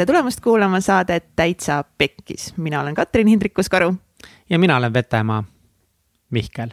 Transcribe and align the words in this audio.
tere 0.00 0.06
tulemast 0.06 0.40
kuulama 0.40 0.78
saadet 0.80 1.24
Täitsa 1.36 1.84
Pekkis, 1.98 2.54
mina 2.56 2.80
olen 2.80 2.94
Katrin 2.94 3.26
Hindrikus-Karu. 3.26 3.94
ja 4.50 4.58
mina 4.58 4.76
olen 4.76 4.94
Vetemaa 4.94 5.44
Mihkel. 6.30 6.68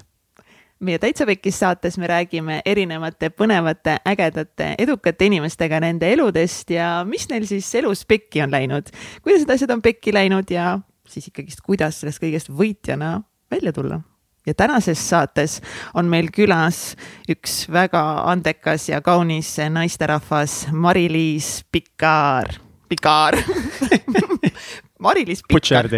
meie 0.79 0.99
Täitsa 0.99 1.25
Pekkis 1.25 1.59
saates 1.59 1.97
me 1.97 2.07
räägime 2.07 2.61
erinevate 2.65 3.29
põnevate, 3.29 3.97
ägedate, 4.07 4.75
edukate 4.77 5.25
inimestega 5.25 5.79
nende 5.79 6.13
eludest 6.13 6.69
ja 6.69 7.03
mis 7.05 7.27
neil 7.29 7.45
siis 7.45 7.75
elus 7.75 8.05
pekki 8.05 8.41
on 8.41 8.51
läinud, 8.51 8.87
kuidas 9.21 9.41
need 9.43 9.51
asjad 9.55 9.73
on 9.75 9.81
pekki 9.81 10.13
läinud 10.13 10.51
ja 10.51 10.79
siis 11.07 11.27
ikkagist, 11.27 11.59
kuidas 11.61 11.99
sellest 11.99 12.23
kõigest 12.23 12.47
võitjana 12.47 13.21
välja 13.51 13.73
tulla 13.73 13.99
ja 14.45 14.53
tänases 14.53 15.09
saates 15.09 15.57
on 15.93 16.07
meil 16.07 16.31
külas 16.31 16.95
üks 17.27 17.65
väga 17.67 18.05
andekas 18.31 18.87
ja 18.89 19.01
kaunis 19.01 19.57
naisterahvas, 19.69 20.69
Mari-Liis 20.71 21.65
Pikar, 21.71 22.66
Pikar 22.87 23.37
Mari-Liis 25.05 25.43
Pikar. 25.47 25.89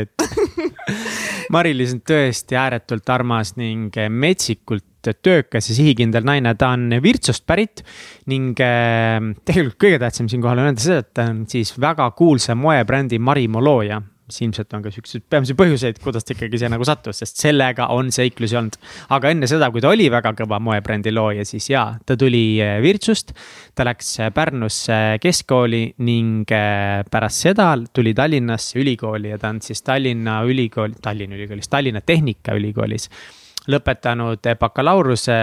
Mari-Liis 1.53 1.95
on 1.95 2.03
tõesti 2.05 2.57
ääretult 2.59 3.09
armas 3.13 3.55
ning 3.59 3.95
metsikult 4.11 4.85
töökas 5.23 5.69
ja 5.71 5.77
sihikindel 5.77 6.25
naine, 6.27 6.51
ta 6.59 6.73
on 6.75 6.89
Virtsust 7.03 7.45
pärit 7.47 7.85
ning 8.27 8.59
eh, 8.59 9.19
tegelikult 9.47 9.79
kõige 9.79 10.01
tähtsam 10.03 10.27
siinkohal 10.31 10.59
on 10.59 10.71
öelda 10.71 10.83
seda, 10.83 11.03
et 11.05 11.13
ta 11.15 11.29
on 11.31 11.45
siis 11.49 11.71
väga 11.79 12.09
kuulsa 12.17 12.57
moebrändi 12.59 13.21
Marimo 13.23 13.63
looja 13.63 14.01
mis 14.29 14.41
ilmselt 14.45 14.73
on 14.77 14.83
ka 14.85 14.91
siukseid 14.93 15.25
peamisi 15.29 15.55
põhjuseid, 15.57 15.99
kuidas 16.03 16.25
ta 16.25 16.35
ikkagi 16.35 16.61
siia 16.61 16.69
nagu 16.71 16.85
sattus, 16.87 17.21
sest 17.23 17.41
sellega 17.41 17.89
on 17.95 18.11
seiklusi 18.13 18.57
olnud. 18.59 18.77
aga 19.15 19.33
enne 19.33 19.49
seda, 19.49 19.71
kui 19.73 19.81
ta 19.81 19.89
oli 19.89 20.09
väga 20.13 20.33
kõva 20.37 20.59
moebrändi 20.63 21.13
looja, 21.13 21.45
siis 21.47 21.69
jaa, 21.71 21.97
ta 22.05 22.17
tuli 22.19 22.43
eh, 22.61 22.77
Virtsust. 22.83 23.33
ta 23.75 23.87
läks 23.87 24.11
eh, 24.19 24.31
Pärnusse 24.35 24.99
keskkooli 25.23 25.83
ning 26.05 26.51
eh, 26.53 27.01
pärast 27.09 27.47
seda 27.47 27.71
tuli 27.93 28.13
Tallinnasse 28.13 28.79
ülikooli 28.79 29.33
ja 29.33 29.39
ta 29.41 29.53
on 29.53 29.63
siis 29.65 29.81
Tallinna 29.85 30.41
ülikool, 30.45 30.93
Tallinna 31.01 31.39
ülikoolis, 31.39 31.71
Tallinna 31.71 32.01
Tehnikaülikoolis 32.05 33.09
lõpetanud 33.69 34.45
bakalaureuse 34.59 35.39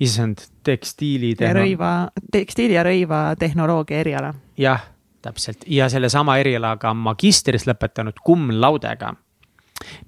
issand, 0.00 0.44
tekstiili. 0.64 1.34
ja 1.40 1.56
rõiva, 1.56 1.92
tekstiili 2.32 2.76
ja 2.76 2.84
rõivatehnoloogia 2.86 4.04
eriala. 4.04 4.32
jah 4.58 4.86
täpselt 5.22 5.64
ja 5.66 5.88
sellesama 5.90 6.38
erialaga 6.42 6.92
magistris 6.94 7.66
lõpetanud 7.68 8.20
cum 8.24 8.50
laudega. 8.54 9.14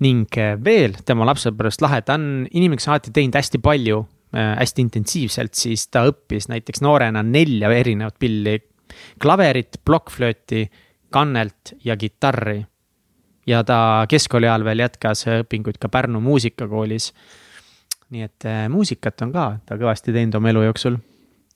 ning 0.02 0.26
eh, 0.36 0.56
veel 0.58 0.96
tema 1.06 1.26
lapsepõlvest 1.28 1.82
lahe, 1.84 2.00
ta 2.02 2.16
on 2.18 2.46
inimene, 2.50 2.78
kes 2.78 2.88
on 2.88 2.96
alati 2.96 3.12
teinud 3.14 3.36
hästi 3.38 3.60
palju 3.62 4.00
äh,, 4.34 4.56
hästi 4.58 4.82
intensiivselt, 4.82 5.54
siis 5.54 5.86
ta 5.88 6.02
õppis 6.10 6.48
näiteks 6.50 6.82
noorena 6.82 7.22
nelja 7.22 7.70
erinevat 7.70 8.18
pilli. 8.18 8.58
klaverit, 9.22 9.78
plokkflööti, 9.84 10.70
kannelt 11.10 11.76
ja 11.84 11.96
kitarri. 11.96 12.64
ja 13.46 13.62
ta 13.64 14.06
keskkooli 14.08 14.46
ajal 14.46 14.64
veel 14.64 14.86
jätkas 14.86 15.26
õpinguid 15.26 15.78
ka 15.78 15.88
Pärnu 15.88 16.20
muusikakoolis. 16.20 17.12
nii 18.10 18.22
et 18.22 18.44
äh, 18.44 18.66
muusikat 18.68 19.22
on 19.22 19.32
ka 19.32 19.46
ta 19.66 19.78
kõvasti 19.78 20.12
teinud 20.12 20.34
oma 20.34 20.50
elu 20.50 20.66
jooksul 20.70 20.98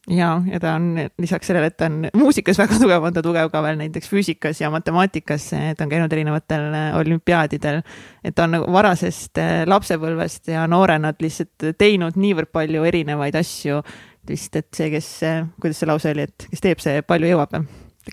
ja, 0.08 0.42
ja 0.52 0.60
ta 0.60 0.74
on 0.74 0.98
lisaks 1.18 1.48
sellele, 1.48 1.70
et 1.70 1.76
ta 1.76 1.88
on 1.88 2.08
muusikas 2.16 2.58
väga 2.62 2.78
tugev, 2.80 3.06
on 3.08 3.14
ta 3.16 3.22
tugev 3.24 3.50
ka 3.52 3.62
veel 3.64 3.78
näiteks 3.80 4.10
füüsikas 4.12 4.60
ja 4.60 4.70
matemaatikas, 4.72 5.50
ta 5.76 5.86
on 5.86 5.92
käinud 5.92 6.12
erinevatel 6.12 6.66
äh, 6.74 6.88
olümpiaadidel. 7.00 7.82
et 8.24 8.34
ta 8.34 8.44
on 8.44 8.58
nagu 8.58 8.72
varasest 8.72 9.40
äh, 9.40 9.54
lapsepõlvest 9.68 10.52
ja 10.52 10.66
noorena 10.70 11.14
lihtsalt 11.20 11.70
teinud 11.78 12.18
niivõrd 12.20 12.52
palju 12.52 12.84
erinevaid 12.84 13.36
asju. 13.40 13.82
vist, 14.28 14.56
et 14.56 14.68
see, 14.72 14.90
kes, 14.90 15.08
äh, 15.22 15.46
kuidas 15.60 15.80
see 15.80 15.88
lause 15.88 16.12
oli, 16.12 16.28
et 16.28 16.48
kes 16.50 16.60
teeb, 16.60 16.80
see 16.80 17.02
palju 17.02 17.28
jõuab, 17.28 17.56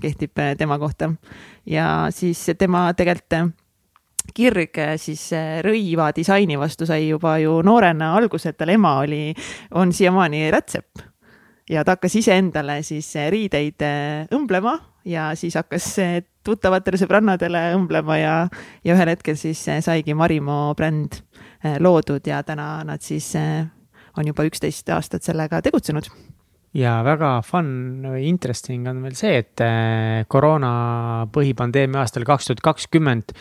kehtib 0.01 0.39
tema 0.57 0.79
kohta. 0.79 1.11
ja 1.65 2.07
siis 2.11 2.45
tema 2.57 2.91
tegelikult 2.93 3.57
kirg 4.37 4.77
siis 5.01 5.31
rõiva 5.65 6.11
disaini 6.15 6.55
vastu 6.55 6.85
sai 6.85 7.09
juba 7.09 7.39
ju 7.41 7.61
noorena 7.65 8.13
alguse, 8.15 8.49
et 8.49 8.57
tal 8.57 8.69
ema 8.69 8.99
oli, 9.01 9.33
on 9.75 9.91
siiamaani 9.91 10.51
rätsep 10.53 11.10
ja 11.71 11.83
ta 11.85 11.95
hakkas 11.95 12.15
iseendale 12.19 12.81
siis 12.85 13.07
eh, 13.19 13.29
riideid 13.31 13.85
eh, 13.85 14.25
õmblema 14.35 14.75
ja 15.07 15.31
siis 15.39 15.55
hakkas 15.59 15.87
eh, 16.03 16.17
tuttavatele 16.45 16.99
sõbrannadele 16.99 17.63
õmblema 17.77 18.17
ja, 18.19 18.35
ja 18.85 18.97
ühel 18.97 19.13
hetkel 19.13 19.37
siis 19.39 19.61
saigi 19.85 20.15
Marimo 20.17 20.73
bränd 20.77 21.21
loodud 21.79 22.25
ja 22.25 22.41
täna 22.43 22.81
nad 22.87 23.03
siis 23.05 23.35
on 23.37 24.25
juba 24.25 24.47
üksteist 24.47 24.89
aastat 24.89 25.21
sellega 25.21 25.59
tegutsenud. 25.61 26.07
Ja 26.73 26.95
väga 27.05 27.35
fun 27.45 28.01
või 28.01 28.23
interesting 28.31 28.89
on 28.89 29.03
veel 29.05 29.13
see, 29.19 29.43
et 29.43 29.61
koroona 30.31 30.71
põhipandeemia 31.29 32.01
aastal 32.01 32.25
kaks 32.25 32.49
tuhat 32.49 32.63
kakskümmend 32.65 33.35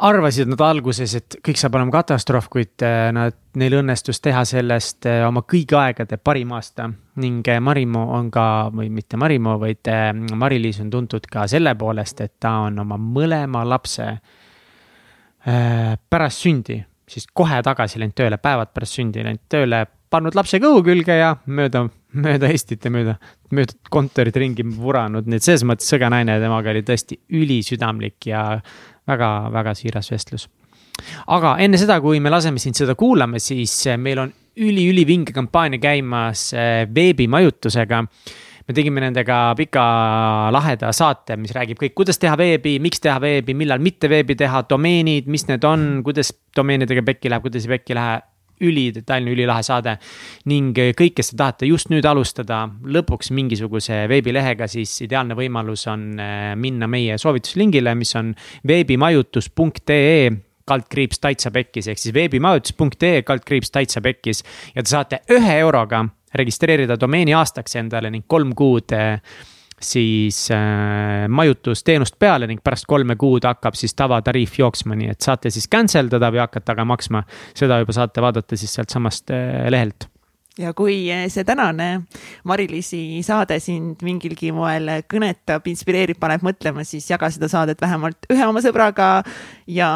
arvasid 0.00 0.48
nad 0.48 0.60
alguses, 0.64 1.12
et 1.18 1.36
kõik 1.44 1.58
saab 1.60 1.76
olema 1.76 1.92
katastroof, 1.98 2.48
kuid 2.52 2.84
äh, 2.86 3.10
nad, 3.14 3.36
neil 3.60 3.76
õnnestus 3.80 4.22
teha 4.24 4.42
sellest 4.48 5.08
äh, 5.08 5.22
oma 5.26 5.42
kõigi 5.48 5.76
aegade 5.76 6.16
parim 6.22 6.54
aasta. 6.56 6.88
ning 7.20 7.48
äh, 7.48 7.60
Marimo 7.60 8.06
on 8.16 8.30
ka, 8.32 8.70
või 8.72 8.88
mitte 8.90 9.16
Marimo, 9.20 9.58
vaid 9.60 9.90
Mari-Liis 10.32 10.80
on 10.80 10.90
tuntud 10.90 11.26
ka 11.30 11.46
selle 11.48 11.74
poolest, 11.74 12.20
et 12.20 12.34
ta 12.40 12.56
on 12.66 12.78
oma 12.78 12.96
mõlema 12.96 13.64
lapse 13.64 14.12
pärast 15.40 16.42
sündi, 16.44 16.74
siis 17.08 17.24
kohe 17.32 17.62
tagasi 17.64 17.98
läinud 17.98 18.12
tööle, 18.14 18.36
päevad 18.36 18.74
pärast 18.76 18.98
sündi 18.98 19.22
läinud 19.24 19.46
tööle, 19.48 19.86
pannud 20.12 20.36
lapse 20.36 20.60
kõhu 20.60 20.82
külge 20.84 21.16
ja 21.16 21.30
mööda, 21.46 21.86
mööda 22.12 22.50
Eestit 22.52 22.84
ja 22.84 22.92
mööda, 22.92 23.14
mööda 23.56 23.76
kontorit 23.90 24.36
ringi 24.36 24.66
vuranud, 24.66 25.28
nii 25.28 25.40
et 25.40 25.46
selles 25.46 25.64
mõttes 25.64 25.88
sõge 25.88 26.10
naine, 26.12 26.36
temaga 26.42 26.74
oli 26.74 26.82
tõesti 26.84 27.16
ülisüdamlik 27.40 28.28
ja 28.28 28.44
väga-väga 29.10 29.74
siiras 29.78 30.10
vestlus. 30.12 30.48
aga 31.26 31.56
enne 31.64 31.78
seda, 31.80 32.00
kui 32.00 32.20
me 32.20 32.30
laseme 32.30 32.60
sind 32.60 32.76
seda 32.76 32.94
kuulama, 32.94 33.40
siis 33.40 33.74
eh, 33.86 33.96
meil 33.96 34.26
on 34.26 34.32
üli-ülivinge 34.60 35.32
kampaania 35.32 35.80
käimas 35.80 36.50
eh, 36.52 36.86
veebimajutusega 36.94 38.04
me 38.70 38.74
tegime 38.76 39.02
nendega 39.02 39.50
pika 39.58 39.84
laheda 40.54 40.92
saate, 40.94 41.34
mis 41.40 41.54
räägib 41.56 41.80
kõik, 41.80 41.94
kuidas 41.98 42.20
teha 42.22 42.36
veebi, 42.38 42.76
miks 42.82 43.02
teha 43.02 43.18
veebi, 43.22 43.56
millal 43.58 43.82
mitte 43.82 44.10
veebi 44.10 44.36
teha, 44.38 44.62
domeenid, 44.70 45.26
mis 45.26 45.46
need 45.48 45.64
on, 45.66 45.88
kuidas 46.06 46.30
domeenidega 46.56 47.02
pekki 47.06 47.32
läheb, 47.32 47.48
kuidas 47.48 47.66
ei 47.66 47.72
pekki 47.74 47.98
lähe 47.98 48.20
ülidetailne, 48.60 49.32
ülilahe 49.34 49.62
saade. 49.62 49.96
ning 50.50 50.76
kõik, 50.76 51.14
kes 51.16 51.32
te 51.32 51.36
tahate 51.36 51.66
just 51.66 51.90
nüüd 51.90 52.06
alustada 52.06 52.62
lõpuks 52.84 53.32
mingisuguse 53.36 54.04
veebilehega, 54.10 54.68
siis 54.70 54.92
ideaalne 55.06 55.36
võimalus 55.38 55.86
on 55.90 56.12
äh, 56.20 56.52
minna 56.56 56.88
meie 56.90 57.18
soovituslingile, 57.18 57.94
mis 57.94 58.14
on 58.16 58.34
veebimajutus.ee 58.66 60.30
kaldkriips 60.70 61.18
Taitsa 61.18 61.50
Pekkis 61.50 61.88
ehk 61.90 61.98
siis 61.98 62.14
veebimajutus.ee 62.14 63.22
kaldkriips 63.26 63.70
Taitsa 63.74 64.00
Pekkis. 64.00 64.44
ja 64.74 64.82
te 64.82 64.90
saate 64.90 65.22
ühe 65.34 65.58
euroga 65.58 66.04
registreerida 66.34 66.96
domeeni 67.00 67.34
aastaks 67.34 67.74
endale 67.80 68.10
ning 68.10 68.26
kolm 68.30 68.54
kuud 68.54 68.94
äh, 68.94 69.18
siis 69.80 70.50
äh, 70.54 71.26
majutusteenust 71.28 72.18
peale 72.18 72.48
ning 72.50 72.60
pärast 72.64 72.86
kolme 72.88 73.16
kuud 73.20 73.44
hakkab 73.48 73.78
siis 73.78 73.96
tavatariif 73.96 74.58
jooksma, 74.60 74.96
nii 74.98 75.12
et 75.14 75.20
saate 75.24 75.52
siis 75.52 75.68
cancel 75.72 76.10
dada 76.12 76.30
või 76.32 76.42
hakata 76.44 76.76
aga 76.76 76.84
maksma. 76.84 77.24
seda 77.56 77.80
juba 77.80 77.96
saate 77.96 78.22
vaadata 78.22 78.56
siis 78.60 78.74
sealtsamast 78.76 79.32
äh, 79.34 79.68
lehelt 79.72 80.08
ja 80.60 80.74
kui 80.76 81.04
äh, 81.12 81.26
see 81.32 81.46
tänane 81.48 82.02
Mari-Liisi 82.44 83.22
saade 83.24 83.60
sind 83.62 84.02
mingilgi 84.04 84.52
moel 84.52 85.00
kõnetab, 85.10 85.66
inspireerib, 85.70 86.20
paneb 86.20 86.44
mõtlema, 86.44 86.84
siis 86.84 87.08
jaga 87.10 87.30
seda 87.32 87.48
saadet 87.48 87.80
vähemalt 87.80 88.28
ühe 88.32 88.46
oma 88.46 88.62
sõbraga 88.64 89.12
ja 89.70 89.90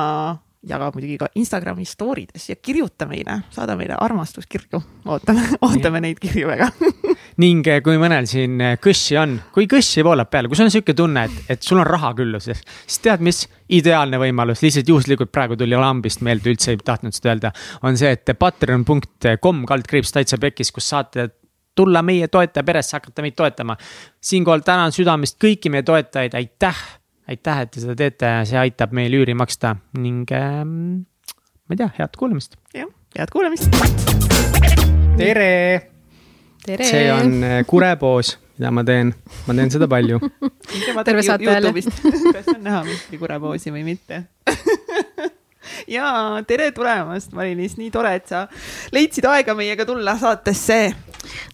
jaga 0.69 0.91
muidugi 0.95 1.19
ka 1.21 1.29
Instagrami 1.39 1.85
story 1.89 2.27
des 2.31 2.49
ja 2.49 2.57
kirjuta 2.57 3.07
meile, 3.11 3.41
saada 3.55 3.77
meile 3.77 3.97
armastuskirju. 4.01 4.81
ootame, 5.07 5.47
ootame 5.67 6.01
neid 6.05 6.21
kirju 6.23 6.49
väga 6.49 6.71
ning 7.43 7.67
eh, 7.67 7.81
kui 7.85 7.99
mõnel 8.01 8.29
siin 8.31 8.61
eh, 8.63 8.77
kõssi 8.83 9.19
on, 9.21 9.37
kui 9.55 9.69
kõssi 9.71 10.05
voolab 10.07 10.31
peale, 10.31 10.49
kui 10.49 10.59
sul 10.59 10.69
on 10.69 10.75
sihuke 10.75 10.95
tunne, 10.97 11.27
et, 11.27 11.55
et 11.57 11.67
sul 11.67 11.81
on 11.83 11.89
raha 11.89 12.13
külluses, 12.19 12.61
siis 12.87 13.01
tead, 13.05 13.25
mis 13.25 13.45
ideaalne 13.75 14.21
võimalus, 14.21 14.63
lihtsalt 14.65 14.91
juhuslikult 14.91 15.33
praegu 15.35 15.59
tuli 15.59 15.79
lambist 15.79 16.23
meelde, 16.25 16.53
üldse 16.53 16.75
ei 16.75 16.83
tahtnud 16.85 17.17
seda 17.17 17.33
öelda. 17.33 17.55
on 17.83 17.99
see, 17.99 18.13
et 18.15 18.35
patreon.com 18.39 19.65
kaldkriips 19.69 20.15
täitsa 20.15 20.39
pekis, 20.41 20.73
kus 20.75 20.91
saate 20.95 21.31
tulla 21.75 22.03
meie 22.07 22.29
toetaja 22.31 22.65
peresse, 22.65 22.97
hakata 22.97 23.23
meid 23.23 23.35
toetama. 23.37 23.77
siinkohal 24.21 24.63
tänan 24.67 24.95
südamest 24.95 25.41
kõiki 25.43 25.73
meie 25.73 25.83
toetajaid, 25.83 26.37
aitäh 26.39 26.85
aitäh, 27.31 27.65
et 27.65 27.73
te 27.73 27.83
seda 27.83 27.97
teete, 27.99 28.31
see 28.49 28.59
aitab 28.61 28.93
meil 28.97 29.15
üüri 29.17 29.35
maksta 29.39 29.75
ning 30.01 30.29
äh, 30.35 30.61
ma 30.65 31.77
ei 31.77 31.81
tea, 31.81 31.91
head 31.99 32.19
kuulamist. 32.21 32.59
jah, 32.77 32.91
head 33.17 33.33
kuulamist. 33.33 33.69
tere. 35.21 35.91
see 36.67 37.07
on 37.13 37.39
äh, 37.45 37.63
kurepoos, 37.69 38.35
mida 38.59 38.73
ma 38.75 38.85
teen, 38.85 39.15
ma 39.49 39.57
teen 39.57 39.73
seda 39.73 39.89
palju. 39.89 40.21
terve 41.05 41.25
saate 41.25 41.49
jälle. 41.49 41.73
kas 41.73 42.53
on 42.55 42.61
näha 42.65 42.85
mingi 42.91 43.21
kurepoosi 43.23 43.73
või 43.73 43.87
mitte 43.89 44.25
ja 45.97 46.07
tere 46.47 46.71
tulemast, 46.77 47.33
Mari-Liis, 47.33 47.79
nii 47.81 47.91
tore, 47.95 48.15
et 48.21 48.29
sa 48.29 48.47
leidsid 48.93 49.25
aega 49.33 49.57
meiega 49.57 49.89
tulla 49.89 50.19
saatesse 50.21 50.81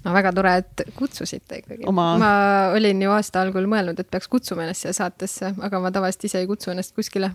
no 0.05 0.15
väga 0.17 0.33
tore, 0.37 0.57
et 0.63 0.83
kutsusite 0.97 1.61
ikkagi 1.63 1.87
Oma- 1.91 2.17
ma 2.21 2.33
olin 2.77 3.03
ju 3.05 3.13
aasta 3.15 3.45
algul 3.45 3.69
mõelnud, 3.71 4.01
et 4.01 4.11
peaks 4.11 4.29
kutsuma 4.31 4.67
ennast 4.67 4.87
siia 4.87 4.97
saatesse, 4.97 5.55
aga 5.61 5.81
ma 5.83 5.93
tavaliselt 5.95 6.29
ise 6.31 6.43
ei 6.43 6.51
kutsu 6.51 6.73
ennast 6.75 6.95
kuskile. 6.97 7.33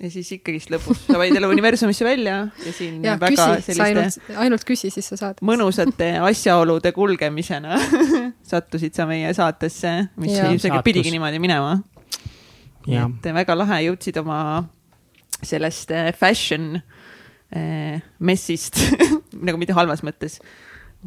ja 0.00 0.10
siis 0.10 0.32
ikkagist 0.34 0.72
lõpus 0.74 1.04
sa 1.06 1.18
võid 1.20 1.36
jälle 1.36 1.48
universumisse 1.52 2.04
välja 2.06 2.36
ja 2.66 2.72
siin 2.74 3.02
ja 3.04 3.16
väga 3.20 3.30
küsi, 3.36 3.66
selliste 3.68 3.84
ainult, 3.84 4.30
ainult 4.46 4.64
küsi, 4.66 4.90
siis 4.90 5.10
sa 5.12 5.18
saad. 5.20 5.42
mõnusate 5.42 6.12
asjaolude 6.30 6.92
kulgemisena 6.96 7.78
sattusid 8.52 8.94
sa 8.94 9.06
meie 9.10 9.30
saatesse, 9.34 9.96
mis 10.16 10.34
Jaa. 10.34 10.50
ilmselgelt 10.50 10.80
Saatus. 10.80 10.88
pidigi 10.90 11.14
niimoodi 11.14 11.42
minema. 11.42 11.76
et 12.88 13.30
väga 13.42 13.58
lahe, 13.58 13.84
jõudsid 13.88 14.18
oma 14.20 14.40
sellest 15.44 15.90
eh, 15.94 16.10
fashion 16.16 16.74
eh, 17.54 18.00
messist 18.18 18.80
nagu 19.46 19.60
mitte 19.60 19.76
halvas 19.76 20.04
mõttes. 20.06 20.40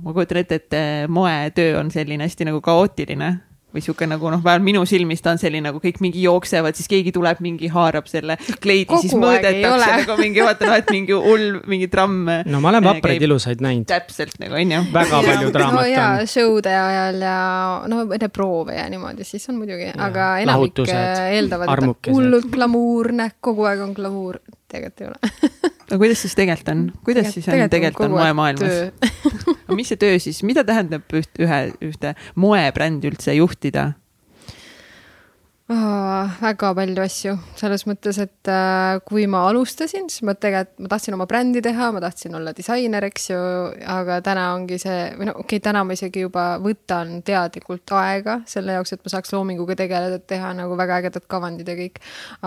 Ma 0.04 0.14
kujutan 0.14 0.44
ette, 0.44 0.62
et 0.62 0.78
eh, 0.78 1.04
moetöö 1.10 1.78
on 1.80 1.92
selline 1.94 2.28
hästi 2.28 2.50
nagu 2.50 2.62
kaootiline 2.64 3.34
või 3.76 3.84
sihuke 3.84 4.08
nagu 4.08 4.30
noh, 4.32 4.40
vähemalt 4.42 4.66
minu 4.66 4.82
silmis 4.88 5.22
ta 5.22 5.34
on 5.36 5.42
selline 5.42 5.68
nagu 5.68 5.82
kõik 5.84 6.00
mingi 6.02 6.24
jooksevad, 6.24 6.78
siis 6.78 6.88
keegi 6.90 7.12
tuleb, 7.14 7.42
mingi 7.44 7.68
haarab 7.70 8.08
selle 8.10 8.38
kleidi, 8.64 9.00
siis 9.04 9.14
mõõdetakse 9.20 9.90
nagu 10.02 10.18
mingi 10.22 10.42
vaata 10.46 10.70
noh, 10.70 10.78
et 10.80 10.92
mingi 10.96 11.14
hull 11.14 11.60
mingi 11.70 11.90
tramm. 11.92 12.32
no 12.48 12.62
ma 12.64 12.72
olen 12.72 12.82
eh, 12.82 12.88
vapraid 12.88 13.20
käib 13.20 13.28
ilusaid 13.28 13.64
näinud, 13.64 13.88
täpselt 13.90 14.40
nagu 14.42 14.58
onju. 14.58 14.82
väga 14.96 15.22
palju 15.28 15.50
no 15.50 15.54
draamat 15.60 15.90
ja 15.92 16.10
on. 16.16 16.32
show'de 16.32 16.76
ajal 16.80 17.24
ja 17.28 17.38
no 17.92 18.04
enne 18.08 18.32
proove 18.34 18.78
ja 18.80 18.88
niimoodi, 18.94 19.28
siis 19.28 19.50
on 19.52 19.60
muidugi, 19.62 19.92
aga 19.94 20.34
enamik 20.46 20.86
äh, 20.88 21.34
eeldavad, 21.38 21.76
et 21.76 22.14
hullult 22.14 22.50
glamuurne, 22.54 23.34
kogu 23.44 23.68
aeg 23.68 23.84
on 23.84 23.98
glamuur, 23.98 24.40
tegelikult 24.72 25.04
ei 25.04 25.12
ole. 25.12 25.74
no 25.92 26.00
kuidas 26.01 26.22
siis 26.25 26.36
tegelikult 26.38 26.74
on, 26.74 26.81
kuidas 27.07 27.31
siis 27.34 27.48
on 27.48 27.69
tegelikult 27.69 28.10
on 28.10 28.18
moemaailmas? 28.18 28.81
aga 29.68 29.78
mis 29.78 29.94
see 29.94 30.01
töö 30.01 30.19
siis, 30.22 30.42
mida 30.48 30.66
tähendab 30.68 31.07
üht, 31.16 31.31
ühe, 31.44 31.62
ühte 31.86 32.13
moebrändi 32.36 33.12
üldse 33.12 33.36
juhtida? 33.38 33.92
Oh, 35.68 36.30
väga 36.40 36.69
palju 36.78 37.02
asju, 37.04 37.34
selles 37.60 37.81
mõttes, 37.90 38.16
et 38.24 38.48
äh, 38.48 39.02
kui 39.04 39.25
ma 39.28 39.42
alustasin, 39.50 40.06
siis 40.08 40.24
ma 40.24 40.31
tegelikult, 40.31 40.78
ma 40.80 40.92
tahtsin 40.94 41.18
oma 41.18 41.25
brändi 41.28 41.60
teha, 41.60 41.90
ma 41.92 42.00
tahtsin 42.00 42.38
olla 42.40 42.54
disainer, 42.56 43.04
eks 43.10 43.25
ju, 43.34 43.40
aga 43.92 44.22
täna 44.24 44.46
ongi 44.54 44.78
see, 44.80 45.02
või 45.18 45.28
no 45.28 45.34
okei 45.34 45.58
okay,, 45.58 45.64
täna 45.66 45.81
ma 45.84 45.98
isegi 45.98 46.24
juba 46.24 46.46
võtan 46.64 47.18
teadlikult 47.28 47.92
aega 48.00 48.38
selle 48.48 48.78
jaoks, 48.78 48.96
et 48.96 49.04
ma 49.04 49.12
saaks 49.12 49.36
loominguga 49.36 49.75
tegeleda, 49.81 50.22
teha 50.24 50.54
nagu 50.56 50.78
väga 50.80 51.02
ägedad 51.02 51.28
kavandid 51.36 51.68
ja 51.68 51.75
kõik. 51.81 52.00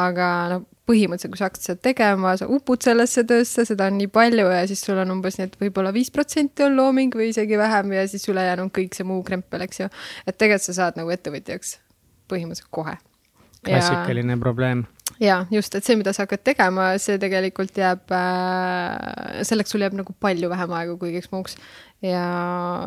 aga 0.07 0.31
noh, 0.55 0.65
põhimõtteliselt, 0.89 1.35
kui 1.37 1.43
sa 1.43 1.51
hakkad 1.51 1.69
seda 1.69 1.85
tegema, 1.91 2.33
sa 2.41 2.49
upud 2.49 2.89
sellesse 2.89 3.27
töösse, 3.29 3.67
seda 3.69 3.91
on 3.93 4.01
nii 4.01 4.09
palju 4.17 4.49
ja 4.49 4.65
siis 4.73 4.81
sul 4.89 5.03
on 5.05 5.13
umbes 5.19 5.37
nii, 5.37 5.51
et 5.53 5.61
võib-olla 5.61 5.93
viis 5.93 6.09
protsenti 6.09 6.65
on 6.65 6.81
looming 6.81 7.21
või 7.21 7.35
isegi 7.35 7.61
vähem 7.61 7.93
ja 8.01 8.09
siis 8.09 8.25
ülejäänu 8.33 8.65
on 8.71 8.73
kõik 8.81 8.97
see 8.97 9.05
muu 9.13 9.21
krempel, 9.29 9.69
eks 9.69 9.85
ju. 9.85 9.93
et 10.25 10.41
tegelikult 10.41 10.71
sa 10.71 10.79
saad 10.81 11.05
nagu 11.05 11.13
ettevõtjaks 11.13 11.77
põhimõtteliselt 12.33 12.73
kohe 12.73 12.97
klassikaline 13.67 14.37
probleem. 14.41 14.85
ja 15.21 15.45
just, 15.53 15.75
et 15.77 15.87
see, 15.87 15.99
mida 16.01 16.15
sa 16.17 16.25
hakkad 16.25 16.45
tegema, 16.47 16.93
see 17.03 17.19
tegelikult 17.21 17.77
jääb 17.77 18.13
äh,, 18.17 19.41
selleks 19.47 19.75
sul 19.75 19.85
jääb 19.85 19.97
nagu 19.99 20.15
palju 20.23 20.51
vähem 20.53 20.77
aega 20.79 20.95
kui 20.95 21.11
kõigeks 21.11 21.33
muuks. 21.35 21.59
ja, 22.05 22.25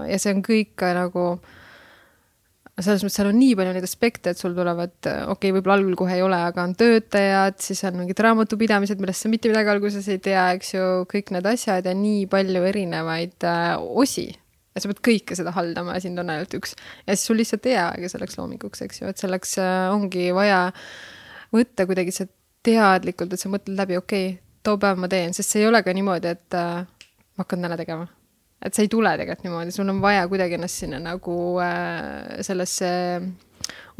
ja 0.09 0.21
see 0.21 0.33
on 0.33 0.41
kõik 0.45 0.73
ka 0.79 0.93
nagu, 0.97 1.27
selles 2.79 3.05
mõttes 3.05 3.19
seal 3.19 3.29
on 3.29 3.37
nii 3.37 3.57
palju 3.59 3.75
neid 3.77 3.87
aspekte, 3.87 4.33
et 4.33 4.41
sul 4.41 4.55
tulevad, 4.57 4.95
okei 4.97 5.33
okay,, 5.35 5.55
võib-olla 5.55 5.77
algul 5.79 5.97
kohe 5.99 6.17
ei 6.17 6.25
ole, 6.25 6.39
aga 6.49 6.65
on 6.65 6.77
töötajad, 6.79 7.59
siis 7.61 7.83
on 7.89 7.99
mingid 8.01 8.23
raamatupidamised, 8.25 9.01
millest 9.01 9.25
sa 9.25 9.33
mitte 9.33 9.51
midagi 9.51 9.75
alguses 9.75 10.09
ei 10.09 10.21
tea, 10.23 10.47
eks 10.57 10.73
ju, 10.77 10.87
kõik 11.11 11.35
need 11.35 11.51
asjad 11.53 11.85
ja 11.85 11.97
nii 11.97 12.25
palju 12.31 12.65
erinevaid 12.73 13.45
äh, 13.49 13.75
osi 13.77 14.31
ja 14.73 14.81
sa 14.81 14.89
pead 14.89 15.01
kõike 15.05 15.37
seda 15.37 15.53
haldama 15.55 15.97
ja 15.97 16.03
sind 16.03 16.19
on 16.21 16.31
ainult 16.33 16.53
üks. 16.57 16.75
ja 17.05 17.15
siis 17.15 17.27
sul 17.29 17.39
lihtsalt 17.39 17.67
ei 17.69 17.75
jää 17.75 17.89
aega 17.91 18.09
selleks 18.11 18.39
loominguks, 18.39 18.81
eks 18.85 19.01
ju, 19.01 19.11
et 19.11 19.21
selleks 19.21 19.57
äh, 19.61 19.85
ongi 19.93 20.31
vaja 20.35 20.65
võtta 21.53 21.85
kuidagi 21.89 22.15
see 22.15 22.29
teadlikult, 22.63 23.33
et 23.33 23.41
sa 23.41 23.51
mõtled 23.51 23.77
läbi, 23.77 23.99
okei 23.99 24.27
okay,, 24.33 24.41
too 24.63 24.79
päev 24.81 24.99
ma 25.01 25.09
teen, 25.11 25.35
sest 25.35 25.53
see 25.53 25.63
ei 25.63 25.69
ole 25.69 25.83
ka 25.85 25.93
niimoodi, 25.95 26.33
et 26.33 26.57
äh, 26.57 26.83
ma 26.83 27.45
hakkan 27.45 27.65
täna 27.67 27.77
tegema. 27.79 28.07
et 28.63 28.73
see 28.73 28.87
ei 28.87 28.91
tule 28.91 29.11
tegelikult 29.19 29.47
niimoodi, 29.47 29.75
sul 29.75 29.89
on 29.91 30.01
vaja 30.03 30.27
kuidagi 30.31 30.57
ennast 30.57 30.85
sinna 30.85 31.01
nagu 31.03 31.37
äh, 31.61 32.39
sellesse 32.45 32.89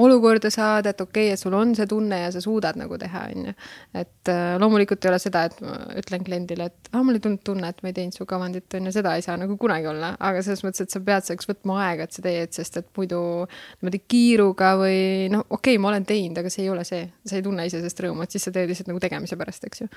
olukorda 0.01 0.50
saada, 0.54 0.94
et 0.94 1.01
okei 1.01 1.27
okay,, 1.27 1.33
et 1.36 1.39
sul 1.39 1.54
on 1.57 1.74
see 1.77 1.86
tunne 1.89 2.18
ja 2.24 2.31
sa 2.33 2.42
suudad 2.42 2.77
nagu 2.80 2.98
teha, 2.98 3.25
on 3.33 3.50
ju. 3.50 3.54
et 4.01 4.31
äh, 4.31 4.56
loomulikult 4.62 5.06
ei 5.06 5.12
ole 5.12 5.19
seda, 5.21 5.44
et 5.50 5.60
ma 5.62 5.75
ütlen 6.00 6.25
kliendile, 6.25 6.69
et 6.71 6.89
ah, 6.94 7.04
mul 7.06 7.19
ei 7.19 7.24
tulnud 7.24 7.44
tunne, 7.45 7.69
et 7.69 7.83
ma 7.83 7.92
ei 7.92 7.98
teinud 7.98 8.18
su 8.18 8.25
kavandit, 8.30 8.68
on 8.80 8.89
ju, 8.89 8.94
seda 8.95 9.13
ei 9.18 9.25
saa 9.25 9.38
nagu 9.39 9.57
kunagi 9.62 9.89
olla, 9.92 10.13
aga 10.19 10.42
selles 10.45 10.63
mõttes, 10.65 10.88
et 10.88 10.94
sa 10.94 11.01
pead 11.06 11.27
selleks 11.27 11.50
võtma 11.50 11.77
aega, 11.86 12.07
et 12.07 12.18
sa 12.18 12.25
teed, 12.25 12.54
sest 12.57 12.80
et 12.81 12.89
muidu 12.98 13.21
niimoodi 13.45 14.01
kiiruga 14.10 14.74
või 14.81 14.98
noh, 15.33 15.45
okei 15.50 15.75
okay,, 15.75 15.81
ma 15.83 15.92
olen 15.92 16.07
teinud, 16.10 16.42
aga 16.42 16.54
see 16.54 16.65
ei 16.65 16.74
ole 16.74 16.88
see, 16.88 17.06
sa 17.30 17.38
ei 17.38 17.45
tunne 17.45 17.68
ise 17.69 17.77
sellest 17.77 18.04
rõõmu, 18.06 18.25
et 18.25 18.33
siis 18.33 18.48
sa 18.50 18.56
teed 18.56 18.71
lihtsalt 18.71 18.89
nagu 18.89 19.04
tegemise 19.04 19.38
pärast, 19.39 19.69
eks 19.69 19.86
ju. 19.86 19.89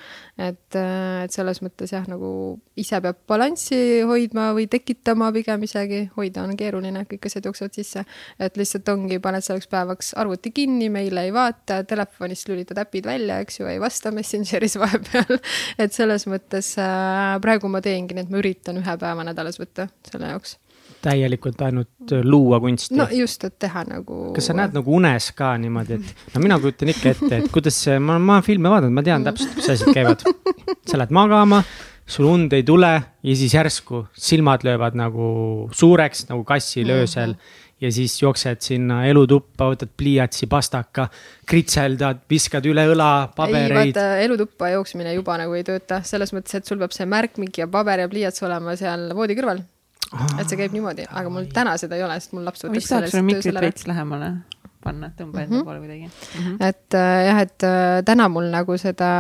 et, 0.51 0.77
et 0.77 1.33
selles 1.33 1.63
mõttes 1.65 1.97
jah, 1.97 2.05
nagu 2.11 2.31
ise 2.77 3.01
peab 3.01 3.25
balanssi 3.29 4.03
hoidma 4.07 4.51
või 4.57 4.69
tekitama 4.71 5.33
pigem 5.33 5.65
isegi, 5.65 6.05
hoida 6.19 6.45
on 6.45 6.57
keeruline, 6.59 7.07
kõik 7.09 7.31
asjad 7.31 7.49
jooksevad 7.49 7.81
sisse, 7.81 8.05
et 8.43 8.61
lihtsalt 8.61 8.89
ongi, 8.93 9.19
paned 9.23 9.45
selleks 9.57 9.71
päevaks 9.73 10.13
arvuti 10.17 10.51
kinni, 10.51 10.89
meile 10.93 11.25
ei 11.27 11.33
vaata, 11.33 11.83
telefonist 11.89 12.49
lülitad 12.49 12.79
äpid 12.83 13.07
välja, 13.07 13.41
eks 13.41 13.61
ju, 13.61 13.67
ei 13.71 13.81
vasta 13.81 14.13
Messengeris 14.13 14.77
vahepeal. 14.83 15.41
et 15.79 15.93
selles 15.93 16.27
mõttes 16.27 16.75
äh, 16.79 17.41
praegu 17.41 17.69
ma 17.69 17.81
teengi, 17.81 18.15
nii 18.15 18.27
et 18.27 18.31
ma 18.31 18.41
üritan 18.43 18.81
ühe 18.83 18.97
päeva 19.01 19.25
nädalas 19.27 19.59
võtta 19.61 19.89
selle 20.11 20.35
jaoks. 20.35 20.59
täielikult 21.03 21.63
ainult 21.63 22.13
äh, 22.13 22.23
luua 22.25 22.61
kunsti 22.61 22.97
no 22.99 23.09
just, 23.11 23.45
et 23.45 23.59
teha 23.59 23.87
nagu. 23.89 24.33
kas 24.37 24.51
sa 24.51 24.57
näed 24.57 24.77
nagu 24.77 24.95
unes 25.01 25.33
ka 25.37 25.57
niimoodi, 25.63 26.01
et 26.01 26.35
no 26.35 26.45
mina 26.45 26.61
kujutan 26.61 26.93
ikka 26.93 27.17
ette, 27.17 27.35
et 27.41 27.51
kuidas 27.53 27.81
see, 27.89 27.99
ma, 27.99 28.21
ma 28.21 28.39
olen 28.39 28.47
filme 28.47 28.73
vaadanud, 28.73 28.97
ma 28.97 29.07
tean 29.07 29.27
täpselt, 29.27 29.57
mis 29.57 29.71
asjad 29.73 29.95
käivad. 29.97 30.25
sa 30.87 31.01
lähed 31.01 31.15
magama, 31.15 31.63
sul 32.07 32.29
und 32.31 32.53
ei 32.55 32.63
tule 32.63 32.93
ja 33.03 33.37
siis 33.37 33.55
järsku 33.55 34.07
silmad 34.15 34.63
löövad 34.67 34.95
nagu 34.99 35.69
suureks 35.75 36.29
nagu 36.29 36.45
kassil 36.45 36.91
öösel 36.91 37.33
mm. 37.33 37.39
-hmm 37.39 37.65
ja 37.81 37.93
siis 37.93 38.17
jooksed 38.23 38.65
sinna 38.65 39.03
elutuppa, 39.09 39.69
võtad 39.73 39.93
pliiatsi, 39.97 40.49
pastaka, 40.51 41.09
kritseldad, 41.49 42.25
viskad 42.31 42.65
üle 42.69 42.87
õla 42.95 43.11
pabereid. 43.37 43.77
ei, 43.77 43.93
vaata 43.93 44.07
elutuppa 44.25 44.73
jooksmine 44.73 45.13
juba 45.17 45.37
nagu 45.43 45.57
ei 45.59 45.65
tööta, 45.67 46.01
selles 46.07 46.33
mõttes, 46.37 46.57
et 46.57 46.69
sul 46.69 46.81
peab 46.81 46.97
see 46.97 47.09
märkmik 47.11 47.63
ja 47.63 47.69
paber 47.71 48.05
ja 48.05 48.11
pliiats 48.13 48.45
olema 48.47 48.77
seal 48.81 49.11
voodi 49.17 49.37
kõrval. 49.39 49.63
et 50.41 50.49
see 50.49 50.57
käib 50.57 50.73
niimoodi, 50.77 51.05
aga 51.11 51.33
mul 51.33 51.49
täna 51.53 51.77
seda 51.81 51.99
ei 51.99 52.05
ole, 52.07 52.17
sest 52.21 52.37
mul 52.37 52.47
laps 52.47 52.65
võtab 52.65 52.79
vist 52.79 52.93
tahaks 52.93 53.13
sulle 53.13 53.27
mikrit 53.27 53.61
veits 53.61 53.89
lähemale 53.91 54.37
panna, 54.87 55.11
tõmba 55.19 55.43
enda 55.43 55.51
mm 55.51 55.61
-hmm. 55.61 55.65
poole 55.67 55.79
kuidagi 55.83 56.07
mm. 56.07 56.43
-hmm. 56.45 56.67
et 56.69 56.95
äh, 56.95 57.27
jah, 57.27 57.41
et 57.43 57.63
äh, 57.67 58.05
täna 58.05 58.29
mul 58.29 58.49
nagu 58.53 58.79
seda 58.79 59.11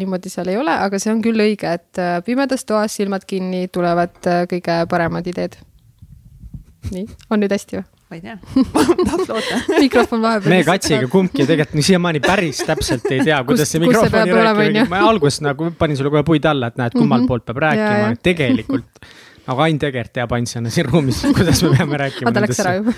niimoodi 0.00 0.32
seal 0.32 0.48
ei 0.48 0.56
ole, 0.56 0.72
aga 0.86 0.98
see 0.98 1.12
on 1.12 1.22
küll 1.22 1.44
õige, 1.46 1.74
et 1.78 1.98
äh, 1.98 2.18
pimedas 2.24 2.64
toas 2.64 2.96
silmad 2.96 3.26
kinni 3.26 3.68
tulevad 3.68 4.16
äh, 4.26 4.42
kõige 4.52 4.86
paremad 4.88 5.26
ideed. 5.26 5.56
nii, 6.90 7.06
on 7.30 7.44
nüüd 7.44 7.52
hästi 7.52 7.76
või? 7.76 7.99
Ma 8.10 8.16
ei 8.18 8.20
tea 8.24 8.36
tahaks 9.06 9.28
loota 9.30 9.60
mikrofon 9.78 10.22
vahepeal. 10.24 10.50
me 10.56 10.60
Katsiga 10.66 11.08
kumbki 11.12 11.46
tegelikult 11.46 11.78
nii 11.78 11.86
siiamaani 11.92 12.20
päris 12.26 12.62
täpselt 12.66 13.06
ei 13.10 13.22
tea, 13.24 13.38
kuidas 13.46 13.68
Kus- 13.68 13.72
see 13.76 13.82
mikrofoni 13.86 14.34
onju? 14.34 14.86
ma 14.90 15.02
alguses 15.08 15.40
nagu 15.46 15.70
panin 15.78 15.96
sulle 15.96 16.10
kohe 16.14 16.22
puid 16.26 16.44
alla, 16.50 16.70
et 16.72 16.78
näed, 16.80 16.96
kummalt 16.98 17.22
Mhm. 17.24 17.28
poolt 17.30 17.44
peab 17.46 17.62
rääkima 17.66 18.16
tegelikult 18.22 19.06
nagu 19.46 19.60
Ain 19.64 19.78
Tegert 19.82 20.12
teab 20.12 20.32
ainsana 20.36 20.70
siin 20.70 20.86
ruumis, 20.90 21.22
kuidas 21.34 21.62
me 21.62 21.70
peame 21.76 21.96
rääkima 22.04 22.28
aga 22.30 22.40
ta 22.40 22.46
läks 22.46 22.60
ära 22.64 22.74
juba. 22.76 22.92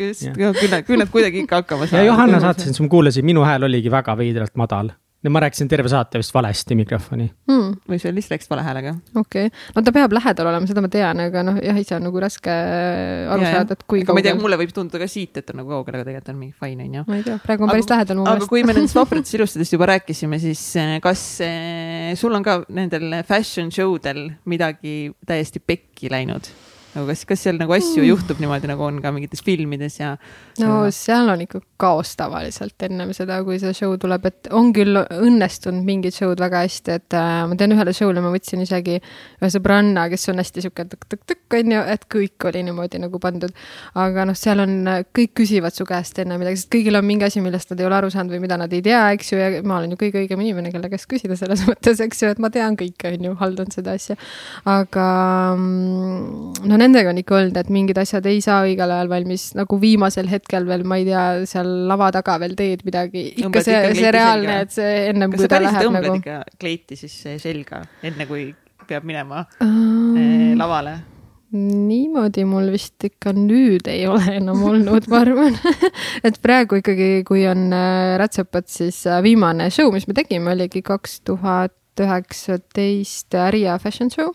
just, 0.00 0.24
küll 0.34 0.70
nad, 0.70 0.82
küll 0.88 0.98
nad 0.98 1.10
kuidagi 1.12 1.42
ikka 1.44 1.60
hakkama 1.62 1.84
ja 1.84 1.90
saavad. 1.92 2.06
Johanna 2.06 2.40
saatsin, 2.42 2.74
ma 2.80 2.88
kuulasin, 2.90 3.24
minu 3.26 3.44
hääl 3.46 3.62
oligi 3.68 3.90
väga 3.92 4.16
veidralt 4.18 4.54
madal. 4.58 4.90
Ma 5.32 5.40
rääkisin 5.40 5.68
terve 5.70 5.88
saate 5.88 6.18
vist 6.20 6.34
valesti 6.34 6.74
mikrofoni. 6.76 7.30
Hmm, 7.50 7.70
või 7.88 7.98
sul 8.02 8.12
lihtsalt 8.16 8.34
läks 8.36 8.50
vale 8.50 8.62
häälega? 8.66 8.94
okei, 9.16 9.48
no 9.76 9.82
ta 9.82 9.92
peab 9.94 10.12
lähedal 10.12 10.50
olema, 10.50 10.66
seda 10.68 10.82
ma 10.84 10.88
tean, 10.92 11.20
aga 11.24 11.42
noh, 11.46 11.60
jah, 11.64 11.78
ise 11.80 11.96
on 11.96 12.02
nagu 12.08 12.20
raske 12.20 12.50
aru 12.50 13.42
Ja, 13.46 13.52
saada, 13.58 13.72
et 13.78 13.84
kui 13.88 14.02
aga 14.04 14.12
ma 14.12 14.20
ei 14.20 14.26
tea, 14.26 14.32
kaugel. 14.34 14.42
mulle 14.44 14.58
võib 14.60 14.74
tunduda 14.76 14.98
ka 15.04 15.08
siit, 15.08 15.36
et 15.40 15.50
on 15.54 15.60
nagu 15.62 15.72
kaugel, 15.72 15.94
aga 16.00 16.04
tegelikult 16.10 16.32
on 16.34 16.40
mingi 16.42 16.54
fine 16.60 16.84
onju. 16.88 17.04
ma 17.08 17.16
ei 17.20 17.24
tea, 17.26 17.38
praegu 17.46 17.64
on 17.64 17.72
päris 17.72 17.86
Aga- 17.88 17.94
lähedal 17.96 18.16
mu 18.20 18.26
aga 18.26 18.34
meelest. 18.36 18.48
kui 18.52 18.62
me 18.64 18.76
nendest 18.76 18.98
vahvratest 19.00 19.34
ilustadest 19.40 19.72
juba 19.78 19.88
rääkisime, 19.94 20.38
siis 20.42 20.62
eh, 20.82 20.94
kas 21.04 21.24
eh, 21.46 22.12
sul 22.20 22.34
on 22.36 22.42
ka 22.44 22.60
nendel 22.68 23.22
fashion 23.28 23.70
show 23.72 23.96
del 24.02 24.26
midagi 24.44 25.12
täiesti 25.26 25.60
pekki 25.64 26.10
läinud? 26.12 26.48
Nagu 26.94 27.08
kas, 27.10 27.24
kas 27.28 27.44
seal 27.46 27.58
nagu 27.60 27.74
asju 27.74 28.02
Mm. 28.04 28.08
juhtub 28.10 28.40
niimoodi, 28.42 28.68
nagu 28.70 28.84
on 28.86 29.00
ka 29.02 29.12
mingites 29.14 29.42
filmides 29.44 29.98
ja? 30.00 30.14
no 30.62 30.90
seal 30.94 31.28
on 31.32 31.42
ikka 31.44 31.60
kaos 31.80 32.14
tavaliselt 32.16 32.80
ennem 32.86 33.12
seda, 33.16 33.40
kui 33.44 33.58
see 33.62 33.72
show 33.76 33.96
tuleb, 34.00 34.26
et 34.30 34.48
on 34.54 34.72
küll 34.76 34.96
õnnestunud 34.98 35.84
mingid 35.86 36.14
show'd 36.16 36.40
väga 36.42 36.62
hästi, 36.64 36.98
et 36.98 37.16
äh, 37.18 37.44
ma 37.50 37.58
tean 37.58 37.74
ühele 37.74 37.94
show'le 37.96 38.22
ma 38.24 38.30
võtsin 38.34 38.62
isegi 38.64 38.98
ühe 39.00 39.50
sõbranna, 39.52 40.06
kes 40.12 40.28
on 40.32 40.40
hästi 40.42 40.64
sihuke 40.64 40.86
tõkk-tõkk-tõkk 40.92 41.58
onju, 41.60 41.80
et 41.94 42.06
kõik 42.10 42.48
oli 42.50 42.64
niimoodi 42.68 43.00
nagu 43.02 43.20
pandud. 43.22 43.52
aga 44.00 44.26
noh, 44.28 44.38
seal 44.38 44.62
on, 44.64 44.76
kõik 45.16 45.34
küsivad 45.42 45.74
su 45.74 45.86
käest 45.88 46.18
enne 46.22 46.38
midagi, 46.40 46.62
sest 46.62 46.72
kõigil 46.72 46.98
on 46.98 47.06
mingi 47.06 47.26
asi, 47.26 47.42
millest 47.44 47.72
nad 47.72 47.82
ei 47.82 47.88
ole 47.88 47.98
aru 47.98 48.12
saanud 48.14 48.34
või 48.34 48.44
mida 48.46 48.58
nad 48.60 48.72
ei 48.72 48.82
tea, 48.84 49.02
eks 49.16 49.32
ju, 49.32 49.40
ja 49.40 49.62
ma 49.66 49.78
olen 49.80 49.94
ju 49.94 50.00
kõige 50.00 50.22
õigem 50.22 50.44
inimene, 50.44 50.72
kelle 50.74 50.90
käest 50.92 51.08
küsida 51.10 51.36
selles 51.40 51.64
mõttes, 51.68 52.00
eks 52.04 52.22
ju, 52.22 52.30
et 52.34 52.42
ma 52.42 52.50
tean 52.54 52.78
kõike, 52.78 53.14
onju, 53.16 53.34
haldan 53.42 53.74
seda 53.74 53.96
asja. 53.98 54.16
aga 54.68 55.08
mm, 55.58 56.64
no 56.70 56.80
nendega 56.84 57.12
on 57.12 57.20
ikka 57.20 57.38
olnud, 57.40 57.60
et 57.60 57.70
mingid 57.74 57.98
asjad 58.00 58.26
ei 58.30 58.42
saa 58.44 58.62
õigel 58.66 58.92
ajal 58.96 59.10
valmis, 59.12 59.48
nagu 59.58 59.78
viimasel 59.80 60.28
hetkel 60.30 60.68
veel, 60.68 60.84
ma 60.88 61.00
ei 61.00 61.08
tea, 61.08 61.24
seal 61.50 61.70
lava 61.90 62.10
taga 62.14 62.36
veel 62.42 62.54
teed 62.58 62.84
midagi. 62.86 63.30
ikka 63.34 63.48
Õmbad 63.50 63.70
see, 63.70 63.80
see 64.00 64.12
reaalne, 64.14 64.60
et 64.66 64.76
see 64.76 64.92
ennem 65.14 65.34
kui 65.34 65.50
ta 65.50 65.62
läheb 65.64 65.90
nagu 65.98 66.20
ikka 66.20 66.42
kleiti 66.60 67.00
siis 67.00 67.16
selga, 67.42 67.82
enne 68.04 68.28
kui 68.30 68.46
peab 68.84 69.08
minema 69.08 69.46
eh, 69.64 70.52
lavale? 70.58 70.98
niimoodi 71.54 72.42
mul 72.50 72.72
vist 72.74 73.04
ikka 73.06 73.30
nüüd 73.36 73.86
ei 73.90 74.08
ole 74.10 74.40
enam 74.40 74.62
olnud, 74.66 75.06
ma 75.10 75.20
arvan 75.22 75.54
et 76.26 76.40
praegu 76.42 76.80
ikkagi, 76.80 77.22
kui 77.28 77.44
on 77.46 77.68
äh, 77.70 78.16
rätsepad, 78.18 78.66
siis 78.70 79.04
äh, 79.06 79.22
viimane 79.22 79.68
show, 79.70 79.92
mis 79.94 80.08
me 80.10 80.16
tegime, 80.18 80.50
oligi 80.56 80.82
kaks 80.82 81.20
tuhat 81.28 81.76
üheksateist 82.02 83.36
Riia 83.54 83.78
Fashion 83.78 84.10
Show. 84.10 84.32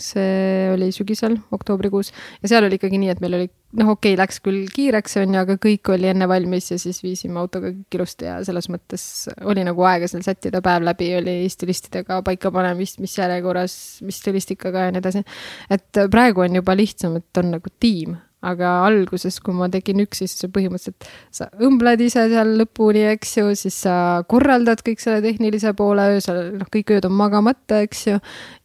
See 0.00 0.70
oli 0.72 0.88
sügisel, 0.94 1.36
oktoobrikuus 1.54 2.10
ja 2.42 2.50
seal 2.50 2.66
oli 2.66 2.78
ikkagi 2.80 2.98
nii, 2.98 3.12
et 3.12 3.20
meil 3.22 3.36
oli 3.38 3.46
noh, 3.78 3.92
okei 3.94 4.14
okay,, 4.14 4.18
läks 4.18 4.40
küll 4.42 4.66
kiireks, 4.74 5.16
on 5.20 5.36
ju, 5.36 5.42
aga 5.44 5.56
kõik 5.62 5.90
oli 5.94 6.10
enne 6.10 6.28
valmis 6.30 6.72
ja 6.72 6.78
siis 6.82 6.98
viisime 7.04 7.38
autoga 7.42 7.70
kõik 7.70 7.98
ilusti 7.98 8.28
ja 8.28 8.40
selles 8.46 8.68
mõttes 8.72 9.06
oli 9.46 9.64
nagu 9.66 9.86
aega 9.86 10.08
seal 10.10 10.24
sättida, 10.26 10.62
päev 10.64 10.86
läbi 10.88 11.12
oli 11.18 11.36
stilistidega 11.52 12.20
paikapanemist, 12.26 13.00
mis 13.04 13.16
järjekorras, 13.18 13.76
mis 14.06 14.18
stilistikaga 14.22 14.88
ja 14.88 14.94
nii 14.94 15.02
edasi. 15.04 15.24
et 15.70 16.04
praegu 16.10 16.46
on 16.46 16.60
juba 16.60 16.76
lihtsam, 16.78 17.18
et 17.22 17.42
on 17.42 17.54
nagu 17.56 17.74
tiim, 17.80 18.18
aga 18.44 18.72
alguses, 18.86 19.38
kui 19.44 19.56
ma 19.56 19.68
tegin 19.72 20.02
üksi, 20.04 20.28
siis 20.30 20.46
põhimõtteliselt 20.52 21.08
sa 21.34 21.48
õmbled 21.64 22.04
ise 22.04 22.26
seal 22.32 22.54
lõpuni, 22.60 23.06
eks 23.14 23.36
ju, 23.38 23.54
siis 23.58 23.78
sa 23.86 23.96
korraldad 24.30 24.84
kõik 24.86 25.02
selle 25.02 25.22
tehnilise 25.24 25.74
poole 25.78 26.06
öösel, 26.16 26.40
noh, 26.60 26.70
kõik 26.72 26.94
ööd 26.96 27.08
on 27.08 27.16
magamata, 27.18 27.80
eks 27.86 28.06
ju. 28.10 28.20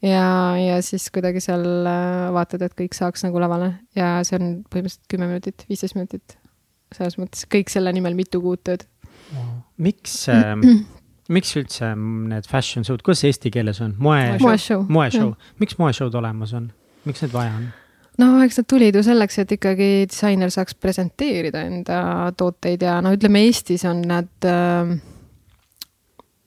ja, 0.05 0.27
ja 0.59 0.77
siis 0.85 1.09
kuidagi 1.15 1.43
seal 1.43 1.65
äh, 1.89 2.27
vaatad, 2.35 2.67
et 2.67 2.77
kõik 2.77 2.97
saaks 2.97 3.25
nagu 3.27 3.41
lavale 3.41 3.73
ja 3.97 4.17
see 4.27 4.39
on 4.39 4.53
põhimõtteliselt 4.67 5.09
kümme 5.11 5.31
minutit, 5.31 5.65
viisteist 5.71 5.97
minutit. 5.99 6.37
selles 6.95 7.19
mõttes 7.21 7.45
kõik 7.49 7.69
selle 7.69 7.93
nimel 7.93 8.15
mitu 8.17 8.41
kuud 8.41 8.63
tööd. 8.65 8.87
miks 9.77 10.21
äh, 10.33 10.55
miks 11.35 11.53
üldse 11.59 11.93
need 11.95 12.49
fashion 12.49 12.85
show'd, 12.87 13.03
kuidas 13.05 13.23
eesti 13.29 13.51
keeles 13.53 13.81
on, 13.85 13.95
moe, 14.01 14.37
moeshow. 14.41 14.85
moeshow, 14.89 15.35
miks 15.61 15.77
moeshow'd 15.81 16.17
olemas 16.17 16.55
on, 16.57 16.71
miks 17.05 17.23
neid 17.23 17.35
vaja 17.35 17.53
on? 17.59 17.69
No 18.19 18.31
eks 18.43 18.59
nad 18.61 18.67
tulid 18.69 18.95
ju 18.95 19.03
selleks, 19.05 19.39
et 19.43 19.53
ikkagi 19.55 19.89
disainer 20.09 20.51
saaks 20.53 20.75
presenteerida 20.75 21.63
enda 21.67 22.01
tooteid 22.37 22.83
ja 22.85 22.99
no 23.03 23.13
ütleme, 23.15 23.45
Eestis 23.47 23.85
on 23.89 24.03
nad 24.07 24.47
äh, 24.47 24.97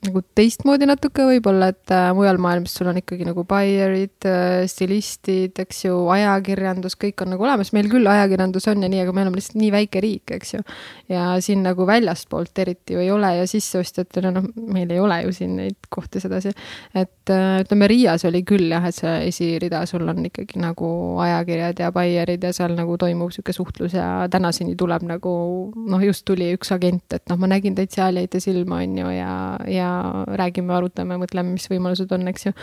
nagu 0.07 0.21
teistmoodi 0.37 0.87
natuke 0.87 1.25
võib-olla, 1.27 1.69
et 1.73 1.93
äh, 1.93 2.09
mujal 2.15 2.39
maailmas 2.41 2.75
sul 2.77 2.89
on 2.91 2.99
ikkagi 2.99 3.25
nagu 3.27 3.45
buyer'id 3.47 4.27
äh,, 4.27 4.63
stilistid, 4.69 5.57
eks 5.63 5.83
ju, 5.85 5.95
ajakirjandus, 6.13 6.97
kõik 6.99 7.23
on 7.23 7.33
nagu 7.33 7.45
olemas, 7.45 7.73
meil 7.75 7.89
küll 7.91 8.07
ajakirjandus 8.09 8.67
on 8.71 8.83
ja 8.83 8.89
nii, 8.91 9.03
aga 9.05 9.15
me 9.15 9.23
oleme 9.23 9.39
lihtsalt 9.39 9.59
nii 9.61 9.71
väike 9.73 10.03
riik, 10.03 10.33
eks 10.37 10.55
ju. 10.55 10.63
ja 11.11 11.27
siin 11.43 11.63
nagu 11.65 11.87
väljastpoolt 11.87 12.63
eriti 12.63 12.97
ju 12.97 13.03
ei 13.03 13.11
ole 13.13 13.31
ja 13.39 13.47
sisseostjatena, 13.49 14.33
noh, 14.35 14.49
meil 14.73 14.91
ei 14.93 15.01
ole 15.03 15.21
ju 15.27 15.35
siin 15.39 15.55
neid 15.59 15.89
kohti 15.93 16.21
sedasi. 16.23 16.53
et 16.95 17.33
äh, 17.33 17.61
ütleme, 17.63 17.89
Riias 17.91 18.27
oli 18.29 18.43
küll 18.47 18.67
jah, 18.73 18.87
et 18.89 18.97
see 18.97 19.15
esirida, 19.29 19.85
sul 19.89 20.07
on 20.09 20.25
ikkagi 20.27 20.59
nagu 20.63 20.91
ajakirjad 21.23 21.83
ja 21.85 21.91
buyer'id 21.95 22.43
ja 22.43 22.53
seal 22.55 22.75
nagu 22.77 22.97
toimub 22.99 23.31
sihuke 23.35 23.55
suhtlus 23.55 23.95
ja 23.97 24.27
tänaseni 24.31 24.75
tuleb 24.79 25.07
nagu 25.07 25.33
noh, 25.75 26.03
just 26.03 26.25
tuli 26.27 26.51
üks 26.57 26.73
agent, 26.75 27.07
et 27.15 27.25
noh, 27.31 27.39
ma 27.39 27.49
nägin 27.55 27.77
teid 27.77 27.93
seal, 27.93 28.19
jäite 28.19 28.41
silma, 28.43 28.81
on 28.83 28.97
ju, 28.99 29.09
ja, 29.15 29.33
ja 29.69 29.92
räägime, 30.39 30.73
arutame, 30.75 31.17
mõtleme, 31.21 31.55
mis 31.55 31.69
võimalused 31.71 32.11
on, 32.15 32.27
eks 32.31 32.49
ju. 32.49 32.53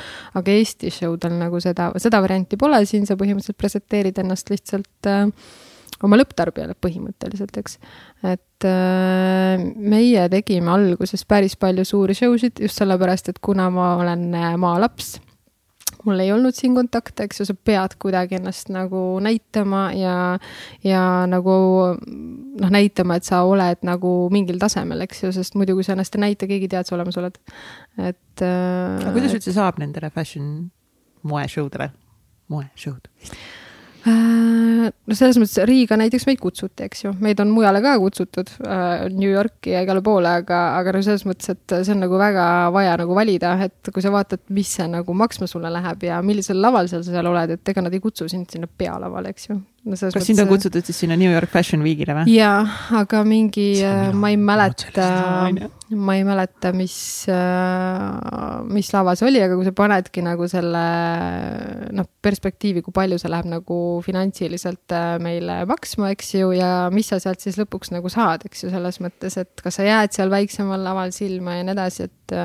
aga 0.40 0.54
Eesti 0.58 0.92
show'del 0.94 1.37
nagu 1.40 1.60
seda, 1.62 1.90
seda 2.02 2.22
varianti 2.25 2.58
pole, 2.60 2.82
siin 2.88 3.08
sa 3.08 3.18
põhimõtteliselt 3.20 3.60
presenteerid 3.60 4.20
ennast 4.22 4.52
lihtsalt 4.52 5.10
äh, 5.10 5.26
oma 6.06 6.18
lõpptarbijale 6.20 6.76
põhimõtteliselt, 6.80 7.56
eks. 7.60 7.78
et 8.25 8.68
äh, 8.68 9.64
meie 9.76 10.28
tegime 10.32 10.72
alguses 10.75 11.25
päris 11.28 11.56
palju 11.60 11.87
suuri 11.88 12.16
show 12.16 12.37
sid 12.40 12.62
just 12.62 12.80
sellepärast, 12.80 13.32
et 13.32 13.42
kuna 13.44 13.68
ma 13.75 13.94
olen 14.00 14.30
äh, 14.34 14.54
maalaps 14.60 15.18
mul 16.07 16.23
ei 16.23 16.33
olnud 16.33 16.57
siin 16.57 16.75
kontakte, 16.76 17.26
eks 17.26 17.42
ju, 17.42 17.47
sa 17.50 17.54
pead 17.54 17.97
kuidagi 18.00 18.38
ennast 18.38 18.71
nagu 18.73 19.02
näitama 19.25 19.83
ja, 19.97 20.16
ja 20.87 21.04
nagu 21.30 21.54
noh, 22.00 22.73
näitama, 22.73 23.19
et 23.21 23.28
sa 23.28 23.42
oled 23.49 23.85
nagu 23.87 24.14
mingil 24.33 24.61
tasemel, 24.62 25.04
eks 25.07 25.25
ju, 25.26 25.33
sest 25.37 25.57
muidu, 25.61 25.76
kui 25.78 25.87
sa 25.87 25.95
ennast 25.97 26.16
ei 26.16 26.25
näita, 26.26 26.49
keegi 26.50 26.69
ei 26.69 26.75
tea, 26.75 26.85
et 26.85 26.90
sa 26.90 26.97
olemas 26.99 27.21
oled. 27.21 27.40
et 27.99 28.45
äh,. 28.45 29.00
aga 29.00 29.14
kuidas 29.16 29.37
üldse 29.37 29.57
saab 29.57 29.80
nendele 29.83 30.12
fashion 30.14 30.71
moeshow 31.23 31.69
dele, 31.73 31.90
moeshow'd? 32.52 33.11
Äh, 34.09 34.88
no 34.88 35.16
selles 35.16 35.37
mõttes 35.37 35.59
Riiga 35.69 35.99
näiteks 36.00 36.25
meid 36.28 36.38
kutsuti, 36.40 36.87
eks 36.87 37.04
ju, 37.04 37.12
meid 37.21 37.40
on 37.42 37.50
mujale 37.52 37.83
ka 37.85 37.97
kutsutud 38.00 38.52
äh,, 38.64 39.02
New 39.12 39.28
Yorki 39.28 39.75
ja 39.75 39.83
igale 39.85 40.00
poole, 40.04 40.30
aga, 40.40 40.61
aga 40.78 40.95
no 40.97 41.02
selles 41.04 41.26
mõttes, 41.28 41.52
et 41.52 41.75
see 41.85 41.92
on 41.92 42.00
nagu 42.07 42.21
väga 42.21 42.45
vaja 42.73 42.95
nagu 43.02 43.16
valida, 43.16 43.52
et 43.66 43.92
kui 43.92 44.04
sa 44.04 44.12
vaatad, 44.14 44.47
mis 44.57 44.73
see 44.78 44.88
nagu 44.88 45.16
maksma 45.16 45.50
sulle 45.50 45.73
läheb 45.75 46.09
ja 46.09 46.23
millisel 46.25 46.62
laval 46.64 46.88
sa 46.88 47.02
seal 47.04 47.28
oled, 47.28 47.59
et 47.59 47.75
ega 47.75 47.85
nad 47.85 47.97
ei 47.97 48.00
kutsu 48.00 48.28
sind 48.33 48.49
sinna 48.52 48.71
pealavale, 48.71 49.35
eks 49.35 49.50
ju. 49.50 49.61
No 49.80 49.96
kas 49.96 50.10
mõttes... 50.10 50.26
sind 50.28 50.42
on 50.42 50.49
kutsutud 50.50 50.84
siis 50.84 50.99
sinna 51.00 51.16
New 51.16 51.30
York 51.32 51.49
Fashion 51.49 51.80
Weekile 51.80 52.12
või? 52.18 52.34
jaa, 52.34 52.58
aga 52.99 53.22
mingi, 53.25 53.80
ma 54.12 54.28
ei 54.28 54.37
mäleta, 54.37 55.06
ma 55.96 56.16
ei 56.18 56.25
mäleta, 56.28 56.72
mis, 56.76 56.96
mis 58.68 58.90
lava 58.92 59.14
see 59.16 59.30
oli, 59.30 59.40
aga 59.40 59.56
kui 59.56 59.64
sa 59.64 59.72
panedki 59.76 60.25
nagu 60.26 60.49
selle 60.52 60.82
noh, 61.96 62.08
perspektiivi, 62.20 62.82
kui 62.84 62.92
palju 62.96 63.16
see 63.22 63.32
läheb 63.32 63.49
nagu 63.54 63.78
finantsiliselt 64.04 64.96
äh, 64.96 65.14
meile 65.25 65.62
maksma, 65.70 66.12
eks 66.12 66.34
ju, 66.37 66.52
ja 66.58 66.90
mis 66.92 67.08
sa 67.14 67.20
sealt 67.22 67.40
siis 67.40 67.56
lõpuks 67.62 67.94
nagu 67.96 68.12
saad, 68.12 68.44
eks 68.50 68.66
ju, 68.66 68.75
selles 68.75 69.00
mõttes, 69.00 69.38
et 69.40 69.64
kas 69.64 69.80
sa 69.80 69.88
jääd 69.88 70.12
seal 70.16 70.32
väiksemal 70.32 70.84
laval 70.84 71.16
silma 71.16 71.56
ja 71.56 71.64
nii 71.64 71.76
edasi, 71.78 72.10
et 72.10 72.37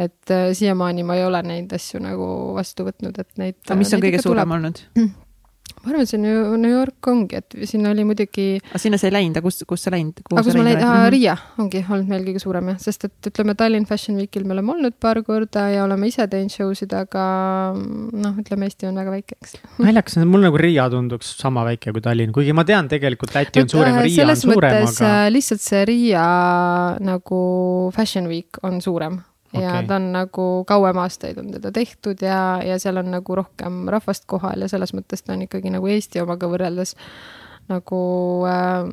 et 0.00 0.32
äh, 0.32 0.52
siiamaani 0.56 1.02
ma 1.08 1.16
ei 1.16 1.24
ole 1.24 1.40
neid 1.44 1.72
asju 1.76 2.04
nagu 2.04 2.28
vastu 2.56 2.84
võtnud, 2.84 3.16
et 3.16 3.40
neid. 3.40 3.58
aga 3.64 3.80
mis 3.80 3.96
on 3.96 4.04
kõige 4.04 4.20
suurem 4.28 4.56
olnud? 4.60 4.84
Ma 5.80 5.92
arvan, 5.92 6.06
see 6.08 6.20
ju 6.20 6.56
New 6.60 6.72
York 6.72 7.08
ongi, 7.08 7.38
et 7.40 7.54
sinna 7.68 7.92
oli 7.94 8.04
muidugi. 8.04 8.58
aga 8.60 8.80
sinna 8.82 8.98
sa 9.00 9.08
ei 9.08 9.14
läinud, 9.14 9.38
aga 9.38 9.46
kus, 9.46 9.62
kus 9.68 9.86
sa 9.86 9.92
läinud? 9.94 10.20
aga 10.26 10.42
kus 10.44 10.58
ma 10.58 10.64
läinud, 10.66 11.06
Riia 11.14 11.36
ongi 11.62 11.80
olnud 11.86 12.10
meil 12.10 12.26
kõige 12.26 12.42
suurem 12.42 12.68
jah, 12.72 12.80
sest 12.82 13.06
et 13.08 13.30
ütleme, 13.30 13.54
Tallinn 13.58 13.88
Fashion 13.88 14.18
Weekil 14.20 14.44
me 14.44 14.56
oleme 14.56 14.74
olnud 14.74 14.98
paar 15.00 15.22
korda 15.24 15.68
ja 15.72 15.86
oleme 15.86 16.10
ise 16.10 16.26
teinud 16.30 16.52
show 16.52 16.74
sid, 16.76 16.92
aga 16.96 17.24
noh, 17.76 18.36
ütleme 18.42 18.68
Eesti 18.68 18.90
on 18.90 19.00
väga 19.00 19.14
väike, 19.16 19.40
eks. 19.40 19.56
naljakas, 19.80 20.20
mul 20.28 20.44
nagu 20.44 20.60
Riia 20.60 20.90
tunduks 20.92 21.32
sama 21.40 21.64
väike 21.70 21.94
kui 21.96 22.04
Tallinn, 22.04 22.34
kuigi 22.36 22.56
ma 22.56 22.66
tean 22.68 22.90
tegelikult 22.92 23.32
Läti 23.36 23.64
on 23.64 23.72
suurem 23.72 23.96
ja 23.96 24.04
Riia 24.04 24.28
on 24.28 24.42
suurem, 24.44 24.84
aga. 24.90 25.16
lihtsalt 25.32 25.64
see 25.64 25.86
Riia 25.88 26.28
nagu 27.00 27.40
Fashion 27.96 28.28
Week 28.28 28.60
on 28.66 28.82
suurem 28.84 29.22
Okay. 29.50 29.64
ja 29.64 29.82
ta 29.82 29.96
on 29.98 30.12
nagu 30.14 30.46
kauem 30.68 30.98
aastaid 31.02 31.38
on 31.42 31.48
teda 31.50 31.72
tehtud 31.74 32.22
ja, 32.22 32.60
ja 32.62 32.78
seal 32.78 33.00
on 33.02 33.10
nagu 33.10 33.34
rohkem 33.34 33.88
rahvast 33.90 34.28
kohal 34.30 34.62
ja 34.62 34.68
selles 34.70 34.94
mõttes 34.94 35.24
ta 35.26 35.34
on 35.34 35.42
ikkagi 35.48 35.72
nagu 35.74 35.90
Eesti 35.90 36.22
omaga 36.22 36.46
võrreldes 36.52 36.94
nagu 37.70 38.02
äh, 38.46 38.84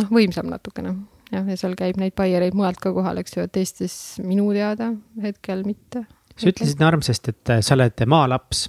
noh, 0.00 0.10
võimsam 0.10 0.50
natukene. 0.50 0.96
jah, 1.30 1.46
ja 1.46 1.58
seal 1.60 1.76
käib 1.78 2.00
neid 2.00 2.16
buyereid 2.18 2.58
mujalt 2.58 2.82
ka 2.82 2.92
kohal, 2.96 3.22
eks 3.22 3.36
ju, 3.36 3.46
et 3.46 3.62
Eestis 3.62 3.96
minu 4.22 4.50
teada 4.56 4.90
hetkel 5.22 5.62
mitte. 5.66 6.06
sa 6.34 6.50
ütlesid 6.50 6.82
nii 6.82 6.90
armsasti, 6.90 7.34
et 7.34 7.54
sa 7.62 7.78
oled 7.78 8.06
maalaps 8.10 8.66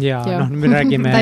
ja, 0.00 0.20
noh, 0.24 0.50
me 0.50 0.70
räägime, 0.72 1.12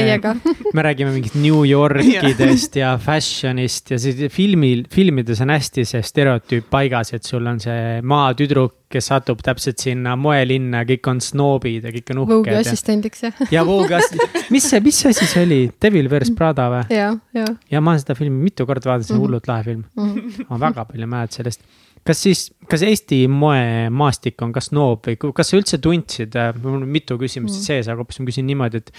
me 0.75 0.82
räägime 0.82 1.12
mingit 1.14 1.35
New 1.35 1.62
Yorkidest 1.68 2.76
ja 2.76 2.94
fashion'ist 3.02 3.92
ja 3.94 3.99
siis 4.02 4.21
filmil, 4.32 4.85
filmides 4.92 5.42
on 5.44 5.52
hästi 5.54 5.85
see 5.88 6.02
stereotüüp 6.06 6.71
paigas, 6.73 7.12
et 7.16 7.28
sul 7.28 7.47
on 7.50 7.61
see 7.62 8.00
maatüdruk, 8.06 8.78
kes 8.92 9.09
satub 9.09 9.40
täpselt 9.44 9.80
sinna 9.80 10.14
moelinna, 10.21 10.82
kõik 10.88 11.09
on 11.09 11.23
snoobid 11.25 11.87
ja 11.88 11.92
kõik 11.94 12.12
on 12.14 12.25
uhked. 12.25 12.35
Vogue'i 12.35 12.59
assistendiks 12.61 13.25
jah. 13.26 13.44
ja 13.54 13.64
Vogue'i 13.68 13.99
assistent, 13.99 14.50
mis 14.52 14.68
see, 14.68 14.82
mis 14.85 15.04
asi 15.12 15.28
see 15.28 15.47
oli, 15.47 15.62
Devil 15.82 16.11
Wears 16.12 16.32
Prada 16.37 16.68
või? 16.73 16.82
ja, 16.92 17.12
ja. 17.37 17.47
ja 17.73 17.85
ma 17.85 17.94
olen 17.94 18.04
seda 18.04 18.18
filmi 18.18 18.50
mitu 18.50 18.68
korda 18.68 18.92
vaadanud, 18.92 19.09
see 19.09 19.16
on 19.16 19.21
mm 19.21 19.25
-hmm. 19.25 19.30
hullult 19.30 19.49
lahe 19.49 19.64
film 19.71 19.85
mm. 19.97 20.12
-hmm. 20.12 20.50
ma 20.50 20.61
väga 20.68 20.85
palju 20.90 21.09
mäletan 21.16 21.40
sellest 21.40 21.64
kas 22.06 22.23
siis, 22.26 22.44
kas 22.71 22.82
Eesti 22.87 23.25
moemaastik 23.30 24.42
on 24.42 24.52
ka 24.54 24.62
snoob 24.64 25.09
või 25.09 25.18
kas 25.35 25.52
sa 25.52 25.59
üldse 25.59 25.78
tundsid, 25.82 26.38
mul 26.62 26.80
on 26.80 26.87
mitu 26.90 27.18
küsimust 27.21 27.61
mm. 27.61 27.66
sees, 27.66 27.90
aga 27.90 28.02
hoopis 28.02 28.23
ma 28.23 28.30
küsin 28.30 28.49
niimoodi, 28.50 28.82
et. 28.82 28.90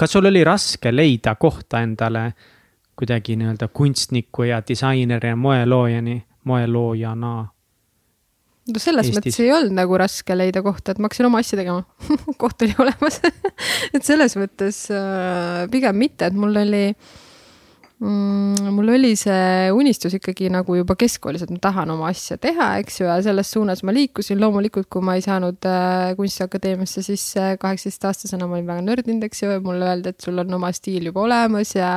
kas 0.00 0.16
sul 0.16 0.28
oli 0.28 0.44
raske 0.46 0.92
leida 0.92 1.36
kohta 1.40 1.82
endale 1.84 2.30
kuidagi 2.96 3.36
nii-öelda 3.36 3.68
kunstniku 3.76 4.48
ja 4.48 4.62
disaineri 4.64 5.34
ja 5.34 5.36
moeloojani, 5.36 6.16
moeloojana? 6.48 7.34
no 8.66 8.82
selles 8.82 9.06
Eestis. 9.06 9.18
mõttes 9.20 9.40
ei 9.44 9.52
olnud 9.54 9.76
nagu 9.76 9.98
raske 10.00 10.36
leida 10.36 10.62
kohta, 10.64 10.92
et 10.92 10.98
ma 10.98 11.10
hakkasin 11.10 11.28
oma 11.28 11.42
asja 11.44 11.60
tegema 11.60 11.84
koht 12.40 12.64
oli 12.66 12.74
olemas 12.82 13.20
et 13.94 14.02
selles 14.02 14.36
mõttes 14.40 14.86
äh, 14.94 15.66
pigem 15.72 16.00
mitte, 16.00 16.30
et 16.30 16.36
mul 16.36 16.56
oli 16.64 16.88
mm, 18.00 18.68
mul 18.76 18.90
oli 18.92 19.12
see 19.18 19.70
unistus 19.72 20.16
ikkagi 20.18 20.50
nagu 20.52 20.76
juba 20.76 20.96
keskkoolis, 20.98 21.44
et 21.46 21.52
ma 21.52 21.60
tahan 21.62 21.92
oma 21.94 22.10
asja 22.10 22.36
teha, 22.40 22.68
eks 22.82 23.00
ju, 23.00 23.06
ja 23.08 23.16
selles 23.24 23.50
suunas 23.54 23.82
ma 23.86 23.94
liikusin. 23.96 24.40
loomulikult, 24.40 24.88
kui 24.92 25.04
ma 25.04 25.16
ei 25.16 25.24
saanud 25.24 25.68
äh, 25.68 26.12
Kunstiakadeemiasse 26.18 27.04
sisse 27.06 27.46
kaheksateistaastasena, 27.62 28.48
ma 28.48 28.58
olin 28.58 28.68
väga 28.68 28.84
nördinud, 28.86 29.26
eks 29.28 29.44
ju, 29.44 29.52
ja 29.54 29.62
mulle 29.64 29.88
öeldi, 29.90 30.12
et 30.12 30.26
sul 30.26 30.42
on 30.42 30.58
oma 30.58 30.72
stiil 30.76 31.08
juba 31.10 31.24
olemas 31.24 31.74
ja 31.76 31.92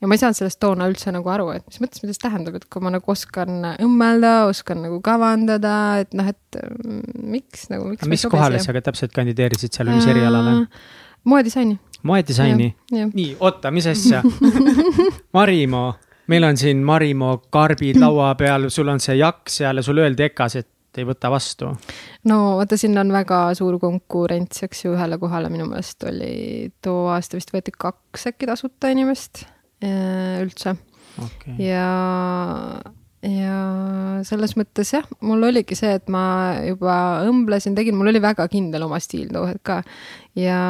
ja 0.00 0.08
ma 0.08 0.16
ei 0.16 0.22
saanud 0.22 0.38
sellest 0.38 0.60
toona 0.62 0.88
üldse 0.90 1.12
nagu 1.14 1.30
aru, 1.32 1.50
et 1.58 1.66
mis 1.68 1.82
mõttes, 1.82 2.02
mida 2.04 2.16
see 2.16 2.24
tähendab, 2.24 2.56
et 2.58 2.66
kui 2.72 2.82
ma 2.84 2.94
nagu 2.94 3.12
oskan 3.12 3.74
õmmelda, 3.76 4.32
oskan 4.50 4.82
nagu 4.86 5.02
kavandada, 5.04 5.76
et 6.04 6.16
noh, 6.16 6.32
et 6.32 6.62
mm, 6.64 7.20
miks 7.36 7.68
nagu. 7.72 7.92
mis 8.10 8.26
kohale 8.30 8.62
sa 8.62 8.74
täpselt 8.80 9.14
kandideerisid 9.14 9.76
seal 9.76 9.92
või 9.92 10.00
mis 10.00 10.10
erialale? 10.10 10.56
moedisaini 11.28 11.76
moedisaini? 12.02 12.70
nii, 12.92 13.30
oota, 13.40 13.70
mis 13.70 13.86
asja? 13.90 14.22
Marimo, 15.36 15.84
meil 16.30 16.46
on 16.48 16.60
siin 16.60 16.84
Marimo 16.86 17.36
karbid 17.50 18.00
laua 18.00 18.34
peal, 18.38 18.68
sul 18.70 18.88
on 18.92 19.00
see 19.02 19.18
jakk 19.20 19.50
seal 19.50 19.80
ja 19.80 19.86
sulle 19.86 20.06
öeldi 20.06 20.28
EKA-s, 20.30 20.60
et 20.62 20.70
ei 20.98 21.06
võta 21.06 21.30
vastu. 21.32 21.70
no 22.28 22.38
vaata, 22.58 22.78
siin 22.80 22.98
on 23.00 23.12
väga 23.14 23.42
suur 23.58 23.78
konkurents, 23.82 24.64
eks 24.66 24.84
ju, 24.84 24.94
ühele 24.96 25.18
kohale 25.22 25.50
minu 25.52 25.68
meelest 25.70 26.06
oli 26.08 26.70
too 26.82 27.08
aasta 27.12 27.38
vist 27.38 27.52
võeti 27.54 27.74
kaks 27.76 28.30
äkki 28.32 28.48
tasuta 28.50 28.90
inimest 28.92 29.44
äh, 29.84 30.40
üldse. 30.42 30.76
Okay.. 31.20 31.56
ja, 31.58 31.90
ja 33.26 33.60
selles 34.26 34.54
mõttes 34.56 34.92
jah, 34.94 35.06
mul 35.26 35.42
oligi 35.50 35.76
see, 35.78 35.92
et 35.98 36.08
ma 36.12 36.22
juba 36.64 36.94
õmblesin, 37.28 37.74
tegin, 37.76 37.98
mul 37.98 38.12
oli 38.12 38.22
väga 38.22 38.46
kindel 38.52 38.86
oma 38.86 39.00
stiil 39.02 39.28
too 39.32 39.46
hetk 39.50 39.64
ka. 39.66 39.80
Ja 40.38 40.60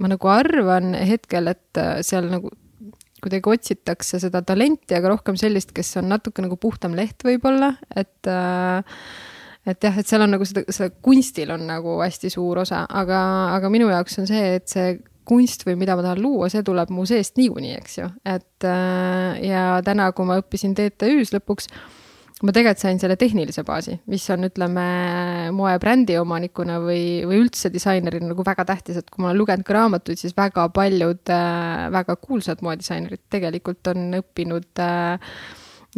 ma 0.00 0.10
nagu 0.12 0.32
arvan 0.32 0.94
hetkel, 0.96 1.50
et 1.52 1.80
äh, 1.80 2.00
seal 2.06 2.30
nagu 2.32 2.52
kuidagi 3.22 3.52
otsitakse 3.52 4.18
seda 4.22 4.42
talenti, 4.42 4.96
aga 4.96 5.12
rohkem 5.12 5.36
sellist, 5.38 5.70
kes 5.76 5.94
on 6.00 6.08
natuke 6.10 6.42
nagu 6.42 6.58
puhtam 6.60 6.96
leht 6.98 7.22
võib-olla, 7.26 7.76
et 7.94 8.30
äh, 8.30 8.82
et 9.68 9.84
jah, 9.86 9.94
et 9.98 10.08
seal 10.08 10.24
on 10.24 10.34
nagu 10.34 10.46
seda, 10.48 10.64
seda 10.74 10.90
kunstil 11.04 11.52
on 11.54 11.68
nagu 11.68 12.00
hästi 12.02 12.32
suur 12.34 12.64
osa, 12.64 12.82
aga, 12.90 13.22
aga 13.54 13.70
minu 13.70 13.90
jaoks 13.92 14.18
on 14.18 14.26
see, 14.30 14.56
et 14.58 14.66
see 14.70 14.96
kunst 15.28 15.62
või 15.68 15.76
mida 15.78 15.94
ma 15.94 16.02
tahan 16.02 16.18
luua, 16.18 16.48
see 16.50 16.64
tuleb 16.66 16.90
mu 16.90 17.06
seest 17.06 17.38
niikuinii, 17.38 17.76
eks 17.78 17.98
ju, 18.00 18.08
et 18.26 18.66
äh, 18.66 19.38
ja 19.46 19.66
täna, 19.86 20.10
kui 20.16 20.26
ma 20.26 20.40
õppisin 20.42 20.74
TTÜ-s 20.78 21.30
lõpuks 21.36 21.70
ma 22.42 22.52
tegelikult 22.54 22.82
sain 22.82 22.98
selle 22.98 23.16
tehnilise 23.18 23.62
baasi, 23.66 23.96
mis 24.10 24.24
on, 24.34 24.48
ütleme, 24.48 24.84
moebrändi 25.54 26.16
omanikuna 26.18 26.80
või, 26.82 27.22
või 27.28 27.42
üldse 27.44 27.70
disainerina 27.72 28.32
nagu 28.32 28.46
väga 28.46 28.66
tähtis, 28.68 28.98
et 28.98 29.10
kui 29.10 29.22
ma 29.22 29.30
olen 29.30 29.40
lugenud 29.42 29.66
ka 29.66 29.76
raamatuid, 29.78 30.18
siis 30.18 30.34
väga 30.38 30.66
paljud 30.74 31.32
äh, 31.32 31.88
väga 31.94 32.16
kuulsad 32.22 32.64
moedisainerid 32.66 33.22
tegelikult 33.32 33.92
on 33.94 34.18
õppinud 34.18 34.82
äh, 34.82 35.34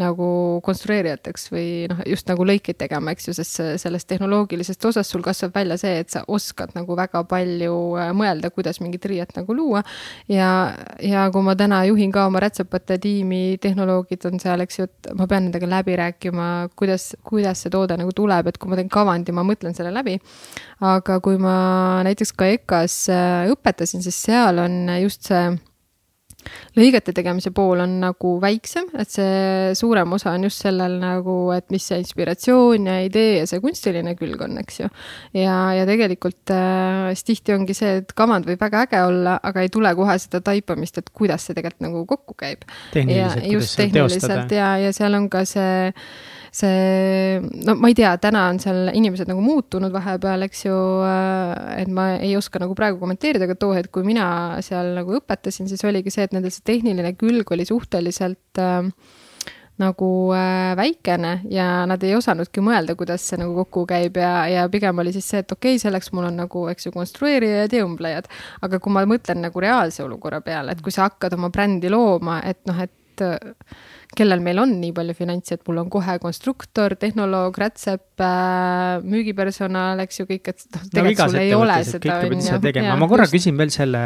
nagu 0.00 0.26
konstrueerijateks 0.66 1.48
või 1.52 1.66
noh, 1.90 2.00
just 2.10 2.26
nagu 2.26 2.42
lõikeid 2.46 2.78
tegema, 2.80 3.12
eks 3.14 3.28
ju, 3.28 3.34
sest 3.36 3.60
sellest 3.78 4.08
tehnoloogilisest 4.10 4.86
osast 4.90 5.14
sul 5.14 5.22
kasvab 5.22 5.54
välja 5.54 5.76
see, 5.78 6.00
et 6.02 6.10
sa 6.10 6.24
oskad 6.26 6.72
nagu 6.74 6.96
väga 6.98 7.22
palju 7.30 7.76
äh, 8.02 8.10
mõelda, 8.16 8.50
kuidas 8.54 8.80
mingit 8.82 9.06
riiet 9.06 9.36
nagu 9.38 9.54
luua. 9.54 9.84
ja, 10.28 10.48
ja 10.98 11.28
kui 11.30 11.46
ma 11.46 11.54
täna 11.58 11.84
juhin 11.86 12.10
ka 12.14 12.26
oma 12.26 12.42
rätsepate 12.42 12.98
tiimi, 13.02 13.58
tehnoloogid 13.62 14.26
on 14.30 14.42
seal, 14.42 14.64
eks 14.66 14.80
ju, 14.80 14.88
et 14.90 15.12
ma 15.14 15.28
pean 15.30 15.46
nendega 15.46 15.68
läbi 15.70 15.94
rääkima, 16.00 16.48
kuidas, 16.74 17.12
kuidas 17.22 17.62
see 17.62 17.70
toode 17.70 17.98
nagu 18.00 18.10
tuleb, 18.16 18.50
et 18.50 18.58
kui 18.58 18.72
ma 18.72 18.80
teen 18.80 18.90
kavandi, 18.90 19.34
ma 19.36 19.46
mõtlen 19.46 19.78
selle 19.78 19.94
läbi. 19.94 20.18
aga 20.82 21.20
kui 21.22 21.38
ma 21.38 22.02
näiteks 22.06 22.34
ka 22.34 22.50
EKA-s 22.56 22.98
äh, 23.14 23.52
õpetasin, 23.54 24.02
siis 24.02 24.18
seal 24.26 24.58
on 24.58 24.90
just 25.04 25.30
see 25.30 25.54
lõigete 26.78 27.14
tegemise 27.16 27.52
pool 27.54 27.82
on 27.84 27.98
nagu 28.02 28.34
väiksem, 28.42 28.90
et 28.98 29.10
see 29.12 29.72
suurem 29.78 30.12
osa 30.16 30.34
on 30.34 30.46
just 30.48 30.64
sellel 30.64 30.98
nagu, 31.02 31.36
et 31.56 31.66
mis 31.74 31.86
see 31.90 32.00
inspiratsioon 32.02 32.90
ja 32.90 32.98
idee 33.06 33.40
ja 33.40 33.48
see 33.50 33.62
kunstiline 33.64 34.16
külg 34.18 34.42
on, 34.44 34.58
eks 34.62 34.80
ju. 34.82 34.90
ja, 35.38 35.56
ja 35.78 35.88
tegelikult 35.88 36.54
äh, 36.54 37.10
siis 37.14 37.30
tihti 37.30 37.56
ongi 37.56 37.76
see, 37.76 38.00
et 38.02 38.14
kavand 38.16 38.48
võib 38.48 38.60
väga 38.60 38.84
äge 38.88 39.02
olla, 39.06 39.38
aga 39.42 39.64
ei 39.64 39.72
tule 39.72 39.94
kohe 39.98 40.18
seda 40.22 40.42
taipamist, 40.44 41.00
et 41.00 41.10
kuidas 41.14 41.48
see 41.48 41.56
tegelikult 41.56 41.88
nagu 41.88 42.04
kokku 42.08 42.38
käib. 42.38 42.64
tehniliselt, 42.92 43.44
kuidas 43.48 43.74
seda 43.74 43.90
teostada. 43.98 44.46
ja, 44.54 44.70
ja 44.86 44.94
seal 44.96 45.18
on 45.18 45.30
ka 45.32 45.44
see 45.48 45.92
see, 46.54 47.40
no 47.66 47.74
ma 47.81 47.90
ei 47.90 47.96
tea, 47.98 48.12
täna 48.22 48.46
on 48.52 48.61
seal 48.62 48.92
inimesed 48.94 49.28
nagu 49.31 49.42
muutunud 49.42 49.92
vahepeal, 49.94 50.46
eks 50.46 50.64
ju, 50.68 50.76
äh, 51.07 51.83
et 51.83 51.90
ma 51.90 52.12
ei 52.14 52.37
oska 52.38 52.62
nagu 52.62 52.76
praegu 52.78 53.00
kommenteerida, 53.02 53.48
aga 53.48 53.59
too 53.59 53.74
hetk, 53.74 53.90
kui 53.94 54.07
mina 54.07 54.26
seal 54.64 54.94
nagu 55.00 55.18
õpetasin, 55.18 55.68
siis 55.70 55.83
oligi 55.88 56.14
see, 56.14 56.28
et 56.28 56.35
nendel 56.37 56.55
see 56.55 56.66
tehniline 56.70 57.14
külg 57.18 57.50
oli 57.57 57.66
suhteliselt 57.66 58.62
äh, 58.62 58.87
nagu 59.83 60.11
äh, 60.37 60.76
väikene 60.78 61.33
ja 61.50 61.66
nad 61.90 62.02
ei 62.07 62.14
osanudki 62.14 62.62
mõelda, 62.62 62.94
kuidas 62.98 63.26
see 63.26 63.40
nagu 63.40 63.57
kokku 63.64 63.83
käib 63.90 64.20
ja, 64.22 64.44
ja 64.46 64.68
pigem 64.70 65.02
oli 65.02 65.11
siis 65.16 65.26
see, 65.33 65.42
et 65.42 65.50
okei 65.50 65.74
okay,, 65.74 65.83
selleks 65.83 66.12
mul 66.14 66.28
on 66.28 66.38
nagu, 66.44 66.68
eks 66.70 66.87
ju, 66.87 66.94
konstrueerijad 66.94 67.74
ja 67.74 67.83
õmblejad. 67.83 68.31
aga 68.62 68.78
kui 68.78 68.94
ma 68.94 69.02
mõtlen 69.11 69.42
nagu 69.42 69.66
reaalse 69.66 70.07
olukorra 70.07 70.38
peale, 70.46 70.76
et 70.76 70.87
kui 70.87 70.94
sa 70.94 71.09
hakkad 71.09 71.35
oma 71.35 71.50
brändi 71.50 71.90
looma, 71.90 72.38
et 72.46 72.62
noh, 72.70 72.78
et 72.78 72.94
kellel 74.18 74.42
meil 74.44 74.61
on 74.62 74.77
nii 74.81 74.92
palju 74.96 75.16
finantsi, 75.18 75.57
et 75.57 75.64
mul 75.68 75.83
on 75.85 75.90
kohe 75.92 76.16
konstruktor, 76.22 76.96
tehnoloog, 77.00 77.57
rätsep 77.61 78.22
äh,, 78.24 79.03
müügipersonal, 79.05 80.03
eks 80.05 80.22
ju, 80.22 80.29
kõik, 80.31 80.53
et 80.53 80.66
noh, 80.74 80.87
tegelikult 80.94 81.35
sul 81.35 81.40
ei 81.42 81.55
ole 81.57 81.79
seda, 81.88 82.18
on 82.29 82.44
ju. 82.44 82.98
ma 83.03 83.11
korra 83.11 83.29
just. 83.29 83.37
küsin 83.38 83.61
veel 83.61 83.74
selle, 83.74 84.05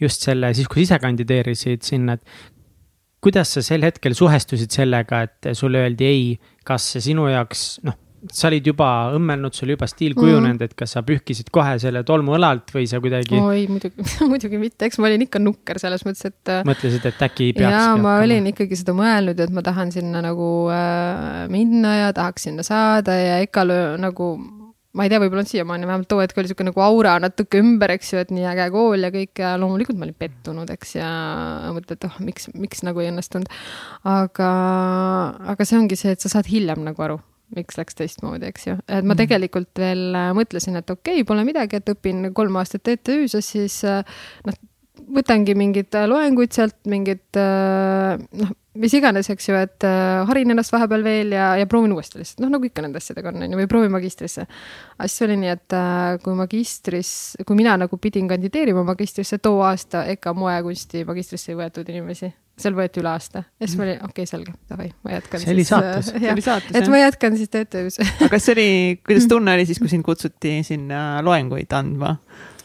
just 0.00 0.28
selle, 0.28 0.52
siis 0.56 0.70
kui 0.70 0.84
sa 0.84 0.96
ise 0.96 1.02
kandideerisid 1.06 1.86
sinna, 1.86 2.18
et 2.18 3.24
kuidas 3.24 3.56
sa 3.56 3.64
sel 3.64 3.84
hetkel 3.84 4.16
suhestusid 4.16 4.72
sellega, 4.72 5.24
et 5.28 5.52
sulle 5.58 5.84
öeldi 5.84 6.08
ei, 6.08 6.30
kas 6.66 6.92
see 6.94 7.10
sinu 7.10 7.28
jaoks, 7.30 7.66
noh 7.86 7.98
sa 8.28 8.48
olid 8.50 8.66
juba 8.68 8.88
õmmelnud, 9.16 9.54
sul 9.56 9.72
juba 9.72 9.88
stiil 9.88 10.14
kujunenud 10.18 10.58
mm., 10.58 10.68
et 10.68 10.76
kas 10.76 10.92
sa 10.96 11.02
pühkisid 11.06 11.48
kohe 11.54 11.76
selle 11.80 12.02
tolmu 12.06 12.36
õlalt 12.36 12.72
või 12.74 12.84
sa 12.90 13.00
kuidagi? 13.00 13.38
oi, 13.40 13.64
muidugi 13.70 14.06
muidugi 14.30 14.60
mitte, 14.60 14.88
eks 14.88 15.00
ma 15.00 15.08
olin 15.08 15.24
ikka 15.24 15.40
nukker 15.42 15.80
selles 15.82 16.04
mõttes, 16.06 16.28
et. 16.28 16.52
Äh, 16.52 16.62
mõtlesid, 16.68 17.06
et 17.08 17.26
äkki 17.26 17.50
ei 17.50 17.56
peaks? 17.56 17.74
jaa, 17.74 17.96
ma 18.00 18.18
olin 18.20 18.50
ikkagi 18.52 18.78
seda 18.78 18.94
mõelnud, 18.96 19.40
et 19.40 19.54
ma 19.56 19.64
tahan 19.64 19.92
sinna 19.94 20.22
nagu 20.24 20.50
äh, 20.74 21.44
minna 21.52 21.96
ja 21.96 22.16
tahaks 22.16 22.48
sinna 22.50 22.66
saada 22.66 23.16
ja 23.16 23.38
EKA-l 23.46 23.76
nagu 24.02 24.34
ma 24.90 25.06
ei 25.06 25.10
tea, 25.12 25.20
võib-olla 25.22 25.44
on 25.44 25.48
siiamaani, 25.48 25.86
vähemalt 25.86 26.08
too 26.10 26.18
hetk 26.18 26.38
oli 26.40 26.48
niisugune 26.48 26.72
nagu 26.72 26.82
aura 26.82 27.14
natuke 27.22 27.60
ümber, 27.62 27.94
eks 27.94 28.12
ju, 28.12 28.22
et 28.24 28.32
nii 28.34 28.46
äge 28.50 28.66
kool 28.74 29.06
ja 29.06 29.12
kõik 29.14 29.38
ja 29.38 29.54
loomulikult 29.60 30.00
ma 30.00 30.08
olin 30.08 30.18
pettunud, 30.18 30.72
eks, 30.74 30.96
ja 30.98 31.10
mõtled, 31.70 31.94
et 31.94 32.06
oh, 32.08 32.20
miks, 32.26 32.50
miks 32.58 32.82
nagu 32.86 33.02
ei 33.02 33.12
õnnestunud. 33.12 33.50
aga, 34.10 34.52
aga 35.54 35.66
see 35.68 35.78
ongi 35.78 35.98
see, 36.00 36.16
et 36.16 36.24
sa 36.26 36.32
saad 36.32 36.50
hiljem 36.50 36.82
nagu 36.90 37.06
aru 37.06 37.20
miks 37.56 37.78
läks 37.78 37.98
teistmoodi, 37.98 38.48
eks 38.50 38.66
ju. 38.68 38.76
et 38.86 39.04
ma 39.04 39.14
mm. 39.14 39.20
tegelikult 39.20 39.82
veel 39.82 40.06
äh, 40.14 40.30
mõtlesin, 40.36 40.78
et 40.80 40.90
okei 40.90 41.20
okay,, 41.20 41.28
pole 41.28 41.44
midagi, 41.46 41.80
et 41.80 41.92
õpin 41.92 42.30
kolm 42.36 42.58
aastat 42.60 42.84
TTÜ-s 42.86 43.36
ja 43.36 43.42
siis 43.44 43.80
äh, 43.88 44.00
noh, 44.46 44.58
võtangi 45.16 45.56
mingeid 45.58 45.94
äh, 45.98 46.06
loenguid 46.10 46.54
sealt, 46.54 46.78
mingid 46.90 47.24
noh, 47.34 48.52
mis 48.80 48.92
iganes, 48.94 49.26
eks 49.32 49.48
ju, 49.48 49.56
et 49.58 49.86
harin 50.28 50.52
ennast 50.54 50.70
vahepeal 50.70 51.02
veel 51.02 51.34
ja, 51.34 51.48
ja 51.58 51.66
proovin 51.70 51.94
uuesti 51.96 52.20
lihtsalt, 52.20 52.42
noh, 52.44 52.52
nagu 52.54 52.68
ikka 52.68 52.84
nende 52.84 53.00
asjadega 53.02 53.32
on, 53.32 53.40
on 53.42 53.56
ju, 53.56 53.58
või 53.58 53.70
proovin 53.70 53.94
magistrisse. 53.94 54.46
aga 54.96 55.08
siis 55.10 55.26
oli 55.26 55.40
nii, 55.40 55.56
et 55.56 55.76
kui 56.22 56.36
magistris, 56.38 57.10
kui 57.46 57.58
mina 57.58 57.74
nagu 57.80 57.98
pidin 57.98 58.30
kandideerima 58.30 58.84
magistrisse 58.86 59.40
too 59.42 59.58
aasta, 59.66 60.04
ega 60.12 60.36
moekunsti 60.36 61.02
magistrisse 61.08 61.50
ei 61.50 61.58
võetud 61.58 61.90
inimesi 61.90 62.30
seal 62.62 62.76
võeti 62.76 63.02
üle 63.02 63.12
aasta 63.12 63.44
ja 63.44 63.66
siis 63.66 63.78
ma 63.80 63.86
olin, 63.86 63.98
okei 63.98 64.12
okay,, 64.12 64.30
selge, 64.30 64.54
davai, 64.70 64.90
ma 65.06 65.16
jätkan. 65.16 65.44
see 65.44 65.54
oli 65.56 65.66
saates. 65.68 66.12
see 66.14 66.32
oli 66.34 66.46
saates, 66.46 66.76
et 66.76 66.92
ma 66.92 67.02
jätkan 67.02 67.40
siis 67.40 67.52
TTÜ-s 67.52 68.00
aga 68.04 68.30
kas 68.36 68.48
see 68.48 68.56
oli, 68.56 68.70
kuidas 69.06 69.28
tunne 69.30 69.58
oli 69.58 69.66
siis, 69.68 69.82
kui 69.82 69.92
sind 69.92 70.06
kutsuti 70.06 70.60
sinna 70.66 71.02
loenguid 71.26 71.78
andma? 71.78 72.16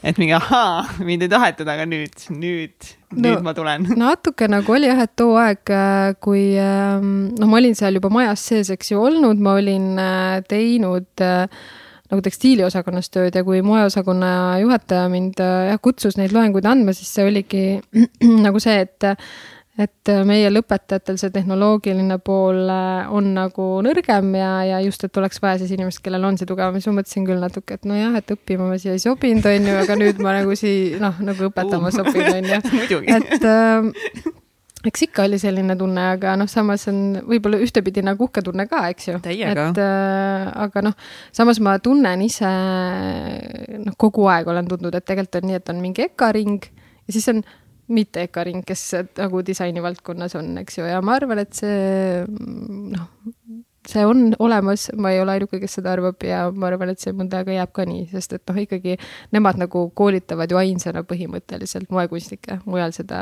et 0.05 0.19
mingi 0.21 0.35
ahaa, 0.37 0.83
mind 1.05 1.25
ei 1.25 1.31
tahetud, 1.31 1.69
aga 1.69 1.85
nüüd, 1.89 2.27
nüüd, 2.33 2.89
nüüd 3.15 3.39
no, 3.39 3.45
ma 3.45 3.55
tulen. 3.57 3.87
natuke 4.05 4.47
nagu 4.51 4.75
oli 4.75 4.89
jah, 4.89 5.01
et 5.05 5.15
too 5.17 5.33
aeg, 5.41 5.63
äh, 5.73 6.11
kui 6.21 6.51
ähm, 6.61 7.31
noh, 7.39 7.49
ma 7.49 7.59
olin 7.61 7.77
seal 7.77 7.97
juba 7.97 8.11
majas 8.13 8.45
sees, 8.51 8.69
eks 8.73 8.93
ju, 8.93 9.01
olnud, 9.01 9.41
ma 9.41 9.55
olin 9.59 9.95
äh, 10.01 10.43
teinud 10.49 11.25
äh, 11.25 11.47
nagu 12.11 12.21
tekstiiliosakonnas 12.21 13.09
tööd 13.09 13.33
ja 13.33 13.41
kui 13.47 13.63
moeosakonna 13.65 14.29
juhataja 14.61 15.09
mind 15.09 15.41
jah, 15.41 15.79
kutsus 15.81 16.19
neid 16.19 16.35
loenguid 16.35 16.67
andma, 16.69 16.93
siis 16.93 17.09
see 17.09 17.25
oligi 17.25 17.65
nagu 18.45 18.61
see, 18.61 18.77
et 18.85 19.09
et 19.75 20.11
äh, 20.11 20.21
meie 20.27 20.47
lõpetajatel 20.53 21.17
see 21.19 21.33
tehnoloogiline 21.35 22.17
pool 22.23 22.61
äh, 22.71 23.09
on 23.11 23.33
nagu 23.35 23.65
nõrgem 23.83 24.31
ja, 24.39 24.51
ja 24.69 24.79
just, 24.85 25.03
et 25.03 25.19
oleks 25.19 25.41
vaja 25.43 25.59
siis 25.61 25.73
inimest, 25.75 25.99
kellel 26.05 26.23
on 26.29 26.39
see 26.39 26.47
tugevam, 26.47 26.77
siis 26.79 26.87
ma 26.91 27.01
mõtlesin 27.01 27.27
küll 27.27 27.43
natuke, 27.43 27.75
et 27.75 27.89
nojah, 27.89 28.15
et 28.19 28.31
õppima 28.37 28.69
ma 28.69 28.79
siia 28.79 28.95
ei 28.95 29.03
sobinud, 29.03 29.43
on 29.51 29.67
ju, 29.67 29.75
aga 29.81 29.99
nüüd 29.99 30.23
ma 30.23 30.37
nagu 30.37 30.55
sii-, 30.55 30.95
noh, 31.03 31.19
nagu 31.27 31.49
õpetama 31.49 31.91
uh. 31.91 31.97
sobin, 31.99 32.31
on 32.31 32.49
ju. 32.53 33.01
et 33.17 33.47
äh, 33.51 34.31
eks 34.87 35.05
ikka 35.09 35.25
oli 35.27 35.41
selline 35.41 35.75
tunne, 35.79 36.07
aga 36.15 36.37
noh, 36.39 36.47
samas 36.51 36.87
on 36.91 37.19
võib-olla 37.27 37.59
ühtepidi 37.65 38.05
nagu 38.05 38.29
uhke 38.29 38.45
tunne 38.45 38.67
ka, 38.71 38.85
eks 38.93 39.09
ju. 39.09 39.19
et 39.19 39.83
äh, 39.83 40.47
aga 40.65 40.85
noh, 40.87 40.95
samas 41.35 41.59
ma 41.59 41.75
tunnen 41.83 42.23
ise, 42.23 42.53
noh, 43.83 43.99
kogu 43.99 44.29
aeg 44.31 44.47
olen 44.55 44.71
tundnud, 44.71 44.95
et 44.95 45.03
tegelikult 45.03 45.41
on 45.41 45.49
nii, 45.51 45.59
et 45.59 45.75
on 45.75 45.83
mingi 45.83 46.07
EKA 46.07 46.31
ring 46.39 46.71
ja 47.05 47.13
siis 47.13 47.27
on 47.33 47.43
mitte 47.87 48.25
Ekaring, 48.25 48.63
kes 48.65 48.87
nagu 49.19 49.43
disaini 49.45 49.83
valdkonnas 49.83 50.35
on, 50.39 50.55
eks 50.63 50.79
ju, 50.79 50.87
ja 50.89 51.01
ma 51.05 51.19
arvan, 51.19 51.43
et 51.43 51.53
see 51.57 52.25
noh, 52.25 53.09
see 53.89 54.05
on 54.05 54.33
olemas, 54.39 54.87
ma 54.97 55.11
ei 55.13 55.21
ole 55.21 55.35
ainuke, 55.35 55.59
kes 55.61 55.77
seda 55.77 55.93
arvab 55.93 56.23
ja 56.25 56.45
ma 56.51 56.69
arvan, 56.71 56.91
et 56.93 57.01
see 57.01 57.13
mõnda 57.15 57.41
aega 57.41 57.55
jääb 57.59 57.71
ka 57.75 57.85
nii, 57.87 58.07
sest 58.13 58.35
et 58.37 58.43
noh, 58.49 58.59
ikkagi 58.65 58.97
nemad 59.35 59.59
nagu 59.61 59.85
koolitavad 59.97 60.51
ju 60.51 60.59
ainsana 60.61 61.05
põhimõtteliselt 61.07 61.91
moekunstnikke, 61.93 62.61
mujal 62.65 62.95
seda 62.95 63.21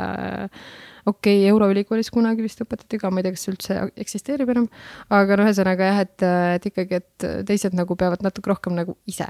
okei 1.04 1.42
okay,, 1.42 1.48
Euroülikoolis 1.50 2.10
kunagi 2.14 2.44
vist 2.46 2.62
õpetati 2.64 3.00
ka, 3.00 3.12
ma 3.12 3.20
ei 3.20 3.28
tea, 3.28 3.36
kas 3.36 3.44
see 3.46 3.54
üldse 3.54 3.80
eksisteerib 4.06 4.54
enam, 4.54 4.70
aga 5.12 5.36
no 5.36 5.48
ühesõnaga 5.48 5.90
jah, 5.90 6.04
et, 6.06 6.28
et 6.56 6.70
ikkagi, 6.72 7.02
et 7.02 7.28
teised 7.50 7.76
nagu 7.76 7.98
peavad 8.00 8.24
natuke 8.24 8.52
rohkem 8.52 8.76
nagu 8.78 8.96
ise 9.10 9.28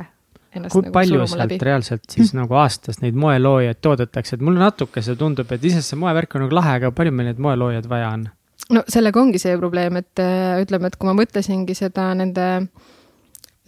kui 0.55 0.85
nagu 0.85 0.95
palju 0.95 1.27
sealt 1.27 1.43
läbi. 1.45 1.59
reaalselt 1.69 2.07
siis 2.11 2.33
nagu 2.41 2.57
aastas 2.63 3.03
neid 3.03 3.19
moeloojaid 3.19 3.83
toodetakse, 3.85 4.39
et 4.39 4.47
mulle 4.47 4.63
natuke 4.63 5.03
see 5.05 5.19
tundub, 5.21 5.51
et 5.51 5.61
iseenesest 5.61 5.95
see 5.95 6.01
moevärk 6.01 6.39
on 6.39 6.47
nagu 6.47 6.59
lahe, 6.61 6.79
aga 6.81 6.95
palju 6.95 7.13
meil 7.15 7.33
neid 7.33 7.43
moeloojaid 7.43 7.91
vaja 7.91 8.15
on? 8.15 8.27
no 8.73 8.85
sellega 8.89 9.21
ongi 9.21 9.41
see 9.43 9.55
probleem, 9.61 10.01
et 10.01 10.23
äh, 10.23 10.59
ütleme, 10.63 10.89
et 10.89 10.99
kui 10.99 11.09
ma 11.09 11.15
mõtlesingi 11.19 11.77
seda 11.77 12.07
nende, 12.17 12.47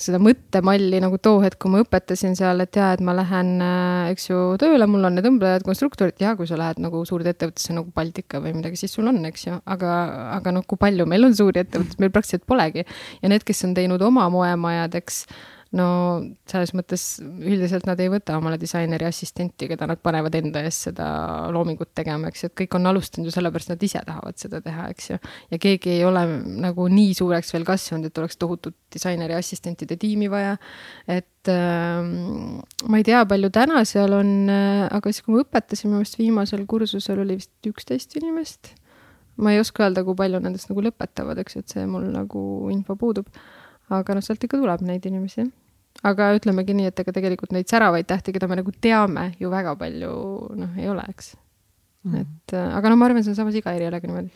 seda 0.00 0.20
mõttemalli 0.22 1.00
nagu 1.02 1.18
too 1.22 1.40
hetk, 1.44 1.58
kui 1.62 1.72
ma 1.72 1.82
õpetasin 1.84 2.36
seal, 2.38 2.62
et 2.64 2.76
jaa, 2.76 2.92
et 2.96 3.02
ma 3.04 3.14
lähen, 3.16 3.56
äh, 3.64 4.12
eks 4.14 4.30
ju, 4.30 4.40
tööle, 4.60 4.88
mul 4.90 5.08
on 5.08 5.18
need 5.18 5.28
õmblejad, 5.28 5.66
konstruktorid, 5.66 6.16
ja 6.22 6.34
kui 6.38 6.48
sa 6.48 6.58
lähed 6.60 6.80
nagu 6.84 7.02
suurde 7.08 7.32
ettevõttesse 7.34 7.76
nagu 7.76 7.92
Baltika 7.96 8.40
või 8.44 8.54
midagi, 8.56 8.80
siis 8.80 8.96
sul 8.96 9.08
on, 9.10 9.20
eks 9.28 9.48
ju, 9.48 9.58
aga, 9.76 9.98
aga 10.38 10.54
noh, 10.56 10.64
kui 10.68 10.80
palju 10.80 11.08
meil 11.08 11.28
on 11.28 11.36
suuri 11.36 11.64
ettevõtteid, 11.64 12.00
meil 12.02 12.14
praktiliselt 12.14 12.48
polegi. 12.48 12.86
ja 13.22 13.32
need, 13.32 13.44
kes 13.46 13.66
on 13.68 13.76
teinud 13.76 14.04
oma 14.06 14.30
moemajad, 14.32 14.96
eks 15.02 15.24
no 15.74 15.86
selles 16.46 16.70
mõttes 16.76 17.04
üldiselt 17.22 17.86
nad 17.88 17.98
ei 18.02 18.10
võta 18.10 18.36
omale 18.38 18.58
disaineri 18.60 19.08
assistenti, 19.08 19.66
keda 19.70 19.88
nad 19.90 19.98
panevad 20.02 20.34
enda 20.38 20.62
eest 20.66 20.86
seda 20.88 21.06
loomingut 21.54 21.90
tegema, 21.96 22.30
eks 22.30 22.44
ju, 22.44 22.50
et 22.50 22.56
kõik 22.62 22.76
on 22.78 22.86
alustanud 22.92 23.26
ju 23.26 23.34
sellepärast, 23.34 23.72
nad 23.72 23.82
ise 23.82 24.02
tahavad 24.06 24.38
seda 24.38 24.60
teha, 24.62 24.86
eks 24.94 25.10
ju. 25.10 25.18
ja 25.50 25.60
keegi 25.62 25.96
ei 25.96 26.04
ole 26.06 26.22
nagu 26.62 26.86
nii 26.92 27.16
suureks 27.18 27.50
veel 27.56 27.66
kasvanud, 27.66 28.06
et 28.06 28.22
oleks 28.22 28.38
tohutut 28.38 28.76
disaineri 28.94 29.34
assistentide 29.34 29.98
tiimi 29.98 30.30
vaja. 30.30 30.54
et 31.10 31.50
äh, 31.50 32.00
ma 32.86 33.02
ei 33.02 33.06
tea, 33.10 33.24
palju 33.26 33.50
täna 33.54 33.82
seal 33.88 34.14
on 34.20 34.32
äh,, 34.46 34.86
aga 34.86 35.12
siis, 35.12 35.26
kui 35.26 35.34
me 35.34 35.44
õpetasime, 35.44 35.98
vist 36.02 36.18
viimasel 36.20 36.62
kursusel 36.70 37.26
oli 37.26 37.40
vist 37.42 37.52
üksteist 37.66 38.14
inimest. 38.22 38.76
ma 39.42 39.52
ei 39.52 39.60
oska 39.60 39.88
öelda, 39.88 40.06
kui 40.06 40.14
palju 40.16 40.40
nendest 40.40 40.70
nagu 40.70 40.86
lõpetavad, 40.86 41.42
eks 41.42 41.58
ju, 41.58 41.66
et 41.66 41.74
see 41.74 41.86
mul 41.90 42.06
nagu 42.14 42.42
info 42.70 42.94
puudub 42.96 43.26
aga 43.94 44.18
noh, 44.18 44.24
sealt 44.24 44.42
ikka 44.42 44.60
tuleb 44.60 44.84
neid 44.86 45.06
inimesi, 45.08 45.46
aga 46.06 46.32
ütlemegi 46.36 46.76
nii, 46.76 46.90
et 46.90 47.02
ega 47.02 47.14
tegelikult 47.14 47.54
neid 47.56 47.70
säravaid 47.70 48.08
tähti, 48.10 48.34
keda 48.34 48.48
me 48.50 48.60
nagu 48.60 48.74
teame, 48.82 49.30
ju 49.40 49.50
väga 49.52 49.76
palju 49.80 50.12
noh, 50.58 50.78
ei 50.80 50.90
ole, 50.92 51.04
eks 51.12 51.34
mm. 51.36 52.12
-hmm. 52.12 52.20
et 52.20 52.54
äh, 52.58 52.76
aga 52.78 52.90
no 52.90 52.96
ma 52.96 53.08
arvan, 53.08 53.24
see 53.24 53.32
on 53.32 53.38
samas 53.38 53.54
iga 53.54 53.72
erialaga 53.76 54.10
niimoodi. 54.10 54.30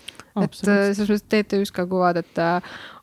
et 0.45 0.59
äh, 0.69 0.81
selles 0.95 1.11
mõttes 1.11 1.27
TTÜ-s 1.27 1.75
ka 1.75 1.87
kuvad, 1.91 2.23
et 2.23 2.33
ta 2.35 2.61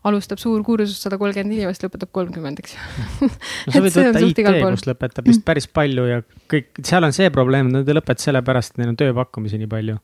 alustab 0.07 0.39
suur 0.39 0.63
kursus, 0.63 0.97
sada 1.03 1.19
kolmkümmend 1.19 1.53
inimest, 1.53 1.83
lõpetab 1.83 2.11
kolmkümmend, 2.15 2.63
eks 2.63 2.75
ju. 2.75 3.29
no 3.29 3.73
sa 3.73 3.83
võid 3.83 3.97
võtta 3.99 4.25
IT, 4.25 4.43
kus 4.63 4.87
lõpetab 4.91 5.27
vist 5.27 5.45
päris 5.47 5.67
palju 5.67 6.07
ja 6.07 6.21
kõik, 6.51 6.71
seal 6.83 7.03
on 7.03 7.15
see 7.15 7.31
probleem, 7.33 7.71
nad 7.73 7.87
ei 7.87 7.99
lõpeta 7.99 8.23
sellepärast, 8.23 8.75
et 8.75 8.83
neil 8.83 8.95
on 8.95 8.99
tööpakkumisi 9.03 9.59
nii 9.61 9.71
palju 9.71 9.99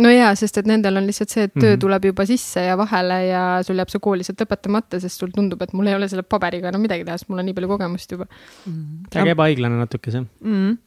no 0.00 0.12
jaa, 0.12 0.34
sest 0.38 0.60
et 0.62 0.68
nendel 0.70 1.00
on 1.00 1.08
lihtsalt 1.08 1.32
see, 1.34 1.46
et 1.48 1.54
töö 1.54 1.62
mm 1.62 1.74
-hmm. 1.74 1.80
tuleb 1.84 2.10
juba 2.10 2.26
sisse 2.26 2.64
ja 2.66 2.76
vahele 2.80 3.18
ja 3.26 3.42
sul 3.66 3.80
jääb 3.80 3.92
see 3.92 4.02
kool 4.02 4.20
lihtsalt 4.22 4.44
õpetamata, 4.46 5.00
sest 5.00 5.20
sul 5.20 5.32
tundub, 5.34 5.62
et 5.62 5.72
mul 5.72 5.86
ei 5.86 5.94
ole 5.98 6.08
selle 6.08 6.22
paberiga 6.22 6.68
enam 6.72 6.84
midagi 6.86 7.04
teha, 7.04 7.18
sest 7.18 7.30
mul 7.30 7.42
on 7.42 7.50
nii 7.50 7.56
palju 7.58 7.72
kogemust 7.74 8.12
juba 8.12 8.26
mm. 8.26 8.72
-hmm. 8.72 9.10
väga 9.14 9.36
ebaõiglane 9.36 9.82
natuke 9.84 10.10
see 10.10 10.20
mm. 10.20 10.54
-hmm 10.54 10.78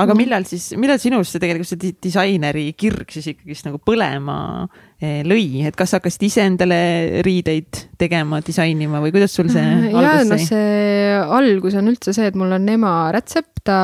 aga 0.00 0.14
millal 0.16 0.46
siis, 0.48 0.70
millal 0.80 1.00
sinus 1.02 1.32
see 1.32 1.42
tegelikult 1.42 1.70
see 1.70 1.94
disaineri 2.02 2.70
kirg 2.78 3.10
siis 3.12 3.30
ikkagist 3.32 3.68
nagu 3.68 3.80
põlema 3.84 4.36
eh, 5.00 5.20
lõi, 5.26 5.62
et 5.68 5.76
kas 5.78 5.96
hakkasid 5.96 6.26
ise 6.26 6.44
endale 6.48 6.80
riideid 7.26 7.84
tegema, 8.00 8.40
disainima 8.44 9.02
või 9.04 9.14
kuidas 9.14 9.34
sul 9.36 9.50
see 9.52 9.62
äh, 9.62 9.88
alguse 9.90 10.26
sai? 10.26 10.28
no 10.30 10.38
see 10.48 11.16
algus 11.40 11.78
on 11.80 11.90
üldse 11.92 12.14
see, 12.16 12.28
et 12.30 12.38
mul 12.38 12.54
on 12.56 12.68
ema 12.72 12.94
rätsep, 13.14 13.50
ta 13.66 13.80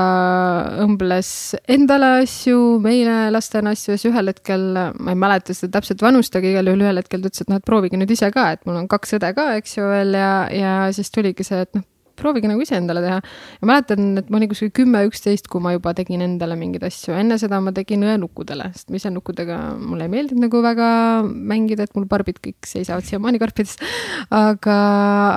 õmbles 0.85 1.31
endale 1.72 2.12
asju, 2.22 2.61
meile 2.85 3.27
lastena 3.35 3.75
asju 3.77 3.92
ja 3.94 4.01
siis 4.01 4.11
ühel 4.12 4.33
hetkel, 4.33 4.68
ma 4.96 5.12
ei 5.12 5.20
mäleta 5.27 5.57
seda 5.57 5.79
täpset 5.79 6.05
vanust, 6.05 6.37
aga 6.38 6.49
igal 6.53 6.72
juhul 6.72 6.87
ühel 6.87 7.03
hetkel 7.03 7.22
ta 7.22 7.33
ütles, 7.33 7.44
et 7.44 7.53
noh, 7.53 7.61
et 7.61 7.68
proovige 7.68 8.01
nüüd 8.01 8.14
ise 8.16 8.31
ka, 8.35 8.49
et 8.57 8.64
mul 8.68 8.81
on 8.81 8.88
kaks 8.90 9.18
õde 9.18 9.35
ka, 9.37 9.51
eks 9.61 9.77
ju 9.79 9.90
veel 9.90 10.16
ja, 10.16 10.33
ja 10.53 10.79
siis 10.96 11.12
tuligi 11.12 11.46
see, 11.46 11.66
et 11.66 11.77
noh 11.77 11.85
proovige 12.18 12.48
nagu 12.50 12.62
ise 12.62 12.76
endale 12.79 13.02
teha. 13.05 13.20
ja 13.61 13.68
mäletan, 13.68 14.09
et 14.20 14.31
ma 14.31 14.40
olin 14.40 14.50
kuskil 14.50 14.72
kümme, 14.74 15.02
üksteist, 15.09 15.50
kui 15.52 15.62
ma 15.62 15.74
juba 15.76 15.92
tegin 15.96 16.24
endale 16.24 16.57
mingeid 16.59 16.87
asju, 16.88 17.14
enne 17.16 17.38
seda 17.40 17.61
ma 17.64 17.72
tegin 17.76 18.05
õenukkudele, 18.07 18.70
sest 18.74 18.90
ma 18.92 19.00
ise 19.00 19.12
nukkudega 19.14 19.59
mulle 19.81 20.09
ei 20.09 20.12
meeldinud 20.12 20.46
nagu 20.46 20.62
väga 20.64 20.88
mängida, 21.26 21.87
et 21.87 21.94
mul 21.98 22.09
barbid 22.11 22.40
kõik 22.44 22.68
seisavad 22.68 23.07
siiamaani 23.07 23.40
karpides. 23.42 23.76
aga, 24.31 24.76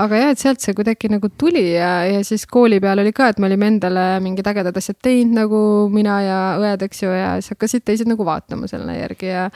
aga 0.06 0.24
jah, 0.24 0.34
et 0.34 0.44
sealt 0.44 0.64
see 0.64 0.76
kuidagi 0.78 1.12
nagu 1.12 1.32
tuli 1.40 1.66
ja, 1.74 1.92
ja 2.10 2.24
siis 2.28 2.46
kooli 2.50 2.82
peal 2.84 3.04
oli 3.04 3.14
ka, 3.16 3.32
et 3.34 3.40
me 3.40 3.50
olime 3.50 3.72
endale 3.74 4.08
mingid 4.24 4.48
ägedad 4.50 4.78
asjad 4.80 5.00
teinud 5.04 5.38
nagu 5.40 5.62
mina 5.94 6.20
ja 6.26 6.40
õed, 6.62 6.88
eks 6.88 7.04
ju, 7.04 7.14
ja 7.14 7.36
siis 7.40 7.54
hakkasid 7.56 7.86
teised 7.88 8.10
nagu 8.10 8.26
vaatama 8.28 8.70
selle 8.72 8.98
järgi 8.98 9.32
ja 9.32 9.50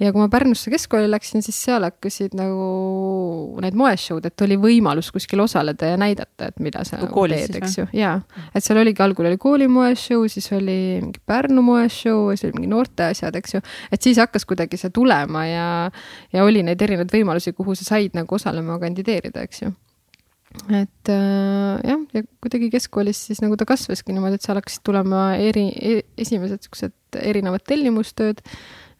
ja 0.00 0.10
kui 0.12 0.20
ma 0.20 0.28
Pärnusse 0.30 0.72
keskkooli 0.72 1.08
läksin, 1.10 1.42
siis 1.44 1.58
seal 1.66 1.84
hakkasid 1.86 2.34
nagu 2.38 2.64
need 3.62 3.76
moeshow'd, 3.78 4.26
et 4.26 4.44
oli 4.46 4.58
võimalus 4.60 5.10
kuskil 5.14 5.44
osaleda 5.44 5.92
ja 5.92 6.00
näidata, 6.00 6.50
et 6.50 6.62
mida 6.64 6.84
sa 6.88 6.98
nagu 7.00 7.26
teed, 7.30 7.58
eks 7.60 7.78
ju, 7.78 7.86
jaa. 7.96 8.16
et 8.54 8.64
seal 8.64 8.80
oligi, 8.80 9.02
algul 9.04 9.28
oli 9.30 9.40
kooli 9.40 9.68
moeshow, 9.70 10.26
siis 10.32 10.50
oli 10.56 10.78
mingi 11.02 11.22
Pärnu 11.26 11.64
moeshow 11.64 12.30
ja 12.32 12.38
siis 12.38 12.48
oli 12.48 12.60
mingi 12.60 12.72
noorte 12.72 13.08
asjad, 13.12 13.36
eks 13.40 13.58
ju. 13.58 13.62
et 13.92 14.02
siis 14.02 14.20
hakkas 14.22 14.48
kuidagi 14.48 14.80
see 14.80 14.92
tulema 14.94 15.46
ja, 15.48 15.68
ja 16.34 16.44
oli 16.44 16.64
neid 16.66 16.82
erinevaid 16.82 17.12
võimalusi, 17.14 17.54
kuhu 17.56 17.76
sa 17.78 17.94
said 17.94 18.16
nagu 18.16 18.40
osalema, 18.40 18.80
kandideerida, 18.82 19.44
eks 19.44 19.66
ju 19.66 19.74
et 20.70 21.10
äh, 21.10 21.80
jah, 21.82 22.02
ja 22.14 22.22
kuidagi 22.42 22.70
keskkoolis 22.72 23.24
siis 23.28 23.40
nagu 23.42 23.56
ta 23.58 23.66
kasvaski 23.68 24.14
niimoodi, 24.14 24.38
et 24.38 24.46
seal 24.46 24.58
hakkasid 24.60 24.84
tulema 24.86 25.24
eri 25.42 25.66
e,, 25.74 25.96
esimesed 26.20 26.62
siuksed 26.62 27.18
erinevad 27.18 27.64
tellimustööd 27.66 28.42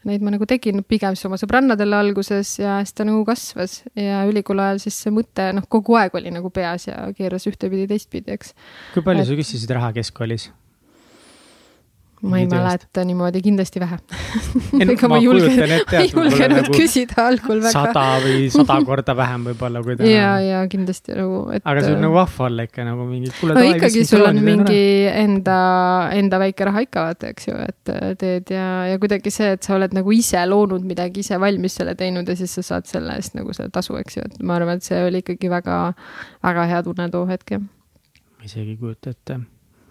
neid 0.09 0.25
ma 0.25 0.35
nagu 0.35 0.49
tegin 0.49 0.83
pigem 0.89 1.17
siis 1.17 1.29
oma 1.29 1.39
sõbrannadele 1.41 1.99
alguses 1.99 2.57
ja 2.61 2.79
siis 2.83 2.97
ta 2.97 3.07
nagu 3.09 3.25
kasvas 3.29 3.81
ja 3.99 4.25
ülikooli 4.29 4.65
ajal 4.67 4.83
siis 4.87 4.99
see 5.05 5.15
mõte 5.15 5.51
noh, 5.57 5.67
kogu 5.71 5.99
aeg 6.01 6.17
oli 6.19 6.33
nagu 6.35 6.51
peas 6.55 6.89
ja 6.89 7.09
keeras 7.17 7.49
ühtepidi, 7.51 7.89
teistpidi, 7.91 8.37
eks. 8.37 8.55
kui 8.97 9.07
palju 9.07 9.25
et... 9.25 9.31
sa 9.31 9.41
küsisid 9.41 9.75
raha 9.77 9.93
keskkoolis? 9.97 10.51
Ma 12.25 12.41
ei 12.41 12.47
mäleta 12.49 13.05
niimoodi, 13.07 13.41
kindlasti 13.45 13.81
vähe 13.83 13.99
ega 14.95 15.11
ma 15.11 15.19
ei 15.21 15.27
julgenud, 15.27 15.93
ei 15.99 16.11
julgenud 16.11 16.57
nagu 16.59 16.75
küsida 16.75 17.27
algul 17.29 17.61
väga. 17.65 17.73
sada 17.75 18.05
või 18.25 18.49
sada 18.55 18.79
korda 18.87 19.17
vähem 19.19 19.47
võib-olla, 19.51 19.83
kui 19.85 19.97
täna. 19.99 20.11
ja, 20.11 20.31
ja 20.43 20.63
kindlasti 20.71 21.17
nagu, 21.19 21.41
et. 21.55 21.65
aga 21.65 21.85
see 21.85 21.97
on 21.97 22.05
nagu 22.07 22.17
vahva 22.17 22.49
olla 22.49 22.67
ikka 22.69 22.87
nagu 22.89 23.07
mingi. 23.09 23.33
no 23.51 23.67
ikkagi 23.69 24.05
sul 24.09 24.27
on 24.29 24.41
mingi 24.45 24.83
enda, 25.11 25.59
enda 26.17 26.41
väike 26.43 26.69
raha 26.71 26.85
ikka 26.89 27.07
vaata, 27.09 27.33
eks 27.35 27.49
ju, 27.51 27.61
et 27.69 27.95
äh, 27.95 28.13
teed 28.21 28.55
ja, 28.57 28.69
ja 28.93 29.01
kuidagi 29.03 29.33
see, 29.35 29.55
et 29.59 29.67
sa 29.67 29.77
oled 29.79 29.97
nagu 29.97 30.17
ise 30.17 30.43
loonud 30.49 30.85
midagi, 30.89 31.25
ise 31.27 31.41
valmis 31.41 31.79
selle 31.81 31.97
teinud 31.99 32.29
ja 32.29 32.39
siis 32.39 32.57
sa 32.61 32.67
saad 32.75 32.91
selle 32.91 33.19
eest 33.21 33.37
nagu 33.39 33.57
selle 33.57 33.73
tasu, 33.75 33.99
eks 34.01 34.21
ju, 34.21 34.29
et 34.29 34.45
ma 34.45 34.59
arvan, 34.59 34.81
et 34.81 34.87
see 34.87 35.01
oli 35.05 35.25
ikkagi 35.25 35.53
väga, 35.53 35.81
väga 36.45 36.69
hea 36.73 36.85
tunne 36.87 37.11
too 37.13 37.27
hetk, 37.31 37.57
jah. 37.57 37.67
ma 38.39 38.49
isegi 38.49 38.73
ei 38.77 38.81
kujuta 38.81 39.13
ette 39.13 39.43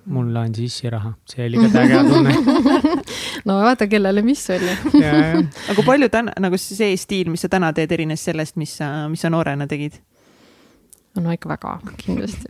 mulle 0.06 0.40
andis 0.40 0.72
issi 0.72 0.90
raha, 0.92 1.14
see 1.30 1.46
oli 1.48 1.62
ka 1.64 1.84
äge 1.84 2.02
tunne. 2.10 2.34
No 3.48 3.58
vaata, 3.60 3.90
kellele 3.92 4.22
mis 4.24 4.42
oli. 4.54 4.72
Aga 5.04 5.76
kui 5.76 5.86
palju 5.88 6.08
täna, 6.12 6.32
nagu 6.40 6.60
see 6.60 6.94
stiil, 7.00 7.32
mis 7.34 7.44
sa 7.44 7.50
täna 7.52 7.74
teed, 7.76 7.92
erines 7.92 8.24
sellest, 8.24 8.56
mis 8.60 8.78
sa, 8.80 9.10
mis 9.12 9.24
sa 9.24 9.32
noorena 9.34 9.68
tegid? 9.70 10.00
no 11.22 11.30
ikka 11.30 11.50
väga, 11.52 11.74
kindlasti. 12.00 12.50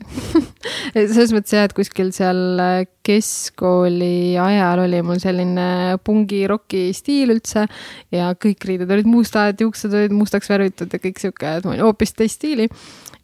Selles 0.94 1.34
mõttes 1.36 1.52
jah, 1.52 1.66
et 1.68 1.74
kuskil 1.76 2.13
seal 2.16 2.62
keskkooli 3.04 4.38
ajal 4.39 4.84
oli 4.86 5.02
mul 5.04 5.20
selline 5.20 5.98
pungi-roki 6.08 6.86
stiil 6.96 7.34
üldse 7.36 7.66
ja 8.13 8.30
kõik 8.39 8.63
riided 8.70 8.94
olid 8.96 9.10
mustad, 9.10 9.60
juuksed 9.60 9.92
olid 9.92 10.16
mustaks 10.16 10.48
värvitud 10.52 10.96
ja 10.96 11.02
kõik 11.04 11.20
sihuke, 11.20 11.58
et 11.58 11.68
ma 11.68 11.74
olin 11.74 11.84
hoopis 11.89 12.16
teist 12.16 12.39
stiili. 12.39 12.70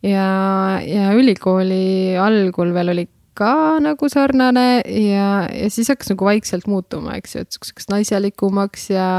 ja, 0.03 0.27
ja 0.83 1.13
ülikooli 1.15 2.17
algul 2.19 2.75
veel 2.75 2.95
oli 2.97 3.07
ka 3.39 3.53
nagu 3.83 4.09
sarnane 4.11 4.81
ja, 4.83 5.29
ja 5.47 5.69
siis 5.73 5.89
hakkas 5.91 6.11
nagu 6.13 6.27
vaikselt 6.27 6.67
muutuma, 6.69 7.15
eks 7.19 7.35
ju, 7.35 7.45
et 7.45 7.55
siukseks 7.55 7.89
naiselikumaks 7.91 8.89
ja, 8.93 9.09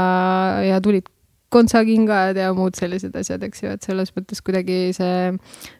ja 0.67 0.79
tulid 0.83 1.09
kontsakingad 1.51 2.37
ja 2.39 2.51
muud 2.55 2.77
sellised 2.79 3.15
asjad, 3.19 3.43
eks 3.43 3.65
ju, 3.65 3.73
et 3.75 3.87
selles 3.87 4.13
mõttes 4.15 4.39
kuidagi 4.45 4.93
see 4.95 5.31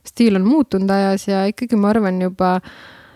stiil 0.08 0.39
on 0.39 0.47
muutunud 0.47 0.91
ajas 0.91 1.30
ja 1.30 1.45
ikkagi 1.51 1.80
ma 1.80 1.93
arvan 1.93 2.19
juba, 2.21 2.58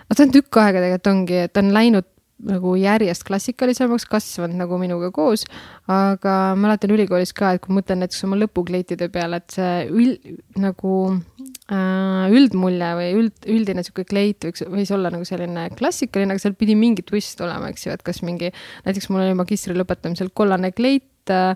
no 0.07 0.15
ta 0.15 0.23
on 0.23 0.35
tükk 0.35 0.61
aega 0.63 0.83
tegelikult 0.83 1.11
ongi, 1.11 1.41
et 1.49 1.59
on 1.61 1.73
läinud 1.75 2.07
nagu 2.43 2.73
järjest 2.75 3.23
klassikalisemaks, 3.27 4.05
kasvanud 4.11 4.57
nagu 4.59 4.77
minuga 4.79 5.11
koos. 5.15 5.45
aga 5.87 6.55
mäletan 6.59 6.91
ülikoolis 6.91 7.31
ka, 7.37 7.53
et 7.55 7.63
kui 7.63 7.75
mõtlen 7.77 8.01
näiteks 8.03 8.25
oma 8.27 8.39
lõpukleitide 8.39 9.07
peale, 9.13 9.39
et 9.39 9.55
see 9.55 9.85
ül, 9.87 10.11
nagu 10.59 10.93
äh, 11.13 12.27
üldmulje 12.35 12.91
või 12.99 13.09
üld, 13.21 13.49
üldine 13.55 13.85
sihuke 13.85 14.07
kleit 14.09 14.47
võiks, 14.49 14.65
võis 14.71 14.91
olla 14.95 15.13
nagu 15.13 15.27
selline 15.27 15.69
klassikaline, 15.77 16.35
aga 16.35 16.43
seal 16.43 16.57
pidi 16.59 16.75
mingi 16.79 17.05
twist 17.07 17.41
olema, 17.45 17.71
eks 17.71 17.87
ju, 17.87 17.95
et 17.95 18.05
kas 18.05 18.21
mingi, 18.25 18.51
näiteks 18.87 19.09
mul 19.13 19.23
oli 19.23 19.39
magistri 19.39 19.77
lõpetamisel 19.77 20.33
kollane 20.35 20.73
kleit 20.75 21.31
äh, 21.31 21.55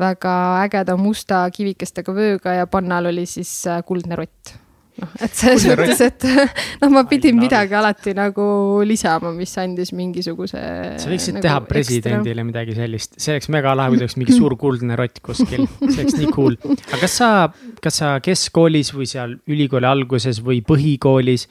väga 0.00 0.34
ägeda 0.64 0.96
musta 0.96 1.44
kivikestega 1.54 2.16
vööga 2.16 2.60
ja 2.62 2.68
pannal 2.70 3.12
oli 3.12 3.28
siis 3.28 3.58
äh, 3.68 3.84
kuldne 3.84 4.22
rott 4.24 4.56
noh, 5.02 5.10
et 5.24 5.34
selles 5.36 5.66
mõttes, 5.70 6.00
et 6.04 6.26
noh, 6.82 6.90
ma 6.94 7.04
pidin 7.10 7.36
midagi 7.38 7.76
alati 7.78 8.14
nagu 8.16 8.46
lisama, 8.86 9.32
mis 9.36 9.52
andis 9.60 9.92
mingisuguse. 9.96 10.64
sa 11.00 11.10
võiksid 11.10 11.38
nagu 11.38 11.46
teha 11.46 11.60
presidendile 11.68 12.42
ekstra. 12.42 12.48
midagi 12.50 12.76
sellist, 12.78 13.18
see 13.20 13.36
oleks 13.36 13.50
mega 13.54 13.74
lahe, 13.76 13.92
kui 13.92 14.00
ta 14.00 14.06
oleks 14.06 14.18
mingi 14.20 14.38
suur 14.38 14.56
kuldne 14.60 14.98
rott 15.00 15.22
kuskil, 15.24 15.66
see 15.84 16.02
oleks 16.04 16.18
nii 16.20 16.32
cool. 16.34 16.58
aga 16.64 17.00
kas 17.04 17.20
sa, 17.20 17.30
kas 17.84 18.02
sa 18.02 18.16
keskkoolis 18.24 18.94
või 18.96 19.08
seal 19.10 19.38
ülikooli 19.50 19.90
alguses 19.90 20.42
või 20.44 20.60
põhikoolis, 20.66 21.48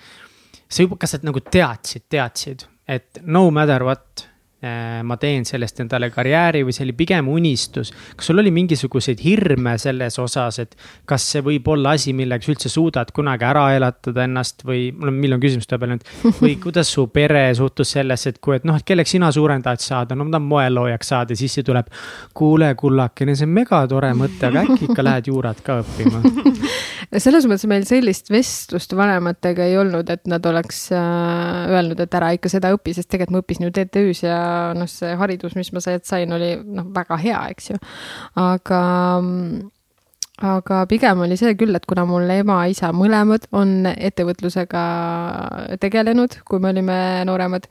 sa 0.67 0.85
juba, 0.85 0.99
kas 1.01 1.15
sa 1.15 1.23
nagu 1.23 1.43
teadsid, 1.43 2.07
teadsid, 2.11 2.67
et 2.89 3.23
no 3.23 3.49
matter 3.53 3.85
what 3.87 4.27
ma 4.63 5.17
teen 5.19 5.43
sellest 5.47 5.81
endale 5.83 6.07
karjääri 6.13 6.63
või 6.63 6.75
see 6.75 6.85
oli 6.85 6.95
pigem 6.97 7.27
unistus. 7.27 7.91
kas 8.15 8.29
sul 8.29 8.39
oli 8.39 8.51
mingisuguseid 8.55 9.19
hirme 9.23 9.75
selles 9.81 10.19
osas, 10.19 10.59
et 10.63 10.75
kas 11.09 11.25
see 11.33 11.43
võib 11.43 11.67
olla 11.73 11.95
asi, 11.97 12.13
millega 12.15 12.45
sa 12.45 12.53
üldse 12.53 12.71
suudad 12.71 13.11
kunagi 13.15 13.47
ära 13.47 13.65
elatada 13.75 14.23
ennast 14.27 14.63
või 14.67 14.85
mul 14.95 15.11
on 15.11 15.19
miljon 15.19 15.43
küsimust 15.43 15.73
vahepeal 15.73 15.95
nüüd. 15.95 16.07
või 16.39 16.55
kuidas 16.63 16.93
su 16.95 17.07
pere 17.13 17.45
suhtus 17.57 17.93
sellesse, 17.97 18.33
et 18.33 18.39
kui, 18.43 18.55
et 18.57 18.67
noh, 18.67 18.79
et 18.79 18.87
kelleks 18.87 19.15
sina 19.17 19.31
suurem 19.35 19.63
tahad 19.65 19.83
saada, 19.83 20.15
no 20.15 20.27
ma 20.27 20.37
tahan 20.37 20.47
moeloojaks 20.49 21.13
saada, 21.15 21.37
siis 21.39 21.59
see 21.59 21.67
tuleb. 21.67 21.91
kuule, 22.33 22.73
kullakene, 22.79 23.35
see 23.35 23.47
on 23.49 23.55
megatore 23.57 24.13
mõte, 24.17 24.47
aga 24.47 24.63
äkki 24.63 24.89
ikka 24.89 25.05
lähed 25.05 25.31
juurat 25.31 25.59
ka 25.65 25.81
õppima 25.83 26.23
selles 27.23 27.45
mõttes 27.49 27.67
meil 27.69 27.85
sellist 27.87 28.31
vestlust 28.33 28.95
vanematega 28.97 29.67
ei 29.67 29.77
olnud, 29.77 30.09
et 30.13 30.23
nad 30.29 30.45
oleks 30.49 30.85
äh, 30.95 31.69
öelnud, 31.73 31.99
et 31.99 32.17
ära 32.17 32.31
ikka 32.37 32.51
seda 32.51 32.73
õpi, 32.75 32.95
sest 32.95 33.09
tegelikult 33.11 33.33
ma 33.33 33.43
õppisin 33.43 33.67
ju 33.67 33.73
TTÜ-s 33.75 34.23
ja 34.25 34.37
noh, 34.77 34.89
see 34.89 35.13
haridus, 35.19 35.57
mis 35.59 35.71
ma 35.75 35.83
sealt 35.83 36.09
sain, 36.09 36.33
oli 36.35 36.55
noh, 36.63 36.89
väga 36.95 37.19
hea, 37.21 37.45
eks 37.53 37.71
ju. 37.73 37.79
aga, 38.39 38.81
aga 40.43 40.79
pigem 40.89 41.21
oli 41.25 41.37
see 41.39 41.53
küll, 41.59 41.75
et 41.77 41.85
kuna 41.89 42.03
mul 42.09 42.29
ema-isa 42.33 42.89
mõlemad 42.95 43.45
on 43.55 43.87
ettevõtlusega 43.91 44.83
tegelenud, 45.83 46.39
kui 46.47 46.61
me 46.63 46.71
olime 46.73 46.97
nooremad, 47.29 47.67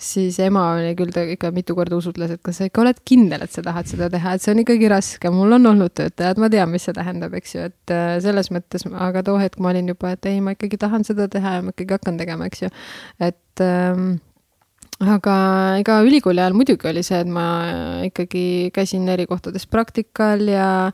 siis 0.00 0.38
ema 0.42 0.64
oli 0.76 0.94
küll 0.98 1.12
ikka 1.36 1.52
mitu 1.54 1.76
korda 1.78 1.98
usutles, 1.98 2.32
et 2.34 2.42
kas 2.44 2.60
sa 2.60 2.68
ikka 2.68 2.82
oled 2.84 3.02
kindel, 3.08 3.44
et 3.44 3.54
sa 3.54 3.64
tahad 3.66 3.90
seda 3.90 4.10
teha, 4.12 4.34
et 4.34 4.44
see 4.44 4.54
on 4.54 4.62
ikkagi 4.64 4.92
raske, 4.92 5.32
mul 5.34 5.58
on 5.58 5.72
olnud 5.72 5.94
töötajad, 6.00 6.40
ma 6.42 6.52
tean, 6.52 6.72
mis 6.72 6.88
see 6.88 6.96
tähendab, 6.96 7.36
eks 7.38 7.56
ju, 7.56 7.66
et 7.70 7.94
äh, 7.94 8.14
selles 8.24 8.52
mõttes, 8.54 8.88
aga 8.94 9.24
too 9.26 9.36
hetk 9.42 9.60
ma 9.62 9.74
olin 9.74 9.92
juba, 9.92 10.16
et 10.16 10.30
ei, 10.30 10.40
ma 10.44 10.56
ikkagi 10.56 10.80
tahan 10.80 11.06
seda 11.08 11.28
teha 11.32 11.58
ja 11.58 11.66
ma 11.66 11.76
ikkagi 11.76 11.98
hakkan 11.98 12.18
tegema, 12.20 12.48
eks 12.48 12.66
ju. 12.66 12.72
et 13.28 13.64
ähm, 13.64 14.16
aga 14.98 15.34
ega 15.78 16.00
ülikooli 16.02 16.40
ajal 16.42 16.56
muidugi 16.58 16.88
oli 16.90 17.04
see, 17.06 17.20
et 17.22 17.28
ma 17.30 17.44
ikkagi 18.06 18.70
käisin 18.74 19.06
eri 19.12 19.28
kohtades 19.30 19.66
praktikal 19.70 20.42
ja, 20.50 20.90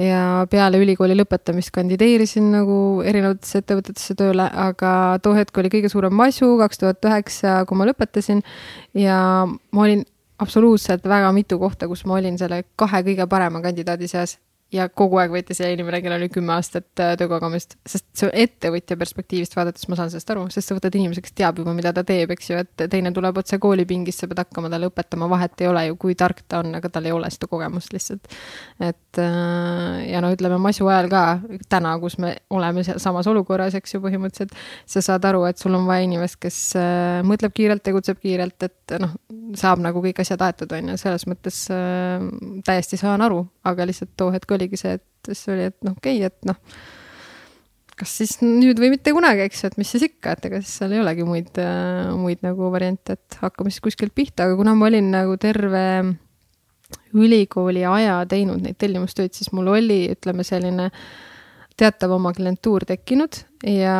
ja 0.00 0.22
peale 0.50 0.80
ülikooli 0.80 1.16
lõpetamist 1.18 1.72
kandideerisin 1.74 2.48
nagu 2.54 2.76
erinevatesse 3.04 3.60
ettevõtetesse 3.60 4.16
tööle, 4.16 4.46
aga 4.48 5.18
too 5.24 5.36
hetk 5.36 5.60
oli 5.60 5.72
kõige 5.74 5.92
suurem 5.92 6.16
masu, 6.16 6.54
kaks 6.62 6.80
tuhat 6.80 7.10
üheksa, 7.10 7.60
kui 7.68 7.76
ma 7.76 7.88
lõpetasin. 7.90 8.40
ja 8.96 9.18
ma 9.46 9.84
olin 9.84 10.06
absoluutselt 10.42 11.04
väga 11.04 11.32
mitu 11.36 11.58
kohta, 11.60 11.88
kus 11.88 12.06
ma 12.08 12.16
olin 12.16 12.38
selle 12.40 12.64
kahe 12.76 13.04
kõige 13.04 13.28
parema 13.28 13.60
kandidaadi 13.60 14.08
seas 14.08 14.38
ja 14.72 14.86
kogu 14.88 15.18
aeg 15.20 15.32
võeti 15.34 15.54
see 15.56 15.72
inimene, 15.74 16.00
kellel 16.02 16.22
oli 16.22 16.30
kümme 16.32 16.54
aastat 16.54 17.00
äh, 17.02 17.12
töökogemust, 17.20 17.76
sest 17.88 18.06
see 18.16 18.30
ettevõtja 18.44 18.96
perspektiivist 19.00 19.56
vaadates 19.56 19.84
ma 19.90 19.98
saan 19.98 20.12
sellest 20.12 20.32
aru, 20.32 20.46
sest 20.52 20.70
sa 20.70 20.76
võtad 20.76 20.96
inimese, 20.96 21.22
kes 21.24 21.34
teab 21.36 21.60
juba, 21.60 21.74
mida 21.76 21.92
ta 21.94 22.04
teeb, 22.08 22.32
eks 22.34 22.50
ju, 22.50 22.60
et 22.62 22.84
teine 22.92 23.12
tuleb 23.14 23.40
otse 23.42 23.58
koolipingist, 23.62 24.22
sa 24.22 24.30
pead 24.30 24.42
hakkama 24.44 24.70
talle 24.72 24.88
õpetama, 24.88 25.28
vahet 25.32 25.64
ei 25.64 25.68
ole 25.68 25.84
ju, 25.90 25.98
kui 26.06 26.16
tark 26.18 26.40
ta 26.48 26.62
on, 26.62 26.72
aga 26.78 26.92
tal 26.92 27.08
ei 27.08 27.14
ole 27.14 27.30
seda 27.34 27.50
kogemust 27.52 27.92
lihtsalt. 27.92 28.32
et 28.80 29.20
äh, 29.20 30.00
ja 30.08 30.24
no 30.24 30.32
ütleme 30.32 30.58
masu 30.62 30.88
ajal 30.88 31.10
ka 31.12 31.24
täna, 31.72 31.94
kus 32.02 32.16
me 32.22 32.34
oleme 32.50 32.84
samas 32.86 33.28
olukorras, 33.28 33.76
eks 33.78 33.96
ju, 33.96 34.02
põhimõtteliselt 34.04 34.56
sa 34.86 35.04
saad 35.04 35.28
aru, 35.28 35.44
et 35.50 35.60
sul 35.60 35.76
on 35.76 35.84
vaja 35.88 36.08
inimest, 36.08 36.40
kes 36.40 36.62
äh, 36.80 37.20
mõtleb 37.28 37.52
kiirelt, 37.56 37.84
tegutseb 37.84 38.22
kiirelt, 38.22 38.70
et 38.70 38.96
noh, 39.02 39.18
saab 39.58 39.82
nagu 39.84 40.00
kõik 40.04 40.22
asjad 40.22 40.42
aetud, 40.46 40.72
on 40.72 40.92
ju, 40.92 40.98
selles 41.00 41.26
mõttes 41.28 41.58
täiesti 42.64 42.98
saan 43.00 43.24
aru, 43.24 43.42
aga 43.68 43.86
lihtsalt 43.88 44.14
too 44.16 44.32
hetk 44.34 44.54
oli 44.56 44.62
oligi 44.62 44.80
see, 44.80 44.98
et 44.98 45.30
siis 45.30 45.48
oli, 45.52 45.68
et 45.70 45.78
noh, 45.86 45.96
okei 45.98 46.20
okay,, 46.20 46.30
et 46.30 46.48
noh, 46.48 46.58
kas 47.98 48.16
siis 48.22 48.36
nüüd 48.42 48.80
või 48.80 48.92
mitte 48.94 49.14
kunagi, 49.14 49.46
eks 49.46 49.62
ju, 49.62 49.70
et 49.72 49.78
mis 49.80 49.90
siis 49.94 50.06
ikka, 50.08 50.36
et 50.36 50.48
ega 50.48 50.60
siis 50.62 50.74
seal 50.80 50.94
ei 50.96 51.02
olegi 51.02 51.26
muid, 51.26 51.60
muid 52.18 52.42
nagu 52.46 52.70
variante, 52.72 53.18
et 53.18 53.38
hakkame 53.42 53.72
siis 53.72 53.84
kuskilt 53.84 54.14
pihta, 54.14 54.46
aga 54.46 54.58
kuna 54.58 54.74
ma 54.78 54.88
olin 54.88 55.12
nagu 55.14 55.36
terve 55.40 55.84
ülikooli 57.16 57.84
aja 57.88 58.20
teinud 58.28 58.62
neid 58.64 58.78
tellimustöid, 58.80 59.34
siis 59.36 59.52
mul 59.56 59.70
oli, 59.74 60.04
ütleme, 60.12 60.44
selline 60.46 60.90
teatav 61.78 62.12
oma 62.18 62.34
klientuur 62.36 62.84
tekkinud 62.88 63.38
ja 63.66 63.96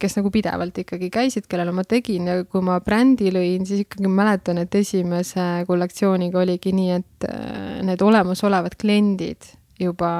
kes 0.00 0.16
nagu 0.18 0.30
pidevalt 0.32 0.78
ikkagi 0.82 1.10
käisid, 1.12 1.46
kellele 1.50 1.74
ma 1.76 1.84
tegin 1.88 2.30
ja 2.30 2.38
kui 2.48 2.64
ma 2.64 2.78
brändi 2.84 3.32
lõin, 3.34 3.66
siis 3.68 3.84
ikkagi 3.84 4.10
mäletan, 4.10 4.62
et 4.62 4.74
esimese 4.80 5.66
kollektsiooniga 5.68 6.40
oligi 6.42 6.72
nii, 6.76 6.98
et 7.00 7.28
äh, 7.28 7.80
need 7.86 8.02
olemasolevad 8.04 8.78
kliendid 8.80 9.52
juba 9.80 10.10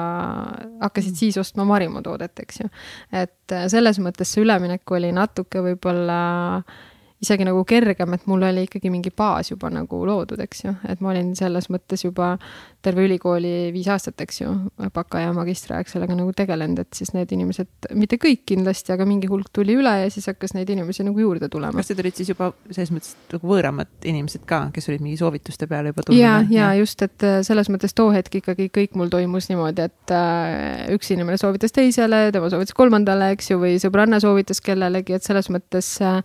hakkasid 0.81 1.17
siis 1.17 1.37
ostma 1.37 1.65
Marimo 1.69 2.01
toodet, 2.01 2.39
eks 2.45 2.63
ju. 2.63 2.69
et 3.13 3.57
äh, 3.57 3.67
selles 3.73 4.01
mõttes 4.01 4.33
see 4.33 4.45
üleminek 4.45 4.95
oli 4.97 5.11
natuke 5.15 5.61
võib-olla 5.65 6.21
äh, 6.61 6.79
isegi 7.21 7.45
nagu 7.45 7.61
kergem, 7.69 8.15
et 8.15 8.23
mul 8.29 8.41
oli 8.47 8.65
ikkagi 8.65 8.89
mingi 8.89 9.11
baas 9.13 9.51
juba 9.51 9.69
nagu 9.69 9.99
loodud, 10.07 10.39
eks 10.41 10.63
ju, 10.65 10.73
et 10.89 11.01
ma 11.05 11.11
olin 11.11 11.35
selles 11.37 11.67
mõttes 11.69 12.01
juba 12.01 12.33
terve 12.81 13.03
ülikooli 13.05 13.69
viis 13.75 13.85
aastat, 13.93 14.23
eks 14.25 14.41
ju, 14.41 14.53
baka 14.93 15.21
ja 15.21 15.33
magistriaeg 15.35 15.89
sellega 15.89 16.17
nagu 16.17 16.33
tegelenud, 16.37 16.81
et 16.81 16.97
siis 16.97 17.13
need 17.13 17.29
inimesed, 17.35 17.69
mitte 17.97 18.17
kõik 18.21 18.41
kindlasti, 18.49 18.95
aga 18.95 19.05
mingi 19.05 19.29
hulk 19.29 19.51
tuli 19.53 19.75
üle 19.77 19.93
ja 20.01 20.07
siis 20.13 20.25
hakkas 20.31 20.55
neid 20.57 20.71
inimesi 20.73 21.05
nagu 21.05 21.21
juurde 21.21 21.49
tulema. 21.51 21.77
kas 21.77 21.91
need 21.91 22.01
olid 22.01 22.17
siis 22.17 22.31
juba 22.33 22.49
selles 22.71 22.93
mõttes 22.95 23.13
nagu 23.35 23.51
võõramad 23.53 24.09
inimesed 24.09 24.47
ka, 24.49 24.63
kes 24.73 24.89
olid 24.89 25.05
mingi 25.05 25.21
soovituste 25.21 25.69
peale 25.69 25.93
juba 25.93 26.07
tulnud? 26.07 26.17
ja, 26.17 26.39
ja 26.49 26.71
just, 26.79 27.05
et 27.05 27.27
äh, 27.27 27.37
selles 27.45 27.69
mõttes 27.69 27.93
too 27.93 28.09
hetk 28.15 28.41
ikkagi 28.41 28.71
kõik 28.73 28.97
mul 28.97 29.13
toimus 29.13 29.51
niimoodi, 29.53 29.85
et 29.91 30.15
äh, 30.17 30.89
üks 30.97 31.13
inimene 31.13 31.37
soovitas 31.37 31.77
teisele, 31.77 32.31
tema 32.33 32.49
soovitas 32.49 32.73
kolmandale, 32.77 33.29
eks 33.37 33.53
ju, 33.53 33.61
või 33.61 33.77
sõbranna 33.83 34.17
soovitas 34.23 34.63
kellelegi, 34.65 35.19
et 35.19 35.29
selles 35.29 35.53
mõttes 35.53 35.93
äh, 36.01 36.19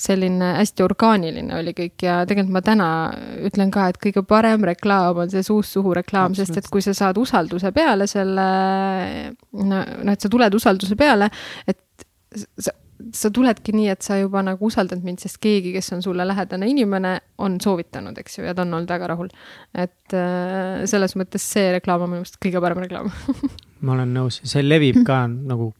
selline 0.00 0.54
hästi 0.56 0.84
orgaaniline 0.84 1.54
oli 1.58 1.74
kõik 1.76 2.04
ja 2.06 2.20
tegelikult 2.28 2.56
ma 2.56 2.62
täna 2.64 2.88
ütlen 3.46 3.72
ka, 3.74 3.88
et 3.90 4.00
kõige 4.02 4.24
parem 4.26 4.64
reklaam 4.70 5.22
on 5.24 5.32
see 5.32 5.44
suust 5.46 5.76
suhu 5.76 5.94
reklaam, 5.96 6.34
sest 6.38 6.56
et 6.60 6.68
kui 6.72 6.84
sa 6.84 6.94
saad 6.96 7.20
usalduse 7.20 7.72
peale 7.76 8.08
selle, 8.10 8.46
no, 9.60 9.80
noh, 9.80 10.12
et 10.12 10.20
sa 10.20 10.32
tuled 10.32 10.56
usalduse 10.56 10.98
peale, 11.00 11.30
et 11.70 12.06
sa, 12.58 12.74
sa 13.16 13.30
tuledki 13.34 13.74
nii, 13.76 13.88
et 13.92 14.04
sa 14.04 14.18
juba 14.20 14.42
nagu 14.46 14.68
usaldad 14.68 15.02
mind, 15.04 15.22
sest 15.22 15.40
keegi, 15.42 15.74
kes 15.76 15.92
on 15.96 16.04
sulle 16.04 16.26
lähedane 16.26 16.68
inimene, 16.70 17.16
on 17.44 17.58
soovitanud, 17.62 18.18
eks 18.20 18.40
ju, 18.40 18.46
ja 18.48 18.54
ta 18.56 18.66
on 18.66 18.78
olnud 18.80 18.90
väga 18.90 19.10
rahul. 19.14 19.32
et 19.74 20.16
äh, 20.16 20.86
selles 20.90 21.16
mõttes 21.20 21.44
see 21.44 21.72
reklaam 21.76 22.06
on 22.06 22.14
minu 22.14 22.24
meelest 22.24 22.40
kõige 22.42 22.62
parem 22.62 22.84
reklaam 22.84 23.12
ma 23.86 23.94
olen 23.96 24.12
nõus, 24.14 24.40
see 24.46 24.62
levib 24.64 25.00
ka 25.06 25.22
nagu, 25.50 25.70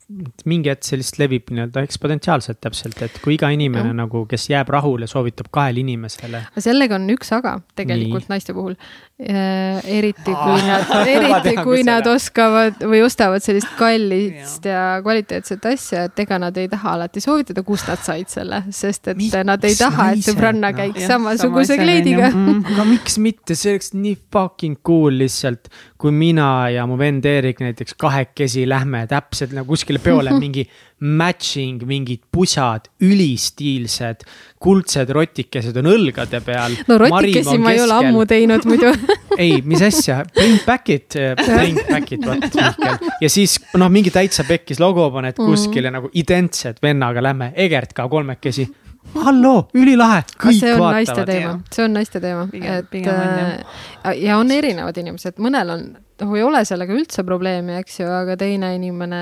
mingi 0.50 0.72
hetk 0.72 0.86
see 0.86 1.00
lihtsalt 1.00 1.20
levib 1.22 1.52
nii-öelda 1.52 1.84
eksponentsiaalselt 1.86 2.60
täpselt, 2.64 3.00
et 3.06 3.20
kui 3.24 3.36
iga 3.36 3.50
inimene 3.54 3.92
ja. 3.92 3.96
nagu, 4.02 4.24
kes 4.30 4.48
jääb 4.52 4.72
rahule, 4.72 5.08
soovitab 5.10 5.50
kahele 5.54 5.82
inimesele. 5.84 6.44
sellega 6.58 6.98
on 7.00 7.08
üks 7.14 7.32
aga 7.36 7.58
tegelikult 7.78 8.26
nii. 8.26 8.32
naiste 8.34 8.56
puhul. 8.56 8.76
Eriti 9.20 10.32
kui 10.32 10.62
nad, 10.64 10.92
eriti 11.14 11.54
kui 11.60 11.82
nad 11.84 12.06
oskavad 12.08 12.80
või 12.88 13.02
ostavad 13.04 13.44
sellist 13.44 13.68
kallist 13.78 14.64
ja. 14.68 15.00
kvaliteetset 15.04 15.66
asja, 15.70 16.06
et 16.08 16.22
ega 16.24 16.38
nad 16.40 16.56
ei 16.60 16.70
taha 16.72 16.94
alati 16.96 17.20
soovitada, 17.20 17.64
kust 17.66 17.90
nad 17.90 18.00
said 18.04 18.30
selle, 18.32 18.62
sest 18.74 19.12
et 19.12 19.20
miks 19.20 19.36
nad 19.46 19.64
ei 19.68 19.76
taha, 19.76 20.10
et 20.14 20.24
sõbranna 20.24 20.72
käiks 20.76 21.02
no, 21.04 21.10
samasuguse 21.14 21.74
sama 21.74 21.84
kleidiga. 21.84 22.30
Mm, 22.40 22.62
aga 22.72 22.84
miks 22.86 23.18
mitte, 23.20 23.54
see 23.58 23.74
oleks 23.74 23.90
nii 23.92 24.14
fucking 24.32 24.78
cool 24.86 25.18
lihtsalt, 25.20 25.68
kui 26.00 26.12
mina 26.14 26.70
ja 26.72 26.86
mu 26.88 26.96
vend 26.98 27.26
Eerik 27.28 27.60
näiteks 27.60 27.96
kahekesi 28.00 28.64
lähme 28.70 29.02
täpselt 29.10 29.52
nagu 29.56 29.68
kuskile 29.74 30.00
peole 30.02 30.32
mingi 30.42 30.64
matching, 31.00 31.80
mingid 31.88 32.22
pusad, 32.32 32.90
ülistiilsed, 33.00 34.26
kuldsed 34.60 35.12
rotikesed 35.16 35.76
on 35.80 35.88
õlgade 35.94 36.42
peal. 36.44 36.76
no 36.88 36.98
rotikesi 37.00 37.56
ma 37.60 37.72
ei 37.72 37.80
ole 37.80 37.96
ammu 37.96 38.26
teinud 38.28 38.66
muidu 38.68 38.92
ei, 39.42 39.62
mis 39.64 39.80
asja, 39.86 40.20
back 40.66 40.92
it, 40.92 41.16
bring 41.40 41.80
back 41.88 42.12
it, 42.12 42.26
vot 42.26 42.44
Mihkel. 42.44 43.10
ja 43.24 43.32
siis 43.32 43.56
noh, 43.80 43.88
mingi 43.92 44.12
täitsa 44.12 44.44
pekkis 44.48 44.82
logo 44.82 45.08
paned 45.14 45.38
mhm. 45.38 45.48
kuskile 45.48 45.88
mm. 45.88 45.98
nagu 45.98 46.12
identsed 46.12 46.84
vennaga 46.84 47.24
lähme, 47.24 47.52
Egert 47.56 47.96
ka 47.96 48.08
kolmekesi 48.10 48.68
halloo, 49.14 49.64
ülilahe, 49.74 50.22
kõik 50.36 50.60
see 50.60 50.74
on 50.74 50.82
vaatavad. 50.82 50.98
naiste 51.00 51.24
teema, 51.26 51.54
see 51.72 51.84
on 51.84 51.96
naiste 51.96 52.20
teema, 52.22 52.46
et 52.52 52.90
pigem 52.92 53.16
on, 53.16 53.40
jah. 53.40 53.80
Äh, 54.04 54.20
ja 54.26 54.38
on 54.38 54.52
erinevad 54.54 55.00
inimesed, 55.00 55.40
mõnel 55.42 55.74
on 55.74 55.86
noh, 56.20 56.34
ei 56.36 56.44
ole 56.44 56.60
sellega 56.68 56.94
üldse 56.96 57.24
probleemi, 57.26 57.76
eks 57.80 58.00
ju, 58.00 58.08
aga 58.12 58.36
teine 58.40 58.72
inimene, 58.76 59.20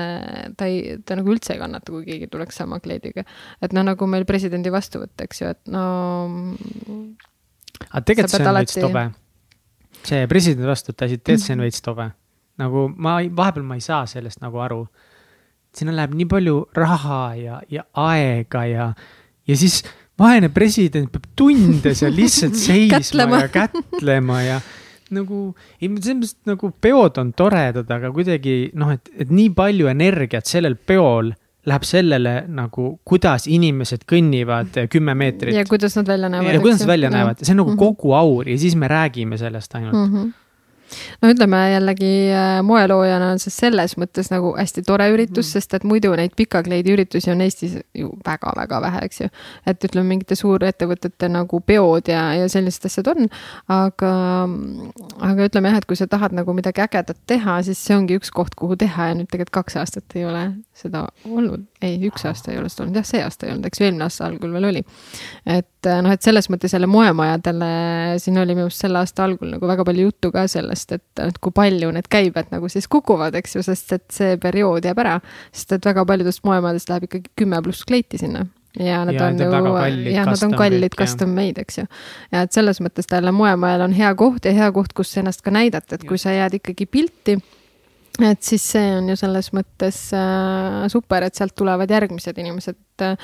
ta 0.59 0.67
ei, 0.69 0.97
ta 1.05 1.17
nagu 1.19 1.33
üldse 1.33 1.55
ei 1.55 1.61
kannata, 1.61 1.93
kui 1.93 2.05
keegi 2.07 2.29
tuleks 2.31 2.59
sama 2.61 2.79
kleidiga. 2.83 3.25
et 3.63 3.75
noh, 3.75 3.85
nagu 3.87 4.09
meil 4.09 4.25
presidendi 4.29 4.71
vastuvõtt, 4.73 5.15
eks 5.25 5.41
ju, 5.41 5.51
et 5.53 5.73
no. 5.73 5.83
aga 7.89 8.03
tegelikult 8.05 8.35
see 8.35 8.43
on 8.43 8.51
alati... 8.53 8.73
veits 8.73 8.87
tobe. 8.87 9.05
see 10.09 10.31
presidendi 10.31 10.69
vastuvõtt 10.69 11.05
asi, 11.07 11.21
tead, 11.21 11.43
see 11.43 11.55
on 11.57 11.63
veits 11.67 11.85
tobe. 11.85 12.09
nagu 12.59 12.89
ma, 12.95 13.19
vahepeal 13.23 13.67
ma 13.67 13.79
ei 13.79 13.85
saa 13.85 14.03
sellest 14.09 14.43
nagu 14.43 14.59
aru. 14.63 14.83
sinna 15.75 15.95
läheb 15.95 16.17
nii 16.17 16.27
palju 16.29 16.59
raha 16.75 17.23
ja, 17.37 17.61
ja 17.69 17.85
aega 17.93 18.65
ja, 18.65 18.91
ja 19.47 19.57
siis 19.57 19.83
vaene 20.19 20.49
president 20.51 21.11
peab 21.13 21.29
tunde 21.37 21.93
seal 21.95 22.15
lihtsalt 22.15 22.57
seisma 22.67 23.45
ja 23.45 23.51
kätlema 23.53 24.43
ja 24.43 24.59
nagu, 25.15 25.53
ei 25.81 25.89
selles 25.89 26.15
mõttes 26.15 26.35
nagu 26.49 26.71
peod 26.81 27.19
on 27.21 27.33
toredad, 27.37 27.89
aga 27.91 28.11
kuidagi 28.15 28.71
noh, 28.79 28.93
et, 28.95 29.11
et 29.17 29.29
nii 29.33 29.53
palju 29.57 29.89
energiat 29.91 30.49
sellel 30.49 30.75
peol 30.75 31.33
läheb 31.69 31.85
sellele 31.85 32.33
nagu, 32.55 32.91
kuidas 33.07 33.45
inimesed 33.51 34.05
kõnnivad 34.09 34.77
kümme 34.91 35.15
meetrit. 35.17 35.53
ja 35.53 35.65
kuidas 35.67 35.97
nad 35.99 36.07
välja 36.07 36.29
näevad. 36.31 36.53
ja 36.53 36.61
kuidas 36.63 36.83
nad 36.83 36.93
välja 36.93 37.09
näevad, 37.13 37.41
see 37.43 37.53
on 37.53 37.63
nagu 37.63 37.73
mm 37.73 37.75
-hmm. 37.75 37.97
kogu 37.99 38.13
aur 38.13 38.49
ja 38.49 38.57
siis 38.57 38.75
me 38.75 38.87
räägime 38.87 39.37
sellest 39.37 39.75
ainult 39.75 39.93
mm. 39.93 40.13
-hmm 40.15 40.31
no 41.21 41.31
ütleme 41.33 41.59
jällegi 41.73 42.11
äh, 42.33 42.59
moeloojana 42.65 43.31
on 43.35 43.41
see 43.41 43.53
selles 43.53 43.95
mõttes 44.01 44.31
nagu 44.33 44.53
hästi 44.57 44.83
tore 44.87 45.09
üritus 45.13 45.47
mm., 45.47 45.51
sest 45.57 45.75
et 45.77 45.85
muidu 45.87 46.11
neid 46.17 46.35
pikakleidi 46.37 46.93
üritusi 46.95 47.31
on 47.33 47.43
Eestis 47.45 47.77
ju 47.95 48.11
väga-väga 48.25 48.81
vähe, 48.85 49.03
eks 49.07 49.21
ju. 49.23 49.29
et 49.69 49.89
ütleme, 49.89 50.07
mingite 50.13 50.37
suurettevõtete 50.39 51.29
nagu 51.31 51.61
peod 51.65 52.11
ja, 52.11 52.29
ja 52.39 52.49
sellised 52.51 52.89
asjad 52.89 53.11
on, 53.13 53.29
aga, 53.73 54.13
aga 55.29 55.49
ütleme 55.49 55.73
jah, 55.73 55.81
et 55.81 55.89
kui 55.89 55.99
sa 55.99 56.09
tahad 56.09 56.35
nagu 56.35 56.53
midagi 56.57 56.83
ägedat 56.85 57.19
teha, 57.29 57.59
siis 57.65 57.81
see 57.85 57.97
ongi 57.97 58.19
üks 58.19 58.33
koht, 58.33 58.57
kuhu 58.59 58.79
teha 58.79 59.11
ja 59.11 59.19
nüüd 59.19 59.29
tegelikult 59.29 59.55
kaks 59.61 59.79
aastat 59.81 60.17
ei 60.17 60.25
ole 60.29 60.43
seda 60.77 61.07
olnud, 61.27 61.68
ei, 61.81 61.95
üks 62.09 62.25
aasta 62.27 62.51
ei 62.51 62.59
ole 62.59 62.69
seda 62.71 62.85
olnud, 62.85 62.99
jah, 62.99 63.07
see 63.07 63.21
aasta 63.23 63.47
ei 63.47 63.53
olnud, 63.53 63.67
eks 63.69 63.79
ju, 63.79 63.87
eelmine 63.87 64.05
aasta 64.05 64.25
algul 64.27 64.51
veel 64.55 64.67
oli. 64.69 64.83
et 65.47 65.89
noh, 66.03 66.11
et 66.11 66.25
selles 66.25 66.49
mõttes 66.51 66.75
jälle 66.75 66.89
moemajadele, 66.91 67.71
siin 68.19 68.39
oli 68.41 68.55
minu 68.57 68.67
arust 68.67 68.83
selle 68.83 68.99
aasta 68.99 69.23
algul 69.27 69.53
nagu 69.55 69.69
väga 69.69 69.85
palju 69.87 70.07
juttu 70.09 70.31
ka 70.35 70.45
sellest, 70.51 70.95
et, 70.97 71.23
et 71.23 71.39
kui 71.39 71.55
palju 71.55 71.91
need 71.95 72.09
käibed 72.11 72.51
nagu 72.53 72.71
siis 72.71 72.89
kukuvad, 72.91 73.37
eks 73.39 73.55
ju, 73.55 73.65
sest 73.65 73.95
et 73.95 74.07
see 74.13 74.37
periood 74.41 74.87
jääb 74.89 75.03
ära. 75.05 75.19
sest 75.51 75.77
et 75.77 75.91
väga 75.91 76.05
paljudest 76.07 76.43
moemajadest 76.47 76.91
läheb 76.91 77.07
ikkagi 77.09 77.35
kümme 77.39 77.61
pluss 77.63 77.87
kleiti 77.87 78.19
sinna 78.19 78.45
ja 78.79 79.05
nad 79.05 79.15
ja, 79.15 79.27
on 79.27 79.39
ju, 79.39 80.11
jah, 80.11 80.27
nad 80.27 80.43
on 80.43 80.57
kallid 80.57 80.95
custom 80.97 81.31
made, 81.35 81.63
eks 81.63 81.79
ju. 81.79 81.85
ja 82.31 82.43
et 82.45 82.53
selles 82.53 82.81
mõttes 82.83 83.07
ta 83.07 83.17
jälle 83.17 83.31
moemajal 83.35 83.87
on 83.87 83.95
hea 83.95 84.11
koht 84.19 84.45
ja 84.45 84.53
hea 84.53 84.67
koht, 84.75 84.93
kus 84.93 85.15
ennast 85.17 85.41
ka 85.45 85.53
näidata, 85.53 85.95
et 85.95 86.05
kui 86.07 86.19
sa 86.21 86.35
jääd 86.35 86.59
ikkagi 86.59 86.85
pilti 86.85 87.39
et 88.19 88.43
siis 88.43 88.65
see 88.75 88.91
on 88.97 89.09
ju 89.11 89.15
selles 89.19 89.51
mõttes 89.55 90.01
äh, 90.17 90.85
super, 90.91 91.25
et 91.25 91.39
sealt 91.39 91.55
tulevad 91.57 91.91
järgmised 91.91 92.41
inimesed 92.41 93.05
äh,. 93.05 93.15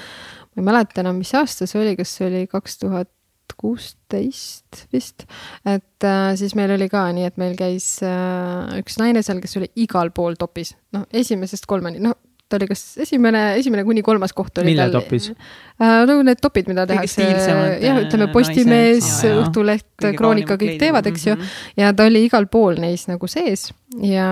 ma 0.55 0.63
ei 0.63 0.69
mäleta 0.69 1.03
enam, 1.03 1.19
mis 1.19 1.33
aasta 1.35 1.67
see 1.67 1.81
oli, 1.81 1.95
kas 1.99 2.15
see 2.17 2.29
oli 2.29 2.45
kaks 2.51 2.79
tuhat 2.83 3.11
kuusteist 3.55 4.85
vist, 4.93 5.27
et 5.63 6.03
äh, 6.03 6.31
siis 6.39 6.55
meil 6.59 6.73
oli 6.75 6.89
ka 6.91 7.05
nii, 7.15 7.27
et 7.29 7.37
meil 7.41 7.55
käis 7.59 7.97
äh, 8.03 8.79
üks 8.81 8.99
naine 8.99 9.23
seal, 9.23 9.41
kes 9.43 9.57
oli 9.61 9.69
igal 9.85 10.11
pool 10.15 10.37
topis, 10.39 10.73
noh, 10.95 11.05
esimesest 11.13 11.67
kolmani, 11.69 12.01
noh 12.03 12.17
ta 12.49 12.59
oli 12.59 12.67
kas 12.69 12.83
esimene, 13.01 13.43
esimene 13.59 13.83
kuni 13.87 14.03
kolmas 14.05 14.33
koht 14.37 14.61
oli 14.61 14.73
mille 14.73 14.85
tal. 14.89 14.99
topis 15.01 15.31
äh,? 15.31 16.03
no 16.07 16.19
need 16.23 16.41
topid, 16.41 16.69
mida 16.71 16.85
tehakse, 16.89 17.25
jah, 17.81 18.01
ütleme 18.03 18.29
Postimees, 18.33 19.09
Õhtuleht, 19.25 19.89
Kroonika, 20.17 20.59
kõik 20.59 20.77
teevad, 20.81 21.09
eks 21.09 21.25
ju. 21.31 21.35
Mhm. 21.35 21.55
ja 21.81 21.93
ta 21.95 22.05
oli 22.09 22.25
igal 22.27 22.49
pool 22.51 22.79
neis 22.81 23.07
nagu 23.09 23.29
sees 23.31 23.71
ja, 24.03 24.27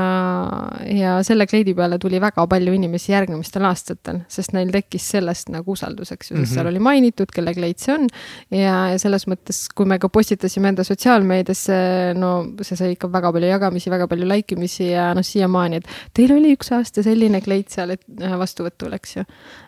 ja 0.89 1.15
selle 1.23 1.45
kleidi 1.47 1.73
peale 1.77 1.97
tuli 2.01 2.19
väga 2.21 2.45
palju 2.49 2.73
inimesi 2.75 3.13
järgnemistel 3.13 3.65
aastatel, 3.67 4.21
sest 4.31 4.53
neil 4.55 4.71
tekkis 4.73 5.05
sellest 5.15 5.51
nagu 5.53 5.73
usaldus, 5.75 6.11
eks 6.13 6.31
ju, 6.31 6.35
sest 6.35 6.39
mm 6.39 6.43
-hmm. 6.43 6.53
seal 6.53 6.67
oli 6.67 6.79
mainitud, 6.79 7.31
kelle 7.33 7.53
kleit 7.53 7.79
see 7.79 7.93
on. 7.95 8.07
ja, 8.51 8.89
ja 8.91 8.99
selles 8.99 9.27
mõttes, 9.27 9.67
kui 9.75 9.85
me 9.85 9.99
ka 9.99 10.09
postitasime 10.09 10.69
enda 10.69 10.83
sotsiaalmeediasse, 10.83 12.13
no 12.15 12.45
see 12.61 12.77
sai 12.77 12.91
ikka 12.93 13.11
väga 13.11 13.31
palju 13.31 13.47
jagamisi, 13.47 13.89
väga 13.89 14.07
palju 14.07 14.27
like 14.27 14.55
imisi 14.55 14.89
ja 14.91 15.13
noh, 15.13 15.23
siiamaani, 15.23 15.75
et 15.75 15.87
teil 16.13 16.31
oli 16.31 16.55
üks 16.57 16.71
aasta 16.75 17.03
selline 17.03 17.41
kleit 17.41 17.69
seal, 17.69 17.89
et 17.89 18.02
äh, 18.02 18.02
vastuvõtul, 18.43 18.93
eks 18.97 19.15
ju. 19.17 19.23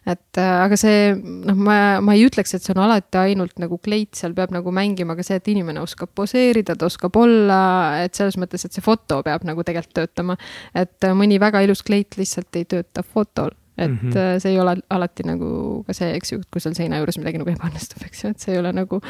et 0.06 0.40
äh, 0.42 0.52
aga 0.66 0.78
see 0.80 1.14
noh, 1.16 1.58
ma, 1.58 1.78
ma 2.04 2.16
ei 2.18 2.26
ütleks, 2.28 2.56
et 2.56 2.66
see 2.66 2.74
on 2.76 2.84
alati 2.86 3.20
ainult 3.22 3.60
nagu 3.62 3.80
kleit, 3.84 4.14
seal 4.18 4.36
peab 4.38 4.54
nagu 4.56 4.74
mängima 4.76 5.18
ka 5.18 5.26
see, 5.26 5.40
et 5.42 5.52
inimene 5.52 5.82
oskab 5.84 6.12
poseerida, 6.16 6.76
ta 6.76 6.90
oskab 6.90 7.16
olla, 7.20 7.60
et 8.04 8.16
selles 8.18 8.40
mõttes, 8.42 8.66
et 8.66 8.76
see 8.76 8.86
foto 8.86 9.22
peab 9.26 9.46
nagu 9.48 9.64
tegelikult 9.66 9.96
töötama. 9.96 10.40
et 10.74 11.08
äh, 11.08 11.16
mõni 11.18 11.40
väga 11.42 11.64
ilus 11.66 11.84
kleit 11.86 12.18
lihtsalt 12.20 12.56
ei 12.60 12.68
tööta 12.70 13.04
fotol 13.06 13.54
et 13.78 13.92
mm 13.92 13.98
-hmm. 14.10 14.40
see 14.40 14.52
ei 14.54 14.60
ole 14.60 14.78
alati 14.90 15.26
nagu 15.28 15.84
ka 15.88 15.94
see, 15.94 16.14
eks 16.16 16.32
ju, 16.32 16.40
kui 16.52 16.62
seal 16.64 16.76
seina 16.78 17.02
juures 17.02 17.18
midagi 17.20 17.42
nagu 17.42 17.52
ebaõnnestub, 17.52 18.06
eks 18.08 18.24
ju, 18.24 18.30
et 18.32 18.40
see 18.40 18.54
ei 18.54 18.60
ole 18.62 18.72
nagu, 18.72 19.02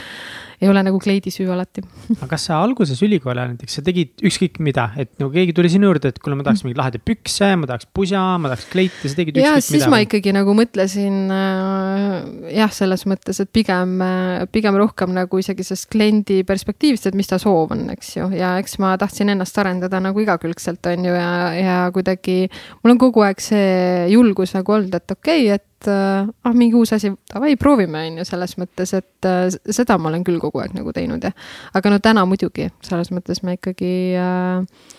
ei 0.62 0.70
ole 0.72 0.82
nagu 0.88 0.98
kleidi 1.00 1.30
süü 1.30 1.52
alati. 1.54 1.84
aga 2.18 2.30
kas 2.32 2.48
sa 2.50 2.58
alguses 2.64 3.02
ülikooli 3.06 3.44
ajal 3.44 3.54
näiteks, 3.54 3.76
sa 3.78 3.84
tegid 3.86 4.26
ükskõik 4.26 4.58
mida, 4.66 4.88
et 4.98 5.12
nagu 5.22 5.30
keegi 5.36 5.54
tuli 5.54 5.70
sinu 5.70 5.92
juurde, 5.92 6.10
et 6.10 6.18
kuule, 6.18 6.38
ma 6.40 6.48
tahaks 6.48 6.64
mingeid 6.66 6.82
lahedaid 6.82 7.06
pükse, 7.06 7.52
ma 7.62 7.70
tahaks 7.70 7.86
pusa, 7.94 8.24
ma 8.42 8.50
tahaks 8.50 8.66
kleiti, 8.72 9.06
sa 9.06 9.20
tegid 9.20 9.38
ükskõik 9.38 9.54
mida? 9.54 9.68
siis 9.68 9.86
ma 9.94 10.02
ikkagi 10.02 10.34
nagu 10.34 10.58
mõtlesin 10.58 11.22
äh, 11.30 12.58
jah, 12.58 12.74
selles 12.74 13.06
mõttes, 13.06 13.42
et 13.46 13.54
pigem, 13.54 14.02
äh, 14.02 14.48
pigem 14.50 14.82
rohkem 14.82 15.14
nagu 15.14 15.38
isegi 15.38 15.68
sellest 15.68 15.92
kliendi 15.94 16.42
perspektiivist, 16.42 17.06
et 17.06 17.20
mis 17.22 17.30
ta 17.30 17.38
soov 17.38 17.78
on, 17.78 17.86
eks 17.94 18.16
ju, 18.18 18.32
ja 18.34 18.56
eks 18.64 18.80
ma 18.82 18.96
tahtsin 18.98 19.30
ennast 19.30 19.62
arendada 19.62 20.02
nagu 20.02 20.26
igakülgselt, 20.26 20.82
on 20.90 21.06
ju, 21.06 21.14
ja, 21.14 21.32
ja 21.54 21.78
kuidagi 21.94 22.50
mul 22.82 22.96
on 22.96 23.06
kogu 23.06 23.22
aeg 23.22 23.46
see 23.46 24.10
julgus 24.10 24.55
nagu 24.56 24.76
olnud, 24.78 24.96
et 24.96 25.16
okei 25.16 25.46
okay,, 25.50 25.60
et 25.60 25.92
äh, 25.92 26.26
ah, 26.26 26.56
mingi 26.56 26.78
uus 26.80 26.94
asi, 26.96 27.12
davai, 27.32 27.56
proovime, 27.62 28.06
on 28.10 28.22
ju, 28.22 28.28
selles 28.32 28.58
mõttes, 28.62 28.96
et 28.98 29.30
äh, 29.30 29.48
seda 29.52 30.00
ma 30.02 30.12
olen 30.12 30.26
küll 30.28 30.42
kogu 30.44 30.64
aeg 30.64 30.76
nagu 30.78 30.94
teinud, 30.96 31.24
jah. 31.24 31.36
aga 31.76 31.94
no 31.94 32.02
täna 32.04 32.26
muidugi, 32.30 32.70
selles 32.86 33.12
mõttes 33.16 33.44
me 33.46 33.60
ikkagi 33.60 33.94
äh,, 34.20 34.90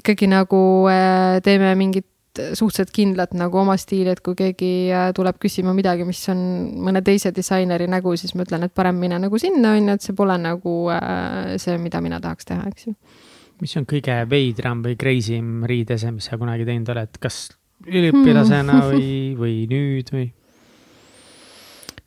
ikkagi 0.00 0.30
nagu 0.30 0.64
äh, 0.90 1.40
teeme 1.44 1.74
mingit 1.78 2.08
suhteliselt 2.34 2.90
kindlat 2.94 3.34
nagu 3.38 3.58
oma 3.60 3.76
stiili, 3.78 4.10
et 4.10 4.22
kui 4.24 4.34
keegi 4.38 4.70
äh, 4.90 5.08
tuleb 5.14 5.38
küsima 5.42 5.74
midagi, 5.76 6.06
mis 6.06 6.22
on 6.32 6.40
mõne 6.86 7.02
teise 7.06 7.30
disaineri 7.34 7.86
nägu, 7.90 8.16
siis 8.18 8.34
ma 8.34 8.46
ütlen, 8.46 8.66
et 8.66 8.74
parem 8.74 8.98
mine 8.98 9.20
nagu 9.22 9.38
sinna, 9.38 9.76
on 9.78 9.92
ju, 9.92 9.98
et 9.98 10.06
see 10.06 10.16
pole 10.18 10.36
nagu 10.42 10.74
äh, 10.94 11.54
see, 11.62 11.76
mida 11.82 12.02
mina 12.04 12.20
tahaks 12.24 12.50
teha, 12.50 12.66
eks 12.72 12.88
ju. 12.88 12.96
mis 13.62 13.76
on 13.78 13.86
kõige 13.86 14.16
veidram 14.30 14.82
või 14.84 14.98
crazy 14.98 15.38
im 15.38 15.62
riidese, 15.68 16.10
mis 16.14 16.26
sa 16.30 16.38
kunagi 16.40 16.66
teinud 16.66 16.90
oled, 16.96 17.20
kas 17.22 17.46
üliõpilasena 17.84 18.80
hmm. 18.80 18.90
või, 18.92 19.12
või 19.38 19.60
nüüd 19.70 20.14
või? 20.14 20.30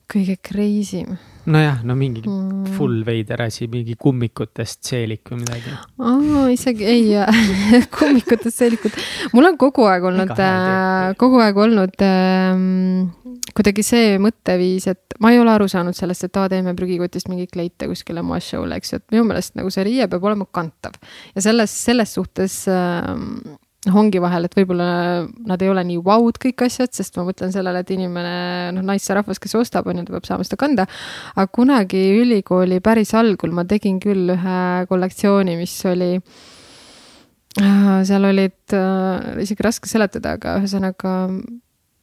kõige 0.08 0.38
crazy 0.40 1.02
im. 1.04 1.18
nojah, 1.52 1.82
no 1.88 1.96
mingi 2.00 2.22
mm. 2.24 2.76
full 2.78 3.02
veider 3.08 3.42
asi, 3.44 3.68
mingi 3.72 3.98
kummikutest 4.00 4.88
seelik 4.88 5.28
või 5.32 5.42
midagi. 5.42 5.74
aa, 6.00 6.46
isegi 6.54 6.88
ei 6.88 7.12
kummikutest 7.98 8.64
seelikud. 8.64 8.96
mul 9.36 9.50
on 9.52 9.60
kogu 9.60 9.88
aeg 9.92 10.08
olnud, 10.08 10.32
äh, 10.32 11.12
kogu 11.20 11.42
aeg 11.44 11.60
olnud 11.60 12.08
ähm, 12.08 13.10
kuidagi 13.58 13.84
see 13.84 14.16
mõtteviis, 14.24 14.88
et 14.94 15.20
ma 15.24 15.34
ei 15.34 15.42
ole 15.44 15.52
aru 15.52 15.68
saanud 15.72 15.98
sellest, 15.98 16.30
et 16.30 16.40
aa, 16.40 16.48
teeme 16.56 16.76
prügikotist 16.78 17.28
mingeid 17.32 17.52
kleite 17.52 17.92
kuskile 17.92 18.24
moeshow'le, 18.24 18.80
eks 18.80 18.94
ju, 18.96 19.04
et 19.04 19.16
minu 19.16 19.28
meelest 19.28 19.60
nagu 19.60 19.72
see 19.74 19.88
riie 19.88 20.08
peab 20.08 20.24
olema 20.24 20.48
kantav. 20.48 20.96
ja 21.36 21.44
selles, 21.44 21.76
selles 21.84 22.16
suhtes 22.16 22.64
ähm, 22.72 23.58
noh, 23.86 23.98
ongi 24.02 24.20
vahel, 24.24 24.48
et 24.48 24.56
võib-olla 24.58 24.90
nad 25.48 25.62
ei 25.62 25.70
ole 25.72 25.84
nii 25.88 26.02
vaud 26.06 26.40
kõik 26.42 26.64
asjad, 26.66 26.92
sest 26.96 27.18
ma 27.20 27.28
mõtlen 27.28 27.54
sellele, 27.54 27.84
et 27.84 27.94
inimene, 27.94 28.34
noh, 28.76 28.86
naisterahvas, 28.90 29.40
kes 29.44 29.56
ostab, 29.60 29.88
on 29.88 30.02
ju, 30.02 30.08
ta 30.08 30.16
peab 30.16 30.28
saama 30.30 30.48
seda 30.48 30.60
kanda. 30.60 30.88
aga 31.36 31.48
kunagi 31.54 32.02
ülikooli 32.24 32.82
päris 32.84 33.14
algul 33.18 33.54
ma 33.54 33.68
tegin 33.70 34.02
küll 34.04 34.34
ühe 34.34 34.60
kollektsiooni, 34.90 35.58
mis 35.60 35.76
oli 35.90 36.12
äh, 36.18 38.02
seal 38.08 38.28
olid 38.32 38.76
äh,, 38.76 39.44
isegi 39.46 39.68
raske 39.68 39.90
seletada, 39.92 40.36
aga 40.40 40.58
ühesõnaga 40.62 41.14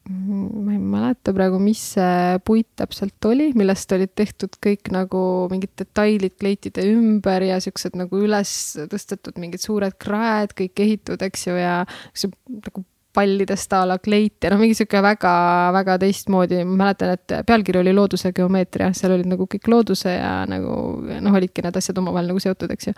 ma 0.04 0.74
ei 0.74 0.78
mäleta 0.78 1.32
praegu, 1.32 1.58
mis 1.62 1.80
see 1.94 2.38
puit 2.44 2.68
täpselt 2.76 3.24
oli, 3.24 3.50
millest 3.56 3.92
olid 3.96 4.12
tehtud 4.12 4.58
kõik 4.62 4.90
nagu 4.92 5.20
mingid 5.52 5.72
detailid 5.80 6.34
kleitide 6.40 6.84
ümber 6.92 7.46
ja 7.46 7.56
siuksed 7.64 7.96
nagu 7.96 8.20
üles 8.26 8.52
tõstetud 8.92 9.40
mingid 9.40 9.64
suured 9.64 9.96
kraed, 10.00 10.52
kõik 10.58 10.82
ehitud, 10.84 11.24
eks 11.24 11.46
ju, 11.48 11.56
ja 11.56 11.78
see 12.12 12.28
nagu 12.52 12.84
pallidest 13.14 13.72
a 13.72 13.84
la 13.86 13.96
kleit 14.02 14.42
ja 14.42 14.50
noh, 14.50 14.60
mingi 14.60 14.74
sihuke 14.76 15.00
väga-väga 15.04 15.96
teistmoodi, 16.02 16.60
ma 16.66 16.78
mäletan, 16.82 17.14
et 17.14 17.34
pealkiri 17.46 17.80
oli 17.80 17.94
looduse 17.94 18.32
geomeetria, 18.34 18.90
seal 18.96 19.14
olid 19.14 19.28
nagu 19.30 19.46
kõik 19.50 19.70
looduse 19.70 20.16
ja 20.16 20.32
nagu 20.50 20.74
noh, 21.00 21.36
olidki 21.38 21.64
need 21.64 21.78
asjad 21.80 22.00
omavahel 22.02 22.32
nagu 22.32 22.42
seotud, 22.42 22.74
eks 22.74 22.90
ju. 22.90 22.96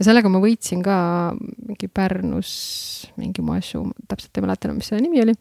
ja 0.00 0.08
sellega 0.08 0.32
ma 0.32 0.42
võitsin 0.42 0.82
ka 0.82 0.98
mingi 1.36 1.90
Pärnus 1.92 2.52
mingi 3.20 3.44
moeasju, 3.44 3.84
täpselt 4.08 4.40
ei 4.40 4.48
mäleta 4.48 4.70
enam, 4.70 4.80
mis 4.80 4.88
selle 4.90 5.04
nimi 5.04 5.22
oli 5.22 5.36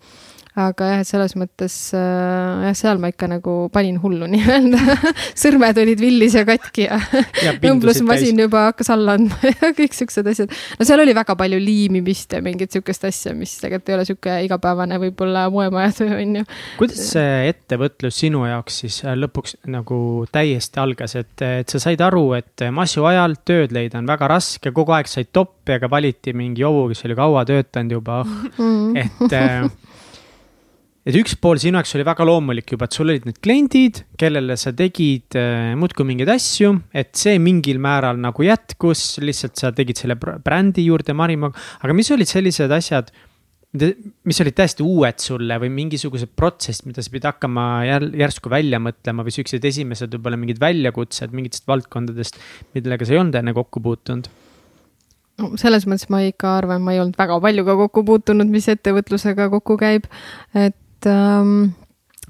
aga 0.58 0.88
jah, 0.90 1.02
et 1.04 1.10
selles 1.10 1.36
mõttes 1.38 1.74
äh, 1.94 2.64
jah, 2.66 2.76
seal 2.78 3.02
ma 3.02 3.12
ikka 3.12 3.30
nagu 3.30 3.56
panin 3.74 4.00
hullu 4.02 4.26
nii-öelda 4.34 4.98
sõrmed 5.38 5.78
olid 5.84 6.02
villis 6.02 6.38
ja 6.38 6.44
katki 6.48 6.88
ja, 6.88 6.98
ja 7.46 7.54
õmblusmasin 7.72 8.42
juba 8.42 8.68
hakkas 8.72 8.90
alla 8.96 9.18
andma 9.20 9.38
ja 9.52 9.72
kõik 9.78 9.94
siuksed 9.98 10.32
asjad. 10.34 10.54
no 10.80 10.88
seal 10.88 11.04
oli 11.04 11.14
väga 11.18 11.38
palju 11.38 11.60
liimimist 11.62 12.34
ja 12.34 12.42
mingit 12.46 12.74
siukest 12.74 13.06
asja, 13.10 13.36
mis 13.38 13.54
tegelikult 13.62 13.92
ei 13.92 13.98
ole 13.98 14.08
sihuke 14.10 14.38
igapäevane 14.48 15.00
võib-olla 15.06 15.46
moemajatöö 15.54 16.18
on 16.18 16.40
ju. 16.42 16.48
kuidas 16.82 17.04
see 17.14 17.52
ettevõtlus 17.52 18.18
sinu 18.24 18.46
jaoks 18.50 18.82
siis 18.84 19.00
äh, 19.06 19.14
lõpuks 19.18 19.60
nagu 19.70 20.00
täiesti 20.34 20.82
algas, 20.82 21.14
et, 21.20 21.36
et 21.46 21.70
sa 21.70 21.82
said 21.84 22.02
aru, 22.02 22.32
et 22.40 22.66
masu 22.74 23.06
ajal 23.10 23.38
tööd 23.46 23.76
leida 23.76 24.02
on 24.02 24.10
väga 24.10 24.32
raske, 24.34 24.74
kogu 24.74 24.96
aeg 24.98 25.10
said 25.12 25.30
toppi, 25.36 25.76
aga 25.78 25.90
valiti 25.92 26.34
mingi 26.38 26.66
hobu, 26.66 26.88
kes 26.92 27.06
oli 27.06 27.18
kaua 27.18 27.46
töötanud 27.48 28.00
juba 28.00 28.24
mm., 28.26 28.98
et 28.98 29.38
äh, 29.38 29.68
et 31.08 31.16
üks 31.16 31.38
pool 31.40 31.60
sinu 31.62 31.80
jaoks 31.80 31.96
oli 31.96 32.06
väga 32.08 32.26
loomulik 32.28 32.74
juba, 32.74 32.88
et 32.88 32.98
sul 32.98 33.12
olid 33.14 33.28
need 33.28 33.40
kliendid, 33.44 34.02
kellele 34.20 34.58
sa 34.60 34.74
tegid 34.76 35.38
äh, 35.40 35.72
muudkui 35.80 36.08
mingeid 36.08 36.32
asju, 36.34 36.74
et 36.92 37.14
see 37.16 37.38
mingil 37.40 37.80
määral 37.84 38.20
nagu 38.20 38.44
jätkus, 38.44 39.16
lihtsalt 39.24 39.56
sa 39.60 39.72
tegid 39.76 40.00
selle 40.02 40.18
brändi 40.20 40.88
juurde 40.90 41.16
Marimaga. 41.16 41.56
aga 41.80 41.96
mis 41.96 42.12
olid 42.12 42.30
sellised 42.30 42.74
asjad, 42.76 43.14
mis 43.78 44.42
olid 44.44 44.56
täiesti 44.58 44.84
uued 44.84 45.22
sulle 45.22 45.58
või 45.62 45.70
mingisugused 45.76 46.32
protsessid, 46.40 46.88
mida 46.90 47.04
sa 47.04 47.14
pidid 47.14 47.28
hakkama 47.30 47.68
järsku 48.18 48.52
välja 48.52 48.80
mõtlema 48.82 49.26
või 49.28 49.36
siuksed 49.36 49.64
esimesed 49.70 50.16
võib-olla 50.16 50.40
mingid 50.40 50.60
väljakutsed 50.64 51.36
mingitest 51.36 51.68
valdkondadest, 51.70 52.40
millega 52.76 53.08
sa 53.08 53.16
ei 53.16 53.22
olnud 53.22 53.40
enne 53.40 53.56
kokku 53.56 53.84
puutunud? 53.84 54.28
no 55.38 55.52
selles 55.62 55.86
mõttes 55.86 56.10
ma 56.10 56.24
ikka 56.26 56.56
arvan, 56.58 56.82
ma 56.82 56.96
ei 56.96 57.00
olnud 57.04 57.20
väga 57.20 57.38
palju 57.44 57.64
ka 57.68 57.78
kokku 57.84 58.04
puutunud, 58.08 58.50
mis 58.50 58.68
ettevõtlusega 58.74 59.52
kokku 59.54 59.78
käib, 59.80 60.08
et 60.58 60.76
um, 61.06 61.76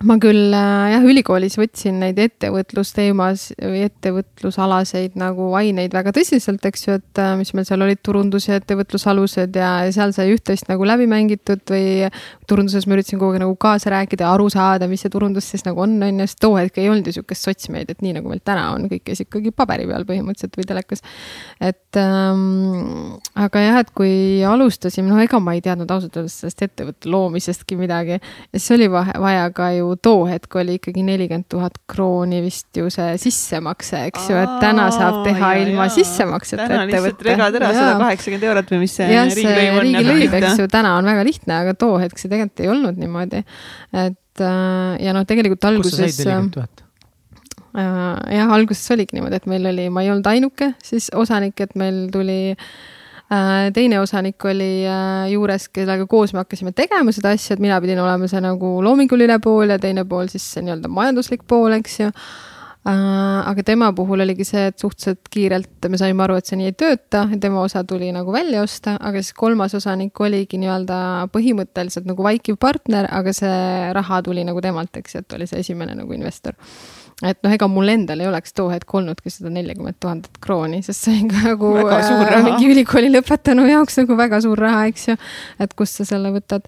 ma 0.06 0.20
küll 0.22 0.54
äh, 0.54 0.92
jah, 0.92 1.06
ülikoolis 1.10 1.56
võtsin 1.58 1.96
neid 2.04 2.20
ettevõtlusteemas 2.22 3.48
või 3.58 3.80
ettevõtlusalaseid 3.88 5.16
nagu 5.18 5.48
aineid 5.58 5.96
väga 5.96 6.12
tõsiselt, 6.14 6.62
eks 6.70 6.84
ju, 6.86 6.98
et 7.00 7.22
äh, 7.24 7.32
mis 7.40 7.50
meil 7.58 7.66
seal 7.66 7.82
olid, 7.82 8.04
turundus 8.06 8.46
ja 8.46 8.60
ettevõtlusalused 8.62 9.58
ja, 9.58 9.72
ja 9.88 9.96
seal 9.96 10.14
sai 10.14 10.36
üht-teist 10.36 10.70
nagu 10.70 10.86
läbi 10.86 11.08
mängitud 11.10 11.64
või 11.74 12.12
turunduses 12.46 12.86
ma 12.86 12.94
üritasin 12.94 13.18
kogu 13.18 13.34
aeg 13.34 13.42
nagu 13.42 13.56
kaasa 13.58 13.96
rääkida 13.96 14.28
ja 14.28 14.36
aru 14.36 14.52
saada, 14.54 14.86
mis 14.92 15.02
see 15.02 15.14
turundus 15.16 15.50
siis 15.50 15.66
nagu 15.66 15.82
on, 15.82 15.98
on 16.06 16.22
ju, 16.22 16.30
sest 16.30 16.42
too 16.46 16.54
hetk 16.60 16.78
ei 16.78 16.92
olnud 16.92 17.10
ju 17.10 17.16
niisugust 17.16 17.50
sotsmeediat, 17.50 18.06
nii 18.06 18.20
nagu 18.20 18.30
meil 18.30 18.44
täna 18.46 18.68
on, 18.76 18.86
kõik 18.94 19.08
käis 19.10 19.24
ikkagi 19.26 19.50
paberi 19.50 19.90
peal 19.90 20.06
põhimõtteliselt 20.06 20.62
või 20.62 20.70
telekas. 20.76 21.02
et 21.58 21.98
ähm, 21.98 23.18
aga 23.34 23.66
jah, 23.66 23.82
et 23.82 23.92
kui 23.98 24.46
alustasime, 24.46 25.10
no 25.10 25.18
ega 25.26 25.42
ma 25.42 25.58
ei 25.58 25.66
teadnud 25.66 25.90
ausalt 25.90 26.22
öeldes 26.22 26.38
sellest 26.44 26.64
ettevõtte 26.70 27.10
loomisestki 27.10 27.82
midagi 27.82 28.20
ja 28.20 28.22
siis 28.54 28.70
oli 28.78 28.94
vaja 28.94 29.50
ka 29.58 29.74
ju 29.74 29.87
ju 29.88 29.98
too 30.04 30.26
hetk 30.30 30.56
oli 30.60 30.78
ikkagi 30.78 31.04
nelikümmend 31.08 31.48
tuhat 31.52 31.78
krooni 31.90 32.42
vist 32.46 32.78
ju 32.78 32.90
see 32.94 33.16
sissemakse, 33.22 34.04
eks 34.12 34.30
ju, 34.32 34.38
et 34.40 34.56
täna 34.64 34.88
saab 34.94 35.22
teha 35.26 35.52
ja, 35.56 35.66
ilma 35.66 35.88
ja. 35.88 35.94
sissemakseta 35.98 36.64
ettevõtte. 36.64 36.84
täna 36.84 36.88
lihtsalt 36.92 37.24
regad 37.30 37.60
ära 37.60 37.72
sada 37.76 37.94
kaheksakümmend 38.04 38.48
eurot 38.50 38.74
või 38.74 38.82
mis 38.86 38.98
see 39.00 39.12
jah, 39.12 39.30
see 39.34 39.70
riigilõiv, 39.78 40.36
eks 40.42 40.64
ju, 40.64 40.72
täna 40.74 40.98
on 41.00 41.12
väga 41.12 41.28
lihtne, 41.28 41.62
aga 41.66 41.78
too 41.86 42.02
hetk 42.02 42.20
see 42.22 42.32
tegelikult 42.32 42.66
ei 42.66 42.74
olnud 42.74 43.00
niimoodi. 43.04 43.46
et 44.06 44.44
äh, 44.44 44.92
ja 45.06 45.16
noh, 45.18 45.26
tegelikult 45.30 45.72
alguses. 45.72 45.96
kust 45.96 46.04
sa 46.04 46.12
said 46.12 46.28
nelikümmend 46.28 46.60
tuhat? 46.60 46.84
Äh, 47.78 48.38
jah, 48.40 48.54
alguses 48.58 48.94
oligi 48.96 49.18
niimoodi, 49.18 49.42
et 49.42 49.50
meil 49.50 49.72
oli, 49.74 49.90
ma 49.94 50.06
ei 50.06 50.14
olnud 50.14 50.30
ainuke 50.30 50.74
siis 50.84 51.12
osanik, 51.16 51.60
et 51.64 51.76
meil 51.80 52.06
tuli 52.14 52.40
äh, 52.52 52.62
Äh, 52.62 52.97
teine 53.74 54.00
osanik 54.00 54.46
oli 54.46 54.86
äh, 54.88 55.30
juures, 55.34 55.68
kellega 55.70 56.06
koos 56.08 56.34
me 56.34 56.44
hakkasime 56.44 56.72
tegema 56.76 57.12
seda 57.12 57.34
asja, 57.36 57.58
et 57.58 57.64
mina 57.64 57.80
pidin 57.84 58.00
olema 58.00 58.28
see 58.32 58.40
nagu 58.44 58.78
loominguline 58.84 59.40
pool 59.44 59.74
ja 59.74 59.80
teine 59.80 60.06
pool 60.08 60.30
siis 60.32 60.46
see 60.54 60.64
nii-öelda 60.64 60.92
majanduslik 60.92 61.44
pool, 61.48 61.76
eks 61.76 62.00
ju. 62.00 62.12
Äh, 62.88 62.94
aga 63.52 63.66
tema 63.68 63.90
puhul 63.92 64.24
oligi 64.24 64.46
see, 64.48 64.70
et 64.72 64.80
suhteliselt 64.80 65.28
kiirelt 65.34 65.90
me 65.92 66.00
saime 66.00 66.24
aru, 66.24 66.38
et 66.40 66.48
see 66.48 66.60
nii 66.60 66.70
ei 66.72 66.76
tööta 66.80 67.26
ja 67.28 67.40
tema 67.44 67.66
osa 67.68 67.84
tuli 67.84 68.14
nagu 68.16 68.32
välja 68.32 68.62
osta, 68.64 68.96
aga 68.96 69.20
siis 69.20 69.36
kolmas 69.36 69.76
osanik 69.76 70.22
oligi 70.24 70.62
nii-öelda 70.62 71.00
põhimõtteliselt 71.34 72.08
nagu 72.08 72.24
vaikiv 72.24 72.56
partner, 72.64 73.10
aga 73.12 73.36
see 73.36 73.92
raha 73.98 74.22
tuli 74.24 74.48
nagu 74.48 74.64
temalt, 74.64 74.96
eks 75.02 75.18
ju, 75.18 75.26
et 75.26 75.36
oli 75.36 75.50
see 75.52 75.66
esimene 75.66 76.00
nagu 76.00 76.16
investor 76.16 76.56
et 77.26 77.40
noh, 77.42 77.50
ega 77.50 77.66
mul 77.72 77.90
endal 77.90 78.20
ei 78.22 78.28
oleks 78.30 78.54
too 78.54 78.68
hetk 78.70 78.92
olnudki 78.94 79.32
seda 79.34 79.50
neljakümmet 79.50 79.98
tuhandet 80.04 80.36
krooni, 80.44 80.84
sest 80.86 81.08
see 81.08 81.16
on 81.24 81.32
ka 81.32 81.42
nagu 81.48 81.72
äh, 81.82 82.36
mingi 82.46 82.70
ülikooli 82.70 83.10
lõpetanu 83.10 83.66
jaoks 83.66 83.98
nagu 84.04 84.18
väga 84.20 84.40
suur 84.46 84.60
raha, 84.62 84.84
eks 84.92 85.08
ju. 85.10 85.16
et 85.66 85.74
kust 85.78 85.98
sa 85.98 86.06
selle 86.06 86.30
võtad. 86.36 86.68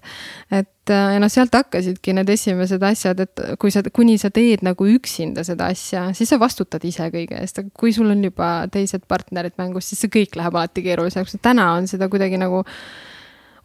et 0.50 0.90
äh, 0.90 1.12
ja 1.14 1.20
noh, 1.22 1.30
sealt 1.30 1.54
hakkasidki 1.54 2.16
need 2.18 2.32
esimesed 2.34 2.82
asjad, 2.82 3.22
et 3.22 3.44
kui 3.62 3.70
sa, 3.70 3.84
kuni 3.94 4.18
sa 4.18 4.32
teed 4.34 4.64
nagu 4.66 4.88
üksinda 4.90 5.46
seda 5.46 5.70
asja, 5.70 6.08
siis 6.18 6.34
sa 6.34 6.40
vastutad 6.42 6.82
ise 6.88 7.06
kõige 7.14 7.38
eest, 7.38 7.62
aga 7.62 7.70
kui 7.78 7.94
sul 7.94 8.10
on 8.10 8.26
juba 8.26 8.50
teised 8.74 9.06
partnerid 9.10 9.54
mängus, 9.60 9.92
siis 9.92 10.02
see 10.02 10.10
kõik 10.18 10.34
läheb 10.40 10.58
alati 10.58 10.82
keerulisemaks. 10.82 11.38
täna 11.46 11.76
on 11.76 11.86
seda 11.90 12.10
kuidagi 12.10 12.42
nagu 12.42 12.64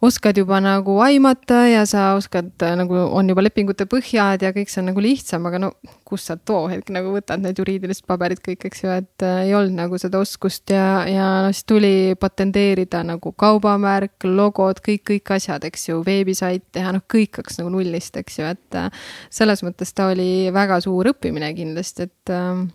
oskad 0.04 0.36
juba 0.36 0.58
nagu 0.60 0.98
aimata 1.04 1.62
ja 1.70 1.84
sa 1.88 2.14
oskad 2.16 2.50
äh, 2.62 2.74
nagu, 2.78 2.94
on 2.94 3.28
juba 3.30 3.44
lepingute 3.44 3.86
põhjad 3.90 4.42
ja 4.44 4.52
kõik 4.54 4.70
see 4.70 4.82
on 4.82 4.90
nagu 4.90 5.02
lihtsam, 5.02 5.46
aga 5.48 5.60
no 5.62 5.70
kust 6.06 6.30
sa 6.30 6.36
too 6.36 6.66
hetk 6.70 6.90
nagu 6.94 7.14
võtad 7.14 7.42
need 7.42 7.58
juriidilised 7.60 8.06
paberid 8.08 8.42
kõik, 8.44 8.68
eks 8.68 8.84
ju, 8.84 8.92
et 8.92 9.26
äh, 9.26 9.46
ei 9.48 9.54
olnud 9.56 9.78
nagu 9.80 10.00
seda 10.00 10.20
oskust 10.22 10.72
ja, 10.72 11.04
ja 11.10 11.28
noh, 11.46 11.54
siis 11.56 11.66
tuli 11.68 11.92
patenteerida 12.20 13.02
nagu 13.06 13.32
kaubamärk, 13.38 14.28
logod, 14.28 14.82
kõik, 14.84 15.06
kõik 15.12 15.36
asjad, 15.38 15.64
eks 15.68 15.90
ju, 15.90 16.00
veebisait 16.06 16.66
teha, 16.76 16.94
noh, 16.96 17.04
kõik 17.12 17.40
hakkas 17.40 17.60
nagu 17.62 17.72
nullist, 17.74 18.16
eks 18.20 18.40
ju, 18.40 18.48
et 18.56 18.80
äh, 18.80 18.90
selles 19.32 19.64
mõttes 19.66 19.94
ta 19.96 20.10
oli 20.12 20.50
väga 20.54 20.80
suur 20.84 21.12
õppimine 21.14 21.52
kindlasti, 21.56 22.10
et 22.10 22.34
äh, 22.34 22.66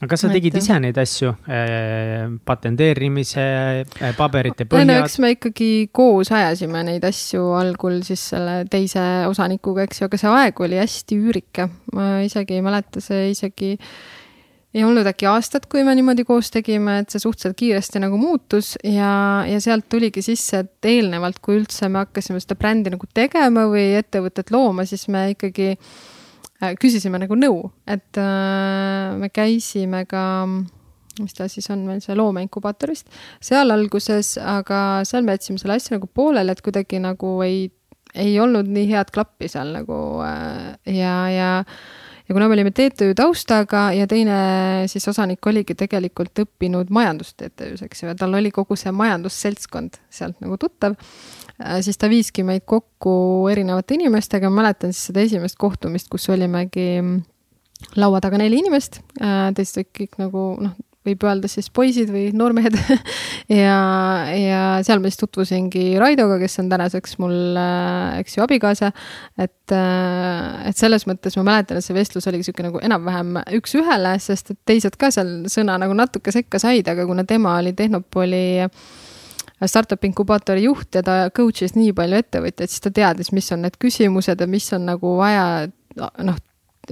aga 0.00 0.08
kas 0.14 0.22
sa 0.24 0.30
tegid 0.32 0.54
ise 0.56 0.76
neid 0.80 0.96
asju 1.00 1.34
äh,, 1.44 2.30
patenteerimise 2.48 3.42
äh,, 4.00 4.14
paberite 4.16 4.64
põhjad? 4.64 4.88
no 4.88 4.96
eks 5.02 5.18
me 5.20 5.34
ikkagi 5.34 5.90
koos 5.92 6.30
ajasime 6.32 6.84
neid 6.88 7.04
asju 7.04 7.50
algul 7.58 7.98
siis 8.06 8.30
selle 8.32 8.62
teise 8.72 9.02
osanikuga, 9.28 9.84
eks 9.84 10.00
ju, 10.00 10.08
aga 10.08 10.20
see 10.22 10.32
aeg 10.38 10.62
oli 10.64 10.80
hästi 10.80 11.20
üürike. 11.20 11.68
ma 11.92 12.08
isegi 12.24 12.56
ei 12.56 12.64
mäleta, 12.64 13.02
see 13.04 13.28
isegi 13.34 13.74
ei 14.70 14.84
olnud 14.86 15.08
äkki 15.10 15.26
aastat, 15.26 15.66
kui 15.68 15.82
me 15.84 15.92
niimoodi 15.98 16.24
koos 16.24 16.48
tegime, 16.54 17.00
et 17.02 17.10
see 17.12 17.20
suhteliselt 17.20 17.58
kiiresti 17.58 18.00
nagu 18.00 18.16
muutus 18.20 18.76
ja, 18.86 19.42
ja 19.50 19.58
sealt 19.60 19.88
tuligi 19.90 20.22
sisse, 20.24 20.62
et 20.62 20.88
eelnevalt, 20.88 21.42
kui 21.42 21.58
üldse 21.58 21.90
me 21.90 22.04
hakkasime 22.04 22.40
seda 22.40 22.56
brändi 22.56 22.94
nagu 22.94 23.08
tegema 23.12 23.66
või 23.68 23.90
ettevõtet 23.98 24.54
looma, 24.54 24.86
siis 24.88 25.08
me 25.10 25.26
ikkagi 25.34 25.74
Äh, 25.74 26.19
küsisime 26.80 27.20
nagu 27.22 27.38
nõu, 27.38 27.64
et 27.88 28.20
äh, 28.20 29.16
me 29.20 29.30
käisime 29.32 30.04
ka 30.10 30.24
mis 31.20 31.34
ta 31.36 31.48
siis 31.50 31.68
on 31.72 31.84
meil, 31.88 32.00
see 32.04 32.16
loomeinkubaatorist, 32.16 33.10
seal 33.44 33.74
alguses, 33.74 34.36
aga 34.40 35.00
seal 35.08 35.26
me 35.26 35.36
jätsime 35.36 35.60
selle 35.60 35.76
asja 35.76 35.96
nagu 35.96 36.08
pooleli, 36.08 36.54
et 36.54 36.62
kuidagi 36.64 37.00
nagu 37.02 37.34
ei, 37.44 37.66
ei 38.14 38.38
olnud 38.40 38.70
nii 38.70 38.86
head 38.92 39.12
klappi 39.14 39.50
seal 39.50 39.74
nagu 39.80 39.98
äh, 40.26 40.70
ja, 40.96 41.16
ja 41.32 41.50
ja 42.30 42.34
kuna 42.36 42.46
me 42.46 42.54
olime 42.54 42.70
TTÜ 42.70 43.10
taustaga 43.18 43.88
ja 43.96 44.06
teine 44.06 44.36
siis 44.88 45.08
osanik 45.10 45.46
oligi 45.50 45.74
tegelikult 45.74 46.44
õppinud 46.44 46.92
majandust 46.94 47.34
TTÜ-s, 47.40 47.82
eks 47.88 48.04
ju, 48.04 48.12
ja 48.12 48.16
tal 48.18 48.38
oli 48.38 48.52
kogu 48.54 48.78
see 48.78 48.92
majandusseltskond 48.94 49.98
sealt 50.14 50.38
nagu 50.44 50.60
tuttav 50.60 50.94
Äh, 50.94 51.39
siis 51.84 51.98
ta 52.00 52.10
viiski 52.10 52.44
meid 52.46 52.64
kokku 52.68 53.48
erinevate 53.52 53.96
inimestega, 53.98 54.50
ma 54.50 54.64
mäletan 54.64 54.94
siis 54.94 55.10
seda 55.10 55.24
esimest 55.26 55.58
kohtumist, 55.60 56.08
kus 56.12 56.28
olimegi 56.32 56.86
mm, 57.00 57.18
laua 58.00 58.20
taga 58.24 58.40
neli 58.40 58.60
inimest, 58.62 59.02
äh, 59.20 59.50
teised 59.56 59.80
olid 59.80 59.90
kõik 59.96 60.16
nagu 60.20 60.44
noh, 60.64 60.78
võib 61.06 61.22
öelda 61.24 61.48
siis 61.48 61.70
poisid 61.72 62.12
või 62.12 62.30
noormehed. 62.36 62.78
Ja, 63.50 64.30
ja 64.30 64.58
seal 64.86 65.00
ma 65.02 65.10
siis 65.10 65.18
tutvusingi 65.18 65.96
Raidoga, 65.98 66.36
kes 66.38 66.60
on 66.62 66.68
tänaseks 66.70 67.16
mul, 67.18 67.56
äh, 67.58 68.20
eks 68.20 68.36
ju, 68.36 68.44
abikaasa. 68.44 68.92
et, 69.42 69.74
et 69.74 70.78
selles 70.78 71.02
mõttes 71.10 71.34
ma 71.40 71.42
mäletan, 71.48 71.80
et 71.80 71.82
see 71.82 71.96
vestlus 71.96 72.30
oligi 72.30 72.46
sihuke 72.46 72.62
nagu 72.62 72.78
enam-vähem 72.78 73.40
üks-ühele, 73.58 74.12
sest 74.22 74.54
et 74.54 74.60
teised 74.70 74.94
ka 75.00 75.10
seal 75.10 75.48
sõna 75.50 75.80
nagu 75.82 75.98
natuke 75.98 76.30
sekka 76.30 76.62
said, 76.62 76.86
aga 76.92 77.08
kuna 77.10 77.26
tema 77.26 77.56
oli 77.58 77.74
Tehnopoli 77.74 78.44
äh, 78.68 78.70
startup 79.68 80.04
inkubaatori 80.08 80.64
juht 80.64 80.94
ja 80.96 81.02
ta 81.04 81.16
coach'is 81.36 81.76
nii 81.76 81.92
palju 81.96 82.22
ettevõtjaid, 82.22 82.72
siis 82.72 82.84
ta 82.84 82.92
teadis, 82.94 83.32
mis 83.36 83.50
on 83.52 83.66
need 83.66 83.76
küsimused 83.82 84.40
ja 84.40 84.48
mis 84.48 84.70
on 84.76 84.86
nagu 84.88 85.16
vaja 85.18 85.66
noh, 85.98 86.38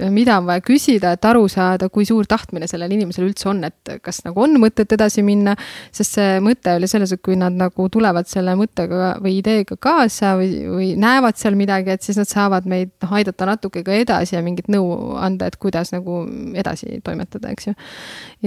mida 0.07 0.37
on 0.39 0.45
vaja 0.47 0.61
küsida, 0.63 1.11
et 1.15 1.25
aru 1.25 1.47
saada, 1.51 1.89
kui 1.91 2.05
suur 2.07 2.27
tahtmine 2.29 2.67
sellel 2.69 2.91
inimesel 2.95 3.25
üldse 3.27 3.49
on, 3.51 3.63
et 3.67 3.93
kas 4.03 4.21
nagu 4.25 4.43
on 4.45 4.55
mõtet 4.61 4.91
edasi 4.95 5.23
minna. 5.25 5.55
sest 5.95 6.15
see 6.17 6.37
mõte 6.43 6.75
oli 6.77 6.87
selles, 6.87 7.11
et 7.15 7.21
kui 7.25 7.35
nad 7.39 7.55
nagu 7.57 7.89
tulevad 7.91 8.29
selle 8.29 8.55
mõttega 8.59 9.15
või 9.23 9.39
ideega 9.39 9.75
kaasa 9.81 10.35
või, 10.39 10.51
või 10.69 10.91
näevad 10.99 11.39
seal 11.41 11.57
midagi, 11.59 11.95
et 11.95 12.05
siis 12.05 12.19
nad 12.21 12.29
saavad 12.29 12.69
meid 12.69 12.93
noh, 13.01 13.15
aidata 13.19 13.49
natuke 13.49 13.83
ka 13.83 13.97
edasi 13.97 14.37
ja 14.37 14.45
mingit 14.45 14.69
nõu 14.71 15.17
anda, 15.19 15.49
et 15.49 15.59
kuidas 15.59 15.93
nagu 15.95 16.23
edasi 16.55 17.01
toimetada, 17.03 17.51
eks 17.51 17.71
ju. 17.71 17.75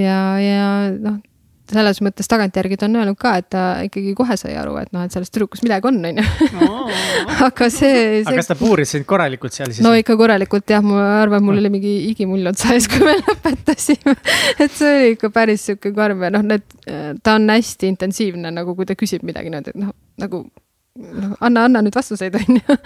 ja, 0.01 0.23
ja 0.41 0.73
noh 0.97 1.21
selles 1.71 2.01
mõttes 2.05 2.29
tagantjärgi 2.29 2.79
ta 2.81 2.89
on 2.89 2.99
öelnud 3.01 3.19
ka, 3.21 3.35
et 3.41 3.49
ta 3.53 3.63
ikkagi 3.87 4.15
kohe 4.19 4.37
sai 4.41 4.57
aru, 4.59 4.75
et 4.81 4.91
noh, 4.95 5.05
et 5.07 5.15
selles 5.15 5.31
tüdrukus 5.33 5.63
midagi 5.65 5.89
on, 5.89 6.01
on 6.09 6.19
ju. 6.21 6.25
aga 7.47 7.69
see, 7.71 7.93
see.... 7.93 8.25
aga 8.27 8.35
kas 8.41 8.51
ta 8.51 8.57
puuris 8.59 8.95
sind 8.97 9.07
korralikult 9.09 9.55
seal 9.57 9.71
siis? 9.71 9.83
no 9.85 9.95
ikka 9.97 10.17
korralikult 10.21 10.69
jah, 10.75 10.83
ma 10.85 11.05
arvan, 11.21 11.45
mul 11.47 11.61
oli 11.63 11.73
mingi 11.73 11.95
higimull 12.09 12.51
otsa 12.51 12.75
ees, 12.77 12.89
kui 12.93 13.07
me 13.07 13.15
lõpetasime 13.21 14.17
et 14.59 14.75
see 14.75 14.91
oli 14.91 15.15
ikka 15.15 15.33
päris 15.35 15.69
sihuke 15.69 15.95
karm 15.97 16.27
ja 16.27 16.33
noh, 16.35 16.45
need, 16.53 16.67
ta 17.23 17.39
on 17.39 17.49
hästi 17.53 17.93
intensiivne 17.95 18.53
nagu, 18.55 18.77
kui 18.79 18.89
ta 18.89 18.99
küsib 18.99 19.25
midagi 19.27 19.53
niimoodi, 19.53 19.77
et 19.77 19.83
noh, 19.87 19.95
nagu 20.21 20.45
noh, 20.99 21.35
anna, 21.41 21.67
anna 21.69 21.83
nüüd 21.85 21.97
vastuseid, 21.97 22.37
on 22.41 22.61
ju. 22.61 22.79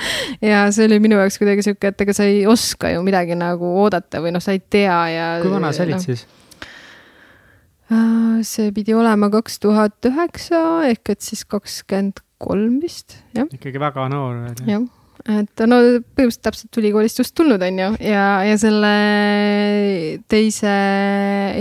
ja 0.47 0.65
see 0.75 0.89
oli 0.89 1.01
minu 1.03 1.19
jaoks 1.21 1.39
kuidagi 1.43 1.65
sihuke, 1.67 1.93
et 1.93 2.07
ega 2.07 2.17
sa 2.17 2.27
ei 2.29 2.45
oska 2.51 2.93
ju 2.95 3.05
midagi 3.07 3.39
nagu 3.39 3.77
oodata 3.83 4.23
või 4.25 4.35
noh, 4.37 4.45
sa 4.45 4.55
ei 4.57 4.63
tea 4.63 4.99
ja. 5.13 5.29
kui 5.43 5.53
vana 5.53 5.73
sa 5.77 5.87
olid 5.87 5.99
no, 5.99 6.05
siis? 6.05 6.27
Äh, 7.87 8.43
see 8.43 8.73
pidi 8.75 8.95
olema 8.99 9.29
kaks 9.31 9.61
tuhat 9.63 10.09
üheksa 10.09 10.61
ehk 10.89 11.13
et 11.15 11.23
siis 11.23 11.45
kakskümmend 11.47 12.23
kolm 12.43 12.81
vist, 12.83 13.21
jah. 13.37 13.47
ikkagi 13.47 13.79
väga 13.81 14.09
noor 14.11 14.41
veel. 14.43 14.57
jah, 14.69 14.83
et 15.31 15.63
no 15.71 15.79
põhimõtteliselt 15.79 16.43
täpselt 16.49 16.81
ülikoolist 16.83 17.23
just 17.23 17.37
tulnud, 17.39 17.63
on 17.63 17.79
ju, 17.81 17.89
ja, 18.11 18.25
ja 18.45 18.57
selle 18.61 18.91
teise 20.29 20.75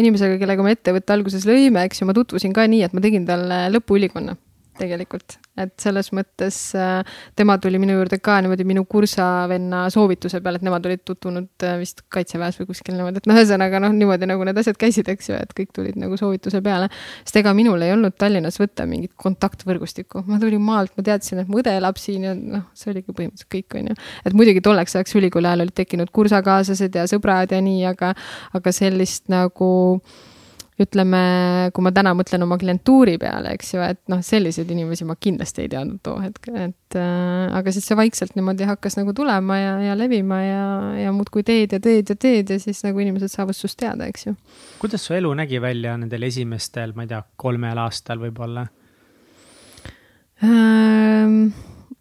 inimesega, 0.02 0.40
kellega 0.42 0.66
me 0.66 0.74
ettevõtte 0.76 1.14
alguses 1.14 1.46
lõime, 1.48 1.86
eks 1.86 2.02
ju, 2.02 2.10
ma 2.10 2.18
tutvusin 2.18 2.58
ka 2.58 2.66
nii, 2.74 2.82
et 2.90 2.98
ma 2.98 3.06
tegin 3.06 3.30
talle 3.30 3.62
lõpuülikonna 3.78 4.36
tegelikult, 4.80 5.38
et 5.62 5.74
selles 5.82 6.10
mõttes 6.16 6.58
äh, 6.78 7.18
tema 7.38 7.58
tuli 7.62 7.80
minu 7.82 7.96
juurde 7.98 8.20
ka 8.24 8.38
niimoodi 8.44 8.66
minu 8.68 8.84
kursavenna 8.90 9.86
soovituse 9.94 10.42
peale, 10.44 10.60
et 10.60 10.66
nemad 10.68 10.86
olid 10.90 11.04
tutvunud 11.08 11.66
äh, 11.66 11.78
vist 11.82 12.04
kaitseväes 12.14 12.60
või 12.60 12.70
kuskil 12.72 12.98
niimoodi, 12.98 13.22
et 13.22 13.30
noh, 13.30 13.40
ühesõnaga 13.40 13.82
noh, 13.84 13.96
niimoodi 13.96 14.30
nagu 14.30 14.48
need 14.48 14.60
asjad 14.62 14.80
käisid, 14.82 15.10
eks 15.12 15.32
ju, 15.32 15.40
et 15.40 15.56
kõik 15.58 15.72
tulid 15.76 16.00
nagu 16.02 16.20
soovituse 16.20 16.62
peale. 16.66 16.90
sest 17.24 17.42
ega 17.42 17.56
minul 17.58 17.82
ei 17.86 17.96
olnud 17.96 18.18
Tallinnas 18.20 18.60
võtta 18.62 18.88
mingit 18.90 19.16
kontaktvõrgustikku, 19.22 20.26
ma 20.28 20.40
tulin 20.42 20.64
maalt, 20.64 20.94
ma 20.98 21.08
teadsin, 21.08 21.44
et 21.44 21.52
mu 21.52 21.64
õde 21.64 21.74
elab 21.80 22.00
siin 22.02 22.30
ja 22.30 22.36
noh, 22.36 22.68
see 22.78 22.92
oligi 22.94 23.16
põhimõtteliselt 23.16 23.52
kõik, 23.56 23.80
on 23.80 23.92
ju. 23.92 24.00
et 24.26 24.38
muidugi 24.38 24.64
tolleks 24.66 25.00
ajaks 25.00 25.18
ülikooli 25.20 25.52
ajal 25.52 25.66
olid 25.66 25.78
tekkinud 25.78 26.14
kursakaaslased 26.16 26.96
ja 26.96 27.08
sõbrad 27.10 27.56
ja 27.56 27.64
nii, 27.64 27.84
aga, 27.92 28.14
aga 28.56 28.76
sellist 28.76 29.30
nagu 29.32 29.72
ütleme, 30.82 31.20
kui 31.72 31.86
ma 31.86 31.92
täna 31.96 32.12
mõtlen 32.18 32.44
oma 32.44 32.58
klientuuri 32.60 33.16
peale, 33.20 33.54
eks 33.56 33.70
ju, 33.76 33.82
et 33.86 34.02
noh, 34.12 34.20
selliseid 34.26 34.72
inimesi 34.74 35.08
ma 35.08 35.16
kindlasti 35.16 35.64
ei 35.64 35.70
teadnud 35.72 36.02
too 36.04 36.18
hetk, 36.20 36.50
et 36.52 36.98
äh, 37.00 37.46
aga 37.56 37.72
siis 37.72 37.88
see 37.88 37.96
vaikselt 38.00 38.36
niimoodi 38.36 38.68
hakkas 38.68 39.00
nagu 39.00 39.14
tulema 39.16 39.60
ja, 39.60 39.76
ja 39.88 39.96
levima 39.96 40.42
ja, 40.44 40.66
ja 41.06 41.14
muudkui 41.16 41.46
teed 41.48 41.78
ja 41.78 41.80
teed 41.84 42.12
ja 42.12 42.18
teed 42.20 42.52
ja 42.52 42.60
siis 42.60 42.84
nagu 42.84 43.00
inimesed 43.00 43.32
saavad 43.32 43.56
sinust 43.56 43.80
teada, 43.80 44.10
eks 44.12 44.28
ju. 44.28 44.36
kuidas 44.82 45.08
su 45.08 45.16
elu 45.16 45.32
nägi 45.40 45.62
välja 45.64 45.96
nendel 46.02 46.28
esimestel, 46.28 46.92
ma 46.98 47.08
ei 47.08 47.14
tea, 47.14 47.22
kolmel 47.40 47.80
aastal 47.86 48.20
võib-olla 48.26 48.68
ähm,? 50.44 51.48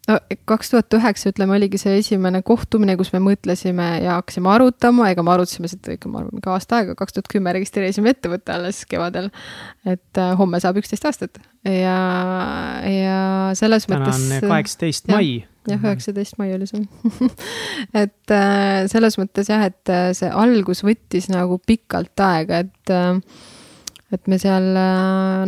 No 0.08 0.18
kaks 0.48 0.72
tuhat 0.72 0.96
üheksa, 0.98 1.32
ütleme, 1.32 1.56
oligi 1.56 1.80
see 1.80 1.96
esimene 2.00 2.42
kohtumine, 2.46 2.96
kus 3.00 3.12
me 3.14 3.22
mõtlesime 3.24 3.88
ja 4.04 4.18
hakkasime 4.18 4.50
arutama, 4.52 5.08
ega 5.12 5.24
me 5.24 5.32
arutasime 5.34 5.70
seda 5.70 5.96
ikka, 5.96 6.10
ma 6.12 6.22
arvan, 6.22 6.42
ka 6.44 6.54
aasta 6.56 6.80
aega, 6.80 6.96
kaks 6.98 7.16
tuhat 7.16 7.30
kümme 7.32 7.54
registreerisime 7.56 8.12
ettevõtte 8.14 8.54
alles 8.54 8.84
kevadel. 8.90 9.30
et 9.88 10.20
äh, 10.20 10.34
homme 10.38 10.60
saab 10.60 10.80
üksteist 10.82 11.08
aastat 11.08 11.40
ja, 11.64 11.98
ja 12.84 13.18
selles 13.56 13.88
täna 13.88 14.04
mõttes. 14.04 14.20
täna 14.28 14.40
on 14.42 14.52
kaheksateist 14.52 15.08
mai. 15.08 15.28
jah, 15.70 15.80
üheksateist 15.80 16.38
mai 16.40 16.52
oli 16.56 16.68
see 16.68 16.84
et 18.04 18.36
äh, 18.36 18.84
selles 18.92 19.18
mõttes 19.20 19.48
jah, 19.52 19.64
et 19.70 19.92
äh, 19.92 20.10
see 20.16 20.28
algus 20.28 20.84
võttis 20.84 21.30
nagu 21.32 21.58
pikalt 21.64 22.20
aega, 22.26 22.64
et 22.66 22.92
äh, 22.92 23.18
et 24.14 24.28
me 24.30 24.36
seal 24.38 24.68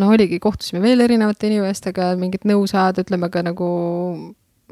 noh, 0.00 0.08
oligi, 0.10 0.40
kohtusime 0.42 0.80
veel 0.82 1.04
erinevate 1.04 1.46
inimestega, 1.46 2.08
mingit 2.18 2.42
nõu 2.48 2.64
saada, 2.66 3.04
ütleme 3.04 3.28
ka 3.30 3.44
nagu 3.46 3.68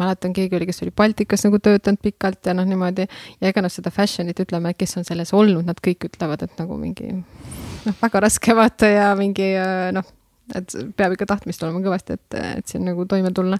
mäletan, 0.00 0.32
keegi 0.36 0.56
oli, 0.58 0.66
kes 0.68 0.82
oli 0.84 0.92
Baltikas 0.96 1.44
nagu 1.46 1.60
töötanud 1.62 2.02
pikalt 2.02 2.46
ja 2.46 2.54
noh, 2.56 2.66
niimoodi. 2.68 3.06
ja 3.40 3.50
ega 3.50 3.62
noh, 3.64 3.72
seda 3.72 3.92
fashion'it 3.94 4.40
ütleme, 4.42 4.74
kes 4.78 4.96
on 5.00 5.06
selles 5.06 5.32
olnud, 5.36 5.64
nad 5.66 5.80
kõik 5.84 6.08
ütlevad, 6.10 6.44
et 6.46 6.58
nagu 6.60 6.78
mingi 6.80 7.12
noh, 7.14 7.96
väga 8.00 8.24
raske 8.26 8.56
vaata 8.56 8.90
ja 8.90 9.10
mingi 9.18 9.52
noh, 9.94 10.08
et 10.54 10.74
peab 10.96 11.14
ikka 11.14 11.28
tahtmist 11.34 11.62
olema 11.64 11.82
kõvasti, 11.84 12.18
et, 12.18 12.40
et 12.58 12.72
siin 12.72 12.84
nagu 12.88 13.06
toime 13.08 13.32
tulla. 13.36 13.58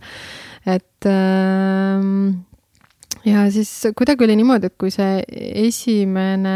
et 0.67 1.09
ähm, 1.11 2.45
ja 3.25 3.45
siis 3.51 3.71
kuidagi 3.97 4.25
oli 4.27 4.37
niimoodi, 4.37 4.69
et 4.69 4.77
kui 4.81 4.91
see 4.93 5.23
esimene, 5.65 6.55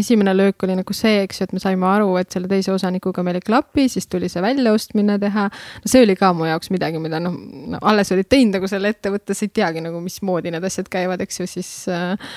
esimene 0.00 0.34
löök 0.34 0.64
oli 0.66 0.74
nagu 0.80 0.94
see, 0.96 1.22
eks 1.24 1.40
ju, 1.40 1.46
et 1.46 1.54
me 1.54 1.62
saime 1.62 1.86
aru, 1.86 2.08
et 2.20 2.30
selle 2.34 2.50
teise 2.50 2.72
osanikuga 2.74 3.22
meil 3.26 3.38
ei 3.38 3.44
klapi, 3.46 3.86
siis 3.92 4.10
tuli 4.10 4.30
see 4.32 4.42
väljaostmine 4.42 5.18
teha. 5.22 5.46
no 5.50 5.92
see 5.92 6.02
oli 6.06 6.16
ka 6.18 6.32
mu 6.34 6.48
jaoks 6.50 6.72
midagi, 6.74 7.02
mida 7.02 7.22
noh 7.22 7.36
no,, 7.36 7.78
alles 7.92 8.10
olid 8.14 8.30
teinud 8.30 8.58
nagu 8.58 8.70
selle 8.70 8.90
ettevõtte, 8.94 9.36
sa 9.36 9.46
ei 9.46 9.54
teagi 9.60 9.84
nagu, 9.84 10.02
mismoodi 10.02 10.50
need 10.54 10.66
asjad 10.66 10.90
käivad, 10.90 11.22
eks 11.22 11.42
ju, 11.42 11.48
siis 11.50 11.70
äh, 11.92 12.34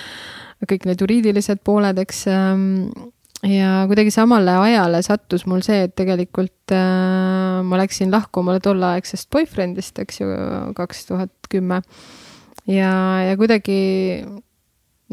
kõik 0.69 0.85
need 0.89 1.01
juriidilised 1.01 1.63
pooled, 1.65 1.97
eks 2.03 2.25
äh, 2.29 2.51
ja 3.49 3.71
kuidagi 3.89 4.13
samale 4.13 4.53
ajale 4.67 5.01
sattus 5.03 5.47
mul 5.49 5.65
see, 5.65 5.87
et 5.87 5.95
tegelikult 5.97 6.75
äh, 6.77 7.63
ma 7.65 7.81
läksin 7.81 8.13
lahku 8.13 8.43
omale 8.43 8.61
tolleaegsest 8.63 9.31
boyfriend'ist, 9.33 9.97
eks 10.05 10.21
ju, 10.21 10.29
kaks 10.77 11.07
tuhat 11.09 11.33
kümme 11.49 11.81
ja, 12.70 12.93
ja 13.28 13.38
kuidagi 13.39 13.78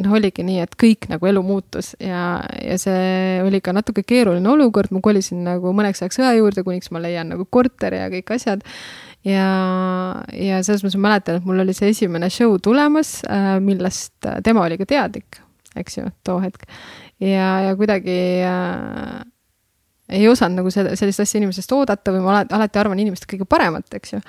noh, 0.01 0.15
oligi 0.17 0.45
nii, 0.47 0.61
et 0.65 0.75
kõik 0.81 1.09
nagu 1.11 1.29
elu 1.31 1.43
muutus 1.45 1.93
ja, 2.03 2.41
ja 2.63 2.77
see 2.81 3.41
oli 3.45 3.61
ka 3.65 3.75
natuke 3.77 4.05
keeruline 4.07 4.49
olukord, 4.53 4.93
ma 4.95 5.03
kolisin 5.05 5.43
nagu 5.47 5.75
mõneks 5.77 6.03
ajaks 6.05 6.21
õe 6.23 6.35
juurde, 6.39 6.65
kuniks 6.67 6.93
ma 6.95 7.03
leian 7.03 7.33
nagu 7.33 7.47
korteri 7.51 8.01
ja 8.01 8.09
kõik 8.13 8.35
asjad. 8.37 8.65
ja, 9.27 9.49
ja 10.33 10.63
selles 10.67 10.85
mõttes 10.85 10.99
ma 11.01 11.09
mäletan, 11.11 11.41
et 11.41 11.49
mul 11.49 11.65
oli 11.65 11.77
see 11.77 11.93
esimene 11.95 12.31
show 12.33 12.57
tulemas, 12.63 13.19
äh, 13.29 13.57
millest 13.65 14.31
tema 14.47 14.65
oli 14.65 14.79
ka 14.81 14.89
teadlik, 14.89 15.43
eks 15.77 16.01
ju, 16.01 16.09
too 16.25 16.41
hetk. 16.45 16.65
ja, 17.21 17.53
ja 17.69 17.77
kuidagi 17.79 18.21
äh, 18.47 19.21
ei 20.11 20.29
osanud 20.29 20.61
nagu 20.61 20.73
seda, 20.75 20.95
sellist 20.99 21.23
asja 21.23 21.39
inimesest 21.41 21.73
oodata 21.77 22.15
või 22.15 22.23
ma 22.25 22.33
alati, 22.35 22.55
alati 22.57 22.81
arvan 22.83 23.03
inimest 23.03 23.27
kõige 23.31 23.47
paremat, 23.51 23.87
eks 23.99 24.15
ju. 24.15 24.23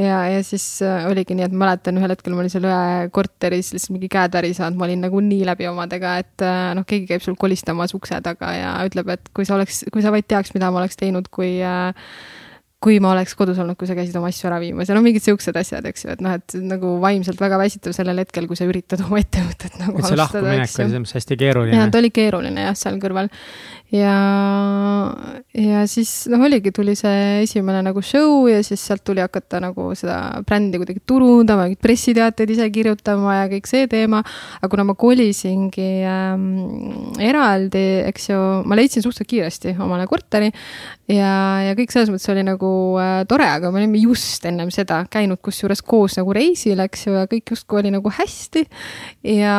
ja, 0.00 0.22
ja 0.32 0.44
siis 0.46 0.64
äh, 0.86 1.08
oligi 1.10 1.36
nii, 1.36 1.48
et 1.48 1.56
mäletan 1.56 2.00
ühel 2.00 2.14
hetkel 2.14 2.36
ma 2.36 2.44
olin 2.44 2.52
seal 2.52 2.68
ühe 2.68 3.10
korteris 3.14 3.72
lihtsalt 3.74 3.96
mingi 3.96 4.10
käed 4.12 4.36
väri 4.36 4.54
saanud, 4.56 4.78
ma 4.80 4.88
olin 4.88 5.04
nagu 5.06 5.20
nii 5.24 5.44
läbi 5.48 5.68
omadega, 5.70 6.16
et 6.24 6.46
äh, 6.46 6.72
noh, 6.78 6.86
keegi 6.88 7.10
käib 7.12 7.24
sul 7.24 7.38
kolistamas 7.40 7.94
ukse 7.96 8.20
taga 8.24 8.54
ja 8.56 8.72
ütleb, 8.88 9.12
et 9.16 9.30
kui 9.36 9.48
sa 9.48 9.58
oleks, 9.58 9.84
kui 9.92 10.04
sa 10.04 10.14
vaid 10.14 10.28
teaks, 10.28 10.54
mida 10.56 10.72
ma 10.72 10.82
oleks 10.82 10.98
teinud, 11.00 11.30
kui 11.34 11.58
äh, 11.64 11.92
kui 12.86 12.98
ma 13.00 13.10
oleks 13.14 13.32
kodus 13.38 13.58
olnud, 13.62 13.76
kui 13.80 13.88
sa 13.88 13.96
käisid 13.96 14.16
oma 14.18 14.28
asju 14.30 14.50
ära 14.50 14.58
viimas 14.60 14.90
ja 14.90 14.96
no 14.96 15.00
mingid 15.04 15.24
siuksed 15.24 15.56
asjad, 15.56 15.86
eks 15.88 16.04
ju, 16.04 16.12
et 16.12 16.22
noh, 16.22 16.34
et 16.36 16.56
nagu 16.60 16.92
vaimselt 17.02 17.40
väga 17.40 17.58
väsitav 17.60 17.94
sellel 17.96 18.20
hetkel, 18.20 18.46
kui 18.50 18.58
sa 18.58 18.68
üritad 18.68 19.00
oma 19.06 19.18
ettevõtet 19.22 19.78
nagu. 19.80 19.96
et 19.98 20.10
see 20.10 20.18
lahkuminek 20.20 20.62
oli 20.62 20.74
selles 20.74 21.00
mõttes 21.00 21.16
hästi 21.16 21.38
keeruline. 21.40 21.78
ja 21.80 21.86
ta 21.90 22.02
oli 22.02 22.12
keeruline 22.14 22.68
jah, 22.68 22.76
seal 22.78 23.00
kõrval 23.02 23.32
ja, 23.94 24.14
ja 25.54 25.84
siis 25.86 26.10
noh, 26.32 26.42
oligi, 26.46 26.72
tuli 26.74 26.96
see 26.98 27.42
esimene 27.44 27.84
nagu 27.86 28.02
show 28.02 28.48
ja 28.50 28.58
siis 28.66 28.82
sealt 28.82 29.04
tuli 29.06 29.22
hakata 29.22 29.60
nagu 29.62 29.92
seda 29.98 30.40
brändi 30.46 30.80
kuidagi 30.82 31.02
turundama, 31.06 31.68
mingeid 31.68 31.82
pressiteateid 31.84 32.54
ise 32.56 32.66
kirjutama 32.74 33.36
ja 33.40 33.46
kõik 33.52 33.70
see 33.70 33.86
teema. 33.90 34.22
aga 34.58 34.70
kuna 34.72 34.88
ma 34.90 34.96
kolisingi 34.98 35.90
ähm, 36.08 36.48
eraldi, 37.22 37.84
eks 38.10 38.30
ju, 38.32 38.40
ma 38.66 38.78
leidsin 38.78 39.04
suhteliselt 39.04 39.30
kiiresti 39.30 39.76
omale 39.78 40.08
korteri 40.10 40.50
ja, 41.10 41.62
ja 41.62 41.76
kõik 41.78 41.94
selles 41.94 42.10
mõttes 42.10 42.30
oli 42.32 42.42
nagu 42.46 42.70
äh, 43.00 43.20
tore, 43.30 43.46
aga 43.58 43.70
me 43.70 43.82
olime 43.82 44.00
just 44.02 44.44
ennem 44.48 44.72
seda 44.74 45.04
käinud 45.10 45.40
kusjuures 45.44 45.82
koos 45.86 46.18
nagu 46.18 46.34
reisil, 46.34 46.80
eks 46.82 47.06
ju, 47.06 47.14
ja 47.20 47.26
kõik 47.30 47.54
justkui 47.54 47.84
oli 47.84 47.94
nagu 47.94 48.10
hästi. 48.18 48.66
ja, 49.36 49.58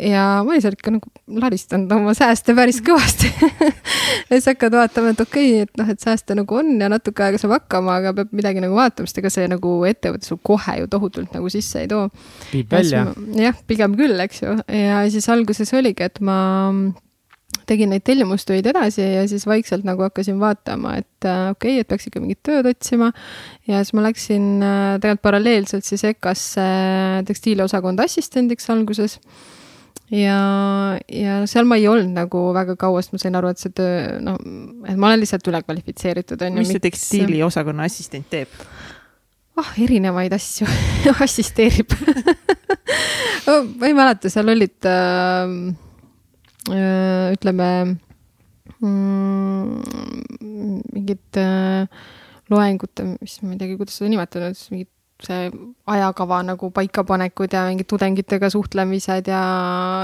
ja 0.00 0.26
ma 0.40 0.54
olin 0.54 0.64
seal 0.64 0.78
ikka 0.78 0.96
nagu 0.96 1.40
laristanud 1.44 1.92
oma 1.92 2.16
sääste 2.16 2.56
päris 2.56 2.80
kõvasti 2.84 3.32
ja 4.28 4.36
siis 4.36 4.48
hakkad 4.50 4.76
vaatama, 4.78 5.14
et 5.14 5.22
okei 5.24 5.48
okay,, 5.52 5.66
et 5.66 5.80
noh, 5.80 5.92
et 5.92 6.02
sääste 6.02 6.36
nagu 6.38 6.58
on 6.60 6.74
ja 6.80 6.90
natuke 6.92 7.26
aega 7.26 7.40
saab 7.40 7.56
hakkama, 7.58 8.00
aga 8.00 8.14
peab 8.16 8.36
midagi 8.36 8.62
nagu 8.64 8.76
vaatama, 8.78 9.08
sest 9.08 9.22
ega 9.22 9.32
see 9.32 9.48
nagu 9.52 9.78
ettevõte 9.88 10.28
sul 10.28 10.40
kohe 10.42 10.78
ju 10.82 10.90
tohutult 10.92 11.34
nagu 11.36 11.50
sisse 11.52 11.84
ei 11.84 11.90
too. 11.90 12.06
viib 12.52 12.70
välja. 12.72 13.08
jah, 13.38 13.58
pigem 13.66 13.96
küll, 13.98 14.18
eks 14.26 14.44
ju, 14.44 14.54
ja 14.72 15.02
siis 15.12 15.28
alguses 15.32 15.74
oligi, 15.76 16.06
et 16.06 16.22
ma 16.24 16.38
tegin 17.66 17.90
neid 17.90 18.04
tellimustöid 18.06 18.66
edasi 18.70 19.02
ja 19.02 19.24
siis 19.30 19.46
vaikselt 19.48 19.86
nagu 19.86 20.04
hakkasin 20.06 20.38
vaatama, 20.40 20.96
et 21.00 21.26
äh, 21.26 21.50
okei 21.54 21.76
okay,, 21.76 21.82
et 21.82 21.90
peaks 21.90 22.08
ikka 22.10 22.22
mingit 22.22 22.42
tööd 22.46 22.68
otsima. 22.70 23.12
ja 23.66 23.82
siis 23.82 23.94
ma 23.96 24.06
läksin 24.06 24.48
äh, 24.62 24.96
tegelikult 25.02 25.24
paralleelselt 25.26 25.86
siis 25.86 26.04
EKA-sse 26.12 26.66
tekstiiliosakonda 27.26 28.06
assistendiks 28.06 28.70
alguses 28.70 29.18
ja, 30.12 30.40
ja 31.10 31.38
seal 31.50 31.66
ma 31.68 31.78
ei 31.80 31.88
olnud 31.90 32.14
nagu 32.14 32.42
väga 32.56 32.76
kaua, 32.80 33.02
sest 33.02 33.16
ma 33.16 33.22
sain 33.22 33.38
aru, 33.38 33.52
et 33.52 33.62
see 33.62 33.74
töö, 33.74 34.18
noh, 34.22 34.38
et 34.86 34.98
ma 34.98 35.10
olen 35.10 35.22
lihtsalt 35.22 35.48
ülekvalifitseeritud, 35.50 36.42
on 36.46 36.58
ju. 36.58 36.64
mis 36.64 36.74
see 36.74 36.84
tekstiiliosakonna 36.86 37.88
assistent 37.90 38.28
teeb? 38.32 38.52
ah 39.56 39.64
oh,, 39.64 39.70
erinevaid 39.80 40.34
asju 40.36 40.68
assisteerib 41.26 41.94
ma 43.78 43.88
ei 43.88 43.96
mäleta, 43.96 44.30
seal 44.32 44.52
olid 44.52 44.88
äh, 44.90 45.54
äh, 46.70 47.32
ütleme 47.36 47.70
mm, 48.82 49.80
mingid 50.92 51.40
äh, 51.40 51.88
loengud, 52.52 53.02
mis 53.20 53.40
ma 53.42 53.54
ei 53.54 53.62
teagi, 53.62 53.78
kuidas 53.80 53.96
seda 53.98 54.12
nimetada, 54.12 54.52
mingid 54.70 54.90
see 55.24 55.50
ajakava 55.88 56.42
nagu 56.44 56.70
paikapanekud 56.70 57.52
ja 57.52 57.64
mingid 57.70 57.88
tudengitega 57.88 58.50
suhtlemised 58.52 59.30
ja, 59.32 59.44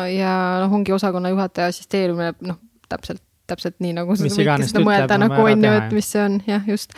ja 0.09 0.33
noh, 0.63 0.73
ongi 0.79 0.95
osakonna 0.97 1.33
juhataja 1.35 1.73
assisteerimine, 1.73 2.33
noh, 2.49 2.61
täpselt 2.89 3.23
täpselt 3.53 3.78
nii, 3.82 3.94
nagu 4.00 4.16
sa 4.18 4.26
võid 4.26 4.66
seda 4.66 4.82
mõelda 4.84 5.18
nagu 5.20 5.38
on 5.44 5.68
ju, 5.68 5.74
et 5.82 5.94
mis 5.94 6.09
see 6.14 6.22
on, 6.24 6.40
jah, 6.48 6.64
just. 6.68 6.96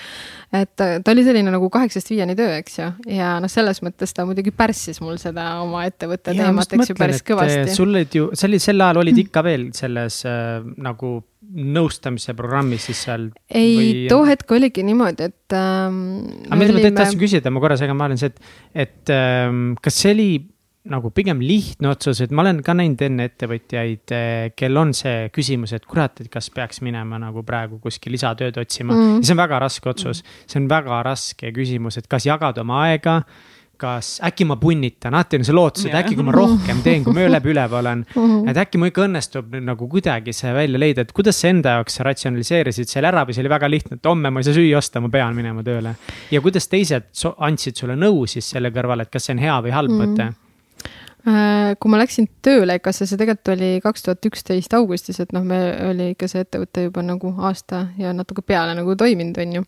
et 0.55 0.73
ta 0.79 1.13
oli 1.13 1.27
selline 1.27 1.53
nagu 1.55 1.69
kaheksast 1.73 2.13
viieni 2.13 2.37
töö, 2.39 2.55
eks 2.63 2.81
ju, 2.81 2.89
ja 3.13 3.35
noh, 3.43 3.53
selles 3.53 3.83
mõttes 3.85 4.15
ta 4.17 4.27
muidugi 4.29 4.55
pärssis 4.55 5.03
mul 5.05 5.19
seda 5.23 5.51
oma 5.65 5.85
ettevõtte 5.89 6.35
ja, 6.35 6.49
teemat, 6.49 6.75
eks 6.79 6.95
ju, 6.95 6.99
päris 6.99 7.23
kõvasti. 7.27 7.77
sul 7.77 7.93
olid 7.93 8.19
ju, 8.19 8.31
see 8.39 8.51
oli, 8.51 8.63
sel 8.63 8.81
ajal 8.87 9.03
olid 9.05 9.23
ikka 9.27 9.45
veel 9.47 9.69
selles 9.77 10.23
äh, 10.31 10.59
nagu 10.85 11.17
nõustamise 11.55 12.35
programmis 12.39 12.89
siis 12.89 13.05
seal? 13.07 13.29
ei 13.53 13.75
või..., 13.77 14.09
too 14.11 14.25
hetk 14.29 14.57
oligi 14.57 14.85
niimoodi, 14.87 15.31
et 15.31 15.57
ähm,. 15.59 16.01
aga 16.49 16.61
mida 16.61 16.79
ma 16.79 16.97
tahtsin 17.03 17.21
küsida, 17.21 17.53
ma 17.55 17.63
korra 17.63 17.79
segan 17.81 18.01
vahele, 18.01 18.19
see, 18.21 18.33
et, 18.33 18.57
et 18.87 19.15
ähm, 19.15 19.75
kas 19.85 20.01
see 20.01 20.15
oli 20.15 20.29
nagu 20.93 21.09
pigem 21.17 21.41
lihtne 21.41 21.89
otsus, 21.95 22.21
et 22.21 22.33
ma 22.35 22.45
olen 22.45 22.61
ka 22.65 22.75
näinud 22.77 23.01
enne 23.07 23.29
ettevõtjaid, 23.31 24.05
eh, 24.13 24.51
kel 24.57 24.77
on 24.77 24.93
see 24.97 25.31
küsimus, 25.33 25.73
et 25.77 25.87
kurat, 25.89 26.21
et 26.21 26.29
kas 26.33 26.51
peaks 26.53 26.83
minema 26.85 27.21
nagu 27.23 27.45
praegu 27.47 27.81
kuskil 27.81 28.13
lisatööd 28.13 28.59
otsima 28.61 28.93
mm.. 28.93 29.25
see 29.25 29.33
on 29.33 29.41
väga 29.41 29.63
raske 29.65 29.91
otsus, 29.95 30.21
see 30.45 30.61
on 30.61 30.69
väga 30.69 31.01
raske 31.07 31.55
küsimus, 31.57 31.97
et 32.01 32.09
kas 32.11 32.29
jagada 32.29 32.65
oma 32.67 32.85
aega 32.91 33.23
kas 33.81 34.21
äkki 34.23 34.45
ma 34.47 34.55
punnitan, 34.61 35.15
alati 35.17 35.41
on 35.41 35.47
see 35.47 35.55
lootus, 35.57 35.87
et 35.89 35.97
äkki 35.99 36.15
kui 36.15 36.27
ma 36.27 36.35
rohkem 36.35 36.79
teen, 36.85 37.03
kui 37.05 37.15
ma 37.17 37.25
öö 37.25 37.33
läbi 37.33 37.51
üleval 37.51 37.81
olen. 37.81 38.05
Mhm. 38.15 38.49
et 38.49 38.61
äkki 38.61 38.79
mul 38.79 38.93
ikka 38.93 39.05
õnnestub 39.09 39.51
nüüd 39.53 39.67
nagu 39.67 39.89
kuidagi 39.91 40.33
see 40.37 40.53
välja 40.55 40.79
leida, 40.79 41.03
et 41.05 41.13
kuidas 41.17 41.41
sa 41.41 41.51
enda 41.51 41.75
jaoks 41.79 41.99
ratsionaliseerisid 42.07 42.89
selle 42.89 43.11
ära 43.11 43.25
või 43.27 43.35
see 43.35 43.43
oli 43.43 43.53
väga 43.53 43.69
lihtne, 43.71 43.99
et 43.99 44.09
homme 44.09 44.31
ma 44.31 44.41
ei 44.41 44.47
saa 44.47 44.57
süüa 44.57 44.79
osta, 44.79 45.03
ma 45.03 45.11
pean 45.13 45.35
minema 45.37 45.65
tööle. 45.67 45.97
ja 46.31 46.41
kuidas 46.45 46.71
teised 46.71 47.11
andsid 47.35 47.77
sulle 47.77 47.99
nõu 47.99 48.25
siis 48.31 48.49
selle 48.55 48.71
kõrval, 48.75 49.03
et 49.03 49.11
kas 49.13 49.27
see 49.27 49.37
on 49.37 49.43
hea 49.43 49.59
või 49.67 49.75
halb 49.75 49.97
mõte 49.99 50.31
mm.? 50.31 50.33
Äh, 50.35 50.44
kui 51.25 51.91
ma 51.91 51.99
läksin 52.01 52.27
tööle 52.45 52.77
EKA-sse, 52.79 53.07
see 53.09 53.21
tegelikult 53.21 53.55
oli 53.55 53.69
kaks 53.85 54.03
tuhat 54.05 54.27
üksteist 54.29 54.75
augustis, 54.77 55.21
et 55.25 55.31
noh, 55.33 55.45
me 55.47 55.61
oli 55.89 56.11
ikka 56.13 56.29
see 56.29 56.45
ettevõte 56.45 56.89
juba 56.89 57.05
nagu 57.07 57.33
aasta 57.49 57.87
ja 57.99 58.13
natuke 58.13 58.45
peale 58.45 58.75
nagu 58.77 58.97
toiminud, 59.01 59.39
on 59.41 59.55
ju 59.59 59.65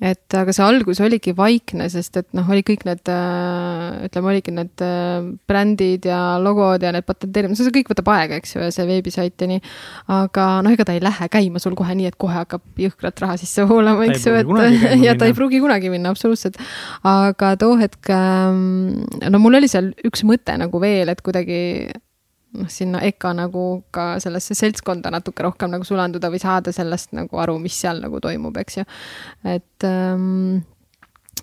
et 0.00 0.36
aga 0.36 0.52
see 0.56 0.64
algus 0.64 1.00
oligi 1.04 1.34
vaikne, 1.36 1.84
sest 1.92 2.16
et 2.16 2.28
noh, 2.36 2.46
oli 2.48 2.62
kõik 2.64 2.86
need, 2.88 3.02
äh, 3.12 4.06
ütleme, 4.06 4.30
oligi 4.32 4.54
need 4.56 4.84
äh, 4.84 5.26
brändid 5.50 6.08
ja 6.08 6.20
logod 6.40 6.80
ja 6.84 6.92
need 6.96 7.04
patenteerimised, 7.08 7.66
see 7.66 7.74
kõik 7.74 7.92
võtab 7.92 8.08
aega, 8.14 8.40
eks 8.40 8.56
ju, 8.56 8.64
ja 8.64 8.72
see 8.74 8.88
veebisait 8.88 9.36
ja 9.44 9.50
nii. 9.50 9.60
aga 10.16 10.46
noh, 10.64 10.72
ega 10.72 10.88
ta 10.88 10.96
ei 10.96 11.04
lähe 11.04 11.30
käima 11.32 11.60
sul 11.60 11.76
kohe 11.78 11.96
nii, 11.98 12.08
et 12.08 12.18
kohe 12.20 12.38
hakkab 12.38 12.80
jõhkrat 12.80 13.20
raha 13.26 13.36
sisse 13.40 13.66
voolama, 13.68 14.08
eks 14.08 14.24
ju, 14.28 14.36
et 14.40 14.48
ja 15.06 15.16
ta 15.20 15.28
ei 15.28 15.36
pruugi 15.36 15.60
kunagi 15.60 15.92
minna, 15.92 16.14
absoluutselt. 16.14 16.56
aga 17.04 17.54
too 17.60 17.76
hetk, 17.80 18.08
ähm, 18.16 19.04
no 19.28 19.42
mul 19.42 19.60
oli 19.60 19.68
seal 19.68 19.92
üks 20.08 20.24
mõte 20.24 20.56
nagu 20.60 20.80
veel, 20.80 21.12
et 21.12 21.20
kuidagi 21.20 21.60
noh, 22.58 22.68
sinna 22.72 23.02
EKA 23.06 23.34
nagu 23.42 23.64
ka 23.94 24.12
sellesse 24.22 24.56
seltskonda 24.58 25.12
natuke 25.14 25.44
rohkem 25.46 25.72
nagu 25.74 25.86
sulanduda 25.86 26.30
või 26.32 26.42
saada 26.42 26.74
sellest 26.74 27.14
nagu 27.16 27.40
aru, 27.42 27.58
mis 27.62 27.76
seal 27.78 28.02
nagu 28.02 28.20
toimub, 28.22 28.56
eks 28.62 28.80
ju. 28.80 28.86
et 29.44 29.88
ähm, 29.88 30.62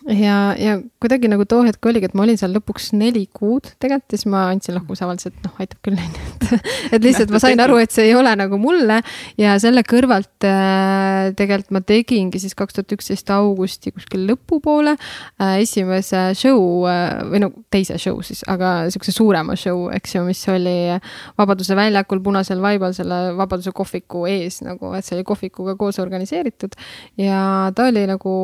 ja, 0.07 0.55
ja 0.59 0.77
kuidagi 1.01 1.27
nagu 1.27 1.45
too 1.49 1.63
hetk 1.67 1.83
oligi, 1.89 2.07
et 2.07 2.15
ma 2.15 2.23
olin 2.23 2.37
seal 2.39 2.53
lõpuks 2.55 2.91
neli 2.95 3.25
kuud 3.35 3.67
tegelikult 3.81 4.13
ja 4.13 4.19
siis 4.19 4.29
ma 4.31 4.43
andsin 4.53 4.77
lahkumisavalduse, 4.77 5.31
et 5.33 5.45
noh, 5.45 5.53
aitab 5.59 5.81
küll, 5.83 5.99
on 5.99 6.15
ju, 6.15 6.27
et. 6.55 6.69
et 6.95 7.03
lihtsalt 7.03 7.33
ma 7.33 7.41
sain 7.43 7.59
aru, 7.63 7.79
et 7.83 7.93
see 7.93 8.07
ei 8.07 8.15
ole 8.15 8.31
nagu 8.39 8.59
mulle 8.61 9.01
ja 9.39 9.57
selle 9.61 9.83
kõrvalt 9.87 10.47
äh, 10.47 11.33
tegelikult 11.37 11.75
ma 11.75 11.83
tegingi 11.83 12.41
siis 12.41 12.55
kaks 12.57 12.77
tuhat 12.77 12.97
üksteist 12.97 13.31
augusti 13.35 13.91
kuskil 13.95 14.23
lõpupoole 14.29 14.95
äh, 14.95 15.57
esimese 15.65 16.29
show 16.39 16.87
äh, 16.87 17.19
või 17.27 17.43
no 17.43 17.51
teise 17.73 17.99
show 18.01 18.21
siis, 18.25 18.45
aga 18.47 18.91
sihukese 18.91 19.15
suurema 19.15 19.57
show, 19.59 19.87
eks 19.95 20.17
ju, 20.17 20.23
mis 20.27 20.43
oli 20.53 20.77
Vabaduse 21.37 21.75
väljakul 21.77 22.23
Punasel 22.23 22.63
vaibal 22.63 22.95
selle 22.95 23.33
Vabaduse 23.37 23.75
kohviku 23.75 24.23
ees 24.31 24.61
nagu, 24.65 24.93
et 24.95 25.07
see 25.07 25.17
oli 25.19 25.27
kohvikuga 25.27 25.75
koos 25.79 25.99
organiseeritud 25.99 26.79
ja 27.19 27.41
ta 27.75 27.91
oli 27.91 28.07
nagu 28.07 28.37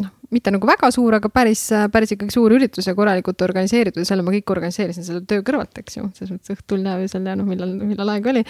noh, 0.00 0.12
mitte 0.30 0.52
nagu 0.54 0.68
väga 0.68 0.90
suur, 0.94 1.16
aga 1.18 1.30
päris, 1.32 1.62
päris 1.92 2.14
ikkagi 2.14 2.34
suur 2.34 2.54
üritus 2.54 2.86
ja 2.86 2.94
korralikult 2.98 3.42
organiseeritud 3.42 4.02
ja 4.02 4.08
selle 4.08 4.24
ma 4.26 4.34
kõik 4.34 4.52
organiseerisin 4.54 5.06
selle 5.06 5.24
töö 5.28 5.42
kõrvalt, 5.46 5.74
eks 5.82 5.98
ju, 5.98 6.06
selles 6.16 6.34
mõttes 6.34 6.54
õhtul 6.54 6.84
ja 6.86 6.96
öösel 7.02 7.26
ja 7.26 7.36
noh, 7.38 7.48
millal, 7.48 7.74
millal 7.82 8.14
aeg 8.14 8.30
oli. 8.32 8.44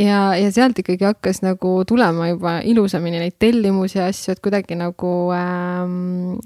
ja, 0.00 0.20
ja 0.38 0.50
sealt 0.54 0.80
ikkagi 0.82 1.08
hakkas 1.08 1.42
nagu 1.44 1.76
tulema 1.88 2.30
juba 2.30 2.56
ilusamini 2.64 3.20
neid 3.22 3.36
tellimusi 3.42 4.00
ja 4.00 4.08
asju, 4.12 4.36
et 4.36 4.42
kuidagi 4.44 4.78
nagu 4.80 5.12
ähm, 5.36 6.36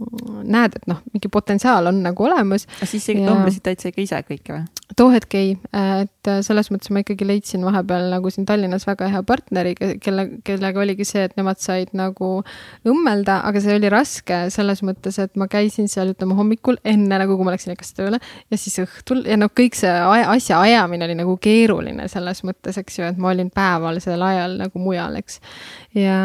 näed, 0.42 0.76
et 0.80 0.90
noh, 0.90 1.02
mingi 1.14 1.30
potentsiaal 1.32 1.90
on 1.92 2.02
nagu 2.04 2.26
olemas. 2.26 2.66
siis 2.84 3.10
tõmbasid 3.14 3.64
täitsa 3.66 3.92
ikka 3.92 4.06
ise 4.06 4.22
kõike 4.26 4.58
või? 4.58 4.68
too 4.96 5.10
hetk 5.12 5.34
ei, 5.38 5.52
et 5.72 6.30
selles 6.44 6.70
mõttes 6.72 6.90
ma 6.92 7.02
ikkagi 7.04 7.26
leidsin 7.26 7.62
vahepeal 7.66 8.08
nagu 8.12 8.30
siin 8.32 8.46
Tallinnas 8.48 8.86
väga 8.88 9.08
hea 9.12 9.22
partneri, 9.26 9.74
kelle, 10.02 10.26
kellega 10.46 10.82
oligi 10.82 11.06
see, 11.06 11.22
et 11.28 11.36
nemad 11.38 11.60
said 11.62 11.92
nagu 11.96 12.30
õmmelda, 12.88 13.40
aga 13.46 13.62
see 13.62 13.76
oli 13.78 13.90
raske 13.92 14.42
selles 14.52 14.79
selles 14.80 14.88
mõttes, 14.88 15.18
et 15.20 15.36
ma 15.38 15.46
käisin 15.50 15.88
seal, 15.90 16.12
ütleme 16.14 16.34
hommikul 16.38 16.78
enne 16.84 17.18
nagu, 17.20 17.36
kui 17.36 17.46
ma 17.46 17.52
läksin 17.54 17.74
EKA-sse 17.74 17.96
tööle 17.98 18.20
ja 18.20 18.58
siis 18.58 18.78
õhtul 18.82 19.24
ja 19.28 19.36
noh, 19.38 19.50
kõik 19.52 19.76
see 19.78 19.90
asja 19.90 20.60
ajamine 20.60 21.06
oli 21.06 21.16
nagu 21.18 21.36
keeruline 21.40 22.08
selles 22.10 22.42
mõttes, 22.46 22.78
eks 22.80 22.98
ju, 22.98 23.08
et 23.10 23.20
ma 23.20 23.30
olin 23.32 23.50
päeval 23.52 24.00
sel 24.02 24.22
ajal 24.22 24.56
nagu 24.60 24.82
mujal, 24.82 25.16
eks. 25.20 25.40
ja, 25.96 26.18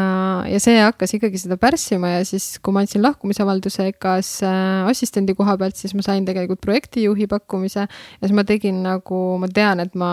ja 0.48 0.60
see 0.62 0.78
hakkas 0.80 1.16
ikkagi 1.18 1.40
seda 1.42 1.58
pärssima 1.60 2.16
ja 2.16 2.24
siis, 2.28 2.56
kui 2.60 2.74
ma 2.74 2.84
andsin 2.84 3.04
lahkumisavalduse 3.04 3.90
EKA-s 3.92 4.42
äh, 4.46 4.90
assistendi 4.90 5.36
koha 5.36 5.56
pealt, 5.60 5.76
siis 5.78 5.94
ma 5.96 6.04
sain 6.06 6.26
tegelikult 6.28 6.62
projektijuhi 6.64 7.28
pakkumise 7.30 7.84
ja 7.86 8.22
siis 8.22 8.36
ma 8.36 8.46
tegin 8.48 8.82
nagu, 8.86 9.22
ma 9.42 9.50
tean, 9.52 9.82
et 9.84 9.94
ma 9.98 10.12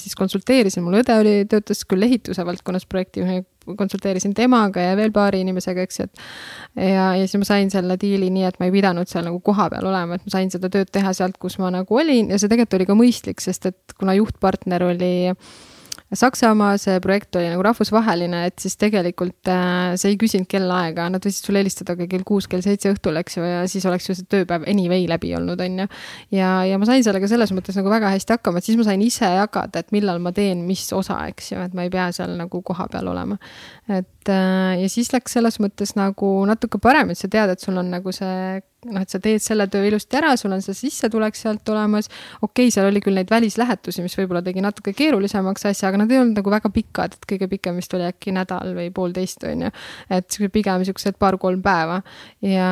siis 0.00 0.16
konsulteerisin, 0.18 0.84
mul 0.84 1.00
õde 1.00 1.16
oli, 1.22 1.38
töötas 1.50 1.84
küll 1.88 2.08
ehituse 2.08 2.44
valdkonnas 2.46 2.86
projektijuhi 2.90 3.42
konsulteerisin 3.78 4.34
temaga 4.36 4.84
ja 4.90 4.96
veel 4.98 5.12
paari 5.14 5.42
inimesega, 5.44 5.86
eks 5.86 6.00
ju, 6.00 6.08
et. 6.08 6.24
ja, 6.76 7.10
ja 7.18 7.24
siis 7.26 7.38
ma 7.42 7.48
sain 7.48 7.72
selle 7.72 7.96
diili 8.00 8.30
nii, 8.32 8.46
et 8.48 8.60
ma 8.60 8.68
ei 8.68 8.74
pidanud 8.74 9.10
seal 9.10 9.26
nagu 9.28 9.40
kohapeal 9.44 9.86
olema, 9.90 10.18
et 10.18 10.26
ma 10.26 10.36
sain 10.36 10.52
seda 10.52 10.70
tööd 10.72 10.92
teha 10.92 11.12
sealt, 11.16 11.38
kus 11.40 11.58
ma 11.62 11.72
nagu 11.74 12.00
olin 12.02 12.32
ja 12.32 12.38
see 12.38 12.50
tegelikult 12.50 12.80
oli 12.80 12.88
ka 12.90 12.98
mõistlik, 12.98 13.44
sest 13.44 13.70
et 13.72 13.98
kuna 13.98 14.16
juhtpartner 14.18 14.86
oli 14.90 15.12
Saksamaa, 16.10 16.74
see 16.82 16.96
projekt 17.02 17.36
oli 17.38 17.46
nagu 17.52 17.62
rahvusvaheline, 17.62 18.40
et 18.48 18.58
siis 18.58 18.74
tegelikult 18.80 19.46
äh, 19.50 19.92
see 20.00 20.10
ei 20.10 20.16
küsinud 20.18 20.48
kellaaega, 20.50 21.04
nad 21.14 21.22
võisid 21.22 21.46
sulle 21.46 21.62
helistada 21.62 21.94
ka 21.98 22.08
kell 22.10 22.24
kuus, 22.26 22.48
kell 22.50 22.64
seitse 22.64 22.90
õhtul, 22.90 23.20
eks 23.20 23.38
ju, 23.38 23.44
ja 23.46 23.60
siis 23.70 23.86
oleks 23.86 24.10
ju 24.10 24.16
see 24.18 24.26
tööpäev 24.34 24.66
anyway 24.70 25.06
läbi 25.10 25.30
olnud, 25.38 25.62
on 25.62 25.84
ju. 25.84 25.86
ja, 26.34 26.50
ja 26.66 26.80
ma 26.82 26.88
sain 26.88 27.06
sellega 27.06 27.30
selles 27.30 27.54
mõttes 27.54 27.78
nagu 27.78 27.92
väga 27.92 28.10
hästi 28.16 28.34
hakkama, 28.34 28.58
et 28.58 28.66
siis 28.66 28.80
ma 28.80 28.88
sain 28.88 29.04
ise 29.06 29.30
jagada, 29.36 29.84
et 29.84 29.94
millal 29.94 30.18
ma 30.24 30.34
teen 30.34 30.66
mis 30.66 30.82
osa, 30.96 31.20
eks 31.30 31.52
ju, 31.52 31.62
et 31.62 31.78
ma 31.78 31.86
ei 31.86 31.94
pea 31.94 32.08
seal 32.16 32.34
nagu 32.40 32.62
kohapeal 32.66 33.12
olema. 33.14 33.38
et 33.86 34.10
äh, 34.28 34.80
ja 34.82 34.88
siis 34.92 35.12
läks 35.14 35.32
selles 35.38 35.60
mõttes 35.62 35.96
nagu 35.96 36.32
natuke 36.48 36.80
parem, 36.82 37.10
et 37.10 37.18
sa 37.18 37.30
tead, 37.30 37.54
et 37.54 37.60
sul 37.62 37.78
on 37.80 37.90
nagu 37.94 38.12
see 38.12 38.60
noh, 38.88 39.02
et 39.02 39.12
sa 39.12 39.20
teed 39.20 39.42
selle 39.44 39.66
töö 39.70 39.84
ilusti 39.88 40.16
ära, 40.16 40.32
sul 40.40 40.52
on 40.54 40.62
see 40.64 40.76
sissetulek 40.76 41.36
sealt 41.36 41.68
olemas. 41.72 42.08
okei 42.40 42.68
okay,, 42.68 42.72
seal 42.72 42.88
oli 42.88 43.02
küll 43.04 43.16
neid 43.18 43.30
välislähetusi, 43.30 44.02
mis 44.04 44.16
võib-olla 44.16 44.42
tegi 44.44 44.62
natuke 44.64 44.94
keerulisemaks 44.96 45.66
asja, 45.70 45.90
aga 45.90 46.02
nad 46.02 46.12
ei 46.12 46.20
olnud 46.20 46.40
nagu 46.40 46.52
väga 46.52 46.70
pikad, 46.72 47.16
et 47.18 47.28
kõige 47.28 47.48
pikem 47.50 47.76
vist 47.80 47.92
oli 47.96 48.06
äkki 48.08 48.32
nädal 48.36 48.72
või 48.76 48.88
poolteist, 48.94 49.44
on 49.48 49.66
ju. 49.66 49.72
et 50.16 50.38
pigem 50.52 50.84
siuksed 50.88 51.18
paar-kolm 51.20 51.60
päeva 51.62 52.00
ja, 52.40 52.70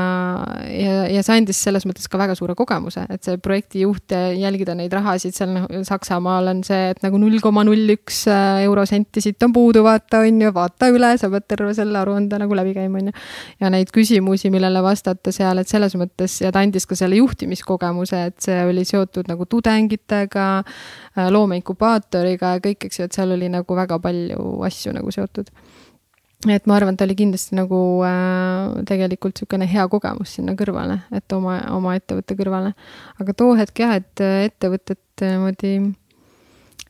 ja, 0.64 0.94
ja 1.12 1.24
see 1.24 1.42
andis 1.42 1.60
selles 1.66 1.84
mõttes 1.88 2.08
ka 2.08 2.20
väga 2.20 2.36
suure 2.38 2.56
kogemuse, 2.58 3.04
et 3.12 3.24
see 3.26 3.40
projektijuht 3.42 4.16
ja 4.16 4.32
jälgida 4.32 4.76
neid 4.78 4.94
rahasid 4.96 5.36
seal 5.36 5.52
noh, 5.54 5.68
Saksamaal 5.84 6.54
on 6.54 6.64
see, 6.66 6.94
et 6.94 7.04
nagu 7.04 7.20
null 7.20 7.40
koma 7.44 7.66
null 7.68 7.92
üks 7.98 8.24
äh, 8.32 8.64
eurosenti 8.64 9.22
siit 9.24 9.42
on 9.44 9.52
puudu, 9.52 9.84
vaata, 9.84 10.22
on 10.24 10.40
ju, 10.42 10.54
vaata 10.56 10.88
üle, 10.94 11.12
sa 11.20 11.28
pead 11.32 11.37
terve 11.46 11.74
selle 11.76 11.98
aruande 12.00 12.38
nagu 12.40 12.56
läbi 12.58 12.74
käima, 12.76 13.02
on 13.02 13.10
ju. 13.10 13.16
ja 13.60 13.70
neid 13.72 13.92
küsimusi, 13.94 14.50
millele 14.54 14.82
vastata 14.84 15.32
seal, 15.34 15.62
et 15.62 15.70
selles 15.70 15.94
mõttes 16.00 16.38
ja 16.42 16.52
ta 16.54 16.62
andis 16.64 16.86
ka 16.88 16.98
selle 16.98 17.20
juhtimiskogemuse, 17.20 18.22
et 18.32 18.38
see 18.42 18.58
oli 18.66 18.84
seotud 18.88 19.30
nagu 19.30 19.46
tudengitega, 19.46 20.46
äh, 20.62 21.28
loomeinkubaatoriga 21.34 22.56
ja 22.56 22.64
kõik, 22.64 22.88
eks 22.88 23.02
ju, 23.02 23.08
et 23.08 23.18
seal 23.18 23.36
oli 23.36 23.50
nagu 23.52 23.78
väga 23.78 24.00
palju 24.02 24.50
asju 24.68 24.96
nagu 24.96 25.14
seotud 25.14 25.52
et 26.46 26.68
ma 26.70 26.76
arvan, 26.78 26.94
et 26.94 27.00
ta 27.00 27.06
oli 27.08 27.16
kindlasti 27.18 27.56
nagu 27.58 27.78
äh, 28.06 28.82
tegelikult 28.86 29.34
niisugune 29.34 29.66
hea 29.66 29.86
kogemus 29.90 30.36
sinna 30.38 30.54
kõrvale, 30.58 31.00
et 31.14 31.34
oma, 31.34 31.58
oma 31.74 31.96
ettevõtte 31.98 32.36
kõrvale. 32.38 32.74
aga 33.18 33.34
too 33.34 33.56
hetk 33.58 33.82
jah, 33.82 33.96
et 33.98 34.22
ettevõtet 34.22 35.24
niimoodi 35.24 35.72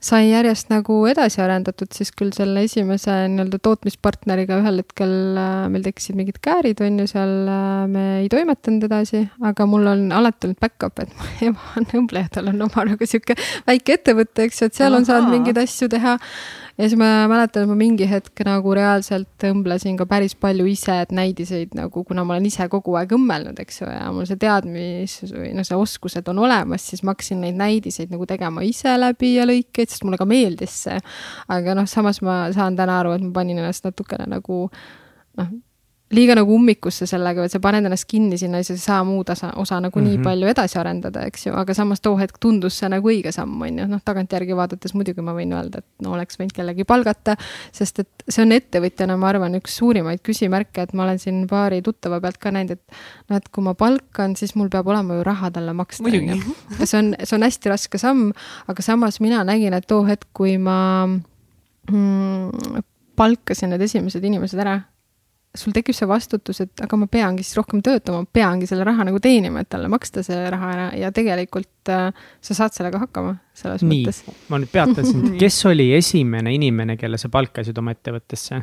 sai 0.01 0.29
järjest 0.29 0.71
nagu 0.71 1.01
edasi 1.11 1.41
arendatud, 1.43 1.91
siis 1.95 2.13
küll 2.15 2.31
selle 2.35 2.63
esimese 2.67 3.15
nii-öelda 3.33 3.59
tootmispartneriga 3.67 4.61
ühel 4.63 4.83
hetkel 4.83 5.15
äh, 5.41 5.67
meil 5.73 5.87
tekkisid 5.87 6.19
mingid 6.19 6.39
käärid, 6.45 6.83
on 6.85 7.01
ju, 7.03 7.09
seal 7.11 7.35
äh, 7.51 7.83
me 7.91 8.05
ei 8.21 8.31
toimetanud 8.33 8.87
edasi, 8.89 9.25
aga 9.51 9.67
mul 9.71 9.91
on 9.91 10.07
alati 10.15 10.49
olnud 10.49 10.63
back-up, 10.63 11.03
et 11.03 11.11
mu 11.19 11.33
ema 11.51 11.75
on 11.81 11.91
õmbleja, 12.03 12.31
tal 12.39 12.53
on 12.53 12.69
oma 12.69 12.87
nagu 12.93 13.11
sihuke 13.11 13.37
väike 13.67 13.99
ettevõte, 13.99 14.47
eks 14.47 14.63
ju, 14.63 14.71
et 14.71 14.79
seal 14.79 14.93
Aha. 14.93 15.03
on 15.03 15.11
saanud 15.11 15.35
mingeid 15.35 15.59
asju 15.65 15.91
teha 15.93 16.19
ja 16.79 16.87
siis 16.87 16.99
ma 16.99 17.27
mäletan, 17.31 17.65
et 17.65 17.71
ma 17.71 17.77
mingi 17.79 18.07
hetk 18.09 18.43
nagu 18.47 18.73
reaalselt 18.77 19.47
õmblesin 19.49 19.99
ka 19.99 20.07
päris 20.11 20.37
palju 20.39 20.67
ise, 20.71 21.01
et 21.03 21.13
näidiseid 21.15 21.75
nagu, 21.79 22.05
kuna 22.07 22.25
ma 22.27 22.37
olen 22.37 22.47
ise 22.49 22.69
kogu 22.71 22.95
aeg 23.01 23.15
õmmelnud, 23.17 23.59
eks 23.65 23.83
ju, 23.83 23.91
ja 23.91 24.09
mul 24.15 24.29
see 24.31 24.39
teadmis 24.41 25.19
või 25.33 25.53
noh, 25.57 25.67
see 25.67 25.79
oskused 25.79 26.31
on 26.31 26.43
olemas, 26.47 26.87
siis 26.93 27.03
ma 27.03 27.17
hakkasin 27.17 27.43
neid 27.45 27.59
näidiseid 27.59 28.15
nagu 28.15 28.29
tegema 28.31 28.65
ise 28.67 28.95
läbi 28.99 29.35
ja 29.35 29.47
lõikeid, 29.49 29.91
sest 29.91 30.07
mulle 30.07 30.21
ka 30.21 30.29
meeldis 30.29 30.83
see. 30.87 31.01
aga 31.51 31.75
noh, 31.79 31.89
samas 31.91 32.23
ma 32.23 32.45
saan 32.55 32.79
täna 32.79 33.01
aru, 33.03 33.17
et 33.17 33.27
ma 33.27 33.35
panin 33.41 33.59
ennast 33.59 33.87
natukene 33.89 34.31
nagu 34.31 34.67
noh, 35.39 35.57
liiga 36.15 36.35
nagu 36.39 36.55
ummikusse 36.57 37.07
sellega, 37.09 37.45
et 37.45 37.53
sa 37.53 37.61
paned 37.61 37.85
ennast 37.85 38.07
kinni 38.09 38.39
sinna 38.41 38.63
ja 38.63 38.67
sa 38.67 38.75
ei 38.75 38.81
saa 38.81 38.99
muud 39.05 39.29
osa, 39.33 39.51
osa 39.61 39.81
nagu 39.81 39.99
mm 39.99 40.05
-hmm. 40.05 40.09
nii 40.09 40.17
mhm. 40.17 40.25
palju 40.25 40.47
edasi 40.49 40.79
arendada, 40.79 41.25
eks 41.27 41.47
ju, 41.47 41.53
aga 41.55 41.75
samas 41.75 42.01
too 42.01 42.17
hetk 42.17 42.39
tundus 42.41 42.79
see 42.79 42.89
nagu 42.89 43.09
õige 43.09 43.33
samm, 43.33 43.61
on 43.63 43.79
ju, 43.79 43.87
noh, 43.87 44.01
tagantjärgi 44.05 44.57
vaadates 44.57 44.95
muidugi 44.95 45.21
ma 45.21 45.35
võin 45.37 45.53
öelda, 45.53 45.79
et 45.79 45.87
no 46.03 46.13
oleks 46.13 46.41
võinud 46.41 46.55
kellegi 46.57 46.85
palgata, 46.85 47.37
sest 47.73 47.99
et 47.99 48.09
see 48.29 48.43
on 48.43 48.53
ettevõtjana, 48.53 49.17
ma 49.17 49.29
arvan, 49.29 49.55
üks 49.61 49.77
suurimaid 49.77 50.25
küsimärke, 50.25 50.83
et 50.83 50.93
ma 50.95 51.05
olen 51.05 51.19
siin 51.19 51.47
paari 51.47 51.83
tuttava 51.83 52.21
pealt 52.21 52.39
ka 52.39 52.51
näinud, 52.51 52.71
et 52.71 52.83
noh, 53.29 53.37
et 53.37 53.49
kui 53.49 53.65
ma 53.65 53.75
palkan, 53.75 54.37
siis 54.37 54.55
mul 54.55 54.69
peab 54.69 54.89
olema 54.89 55.21
ju 55.21 55.25
raha 55.25 55.51
talle 55.51 55.73
maksta. 55.73 56.09
ja 56.81 56.87
see 56.87 56.99
on, 56.99 57.15
see 57.25 57.37
on 57.37 57.43
hästi 57.43 57.69
raske 57.69 57.99
samm, 57.99 58.33
aga 58.67 58.83
samas 58.83 59.21
mina 59.21 59.45
nägin, 59.45 59.75
et 59.75 59.87
too 59.87 60.05
hetk, 60.05 60.29
kui 60.33 60.59
ma 60.59 61.07
mm, 61.91 62.81
palkasin 63.17 63.71
need 63.71 63.83
esimesed 63.83 64.25
inimesed 64.25 64.59
ära 64.59 64.81
sul 65.57 65.73
tekib 65.75 65.97
see 65.97 66.09
vastutus, 66.09 66.61
et 66.65 66.83
aga 66.85 66.99
ma 67.01 67.09
peangi 67.11 67.45
siis 67.47 67.57
rohkem 67.59 67.81
töötama, 67.85 68.25
peangi 68.33 68.69
selle 68.69 68.85
raha 68.87 69.07
nagu 69.09 69.21
teenima, 69.23 69.63
et 69.65 69.71
talle 69.73 69.89
maksta 69.91 70.23
see 70.27 70.39
raha 70.53 70.73
ära 70.75 70.89
ja 70.99 71.11
tegelikult 71.15 71.93
äh, 71.93 72.11
sa 72.45 72.57
saad 72.59 72.77
sellega 72.77 73.01
hakkama 73.07 73.37
selles 73.57 73.85
nii, 73.85 74.05
mõttes. 74.05 74.23
ma 74.53 74.61
nüüd 74.61 74.73
peatan 74.73 75.09
sind, 75.09 75.31
kes 75.43 75.59
oli 75.71 75.91
esimene 75.97 76.53
inimene, 76.55 76.99
kelle 77.01 77.21
sa 77.21 77.33
palkasid 77.33 77.79
oma 77.81 77.97
ettevõttesse? 77.97 78.63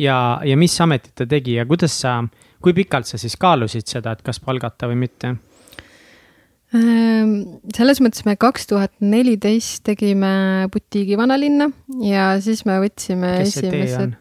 ja, 0.00 0.16
ja 0.46 0.58
mis 0.58 0.74
ametit 0.80 1.14
ta 1.18 1.28
tegi 1.28 1.58
ja 1.58 1.68
kuidas 1.68 2.00
sa, 2.04 2.18
kui 2.62 2.74
pikalt 2.76 3.10
sa 3.10 3.20
siis 3.20 3.36
kaalusid 3.40 3.88
seda, 3.90 4.16
et 4.16 4.24
kas 4.24 4.40
palgata 4.40 4.88
või 4.90 5.02
mitte? 5.04 5.34
Ehm, 6.72 7.34
selles 7.76 8.00
mõttes 8.00 8.24
me 8.24 8.38
kaks 8.40 8.70
tuhat 8.70 8.94
neliteist 9.04 9.82
tegime 9.84 10.32
butiigi 10.72 11.18
vanalinna 11.20 11.68
ja 12.00 12.32
siis 12.40 12.64
me 12.64 12.78
võtsime 12.80 13.36
Kes 13.42 13.58
esimesed 13.60 14.16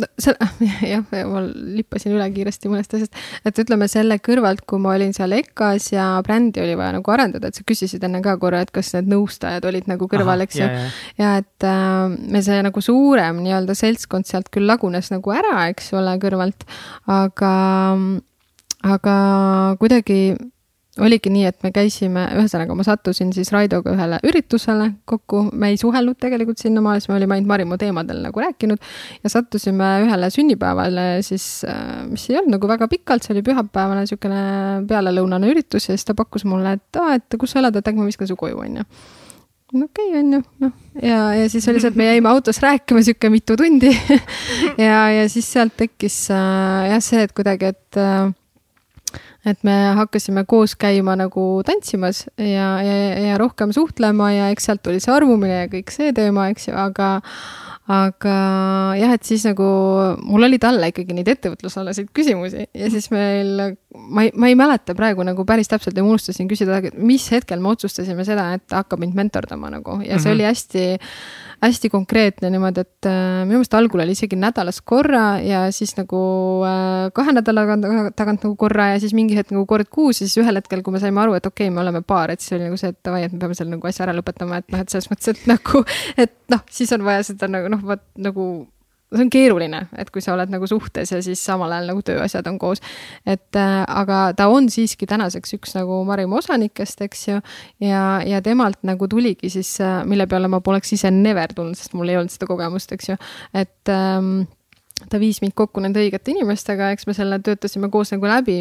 no 0.00 0.08
selle, 0.20 0.48
jah, 0.92 1.04
ma 1.30 1.42
lippasin 1.44 2.14
üle 2.14 2.26
kiiresti 2.34 2.70
mõnest 2.70 2.94
asjast, 2.98 3.18
et 3.46 3.60
ütleme 3.62 3.88
selle 3.90 4.18
kõrvalt, 4.22 4.64
kui 4.68 4.80
ma 4.82 4.94
olin 4.96 5.14
seal 5.16 5.34
EKA-s 5.38 5.92
ja 5.94 6.08
brändi 6.26 6.62
oli 6.62 6.76
vaja 6.78 6.96
nagu 6.98 7.14
arendada, 7.14 7.50
et 7.50 7.58
sa 7.58 7.66
küsisid 7.68 8.04
enne 8.06 8.22
ka 8.24 8.36
korra, 8.40 8.62
et 8.64 8.72
kas 8.74 8.92
need 8.96 9.10
nõustajad 9.12 9.66
olid 9.68 9.90
nagu 9.90 10.10
kõrval, 10.10 10.44
eks 10.46 10.60
ju. 10.60 10.68
ja 11.20 11.34
et 11.42 11.66
äh, 11.66 12.04
me 12.08 12.42
see 12.44 12.60
nagu 12.64 12.82
suurem 12.84 13.42
nii-öelda 13.44 13.76
seltskond 13.78 14.28
sealt 14.28 14.52
küll 14.54 14.68
lagunes 14.68 15.10
nagu 15.14 15.34
ära, 15.34 15.68
eks 15.72 15.92
ole, 15.98 16.14
kõrvalt, 16.22 16.66
aga, 17.18 17.54
aga 18.96 19.18
kuidagi 19.82 20.20
oligi 21.04 21.30
nii, 21.32 21.44
et 21.48 21.58
me 21.64 21.70
käisime, 21.74 22.24
ühesõnaga 22.38 22.74
ma 22.78 22.86
sattusin 22.86 23.30
siis 23.36 23.52
Raidoga 23.54 23.92
ühele 23.94 24.18
üritusele 24.26 24.90
kokku, 25.08 25.44
me 25.52 25.72
ei 25.72 25.78
suhelnud 25.80 26.18
tegelikult 26.20 26.60
sinnamaale, 26.62 27.02
siis 27.02 27.12
me 27.12 27.18
olime 27.18 27.36
ainult 27.36 27.50
Marimo 27.52 27.78
teemadel 27.80 28.22
nagu 28.24 28.42
rääkinud. 28.42 28.82
Ja 29.24 29.32
sattusime 29.32 29.92
ühele 30.06 30.30
sünnipäevale 30.34 31.06
siis, 31.26 31.46
äh, 31.68 32.02
mis 32.08 32.28
ei 32.30 32.40
olnud 32.40 32.56
nagu 32.56 32.70
väga 32.70 32.88
pikalt, 32.90 33.26
see 33.26 33.36
oli 33.36 33.44
pühapäevane 33.46 34.04
niisugune 34.06 34.42
pealelõunane 34.88 35.52
üritus 35.52 35.88
ja 35.88 35.96
siis 35.96 36.08
ta 36.08 36.16
pakkus 36.18 36.46
mulle, 36.48 36.78
et 36.78 37.00
aa, 37.00 37.16
et 37.18 37.38
kus 37.38 37.54
sa 37.54 37.62
elad, 37.62 37.78
et 37.78 37.88
äkki 37.88 38.00
ma 38.00 38.08
viskan 38.08 38.30
su 38.30 38.36
koju, 38.38 38.60
onju. 38.64 38.86
No 39.72 39.84
okei 39.84 40.06
okay,, 40.08 40.20
on 40.22 40.32
ju, 40.32 40.42
noh, 40.64 40.70
ja, 41.02 41.16
ja 41.36 41.48
siis 41.52 41.66
oli 41.68 41.80
see, 41.82 41.90
et 41.92 41.96
me 42.00 42.06
jäime 42.06 42.30
autos 42.30 42.56
rääkima 42.64 43.02
sihuke 43.04 43.28
mitu 43.32 43.56
tundi. 43.56 43.92
Ja, 44.78 45.08
ja 45.12 45.26
siis 45.28 45.48
sealt 45.52 45.74
tekkis 45.76 46.16
äh, 46.32 46.88
jah, 46.88 47.02
see, 47.04 47.20
et 47.26 47.34
kuidagi, 47.36 47.74
et 47.74 47.98
äh, 48.00 48.30
et 49.46 49.62
me 49.66 49.76
hakkasime 49.98 50.44
koos 50.48 50.74
käima 50.78 51.14
nagu 51.18 51.46
tantsimas 51.66 52.24
ja, 52.38 52.68
ja, 52.82 52.98
ja 53.28 53.38
rohkem 53.38 53.72
suhtlema 53.72 54.32
ja 54.34 54.50
eks 54.54 54.68
sealt 54.68 54.82
tuli 54.82 55.00
see 55.02 55.14
armumine 55.14 55.62
ja 55.62 55.70
kõik 55.72 55.94
see 55.94 56.12
teema, 56.16 56.48
eks 56.52 56.70
ju, 56.70 56.76
aga 56.78 57.18
aga 57.88 58.32
jah, 59.00 59.14
et 59.16 59.24
siis 59.24 59.46
nagu 59.48 59.66
mul 60.28 60.44
oli 60.44 60.58
talle 60.60 60.90
ikkagi 60.90 61.14
neid 61.16 61.30
ettevõtlusalaseid 61.32 62.10
küsimusi 62.16 62.66
ja 62.76 62.90
siis 62.92 63.08
meil, 63.14 63.54
ma 63.96 64.26
ei, 64.26 64.32
ma 64.36 64.50
ei 64.50 64.58
mäleta 64.60 64.92
praegu 64.98 65.24
nagu 65.24 65.46
päris 65.48 65.72
täpselt 65.72 65.96
ja 65.96 66.04
ma 66.04 66.12
unustasin 66.12 66.50
küsida, 66.50 66.82
mis 67.00 67.24
hetkel 67.32 67.62
me 67.64 67.72
otsustasime 67.72 68.26
seda, 68.28 68.50
et 68.58 68.76
hakkab 68.76 69.00
mind 69.00 69.16
mentordama 69.16 69.72
nagu 69.72 70.02
ja 70.02 70.18
see 70.18 70.18
mm 70.18 70.24
-hmm. 70.26 70.34
oli 70.34 70.48
hästi 70.50 70.84
hästi 71.62 71.90
konkreetne 71.90 72.50
niimoodi, 72.54 72.84
et 72.86 73.08
äh, 73.08 73.42
minu 73.42 73.58
meelest 73.58 73.74
algul 73.74 74.02
oli 74.04 74.14
isegi 74.14 74.38
nädalas 74.38 74.78
korra 74.86 75.40
ja 75.42 75.64
siis 75.74 75.96
nagu 75.98 76.20
äh, 76.68 77.08
kahe 77.16 77.34
nädala 77.34 77.64
tagant, 78.16 78.44
nagu 78.44 78.54
korra 78.60 78.92
ja 78.92 79.00
siis 79.02 79.14
mingi 79.16 79.36
hetk 79.38 79.50
nagu 79.54 79.66
kord 79.70 79.90
kuus 79.90 80.22
ja 80.22 80.28
siis 80.28 80.38
ühel 80.42 80.60
hetkel, 80.60 80.84
kui 80.86 80.94
me 80.94 81.02
saime 81.02 81.22
aru, 81.24 81.34
et 81.38 81.46
okei 81.46 81.66
okay,, 81.66 81.74
me 81.74 81.82
oleme 81.82 82.04
paar, 82.06 82.32
et 82.34 82.44
siis 82.44 82.56
oli 82.58 82.68
nagu 82.68 82.78
see, 82.80 82.94
et 82.94 83.00
davai, 83.04 83.24
et 83.26 83.34
me 83.34 83.42
peame 83.42 83.58
selle 83.58 83.74
nagu 83.74 83.90
asja 83.90 84.06
ära 84.06 84.14
lõpetama, 84.16 84.62
et 84.62 84.74
noh, 84.74 84.84
et 84.84 84.94
selles 84.94 85.10
mõttes, 85.10 85.34
et 85.34 85.50
nagu, 85.50 85.84
et 86.16 86.36
noh, 86.54 86.64
siis 86.70 86.94
on 86.94 87.06
vaja 87.08 87.26
seda 87.32 87.50
nagu 87.50 87.72
noh, 87.74 87.82
vot 87.90 88.06
nagu 88.22 88.48
see 89.14 89.24
on 89.24 89.30
keeruline, 89.32 89.80
et 89.98 90.10
kui 90.12 90.22
sa 90.24 90.34
oled 90.34 90.50
nagu 90.52 90.68
suhtes 90.68 91.12
ja 91.14 91.20
siis 91.24 91.40
samal 91.44 91.72
ajal 91.72 91.88
nagu 91.92 92.02
tööasjad 92.04 92.46
on 92.50 92.58
koos. 92.60 92.82
et 93.26 93.56
äh, 93.56 93.80
aga 93.88 94.32
ta 94.36 94.48
on 94.52 94.68
siiski 94.72 95.08
tänaseks 95.08 95.56
üks 95.56 95.74
nagu 95.78 96.02
Marimo 96.08 96.42
osanikest, 96.42 97.00
eks 97.06 97.28
ju. 97.28 97.40
ja, 97.84 98.04
ja 98.26 98.42
temalt 98.44 98.82
nagu 98.82 99.08
tuligi 99.08 99.50
siis, 99.50 99.78
äh, 99.80 100.02
mille 100.04 100.26
peale 100.26 100.48
ma 100.48 100.60
poleks 100.60 100.92
ise 100.92 101.10
never 101.10 101.54
tulnud, 101.54 101.78
sest 101.78 101.96
mul 101.96 102.08
ei 102.08 102.20
olnud 102.20 102.34
seda 102.34 102.50
kogemust, 102.50 102.92
eks 102.92 103.12
ju, 103.12 103.18
et 103.56 103.92
ähm, 103.92 104.44
ta 105.06 105.20
viis 105.20 105.38
mind 105.42 105.54
kokku 105.58 105.82
nende 105.82 106.00
õigete 106.02 106.32
inimestega, 106.32 106.90
eks 106.94 107.06
me 107.08 107.14
selle 107.16 107.38
töötasime 107.44 107.90
koos 107.92 108.10
nagu 108.14 108.28
läbi, 108.28 108.56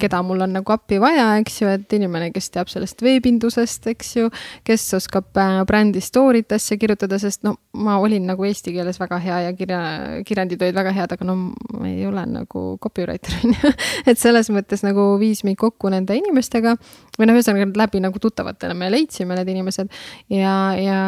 keda 0.00 0.22
mul 0.26 0.44
on 0.46 0.54
nagu 0.56 0.74
appi 0.74 1.00
vaja, 1.02 1.32
eks 1.42 1.60
ju, 1.62 1.70
et 1.72 1.96
inimene, 1.96 2.30
kes 2.34 2.50
teab 2.54 2.70
sellest 2.72 3.02
veebindusest, 3.02 3.88
eks 3.92 4.14
ju, 4.16 4.30
kes 4.66 4.86
oskab 4.98 5.40
äh, 5.42 5.60
brändi 5.68 6.02
story't 6.04 6.54
asja 6.54 6.78
kirjutada, 6.80 7.18
sest 7.22 7.42
no 7.46 7.56
ma 7.72 7.98
olin 8.02 8.26
nagu 8.30 8.46
eesti 8.46 8.74
keeles 8.74 9.00
väga 9.00 9.18
hea 9.22 9.40
ja 9.48 9.52
kirja, 9.58 9.80
kirjandid 10.28 10.62
olid 10.62 10.78
väga 10.78 10.94
head, 10.96 11.16
aga 11.16 11.28
no 11.28 11.36
ma 11.42 11.88
ei 11.90 12.06
ole 12.06 12.24
nagu 12.30 12.64
copywriter 12.82 13.34
on 13.42 13.56
ju. 13.56 13.72
et 14.06 14.20
selles 14.20 14.52
mõttes 14.54 14.84
nagu 14.86 15.12
viis 15.20 15.42
mind 15.46 15.58
kokku 15.60 15.90
nende 15.92 16.16
inimestega 16.18 16.76
või 17.18 17.28
noh, 17.28 17.36
ühesõnaga 17.36 17.68
läbi 17.82 18.00
nagu 18.04 18.22
tuttavatele 18.22 18.76
me 18.78 18.90
leidsime 18.92 19.36
need 19.36 19.50
inimesed 19.52 19.90
ja, 20.32 20.54
ja 20.78 21.00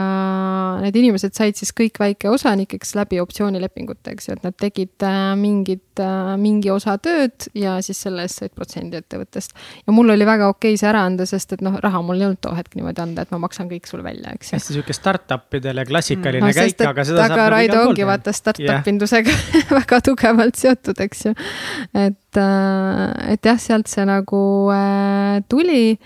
need 0.82 0.98
inimesed 1.04 1.36
said 1.36 1.56
siis 1.58 1.72
kõik 1.76 2.00
väikeosanikeks 2.00 2.94
läbi 2.98 3.20
optsioonilepingute, 3.22 4.16
eks 4.16 4.28
ju, 4.28 4.38
et 4.38 4.46
nad 4.46 4.56
tegid 4.64 5.04
äh, 5.04 5.34
mingit 5.38 6.02
äh,, 6.02 6.34
mingi 6.40 6.70
osa 6.72 6.96
tööd 7.02 7.46
ja 7.58 7.76
siis 7.84 8.00
selle 8.06 8.24
eest 8.24 8.40
said 8.40 8.54
protsendi 8.56 8.98
ettevõttest. 8.98 9.54
ja 9.84 9.94
mul 9.94 10.14
oli 10.14 10.26
väga 10.28 10.48
okei 10.52 10.78
see 10.80 10.88
ära 10.90 11.04
anda, 11.08 11.26
sest 11.28 11.56
et 11.56 11.64
noh, 11.64 11.76
raha 11.82 12.02
mul 12.04 12.20
ei 12.20 12.28
olnud 12.28 12.42
too 12.44 12.54
hetk 12.56 12.76
niimoodi 12.78 13.04
anda, 13.04 13.24
et 13.24 13.32
ma 13.34 13.40
maksan 13.44 13.70
kõik 13.70 13.88
sulle 13.90 14.06
välja, 14.06 14.34
eks 14.34 14.52
ju. 14.52 14.58
hästi 14.58 14.76
sihuke 14.78 14.96
startup 14.96 15.58
idele 15.58 15.86
klassikaline 15.88 16.44
no, 16.44 16.52
käik, 16.56 16.76
aga 16.88 17.06
seda 17.06 17.22
saab. 17.22 17.30
aga 17.30 17.40
nagu 17.40 17.54
Raido 17.56 17.80
ongi 17.88 18.08
vaata 18.08 18.36
startup 18.36 18.92
indusega 18.92 19.32
yeah. 19.34 19.72
väga 19.80 20.00
tugevalt 20.10 20.60
seotud, 20.60 21.02
eks 21.06 21.26
ju. 21.28 21.34
et, 21.92 22.40
äh, 22.40 23.34
et 23.36 23.50
jah, 23.50 23.60
sealt 23.60 23.90
see 23.92 24.06
nagu 24.08 24.44
äh, 24.74 25.42
tuli 25.48 25.98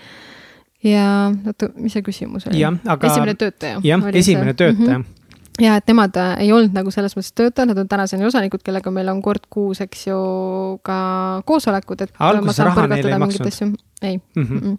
ja 0.86 1.04
oota, 1.46 1.70
mis 1.76 1.94
see 1.96 2.04
küsimus 2.06 2.48
oli? 2.50 2.64
Aga... 2.64 3.12
esimene 3.12 3.38
töötaja. 3.38 3.84
jah, 3.84 4.10
esimene 4.12 4.52
see? 4.54 4.64
töötaja 4.64 4.98
mm. 4.98 5.04
-hmm 5.04 5.14
ja 5.62 5.78
et 5.80 5.90
nemad 5.90 6.16
äh, 6.20 6.34
ei 6.44 6.52
olnud 6.54 6.76
nagu 6.76 6.92
selles 6.94 7.16
mõttes 7.18 7.34
töötajad, 7.34 7.72
nad 7.72 7.82
on 7.82 7.90
tänaseni 7.90 8.28
osanikud, 8.28 8.62
kellega 8.66 8.92
meil 8.94 9.10
on 9.12 9.22
kord 9.24 9.48
kuus, 9.50 9.82
eks 9.84 10.06
ju, 10.10 10.20
ka 10.86 10.98
koosolekud, 11.48 12.06
et. 12.06 12.14
alguses 12.30 12.64
raha 12.68 12.86
neile 12.90 13.14
ei 13.14 13.24
maksnud? 13.24 13.82
ei 14.02 14.20
mm. 14.36 14.44
-hmm 14.44 14.78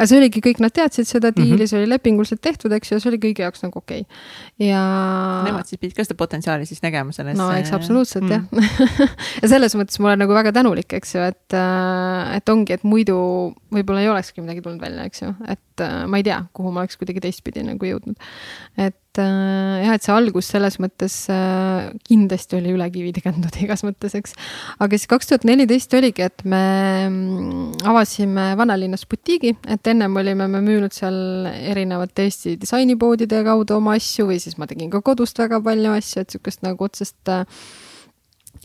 aga 0.00 0.08
see 0.08 0.16
oligi 0.16 0.40
kõik, 0.40 0.60
nad 0.64 0.72
teadsid 0.72 1.08
seda 1.08 1.28
diili 1.34 1.50
mm, 1.50 1.58
-hmm. 1.58 1.68
see 1.68 1.78
oli 1.82 1.88
lepinguliselt 1.90 2.40
tehtud, 2.40 2.72
eks 2.72 2.90
ju, 2.90 2.96
ja 2.96 3.02
see 3.02 3.10
oli 3.10 3.18
kõigi 3.20 3.44
jaoks 3.44 3.64
nagu 3.66 3.82
okei 3.82 4.00
okay.. 4.06 4.70
ja. 4.70 4.80
Nemad 5.44 5.68
siis 5.68 5.80
pidid 5.80 5.98
ka 5.98 6.06
seda 6.06 6.16
potentsiaali 6.22 6.68
siis 6.68 6.80
nägema 6.80 7.12
selles. 7.12 7.36
no 7.36 7.50
eks 7.52 7.74
absoluutselt 7.76 8.24
mm. 8.24 8.32
jah 8.32 8.80
ja 9.42 9.52
selles 9.52 9.76
mõttes 9.76 10.00
ma 10.00 10.12
olen 10.12 10.24
nagu 10.24 10.36
väga 10.36 10.54
tänulik, 10.56 10.96
eks 10.96 11.14
ju, 11.18 11.26
et, 11.28 11.56
äh, 11.56 12.36
et 12.38 12.48
ongi, 12.48 12.78
et 12.78 12.86
muidu 12.88 13.18
võib-olla 13.74 14.00
ei 14.00 14.08
olekski 14.14 14.40
midagi 14.40 14.64
tulnud 14.64 14.80
välja, 14.80 15.04
eks 15.10 15.26
ju, 15.26 15.34
et 15.44 15.84
äh, 15.84 16.00
ma 16.08 16.22
ei 16.22 16.26
tea, 16.30 16.40
kuhu 16.56 16.72
ma 16.72 16.86
oleks 16.86 16.96
kuidagi 17.00 17.20
teistpidi 17.28 17.66
nagu 17.68 17.92
jõudnud. 17.92 18.16
et 18.80 18.96
äh, 19.18 19.82
jah, 19.84 19.96
et 19.96 20.04
see 20.04 20.14
algus 20.14 20.50
selles 20.52 20.78
mõttes 20.82 21.14
äh, 21.32 21.90
kindlasti 22.06 22.58
oli 22.58 22.74
üle 22.76 22.86
kivide 22.94 23.22
kändunud 23.24 23.56
igas 23.64 23.82
mõttes, 23.86 24.14
eks. 24.18 24.36
aga 24.78 24.98
siis 24.98 25.10
kaks 25.10 25.30
tuhat 25.30 25.46
neliteist 25.48 25.94
oligi, 25.98 26.26
et 26.28 26.44
me 26.44 26.62
mm, 27.08 27.82
avasime 27.90 28.50
vanalinnas 28.60 29.06
butiigi, 29.10 29.56
et 29.66 29.92
ennem 29.92 30.16
olime 30.20 30.46
me 30.50 30.62
müünud 30.64 30.94
seal 30.94 31.50
erinevate 31.50 32.28
Eesti 32.28 32.56
disainipoodide 32.60 33.42
kaudu 33.46 33.78
oma 33.80 33.96
asju 33.98 34.28
või 34.30 34.40
siis 34.42 34.58
ma 34.60 34.68
tegin 34.70 34.92
ka 34.92 35.02
kodust 35.04 35.38
väga 35.40 35.62
palju 35.64 35.96
asju, 35.96 36.22
et 36.22 36.36
sihukest 36.36 36.66
nagu 36.66 36.86
otsest 36.86 37.32
äh, 37.32 37.46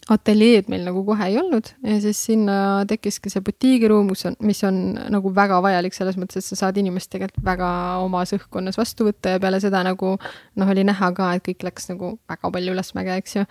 ateljeed 0.06 0.68
meil 0.70 0.84
nagu 0.86 1.02
kohe 1.06 1.26
ei 1.32 1.38
olnud 1.42 1.72
ja 1.82 1.96
siis 2.04 2.20
sinna 2.28 2.84
tekkiski 2.90 3.32
see 3.34 3.42
butiigiruum, 3.46 4.12
kus 4.12 4.28
on, 4.30 4.36
mis 4.46 4.62
on 4.68 4.78
nagu 5.14 5.32
väga 5.34 5.58
vajalik 5.66 5.98
selles 5.98 6.20
mõttes, 6.22 6.44
et 6.44 6.46
sa 6.46 6.60
saad 6.60 6.78
inimest 6.78 7.10
tegelikult 7.14 7.46
väga 7.48 7.70
omas 8.04 8.36
õhkkonnas 8.38 8.78
vastu 8.78 9.08
võtta 9.08 9.34
ja 9.34 9.42
peale 9.42 9.60
seda 9.64 9.82
nagu 9.88 10.14
noh, 10.20 10.74
oli 10.76 10.86
näha 10.86 11.10
ka, 11.18 11.32
et 11.34 11.46
kõik 11.48 11.66
läks 11.66 11.90
nagu 11.90 12.14
väga 12.30 12.54
palju 12.54 12.76
ülesmäge, 12.76 13.18
eks 13.18 13.40
ju. 13.40 13.48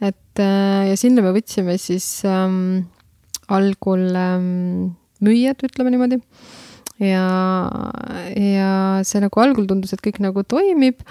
et 0.00 0.44
äh, 0.44 0.88
ja 0.88 0.96
sinna 0.96 1.24
me 1.26 1.34
võtsime 1.36 1.76
siis 1.82 2.08
ähm, 2.24 2.88
algul 3.52 4.08
ähm, 4.16 4.96
müüjad, 5.24 5.60
ütleme 5.68 5.92
niimoodi. 5.92 6.22
ja, 7.04 7.26
ja 8.32 8.70
see 9.04 9.20
nagu 9.20 9.44
algul 9.44 9.68
tundus, 9.68 9.92
et 9.92 10.04
kõik 10.08 10.22
nagu 10.24 10.40
toimib 10.48 11.04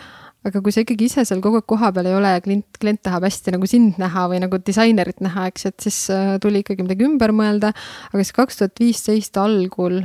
aga 0.47 0.61
kui 0.63 0.73
sa 0.73 0.83
ikkagi 0.83 1.09
ise 1.09 1.25
seal 1.27 1.41
kogu 1.43 1.59
aeg 1.59 1.67
kohapeal 1.69 2.09
ei 2.09 2.17
ole 2.17 2.33
ja 2.35 2.43
klient, 2.43 2.67
klient 2.81 3.01
tahab 3.05 3.27
hästi 3.27 3.55
nagu 3.55 3.69
sind 3.69 3.99
näha 4.01 4.27
või 4.31 4.41
nagu 4.43 4.59
disainerit 4.61 5.21
näha, 5.23 5.47
eks, 5.51 5.67
et 5.71 5.87
siis 5.87 5.99
äh, 6.13 6.35
tuli 6.43 6.63
ikkagi 6.63 6.85
midagi 6.85 7.07
ümber 7.07 7.33
mõelda. 7.35 7.73
aga 8.11 8.23
siis 8.23 8.35
kaks 8.37 8.61
tuhat 8.61 8.83
viisteist 8.83 9.41
algul 9.41 10.01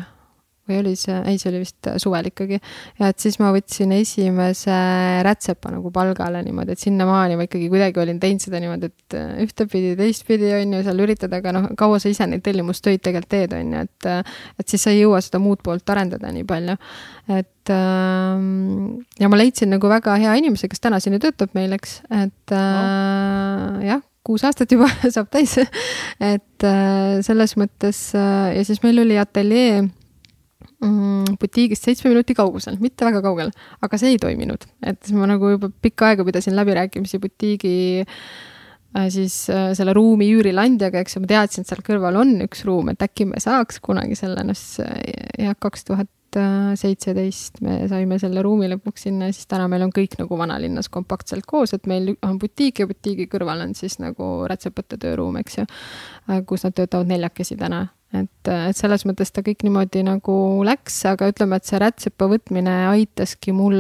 või 0.68 0.78
oli 0.78 0.92
see, 0.98 1.14
ei, 1.26 1.38
see 1.40 1.50
oli 1.50 1.60
vist 1.64 1.88
suvel 2.02 2.28
ikkagi. 2.30 2.58
ja 3.00 3.10
et 3.10 3.22
siis 3.22 3.38
ma 3.42 3.50
võtsin 3.54 3.92
esimese 3.96 4.74
rätsepa 5.26 5.72
nagu 5.74 5.90
palgale 5.94 6.42
niimoodi, 6.46 6.76
et 6.76 6.82
sinnamaani 6.82 7.38
ma 7.38 7.46
ikkagi 7.48 7.66
kuidagi 7.72 8.02
olin 8.02 8.20
teinud 8.22 8.44
seda 8.44 8.60
niimoodi, 8.62 8.90
et 8.92 9.16
äh, 9.18 9.32
ühtepidi, 9.42 9.94
teistpidi 9.98 10.52
on 10.60 10.76
ju 10.76 10.82
seal 10.86 11.02
üritada, 11.02 11.40
aga 11.42 11.54
noh, 11.56 11.66
kaua 11.78 11.98
sa 12.02 12.12
ise 12.12 12.28
neid 12.30 12.44
tellimustöid 12.46 13.02
tegelikult 13.02 13.30
teed, 13.32 13.54
on 13.56 13.74
ju, 13.74 13.82
et. 13.88 14.06
Äh, 14.10 14.38
et 14.60 14.68
siis 14.68 14.82
sa 14.84 14.92
ei 14.92 15.00
jõua 15.00 15.20
seda 15.24 15.40
muud 15.42 15.62
poolt 15.64 15.88
arendada 15.90 16.30
nii 16.32 16.44
palju. 16.46 16.76
et 17.32 17.70
ähm, 17.70 19.02
ja 19.18 19.30
ma 19.30 19.38
leidsin 19.38 19.70
nagu 19.72 19.90
väga 19.90 20.14
hea 20.20 20.34
inimese, 20.38 20.68
kes 20.70 20.82
tänaseni 20.82 21.18
töötab 21.22 21.54
meil, 21.58 21.72
eks, 21.74 22.00
et 22.10 22.54
äh, 22.54 23.82
jah 23.88 24.02
kuus 24.22 24.44
aastat 24.46 24.70
juba 24.70 24.86
saab 25.14 25.26
täis 25.34 25.56
et 25.58 26.66
selles 27.26 27.56
mõttes 27.58 28.04
ja 28.14 28.62
siis 28.62 28.78
meil 28.84 29.02
oli 29.02 29.16
ateljee 29.18 29.80
mm, 30.82 31.36
butiigist 31.40 31.86
seitsme 31.86 32.12
minuti 32.12 32.36
kaugusel, 32.38 32.78
mitte 32.82 33.06
väga 33.06 33.22
kaugel, 33.24 33.52
aga 33.84 34.00
see 34.00 34.14
ei 34.14 34.22
toiminud, 34.22 34.66
et 34.86 35.12
ma 35.16 35.28
nagu 35.30 35.54
juba 35.54 35.70
pikka 35.84 36.12
aega 36.12 36.26
pidasin 36.26 36.56
läbirääkimisi 36.58 37.20
butiigi 37.22 37.74
äh, 38.02 39.06
siis 39.12 39.44
äh, 39.52 39.70
selle 39.78 39.94
ruumi 39.96 40.30
üürileandjaga, 40.34 41.02
eks 41.02 41.16
ju, 41.16 41.24
ma 41.24 41.30
teadsin, 41.34 41.64
et 41.64 41.72
seal 41.72 41.84
kõrval 41.86 42.18
on 42.22 42.34
üks 42.46 42.64
ruum, 42.68 42.92
et 42.92 43.04
äkki 43.04 43.28
me 43.30 43.42
saaks 43.42 43.80
kunagi 43.84 44.18
selle, 44.18 44.44
noh 44.48 44.66
äh, 44.84 44.98
jah, 45.46 45.56
kaks 45.58 45.88
tuhat 45.90 46.10
seitseteist 46.32 47.58
me 47.60 47.74
saime 47.90 48.16
selle 48.16 48.40
ruumi 48.40 48.64
lõpuks 48.72 49.02
sinna 49.04 49.26
ja 49.28 49.34
siis 49.36 49.44
täna 49.50 49.66
meil 49.68 49.82
on 49.84 49.90
kõik 49.92 50.14
nagu 50.16 50.38
vanalinnas 50.40 50.88
kompaktselt 50.88 51.44
koos, 51.44 51.74
et 51.76 51.84
meil 51.84 52.14
on 52.24 52.38
butiik 52.40 52.80
ja 52.80 52.86
butiigi 52.88 53.26
kõrval 53.28 53.60
on 53.66 53.74
siis 53.76 53.98
nagu 54.00 54.46
rätsepate 54.48 54.96
tööruum, 55.02 55.36
eks 55.42 55.58
ju, 55.58 55.66
kus 56.48 56.64
nad 56.64 56.72
töötavad 56.78 57.12
neljakesi 57.12 57.58
täna 57.60 57.82
et, 58.12 58.48
et 58.52 58.78
selles 58.78 59.06
mõttes 59.08 59.32
ta 59.32 59.44
kõik 59.44 59.64
niimoodi 59.66 60.04
nagu 60.06 60.36
läks, 60.66 61.02
aga 61.10 61.30
ütleme, 61.32 61.58
et 61.58 61.68
see 61.68 61.80
rätsepa 61.82 62.28
võtmine 62.30 62.74
aitaski 62.92 63.54
mul 63.56 63.78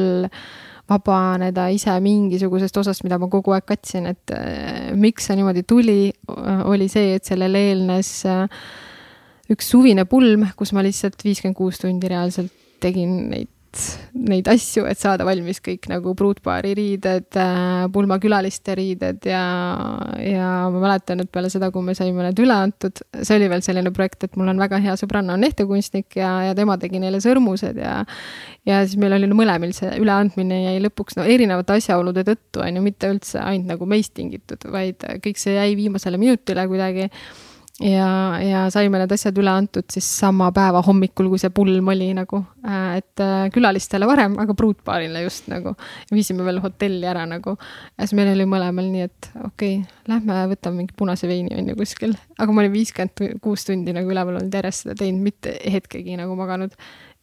vabaneda 0.90 1.68
ise 1.72 1.94
mingisugusest 2.02 2.76
osast, 2.82 3.04
mida 3.06 3.18
ma 3.20 3.28
kogu 3.32 3.54
aeg 3.54 3.66
katsin, 3.68 4.08
et 4.12 4.34
äh, 4.34 4.90
miks 4.98 5.28
see 5.28 5.38
niimoodi 5.38 5.64
tuli, 5.68 6.00
oli 6.68 6.88
see, 6.92 7.16
et 7.18 7.28
sellele 7.28 7.66
eelnes 7.70 8.12
äh, 8.28 8.66
üks 9.52 9.70
suvine 9.72 10.06
pulm, 10.08 10.48
kus 10.58 10.74
ma 10.76 10.84
lihtsalt 10.84 11.22
viiskümmend 11.24 11.58
kuus 11.58 11.80
tundi 11.82 12.10
reaalselt 12.10 12.52
tegin 12.82 13.28
neid 13.30 13.51
neid 14.12 14.48
asju, 14.50 14.84
et 14.88 15.00
saada 15.00 15.24
valmis 15.26 15.60
kõik 15.64 15.88
nagu 15.90 16.14
pruutpaari 16.18 16.74
riided, 16.78 17.28
äh, 17.40 17.84
pulmakülaliste 17.92 18.76
riided 18.78 19.28
ja, 19.28 19.42
ja 20.20 20.48
ma 20.72 20.82
mäletan, 20.82 21.22
et 21.24 21.30
peale 21.32 21.50
seda, 21.52 21.70
kui 21.74 21.84
me 21.86 21.96
saime 21.98 22.26
need 22.26 22.42
üle 22.44 22.56
antud, 22.56 23.02
see 23.20 23.38
oli 23.38 23.50
veel 23.52 23.64
selline 23.64 23.92
projekt, 23.94 24.26
et 24.26 24.36
mul 24.40 24.52
on 24.52 24.62
väga 24.62 24.80
hea 24.84 24.96
sõbranna 25.00 25.36
on 25.36 25.46
lehtekunstnik 25.46 26.18
ja, 26.20 26.32
ja 26.48 26.56
tema 26.58 26.78
tegi 26.80 27.00
neile 27.02 27.22
sõrmused 27.24 27.80
ja 27.80 28.00
ja 28.68 28.82
siis 28.86 28.98
meil 29.00 29.16
oli 29.16 29.30
mõlemil 29.34 29.72
see 29.74 29.90
üleandmine 29.98 30.60
jäi 30.68 30.82
lõpuks 30.84 31.16
no 31.18 31.26
erinevate 31.26 31.78
asjaolude 31.80 32.22
tõttu, 32.26 32.62
on 32.62 32.78
ju, 32.78 32.84
mitte 32.84 33.10
üldse 33.10 33.40
ainult 33.42 33.72
nagu 33.74 33.88
meist 33.90 34.14
tingitud, 34.18 34.68
vaid 34.70 35.02
kõik 35.24 35.40
see 35.40 35.56
jäi 35.56 35.72
viimasele 35.78 36.20
minutile 36.20 36.68
kuidagi 36.70 37.08
ja, 37.80 38.08
ja 38.42 38.62
saime 38.72 39.00
need 39.00 39.12
asjad 39.14 39.38
üle 39.40 39.52
antud 39.52 39.86
siis 39.92 40.06
sama 40.20 40.50
päeva 40.54 40.82
hommikul, 40.84 41.30
kui 41.32 41.40
see 41.40 41.52
pulm 41.54 41.88
oli 41.92 42.10
nagu, 42.16 42.42
äh, 42.66 42.98
et 43.00 43.22
äh, 43.22 43.46
külalistele 43.54 44.08
varem, 44.08 44.36
aga 44.42 44.56
pruutpaarile 44.58 45.24
just 45.24 45.48
nagu. 45.52 45.74
viisime 46.12 46.44
veel 46.44 46.60
hotelli 46.64 47.06
ära 47.08 47.24
nagu. 47.28 47.56
ja 47.96 48.06
siis 48.06 48.16
meil 48.18 48.32
oli 48.34 48.46
mõlemal 48.48 48.90
nii, 48.92 49.06
et 49.08 49.30
okei 49.44 49.78
okay,, 49.80 50.02
lähme 50.10 50.42
võtame 50.52 50.82
mingi 50.82 50.98
punase 50.98 51.30
veini 51.30 51.56
on 51.58 51.72
ju 51.72 51.78
kuskil. 51.78 52.16
aga 52.38 52.52
ma 52.52 52.64
olin 52.64 52.74
viiskümmend 52.76 53.40
kuus 53.44 53.64
tundi 53.68 53.96
nagu 53.96 54.12
üleval 54.12 54.42
olnud 54.42 54.60
järjest 54.60 54.86
seda 54.86 54.98
teinud, 54.98 55.24
mitte 55.24 55.56
hetkegi 55.72 56.18
nagu 56.20 56.36
maganud. 56.38 56.76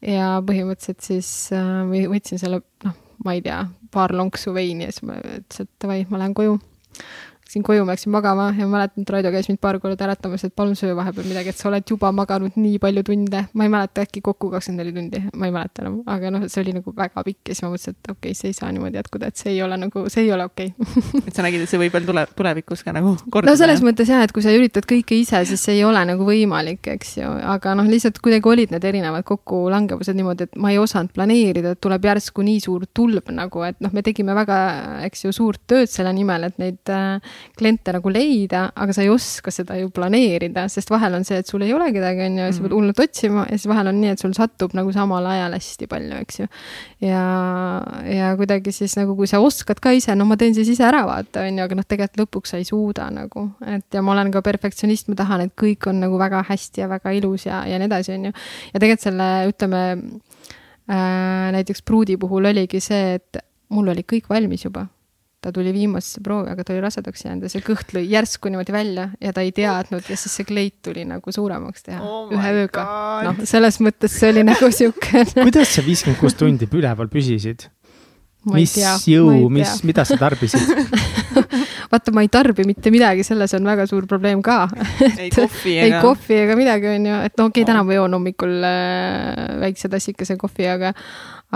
ja 0.06 0.40
põhimõtteliselt 0.46 1.06
siis 1.06 1.32
äh, 1.54 2.10
võtsin 2.10 2.42
selle, 2.42 2.64
noh, 2.86 2.98
ma 3.26 3.38
ei 3.38 3.46
tea, 3.46 3.64
paar 3.94 4.16
lonksu 4.16 4.54
veini 4.56 4.88
ja 4.88 4.96
siis 4.96 5.06
ma 5.06 5.20
ütlesin, 5.20 5.70
et 5.70 5.84
davai, 5.84 6.04
ma 6.10 6.22
lähen 6.24 6.38
koju 6.38 6.58
läksin 7.50 7.64
koju, 7.64 7.86
ma 7.86 7.92
läksin 7.96 8.12
magama 8.12 8.54
ja 8.58 8.68
ma 8.68 8.78
mäletan, 8.78 9.02
et 9.02 9.10
Raido 9.10 9.32
käis 9.34 9.48
mind 9.50 9.58
paar 9.58 9.80
korda 9.82 10.06
äratamas, 10.06 10.44
et 10.46 10.54
palun 10.56 10.76
söö 10.78 10.94
vahepeal 10.96 11.26
midagi, 11.26 11.50
et 11.50 11.58
sa 11.58 11.70
oled 11.70 11.84
juba 11.90 12.12
maganud 12.14 12.54
nii 12.56 12.78
palju 12.80 13.02
tunde. 13.04 13.46
ma 13.54 13.64
ei 13.64 13.70
mäleta, 13.70 14.04
äkki 14.06 14.22
kokku 14.22 14.52
kakskümmend 14.52 14.84
neli 14.84 14.94
tundi, 14.94 15.22
ma 15.34 15.48
ei 15.48 15.52
mäleta 15.52 15.82
enam, 15.82 15.96
aga 16.06 16.30
noh, 16.30 16.44
see 16.46 16.62
oli 16.62 16.76
nagu 16.78 16.94
väga 16.96 17.24
pikk 17.26 17.50
ja 17.50 17.56
siis 17.56 17.64
ma 17.66 17.72
mõtlesin, 17.74 17.96
et 17.98 18.12
okei 18.12 18.30
okay,, 18.30 18.38
see 18.38 18.52
ei 18.52 18.54
saa 18.54 18.70
niimoodi 18.72 19.00
jätkuda, 19.00 19.32
et 19.32 19.42
see 19.42 19.54
ei 19.56 19.64
ole 19.66 19.80
nagu, 19.82 20.04
see 20.14 20.28
ei 20.28 20.32
ole 20.36 20.46
okei 20.46 20.74
okay. 20.78 21.24
et 21.28 21.34
sa 21.34 21.46
nägid, 21.46 21.64
et 21.66 21.72
see 21.72 21.82
võib 21.82 21.96
veel 21.98 22.06
tule, 22.06 22.26
tulevikus 22.38 22.86
ka 22.86 22.94
nagu 22.94 23.16
korda 23.34 23.50
no 23.50 23.58
selles 23.58 23.82
mõttes 23.82 24.14
jah, 24.14 24.22
et 24.22 24.36
kui 24.36 24.46
sa 24.46 24.54
üritad 24.54 24.86
kõike 24.86 25.18
ise, 25.18 25.42
siis 25.50 25.66
see 25.66 25.80
ei 25.80 25.84
ole 25.90 26.06
nagu 26.06 26.30
võimalik, 26.30 26.86
eks 26.94 27.18
ju, 27.18 27.34
aga 27.56 27.74
noh, 27.82 27.90
lihtsalt 27.90 28.22
kuidagi 28.22 28.54
olid 28.54 28.76
need 28.76 28.86
erinevad 28.86 29.26
kokkulangevused 29.26 30.22
niimoodi, 30.22 30.52
et 30.52 30.62
ma 30.62 30.70
ei 30.70 30.78
osanud 30.78 31.18
planeerida, 31.18 31.74
et 31.74 31.82
tuleb 31.82 32.06
järsku 32.12 32.46
nii 32.46 32.62
suur 32.62 32.86
tulv 32.94 33.34
nagu, 33.34 33.66
et 33.66 33.82
noh, 33.82 33.90
me 33.96 34.06
tegime 34.06 34.38
väga, 34.38 34.62
eks 35.10 35.26
ju, 35.26 35.34
suurt 35.34 35.66
tööd 35.66 35.90
selle 35.90 36.14
nimel, 36.14 36.46
et 36.46 36.62
neid 36.62 36.94
äh, 36.94 37.39
kliente 37.60 37.94
nagu 37.96 38.12
leida, 38.12 38.66
aga 38.76 38.96
sa 38.96 39.04
ei 39.04 39.10
oska 39.12 39.52
seda 39.54 39.78
ju 39.80 39.90
planeerida, 39.94 40.66
sest 40.72 40.92
vahel 40.92 41.18
on 41.18 41.26
see, 41.28 41.40
et 41.42 41.50
sul 41.50 41.64
ei 41.66 41.74
ole 41.76 41.90
kedagi, 41.96 42.24
on 42.26 42.38
ju, 42.40 42.46
ja 42.46 42.54
sa 42.54 42.64
pead 42.64 42.72
mhm. 42.72 42.78
hullult 42.78 43.02
otsima 43.04 43.46
ja 43.50 43.58
siis 43.58 43.70
vahel 43.72 43.92
on 43.92 44.00
nii, 44.02 44.14
et 44.16 44.24
sul 44.24 44.36
satub 44.38 44.76
nagu 44.78 44.94
samal 44.96 45.28
ajal 45.32 45.56
hästi 45.58 45.90
palju, 45.92 46.20
eks 46.24 46.40
ju. 46.42 46.50
ja, 47.08 47.24
ja 48.08 48.32
kuidagi 48.40 48.74
siis 48.76 48.96
nagu, 49.00 49.16
kui 49.20 49.30
sa 49.30 49.42
oskad 49.44 49.82
ka 49.84 49.94
ise, 49.96 50.16
no 50.18 50.28
ma 50.30 50.38
teen 50.40 50.56
siis 50.58 50.72
ise 50.76 50.86
ära, 50.88 51.04
vaata, 51.10 51.46
on 51.48 51.62
ju, 51.62 51.68
aga 51.68 51.80
noh, 51.80 51.88
tegelikult 51.88 52.24
lõpuks 52.26 52.56
sa 52.56 52.62
ei 52.62 52.68
suuda 52.68 53.10
nagu, 53.14 53.50
et 53.68 53.98
ja 53.98 54.04
ma 54.06 54.16
olen 54.16 54.32
ka 54.34 54.44
perfektsionist, 54.46 55.10
ma 55.12 55.20
tahan, 55.20 55.48
et 55.48 55.56
kõik 55.60 55.90
on 55.92 56.02
nagu 56.04 56.20
väga 56.20 56.44
hästi 56.50 56.86
ja 56.86 56.92
väga 56.92 57.14
ilus 57.18 57.48
ja, 57.50 57.64
ja 57.70 57.80
nii 57.80 57.90
edasi, 57.92 58.16
on 58.18 58.30
ju. 58.30 58.36
ja 58.74 58.78
tegelikult 58.80 59.08
selle, 59.10 59.30
ütleme 59.50 59.84
äh, 60.90 61.52
näiteks 61.56 61.84
pruudi 61.86 62.18
puhul 62.20 62.50
oligi 62.52 62.82
see, 62.84 63.20
et 63.20 63.44
mul 63.74 63.92
oli 63.94 64.06
kõik 64.08 64.30
valmis 64.32 64.66
juba 64.66 64.88
ta 65.42 65.52
tuli 65.56 65.72
viimasesse 65.74 66.22
proovi, 66.24 66.52
aga 66.52 66.66
ta 66.66 66.74
oli 66.74 66.84
rasedaks 66.84 67.26
jäänud 67.26 67.48
ja 67.48 67.52
see 67.54 67.64
kõht 67.64 67.94
lõi 67.96 68.04
järsku 68.12 68.52
niimoodi 68.52 68.76
välja 68.76 69.10
ja 69.24 69.34
ta 69.36 69.44
ei 69.46 69.54
teadnud 69.56 70.04
ja 70.04 70.18
siis 70.20 70.36
see 70.40 70.48
kleit 70.48 70.80
tuli 70.86 71.06
nagu 71.08 71.32
suuremaks 71.32 71.88
teha 71.88 72.00
oh 72.04 72.34
ühe 72.36 72.54
ööga. 72.66 72.86
noh, 73.28 73.44
selles 73.48 73.80
mõttes 73.84 74.20
see 74.20 74.34
oli 74.34 74.44
nagu 74.48 74.72
sihuke 74.76 75.24
kuidas 75.48 75.76
sa 75.78 75.86
viiskümmend 75.86 76.20
kuus 76.20 76.36
tundi 76.40 76.68
üleval 76.68 77.12
püsisid? 77.12 77.70
mis 78.56 78.76
tea, 78.76 78.94
jõu, 79.16 79.48
mis, 79.52 79.80
mida 79.88 80.06
sa 80.08 80.20
tarbisid 80.20 80.64
vaata, 81.92 82.14
ma 82.16 82.24
ei 82.24 82.30
tarbi 82.32 82.64
mitte 82.68 82.92
midagi, 82.94 83.24
selles 83.28 83.54
on 83.58 83.68
väga 83.68 83.86
suur 83.90 84.08
probleem 84.10 84.44
ka 84.46 84.62
ei 85.24 85.32
kohvi 85.34 85.76
ega. 85.80 85.88
ei 85.88 85.96
kohvi 86.04 86.40
ega 86.44 86.58
midagi, 86.60 86.92
on 86.94 87.10
ju, 87.10 87.18
et 87.30 87.36
no 87.40 87.50
okei 87.50 87.64
okay, 87.64 87.70
täna 87.72 87.84
ma 87.88 87.98
joon 87.98 88.16
hommikul 88.18 88.56
äh, 88.68 89.60
väikse 89.64 89.92
tassikese 89.92 90.38
kohvi, 90.40 90.70
aga 90.72 90.94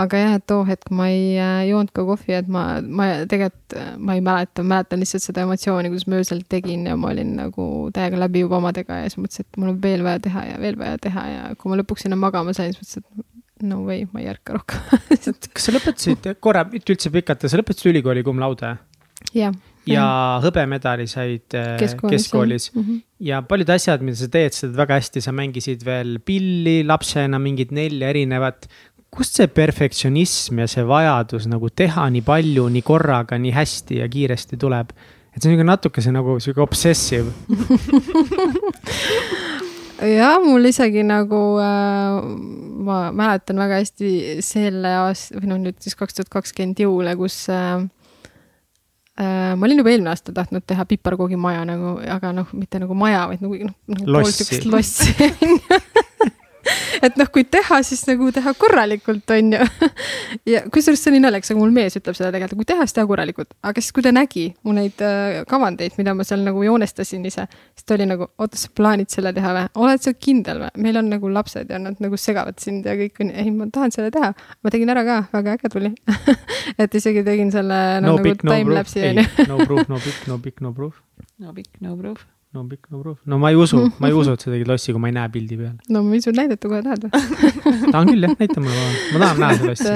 aga 0.00 0.20
jah, 0.20 0.36
et 0.38 0.46
too 0.50 0.64
hetk 0.66 0.90
ma 0.94 1.06
ei 1.12 1.36
äh, 1.38 1.64
joonud 1.68 1.92
ka 1.94 2.04
kohvi, 2.08 2.34
et 2.38 2.48
ma, 2.50 2.64
ma 2.82 3.08
tegelikult, 3.30 3.76
äh, 3.78 3.92
ma 3.98 4.16
ei 4.18 4.24
mäleta, 4.26 4.64
mäletan 4.66 5.02
lihtsalt 5.02 5.26
seda 5.26 5.44
emotsiooni, 5.46 5.92
kuidas 5.92 6.08
ma 6.10 6.18
öösel 6.22 6.40
tegin 6.50 6.88
ja 6.90 6.96
ma 7.00 7.12
olin 7.12 7.36
nagu 7.38 7.68
täiega 7.94 8.18
läbi 8.24 8.42
juba 8.42 8.58
omadega 8.58 9.02
ja 9.02 9.10
siis 9.10 9.20
mõtlesin, 9.20 9.46
et 9.46 9.60
mul 9.60 9.74
on 9.74 9.82
veel 9.84 10.02
vaja 10.06 10.22
teha 10.24 10.48
ja 10.50 10.56
veel 10.62 10.80
vaja 10.80 10.98
teha 11.06 11.28
ja 11.30 11.44
kui 11.60 11.70
ma 11.70 11.78
lõpuks 11.82 12.06
sinna 12.06 12.18
magama 12.18 12.56
sain, 12.56 12.74
siis 12.74 12.82
mõtlesin, 12.82 13.06
et 13.54 13.68
no 13.70 13.84
way, 13.86 14.08
ma 14.10 14.24
ei 14.24 14.32
ärka 14.32 14.58
rohkem 14.58 14.82
kas 15.54 15.68
sa 15.68 15.76
lõpetasid 15.76 16.32
korra, 16.42 16.66
mitte 16.72 16.96
üldse 16.96 17.14
pikalt, 17.14 17.46
sa 17.46 17.62
lõpetasid 17.62 17.94
ülikooli 17.94 18.26
cum 18.26 18.42
laude? 18.42 18.74
jah 19.34 19.54
ja 19.88 20.04
hõbemedali 20.44 21.06
said 21.10 21.54
äh, 21.56 21.74
keskkoolis, 21.80 22.24
keskkoolis. 22.24 22.70
Mm 22.74 22.82
-hmm. 22.82 23.00
ja 23.28 23.42
paljud 23.42 23.70
asjad, 23.74 24.02
mida 24.04 24.16
sa 24.16 24.28
teed, 24.28 24.56
sa 24.56 24.66
teed 24.66 24.76
väga 24.76 24.98
hästi, 25.00 25.20
sa 25.20 25.32
mängisid 25.32 25.84
veel 25.84 26.18
pilli 26.24 26.82
lapsena, 26.84 27.38
mingit 27.38 27.70
nelja 27.70 28.08
erinevat 28.08 28.68
kust 29.14 29.38
see 29.38 29.48
perfektsionism 29.50 30.62
ja 30.64 30.68
see 30.70 30.84
vajadus 30.88 31.46
nagu 31.50 31.70
teha 31.70 32.08
nii 32.10 32.24
palju, 32.26 32.68
nii 32.74 32.84
korraga, 32.86 33.38
nii 33.38 33.54
hästi 33.54 34.00
ja 34.02 34.08
kiiresti 34.10 34.58
tuleb? 34.60 34.94
et 35.34 35.42
see 35.42 35.48
on 35.48 35.54
niisugune 35.54 35.70
natukese 35.72 36.12
nagu 36.14 36.36
sihuke 36.42 36.62
obsessive 36.62 37.32
jah, 40.18 40.38
mul 40.44 40.68
isegi 40.68 41.02
nagu 41.06 41.40
äh, 41.62 42.20
ma 42.86 42.98
mäletan 43.14 43.58
väga 43.62 43.80
hästi 43.82 44.12
selle 44.44 44.94
aasta 45.04 45.40
või 45.40 45.50
noh, 45.52 45.60
nüüd 45.66 45.78
siis 45.82 45.98
kaks 45.98 46.18
tuhat 46.18 46.30
kakskümmend 46.32 46.82
jõule, 46.84 47.16
kus 47.18 47.40
äh, 47.52 47.82
äh, 49.18 49.52
ma 49.58 49.68
olin 49.68 49.82
juba 49.82 49.94
eelmine 49.94 50.14
aasta 50.14 50.34
tahtnud 50.36 50.66
teha 50.66 50.86
piparkoogimaja 50.90 51.66
nagu, 51.68 51.96
aga 52.16 52.34
noh, 52.36 52.50
mitte 52.56 52.82
nagu 52.82 52.98
maja, 52.98 53.26
vaid 53.30 53.44
nagu 53.44 53.60
noh 53.70 53.76
nagu. 53.94 54.10
lossi. 54.18 54.62
lossi 54.70 55.14
et 57.06 57.16
noh, 57.20 57.28
kui 57.32 57.44
teha, 57.48 57.80
siis 57.86 58.04
nagu 58.08 58.30
teha 58.34 58.54
korralikult, 58.58 59.30
on 59.34 59.52
ju. 59.56 59.68
ja 60.54 60.64
kusjuures 60.72 61.02
see 61.02 61.12
oli 61.12 61.22
naljakas, 61.24 61.52
aga 61.52 61.60
mul 61.60 61.74
mees 61.74 61.98
ütleb 61.98 62.16
seda 62.16 62.30
tegelikult, 62.34 62.62
kui 62.62 62.70
teha, 62.72 62.86
siis 62.86 62.96
teha 62.98 63.08
korralikult. 63.10 63.54
aga 63.62 63.82
siis, 63.82 63.94
kui 63.96 64.04
ta 64.04 64.12
nägi 64.14 64.46
mu 64.64 64.74
neid 64.76 65.02
äh, 65.04 65.42
kavandeid, 65.50 65.96
mida 66.00 66.14
ma 66.16 66.26
seal 66.26 66.44
nagu 66.46 66.62
joonestasin 66.64 67.24
ise, 67.28 67.46
siis 67.74 67.88
ta 67.88 67.96
oli 67.98 68.08
nagu, 68.10 68.28
oota, 68.38 68.60
sa 68.60 68.72
plaanid 68.76 69.12
selle 69.14 69.34
teha 69.36 69.54
või? 69.56 69.66
oled 69.86 70.04
sa 70.04 70.14
kindel 70.16 70.64
või? 70.64 70.72
meil 70.86 71.00
on 71.00 71.10
nagu 71.12 71.32
lapsed 71.32 71.70
ja 71.70 71.80
nad 71.82 72.00
nagu 72.02 72.18
segavad 72.20 72.60
sind 72.62 72.88
ja 72.88 72.96
kõik 72.98 73.22
on, 73.24 73.32
ei, 73.34 73.54
ma 73.54 73.68
tahan 73.72 73.94
selle 73.94 74.12
teha. 74.14 74.32
ma 74.34 74.74
tegin 74.74 74.92
ära 74.94 75.04
ka, 75.06 75.20
väga 75.34 75.58
äge 75.58 75.72
tuli 75.72 75.92
et 76.82 77.00
isegi 77.00 77.24
tegin 77.26 77.52
selle 77.54 77.80
no, 78.00 78.14
no 78.14 78.18
nagu 78.18 78.28
big, 78.28 78.44
no 78.46 78.58
timelapse'i 78.58 79.02
proof, 79.02 79.10
on 79.10 79.24
ju. 79.24 79.48
no 79.50 79.66
proof, 79.66 79.88
no 79.88 80.00
big, 80.04 80.22
no 80.28 80.38
big, 80.38 80.64
no 80.64 80.72
proof. 80.76 81.02
no 81.38 81.52
big, 81.56 81.70
no 81.80 81.96
proof. 81.98 82.26
No 82.54 82.62
big, 82.70 82.80
no 82.90 82.96
proof. 83.02 83.18
no 83.26 83.38
ma 83.42 83.48
ei 83.50 83.56
usu, 83.58 83.78
ma 83.98 84.08
ei 84.08 84.14
usu, 84.16 84.30
et 84.36 84.42
sa 84.44 84.48
tegid 84.52 84.68
lossi, 84.70 84.92
kui 84.94 85.00
ma 85.02 85.08
ei 85.10 85.16
näe 85.16 85.28
pildi 85.34 85.56
peal. 85.58 85.74
no 85.90 85.96
ma 86.04 86.08
võin 86.14 86.22
sulle 86.24 86.38
näidata, 86.44 86.64
kohe 86.70 86.80
tahad 86.86 87.02
või? 87.04 87.12
tahan 87.92 88.06
küll 88.12 88.26
jah, 88.28 88.34
näita 88.40 88.58
mulle 88.62 88.82
ma 89.12 89.16
tahan 89.24 89.38
näha 89.42 89.52
seda 89.58 89.66
lossi. 89.72 89.88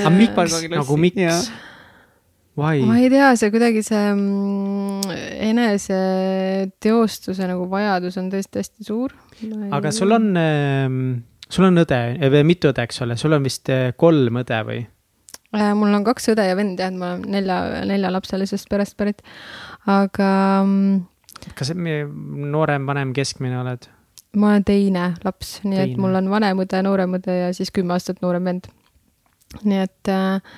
aga 0.00 0.10
miks, 0.14 0.52
nagu 0.76 0.94
miks? 1.04 1.38
Why? 2.54 2.76
ma 2.86 2.94
ei 3.02 3.08
tea, 3.10 3.28
see 3.34 3.50
kuidagi 3.50 3.80
see 3.82 4.06
mm, 4.14 5.02
eneseteostuse 5.50 7.42
nagu 7.50 7.62
vajadus 7.70 8.14
on 8.22 8.26
tõesti 8.30 8.56
hästi 8.62 8.82
suur. 8.86 9.10
aga 9.74 9.88
sul 9.94 10.10
on, 10.14 10.24
sul 11.50 11.64
on 11.66 11.74
õde 11.82 12.00
või 12.30 12.42
mitu 12.54 12.70
õde, 12.70 12.82
eks 12.86 13.02
ole, 13.02 13.18
sul 13.18 13.34
on 13.34 13.42
vist 13.50 13.66
eh, 13.74 13.90
kolm 13.98 14.34
õde 14.44 14.58
või? 14.70 14.80
Äh, 15.54 15.70
mul 15.78 15.94
on 15.94 16.04
kaks 16.06 16.32
õde 16.32 16.46
ja 16.48 16.56
vend 16.58 16.78
jah, 16.78 16.90
et 16.90 16.98
ma 16.98 17.14
olen 17.14 17.26
nelja, 17.30 17.58
neljalapselisest 17.86 18.66
perest 18.70 18.96
pärit. 18.98 19.22
aga 19.90 20.28
mm, 20.64 21.02
kas 21.58 21.72
noorem, 21.76 22.86
vanem, 22.86 23.12
keskmine 23.16 23.58
oled? 23.60 23.88
ma 24.36 24.54
olen 24.54 24.64
teine 24.66 25.08
laps, 25.24 25.60
nii 25.64 25.78
et 25.78 25.90
Teine. 25.92 26.00
mul 26.02 26.18
on 26.18 26.30
vanem 26.32 26.62
õde, 26.64 26.80
noorem 26.82 27.18
õde 27.20 27.36
ja 27.38 27.52
siis 27.54 27.70
kümme 27.74 27.94
aastat 27.94 28.22
noorem 28.24 28.48
vend. 28.50 28.70
nii 29.62 29.82
et 29.84 30.10
äh, 30.10 30.56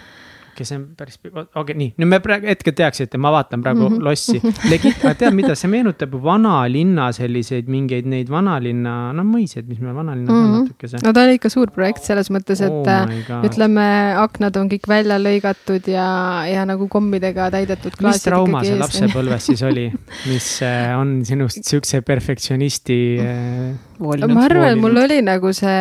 kes 0.56 0.72
on 0.76 0.84
päris, 0.98 1.20
okei 1.22 1.46
okay, 1.62 1.78
nii, 1.78 1.92
nüüd 2.00 2.12
me 2.12 2.20
praegu 2.24 2.50
hetkel 2.50 2.74
teaksite, 2.76 3.20
ma 3.22 3.32
vaatan 3.34 3.62
praegu 3.62 3.86
mm. 3.86 3.96
-hmm. 3.96 4.04
lossi. 4.04 4.40
Legit, 4.72 4.98
aga 5.04 5.14
tead 5.22 5.36
mida, 5.36 5.54
see 5.54 5.70
meenutab 5.70 6.14
vanalinna 6.22 7.12
selliseid 7.16 7.70
mingeid 7.72 8.08
neid 8.10 8.30
vanalinna, 8.32 8.96
no 9.16 9.26
mõisaid, 9.26 9.68
mis 9.68 9.80
meil 9.80 9.94
vanalinnas 9.94 10.32
mm 10.32 10.42
-hmm. 10.42 10.52
on 10.52 10.56
Mhm. 10.56 10.64
natukese. 10.66 11.00
no 11.04 11.12
ta 11.12 11.24
oli 11.24 11.36
ikka 11.38 11.50
suur 11.52 11.70
projekt 11.74 12.06
selles 12.06 12.30
mõttes, 12.32 12.62
et 12.64 12.72
Oh 12.72 12.90
äh, 12.90 13.44
ütleme, 13.46 13.86
aknad 14.20 14.56
on 14.60 14.70
kõik 14.70 14.88
välja 14.90 15.18
lõigatud 15.20 15.88
ja, 15.90 16.08
ja 16.48 16.66
nagu 16.68 16.88
kommidega 16.92 17.48
täidetud. 17.54 17.96
mis 18.04 18.22
trauma 18.24 18.62
see 18.66 18.78
lapsepõlves 18.80 19.50
siis 19.50 19.64
oli, 19.66 19.88
mis 20.30 20.50
äh, 20.66 20.92
on 20.98 21.18
sinust 21.28 21.64
siukse 21.66 22.02
perfektsionisti 22.06 23.00
äh, 23.22 23.74
ma 24.00 24.46
arvan, 24.46 24.70
et 24.72 24.80
mul 24.80 25.04
oli 25.06 25.20
nagu 25.24 25.52
see 25.56 25.80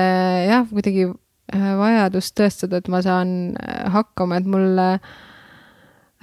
jah, 0.50 0.66
kuidagi 0.72 1.10
vajadus 1.54 2.32
tõestada, 2.36 2.82
et 2.82 2.90
ma 2.92 3.02
saan 3.06 3.56
äh, 3.60 3.86
hakkama, 3.94 4.40
et 4.42 4.50
mul 4.50 4.80
äh, 4.82 5.00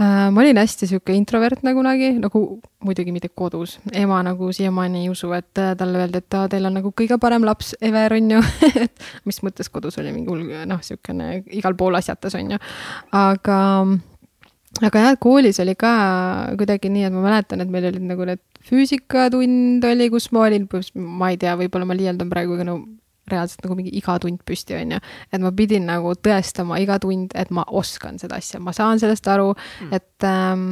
ma 0.02 0.42
olin 0.42 0.58
hästi 0.58 0.88
sihuke 0.90 1.14
introvertne 1.14 1.74
kunagi, 1.76 2.12
nagu 2.18 2.42
muidugi 2.82 3.14
mitte 3.14 3.28
kodus. 3.28 3.78
ema 3.92 4.22
nagu 4.26 4.52
siiamaani 4.52 5.04
ei 5.04 5.10
usu, 5.12 5.32
et 5.36 5.58
äh, 5.62 5.74
talle 5.78 6.02
öeldi, 6.02 6.22
et 6.22 6.38
aa, 6.38 6.48
teil 6.50 6.66
on 6.66 6.74
nagu 6.80 6.94
kõige 6.98 7.18
parem 7.22 7.46
laps 7.46 7.74
ever, 7.80 8.16
on 8.18 8.30
ju 8.36 8.40
et 8.84 9.04
mis 9.28 9.42
mõttes 9.46 9.70
kodus 9.70 9.98
oli 10.02 10.14
mingi 10.14 10.30
hull, 10.30 10.48
noh, 10.66 10.82
sihukene 10.82 11.44
igal 11.54 11.78
pool 11.78 11.98
asjatas, 11.98 12.34
on 12.38 12.56
ju. 12.56 12.62
aga, 13.14 13.58
aga 14.82 15.04
jah, 15.06 15.20
koolis 15.22 15.62
oli 15.62 15.76
ka 15.78 15.92
kuidagi 16.58 16.90
nii, 16.90 17.06
et 17.06 17.14
ma 17.14 17.28
mäletan, 17.28 17.62
et 17.62 17.70
meil 17.70 17.92
olid 17.92 18.10
nagu 18.10 18.26
need 18.26 18.42
füüsikatund 18.66 19.86
oli, 19.86 20.10
kus 20.10 20.32
ma 20.34 20.48
olin, 20.48 20.66
ma 20.98 21.30
ei 21.30 21.38
tea, 21.38 21.54
võib-olla 21.58 21.86
ma 21.86 21.98
liialdan 21.98 22.30
praegu, 22.30 22.58
aga 22.58 22.66
no 22.66 22.80
reaalselt 23.30 23.62
nagu 23.62 23.76
mingi 23.78 23.92
iga 23.98 24.16
tund 24.22 24.40
püsti, 24.46 24.74
on 24.78 24.96
ju. 24.96 25.00
et 25.32 25.42
ma 25.42 25.52
pidin 25.54 25.84
nagu 25.86 26.14
tõestama 26.18 26.78
iga 26.82 26.98
tund, 27.02 27.34
et 27.38 27.52
ma 27.54 27.64
oskan 27.70 28.18
seda 28.18 28.38
asja, 28.42 28.58
ma 28.62 28.74
saan 28.76 29.00
sellest 29.02 29.28
aru 29.30 29.52
mm., 29.54 29.92
et 29.94 30.26
ähm, 30.26 30.64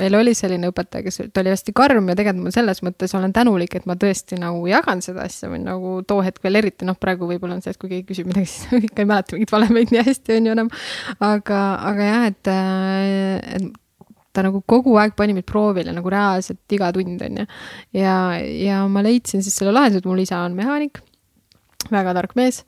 meil 0.00 0.16
oli 0.16 0.34
selline 0.36 0.70
õpetaja, 0.72 1.04
kes, 1.04 1.20
ta 1.32 1.42
oli 1.44 1.52
hästi 1.52 1.74
karm 1.76 2.08
ja 2.08 2.16
tegelikult 2.18 2.48
ma 2.48 2.54
selles 2.54 2.80
mõttes 2.86 3.12
olen 3.18 3.34
tänulik, 3.36 3.76
et 3.76 3.88
ma 3.88 3.98
tõesti 4.00 4.38
nagu 4.40 4.64
jagan 4.70 5.04
seda 5.04 5.26
asja 5.28 5.50
või 5.52 5.60
nagu 5.64 5.98
too 6.08 6.22
hetk 6.24 6.40
veel 6.44 6.62
eriti, 6.62 6.88
noh, 6.88 6.96
praegu 7.00 7.28
võib-olla 7.28 7.58
on 7.58 7.64
see, 7.64 7.74
et 7.76 7.80
kui 7.80 7.92
keegi 7.92 8.06
küsib 8.08 8.30
midagi, 8.30 8.48
siis 8.54 8.88
ikka 8.88 9.04
ei 9.04 9.10
mäleta 9.10 9.36
mingeid 9.36 9.52
valemeid 9.52 9.92
nii 9.92 10.06
hästi, 10.08 10.38
on 10.38 10.48
ju 10.48 10.56
enam. 10.56 10.72
aga, 11.20 11.60
aga 11.92 12.08
jah, 12.08 12.24
et, 12.32 12.54
äh, 12.54 13.58
et 13.58 13.68
ta 14.32 14.44
nagu 14.46 14.62
kogu 14.68 14.94
aeg 15.00 15.16
pani 15.18 15.34
mind 15.34 15.46
proovile 15.48 15.92
nagu 15.94 16.10
reaalselt 16.12 16.76
iga 16.76 16.90
tund, 16.94 17.20
on 17.24 17.42
ju. 17.42 17.46
ja, 17.98 18.16
ja 18.38 18.80
ma 18.90 19.04
leidsin 19.04 19.44
siis 19.44 19.56
selle 19.58 19.74
lahenduse, 19.74 20.04
et 20.04 20.08
mul 20.08 20.22
isa 20.22 20.40
on 20.46 20.56
mehaanik, 20.58 21.02
väga 21.92 22.14
tark 22.16 22.34
mees. 22.38 22.64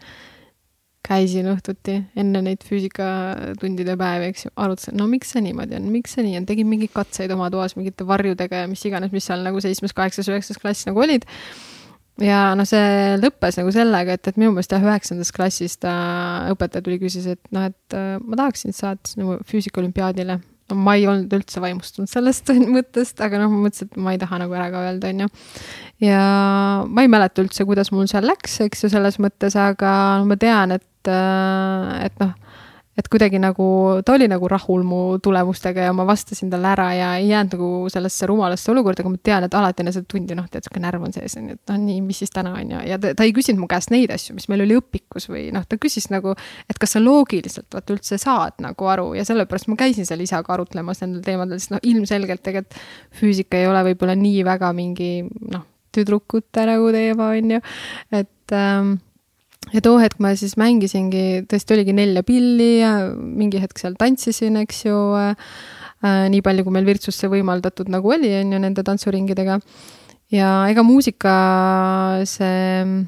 käisin 1.00 1.46
õhtuti 1.48 1.94
enne 2.20 2.42
neid 2.44 2.61
füüsikatundide 2.61 3.94
päevi, 3.98 4.26
eks 4.30 4.44
ju, 4.44 4.50
arutasin, 4.61 4.98
no 5.00 5.06
miks 5.08 5.32
see 5.32 5.40
niimoodi 5.46 5.78
on, 5.78 5.86
miks 5.90 6.12
see 6.14 6.26
nii 6.26 6.36
on, 6.42 6.46
tegin 6.46 6.68
mingeid 6.68 6.92
katseid 6.92 7.32
oma 7.32 7.48
toas 7.50 7.72
mingite 7.78 8.04
varjudega 8.06 8.62
ja 8.62 8.68
mis 8.68 8.84
iganes, 8.84 9.08
mis 9.14 9.24
seal 9.26 9.40
nagu 9.46 9.62
seitsmes, 9.64 9.96
kaheksas, 9.96 10.28
üheksas 10.28 10.61
klass 10.61 10.84
nagu 10.86 11.00
olid 11.00 11.24
ja 12.20 12.50
noh, 12.58 12.68
see 12.68 13.16
lõppes 13.20 13.58
nagu 13.61 13.72
sellega, 13.74 14.16
et, 14.16 14.28
et 14.28 14.38
minu 14.40 14.52
meelest 14.54 14.76
jah, 14.76 14.84
üheksandas 14.84 15.32
klassis 15.34 15.78
ta, 15.80 15.92
õpetaja 16.52 16.84
tuli, 16.84 17.00
küsis, 17.02 17.26
et 17.32 17.42
noh, 17.54 17.68
et 17.70 17.96
äh, 17.96 18.16
ma 18.20 18.38
tahaksin 18.42 18.76
saada 18.76 19.16
nagu 19.20 19.38
füüsikaolümpiaadile 19.48 20.36
no, 20.36 20.78
ma 20.78 20.96
ei 20.98 21.06
olnud 21.11 21.32
üldse 21.36 21.62
vaimustunud 21.62 22.11
sellest 22.11 22.52
mõttest, 22.76 23.20
aga 23.24 23.42
noh, 23.42 23.52
ma 23.52 23.66
mõtlesin, 23.66 23.90
et 23.90 24.02
ma 24.04 24.14
ei 24.14 24.20
taha 24.22 24.42
nagu 24.44 24.56
ära 24.58 24.68
ka 24.72 24.84
öelda, 24.88 25.12
onju. 25.14 25.30
Ja 26.01 26.20
ma 26.86 27.05
ei 27.05 27.11
mäleta 27.12 27.44
üldse, 27.44 27.66
kuidas 27.68 27.92
mul 27.92 28.09
seal 28.11 28.26
läks, 28.28 28.61
eks 28.66 28.84
ju, 28.84 28.92
selles 28.92 29.20
mõttes, 29.22 29.57
aga 29.59 29.92
ma 30.26 30.38
tean, 30.40 30.76
et, 30.78 31.11
et 31.11 32.22
noh 32.22 32.36
et 33.01 33.09
kuidagi 33.09 33.38
nagu, 33.40 33.66
ta 34.05 34.14
oli 34.16 34.26
nagu 34.28 34.48
rahul 34.51 34.82
mu 34.84 35.01
tulemustega 35.22 35.86
ja 35.86 35.92
ma 35.96 36.05
vastasin 36.09 36.51
talle 36.53 36.68
ära 36.72 36.88
ja 36.94 37.09
ei 37.20 37.28
jäänud 37.30 37.55
nagu 37.55 37.68
sellesse 37.92 38.28
rumalasse 38.28 38.70
olukorda, 38.72 39.05
aga 39.05 39.12
ma 39.12 39.20
tean, 39.30 39.46
et 39.46 39.57
alati 39.57 39.84
enne 39.84 39.94
seda 39.94 40.09
tundi, 40.11 40.36
noh, 40.36 40.48
tead, 40.51 40.66
sihuke 40.66 40.82
närv 40.82 41.07
on 41.07 41.14
sees, 41.14 41.36
on 41.40 41.53
ju, 41.53 41.57
et 41.57 41.72
noh, 41.72 41.78
nii, 41.86 42.01
mis 42.05 42.20
siis 42.22 42.34
täna 42.34 42.53
on 42.59 42.74
ju, 42.74 42.82
ja 42.90 42.98
ta, 43.01 43.14
ta 43.16 43.26
ei 43.26 43.34
küsinud 43.36 43.62
mu 43.62 43.70
käest 43.70 43.94
neid 43.94 44.12
asju, 44.14 44.36
mis 44.36 44.48
meil 44.53 44.66
oli 44.66 44.76
õpikus 44.80 45.30
või 45.30 45.46
noh, 45.55 45.64
ta 45.70 45.78
küsis 45.80 46.11
nagu, 46.12 46.34
et 46.68 46.82
kas 46.82 46.96
sa 46.96 47.03
loogiliselt 47.03 47.70
vaata 47.72 47.96
üldse 47.96 48.20
saad 48.20 48.61
nagu 48.64 48.92
aru 48.92 49.12
ja 49.16 49.24
sellepärast 49.28 49.70
ma 49.72 49.78
käisin 49.80 50.09
seal 50.09 50.26
isaga 50.26 50.57
arutlemas 50.57 51.05
nendel 51.05 51.24
teemadel, 51.24 51.62
sest 51.62 51.76
noh, 51.76 51.84
ilmselgelt 51.86 52.44
tegelikult 52.44 52.80
füüsika 53.16 53.61
ei 53.61 53.70
ole 53.70 53.84
võib-olla 53.90 54.18
nii 54.18 54.44
väga 54.51 54.74
mingi 54.76 55.12
noh, 55.24 55.64
tüdrukute 55.95 56.66
nagu 56.68 56.91
teema, 56.95 57.30
on 57.36 57.57
ju, 57.57 57.61
et 58.20 58.57
ähm, 58.57 58.97
ja 59.74 59.82
too 59.84 60.01
hetk 60.01 60.20
ma 60.22 60.32
siis 60.38 60.57
mängisingi, 60.61 61.45
tõesti 61.51 61.76
oligi 61.76 61.95
nelja 61.97 62.24
pilli 62.26 62.72
ja 62.80 62.95
mingi 63.14 63.61
hetk 63.62 63.80
seal 63.80 63.97
tantsisin, 64.01 64.59
eks 64.64 64.84
ju 64.88 64.99
äh,. 65.20 65.34
nii 66.01 66.41
palju, 66.41 66.64
kui 66.64 66.72
meil 66.72 66.86
Virtsus 66.88 67.18
see 67.20 67.28
võimaldatud 67.28 67.91
nagu 67.93 68.09
oli, 68.09 68.30
on 68.38 68.55
ju, 68.55 68.61
nende 68.62 68.84
tantsuringidega. 68.86 69.59
ja 70.32 70.51
ega 70.72 70.84
muusika 70.86 71.34
see 72.24 73.05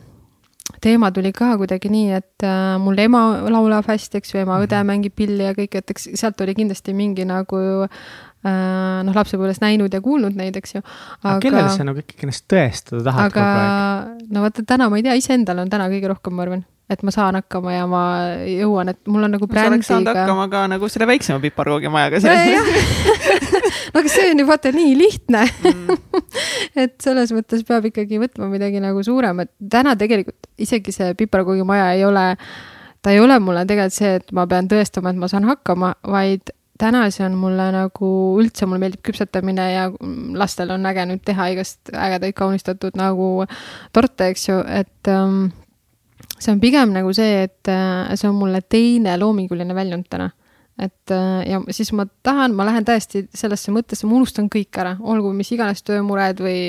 teema 0.83 1.11
tuli 1.15 1.33
ka 1.33 1.55
kuidagi 1.61 1.91
nii, 1.93 2.11
et 2.19 2.45
äh, 2.47 2.77
mul 2.83 2.99
ema 2.99 3.23
laulab 3.51 3.87
hästi, 3.89 4.21
eks 4.21 4.35
ju, 4.35 4.43
ema 4.43 4.59
õde 4.63 4.83
mängib 4.87 5.15
pilli 5.17 5.47
ja 5.47 5.55
kõik, 5.57 5.79
et 5.79 5.95
eks 5.95 6.11
sealt 6.19 6.41
oli 6.45 6.55
kindlasti 6.59 6.95
mingi 6.97 7.27
nagu 7.29 7.63
äh, 7.87 8.13
noh, 8.43 9.15
lapsepõlves 9.15 9.63
näinud 9.63 9.95
ja 9.95 10.01
kuulnud 10.03 10.35
neid, 10.39 10.57
eks 10.59 10.77
ju. 10.77 10.83
aga 11.23 11.39
kellele 11.45 11.71
sa 11.71 11.87
nagu 11.87 12.03
ikkagi 12.03 12.27
ennast 12.27 12.49
tõestada 12.51 13.05
tahad 13.07 13.31
aga 13.31 13.39
kogu 13.39 13.63
aeg? 13.63 14.29
no 14.35 14.45
vaata 14.47 14.65
täna 14.67 14.89
ma 14.91 14.99
ei 14.99 15.07
tea, 15.07 15.17
iseendal 15.21 15.63
on 15.63 15.71
täna 15.71 15.87
kõige 15.93 16.11
rohkem, 16.11 16.35
ma 16.35 16.47
arvan, 16.47 16.65
et 16.91 17.05
ma 17.07 17.15
saan 17.15 17.39
hakkama 17.39 17.75
ja 17.75 17.85
ma 17.91 18.03
jõuan, 18.49 18.91
et 18.93 18.99
mul 19.07 19.29
on 19.29 19.35
nagu 19.37 19.47
sa 19.47 19.67
oleks 19.71 19.89
saanud 19.91 20.09
brändiga. 20.09 20.25
hakkama 20.27 20.49
ka 20.53 20.65
nagu 20.73 20.91
selle 20.93 21.09
väiksema 21.13 21.43
piparkoogimajaga. 21.45 22.21
no 23.93 24.01
aga 24.03 24.11
see 24.11 24.31
on 24.33 24.43
ju 24.43 24.49
vaata 24.49 24.73
nii 24.75 24.97
lihtne 24.99 25.45
mm. 25.47 26.03
et 26.83 26.97
selles 27.05 27.33
mõttes 27.37 27.63
peab 27.69 27.87
ikkagi 27.93 28.21
võtma 28.23 28.51
midagi 28.51 28.83
nagu 28.83 29.05
suuremat. 29.07 29.53
täna 29.71 29.95
tegelikult 30.01 30.51
isegi 30.59 30.95
see 30.95 31.15
piparkoogimaja 31.19 31.93
ei 31.97 32.05
ole, 32.09 32.27
ta 33.03 33.15
ei 33.15 33.23
ole 33.23 33.39
mulle 33.39 33.65
tegelikult 33.69 34.01
see, 34.01 34.17
et 34.19 34.35
ma 34.35 34.49
pean 34.51 34.71
tõestama, 34.71 35.15
et 35.15 35.23
ma 35.23 35.31
saan 35.31 35.47
hakkama, 35.49 35.95
vaid 36.11 36.51
täna 36.81 37.05
see 37.15 37.25
on 37.27 37.37
mulle 37.39 37.69
nagu 37.75 38.11
üldse, 38.41 38.67
mulle 38.67 38.83
meeldib 38.85 39.03
küpsetamine 39.07 39.67
ja 39.73 39.89
lastel 40.39 40.73
on 40.75 40.87
äge 40.89 41.05
nüüd 41.09 41.23
teha 41.27 41.49
igast 41.55 41.93
ägedaid 41.93 42.37
kaunistatud 42.39 42.97
nagu 42.99 43.47
torte, 43.93 44.31
eks 44.33 44.49
ju, 44.49 44.61
et 44.67 45.11
um, 45.13 45.45
see 46.39 46.53
on 46.55 46.63
pigem 46.63 46.95
nagu 46.95 47.13
see, 47.17 47.45
et 47.47 47.71
äh, 47.71 48.15
see 48.17 48.31
on 48.31 48.39
mulle 48.41 48.63
teine 48.63 49.17
loominguline 49.21 49.77
väljund 49.77 50.09
täna. 50.11 50.31
Et 50.81 51.11
äh, 51.11 51.43
ja 51.51 51.61
siis 51.71 51.91
ma 51.93 52.07
tahan, 52.25 52.55
ma 52.57 52.65
lähen 52.65 52.85
täiesti 52.87 53.27
sellesse 53.37 53.73
mõttesse, 53.75 54.07
ma 54.09 54.17
unustan 54.17 54.49
kõik 54.53 54.77
ära, 54.81 54.95
olgu 54.99 55.33
mis 55.37 55.51
iganes 55.53 55.85
töömured 55.85 56.41
või, 56.43 56.63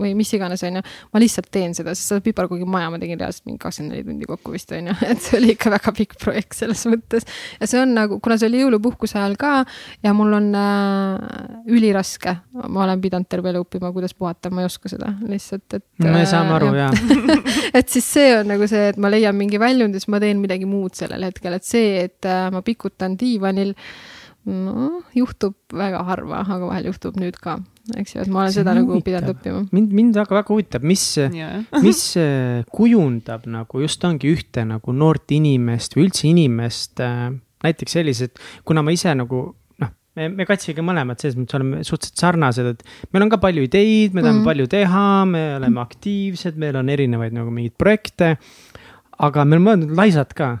või 0.00 0.14
mis 0.16 0.30
iganes, 0.36 0.62
on 0.64 0.78
ju. 0.78 0.82
ma 1.12 1.20
lihtsalt 1.20 1.50
teen 1.52 1.74
seda, 1.76 1.92
sest 1.94 2.12
seda 2.12 2.24
piparkoogimaja 2.24 2.88
ma 2.92 3.00
tegin 3.02 3.20
reaalselt 3.20 3.44
mingi 3.48 3.60
kakskümmend 3.62 3.94
neli 3.94 4.06
tundi 4.08 4.28
kokku 4.30 4.54
vist, 4.54 4.72
on 4.72 4.88
ju, 4.90 4.96
et 5.12 5.22
see 5.22 5.38
oli 5.38 5.52
ikka 5.54 5.74
väga 5.76 5.94
pikk 5.98 6.16
projekt 6.22 6.56
selles 6.56 6.86
mõttes. 6.88 7.28
ja 7.60 7.68
see 7.70 7.82
on 7.82 7.92
nagu, 7.98 8.18
kuna 8.24 8.38
see 8.40 8.48
oli 8.48 8.62
jõulupuhkuse 8.64 9.20
ajal 9.20 9.36
ka 9.40 9.52
ja 10.04 10.14
mul 10.16 10.32
on 10.40 10.48
äh, 10.58 11.68
üliraske, 11.68 12.36
ma 12.64 12.86
olen 12.86 13.04
pidanud 13.04 13.28
terve 13.28 13.52
elu 13.52 13.62
õppima, 13.66 13.92
kuidas 13.92 14.16
puhata, 14.16 14.50
ma 14.54 14.64
ei 14.64 14.70
oska 14.70 14.88
seda 14.92 15.12
lihtsalt, 15.28 15.68
et. 15.76 15.86
me 16.00 16.24
saame 16.28 16.56
aru 16.56 16.72
ja, 16.72 16.88
ja. 16.88 17.38
et 17.78 17.92
siis 17.92 18.08
see 18.16 18.34
on 18.38 18.50
nagu 18.54 18.66
see, 18.70 18.88
et 18.94 18.98
ma 19.00 19.12
leian 19.12 19.36
mingi 19.36 19.60
väljundi, 19.60 20.00
siis 20.00 20.10
ma 20.12 20.22
teen 20.24 20.40
midagi 20.40 20.66
muud 20.68 20.96
sellel 20.96 21.28
hetkel, 21.28 21.60
et 21.60 21.68
see, 21.68 21.94
et 22.08 22.30
äh, 22.30 22.48
ma 22.54 22.64
pikutan 22.64 23.18
tiiva 23.20 23.33
diivanil. 23.34 23.74
noh, 24.44 24.98
juhtub 25.16 25.54
väga 25.72 26.02
harva, 26.04 26.42
aga 26.44 26.66
vahel 26.68 26.90
juhtub 26.90 27.14
nüüd 27.16 27.38
ka, 27.40 27.54
eks 27.96 28.12
ju, 28.12 28.24
et 28.26 28.28
ma 28.28 28.42
olen 28.42 28.52
see 28.52 28.60
seda 28.60 28.74
nagu 28.76 28.98
pidanud 29.00 29.30
õppima. 29.32 29.62
mind, 29.72 29.94
mind 29.96 30.18
väga, 30.20 30.36
väga 30.36 30.52
huvitab, 30.52 30.84
mis 30.84 31.04
mis 31.86 32.02
kujundab 32.76 33.48
nagu 33.48 33.80
just 33.80 34.04
ongi 34.04 34.34
ühte 34.34 34.66
nagu 34.68 34.92
noort 34.92 35.32
inimest 35.32 35.96
või 35.96 36.10
üldse 36.10 36.28
inimest 36.28 37.00
äh, 37.00 37.32
näiteks 37.64 37.96
sellised, 37.98 38.42
kuna 38.68 38.84
ma 38.84 38.94
ise 38.94 39.14
nagu 39.16 39.44
noh, 39.82 39.92
me, 40.18 40.28
me 40.32 40.46
Katsiga 40.48 40.84
mõlemad 40.84 41.20
selles 41.20 41.38
mõttes 41.38 41.58
oleme 41.58 41.82
suhteliselt 41.86 42.24
sarnased, 42.24 42.70
et 42.74 43.14
meil 43.14 43.26
on 43.26 43.32
ka 43.32 43.40
palju 43.42 43.64
ideid, 43.66 44.12
me 44.12 44.22
tahame 44.22 44.38
mm 44.38 44.42
-hmm. 44.42 44.50
palju 44.50 44.68
teha, 44.76 45.06
me 45.30 45.44
oleme 45.58 45.82
aktiivsed, 45.84 46.60
meil 46.60 46.80
on 46.80 46.92
erinevaid 46.92 47.36
nagu 47.36 47.50
mingeid 47.54 47.76
projekte. 47.78 48.36
aga 49.18 49.44
me 49.44 49.56
oleme 49.56 49.70
mõelnud 49.70 49.96
laisad 49.96 50.34
ka 50.34 50.58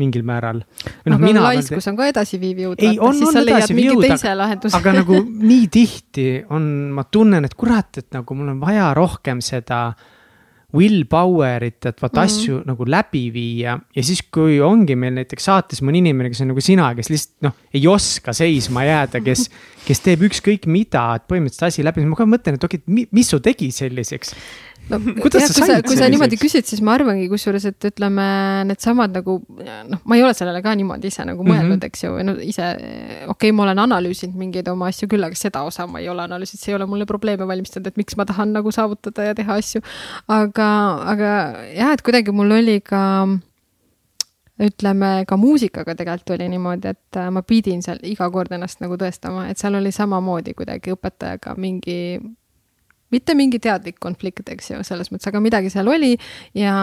mingil 0.00 0.24
määral. 0.26 0.62
No, 1.04 1.16
aga 1.16 1.22
mina 1.22 1.42
laiskus 1.44 1.88
on 1.90 1.98
ka 1.98 2.08
edasiviiv 2.10 2.62
jõud. 2.66 2.84
ei, 2.84 2.96
on, 2.98 3.18
on 3.28 3.42
edasiviiv 3.42 3.92
jõud, 3.92 4.06
aga, 4.16 4.60
aga 4.80 4.94
nagu 5.00 5.20
nii 5.50 5.66
tihti 5.72 6.30
on, 6.52 6.70
ma 6.96 7.06
tunnen, 7.10 7.44
et 7.48 7.58
kurat, 7.58 8.02
et 8.02 8.08
nagu 8.16 8.38
mul 8.38 8.54
on 8.54 8.62
vaja 8.62 8.90
rohkem 8.96 9.44
seda 9.44 9.90
willpower'it, 10.76 11.86
et 11.88 11.98
vaata 11.98 12.20
mm 12.20 12.28
asju 12.30 12.60
nagu 12.66 12.84
läbi 12.86 13.24
viia 13.34 13.74
ja 13.96 14.02
siis, 14.06 14.20
kui 14.32 14.60
ongi 14.62 14.94
meil 14.98 15.16
näiteks 15.16 15.48
saates 15.48 15.80
mõni 15.82 15.98
inimene, 16.02 16.30
kes 16.30 16.44
on 16.44 16.52
nagu 16.52 16.62
sina, 16.62 16.90
kes 16.94 17.10
lihtsalt 17.10 17.46
noh, 17.48 17.56
ei 17.74 17.82
oska 17.90 18.34
seisma 18.36 18.84
jääda, 18.86 19.22
kes, 19.24 19.48
kes 19.88 20.04
teeb 20.04 20.22
ükskõik 20.28 20.68
mida, 20.70 21.06
et 21.18 21.26
põhimõtteliselt 21.30 21.70
asi 21.70 21.86
läbi, 21.86 22.04
siis 22.04 22.12
ma 22.12 22.18
kohe 22.20 22.30
mõtlen, 22.30 22.58
et 22.58 22.66
okei 22.68 22.82
okay,, 22.84 23.06
mis 23.16 23.32
su 23.32 23.40
tegi 23.42 23.70
selliseks 23.74 24.36
no 24.90 24.98
kuidas 25.24 25.46
jah, 25.46 25.52
sa 25.52 25.68
said 25.68 25.86
kui 25.86 25.98
sa 25.98 26.08
niimoodi 26.12 26.38
küsid, 26.40 26.66
siis 26.68 26.82
ma 26.84 26.94
arvangi 26.98 27.28
kusjuures, 27.30 27.66
et 27.70 27.88
ütleme, 27.90 28.26
needsamad 28.70 29.14
nagu 29.16 29.38
noh, 29.60 30.00
ma 30.04 30.18
ei 30.18 30.24
ole 30.26 30.36
sellele 30.36 30.62
ka 30.64 30.74
niimoodi 30.78 31.10
ise 31.12 31.26
nagu 31.28 31.44
mõelnud 31.46 31.76
mm, 31.76 31.80
-hmm. 31.80 31.90
eks 31.90 32.04
ju, 32.06 32.14
no 32.26 32.36
ise, 32.44 32.70
okei 32.74 33.34
okay,, 33.34 33.56
ma 33.56 33.66
olen 33.68 33.84
analüüsinud 33.86 34.38
mingeid 34.40 34.70
oma 34.72 34.90
asju 34.92 35.10
küll, 35.10 35.26
aga 35.26 35.38
seda 35.38 35.64
osa 35.66 35.86
ma 35.90 36.02
ei 36.02 36.08
ole 36.12 36.24
analüüsinud, 36.26 36.62
see 36.62 36.74
ei 36.74 36.78
ole 36.78 36.88
mulle 36.90 37.08
probleeme 37.08 37.48
valmistanud, 37.48 37.90
et 37.90 38.00
miks 38.00 38.18
ma 38.20 38.26
tahan 38.28 38.54
nagu 38.56 38.72
saavutada 38.74 39.30
ja 39.30 39.36
teha 39.38 39.60
asju. 39.60 39.84
aga, 40.28 40.70
aga 41.14 41.30
jah, 41.74 41.94
et 41.94 42.02
kuidagi 42.06 42.34
mul 42.34 42.58
oli 42.58 42.80
ka 42.84 43.02
ütleme 44.60 45.24
ka 45.28 45.36
muusikaga 45.40 45.94
tegelikult 45.96 46.34
oli 46.36 46.48
niimoodi, 46.52 46.92
et 46.92 47.20
ma 47.32 47.42
pidin 47.46 47.80
seal 47.84 48.00
iga 48.06 48.28
kord 48.32 48.52
ennast 48.52 48.82
nagu 48.84 48.98
tõestama, 49.00 49.46
et 49.50 49.60
seal 49.60 49.78
oli 49.78 49.92
samamoodi 49.94 50.54
kuidagi 50.58 50.92
õpetajaga 50.94 51.56
mingi 51.60 51.96
mitte 53.14 53.34
mingi 53.38 53.60
teadlik 53.62 53.98
konflikt, 54.02 54.48
eks 54.52 54.72
ju, 54.72 54.80
selles 54.86 55.10
mõttes, 55.12 55.28
aga 55.30 55.42
midagi 55.42 55.70
seal 55.72 55.88
oli 55.90 56.14
ja, 56.56 56.74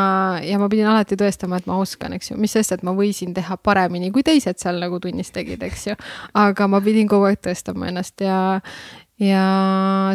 ja 0.44 0.60
ma 0.62 0.70
pidin 0.72 0.90
alati 0.92 1.18
tõestama, 1.20 1.60
et 1.60 1.68
ma 1.70 1.80
oskan, 1.82 2.16
eks 2.18 2.32
ju, 2.32 2.40
mis 2.42 2.56
sest, 2.56 2.76
et 2.76 2.86
ma 2.88 2.94
võisin 2.98 3.34
teha 3.38 3.58
paremini, 3.58 4.12
kui 4.16 4.26
teised 4.28 4.60
seal 4.62 4.82
nagu 4.84 5.02
tunnis 5.04 5.32
tegid, 5.36 5.64
eks 5.68 5.88
ju. 5.92 5.98
aga 6.38 6.72
ma 6.72 6.82
pidin 6.84 7.10
kogu 7.12 7.30
aeg 7.30 7.42
tõestama 7.44 7.92
ennast 7.92 8.24
ja, 8.24 8.40
ja 9.22 9.46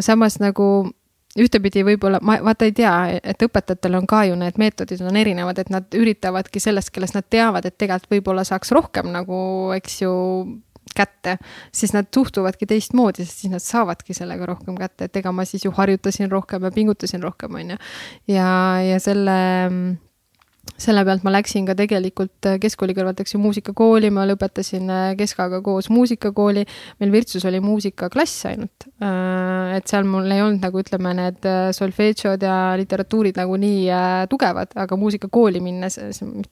samas 0.05 0.39
nagu 0.43 0.67
ühtepidi 1.39 1.81
võib-olla, 1.85 2.19
ma 2.21 2.37
vaata 2.45 2.67
ei 2.69 2.75
tea, 2.77 2.93
et 3.23 3.41
õpetajatel 3.41 3.97
on 3.97 4.05
ka 4.09 4.23
ju 4.29 4.35
need 4.37 4.59
meetodid 4.61 5.01
on 5.01 5.17
erinevad, 5.17 5.57
et 5.59 5.71
nad 5.73 5.97
üritavadki 5.97 6.61
sellest, 6.61 6.93
kellest 6.93 7.17
nad 7.17 7.25
teavad, 7.25 7.65
et 7.65 7.77
tegelikult 7.77 8.19
võib-olla 8.19 8.45
saaks 8.45 8.73
rohkem 8.75 9.09
nagu, 9.13 9.39
eks 9.73 10.03
ju 10.03 10.13
kätte, 10.97 11.37
siis 11.73 11.93
nad 11.95 12.09
suhtuvadki 12.13 12.67
teistmoodi, 12.69 13.25
sest 13.25 13.43
siis 13.43 13.53
nad 13.53 13.63
saavadki 13.63 14.15
sellega 14.17 14.47
rohkem 14.49 14.77
kätte, 14.79 15.09
et 15.09 15.21
ega 15.21 15.31
ma 15.35 15.45
siis 15.49 15.65
ju 15.65 15.73
harjutasin 15.75 16.31
rohkem 16.31 16.63
ja 16.63 16.71
pingutasin 16.71 17.23
rohkem, 17.23 17.55
on 17.59 17.75
ju. 17.75 17.77
ja, 18.35 18.49
ja 18.83 18.99
selle 19.03 19.37
selle 20.83 21.03
pealt 21.05 21.23
ma 21.23 21.31
läksin 21.31 21.67
ka 21.67 21.75
tegelikult 21.77 22.47
äh, 22.49 22.57
keskkooli 22.61 22.95
kõrvalt, 22.97 23.19
eks 23.21 23.35
ju, 23.35 23.39
muusikakooli, 23.43 24.09
ma 24.13 24.25
lõpetasin 24.27 24.89
äh, 24.91 25.03
keskaga 25.19 25.61
koos 25.63 25.89
muusikakooli. 25.93 26.63
meil 26.99 27.11
Virtsus 27.13 27.45
oli 27.47 27.59
muusikaklass 27.63 28.47
ainult. 28.49 28.87
Äh, 29.03 29.77
et 29.77 29.91
seal 29.91 30.07
mul 30.09 30.27
ei 30.33 30.41
olnud 30.43 30.63
nagu 30.63 30.81
ütleme, 30.81 31.13
need 31.17 31.47
solfedžod 31.77 32.43
ja 32.43 32.57
literatuurid 32.79 33.37
nagu 33.39 33.57
nii 33.59 33.85
tugevad, 34.31 34.73
aga 34.79 34.97
muusikakooli 34.99 35.61
minnes, 35.63 35.99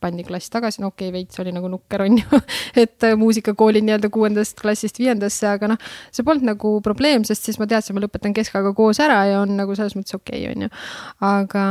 pandi 0.02 0.26
klass 0.28 0.52
tagasi, 0.54 0.84
no 0.84 0.92
okei 0.92 1.10
okay,, 1.10 1.16
veits 1.22 1.42
oli 1.44 1.54
nagu 1.56 1.72
nukker, 1.72 2.04
on 2.08 2.22
ju. 2.22 2.42
et 2.84 3.08
muusikakooli 3.18 3.82
nii-öelda 3.86 4.12
kuuendast 4.14 4.60
klassist 4.62 5.00
viiendasse, 5.02 5.48
aga 5.50 5.74
noh, 5.74 5.90
see 6.14 6.26
polnud 6.28 6.52
nagu 6.52 6.76
probleem, 6.86 7.26
sest 7.28 7.50
siis 7.50 7.60
ma 7.62 7.68
teadsin, 7.70 7.98
ma 7.98 8.06
lõpetan 8.06 8.36
keskaga 8.38 8.74
koos 8.78 9.02
ära 9.04 9.24
ja 9.32 9.42
on 9.42 9.56
nagu 9.58 9.76
selles 9.78 9.98
mõttes 9.98 10.16
okei 10.20 10.46
okay,, 10.46 10.56
on 10.56 10.68
ju. 10.68 10.72
aga 11.32 11.66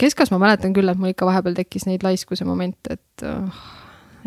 keskas 0.00 0.34
ma 0.34 0.42
mäletan 0.42 0.74
küll, 0.76 0.90
et 0.90 1.00
mul 1.00 1.14
ikka 1.14 1.28
vahepeal 1.28 1.41
tekkis 1.50 1.88
neid 1.88 2.04
laiskuse 2.06 2.46
momente, 2.48 2.94
et 2.94 3.26
oh, 3.26 3.64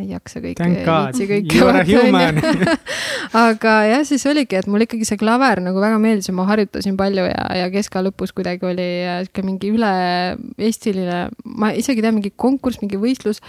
ei 0.01 0.09
jaksa 0.11 0.41
kõike, 0.43 0.65
viitsi 0.67 1.25
kõike 1.29 1.59
vaadata, 1.63 2.75
aga 3.45 3.73
jah, 3.87 4.03
siis 4.07 4.25
oligi, 4.27 4.57
et 4.59 4.67
mul 4.71 4.83
ikkagi 4.83 5.07
see 5.07 5.19
klaver 5.19 5.61
nagu 5.63 5.79
väga 5.81 5.99
meeldis 6.01 6.27
ja 6.29 6.35
ma 6.35 6.45
harjutasin 6.49 6.97
palju 6.99 7.25
ja, 7.29 7.45
ja 7.61 7.67
keska 7.73 8.03
lõpus 8.03 8.33
kuidagi 8.35 8.67
oli 8.67 8.87
äh, 9.05 9.21
sihuke 9.25 9.45
mingi 9.47 9.71
üle-eestiline, 9.75 11.19
ma 11.61 11.71
isegi 11.77 12.01
ei 12.01 12.07
tea, 12.07 12.13
mingi 12.15 12.33
konkurss, 12.35 12.81
mingi 12.83 12.99
võistlus, 12.99 13.39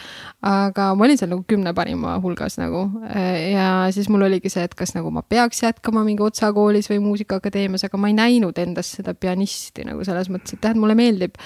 aga 0.46 0.92
ma 0.94 1.08
olin 1.08 1.20
seal 1.20 1.32
nagu 1.32 1.42
kümne 1.48 1.74
parima 1.76 2.16
hulgas 2.22 2.58
nagu. 2.60 2.86
Äh, 3.10 3.56
ja 3.56 3.70
siis 3.94 4.10
mul 4.12 4.28
oligi 4.28 4.52
see, 4.52 4.66
et 4.66 4.76
kas 4.78 4.94
nagu 4.96 5.10
ma 5.14 5.24
peaks 5.26 5.64
jätkama 5.64 6.04
mingi 6.06 6.24
Otsa 6.26 6.52
koolis 6.54 6.90
või 6.92 7.02
Muusikaakadeemias, 7.08 7.88
aga 7.88 8.00
ma 8.00 8.12
ei 8.12 8.18
näinud 8.18 8.62
endas 8.62 8.94
seda 8.98 9.16
pianisti 9.18 9.86
nagu 9.88 10.06
selles 10.06 10.30
mõttes, 10.32 10.54
et 10.54 10.62
jah, 10.62 10.76
et 10.76 10.80
mulle 10.80 10.96
meeldib 10.98 11.38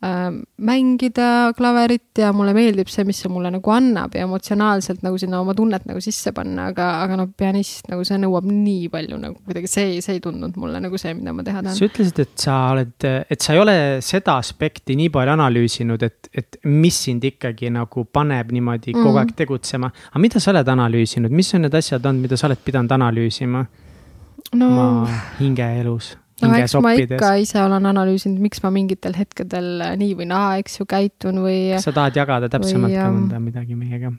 mängida 0.00 1.52
klaverit 1.56 2.16
ja 2.22 2.30
mulle 2.32 2.54
meeldib 2.56 2.88
see, 2.88 3.04
mis 3.04 3.18
see 3.20 3.28
mulle 3.28 3.50
nagu 3.52 3.72
annab 3.74 4.14
ja 4.16 4.24
emotsionaalselt 4.24 5.02
nagu 5.04 5.18
sinna 5.20 5.42
oma 5.42 5.52
tunnet 5.56 5.84
nagu 5.88 6.00
sisse 6.00 6.32
panna, 6.32 6.70
aga, 6.72 6.86
aga 7.04 7.18
noh, 7.20 7.28
pianist 7.36 7.90
nagu 7.92 8.06
see 8.08 8.16
nõuab 8.22 8.46
nii 8.48 8.88
palju 8.92 9.18
nagu 9.20 9.36
kuidagi, 9.44 9.68
see 9.68 9.98
see 10.00 10.16
ei 10.16 10.22
tundunud 10.24 10.56
mulle 10.60 10.80
nagu 10.80 11.00
see, 11.00 11.12
mida 11.18 11.34
ma 11.36 11.44
teha 11.44 11.60
tahan. 11.60 11.76
sa 11.76 11.84
ütlesid, 11.84 12.22
et 12.24 12.32
sa 12.40 12.56
oled, 12.70 12.94
et 13.04 13.44
sa 13.44 13.52
ei 13.52 13.60
ole 13.60 13.76
seda 14.04 14.38
aspekti 14.40 14.96
nii 14.96 15.12
palju 15.12 15.34
analüüsinud, 15.36 16.08
et, 16.08 16.32
et 16.32 16.60
mis 16.64 17.02
sind 17.04 17.26
ikkagi 17.28 17.68
nagu 17.74 18.06
paneb 18.08 18.56
niimoodi 18.56 18.96
kogu 18.96 19.12
mm 19.12 19.18
aeg 19.20 19.34
tegutsema. 19.36 19.90
aga 20.12 20.20
mida 20.22 20.40
sa 20.40 20.54
oled 20.54 20.68
analüüsinud, 20.72 21.32
mis 21.34 21.52
on 21.58 21.66
need 21.66 21.74
asjad 21.76 22.06
olnud, 22.06 22.24
mida 22.24 22.40
sa 22.40 22.48
oled 22.48 22.60
pidanud 22.64 22.92
analüüsima 22.96 23.66
no, 24.54 24.66
oma 24.70 25.20
hingeelus? 25.42 26.14
No 26.42 26.56
eks 26.58 26.76
ma 26.82 26.94
ikka 26.98 27.34
ise 27.42 27.60
olen 27.62 27.90
analüüsinud, 27.92 28.40
miks 28.42 28.62
ma 28.64 28.72
mingitel 28.74 29.16
hetkedel 29.18 29.84
nii 30.00 30.16
või 30.18 30.30
naa, 30.30 30.56
eks 30.62 30.80
ju, 30.80 30.88
käitun 30.90 31.42
või. 31.44 31.58
kas 31.76 31.88
sa 31.88 31.94
tahad 31.96 32.18
jagada 32.20 32.50
täpsemalt 32.52 32.92
või, 32.92 32.98
ka 32.98 33.12
mõnda 33.14 33.42
midagi 33.42 33.78
meiega? 33.78 34.14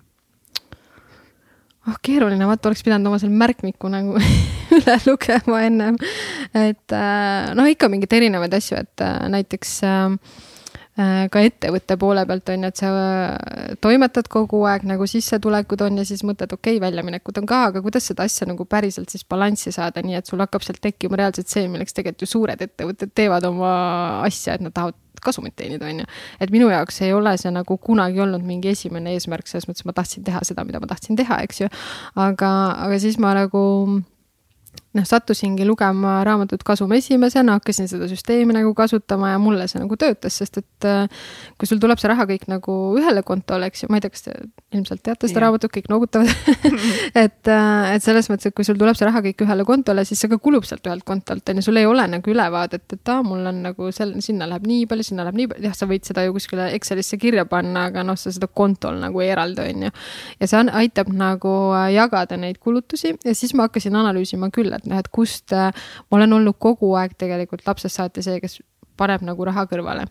oh, 1.88 1.98
keeruline, 2.06 2.46
vaata, 2.50 2.70
oleks 2.70 2.86
pidanud 2.86 3.12
oma 3.12 3.20
selle 3.22 3.38
märkmiku 3.42 3.92
nagu 3.92 4.16
üle 4.78 5.02
lugema 5.08 5.66
ennem. 5.68 6.00
et 6.54 6.96
äh, 6.96 7.52
noh, 7.58 7.70
ikka 7.70 7.92
mingeid 7.92 8.20
erinevaid 8.22 8.58
asju, 8.60 8.82
et 8.86 9.06
äh, 9.06 9.20
näiteks 9.34 9.78
äh, 9.88 10.18
Äh, 10.20 10.51
ka 10.96 11.40
ettevõtte 11.40 11.96
poole 12.00 12.26
pealt 12.28 12.50
on 12.52 12.66
ju, 12.66 12.70
et 12.72 12.80
sa 12.82 12.90
äh, 12.92 13.76
toimetad 13.82 14.28
kogu 14.32 14.60
aeg 14.68 14.84
nagu 14.90 15.08
sissetulekud 15.08 15.86
on 15.86 16.02
ja 16.02 16.06
siis 16.08 16.26
mõtled, 16.28 16.52
okei 16.52 16.76
okay,, 16.76 16.82
väljaminekud 16.84 17.40
on 17.40 17.48
ka, 17.48 17.62
aga 17.70 17.84
kuidas 17.86 18.10
seda 18.12 18.28
asja 18.28 18.48
nagu 18.50 18.66
päriselt 18.68 19.14
siis 19.14 19.24
balanssi 19.24 19.72
saada, 19.72 20.04
nii 20.04 20.20
et 20.20 20.28
sul 20.28 20.44
hakkab 20.44 20.66
sealt 20.68 20.82
tekkima 20.84 21.22
reaalselt 21.22 21.48
see, 21.48 21.70
milleks 21.72 21.96
tegelikult 21.96 22.28
ju 22.28 22.32
suured 22.34 22.66
ettevõtted 22.68 23.16
teevad 23.16 23.48
oma 23.48 23.72
asja, 24.28 24.58
et 24.60 24.68
nad 24.68 24.76
tahavad 24.76 25.00
kasumit 25.22 25.56
teenida, 25.56 25.88
on 25.88 26.04
ju. 26.04 26.06
et 26.42 26.52
minu 26.52 26.68
jaoks 26.74 27.02
ei 27.06 27.14
ole 27.14 27.38
see 27.40 27.52
nagu 27.54 27.78
kunagi 27.78 28.20
olnud 28.20 28.44
mingi 28.44 28.74
esimene 28.74 29.16
eesmärk, 29.16 29.48
selles 29.48 29.70
mõttes 29.70 29.88
ma 29.88 29.96
tahtsin 29.96 30.26
teha 30.28 30.42
seda, 30.44 30.66
mida 30.68 30.82
ma 30.82 30.90
tahtsin 30.92 31.16
teha, 31.20 31.40
eks 31.46 31.64
ju. 31.64 31.70
aga, 32.20 32.52
aga 32.88 33.00
siis 33.00 33.20
ma 33.22 33.36
nagu 33.38 33.62
noh, 34.98 35.06
sattusingi 35.08 35.66
lugema 35.68 36.20
raamatut 36.28 36.64
Kasum 36.68 36.92
esimesena, 36.98 37.56
hakkasin 37.60 37.88
seda 37.88 38.08
süsteemi 38.12 38.56
nagu 38.56 38.74
kasutama 38.76 39.32
ja 39.32 39.40
mulle 39.40 39.68
see 39.72 39.80
nagu 39.80 39.96
töötas, 40.00 40.38
sest 40.42 40.60
et 40.60 40.88
äh, 40.88 41.22
kui 41.60 41.70
sul 41.70 41.80
tuleb 41.82 42.00
see 42.02 42.12
raha 42.12 42.26
kõik 42.30 42.48
nagu 42.52 42.76
ühele 43.00 43.24
kontole, 43.28 43.70
eks 43.72 43.86
ju, 43.86 43.92
ma 43.92 44.00
ei 44.00 44.04
tea, 44.04 44.12
kas 44.14 44.26
te 44.28 44.36
ilmselt 44.76 45.04
teate 45.06 45.30
seda 45.32 45.46
raamatut, 45.46 45.72
kõik 45.72 45.88
noogutavad 45.92 46.28
et, 47.24 47.48
äh, 47.48 47.94
et 47.96 48.04
selles 48.04 48.28
mõttes, 48.32 48.52
et 48.52 48.58
kui 48.58 48.68
sul 48.68 48.80
tuleb 48.80 48.98
see 49.00 49.08
raha 49.08 49.24
kõik 49.28 49.46
ühele 49.46 49.66
kontole, 49.68 50.06
siis 50.08 50.20
see 50.24 50.32
ka 50.32 50.40
kulub 50.44 50.68
sealt 50.68 50.88
ühelt 50.90 51.08
kontolt, 51.08 51.48
on 51.48 51.62
ju, 51.62 51.66
sul 51.70 51.80
ei 51.80 51.88
ole 51.88 52.08
nagu 52.12 52.34
ülevaadet, 52.34 52.86
et 52.98 53.14
aa, 53.16 53.24
mul 53.26 53.48
on 53.52 53.64
nagu 53.70 53.92
seal, 53.96 54.14
sinna 54.26 54.50
läheb 54.52 54.68
nii 54.68 54.90
palju, 54.92 55.08
sinna 55.08 55.28
läheb 55.28 55.40
nii 55.40 55.52
palju, 55.54 55.68
jah, 55.70 55.78
sa 55.78 55.88
võid 55.90 56.08
seda 56.08 56.28
ju 56.28 56.36
kuskile 56.36 56.68
Excelisse 56.76 57.20
kirja 57.22 57.48
panna, 57.50 57.88
aga 57.92 58.04
noh, 58.08 58.20
sa 58.20 58.34
seda 58.34 58.52
kontol 58.52 59.00
nagu 59.00 59.24
ei 59.24 59.32
eralda, 59.32 59.70
on 59.72 59.88
ju. 59.88 59.96
ja 60.44 60.52
see 60.52 60.68
aitab 60.82 61.12
nagu 61.16 61.56
äh, 61.78 61.88
jagada 61.96 62.38
neid 62.40 62.60
kulutusi 62.60 63.16
ja 63.16 63.36
siis 63.38 63.56
ma 63.56 63.70
hakkasin 63.70 63.96
analüüsima 63.96 64.52
küll, 64.54 64.74
et 64.82 64.90
noh, 64.92 65.00
et 65.02 65.10
kust 65.14 65.54
äh, 65.56 65.72
ma 66.10 66.20
olen 66.20 66.40
olnud 66.40 66.58
kogu 66.60 66.92
aeg 67.00 67.16
tegelikult 67.22 67.66
lapsest 67.68 68.00
saati 68.00 68.26
see, 68.26 68.42
kes 68.44 68.60
paneb 69.00 69.24
nagu 69.26 69.48
raha 69.48 69.66
kõrvale. 69.70 70.08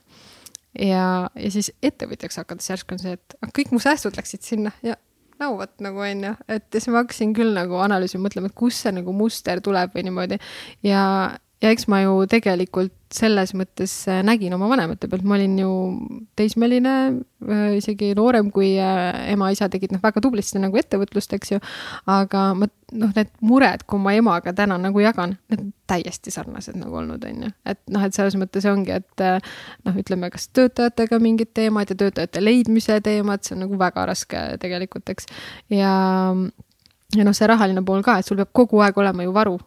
ja, 0.78 1.05
ja 1.34 1.52
siis 1.52 1.72
ettevõtjaks 1.82 2.40
hakates 2.42 2.70
järsku 2.70 2.97
on 2.97 3.02
see, 3.02 3.18
et 3.18 3.38
ah, 3.42 3.52
kõik 3.55 3.74
mu 3.74 3.82
säästud 3.82 4.16
läksid 4.18 4.47
sinna. 4.47 4.74
Ja 4.86 4.97
no 5.40 5.55
vot 5.59 5.72
nagu 5.82 6.02
on 6.05 6.26
ju, 6.28 6.32
et 6.52 6.66
siis 6.74 6.88
ma 6.92 7.02
hakkasin 7.02 7.34
küll 7.36 7.55
nagu 7.56 7.78
analüüsima, 7.80 8.26
mõtlema, 8.26 8.51
et 8.51 8.59
kust 8.59 8.84
see 8.84 8.92
nagu 8.94 9.14
muster 9.16 9.62
tuleb 9.64 9.94
või 9.97 10.06
niimoodi. 10.09 10.40
Ja 10.86 11.02
ja 11.61 11.70
eks 11.74 11.87
ma 11.93 12.01
ju 12.05 12.15
tegelikult 12.31 12.95
selles 13.11 13.51
mõttes 13.59 13.93
äh, 14.09 14.20
nägin 14.24 14.55
oma 14.55 14.69
vanemate 14.70 15.09
pealt, 15.11 15.24
ma 15.27 15.35
olin 15.35 15.57
ju 15.59 15.70
teismeline, 16.39 16.93
äh, 17.43 17.65
isegi 17.77 18.12
noorem, 18.16 18.53
kui 18.55 18.70
äh, 18.78 19.32
ema-isa 19.32 19.66
tegid 19.73 19.93
noh, 19.95 20.03
väga 20.03 20.23
tublisti 20.23 20.62
nagu 20.62 20.78
ettevõtlust, 20.78 21.35
eks 21.35 21.53
ju. 21.57 21.59
aga 22.11 22.45
ma 22.57 22.69
noh, 22.70 23.11
need 23.16 23.32
mured, 23.45 23.82
kui 23.91 24.03
ma 24.03 24.15
emaga 24.16 24.55
täna 24.57 24.78
nagu 24.81 25.03
jagan, 25.03 25.35
need 25.51 25.65
on 25.65 25.73
täiesti 25.91 26.32
sarnased 26.32 26.78
nagu 26.78 27.01
olnud, 27.03 27.27
on 27.27 27.49
ju. 27.49 27.51
et 27.74 27.82
noh, 27.91 28.07
et 28.07 28.15
selles 28.15 28.39
mõttes 28.39 28.69
ongi, 28.70 28.95
et 29.01 29.27
noh, 29.27 30.01
ütleme, 30.05 30.31
kas 30.31 30.49
töötajatega 30.55 31.19
mingid 31.23 31.51
teemad 31.59 31.91
ja 31.91 31.99
töötajate 31.99 32.45
leidmise 32.45 33.01
teemad, 33.05 33.43
see 33.45 33.59
on 33.59 33.66
nagu 33.66 33.81
väga 33.81 34.07
raske 34.12 34.47
tegelikult, 34.62 35.11
eks. 35.11 35.28
ja, 35.74 35.93
ja 37.19 37.27
noh, 37.27 37.37
see 37.37 37.51
rahaline 37.51 37.82
pool 37.85 38.07
ka, 38.07 38.20
et 38.20 38.31
sul 38.31 38.39
peab 38.39 38.55
kogu 38.62 38.87
aeg 38.87 39.03
olema 39.03 39.27
ju 39.27 39.35
varu 39.35 39.59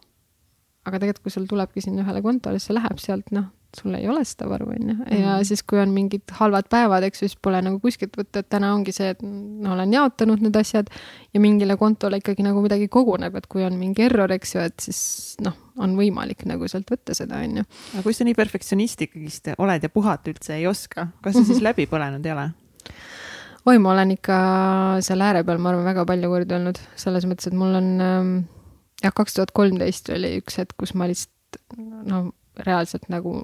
aga 0.84 1.00
tegelikult, 1.00 1.24
kui 1.24 1.32
sul 1.32 1.50
tulebki 1.50 1.82
sinna 1.84 2.04
ühele 2.04 2.22
kontole, 2.24 2.60
siis 2.60 2.70
see 2.70 2.76
läheb 2.76 3.00
sealt, 3.00 3.30
noh, 3.34 3.48
sul 3.74 3.94
ei 3.98 4.06
ole 4.08 4.22
seda 4.26 4.46
varu, 4.48 4.68
on 4.70 4.90
ju. 4.90 4.96
ja 5.10 5.36
mm. 5.38 5.46
siis, 5.48 5.62
kui 5.66 5.80
on 5.82 5.90
mingid 5.94 6.34
halvad 6.38 6.68
päevad, 6.70 7.06
eks 7.08 7.22
ju, 7.22 7.28
siis 7.30 7.40
pole 7.42 7.60
nagu 7.64 7.80
kuskilt 7.82 8.16
võtta, 8.18 8.42
et 8.44 8.48
täna 8.52 8.70
ongi 8.74 8.94
see, 8.94 9.10
et 9.14 9.22
no 9.24 9.74
olen 9.74 9.94
jaotanud 9.96 10.44
need 10.44 10.58
asjad 10.60 10.92
ja 11.34 11.42
mingile 11.42 11.76
kontole 11.80 12.20
ikkagi 12.20 12.46
nagu 12.46 12.62
midagi 12.64 12.88
koguneb, 12.92 13.36
et 13.40 13.48
kui 13.50 13.64
on 13.66 13.78
mingi 13.80 14.06
error, 14.06 14.30
eks 14.36 14.54
ju, 14.54 14.66
et 14.68 14.86
siis 14.86 15.00
noh, 15.44 15.56
on 15.82 15.96
võimalik 15.98 16.46
nagu 16.48 16.68
sealt 16.70 16.90
võtta 16.92 17.16
seda, 17.16 17.40
on 17.42 17.62
ju. 17.62 17.66
aga 17.94 18.04
kui 18.06 18.16
sa 18.16 18.28
nii 18.28 18.38
perfektsionist 18.38 19.08
ikkagist 19.08 19.54
oled 19.58 19.88
ja 19.88 19.92
puhata 19.92 20.30
üldse 20.32 20.58
ei 20.58 20.68
oska, 20.70 21.08
kas 21.24 21.38
sa 21.38 21.46
siis 21.48 21.64
läbi 21.64 21.88
põlenud 21.90 22.24
ei 22.28 22.36
ole? 22.36 22.50
oi, 23.64 23.78
ma 23.80 23.94
olen 23.94 24.14
ikka 24.18 24.38
seal 25.04 25.24
ääre 25.24 25.44
peal, 25.46 25.58
ma 25.62 25.72
arvan, 25.72 25.86
väga 25.88 26.04
palju 26.08 26.30
kordi 26.30 26.56
olnud, 26.58 26.80
selles 27.00 27.24
mõttes, 27.28 27.48
et 27.48 27.56
mul 27.56 27.72
on 27.80 27.94
ähm, 28.04 28.34
jah, 29.02 29.14
kaks 29.14 29.36
tuhat 29.36 29.54
kolmteist 29.56 30.10
oli 30.14 30.36
üks 30.40 30.58
hetk, 30.60 30.76
kus 30.80 30.94
ma 30.94 31.08
lihtsalt 31.10 31.62
no 32.08 32.26
reaalselt 32.64 33.08
nagu 33.12 33.38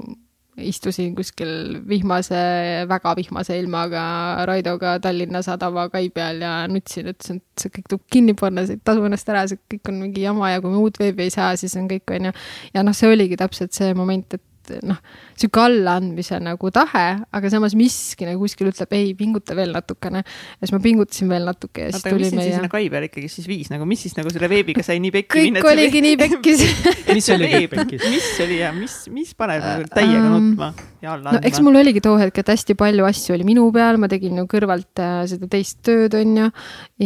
istusin 0.61 1.15
kuskil 1.17 1.79
vihmase, 1.89 2.41
väga 2.89 3.15
vihmase 3.17 3.59
ilmaga 3.61 4.03
Raidoga 4.49 4.99
Tallinna 5.01 5.43
Sadama 5.43 5.89
kai 5.93 6.11
peal 6.15 6.43
ja 6.45 6.53
nutsin, 6.69 7.09
ütlesin, 7.13 7.41
et 7.41 7.63
see 7.63 7.73
kõik 7.77 7.89
tuleb 7.93 8.05
kinni 8.13 8.35
panna, 8.39 8.67
see 8.67 8.77
ei 8.79 8.85
tasu 8.85 9.05
ennast 9.07 9.31
ära, 9.33 9.47
see 9.49 9.61
kõik 9.73 9.93
on 9.93 10.03
mingi 10.05 10.25
jama 10.27 10.53
ja 10.53 10.61
kui 10.61 10.73
me 10.75 10.83
uut 10.83 11.01
veebi 11.01 11.29
ei 11.29 11.35
saa, 11.35 11.55
siis 11.61 11.77
on 11.81 11.89
kõik, 11.91 12.13
on 12.17 12.31
ju. 12.31 12.35
ja 12.75 12.85
noh, 12.87 12.97
see 12.97 13.11
oligi 13.11 13.39
täpselt 13.41 13.77
see 13.77 13.95
moment, 13.97 14.37
et 14.37 14.45
noh, 14.87 14.99
sihuke 15.39 15.63
allaandmise 15.63 16.39
nagu 16.43 16.71
tahe, 16.75 17.07
aga 17.37 17.53
samas 17.53 17.75
miski 17.79 18.29
nagu 18.29 18.43
kuskil 18.45 18.71
ütleb 18.71 18.95
ei, 18.97 19.13
pinguta 19.19 19.57
veel 19.59 19.73
natukene. 19.75 20.23
ja 20.25 20.63
siis 20.63 20.75
ma 20.75 20.83
pingutasin 20.85 21.31
veel 21.33 21.49
natuke 21.49 21.87
ja 21.87 21.95
siis 21.95 22.05
tuli 22.05 22.29
meie. 22.29 22.35
mis 22.37 22.45
sind 22.45 22.59
sinna 22.59 22.73
kai 22.73 22.89
peale 22.93 23.11
ikkagi 23.11 23.31
siis 23.33 23.49
viis 23.51 23.73
nagu, 23.73 23.89
mis 23.89 24.05
siis 24.07 24.17
nagu 24.19 24.33
selle 24.33 24.51
veebiga 24.53 24.85
sai 24.87 25.01
nii 25.03 25.15
pekki 25.21 25.47
minna? 25.49 25.65
kõik 25.65 25.73
oligi 25.73 26.05
nii 26.05 26.21
pekkis 26.21 26.65
mis 27.17 27.31
oli 27.35 27.51
kõik 27.55 27.75
pekkis? 27.75 28.07
mis 28.13 28.31
oli 28.47 28.61
ja 28.61 28.73
mis, 28.77 28.97
mis 29.13 29.35
paneb 29.39 29.65
nagu 29.65 29.91
täiega 29.95 30.27
nutma 30.27 30.73
ja 31.01 31.15
alla 31.15 31.33
andma? 31.33 31.39
no 31.39 31.51
eks 31.51 31.63
mul 31.65 31.81
oligi 31.81 32.03
too 32.05 32.17
hetk, 32.21 32.43
et 32.43 32.53
hästi 32.55 32.77
palju 32.79 33.07
asju 33.09 33.37
oli 33.37 33.47
minu 33.49 33.67
peal, 33.75 34.01
ma 34.01 34.11
tegin 34.13 34.39
ju 34.41 34.47
kõrvalt 34.51 35.03
äh, 35.03 35.23
seda 35.31 35.49
teist 35.51 35.81
tööd, 35.87 36.15
on 36.19 36.37
ju. 36.43 36.51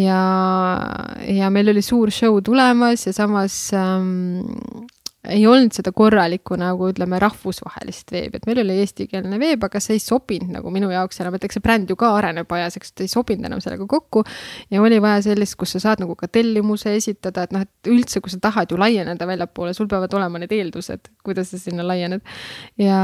ja, 0.03 0.21
ja 1.31 1.53
meil 1.55 1.73
oli 1.75 1.85
suur 1.85 2.13
show 2.15 2.41
tulemas 2.45 3.07
ja 3.09 3.15
samas 3.17 3.59
ähm, 3.77 4.43
ei 5.29 5.47
olnud 5.49 5.73
seda 5.77 5.93
korralikku 5.97 6.57
nagu 6.61 6.89
ütleme, 6.91 7.19
rahvusvahelist 7.23 8.13
veebi, 8.13 8.39
et 8.41 8.49
meil 8.49 8.61
oli 8.65 8.77
eestikeelne 8.83 9.39
veeb, 9.41 9.65
aga 9.67 9.81
see 9.83 9.97
ei 9.99 10.03
sobinud 10.03 10.53
nagu 10.53 10.73
minu 10.75 10.91
jaoks 10.93 11.21
enam, 11.23 11.37
et 11.39 11.47
eks 11.47 11.59
see 11.59 11.65
bränd 11.65 11.91
ju 11.91 11.97
ka 12.01 12.11
areneb 12.19 12.51
ajas, 12.57 12.79
eks 12.81 12.93
ta 12.93 13.05
ei 13.07 13.13
sobinud 13.13 13.49
enam 13.49 13.63
sellega 13.65 13.87
kokku. 13.91 14.25
ja 14.71 14.83
oli 14.83 15.01
vaja 15.03 15.23
sellist, 15.29 15.57
kus 15.61 15.77
sa 15.77 15.83
saad 15.87 16.05
nagu 16.05 16.17
ka 16.19 16.29
tellimuse 16.29 16.95
esitada, 16.99 17.47
et 17.47 17.55
noh, 17.57 17.65
et 17.65 17.91
üldse, 17.91 18.21
kui 18.25 18.33
sa 18.33 18.41
tahad 18.43 18.73
ju 18.73 18.79
laieneda 18.81 19.29
väljapoole, 19.29 19.75
sul 19.77 19.89
peavad 19.91 20.13
olema 20.19 20.43
need 20.43 20.53
eeldused, 20.53 21.11
kuidas 21.25 21.53
sa 21.55 21.61
sinna 21.61 21.87
laiened. 21.87 22.25
ja, 22.81 23.01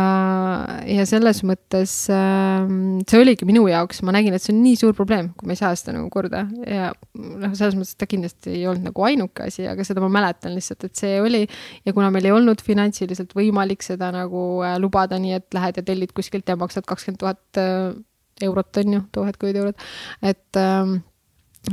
ja 0.86 1.06
selles 1.08 1.42
mõttes 1.46 1.94
äh, 2.12 2.68
see 3.08 3.20
oligi 3.22 3.48
minu 3.48 3.64
jaoks, 3.70 4.02
ma 4.06 4.14
nägin, 4.16 4.36
et 4.36 4.44
see 4.44 4.54
on 4.54 4.62
nii 4.64 4.76
suur 4.80 4.96
probleem, 4.98 5.32
kui 5.38 5.48
me 5.48 5.56
ei 5.56 5.62
saa 5.62 5.72
seda 5.78 5.96
nagu 5.96 6.10
korda. 6.12 6.44
Ja 6.68 6.90
noh, 7.16 7.54
selles 7.56 7.78
mõttes 7.78 7.96
ta 7.98 8.08
kindlasti 8.10 8.54
ei 8.58 8.66
olnud 8.68 8.90
nagu 8.90 9.06
ainuke 9.06 9.48
asi, 9.48 9.66
aga 9.70 9.84
seda 9.86 10.02
ma 10.04 10.10
mäletan 10.20 10.54
lihtsalt, 10.56 10.88
et 10.88 11.00
see 11.00 11.18
oli. 11.22 11.42
Ja 11.86 11.94
kuna 11.96 12.09
kuna 12.10 12.18
meil 12.18 12.26
ei 12.26 12.34
olnud 12.34 12.62
finantsiliselt 12.66 13.36
võimalik 13.38 13.84
seda 13.86 14.10
nagu 14.14 14.64
äh, 14.66 14.74
lubada, 14.82 15.18
nii 15.22 15.36
et 15.38 15.54
lähed 15.54 15.78
ja 15.78 15.84
tellid 15.86 16.14
kuskilt 16.16 16.48
ja 16.50 16.58
maksad 16.58 16.86
kakskümmend 16.88 17.20
tuhat 17.22 17.60
äh, 17.60 17.94
eurot, 18.42 18.82
on 18.82 18.96
ju, 18.96 19.04
tuhat 19.14 19.38
kuid 19.38 19.58
eurot, 19.60 19.78
et 20.22 20.58
ähm, 20.58 21.00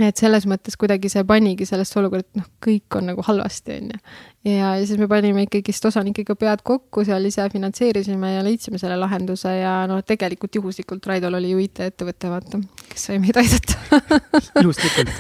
et 0.04 0.20
selles 0.20 0.44
mõttes 0.46 0.76
kuidagi 0.76 1.10
see 1.10 1.24
panigi 1.24 1.66
sellesse 1.66 1.96
olukorda, 2.02 2.28
et 2.28 2.42
noh, 2.42 2.48
kõik 2.64 2.98
on 3.00 3.08
nagu 3.14 3.24
halvasti, 3.24 3.80
on 3.80 3.94
ju 3.96 4.02
ja, 4.48 4.76
ja 4.78 4.86
siis 4.86 5.00
me 5.00 5.08
panime 5.12 5.44
ikkagist 5.46 5.86
osanikega 5.90 6.36
pead 6.40 6.64
kokku, 6.68 7.04
seal 7.08 7.26
ise 7.28 7.46
finantseerisime 7.52 8.34
ja 8.36 8.44
leidsime 8.46 8.80
selle 8.82 8.98
lahenduse 9.00 9.52
ja 9.60 9.74
noh, 9.90 10.00
tegelikult 10.08 10.56
juhuslikult 10.60 11.06
Raidol 11.10 11.38
oli 11.40 11.52
ju 11.52 11.64
IT-ettevõte, 11.66 12.32
vaata, 12.32 12.62
kes 12.88 13.08
sai 13.10 13.20
meid 13.24 13.38
aidata 13.40 14.02
juhuslikult, 14.66 15.12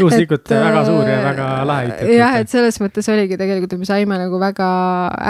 juhuslikult 0.00 0.54
väga 0.54 0.84
suur 0.88 1.10
ja 1.10 1.18
väga 1.26 1.48
lahe 1.68 1.88
IT-ettevõte. 1.88 2.16
jah, 2.16 2.38
et 2.42 2.52
selles 2.52 2.80
mõttes 2.82 3.10
oligi 3.12 3.38
tegelikult, 3.40 3.76
et 3.76 3.82
me 3.82 3.90
saime 3.90 4.20
nagu 4.22 4.40
väga 4.40 4.70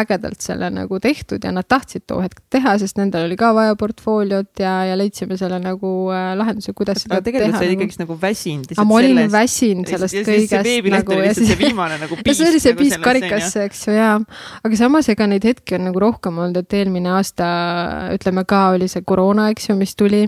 ägedalt 0.05 0.45
selle 0.45 0.71
nagu 0.75 1.01
tehtud 1.03 1.45
ja 1.45 1.53
nad 1.55 1.67
tahtsid 1.69 2.07
too 2.07 2.23
hetk 2.25 2.43
teha, 2.53 2.77
sest 2.81 3.01
nendel 3.01 3.27
oli 3.29 3.39
ka 3.41 3.51
vaja 3.57 3.75
portfooliot 3.79 4.63
ja, 4.63 4.77
ja 4.93 4.99
leidsime 4.99 5.39
selle 5.41 5.59
nagu 5.63 5.93
äh, 6.15 6.31
lahenduse, 6.39 6.75
kuidas 6.77 7.03
seda 7.03 7.19
teha. 7.19 7.27
tegelikult 7.33 7.59
sa 7.59 7.67
olid 7.67 7.77
ikkagist 7.79 8.05
nagu 8.05 8.19
väsinud. 8.23 8.79
ma 8.79 9.01
olin 9.01 9.25
väsinud 9.33 9.91
sellest 9.91 10.21
kõigest. 10.23 10.91
nagu, 10.95 11.19
ja 11.19 11.35
siis 11.35 11.53
see 11.53 11.61
viimane 11.61 11.99
nagu 12.01 12.19
piis. 12.23 12.39
see 12.39 12.53
oli 12.53 12.63
see 12.63 12.79
piis 12.79 12.99
karikasse, 13.09 13.67
eks 13.69 13.85
ju, 13.89 13.97
jaa. 13.97 14.15
aga 14.65 14.79
samas, 14.81 15.11
ega 15.13 15.29
neid 15.31 15.45
hetki 15.49 15.79
on 15.79 15.89
nagu 15.91 16.03
rohkem 16.03 16.39
olnud, 16.39 16.63
et 16.63 16.79
eelmine 16.79 17.13
aasta, 17.17 17.51
ütleme 18.17 18.47
ka, 18.49 18.69
oli 18.77 18.89
see 18.91 19.05
koroona, 19.07 19.51
eks 19.55 19.71
ju, 19.71 19.79
mis 19.79 19.97
tuli. 19.99 20.27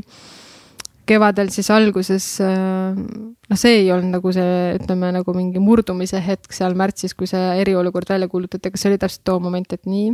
Kevadel 1.11 1.49
siis 1.51 1.67
alguses, 1.75 2.25
noh, 2.39 3.59
see 3.59 3.81
ei 3.81 3.89
olnud 3.91 4.15
nagu 4.15 4.31
see, 4.35 4.77
ütleme 4.77 5.09
nagu 5.17 5.33
mingi 5.35 5.59
murdumise 5.63 6.21
hetk 6.23 6.55
seal 6.55 6.77
märtsis, 6.79 7.17
kui 7.19 7.27
see 7.27 7.41
eriolukord 7.65 8.13
välja 8.13 8.29
kuulutati, 8.31 8.71
aga 8.71 8.79
see 8.79 8.93
oli 8.93 9.01
täpselt 9.03 9.25
too 9.27 9.41
moment, 9.43 9.75
et 9.75 9.91
nii, 9.91 10.13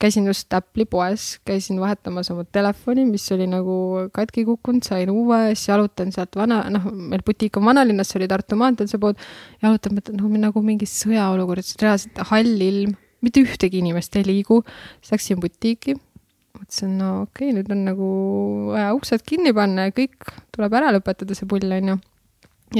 käisin 0.00 0.26
just 0.26 0.52
Apple'i 0.56 0.86
poes, 0.88 1.38
käisin 1.44 1.80
vahetamas 1.80 2.30
oma 2.32 2.44
telefoni, 2.44 3.04
mis 3.08 3.26
oli 3.34 3.46
nagu 3.50 3.74
katki 4.16 4.46
kukkunud, 4.48 4.84
sain 4.86 5.10
uue, 5.12 5.40
siis 5.52 5.68
jalutan 5.68 6.12
sealt 6.14 6.36
vana, 6.40 6.62
noh, 6.72 6.86
meil 6.90 7.24
butiik 7.26 7.58
on 7.60 7.68
vanalinnas, 7.68 8.12
see 8.12 8.20
oli 8.20 8.28
Tartu 8.30 8.56
maanteel 8.60 8.88
see 8.90 9.00
pood, 9.02 9.20
jalutan, 9.62 9.98
mõtlen, 9.98 10.20
noh, 10.20 10.38
nagu 10.46 10.62
mingi 10.64 10.88
sõjaolukord, 10.88 11.74
reaalselt 11.82 12.22
hall 12.30 12.64
ilm, 12.68 12.94
mitte 13.20 13.42
ühtegi 13.44 13.82
inimest 13.84 14.16
ei 14.16 14.24
liigu, 14.24 14.62
siis 15.02 15.12
läksin 15.16 15.42
butiiki, 15.42 15.96
mõtlesin, 16.56 16.96
no 16.96 17.10
okei 17.26 17.50
okay,, 17.50 17.58
nüüd 17.58 17.68
on 17.76 17.84
nagu 17.90 18.10
vaja 18.72 18.94
uksed 18.96 19.26
kinni 19.28 19.52
panna 19.56 19.90
ja 19.90 19.96
kõik 19.96 20.32
tuleb 20.56 20.80
ära 20.80 20.94
lõpetada, 20.96 21.36
see 21.36 21.48
pull, 21.50 21.76
on 21.76 21.92
ju. 21.92 21.98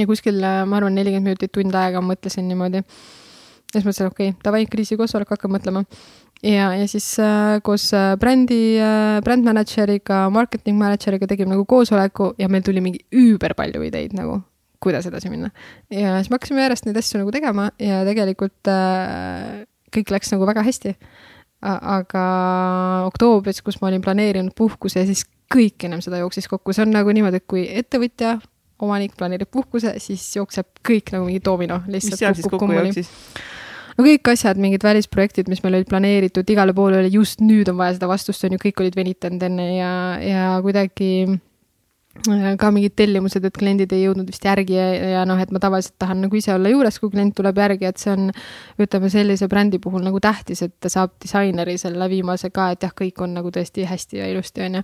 ja 0.01 0.09
kuskil, 0.09 0.41
ma 0.41 0.81
arvan, 0.81 0.97
nelikümmend 0.97 1.35
minutit, 1.35 1.53
tund 1.53 1.77
aega 1.77 2.01
mõtlesin 2.01 2.49
niimoodi. 2.49 2.81
ja 2.81 3.77
siis 3.77 3.85
mõtlesin, 3.85 4.09
okei 4.09 4.33
okay,, 4.33 4.41
davai, 4.41 4.65
kriisikoosolek, 4.73 5.37
hakkab 5.37 5.53
mõtlema 5.53 5.85
ja, 6.43 6.71
ja 6.75 6.87
siis 6.89 7.07
äh, 7.19 7.59
koos 7.63 7.91
äh, 7.93 8.15
brändi 8.19 8.77
äh,, 8.81 9.19
bränd 9.23 9.45
manager'iga, 9.45 10.23
marketing 10.33 10.79
manager'iga 10.79 11.29
tegime 11.29 11.53
nagu 11.53 11.65
koosoleku 11.69 12.33
ja 12.39 12.49
meil 12.49 12.65
tuli 12.65 12.83
mingi 12.83 13.03
üüber 13.13 13.55
palju 13.57 13.83
ideid 13.87 14.15
nagu, 14.17 14.39
kuidas 14.81 15.07
edasi 15.09 15.29
minna. 15.29 15.51
ja 15.89 16.17
siis 16.19 16.31
me 16.31 16.39
hakkasime 16.39 16.65
järjest 16.65 16.87
neid 16.87 16.97
asju 17.01 17.21
nagu 17.21 17.33
tegema 17.35 17.69
ja 17.79 18.01
tegelikult 18.07 18.71
äh, 18.71 19.67
kõik 19.93 20.15
läks 20.15 20.33
nagu 20.33 20.47
väga 20.49 20.65
hästi. 20.65 20.95
aga 21.61 22.21
oktoobris, 23.05 23.61
kus 23.61 23.77
ma 23.81 23.91
olin 23.91 24.01
planeerinud 24.01 24.55
puhkuse, 24.57 25.03
siis 25.05 25.27
kõik 25.51 25.83
ennem 25.85 26.01
seda 26.01 26.17
jooksis 26.23 26.47
kokku, 26.49 26.73
see 26.73 26.87
on 26.87 26.95
nagu 26.95 27.13
niimoodi, 27.13 27.37
et 27.37 27.45
kui 27.45 27.67
ettevõtja 27.69 28.39
omanik 28.81 29.13
planeerib 29.17 29.51
puhkuse, 29.53 29.93
siis 30.01 30.23
jookseb 30.35 30.71
kõik 30.87 31.11
nagu 31.13 31.27
mingi 31.27 31.43
domino 31.45 31.83
lihtsalt. 31.85 32.15
mis 32.15 32.23
seal 32.23 32.37
siis 32.39 32.49
kokku 32.49 32.71
jooksis? 32.73 33.11
No 33.97 34.07
kõik 34.07 34.33
asjad, 34.33 34.59
mingid 34.61 34.83
välisprojektid, 34.85 35.51
mis 35.51 35.63
meil 35.65 35.79
olid 35.79 35.91
planeeritud, 35.91 36.49
igale 36.49 36.75
poole 36.77 37.01
oli 37.01 37.13
just 37.13 37.43
nüüd 37.43 37.71
on 37.71 37.79
vaja 37.81 37.97
seda 37.97 38.11
vastust, 38.11 38.43
on 38.47 38.57
ju, 38.57 38.65
kõik 38.65 38.83
olid 38.83 38.97
venitanud 38.97 39.47
enne 39.47 39.71
ja, 39.75 39.93
ja 40.23 40.51
kuidagi 40.65 41.39
ka 42.59 42.69
mingid 42.75 42.91
tellimused, 42.99 43.45
et 43.47 43.55
kliendid 43.55 43.93
ei 43.95 44.01
jõudnud 44.03 44.27
vist 44.27 44.43
järgi 44.43 44.75
ja, 44.75 44.87
ja 45.13 45.21
noh, 45.27 45.39
et 45.39 45.51
ma 45.55 45.61
tavaliselt 45.63 45.95
tahan 46.01 46.19
nagu 46.25 46.35
ise 46.35 46.51
olla 46.51 46.69
juures, 46.69 46.97
kui 46.99 47.11
klient 47.13 47.33
tuleb 47.37 47.61
järgi, 47.63 47.87
et 47.87 48.01
see 48.01 48.11
on, 48.11 48.33
ütleme 48.83 49.09
sellise 49.13 49.47
brändi 49.51 49.79
puhul 49.81 50.03
nagu 50.03 50.19
tähtis, 50.23 50.59
et 50.65 50.73
ta 50.83 50.91
saab 50.91 51.15
disaineri 51.23 51.77
selle 51.79 52.09
viimase 52.11 52.51
ka, 52.51 52.67
et 52.75 52.83
jah, 52.83 52.91
kõik 52.97 53.23
on 53.23 53.37
nagu 53.39 53.53
tõesti 53.55 53.87
hästi 53.87 54.19
ja 54.19 54.27
ilusti, 54.33 54.65
on 54.67 54.81
ju. 54.81 54.83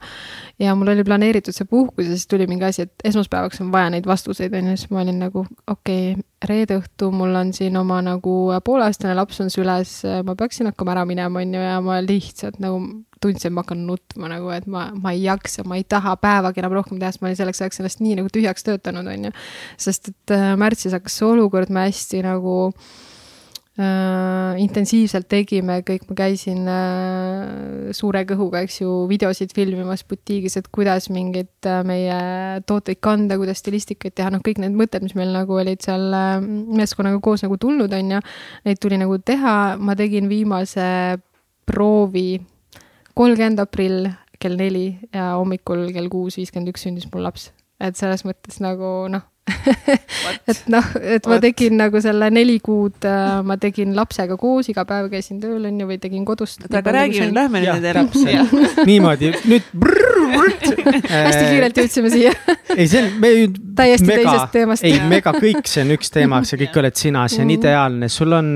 ja 0.63 0.75
mul 0.79 0.93
oli 0.95 1.03
planeeritud 1.07 1.55
see 1.55 1.67
puhkus 1.67 2.07
ja 2.07 2.15
siis 2.15 2.31
tuli 2.31 2.47
mingi 2.47 2.69
asi, 2.69 2.87
et 2.87 3.07
esmaspäevaks 3.11 3.59
on 3.65 3.75
vaja 3.75 3.91
neid 3.97 4.07
vastuseid, 4.07 4.55
on 4.55 4.71
ju, 4.71 4.79
siis 4.79 4.95
ma 4.95 5.03
olin 5.03 5.19
nagu 5.27 5.43
okei 5.67 6.13
okay,, 6.15 6.23
reede 6.45 6.77
õhtu 6.77 7.09
mul 7.15 7.33
on 7.39 7.51
siin 7.55 7.77
oma 7.79 7.97
nagu 8.05 8.33
pooleaastane 8.65 9.15
laps 9.17 9.41
on 9.41 9.49
süles, 9.53 9.99
ma 10.25 10.35
peaksin 10.37 10.69
hakkama 10.69 10.93
ära 10.93 11.05
minema, 11.09 11.41
on 11.41 11.55
ju, 11.57 11.63
ja 11.63 11.79
ma 11.81 11.97
lihtsalt 12.05 12.59
nagu 12.63 12.81
tundsin, 13.21 13.55
ma 13.55 13.63
hakkan 13.63 13.81
nutma 13.87 14.29
nagu, 14.29 14.51
et 14.53 14.67
ma, 14.69 14.87
ma 14.93 15.15
ei 15.15 15.23
jaksa, 15.25 15.65
ma 15.65 15.79
ei 15.79 15.87
taha 15.89 16.13
päevagi 16.21 16.61
enam 16.61 16.77
rohkem 16.77 17.01
teha, 17.01 17.09
sest 17.13 17.23
ma 17.23 17.31
olin 17.31 17.39
selleks 17.39 17.63
ajaks 17.63 17.81
ennast 17.81 18.03
nii 18.05 18.19
nagu 18.19 18.29
tühjaks 18.33 18.67
töötanud, 18.67 19.09
on 19.09 19.29
ju. 19.29 19.33
sest 19.81 20.13
et 20.13 20.37
äh, 20.37 20.51
märtsis 20.59 20.93
hakkas 20.93 21.17
see 21.17 21.25
olukord, 21.25 21.73
me 21.73 21.87
hästi 21.87 22.21
nagu 22.27 22.57
äh, 22.69 23.06
intensiivselt 23.77 25.27
tegime, 25.29 25.75
kõik, 25.85 26.07
ma 26.09 26.15
käisin 26.17 26.65
äh, 26.71 27.91
suure 27.93 28.23
kõhuga, 28.25 28.63
eks 28.65 28.79
ju, 28.81 28.93
videosid 29.09 29.53
filmimas 29.53 30.01
butiigis, 30.07 30.57
et 30.57 30.69
kuidas 30.73 31.11
mingeid 31.13 31.69
äh, 31.69 31.83
meie 31.85 32.17
tooteid 32.65 32.97
kanda, 33.05 33.37
kuidas 33.37 33.61
stilistikaid 33.61 34.15
teha, 34.17 34.31
noh, 34.33 34.41
kõik 34.45 34.63
need 34.63 34.73
mõtted, 34.77 35.05
mis 35.05 35.13
meil 35.19 35.29
nagu 35.35 35.59
olid 35.61 35.85
seal 35.85 36.09
äh, 36.09 36.39
meeskonnaga 36.41 37.21
koos 37.21 37.45
nagu 37.45 37.59
tulnud, 37.61 37.93
on 37.93 38.17
ju. 38.17 38.23
Neid 38.65 38.81
tuli 38.81 38.97
nagu 38.97 39.19
teha, 39.21 39.55
ma 39.77 39.97
tegin 39.99 40.29
viimase 40.31 40.89
proovi 41.69 42.39
kolmkümmend 43.17 43.61
aprill 43.61 44.09
kell 44.41 44.57
neli 44.57 44.89
ja 45.13 45.35
hommikul 45.37 45.89
kell 45.93 46.09
kuus 46.13 46.37
viiskümmend 46.37 46.73
üks 46.73 46.85
sündis 46.85 47.09
mul 47.13 47.25
laps. 47.25 47.51
et 47.77 47.97
selles 47.97 48.23
mõttes 48.25 48.57
nagu 48.57 49.05
noh 49.13 49.25
et 50.51 50.61
noh, 50.71 50.89
et 50.99 51.27
ma 51.29 51.37
tegin 51.43 51.77
nagu 51.79 52.01
selle 52.03 52.29
neli 52.33 52.57
kuud, 52.63 52.97
äh, 53.07 53.39
ma 53.47 53.57
tegin 53.61 53.93
lapsega 53.97 54.37
koos, 54.39 54.67
iga 54.71 54.83
päev 54.87 55.09
käisin 55.13 55.39
tööl 55.43 55.69
onju 55.69 55.87
või 55.89 55.99
tegin 56.03 56.25
kodust. 56.27 56.65
aga 56.67 56.95
räägi 56.99 57.21
nüüd, 57.23 57.35
lähme 57.37 57.63
nüüd 57.63 57.71
nende 57.77 57.93
täpselt 57.97 58.85
niimoodi, 58.89 59.31
nüüd. 59.47 59.71
hästi 61.07 61.43
kiirelt 61.47 61.81
jõudsime 61.81 62.11
siia 62.11 62.33
ei, 62.75 62.85
see 62.89 63.01
on, 63.03 63.09
me 63.23 63.33
ju. 63.33 63.49
täiesti 63.77 64.09
mega, 64.09 64.21
teisest 64.23 64.55
teemast. 64.55 64.87
ei, 64.87 65.01
mega 65.07 65.33
kõik, 65.37 65.63
see 65.69 65.85
on 65.85 65.95
üks 65.95 66.13
teema, 66.13 66.43
see 66.47 66.61
kõik 66.65 66.79
oled 66.83 66.99
sina, 66.99 67.27
see 67.31 67.43
on 67.45 67.53
ideaalne, 67.55 68.11
sul 68.11 68.35
on 68.35 68.55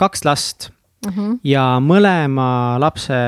kaks 0.00 0.24
last 0.28 0.70
mm. 1.06 1.12
-hmm. 1.12 1.40
ja 1.44 1.64
mõlema 1.84 2.50
lapse 2.80 3.18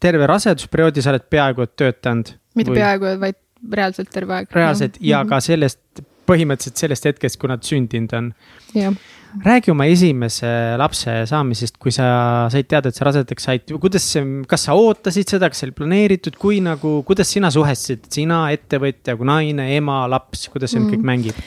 terve 0.00 0.26
rasedusperioodi 0.30 1.02
sa 1.02 1.14
oled 1.14 1.26
peaaegu 1.30 1.66
et 1.66 1.76
töötanud. 1.76 2.32
mitte 2.58 2.72
või... 2.72 2.80
peaaegu, 2.80 3.12
vaid 3.20 3.38
reaalselt 3.72 4.10
terve 4.14 4.34
aeg. 4.34 4.52
reaalselt 4.54 4.98
ja 5.00 5.18
mm 5.18 5.26
-hmm. 5.26 5.30
ka 5.30 5.40
sellest, 5.40 5.80
põhimõtteliselt 6.28 6.84
sellest 6.84 7.08
hetkest, 7.08 7.40
kui 7.40 7.50
nad 7.50 7.64
sündinud 7.66 8.18
on. 8.18 8.34
jah 8.76 8.98
räägi 9.44 9.70
oma 9.70 9.86
esimese 9.88 10.48
lapse 10.80 11.12
saamisest, 11.28 11.76
kui 11.80 11.92
sa 11.94 12.48
said 12.52 12.68
teada, 12.68 12.88
et 12.88 12.96
sa 12.96 13.06
rasedaks 13.08 13.48
said, 13.48 13.72
kuidas 13.80 14.06
kas 14.48 14.66
sa 14.68 14.76
ootasid 14.78 15.34
seda, 15.34 15.50
kas 15.52 15.60
see 15.60 15.68
oli 15.68 15.76
planeeritud, 15.76 16.38
kui 16.40 16.62
nagu, 16.64 16.98
kuidas 17.08 17.30
sina 17.34 17.50
suhestusid, 17.52 18.08
sina 18.12 18.46
ettevõtja 18.54 19.16
kui 19.18 19.28
naine, 19.28 19.68
ema, 19.76 20.06
laps, 20.10 20.48
kuidas 20.52 20.72
see 20.72 20.82
mm 20.82 20.88
kõik 20.88 21.04
mängib? 21.04 21.42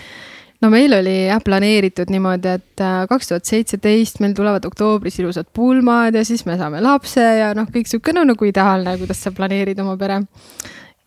no 0.61 0.69
meil 0.69 0.93
oli 0.93 1.15
jah 1.25 1.41
planeeritud 1.41 2.11
niimoodi, 2.13 2.51
et 2.59 2.83
äh, 2.85 2.99
kaks 3.09 3.31
tuhat 3.31 3.49
seitseteist 3.49 4.19
meil 4.21 4.35
tulevad 4.37 4.65
oktoobris 4.69 5.17
ilusad 5.23 5.49
pulmad 5.57 6.13
ja 6.13 6.21
siis 6.27 6.45
me 6.45 6.57
saame 6.59 6.83
lapse 6.85 7.23
ja 7.23 7.49
noh, 7.57 7.65
kõik 7.73 7.89
sihuke 7.89 8.13
no 8.13 8.27
nagu 8.29 8.45
ideaalne, 8.45 8.93
kuidas 9.01 9.23
sa 9.25 9.33
planeerid 9.33 9.81
oma 9.81 9.97
pere. 9.97 10.21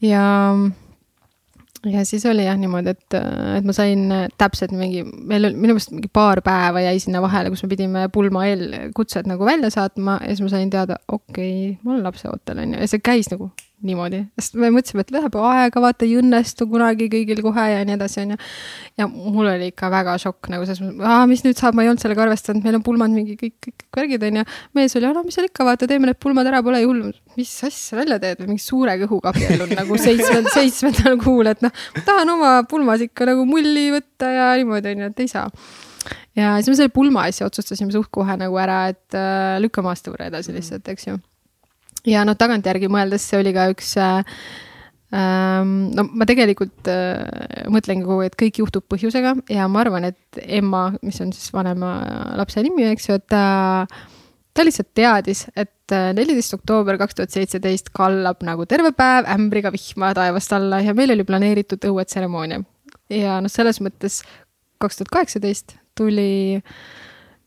ja, 0.02 0.24
ja 1.92 2.04
siis 2.08 2.24
oli 2.26 2.46
jah 2.46 2.56
niimoodi, 2.58 2.94
et, 2.94 3.16
et 3.58 3.66
ma 3.66 3.74
sain 3.76 4.06
täpselt 4.40 4.72
mingi, 4.76 5.04
meil 5.04 5.48
oli 5.50 5.58
minu 5.58 5.74
meelest 5.74 5.92
mingi 5.94 6.10
paar 6.12 6.40
päeva 6.44 6.82
jäi 6.84 6.98
sinna 7.02 7.22
vahele, 7.24 7.52
kus 7.52 7.64
me 7.64 7.70
pidime 7.72 8.06
pulma 8.14 8.46
eelkutsed 8.50 9.28
nagu 9.30 9.46
välja 9.46 9.70
saatma. 9.74 10.18
Ja 10.22 10.32
siis 10.32 10.44
ma 10.46 10.52
sain 10.54 10.72
teada, 10.72 10.98
okei 11.08 11.52
okay,, 11.70 11.76
ma 11.82 11.94
olen 11.94 12.08
lapseootel 12.08 12.64
on 12.64 12.76
ju. 12.76 12.82
Ja 12.84 12.90
see 12.90 13.04
käis 13.04 13.30
nagu 13.32 13.50
niimoodi, 13.84 14.20
sest 14.38 14.56
me 14.60 14.70
mõtlesime, 14.72 15.04
et 15.04 15.12
läheb 15.14 15.36
aega, 15.40 15.82
vaata 15.82 16.06
ei 16.06 16.16
õnnestu 16.20 16.66
kunagi 16.70 17.08
kõigil 17.12 17.42
kohe 17.44 17.66
ja 17.70 17.82
nii 17.86 17.96
edasi, 17.98 18.20
onju. 18.22 18.38
ja 19.00 19.08
mul 19.10 19.50
oli 19.50 19.68
ikka 19.72 19.90
väga 19.92 20.16
šokk 20.22 20.50
nagu 20.52 20.66
selles 20.66 20.80
mõttes, 20.82 21.04
aa, 21.10 21.26
mis 21.30 21.44
nüüd 21.44 21.60
saab, 21.60 21.76
ma 21.76 21.84
ei 21.84 21.90
olnud 21.92 22.02
sellega 22.02 22.24
arvestanud, 22.26 22.64
meil 22.64 22.78
on 22.78 22.84
pulmad 22.86 23.12
mingi 23.14 23.36
kõik, 23.40 23.56
kõik, 23.66 23.76
kõik 23.82 24.00
värgid 24.00 24.26
onju. 24.30 24.44
mees 24.78 24.96
oli, 24.98 25.10
no 25.16 25.24
mis 25.26 25.38
seal 25.38 25.48
ikka, 25.50 25.66
vaata, 25.68 25.88
teeme 25.90 26.08
need 26.10 26.20
pulmad 26.22 26.48
ära, 26.50 26.62
pole 26.64 26.80
ju 26.82 26.90
hullu. 26.92 27.12
mis 27.38 27.52
asja 27.68 28.00
välja 28.00 28.20
teed? 28.22 28.40
Või 28.40 28.54
mingi 28.54 28.64
suure 28.64 28.96
kõhuga 29.04 29.34
abiellun 29.34 29.74
nagu 29.76 29.98
seitsmendal, 30.00 30.52
seitsmendal 30.58 31.18
kuul, 31.22 31.50
et 31.52 31.64
noh, 31.64 31.84
tahan 32.06 32.32
oma 32.36 32.54
pulmas 32.70 33.04
ikka 33.04 33.28
nagu 33.32 33.44
mulli 33.48 33.90
võtta 33.94 34.32
ja 34.32 34.48
niimoodi 34.60 34.94
onju, 34.94 35.12
et 35.12 35.24
ei 35.26 35.30
saa. 35.30 35.50
Ja 36.36 36.56
siis 36.58 36.72
me 36.72 36.80
selle 36.80 36.92
pulma 36.94 37.28
asja 37.28 37.46
otsustasime 37.46 37.94
suht 37.94 38.10
kohe 38.12 38.36
nagu 38.40 38.58
ära, 38.60 38.88
et 38.92 39.16
äh, 39.18 39.60
lükkame 39.62 39.92
aasta 39.92 40.12
võrra 40.12 40.32
edasi 40.32 40.56
lihtsalt, 40.56 40.88
eks 40.90 41.08
ju 41.12 41.20
ja 42.08 42.24
noh, 42.26 42.36
tagantjärgi 42.38 42.90
mõeldes 42.92 43.26
see 43.28 43.40
oli 43.40 43.52
ka 43.56 43.66
üks 43.72 43.94
äh, 44.00 44.24
ähm, 45.14 45.92
no 45.96 46.06
ma 46.10 46.26
tegelikult 46.28 46.90
äh, 46.90 47.68
mõtlengi 47.72 48.06
kogu 48.06 48.24
aeg, 48.24 48.32
et 48.32 48.40
kõik 48.44 48.60
juhtub 48.62 48.86
põhjusega 48.90 49.34
ja 49.52 49.68
ma 49.70 49.84
arvan, 49.84 50.10
et 50.10 50.42
Emma, 50.44 50.88
mis 51.04 51.20
on 51.24 51.32
siis 51.34 51.52
vanema 51.54 51.96
lapse 52.38 52.62
nimi, 52.64 52.86
eks 52.92 53.08
ju, 53.08 53.18
et 53.20 53.26
ta, 53.32 53.44
ta 54.54 54.66
lihtsalt 54.66 54.92
teadis, 54.96 55.46
et 55.54 55.94
äh, 55.94 56.10
neliteist 56.16 56.58
oktoober 56.58 57.00
kaks 57.00 57.20
tuhat 57.20 57.34
seitseteist 57.34 57.92
kallab 57.96 58.44
nagu 58.46 58.68
terve 58.70 58.94
päev 58.96 59.28
ämbriga 59.36 59.72
vihma 59.74 60.14
taevast 60.16 60.52
alla 60.56 60.82
ja 60.84 60.96
meil 60.96 61.14
oli 61.16 61.26
planeeritud 61.28 61.88
õuetseremoonia. 61.90 62.62
ja 63.12 63.40
noh, 63.44 63.52
selles 63.52 63.80
mõttes 63.84 64.22
kaks 64.82 65.00
tuhat 65.00 65.16
kaheksateist 65.18 65.78
tuli 65.94 66.58
äh, 66.58 66.78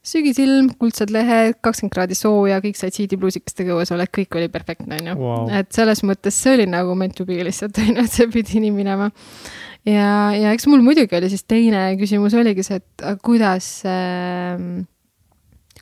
sügisilm, 0.07 0.71
kuldsed 0.79 1.11
lehed, 1.13 1.57
kakskümmend 1.65 1.93
kraadi 1.93 2.17
sooja, 2.17 2.59
kõik 2.63 2.79
said 2.79 2.95
siidipluusikestega 2.95 3.75
õues 3.75 3.91
olla, 3.93 4.07
kõik 4.07 4.37
oli 4.39 4.49
perfektne, 4.51 4.99
onju. 5.01 5.31
Et 5.59 5.71
selles 5.75 6.03
mõttes 6.07 6.37
see 6.37 6.55
oli 6.57 6.67
nagu 6.69 6.95
meant 6.99 7.15
to 7.17 7.27
be 7.27 7.39
lihtsalt, 7.47 7.79
onju, 7.83 8.03
et 8.05 8.13
see 8.13 8.29
pidi 8.33 8.63
nii 8.63 8.75
minema. 8.75 9.11
ja, 9.87 10.11
ja 10.35 10.53
eks 10.55 10.67
mul 10.71 10.83
muidugi 10.85 11.19
oli 11.19 11.31
siis 11.31 11.43
teine 11.47 11.89
küsimus 11.99 12.35
oligi 12.37 12.65
see, 12.65 12.79
et 12.81 13.07
kuidas 13.23 13.69
äh, 13.87 14.55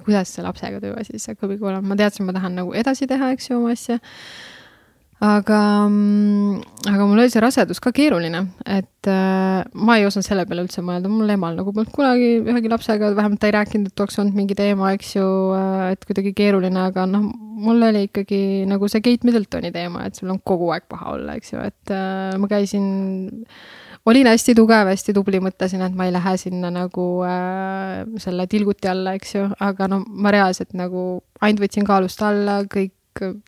kuidas 0.04 0.34
see 0.34 0.44
lapsega 0.46 0.82
tööasi 0.84 1.16
siis 1.16 1.32
hakkab 1.32 1.56
olema, 1.56 1.84
ma 1.86 1.98
teadsin, 2.00 2.28
ma 2.28 2.36
tahan 2.36 2.58
nagu 2.60 2.76
edasi 2.78 3.08
teha, 3.10 3.32
eks 3.36 3.50
ju, 3.50 3.60
oma 3.62 3.74
asja 3.76 4.00
aga, 5.24 5.60
mm, 5.88 6.60
aga 6.92 7.06
mul 7.08 7.22
oli 7.22 7.32
see 7.32 7.44
rasedus 7.44 7.80
ka 7.84 7.94
keeruline, 7.96 8.42
et 8.68 9.08
äh, 9.08 9.62
ma 9.74 9.96
ei 9.96 10.08
osanud 10.08 10.28
selle 10.28 10.44
peale 10.50 10.66
üldse 10.66 10.84
mõelda, 10.84 11.12
mul 11.12 11.32
emal 11.32 11.56
nagu 11.56 11.72
polnud 11.76 11.94
kunagi 11.96 12.42
ühegi 12.44 12.72
lapsega, 12.72 13.14
vähemalt 13.16 13.40
ta 13.40 13.48
ei 13.48 13.56
rääkinud, 13.56 13.94
et 13.94 14.04
oleks 14.04 14.20
olnud 14.20 14.36
mingi 14.36 14.58
teema, 14.60 14.92
eks 14.98 15.16
ju 15.16 15.30
äh,, 15.56 15.94
et 15.96 16.04
kuidagi 16.10 16.36
keeruline, 16.36 16.84
aga 16.92 17.08
noh, 17.08 17.30
mul 17.66 17.88
oli 17.88 18.06
ikkagi 18.10 18.42
nagu 18.70 18.92
see 18.92 19.04
Kate 19.06 19.28
Middletoni 19.28 19.72
teema, 19.76 20.04
et 20.10 20.20
sul 20.20 20.34
on 20.34 20.42
kogu 20.44 20.74
aeg 20.76 20.90
paha 20.92 21.16
olla, 21.16 21.40
eks 21.40 21.56
ju, 21.56 21.64
et 21.64 21.96
äh, 21.96 22.36
ma 22.42 22.52
käisin 22.52 22.92
olin 24.06 24.28
hästi 24.30 24.54
tugev, 24.58 24.92
hästi 24.92 25.16
tubli, 25.18 25.40
mõtlesin, 25.42 25.82
et 25.86 25.96
ma 25.98 26.06
ei 26.06 26.14
lähe 26.14 26.36
sinna 26.38 26.70
nagu 26.74 27.08
äh, 27.26 28.04
selle 28.22 28.46
tilguti 28.52 28.92
alla, 28.92 29.16
eks 29.18 29.36
ju, 29.38 29.48
aga 29.64 29.88
no 29.90 30.04
ma 30.06 30.34
reaalselt 30.36 30.76
nagu 30.78 31.24
ainult 31.42 31.64
võtsin 31.64 31.88
kaalust 31.88 32.22
alla, 32.26 32.60
kõik 32.70 32.94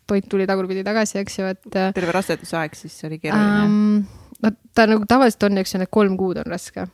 toit 0.08 0.28
tuli 0.30 0.46
tagurpidi 0.48 0.84
tagasi, 0.86 1.18
eks 1.22 1.40
ju, 1.40 1.48
et. 1.54 1.64
Äh, 1.74 1.90
terve 1.96 2.14
rasedusaeg 2.16 2.78
siis 2.78 2.98
oli 3.08 3.20
keeruline 3.22 3.64
um,? 3.64 4.04
no 4.44 4.52
ta 4.74 4.86
nagu 4.90 5.08
tavaliselt 5.08 5.48
on, 5.48 5.58
eks 5.62 5.74
ju, 5.74 5.82
need 5.82 5.92
kolm 5.94 6.14
kuud 6.20 6.40
on 6.42 6.48
raske. 6.50 6.86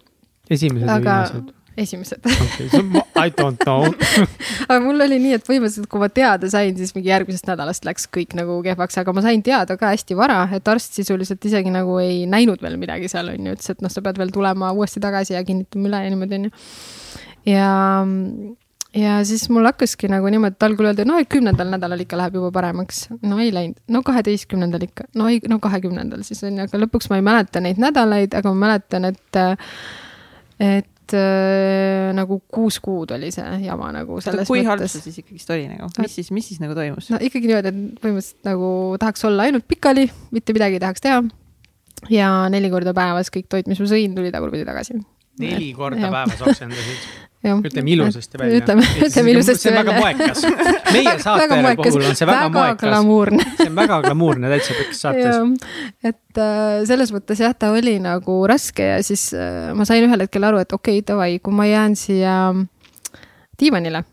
esimesed 0.50 0.88
aga... 0.88 1.20
või 1.20 1.36
viimased? 1.36 1.60
esimesed 1.76 2.22
okay,. 2.22 3.02
I 3.18 3.30
don't 3.34 3.58
know 3.64 3.88
aga 4.68 4.78
mul 4.84 5.04
oli 5.06 5.18
nii, 5.22 5.38
et 5.38 5.46
põhimõtteliselt, 5.46 5.88
kui 5.90 6.02
ma 6.02 6.08
teada 6.12 6.50
sain, 6.50 6.76
siis 6.78 6.94
mingi 6.96 7.10
järgmisest 7.10 7.48
nädalast 7.50 7.86
läks 7.88 8.06
kõik 8.14 8.36
nagu 8.38 8.60
kehvaks, 8.64 8.98
aga 9.02 9.14
ma 9.16 9.24
sain 9.24 9.42
teada 9.44 9.76
ka 9.80 9.90
hästi 9.92 10.18
vara, 10.18 10.44
et 10.54 10.68
arst 10.70 10.98
sisuliselt 10.98 11.44
isegi 11.50 11.72
nagu 11.74 11.98
ei 12.02 12.24
näinud 12.30 12.62
veel 12.64 12.78
midagi 12.80 13.10
seal 13.10 13.32
on 13.34 13.50
ju, 13.50 13.56
ütles, 13.58 13.74
et 13.74 13.82
noh, 13.84 13.92
sa 13.92 14.04
pead 14.06 14.20
veel 14.22 14.34
tulema 14.34 14.70
uuesti 14.76 15.02
tagasi 15.02 15.36
ja 15.36 15.42
kinnitama 15.46 15.90
üle 15.90 16.04
ja 16.04 16.14
niimoodi 16.14 16.38
on 16.38 16.46
ju. 16.48 16.54
ja 17.54 17.72
ja 18.94 19.18
siis 19.26 19.48
mul 19.50 19.66
hakkaski 19.66 20.08
nagu 20.10 20.30
niimoodi, 20.30 20.56
et 20.56 20.66
algul 20.66 20.88
öeldi, 20.90 21.06
no 21.08 21.18
kümnendal 21.30 21.70
nädalal 21.72 22.02
ikka 22.04 22.18
läheb 22.18 22.38
juba 22.38 22.50
paremaks. 22.54 23.06
no 23.22 23.38
ei 23.42 23.52
läinud, 23.54 23.78
no 23.90 24.02
kaheteistkümnendal 24.06 24.86
ikka, 24.86 25.08
no 25.18 25.28
ei, 25.30 25.40
no 25.50 25.58
kahekümnendal 25.62 26.24
siis 26.26 26.42
on 26.46 26.58
ju, 26.58 26.66
aga 26.68 26.80
lõpuks 26.84 27.10
ma 27.10 27.20
ei 27.20 27.26
mäleta 27.26 27.62
neid 27.64 27.80
nädalaid, 27.82 28.36
aga 28.38 28.52
ma 28.54 28.68
mäletan, 28.68 29.08
et, 29.10 29.40
et 30.62 31.16
äh, 31.18 32.12
nagu 32.16 32.40
kuus 32.54 32.78
kuud 32.84 33.14
oli 33.16 33.32
see 33.34 33.58
jama 33.66 33.90
nagu 33.96 34.20
selles 34.24 34.46
kui 34.48 34.62
mõttes. 34.62 34.68
kui 34.68 34.70
halb 34.70 34.86
see 34.86 35.06
siis 35.08 35.22
ikkagist 35.24 35.54
oli 35.56 35.66
nagu, 35.72 35.90
mis 36.04 36.18
siis, 36.20 36.30
mis 36.36 36.52
siis 36.52 36.62
nagu 36.62 36.78
toimus? 36.78 37.10
no 37.14 37.20
ikkagi 37.20 37.50
niimoodi, 37.50 37.74
et 37.74 38.02
põhimõtteliselt 38.04 38.50
nagu 38.52 38.70
tahaks 39.02 39.26
olla 39.30 39.48
ainult 39.48 39.66
pikali, 39.70 40.06
mitte 40.34 40.56
midagi 40.56 40.78
ei 40.78 40.86
tahaks 40.86 41.04
teha. 41.04 41.20
ja 42.14 42.32
neli 42.52 42.70
korda 42.70 42.94
päevas 42.96 43.34
kõik 43.34 43.50
toit, 43.50 43.70
mis 43.70 43.82
ma 43.82 43.90
sõin, 43.90 44.14
tuli 44.14 44.30
tagurpidi 44.34 44.66
tagasi. 44.70 45.02
neli 45.42 45.72
korda 45.74 46.14
päevas 46.14 46.46
oksendasid. 46.46 47.06
ütleme 47.44 47.90
ilusasti 47.90 48.38
välja. 48.40 48.60
ütleme, 48.60 48.86
ütleme 49.06 49.34
ilusasti 49.34 49.68
välja. 49.68 49.82
see 49.82 49.82
on 49.82 49.86
väga 49.86 50.00
moekas. 50.00 50.44
meie 50.96 51.16
saate 51.22 51.48
puhul 51.82 52.06
on 52.08 52.16
see 52.16 52.28
väga, 52.28 52.38
väga 52.38 52.52
moekas. 52.56 52.88
glamuurne 52.88 53.48
see 53.58 53.68
on 53.68 53.76
väga 53.78 54.00
glamuurne 54.06 54.52
täitsa 54.54 54.78
pikk 54.78 54.96
saates. 54.98 55.68
et 56.04 56.40
äh, 56.40 56.80
selles 56.88 57.12
mõttes 57.14 57.44
jah, 57.44 57.54
ta 57.56 57.74
oli 57.74 57.98
nagu 58.02 58.40
raske 58.50 58.88
ja 58.94 59.02
siis 59.06 59.28
äh, 59.36 59.70
ma 59.76 59.86
sain 59.88 60.06
ühel 60.06 60.26
hetkel 60.26 60.50
aru, 60.50 60.62
et 60.64 60.72
okei 60.72 60.98
okay,, 61.00 61.08
davai, 61.12 61.38
kui 61.44 61.54
ma 61.54 61.68
jään 61.68 61.96
siia 61.98 62.38
diivanile 63.60 64.04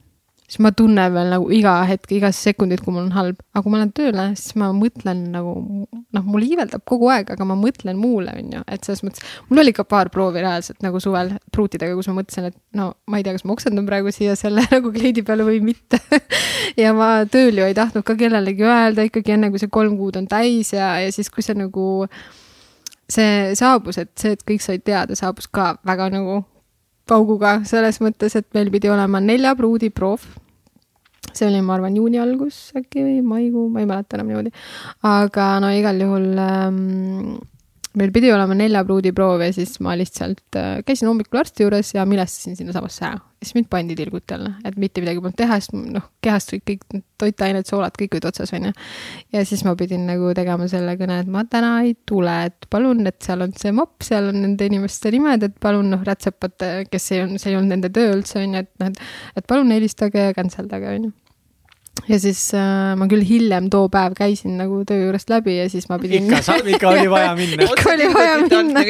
siis 0.51 0.59
ma 0.59 0.73
tunnen 0.75 1.13
veel 1.13 1.29
nagu 1.31 1.45
iga 1.55 1.77
hetk, 1.87 2.09
iga 2.11 2.31
sekundit, 2.35 2.81
kui 2.83 2.91
mul 2.91 3.05
on 3.05 3.13
halb, 3.15 3.37
aga 3.53 3.63
kui 3.63 3.71
ma 3.71 3.79
lähen 3.79 3.93
tööle, 3.95 4.25
siis 4.35 4.57
ma 4.59 4.67
mõtlen 4.75 5.21
nagu 5.31 5.53
noh, 5.87 6.25
mul 6.27 6.43
iiveldab 6.43 6.83
kogu 6.87 7.07
aeg, 7.13 7.31
aga 7.31 7.47
ma 7.47 7.55
mõtlen 7.59 7.95
muule, 7.99 8.33
on 8.35 8.57
ju, 8.57 8.63
et 8.67 8.83
selles 8.83 9.03
mõttes. 9.07 9.23
mul 9.47 9.63
oli 9.63 9.71
ka 9.77 9.85
paar 9.87 10.11
proovi 10.11 10.43
reaalselt 10.43 10.83
nagu 10.83 10.99
suvel 10.99 11.31
pruutidega, 11.55 11.95
kus 11.95 12.11
ma 12.11 12.17
mõtlesin, 12.19 12.49
et 12.51 12.59
no 12.75 12.89
ma 13.07 13.21
ei 13.21 13.23
tea, 13.23 13.37
kas 13.37 13.47
ma 13.47 13.55
oksendan 13.55 13.87
praegu 13.87 14.11
siia 14.11 14.35
selle 14.39 14.67
nagu 14.75 14.91
kleidi 14.91 15.23
peale 15.23 15.47
või 15.47 15.63
mitte 15.63 16.01
ja 16.83 16.91
ma 16.97 17.13
tööl 17.31 17.63
ju 17.63 17.71
ei 17.71 17.77
tahtnud 17.77 18.03
ka 18.07 18.19
kellelegi 18.19 18.67
öelda 18.67 19.07
ikkagi 19.07 19.37
enne, 19.37 19.53
kui 19.53 19.63
see 19.63 19.71
kolm 19.71 19.95
kuud 20.01 20.19
on 20.19 20.27
täis 20.31 20.75
ja, 20.75 20.97
ja 20.99 21.15
siis, 21.15 21.31
kui 21.31 21.47
see 21.47 21.55
nagu 21.55 21.87
see 23.11 23.55
saabus, 23.55 24.03
et 24.03 24.11
see, 24.19 24.35
et 24.35 24.43
kõik 24.47 24.63
said 24.63 24.83
teada, 24.83 25.15
saabus 25.15 25.47
ka 25.47 25.77
väga 25.87 26.11
nagu 26.11 26.41
pauguga 27.07 27.59
selles 27.67 28.01
mõttes, 28.03 28.35
et 28.37 28.47
meil 28.53 28.71
pidi 28.71 28.89
olema 28.89 29.19
nelja 29.23 29.55
pruudi 29.57 29.89
proov 29.89 30.25
see 31.33 31.47
oli, 31.47 31.61
ma 31.63 31.77
arvan, 31.77 31.95
juuni 31.95 32.19
algus 32.19 32.71
äkki 32.77 33.03
või 33.05 33.19
maikuu, 33.23 33.69
ma 33.71 33.81
ei 33.83 33.87
mäleta 33.89 34.17
enam 34.17 34.31
niimoodi. 34.31 34.51
aga 35.07 35.47
no 35.63 35.71
igal 35.75 36.01
juhul 36.03 36.27
ähm, 36.43 37.37
meil 37.99 38.11
pidi 38.15 38.31
olema 38.31 38.55
nelja 38.55 38.83
pruudi 38.87 39.11
proov 39.15 39.41
ja 39.43 39.51
siis 39.55 39.75
ma 39.83 39.93
lihtsalt 39.99 40.57
äh, 40.59 40.79
käisin 40.87 41.09
hommikul 41.09 41.41
arsti 41.41 41.65
juures 41.65 41.91
ja 41.95 42.05
milestasin 42.07 42.55
sinnasamasse 42.55 43.05
ära. 43.07 43.19
siis 43.41 43.55
mind 43.57 43.67
pandi 43.69 43.95
tilguti 43.97 44.35
alla, 44.35 44.51
et 44.65 44.75
mitte 44.77 45.01
midagi 45.01 45.19
polnud 45.19 45.35
teha, 45.37 45.57
sest 45.59 45.73
noh, 45.73 46.03
kehast 46.21 46.53
kõik, 46.53 46.83
kõik 46.85 47.03
toitained, 47.21 47.65
soolad, 47.65 47.95
kõik 47.97 48.15
olid 48.15 48.27
otsas, 48.29 48.53
onju. 48.53 48.71
ja 49.33 49.43
siis 49.49 49.63
ma 49.65 49.73
pidin 49.79 50.05
nagu 50.07 50.29
tegema 50.37 50.67
selle 50.71 50.93
kõne, 50.99 51.21
et 51.23 51.31
ma 51.31 51.43
täna 51.49 51.71
ei 51.87 51.95
tule, 52.05 52.35
et 52.51 52.69
palun, 52.69 53.01
et 53.09 53.17
seal 53.25 53.41
on 53.47 53.55
see 53.57 53.73
mopp, 53.75 54.05
seal 54.05 54.29
on 54.29 54.39
nende 54.45 54.69
inimeste 54.69 55.11
nimed, 55.15 55.47
et 55.49 55.57
palun 55.63 55.89
noh, 55.95 56.05
rätsepate, 56.05 56.71
kes 56.91 57.11
ei 57.15 57.25
olnud, 57.25 57.41
see 57.41 57.51
ei 57.51 57.57
olnud 57.59 57.75
nende 57.75 57.91
töö 57.93 58.13
üldse, 58.13 58.43
onju, 58.45 58.61
et 58.61 58.71
noh, 58.83 58.93
et, 59.35 59.49
palun 59.49 59.73
helistage 59.73 60.29
ja 60.29 60.37
cancel 60.37 60.69
dage, 60.71 60.93
onju 60.99 61.11
ja 62.09 62.17
siis 62.21 62.39
äh, 62.57 62.93
ma 62.97 63.07
küll 63.11 63.23
hiljem 63.25 63.67
too 63.73 63.89
päev 63.91 64.15
käisin 64.17 64.55
nagu 64.59 64.81
töö 64.87 65.05
juurest 65.05 65.29
läbi 65.31 65.57
ja 65.57 65.67
siis 65.71 65.87
ma 65.89 65.99
pidin. 66.01 66.29
ikka, 66.29 66.57
ikka 66.75 66.89
oli 66.89 67.07
vaja 67.11 67.33
minna 67.37 67.67
ikka 67.67 67.93
oli 67.93 68.07
vaja 68.13 68.37
minna. 68.45 68.83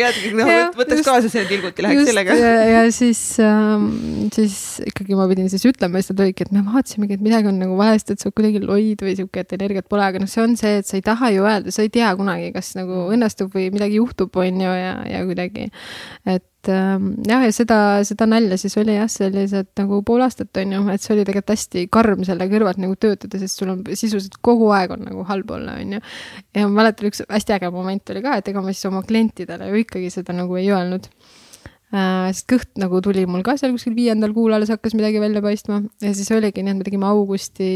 võtaks 0.78 1.04
kaasa 1.06 1.32
selle 1.32 1.48
tilguti, 1.50 1.86
läheks 1.86 2.10
sellega. 2.10 2.38
ja, 2.40 2.54
ja 2.72 2.84
siis 2.96 3.22
ähm,, 3.44 3.90
siis 4.36 4.56
ikkagi 4.88 5.18
ma 5.20 5.28
pidin 5.32 5.50
siis 5.52 5.66
ütlema 5.70 6.02
nad 6.02 6.24
olidki, 6.26 6.48
et 6.48 6.54
me 6.56 6.64
vaatasimegi, 6.66 7.18
et 7.20 7.26
midagi 7.26 7.52
on 7.52 7.60
nagu 7.62 7.78
valesti, 7.80 8.16
et 8.16 8.24
sa 8.24 8.30
oled 8.30 8.38
kuidagi 8.38 8.64
loid 8.64 9.04
või 9.06 9.16
sihuke, 9.18 9.44
et 9.46 9.58
energiat 9.58 9.88
pole, 9.92 10.06
aga 10.06 10.22
noh, 10.22 10.30
see 10.32 10.44
on 10.44 10.56
see, 10.60 10.80
et 10.82 10.88
sa 10.88 10.98
ei 10.98 11.06
taha 11.06 11.32
ju 11.36 11.48
öelda, 11.48 11.74
sa 11.74 11.86
ei 11.86 11.92
tea 11.94 12.12
kunagi, 12.20 12.52
kas 12.56 12.74
nagu 12.80 13.06
õnnestub 13.14 13.52
või 13.56 13.70
midagi 13.74 14.00
juhtub, 14.00 14.36
on 14.42 14.64
ju, 14.66 14.78
ja, 14.82 14.96
ja 15.10 15.26
kuidagi. 15.28 15.70
et 16.26 16.46
et 16.62 16.70
ähm, 16.70 17.16
jah, 17.26 17.42
ja 17.42 17.54
seda, 17.56 17.78
seda 18.06 18.28
nalja 18.30 18.58
siis 18.62 18.76
oli 18.78 18.94
jah, 18.94 19.10
sellised 19.10 19.72
nagu 19.80 20.02
pool 20.06 20.22
aastat 20.22 20.60
on 20.62 20.76
ju, 20.76 20.82
et 20.94 21.02
see 21.02 21.16
oli 21.16 21.26
tegelikult 21.26 21.56
hästi 21.56 21.86
karm 21.94 22.22
selle 22.28 22.46
kõrvalt 22.52 22.82
nagu 22.82 22.98
töötada, 23.02 23.40
sest 23.42 23.58
sul 23.58 23.72
on 23.74 23.82
sisuliselt 23.90 24.38
kogu 24.46 24.70
aeg 24.76 24.94
on 24.94 25.08
nagu 25.08 25.26
halb 25.30 25.50
olla, 25.58 25.80
on 25.82 25.98
ju. 25.98 26.02
ja 26.54 26.68
ma 26.68 26.84
mäletan, 26.84 27.10
üks 27.10 27.24
hästi 27.26 27.58
äge 27.58 27.72
moment 27.74 28.14
oli 28.14 28.22
ka, 28.22 28.38
et 28.38 28.54
ega 28.54 28.62
ma 28.62 28.76
siis 28.76 28.90
oma 28.92 29.02
klientidele 29.08 29.72
ju 29.72 29.82
ikkagi 29.82 30.14
seda 30.14 30.38
nagu 30.38 30.60
ei 30.62 30.70
öelnud 30.70 31.10
äh,. 31.10 32.30
sest 32.30 32.46
kõht 32.54 32.72
nagu 32.84 33.02
tuli 33.02 33.26
mul 33.26 33.42
ka 33.48 33.58
seal 33.58 33.74
kuskil 33.74 33.98
viiendal 33.98 34.36
kuul 34.38 34.54
alles 34.54 34.70
hakkas 34.70 34.94
midagi 34.94 35.24
välja 35.24 35.42
paistma 35.42 35.82
ja 36.04 36.14
siis 36.14 36.30
oligi 36.36 36.62
nii, 36.62 36.76
et 36.76 36.84
me 36.84 36.86
tegime 36.86 37.10
augusti 37.10 37.72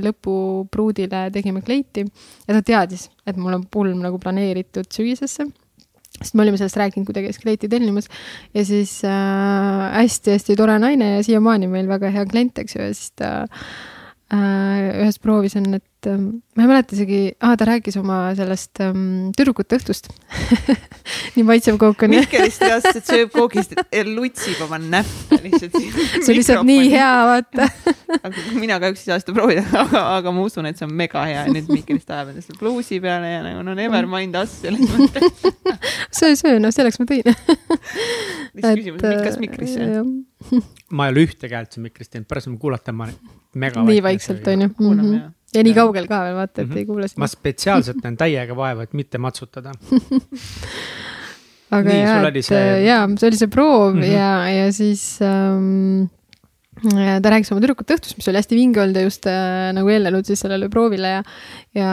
lõpu 0.00 0.64
pruudile, 0.72 1.26
tegime 1.34 1.60
kleiti 1.66 2.08
ja 2.08 2.56
ta 2.56 2.64
teadis, 2.64 3.10
et 3.28 3.36
mul 3.36 3.60
on 3.60 3.68
pulm 3.68 4.00
nagu 4.00 4.22
planeeritud 4.22 4.88
sügisesse 4.88 5.50
sest 6.20 6.36
me 6.36 6.44
olime 6.44 6.60
sellest 6.60 6.78
rääkinud, 6.80 7.08
kui 7.08 7.16
ta 7.16 7.24
käis 7.24 7.40
kleiti 7.42 7.70
tellimas. 7.72 8.10
Ja 8.56 8.64
siis 8.66 8.98
hästi-hästi 9.04 10.54
äh, 10.54 10.58
tore 10.58 10.76
naine 10.82 11.16
ja 11.16 11.24
siiamaani 11.26 11.70
meil 11.70 11.88
väga 11.90 12.12
hea 12.14 12.26
klient, 12.28 12.60
eks 12.60 12.76
ju, 12.76 12.82
ja 12.84 12.96
siis 12.96 13.14
ta 13.18 13.30
äh, 14.34 14.90
ühes 15.02 15.20
proovis 15.22 15.56
on, 15.60 15.80
et 15.80 16.10
äh, 16.10 16.20
ma 16.20 16.66
ei 16.66 16.70
mäleta 16.70 16.96
isegi 16.96 17.22
ah,, 17.40 17.56
ta 17.58 17.68
rääkis 17.68 17.98
oma 18.00 18.22
sellest 18.38 18.82
ähm, 18.84 19.30
tüdrukute 19.36 19.80
õhtust 19.80 20.12
nii 21.36 21.44
maitsev 21.46 21.78
kook 21.80 22.02
on. 22.06 22.14
Mihkelist 22.14 22.62
teadis, 22.62 23.00
et 23.00 23.06
sööb 23.06 23.32
koogist, 23.34 23.74
lutsib 24.10 24.60
oma 24.66 24.78
näppe 24.82 25.40
lihtsalt. 25.44 25.76
see 26.24 26.32
on 26.32 26.38
lihtsalt 26.38 26.66
nii 26.68 26.90
hea, 26.92 27.10
vaata 27.30 27.68
mina 28.62 28.78
kahjuks 28.82 29.02
ei 29.04 29.10
saa 29.10 29.20
seda 29.22 29.34
proovida, 29.36 29.64
aga, 29.84 30.02
aga 30.18 30.32
ma 30.34 30.44
usun, 30.46 30.68
et 30.70 30.80
see 30.80 30.86
on 30.88 30.94
mega 30.96 31.22
hea 31.28 31.44
ja 31.44 31.52
nüüd 31.52 31.70
Mihkelist 31.70 32.10
ajab 32.10 32.32
endast 32.32 32.54
pluusi 32.60 33.00
peale 33.02 33.32
ja 33.32 33.42
nagu 33.46 33.64
no 33.66 33.74
never 33.78 34.08
mind 34.10 34.38
us 34.40 34.56
selles 34.62 34.82
mõttes 34.90 35.26
söö, 36.20 36.36
söö, 36.38 36.60
no 36.62 36.72
selleks 36.74 37.00
ma 37.02 37.08
tõin. 37.10 37.26
lihtsalt 37.30 38.80
küsimus, 38.80 39.04
kas 39.26 39.38
Mihklist 39.42 39.78
sööd? 39.78 40.64
ma 40.90 41.08
ei 41.08 41.14
ole 41.14 41.26
ühtegi 41.28 41.56
häält 41.56 41.76
siin 41.76 41.86
Mihklist 41.86 42.14
teinud, 42.14 42.28
pärast 42.30 42.50
ma 42.50 42.58
kuulata, 42.60 42.94
ma 42.96 43.10
mega. 43.54 43.84
nii 43.86 44.02
vaikselt 44.04 44.48
on 44.50 44.66
ju. 44.66 44.72
Mhm. 44.78 45.14
ja 45.54 45.66
nii 45.66 45.76
kaugel 45.76 46.10
ka 46.10 46.24
veel 46.26 46.38
vaata, 46.38 46.62
et 46.62 46.66
mm 46.66 46.74
-hmm. 46.74 46.78
ei 46.78 46.86
kuule 46.90 47.06
ma 47.16 47.30
spetsiaalselt 47.30 48.02
näen 48.04 48.18
täiega 48.20 48.56
vaeva, 48.56 48.86
et 48.86 48.94
mitte 48.94 49.18
matsutada 49.18 49.74
aga 51.70 51.88
Nii, 51.88 52.00
jaa, 52.02 52.30
et 52.30 52.44
see... 52.46 52.62
jaa, 52.86 53.02
see 53.16 53.28
oli 53.30 53.38
see 53.38 53.50
proov 53.50 53.94
mm 53.94 54.00
-hmm. 54.02 54.16
ja, 54.16 54.30
ja 54.50 54.72
siis 54.72 55.04
ähm, 55.22 56.08
ta 56.80 57.32
rääkis 57.32 57.50
oma 57.52 57.60
tüdrukute 57.60 57.96
õhtust, 57.96 58.16
mis 58.16 58.28
oli 58.30 58.40
hästi 58.40 58.56
vinge 58.56 58.80
olnud 58.80 58.96
ja 58.96 59.04
just 59.04 59.26
äh, 59.28 59.70
nagu 59.76 59.90
eelnenud 59.92 60.28
siis 60.28 60.40
sellele 60.44 60.70
proovile 60.72 61.10
ja 61.18 61.22
ja 61.76 61.90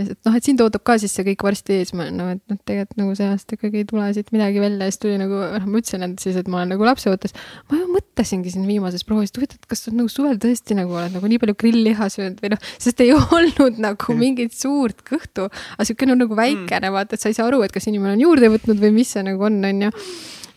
et 0.00 0.16
noh, 0.24 0.36
et 0.36 0.46
sind 0.46 0.60
ootab 0.64 0.84
ka 0.86 0.96
siis 1.00 1.12
see 1.16 1.26
kõik 1.26 1.42
varsti 1.44 1.80
ees, 1.80 1.90
ma 1.96 2.06
no 2.14 2.30
et 2.32 2.40
noh, 2.48 2.58
tegelikult 2.68 3.00
nagu 3.02 3.16
see 3.18 3.28
aasta 3.28 3.58
ikkagi 3.58 3.82
ei 3.82 3.88
tule 3.90 4.06
siit 4.16 4.30
midagi 4.32 4.62
välja 4.62 4.86
ja 4.86 4.94
siis 4.94 5.02
tuli 5.02 5.18
nagu 5.20 5.42
noh, 5.42 5.66
ma 5.66 5.82
ütlesin 5.82 6.06
endale 6.06 6.24
siis, 6.24 6.38
et 6.40 6.48
ma 6.48 6.62
olen 6.62 6.72
nagu 6.76 6.88
lapseootes. 6.88 7.36
ma 7.68 7.80
ju 7.80 7.90
mõtlesingi 7.92 8.54
siin 8.54 8.66
viimases 8.70 9.04
proovis, 9.08 9.34
et 9.34 9.40
huvitav, 9.42 9.60
et 9.60 9.70
kas 9.72 9.84
sa 9.86 9.94
nagu 9.94 10.08
suvel 10.12 10.40
tõesti 10.40 10.78
nagu 10.78 10.96
oled 10.96 11.18
nagu 11.18 11.32
nii 11.32 11.42
palju 11.42 11.58
grill-liha 11.60 12.10
söönud 12.14 12.40
või 12.40 12.54
noh, 12.54 12.66
sest 12.78 13.04
ei 13.04 13.12
olnud 13.40 13.80
nagu 13.82 14.16
mingit 14.16 14.56
suurt 14.56 15.04
kõhtu, 15.06 15.50
aga 15.76 15.88
sihuke 15.88 16.08
no, 16.08 16.16
nagu 16.22 16.38
väikene 16.38 16.86
mm., 16.86 16.96
vaata, 16.96 17.18
et 17.18 17.24
sa 17.24 17.32
ei 17.32 17.36
saa 17.36 17.50
aru, 17.50 17.64
et 17.66 17.74
kas 17.74 17.90
inimene 17.90 18.16
on 18.16 18.28
juurde 18.28 18.54
võtnud 18.54 18.80
või 18.80 18.94
mis 19.02 19.16
see 19.16 19.26
nagu 19.26 19.50
on, 19.50 19.60
on 19.68 19.88
ju 19.88 19.94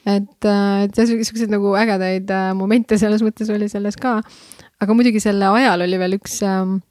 et, 0.05 0.47
äh, 0.47 0.85
et 0.85 0.97
siukseid 0.99 1.51
nagu 1.53 1.75
ägedaid 1.79 2.31
äh, 2.33 2.49
momente 2.57 2.97
selles 2.99 3.23
mõttes 3.25 3.51
oli 3.53 3.69
selles 3.71 3.95
ka. 3.99 4.19
aga 4.83 4.97
muidugi 4.97 5.21
selle 5.23 5.47
ajal 5.59 5.85
oli 5.85 5.99
veel 6.01 6.17
üks 6.17 6.41
ähm, 6.47 6.81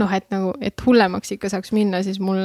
noh, 0.00 0.12
et 0.14 0.28
nagu, 0.32 0.52
et 0.64 0.80
hullemaks 0.84 1.34
ikka 1.34 1.50
saaks 1.52 1.72
minna, 1.76 2.00
siis 2.06 2.20
mul 2.22 2.40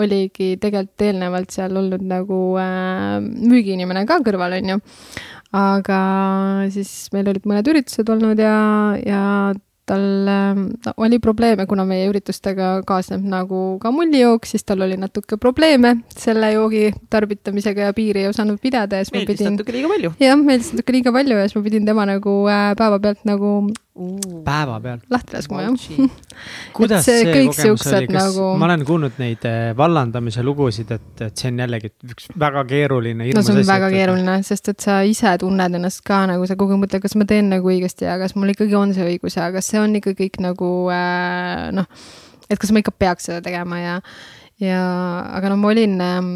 oligi 0.00 0.54
tegelikult 0.60 1.06
eelnevalt 1.08 1.54
seal 1.54 1.76
olnud 1.80 2.04
nagu 2.04 2.40
äh, 2.60 3.18
müügiinimene 3.22 4.04
ka 4.08 4.20
kõrval, 4.26 4.58
on 4.58 4.74
ju. 4.74 4.80
aga 5.56 6.00
siis 6.74 7.08
meil 7.14 7.30
olid 7.32 7.48
mõned 7.48 7.72
üritused 7.72 8.12
olnud 8.12 8.40
ja, 8.42 8.58
ja 9.04 9.22
tal 9.88 10.28
äh, 10.28 10.92
oli 10.96 11.18
probleeme, 11.22 11.66
kuna 11.70 11.86
meie 11.88 12.08
üritustega 12.10 12.70
kaasneb 12.88 13.24
nagu 13.28 13.62
ka 13.82 13.92
mullijook, 13.94 14.46
siis 14.48 14.66
tal 14.68 14.84
oli 14.86 14.98
natuke 15.00 15.40
probleeme 15.40 15.96
selle 16.16 16.52
joogi 16.54 16.88
tarvitamisega 17.10 17.88
ja 17.88 17.96
piiri 17.96 18.26
ei 18.26 18.32
osanud 18.32 18.60
pidada 18.62 19.00
ja 19.00 19.06
siis 19.06 19.14
ma 19.14 19.24
pidin. 19.24 19.34
meeldis 19.34 19.50
natuke 19.56 19.76
liiga 19.76 19.92
palju. 19.94 20.14
jah, 20.22 20.38
meeldis 20.38 20.72
natuke 20.74 20.96
liiga 20.96 21.14
palju 21.14 21.40
ja 21.40 21.48
siis 21.48 21.58
ma 21.58 21.66
pidin 21.66 21.88
tema 21.88 22.08
nagu 22.08 22.38
äh, 22.52 22.70
päevapealt 22.78 23.24
nagu 23.28 23.54
päeva 24.46 24.78
peal. 24.82 25.00
lahti 25.10 25.34
laskma 25.36 25.64
jah 25.64 25.74
kuidas 26.76 27.06
see, 27.06 27.24
see 27.24 27.32
kogemus 27.48 27.86
oli, 27.90 28.08
kas 28.10 28.36
nagu... 28.36 28.46
ma 28.60 28.68
olen 28.68 28.84
kuulnud 28.86 29.18
neid 29.22 29.46
eh, 29.48 29.72
vallandamise 29.78 30.44
lugusid, 30.46 30.92
et, 30.94 31.24
et 31.26 31.42
see 31.42 31.50
on 31.52 31.62
jällegi 31.64 31.90
üks 32.12 32.30
väga 32.38 32.64
keeruline. 32.68 33.28
no 33.34 33.44
see 33.44 33.56
on 33.56 33.66
väga 33.66 33.90
et... 33.90 33.96
keeruline, 33.98 34.38
sest 34.46 34.72
et 34.74 34.86
sa 34.86 35.00
ise 35.06 35.34
tunned 35.42 35.78
ennast 35.80 36.04
ka 36.06 36.22
nagu 36.30 36.46
sa 36.48 36.58
kogu 36.58 36.76
aeg 36.76 36.84
mõtled, 36.84 37.04
kas 37.04 37.18
ma 37.18 37.28
teen 37.28 37.50
nagu 37.52 37.74
õigesti 37.74 38.08
ja 38.08 38.16
kas 38.22 38.36
mul 38.38 38.54
ikkagi 38.54 38.78
on 38.78 38.94
see 38.96 39.06
õigus 39.14 39.38
ja 39.40 39.50
kas 39.54 39.70
see 39.72 39.82
on 39.82 39.98
ikka 39.98 40.14
kõik 40.18 40.40
nagu 40.44 40.72
äh, 40.94 41.68
noh, 41.74 41.88
et 42.48 42.58
kas 42.60 42.72
ma 42.72 42.84
ikka 42.84 42.94
peaks 42.94 43.30
seda 43.30 43.42
tegema 43.44 43.82
ja, 43.82 44.00
ja 44.62 44.82
aga 45.34 45.52
no 45.52 45.60
ma 45.60 45.72
olin 45.74 45.98
ähm, 46.04 46.34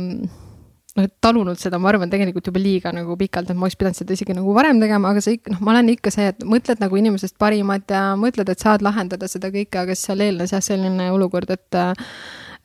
noh, 0.98 1.06
et 1.08 1.14
talunud 1.24 1.58
seda, 1.60 1.80
ma 1.82 1.90
arvan, 1.92 2.10
tegelikult 2.12 2.50
juba 2.50 2.62
liiga 2.62 2.92
nagu 2.94 3.16
pikalt, 3.20 3.50
et 3.50 3.58
ma 3.58 3.66
oleks 3.66 3.78
pidanud 3.80 3.98
seda 3.98 4.16
isegi 4.16 4.36
nagu 4.36 4.54
varem 4.56 4.80
tegema, 4.82 5.12
aga 5.12 5.24
see 5.24 5.40
noh, 5.52 5.60
ma 5.64 5.74
olen 5.74 5.92
ikka 5.94 6.12
see, 6.14 6.30
et 6.34 6.46
mõtled 6.48 6.82
nagu 6.82 7.00
inimesest 7.00 7.38
parimat 7.40 7.94
ja 7.94 8.04
mõtled, 8.20 8.52
et 8.52 8.64
saad 8.64 8.84
lahendada 8.84 9.28
seda 9.30 9.52
kõike, 9.54 9.84
aga 9.84 9.96
siis 9.96 10.10
seal 10.10 10.24
eelnes 10.24 10.54
jah, 10.54 10.64
selline 10.64 11.10
olukord, 11.14 11.52
et 11.54 11.80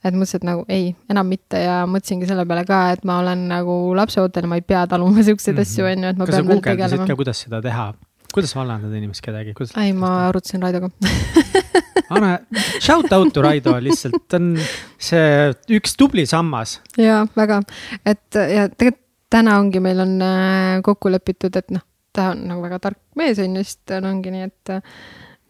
et 0.06 0.14
mõtlesin, 0.14 0.42
et 0.42 0.46
nagu 0.46 0.66
ei, 0.72 0.92
enam 1.10 1.26
mitte 1.28 1.60
ja 1.64 1.80
mõtlesingi 1.90 2.28
selle 2.30 2.46
peale 2.48 2.64
ka, 2.68 2.82
et 2.94 3.08
ma 3.08 3.18
olen 3.24 3.48
nagu 3.50 3.78
lapseootel 3.98 4.46
ma 4.50 4.60
ei 4.60 4.66
pea 4.66 4.86
taluma 4.90 5.24
siukseid 5.28 5.56
mm 5.56 5.64
-hmm. 5.64 5.72
asju, 5.72 5.86
on 5.86 6.04
ju, 6.04 6.10
et 6.10 6.18
ma 6.18 6.26
kas 6.26 6.36
pean 6.36 6.48
veel 6.48 6.62
tegelema. 6.62 7.16
kuidas 7.16 7.42
seda 7.48 7.62
teha, 7.62 7.94
kuidas 8.34 8.56
vallandada 8.58 9.00
inimest 9.00 9.24
kedagi? 9.26 9.56
ei, 9.78 9.94
ma 9.94 10.28
arutasin 10.28 10.64
Raidoga 10.64 10.92
Anne, 12.14 12.38
shout 12.80 13.12
out 13.12 13.34
to 13.36 13.42
Raido 13.44 13.74
lihtsalt, 13.84 14.22
ta 14.32 14.40
on 14.40 14.54
see 14.56 15.52
üks 15.76 15.98
tubli 16.00 16.24
sammas. 16.30 16.80
ja 17.00 17.26
väga, 17.36 17.62
et 18.06 18.38
ja 18.38 18.70
tegelikult 18.72 19.04
täna 19.30 19.58
ongi, 19.60 19.82
meil 19.84 20.00
on 20.00 20.18
äh, 20.24 20.82
kokku 20.86 21.12
lepitud, 21.12 21.56
et 21.60 21.72
noh, 21.76 21.84
ta 22.16 22.32
on 22.34 22.46
nagu 22.48 22.64
väga 22.64 22.80
tark 22.84 23.00
mees 23.20 23.40
on 23.44 23.58
ju, 23.60 23.64
siis 23.68 23.82
tal 23.88 24.08
ongi 24.08 24.32
nii, 24.34 24.48
et 24.48 24.72
äh, 24.72 25.02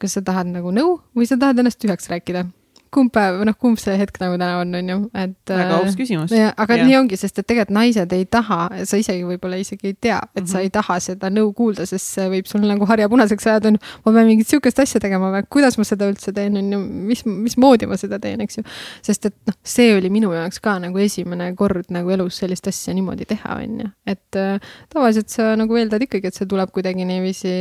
kas 0.02 0.18
sa 0.18 0.24
tahad 0.26 0.50
nagu 0.50 0.74
nõu 0.74 0.98
või 1.18 1.30
sa 1.30 1.38
tahad 1.40 1.62
ennast 1.62 1.80
tühjaks 1.82 2.10
rääkida 2.12 2.48
kumb 2.94 3.12
päev, 3.14 3.40
noh, 3.48 3.56
kumb 3.60 3.80
see 3.82 3.96
hetk 4.00 4.20
nagu 4.22 4.38
täna 4.38 4.62
on, 4.62 4.74
on 4.80 4.92
ju, 4.92 4.98
et. 5.18 5.36
väga 5.50 5.80
aus 5.82 5.98
küsimus. 6.00 6.34
aga 6.34 6.78
ja. 6.80 6.86
nii 6.88 6.98
ongi, 7.00 7.20
sest 7.20 7.42
et 7.42 7.48
tegelikult 7.48 7.74
naised 7.78 8.14
ei 8.16 8.26
taha, 8.32 8.60
sa 8.90 9.00
isegi 9.00 9.26
võib-olla 9.28 9.60
isegi 9.62 9.92
ei 9.92 9.96
tea, 9.96 10.20
et 10.20 10.42
mm 10.42 10.44
-hmm. 10.44 10.52
sa 10.52 10.58
mhm. 10.58 10.64
ei 10.64 10.74
taha 10.78 11.00
seda 11.04 11.32
nõu 11.34 11.54
kuulda, 11.58 11.86
sest 11.90 12.18
see 12.18 12.28
võib 12.32 12.50
sul 12.50 12.66
nagu 12.68 12.86
harja 12.90 13.10
punaseks 13.10 13.48
ajada, 13.48 13.72
on 13.72 13.80
ju. 13.80 13.84
ma 14.06 14.14
pean 14.18 14.28
mingit 14.28 14.48
sihukest 14.48 14.80
asja 14.80 15.02
tegema 15.04 15.32
või 15.34 15.44
kuidas 15.50 15.78
ma 15.78 15.84
seda 15.84 16.10
üldse 16.12 16.34
teen, 16.34 16.58
on 16.58 16.72
ju, 16.74 16.80
mis, 16.80 17.26
mismoodi 17.26 17.88
ma 17.88 17.98
seda 17.98 18.20
teen, 18.20 18.42
eks 18.42 18.58
ju. 18.58 18.64
sest 19.02 19.26
et 19.26 19.36
noh, 19.48 19.58
see 19.64 19.96
oli 19.98 20.10
minu 20.10 20.34
jaoks 20.34 20.60
ka 20.60 20.78
nagu 20.80 20.98
esimene 20.98 21.54
kord 21.56 21.90
nagu 21.90 22.10
elus 22.10 22.38
sellist 22.38 22.68
asja 22.68 22.94
niimoodi 22.94 23.26
teha, 23.26 23.60
on 23.64 23.82
ju. 23.82 23.90
et 24.06 24.36
äh, 24.36 24.60
tavaliselt 24.94 25.30
sa 25.30 25.56
nagu 25.56 25.76
eeldad 25.76 26.02
ikkagi, 26.02 26.28
et 26.28 26.36
see 26.36 26.48
tuleb 26.48 26.72
kuidagi 26.72 27.06
niiviisi 27.06 27.54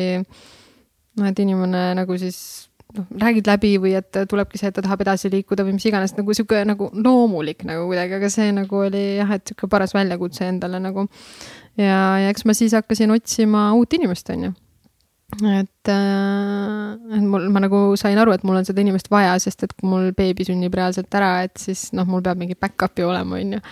noh, 1.16 1.28
et 1.28 1.38
inimene 1.38 1.94
nagu 1.98 2.18
siis 2.20 2.68
noh, 2.96 3.06
räägid 3.22 3.48
läbi 3.50 3.72
või 3.82 3.94
et 3.98 4.20
tulebki 4.30 4.60
see, 4.60 4.70
et 4.70 4.76
ta 4.76 4.84
tahab 4.84 5.02
edasi 5.06 5.30
liikuda 5.32 5.66
või 5.66 5.76
mis 5.78 5.88
iganes 5.88 6.14
nagu 6.18 6.36
sihuke 6.36 6.62
nagu 6.68 6.90
loomulik 6.94 7.64
nagu 7.68 7.88
kuidagi, 7.90 8.18
aga 8.20 8.30
see 8.32 8.52
nagu 8.54 8.84
oli 8.86 9.04
jah, 9.18 9.32
et 9.36 9.46
sihuke 9.46 9.70
paras 9.72 9.96
väljakutse 9.96 10.46
endale 10.46 10.80
nagu. 10.82 11.08
ja, 11.80 11.98
ja 12.22 12.30
eks 12.30 12.46
ma 12.46 12.54
siis 12.56 12.76
hakkasin 12.76 13.14
otsima 13.16 13.72
uut 13.78 13.98
inimest, 13.98 14.30
on 14.34 14.48
ju 14.48 14.54
et, 15.34 15.88
äh, 15.90 17.16
et 17.16 17.22
mul, 17.26 17.48
ma 17.50 17.60
nagu 17.60 17.80
sain 17.98 18.18
aru, 18.18 18.32
et 18.36 18.44
mul 18.46 18.60
on 18.60 18.66
seda 18.66 18.80
inimest 18.80 19.10
vaja, 19.10 19.34
sest 19.42 19.66
et 19.66 19.74
kui 19.74 19.88
mul 19.90 20.12
beebi 20.16 20.46
sünnib 20.46 20.74
reaalselt 20.78 21.12
ära, 21.18 21.42
et 21.48 21.56
siis 21.60 21.88
noh, 21.98 22.06
mul 22.08 22.22
peab 22.24 22.38
mingi 22.40 22.54
back-up 22.54 22.98
ju 22.98 23.10
olema, 23.10 23.40
on 23.40 23.56
ju. 23.58 23.62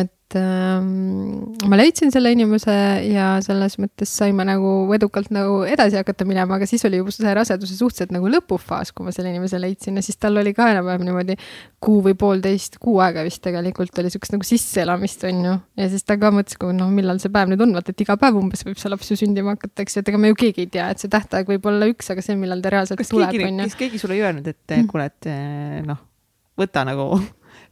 et 0.00 0.12
et 0.28 0.36
ähm, 0.36 1.54
ma 1.70 1.76
leidsin 1.78 2.10
selle 2.12 2.30
inimese 2.34 2.72
ja 3.08 3.38
selles 3.44 3.78
mõttes 3.80 4.10
saime 4.12 4.44
nagu 4.44 4.70
edukalt 4.92 5.30
nagu 5.32 5.62
edasi 5.64 5.96
hakata 5.96 6.26
minema, 6.28 6.58
aga 6.58 6.68
siis 6.68 6.84
oli 6.84 7.00
juba 7.00 7.12
see 7.14 7.32
raseduse 7.36 7.76
suhteliselt 7.78 8.12
nagu 8.12 8.28
lõpufaas, 8.28 8.92
kui 8.92 9.06
ma 9.06 9.14
selle 9.14 9.32
inimese 9.32 9.60
leidsin 9.60 9.96
ja 9.96 10.04
siis 10.04 10.20
tal 10.20 10.36
oli 10.36 10.52
ka 10.56 10.66
enam-vähem 10.74 11.06
niimoodi 11.06 11.38
kuu 11.80 12.02
või 12.04 12.16
poolteist, 12.20 12.76
kuu 12.82 12.98
aega 13.04 13.24
vist 13.24 13.40
tegelikult 13.44 13.96
oli 14.02 14.12
siukest 14.12 14.36
nagu 14.36 14.44
sisseelamist, 14.44 15.24
on 15.30 15.40
ju. 15.48 15.54
ja 15.80 15.88
siis 15.94 16.04
ta 16.04 16.18
ka 16.20 16.32
mõtles, 16.34 16.60
kui 16.60 16.76
noh, 16.76 16.92
millal 16.92 17.22
see 17.22 17.32
päev 17.32 17.54
nüüd 17.54 17.64
on, 17.64 17.72
vaata, 17.78 17.96
et 17.96 18.04
iga 18.04 18.18
päev 18.20 18.36
umbes 18.42 18.66
võib 18.68 18.82
see 18.82 18.92
laps 18.92 19.08
ju 19.14 19.16
sündima 19.22 19.56
hakata, 19.56 19.86
eks 19.86 19.96
ju, 19.96 20.04
et 20.04 20.12
ega 20.12 20.20
me 20.20 20.34
ju 20.34 20.40
keegi 20.44 20.66
ei 20.66 20.72
tea, 20.76 20.90
et 20.92 21.00
see 21.00 21.12
tähtaeg 21.12 21.48
võib 21.48 21.72
olla 21.72 21.88
üks, 21.88 22.12
aga 22.12 22.24
see, 22.24 22.36
millal 22.36 22.60
ta 22.60 22.76
reaalselt 22.76 23.00
kas 23.00 23.14
tuleb, 23.14 23.32
on 23.32 23.64
ju. 23.64 23.72
kas 23.72 23.80
keegi 23.80 24.04
sulle 24.04 24.20
ei 24.20 24.26
öelnud, 24.28 24.52
et 24.52 24.76
mm. 24.76 24.92
kuule, 24.92 25.08
et 25.08 25.32
eh, 25.32 25.80
noh, 25.88 26.04
võta 26.60 26.84
nagu 26.84 27.14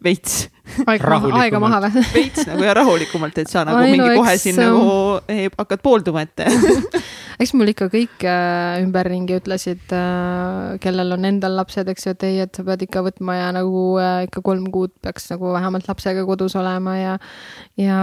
veits 0.04 0.46
aega, 0.86 1.60
maha 1.62 1.80
või? 1.86 2.02
veits 2.16 2.46
nagu 2.48 2.64
ja 2.66 2.74
rahulikumalt, 2.76 3.38
et 3.40 3.50
sa 3.50 3.64
nagu 3.66 3.80
Ai, 3.80 3.94
mingi 3.94 4.18
kohe 4.18 4.34
siin 4.40 4.58
nagu 4.60 4.90
ei, 5.30 5.48
hakkad 5.52 5.82
poolduma, 5.84 6.24
et 6.26 6.42
eks 7.42 7.52
mul 7.56 7.70
ikka 7.72 7.88
kõik 7.92 8.26
äh, 8.26 8.82
ümberringi 8.82 9.38
ütlesid 9.38 9.94
äh,, 9.94 10.76
kellel 10.82 11.16
on 11.16 11.28
endal 11.28 11.56
lapsed, 11.58 11.88
eks 11.92 12.08
ju, 12.08 12.14
et 12.16 12.26
ei, 12.28 12.40
et 12.46 12.58
sa 12.58 12.64
pead 12.66 12.86
ikka 12.86 13.04
võtma 13.06 13.38
ja 13.38 13.50
nagu 13.56 13.82
äh, 14.02 14.24
ikka 14.28 14.42
kolm 14.46 14.68
kuud 14.74 14.94
peaks 15.04 15.30
nagu 15.32 15.54
vähemalt 15.56 15.88
lapsega 15.90 16.26
kodus 16.28 16.56
olema 16.58 16.96
ja 16.98 17.18
ja 17.80 18.00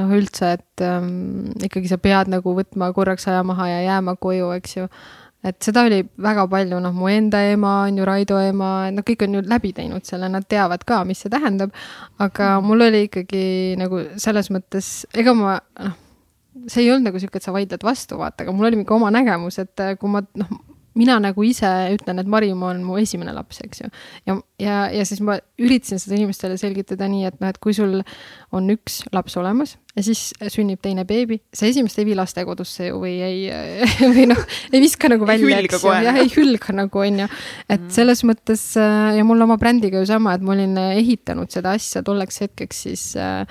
noh, 0.00 0.12
üldse, 0.16 0.54
et 0.60 0.84
ähm, 0.84 1.50
ikkagi 1.60 1.90
sa 1.90 2.00
pead 2.00 2.32
nagu 2.32 2.54
võtma 2.56 2.92
korraks 2.96 3.28
aja 3.30 3.42
maha 3.46 3.70
ja 3.72 3.82
jääma 3.88 4.16
koju, 4.20 4.52
eks 4.60 4.78
ju 4.80 4.90
et 5.46 5.56
seda 5.64 5.86
oli 5.88 6.02
väga 6.20 6.44
palju, 6.52 6.80
noh, 6.84 6.92
mu 6.96 7.08
enda 7.08 7.40
ema 7.52 7.74
on 7.86 7.98
ju, 8.00 8.06
Raido 8.08 8.40
ema, 8.42 8.70
noh, 8.92 9.04
kõik 9.06 9.24
on 9.24 9.38
ju 9.38 9.42
läbi 9.48 9.72
teinud 9.76 10.04
selle, 10.08 10.28
nad 10.32 10.44
teavad 10.48 10.84
ka, 10.88 11.02
mis 11.08 11.22
see 11.24 11.32
tähendab. 11.32 11.72
aga 12.18 12.52
mm. 12.58 12.66
mul 12.68 12.86
oli 12.88 13.04
ikkagi 13.08 13.44
nagu 13.80 14.04
selles 14.20 14.50
mõttes, 14.52 14.90
ega 15.16 15.34
ma, 15.36 15.56
noh, 15.80 15.96
see 16.66 16.84
ei 16.84 16.90
olnud 16.92 17.08
nagu 17.08 17.22
sihuke, 17.22 17.40
et 17.40 17.46
sa 17.46 17.56
vaidled 17.56 17.86
vastu, 17.86 18.20
vaata, 18.20 18.44
aga 18.44 18.56
mul 18.56 18.68
oli 18.68 18.82
mingi 18.82 18.96
oma 18.96 19.12
nägemus, 19.14 19.60
et 19.64 19.86
kui 20.00 20.12
ma, 20.12 20.24
noh, 20.42 20.52
mina 20.98 21.16
nagu 21.22 21.44
ise 21.46 21.68
ütlen, 21.94 22.18
et 22.20 22.30
Marimaa 22.30 22.72
on 22.74 22.82
mu 22.86 22.96
esimene 22.98 23.32
laps, 23.34 23.60
eks 23.62 23.82
ju. 23.84 23.90
ja, 24.26 24.36
ja, 24.62 24.76
ja 24.90 25.04
siis 25.06 25.20
ma 25.24 25.36
üritasin 25.60 26.00
seda 26.02 26.16
inimestele 26.18 26.56
selgitada 26.60 27.06
nii, 27.10 27.28
et 27.28 27.36
noh, 27.42 27.52
et 27.52 27.60
kui 27.62 27.74
sul 27.76 28.00
on 28.56 28.70
üks 28.74 29.00
laps 29.14 29.36
olemas 29.38 29.76
ja 29.94 30.04
siis 30.06 30.30
sünnib 30.50 30.80
teine 30.82 31.04
beebi, 31.06 31.40
sa 31.54 31.68
esimest 31.70 31.98
ei 32.00 32.08
vii 32.08 32.16
lastekodusse 32.18 32.88
ju 32.90 33.02
või 33.02 33.16
ei, 33.26 33.44
või 34.16 34.26
noh, 34.32 34.40
ei 34.72 34.82
viska 34.82 35.10
nagu 35.12 35.28
välja, 35.28 35.60
eks 35.62 35.78
ju, 35.84 35.92
jah, 36.06 36.18
ei 36.22 36.32
hülga 36.34 36.74
nagu 36.76 37.04
on 37.04 37.22
ju. 37.24 37.28
et 37.68 37.76
mm. 37.78 37.92
selles 37.94 38.24
mõttes 38.26 38.64
ja 38.76 39.26
mul 39.26 39.46
oma 39.46 39.58
brändiga 39.60 40.02
ju 40.02 40.10
sama, 40.10 40.34
et 40.34 40.46
ma 40.46 40.56
olin 40.56 40.74
ehitanud 40.88 41.52
seda 41.54 41.76
asja 41.78 42.02
tolleks 42.06 42.42
hetkeks 42.46 42.82
siis 42.88 43.04
äh, 43.20 43.44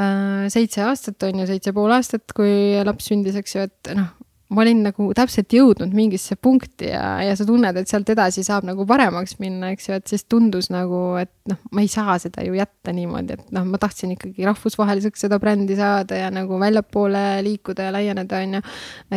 äh 0.00 0.48
seitse 0.52 0.86
aastat 0.86 1.28
on 1.28 1.42
ju, 1.42 1.50
seitse 1.50 1.76
pool 1.76 1.92
aastat, 1.92 2.24
kui 2.36 2.78
laps 2.88 3.12
sündis, 3.12 3.36
eks 3.36 3.58
ju, 3.58 3.68
et 3.68 3.92
noh 3.98 4.16
ma 4.48 4.62
olin 4.64 4.80
nagu 4.86 5.08
täpselt 5.16 5.52
jõudnud 5.52 5.92
mingisse 5.96 6.36
punkti 6.40 6.88
ja, 6.88 7.18
ja 7.24 7.34
sa 7.36 7.44
tunned, 7.48 7.76
et 7.76 7.90
sealt 7.90 8.08
edasi 8.12 8.44
saab 8.46 8.64
nagu 8.68 8.86
paremaks 8.88 9.36
minna, 9.42 9.72
eks 9.74 9.90
ju, 9.90 9.98
et 10.00 10.08
siis 10.08 10.24
tundus 10.24 10.70
nagu, 10.72 11.02
et 11.20 11.32
noh, 11.50 11.60
ma 11.74 11.84
ei 11.84 11.90
saa 11.92 12.16
seda 12.22 12.44
ju 12.46 12.56
jätta 12.56 12.94
niimoodi, 12.96 13.36
et 13.36 13.54
noh, 13.54 13.66
ma 13.68 13.80
tahtsin 13.80 14.14
ikkagi 14.16 14.48
rahvusvaheliseks 14.48 15.26
seda 15.26 15.40
brändi 15.42 15.76
saada 15.78 16.22
ja 16.22 16.30
nagu 16.32 16.60
väljapoole 16.60 17.26
liikuda 17.44 17.88
ja 17.88 17.96
laieneda, 17.98 18.44
on 18.44 18.58
ju. 18.58 18.62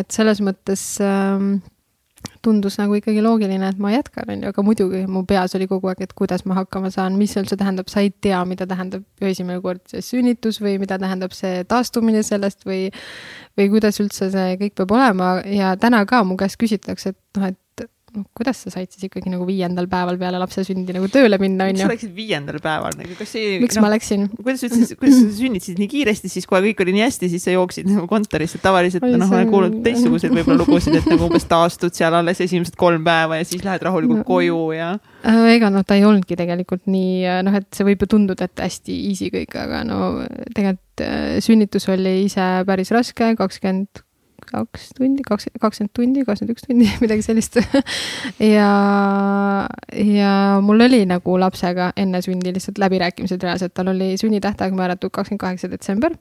et 0.03 0.11
selles 0.11 0.43
mõttes 0.43 0.83
ähm, 1.05 1.61
tundus 2.41 2.77
nagu 2.79 2.95
ikkagi 2.97 3.21
loogiline, 3.23 3.69
et 3.69 3.79
ma 3.81 3.91
jätkan, 3.93 4.29
on 4.33 4.45
ju, 4.45 4.51
aga 4.53 4.65
muidugi 4.65 5.03
mu 5.09 5.23
peas 5.29 5.55
oli 5.57 5.67
kogu 5.69 5.91
aeg, 5.91 6.01
et 6.05 6.13
kuidas 6.17 6.45
ma 6.49 6.57
hakkama 6.61 6.91
saan, 6.93 7.17
mis 7.19 7.35
üldse 7.39 7.57
tähendab, 7.59 7.89
sa 7.91 8.03
ei 8.03 8.11
tea, 8.11 8.39
mida 8.49 8.67
tähendab 8.69 9.27
esimene 9.31 9.61
kord 9.63 9.83
see 9.91 10.01
sünnitus 10.05 10.61
või 10.63 10.77
mida 10.81 10.97
tähendab 11.01 11.35
see 11.37 11.63
taastumine 11.69 12.23
sellest 12.25 12.65
või 12.65 12.89
või 13.59 13.71
kuidas 13.73 13.99
üldse 14.01 14.31
see 14.33 14.55
kõik 14.61 14.77
peab 14.79 14.95
olema. 14.95 15.33
Ja 15.45 15.75
täna 15.79 16.03
ka 16.09 16.23
mu 16.27 16.37
käest 16.39 16.59
küsitakse, 16.61 17.13
et 17.13 17.39
noh, 17.39 17.51
et 17.51 17.59
noh, 18.15 18.25
kuidas 18.35 18.59
sa 18.65 18.71
said 18.73 18.91
siis 18.91 19.05
ikkagi 19.07 19.31
nagu 19.31 19.45
viiendal 19.47 19.87
päeval 19.91 20.17
peale 20.19 20.39
lapse 20.41 20.63
sündi 20.67 20.93
nagu 20.95 21.07
tööle 21.11 21.37
minna, 21.41 21.67
onju. 21.69 21.77
miks 21.77 21.85
sa 21.85 21.91
läksid 21.91 22.13
viiendal 22.15 22.59
päeval 22.63 22.95
nagu, 22.99 23.15
kas 23.19 23.31
see. 23.35 23.55
miks 23.61 23.77
no, 23.77 23.83
ma 23.85 23.91
läksin? 23.93 24.27
kuidas 24.37 24.63
sa 24.63 24.69
ütlesid, 24.69 24.99
kuidas 24.99 25.17
sa 25.19 25.29
sünnitasid 25.37 25.81
nii 25.81 25.89
kiiresti, 25.91 26.31
siis 26.33 26.49
kohe 26.49 26.61
kõik 26.67 26.83
oli 26.85 26.95
nii 26.97 27.05
hästi, 27.05 27.31
siis 27.31 27.47
sa 27.47 27.55
jooksid 27.55 27.89
nagu 27.89 28.05
kontorisse, 28.11 28.59
tavaliselt 28.63 29.07
noh, 29.07 29.31
olen 29.31 29.53
kuulnud 29.53 29.79
teistsuguseid 29.85 30.35
võib-olla 30.35 30.59
lugusid, 30.65 30.99
et 30.99 31.09
nagu 31.11 31.27
umbes 31.29 31.47
taastud 31.51 31.95
seal 31.97 32.19
alles 32.19 32.43
esimesed 32.43 32.77
kolm 32.79 33.07
päeva 33.07 33.39
ja 33.39 33.47
siis 33.47 33.65
lähed 33.65 33.87
rahulikult 33.87 34.23
no, 34.23 34.27
koju 34.27 34.61
ja. 34.75 34.91
Äh, 35.23 35.41
ega 35.55 35.71
noh, 35.73 35.87
ta 35.87 35.97
ei 35.99 36.05
olnudki 36.07 36.37
tegelikult 36.39 36.87
nii 36.91 37.41
noh, 37.47 37.59
et 37.61 37.69
see 37.75 37.87
võib 37.87 38.05
ju 38.05 38.11
tunduda, 38.15 38.49
et 38.49 38.65
hästi 38.67 39.01
easy 39.09 39.31
kõik, 39.33 39.55
aga 39.59 39.83
no 39.87 40.13
tegelikult 40.51 41.05
äh, 41.07 41.41
sünnitus 41.43 41.87
oli 41.91 42.21
ise 42.27 42.53
päris 42.67 42.91
raske, 42.93 43.33
kakskümmend 43.39 44.03
kaks 44.49 44.91
tundi, 44.97 45.23
kaks, 45.25 45.49
kakskümmend 45.61 45.93
tundi, 45.97 46.23
kakskümmend 46.27 46.55
üks 46.55 46.65
tundi, 46.67 46.87
midagi 47.03 47.25
sellist. 47.25 47.59
Ja, 48.41 48.69
ja 49.95 50.31
mul 50.63 50.87
oli 50.87 51.03
nagu 51.09 51.37
lapsega 51.41 51.91
enne 51.99 52.23
sündi 52.25 52.53
lihtsalt 52.55 52.81
läbirääkimised 52.81 53.43
reaalselt, 53.43 53.75
tal 53.77 53.91
oli 53.93 54.13
sünnitähtaeg 54.21 54.75
määratud 54.77 55.13
kakskümmend 55.13 55.45
kaheksa 55.45 55.71
detsember. 55.71 56.17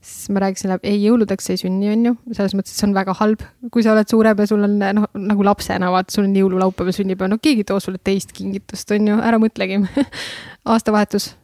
Siis 0.00 0.30
ma 0.32 0.40
rääkisin, 0.40 0.72
ei 0.88 0.96
jõuludeks 1.02 1.50
ei 1.52 1.58
sünni, 1.60 1.90
on 1.92 2.06
ju, 2.06 2.14
selles 2.32 2.54
mõttes, 2.56 2.72
et 2.72 2.80
see 2.80 2.86
on 2.88 2.94
väga 2.96 3.12
halb, 3.18 3.42
kui 3.72 3.84
sa 3.84 3.92
oled 3.92 4.08
suurem 4.08 4.38
ja 4.40 4.46
sul 4.48 4.64
on 4.64 4.78
noh, 4.80 5.10
nagu 5.28 5.44
lapsena 5.44 5.90
vaata, 5.92 6.14
sul 6.14 6.24
on 6.24 6.38
jõululaupäev 6.38 6.88
ja 6.88 6.96
sünnipäev, 6.96 7.28
no 7.34 7.36
keegi 7.42 7.66
ei 7.66 7.68
too 7.68 7.76
sulle 7.84 8.00
teist 8.00 8.32
kingitust, 8.32 8.96
on 8.96 9.10
ju, 9.12 9.18
ära 9.20 9.36
mõtlegi 9.42 9.82
aastavahetus 10.72 11.34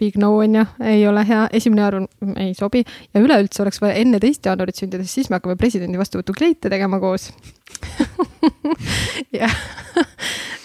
big 0.00 0.16
no 0.20 0.32
on 0.40 0.56
ju, 0.60 0.64
ei 0.88 1.04
ole 1.08 1.24
hea, 1.28 1.46
esimene 1.56 1.84
jaanuar 1.84 2.36
ei 2.40 2.54
sobi. 2.58 2.82
Ja 3.14 3.22
üleüldse 3.22 3.64
oleks 3.64 3.80
vaja 3.82 3.98
enne 4.00 4.20
teist 4.22 4.46
jaanuarit 4.48 4.80
sündida, 4.80 5.06
siis 5.08 5.30
me 5.30 5.38
hakkame 5.38 5.58
presidendi 5.60 6.00
vastuvõtukleite 6.00 6.72
tegema 6.72 7.02
koos. 7.02 7.30
Ja, 9.30 9.46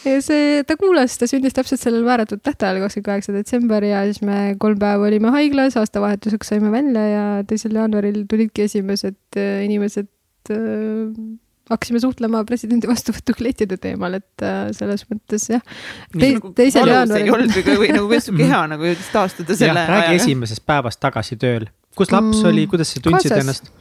ja 0.06 0.16
see, 0.24 0.64
ta 0.66 0.78
kuulas, 0.80 1.18
ta 1.20 1.28
sündis 1.30 1.53
täpselt 1.53 1.82
sellel 1.82 2.06
määratud 2.07 2.41
tähtajal, 2.41 2.80
kakskümmend 2.82 3.07
kaheksa 3.10 3.36
detsember 3.36 3.86
ja 3.86 4.02
siis 4.07 4.24
me 4.26 4.56
kolm 4.62 4.80
päeva 4.82 5.06
olime 5.10 5.30
haiglas, 5.36 5.78
aastavahetuseks 5.80 6.53
saime 6.53 6.72
välja 6.74 7.06
ja 7.12 7.26
teisel 7.48 7.78
jaanuaril 7.78 8.24
tulidki 8.32 8.66
esimesed 8.66 9.38
äh, 9.38 9.62
inimesed 9.68 10.10
äh, 10.56 10.57
hakkasime 11.70 12.02
suhtlema 12.04 12.44
presidendi 12.48 12.90
vastuvõtuklettide 12.90 13.78
teemal, 13.82 14.20
et 14.20 14.46
äh, 14.46 14.68
selles 14.76 15.06
mõttes 15.10 15.48
jah 15.50 15.64
Te,. 15.64 16.30
Nagu 16.36 16.52
teisel 16.58 16.92
jaanuaril. 16.92 17.26
ei 17.26 17.34
olnud 17.34 17.56
või, 17.56 17.80
või 17.82 17.90
nagu 17.96 18.12
kuidas 18.12 18.30
su 18.30 18.36
keha 18.42 18.62
nagu 18.72 18.86
jõudis 18.90 19.10
taastuda 19.14 19.58
selle 19.58 19.82
ajaga? 19.82 19.96
räägi 19.96 20.20
esimesest 20.22 20.66
päevast 20.68 21.02
tagasi 21.02 21.40
tööl, 21.42 21.68
kus 21.98 22.14
laps 22.14 22.38
mm, 22.42 22.52
oli, 22.52 22.68
kuidas 22.72 22.94
sa 22.94 23.02
tundsid 23.02 23.34
kaasas, 23.34 23.44
ennast? 23.44 23.74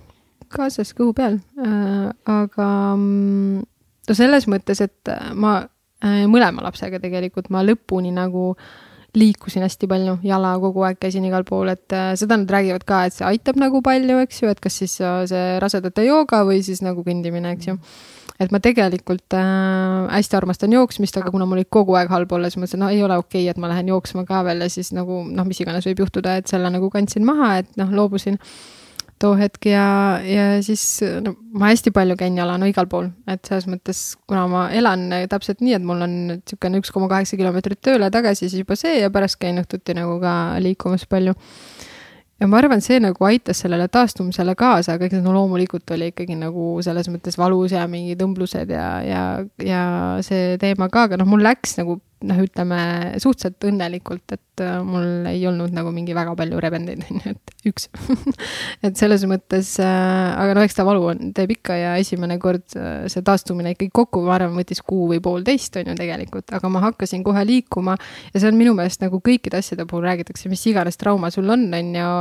kaasas 0.54 0.94
kõhu 0.96 1.12
peal 1.16 1.38
äh,, 1.60 2.08
aga 2.38 2.70
mm, 2.96 3.60
no 4.08 4.18
selles 4.22 4.48
mõttes, 4.50 4.80
et 4.84 5.14
ma 5.36 5.58
äh, 5.60 6.24
mõlema 6.30 6.64
lapsega 6.64 7.02
tegelikult 7.02 7.52
ma 7.52 7.64
lõpuni 7.66 8.14
nagu 8.16 8.52
äh, 8.54 8.72
liikusin 9.18 9.62
hästi 9.64 9.88
palju, 9.90 10.16
jala 10.26 10.54
kogu 10.62 10.82
aeg 10.86 10.98
käisin 11.02 11.24
igal 11.28 11.46
pool, 11.46 11.70
et 11.72 11.94
äh, 11.94 12.12
seda 12.18 12.38
nad 12.40 12.50
räägivad 12.50 12.84
ka, 12.88 13.04
et 13.06 13.16
see 13.16 13.26
aitab 13.28 13.58
nagu 13.60 13.80
palju, 13.84 14.18
eks 14.24 14.42
ju, 14.42 14.50
et 14.50 14.60
kas 14.62 14.80
siis 14.82 14.96
äh, 15.02 15.22
see 15.30 15.46
rasedate 15.62 16.04
jooga 16.06 16.42
või 16.48 16.62
siis 16.66 16.82
nagu 16.84 17.04
kõndimine, 17.06 17.54
eks 17.54 17.70
ju. 17.70 17.78
et 18.42 18.54
ma 18.54 18.58
tegelikult 18.62 19.36
äh, 19.38 20.08
hästi 20.10 20.38
armastan 20.40 20.74
jooksmist, 20.74 21.18
aga 21.20 21.30
kuna 21.34 21.46
mul 21.46 21.62
oli 21.62 21.70
kogu 21.70 21.94
aeg 21.98 22.10
halb 22.10 22.32
olla, 22.34 22.50
siis 22.50 22.62
mõtlesin, 22.62 22.82
no 22.82 22.90
ei 22.90 23.02
ole 23.06 23.18
okei 23.22 23.44
okay,, 23.44 23.50
et 23.54 23.60
ma 23.62 23.70
lähen 23.70 23.92
jooksma 23.92 24.26
ka 24.28 24.42
veel 24.46 24.66
ja 24.66 24.70
siis 24.72 24.90
nagu 24.96 25.22
noh, 25.30 25.46
mis 25.46 25.62
iganes 25.62 25.86
võib 25.90 26.04
juhtuda, 26.06 26.38
et 26.40 26.50
selle 26.50 26.72
nagu 26.74 26.90
kandsin 26.90 27.26
maha, 27.26 27.58
et 27.62 27.70
noh, 27.80 27.94
loobusin 27.94 28.40
too 29.22 29.36
hetk 29.38 29.68
ja, 29.70 29.86
ja 30.26 30.46
siis 30.64 30.82
no 31.24 31.34
ma 31.54 31.70
hästi 31.70 31.92
palju 31.94 32.16
käin 32.20 32.36
jala, 32.38 32.56
no 32.60 32.68
igal 32.68 32.88
pool, 32.90 33.10
et 33.30 33.44
selles 33.46 33.68
mõttes, 33.70 34.02
kuna 34.28 34.44
ma 34.50 34.66
elan 34.74 35.06
täpselt 35.30 35.62
nii, 35.64 35.76
et 35.78 35.86
mul 35.86 36.04
on 36.04 36.16
niisugune 36.32 36.82
üks 36.82 36.92
koma 36.94 37.08
kaheksa 37.12 37.38
kilomeetrit 37.40 37.82
tööle 37.84 38.10
tagasi, 38.14 38.48
siis 38.48 38.64
juba 38.64 38.78
see 38.78 38.98
ja 39.00 39.10
pärast 39.14 39.38
käin 39.42 39.60
õhtuti 39.62 39.96
nagu 39.96 40.18
ka 40.22 40.34
liikumas 40.64 41.06
palju. 41.10 41.36
Ja 42.42 42.48
ma 42.50 42.58
arvan, 42.58 42.82
see 42.82 42.98
nagu 42.98 43.24
aitas 43.28 43.60
sellele 43.62 43.86
taastumisele 43.88 44.56
kaasa, 44.58 44.96
aga 44.96 45.20
no 45.22 45.32
loomulikult 45.36 45.88
oli 45.94 46.10
ikkagi 46.10 46.34
nagu 46.36 46.74
selles 46.82 47.06
mõttes 47.08 47.38
valus 47.38 47.72
ja 47.72 47.84
mingid 47.88 48.20
õmblused 48.26 48.72
ja, 48.74 48.88
ja, 49.06 49.22
ja 49.62 49.84
see 50.26 50.58
teema 50.60 50.90
ka, 50.92 51.06
aga 51.06 51.20
noh, 51.20 51.30
mul 51.30 51.46
läks 51.46 51.78
nagu 51.78 52.00
noh, 52.28 52.40
ütleme 52.44 52.78
suhteliselt 53.22 53.66
õnnelikult, 53.68 54.34
et 54.36 54.62
äh, 54.64 54.78
mul 54.84 55.28
ei 55.30 55.42
olnud 55.48 55.74
nagu 55.74 55.92
mingi 55.94 56.16
väga 56.16 56.34
palju 56.38 56.60
rebendeid, 56.62 57.04
on 57.08 57.20
ju, 57.20 57.34
et 57.34 57.70
üks 57.70 57.88
et 58.86 58.98
selles 59.00 59.26
mõttes 59.30 59.74
äh,, 59.82 60.30
aga 60.40 60.56
no 60.56 60.64
eks 60.66 60.78
ta 60.78 60.86
valu 60.86 61.06
on, 61.12 61.32
teeb 61.36 61.54
ikka 61.56 61.78
ja 61.78 61.94
esimene 62.00 62.38
kord 62.42 62.76
äh, 62.78 63.06
see 63.12 63.24
taastumine 63.26 63.74
ikkagi 63.74 63.92
kokku, 63.94 64.24
ma 64.26 64.36
arvan, 64.38 64.56
võttis 64.58 64.82
kuu 64.84 65.08
või 65.12 65.22
poolteist, 65.24 65.78
on 65.80 65.92
ju 65.92 65.98
tegelikult, 65.98 66.50
aga 66.56 66.72
ma 66.72 66.84
hakkasin 66.88 67.24
kohe 67.26 67.44
liikuma 67.48 67.96
ja 68.32 68.40
see 68.40 68.50
on 68.50 68.58
minu 68.58 68.74
meelest 68.78 69.04
nagu 69.04 69.20
kõikide 69.24 69.60
asjade 69.60 69.86
puhul 69.90 70.06
räägitakse, 70.08 70.50
mis 70.52 70.64
iganes 70.70 71.00
trauma 71.00 71.32
sul 71.34 71.48
on, 71.50 71.68
on 71.74 71.96
ju, 71.98 72.12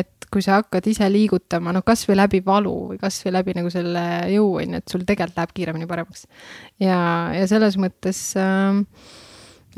et 0.00 0.30
kui 0.30 0.44
sa 0.44 0.60
hakkad 0.60 0.86
ise 0.90 1.08
liigutama, 1.10 1.74
noh, 1.74 1.84
kasvõi 1.86 2.16
läbi 2.18 2.40
valu 2.46 2.74
või 2.92 3.00
kasvõi 3.00 3.34
läbi 3.34 3.56
nagu 3.58 3.72
selle 3.72 4.04
jõu, 4.30 4.52
on 4.60 4.76
ju, 4.76 4.82
et 4.82 4.92
sul 4.92 5.02
tegelikult 5.06 5.40
läheb 5.40 5.56
kiiremini 5.56 5.90
paremaks. 5.90 6.26
ja, 6.82 7.00
ja 7.34 7.48
selles 7.50 7.78
mõttes 7.80 8.22
äh, 8.38 8.78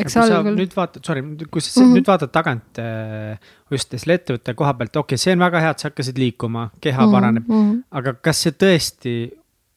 eks 0.01 0.17
algul. 0.17 0.55
nüüd 0.57 0.73
vaatad, 0.77 1.05
sorry, 1.05 1.23
kui 1.51 1.61
sa 1.61 1.81
mm 1.81 1.87
-hmm. 1.87 1.99
nüüd 1.99 2.09
vaatad 2.09 2.33
tagant 2.33 2.81
äh, 2.81 3.39
just 3.71 3.93
selle 3.97 4.17
ettevõtte 4.19 4.55
koha 4.55 4.75
pealt, 4.75 4.97
okei 4.97 5.15
okay,, 5.15 5.19
see 5.21 5.37
on 5.37 5.45
väga 5.45 5.61
hea, 5.61 5.71
et 5.71 5.79
sa 5.79 5.91
hakkasid 5.91 6.19
liikuma, 6.19 6.71
keha 6.81 7.01
mm 7.01 7.09
-hmm. 7.09 7.13
paraneb 7.13 7.49
mm. 7.49 7.71
-hmm. 7.71 7.83
aga 7.91 8.15
kas 8.15 8.43
see 8.43 8.53
tõesti, 8.53 9.17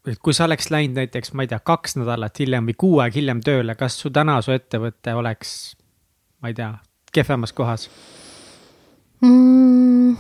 et 0.08 0.20
kui 0.20 0.34
sa 0.34 0.46
oleks 0.46 0.72
läinud 0.72 0.96
näiteks, 0.96 1.34
ma 1.34 1.44
ei 1.44 1.48
tea, 1.48 1.60
kaks 1.60 1.96
nädalat 1.96 2.40
hiljem 2.40 2.68
või 2.68 2.78
kuu 2.78 3.00
aega 3.00 3.16
hiljem 3.16 3.42
tööle, 3.42 3.76
kas 3.76 4.00
su 4.00 4.10
täna 4.10 4.42
su 4.42 4.52
ettevõte 4.52 5.14
oleks, 5.14 5.76
ma 6.42 6.48
ei 6.48 6.54
tea, 6.54 6.74
kehvemas 7.12 7.54
kohas 7.54 7.90
mm.? 9.22 10.16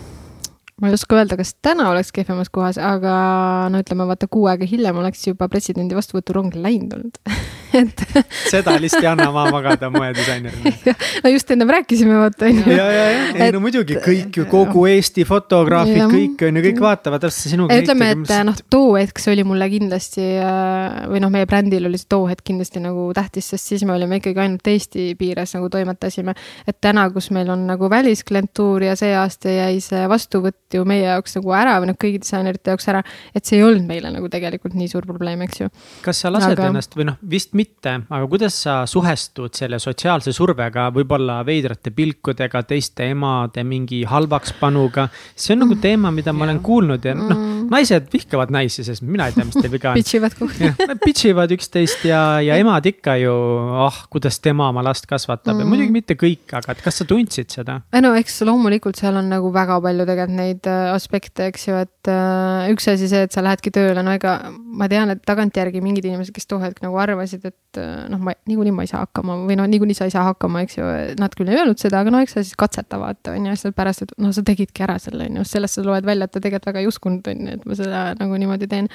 ma 0.82 0.88
ei 0.88 0.94
oska 0.94 1.16
öelda, 1.16 1.38
kas 1.38 1.56
täna 1.62 1.90
oleks 1.90 2.12
kehvemas 2.12 2.50
kohas, 2.50 2.78
aga 2.78 3.70
no 3.72 3.80
ütleme, 3.80 4.08
vaata 4.08 4.28
kuu 4.28 4.48
aega 4.52 4.66
hiljem 4.66 4.98
oleks 4.98 5.28
juba 5.28 5.48
presidendi 5.48 5.96
vastuvõturong 5.96 6.56
läinud 6.56 6.98
olnud 6.98 7.22
et 7.76 8.04
seda 8.54 8.76
lihtsalt 8.82 9.04
ei 9.04 9.10
anna 9.12 9.28
maha 9.34 9.52
magada 9.54 9.90
moedisainerina. 9.94 10.74
no 11.24 11.32
just 11.34 11.52
ennem 11.52 11.72
rääkisime, 11.76 12.18
vaata 12.20 12.50
on 12.50 12.62
ju. 12.62 12.76
ja, 12.76 12.88
ja, 12.92 13.06
ja, 13.12 13.46
ei 13.46 13.54
no 13.56 13.62
muidugi 13.64 13.98
kõik 14.04 14.40
ju, 14.40 14.46
kogu 14.52 14.86
Eesti 14.90 15.26
fotograafid, 15.28 16.02
kõik 16.12 16.46
on 16.48 16.60
ju, 16.60 16.66
kõik 16.70 16.82
vaatavad 16.84 17.26
täpselt 17.26 17.56
sinuga. 17.56 17.80
ütleme, 17.82 18.12
et 18.16 18.34
noh, 18.48 18.62
too 18.72 18.96
hetk 18.98 19.22
see 19.22 19.34
oli 19.36 19.46
mulle 19.48 19.70
kindlasti 19.72 20.26
äh, 20.42 21.06
või 21.12 21.24
noh, 21.24 21.34
meie 21.34 21.50
brändil 21.50 21.90
oli 21.90 22.00
see 22.02 22.10
too 22.12 22.30
hetk 22.30 22.46
kindlasti 22.46 22.84
nagu 22.84 23.08
tähtis, 23.18 23.50
sest 23.54 23.74
siis 23.74 23.86
me 23.88 23.96
olime 23.96 24.22
ikkagi 24.22 24.44
ainult 24.46 24.68
Eesti 24.76 25.08
piires 25.20 25.56
nagu 25.58 25.70
toimetasime. 25.74 26.36
et 26.68 26.80
täna, 26.82 27.08
kus 27.14 27.32
meil 27.36 27.50
on 27.54 27.66
nagu 27.70 27.90
välisklientuur 27.92 28.88
ja 28.90 28.96
see 29.00 29.14
aasta 29.18 29.52
jäi 29.52 29.80
see 29.84 30.06
vastuvõtt 30.12 30.78
ju 30.78 30.86
meie 30.88 31.06
jaoks 31.06 31.38
nagu 31.40 31.56
ära 31.58 31.78
või 31.82 31.92
noh, 31.92 32.00
kõigi 32.00 32.22
disainerite 32.24 32.74
jaoks 32.74 32.90
ära, 32.92 33.04
et 33.36 33.46
see 33.46 33.60
ei 33.60 33.66
olnud 33.68 33.88
meile 33.90 34.12
nagu 34.14 34.30
tegelikult 34.32 34.76
nii 34.78 34.90
suur 34.92 35.08
probleem, 35.08 35.42
eks 35.46 35.64
ju. 35.64 35.72
kas 36.06 36.24
sa 36.24 36.32
lased 36.34 36.56
Aga... 36.56 36.70
ennast 36.72 36.96
või 36.98 37.10
noh, 37.12 37.20
vist 37.30 37.54
mitte 37.58 37.65
mitte, 37.66 37.94
aga 38.10 38.28
kuidas 38.30 38.56
sa 38.66 38.76
suhestud 38.90 39.54
selle 39.56 39.80
sotsiaalse 39.82 40.34
survega, 40.34 40.90
võib-olla 40.94 41.40
veidrate 41.46 41.92
pilkudega, 41.96 42.64
teiste 42.68 43.10
emade 43.12 43.64
mingi 43.64 44.04
halvakspanuga. 44.06 45.10
see 45.36 45.54
on 45.56 45.66
nagu 45.66 45.76
teema, 45.82 46.12
mida 46.12 46.34
ma 46.34 46.46
olen 46.46 46.60
kuulnud 46.60 47.06
ja 47.06 47.16
noh, 47.16 47.30
mm. 47.30 47.55
Naised 47.72 48.10
vihkavad 48.14 48.54
naisi, 48.54 48.86
sest 48.88 49.04
mina 49.06 49.30
ei 49.30 49.36
tea, 49.36 49.48
mis 49.48 49.58
teil 49.58 49.72
viga 49.74 49.92
on. 49.92 49.98
Bitch 50.00 50.20
ivad 50.20 50.38
kogu 50.38 50.54
aeg. 50.60 50.86
Nad 50.90 51.02
bitch 51.04 51.30
ivad 51.30 51.54
üksteist 51.56 52.06
ja, 52.08 52.22
ja 52.44 52.60
emad 52.62 52.86
ikka 52.90 53.18
ju, 53.22 53.34
ah 53.76 53.88
oh,, 53.88 54.02
kuidas 54.12 54.40
tema 54.44 54.70
oma 54.70 54.84
last 54.86 55.08
kasvatab 55.10 55.56
mm. 55.56 55.64
ja 55.64 55.70
muidugi 55.70 55.96
mitte 55.96 56.18
kõik, 56.20 56.46
aga 56.58 56.76
et 56.76 56.84
kas 56.86 57.02
sa 57.02 57.08
tundsid 57.10 57.52
seda? 57.54 57.80
no 58.06 58.12
eks 58.20 58.42
loomulikult 58.46 59.00
seal 59.00 59.18
on 59.20 59.30
nagu 59.32 59.50
väga 59.54 59.78
palju 59.84 60.06
tegelikult 60.08 60.36
neid 60.36 60.70
äh, 60.70 60.92
aspekte, 60.94 61.50
eks 61.52 61.68
ju, 61.70 61.78
et 61.86 62.12
äh, 62.12 62.72
üks 62.74 62.88
asi 62.92 63.10
see, 63.12 63.26
et 63.28 63.36
sa 63.36 63.44
lähedki 63.46 63.72
tööle, 63.76 64.04
no 64.06 64.14
ega 64.16 64.36
ma 64.52 64.90
tean, 64.92 65.14
et 65.14 65.24
tagantjärgi 65.28 65.82
mingid 65.84 66.08
inimesed, 66.10 66.34
kes 66.36 66.50
too 66.50 66.60
hetk 66.62 66.82
nagu 66.84 66.98
arvasid, 67.02 67.46
et 67.48 67.82
äh, 67.82 68.06
noh, 68.12 68.22
ma 68.22 68.36
niikuinii 68.50 68.76
ma 68.76 68.86
ei 68.86 68.92
saa 68.92 69.04
hakkama 69.06 69.38
või 69.46 69.58
noh, 69.60 69.70
niikuinii 69.72 69.98
sa 69.98 70.10
ei 70.10 70.14
saa 70.14 70.26
hakkama, 70.30 70.66
eks 70.66 70.80
ju, 70.80 70.90
nad 71.22 71.36
küll 71.38 71.52
ei 71.52 71.60
öelnud 71.62 71.82
seda, 71.82 72.02
aga 72.04 72.14
no 72.14 72.22
eks 72.24 72.38
sa 72.38 72.44
siis 72.44 72.58
katseta 72.60 73.00
vaata, 73.02 73.36
on 73.36 73.50
ju, 73.50 73.56
sellepärast, 73.64 74.06
et 74.06 74.16
noh, 74.22 74.34
sa 74.36 74.46
tegidki 74.46 74.86
ära 74.86 74.98
selle, 75.02 75.30
on 75.30 75.42
ju, 75.42 75.48
sellest 75.50 75.80
sa 75.80 75.86
loed 75.86 76.08
välja, 76.08 76.28
et 76.28 76.36
ta 76.36 76.44
tegelikult 76.44 76.72
väga 76.72 76.84
ei 76.84 76.92
uskunud, 76.92 77.32
on 77.32 77.52
ju, 77.52 77.55
et 77.56 77.65
ma 77.68 77.77
seda 77.77 78.07
nagu 78.19 78.40
niimoodi 78.41 78.69
teen. 78.72 78.90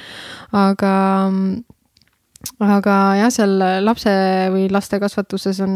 aga 0.57 0.95
aga 2.65 2.95
jah, 3.19 3.33
seal 3.33 3.53
lapse 3.85 4.13
või 4.53 4.69
laste 4.73 5.01
kasvatuses 5.03 5.61
on, 5.65 5.75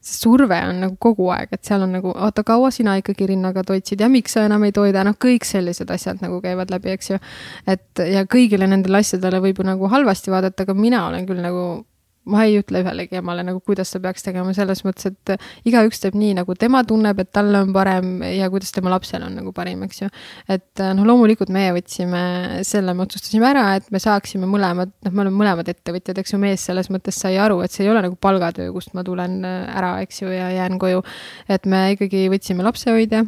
see 0.00 0.16
surve 0.22 0.58
on 0.70 0.80
nagu 0.86 0.96
kogu 1.00 1.28
aeg, 1.34 1.52
et 1.52 1.68
seal 1.68 1.84
on 1.84 1.92
nagu, 1.98 2.12
oota, 2.14 2.44
kaua 2.46 2.70
sina 2.72 2.96
ikkagi 3.00 3.28
rinnaga 3.32 3.64
toitsid 3.66 4.00
ja 4.00 4.08
miks 4.12 4.36
sa 4.36 4.46
enam 4.48 4.64
ei 4.64 4.72
toida, 4.76 5.04
noh, 5.06 5.16
kõik 5.20 5.44
sellised 5.48 5.90
asjad 5.92 6.22
nagu 6.24 6.40
käivad 6.44 6.72
läbi, 6.72 6.94
eks 6.96 7.12
ju. 7.12 7.20
et 7.68 8.04
ja 8.12 8.24
kõigile 8.28 8.68
nendele 8.70 9.02
asjadele 9.04 9.42
võib 9.44 9.60
ju 9.60 9.68
nagu 9.68 9.92
halvasti 9.92 10.32
vaadata, 10.32 10.64
aga 10.64 10.76
mina 10.78 11.04
olen 11.10 11.28
küll 11.28 11.44
nagu 11.44 11.66
ma 12.30 12.44
ei 12.46 12.58
ütle 12.60 12.82
ühelegi 12.82 13.20
emale 13.20 13.44
nagu, 13.46 13.60
kuidas 13.64 13.92
ta 13.94 14.00
peaks 14.02 14.26
tegema, 14.26 14.52
selles 14.56 14.82
mõttes, 14.86 15.12
et 15.12 15.68
igaüks 15.68 16.02
teeb 16.02 16.16
nii, 16.18 16.34
nagu 16.40 16.56
tema 16.58 16.82
tunneb, 16.86 17.20
et 17.22 17.30
talle 17.34 17.62
on 17.64 17.72
parem 17.74 18.18
ja 18.26 18.50
kuidas 18.52 18.74
tema 18.74 18.92
lapsel 18.92 19.24
on 19.26 19.38
nagu 19.40 19.54
parim, 19.56 19.84
eks 19.86 20.02
ju. 20.02 20.10
et 20.52 20.84
noh, 20.98 21.06
loomulikult 21.06 21.52
meie 21.54 21.72
võtsime 21.76 22.24
selle, 22.66 22.96
me 22.96 23.06
otsustasime 23.06 23.48
ära, 23.50 23.66
et 23.80 23.88
me 23.94 24.02
saaksime 24.02 24.50
mõlemad, 24.50 24.92
noh, 25.06 25.14
me 25.14 25.26
oleme 25.26 25.42
mõlemad 25.44 25.72
ettevõtjad, 25.72 26.20
eks 26.22 26.34
ju, 26.34 26.42
mees 26.42 26.66
selles 26.66 26.90
mõttes 26.92 27.18
sai 27.22 27.38
aru, 27.42 27.60
et 27.64 27.74
see 27.74 27.86
ei 27.86 27.94
ole 27.94 28.04
nagu 28.08 28.18
palgatöö, 28.20 28.72
kust 28.74 28.94
ma 28.98 29.06
tulen 29.06 29.40
ära, 29.46 29.96
eks 30.04 30.22
ju, 30.24 30.30
ja 30.34 30.50
jään 30.54 30.80
koju. 30.82 31.02
et 31.48 31.66
me 31.66 31.88
ikkagi 31.94 32.26
võtsime 32.32 32.66
lapsehoidja 32.66 33.26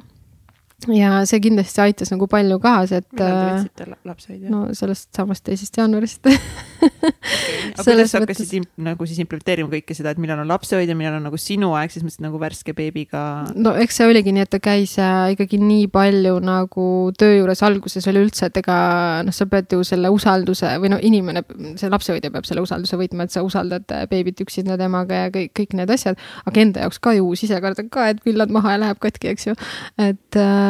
ja 0.86 1.24
see 1.26 1.40
kindlasti 1.42 1.80
aitas 1.82 2.12
nagu 2.12 2.28
palju 2.30 2.58
kaasa, 2.62 3.00
et. 3.02 3.06
millal 3.10 3.32
te 3.34 3.38
äh, 3.42 3.48
võtsite 3.56 3.86
lapsehoidja? 4.06 4.50
no 4.52 4.60
sellest 4.78 5.08
samast 5.16 5.42
teisest 5.48 5.74
jaanuarist 5.74 6.22
okay.. 6.22 6.38
aga 7.74 7.82
kuidas 7.82 8.12
sa 8.12 8.20
hakkasid 8.22 8.62
mõttes... 8.62 8.84
nagu 8.86 9.08
siis 9.10 9.18
implementeerima 9.24 9.72
kõike 9.72 9.96
seda, 9.98 10.12
et 10.14 10.22
millal 10.22 10.44
on 10.44 10.50
lapsehoidja, 10.52 10.94
millal 10.98 11.16
on 11.18 11.26
nagu 11.26 11.40
sinu 11.40 11.72
aeg, 11.78 11.90
siis 11.90 12.04
mõtlesid 12.06 12.22
nagu 12.28 12.38
värske 12.40 12.74
beebiga? 12.78 13.22
no 13.58 13.72
eks 13.82 13.98
see 13.98 14.06
oligi 14.06 14.34
nii, 14.36 14.44
et 14.46 14.52
ta 14.54 14.60
käis 14.62 14.94
äh, 15.02 15.32
ikkagi 15.34 15.58
nii 15.62 15.88
palju 15.90 16.36
nagu 16.46 16.86
töö 17.18 17.40
juures 17.40 17.64
alguses 17.66 18.06
oli 18.12 18.22
üldse, 18.28 18.46
et 18.46 18.62
ega 18.62 18.78
noh, 19.26 19.34
sa 19.34 19.48
pead 19.50 19.74
ju 19.74 19.82
selle 19.86 20.14
usalduse 20.14 20.76
või 20.78 20.94
no 20.94 21.00
inimene, 21.02 21.42
see 21.80 21.90
lapsehoidja 21.90 22.30
peab 22.34 22.46
selle 22.46 22.62
usalduse 22.62 23.00
võitma, 23.00 23.26
et 23.26 23.34
sa 23.34 23.42
usaldad 23.46 23.90
äh, 23.96 24.06
beebit 24.10 24.46
üksinda 24.46 24.78
temaga 24.78 25.24
ja 25.24 25.34
kõik, 25.34 25.56
kõik 25.58 25.74
need 25.82 25.90
asjad, 25.90 26.22
aga 26.46 26.64
enda 26.64 26.86
jaoks 26.86 27.02
ka 27.02 27.18
ju 27.18 27.26
uus, 27.26 27.42
ise 27.42 27.58
kardan 27.64 27.90
ka, 27.90 28.06
et 28.14 28.22
pillad 28.22 28.54
maha 28.54 28.76
ja 28.76 28.84
läheb 28.86 29.02
katki, 29.02 29.34
eks 29.34 29.50
ju, 29.50 29.58
et 30.06 30.38
Äh, 30.38 30.67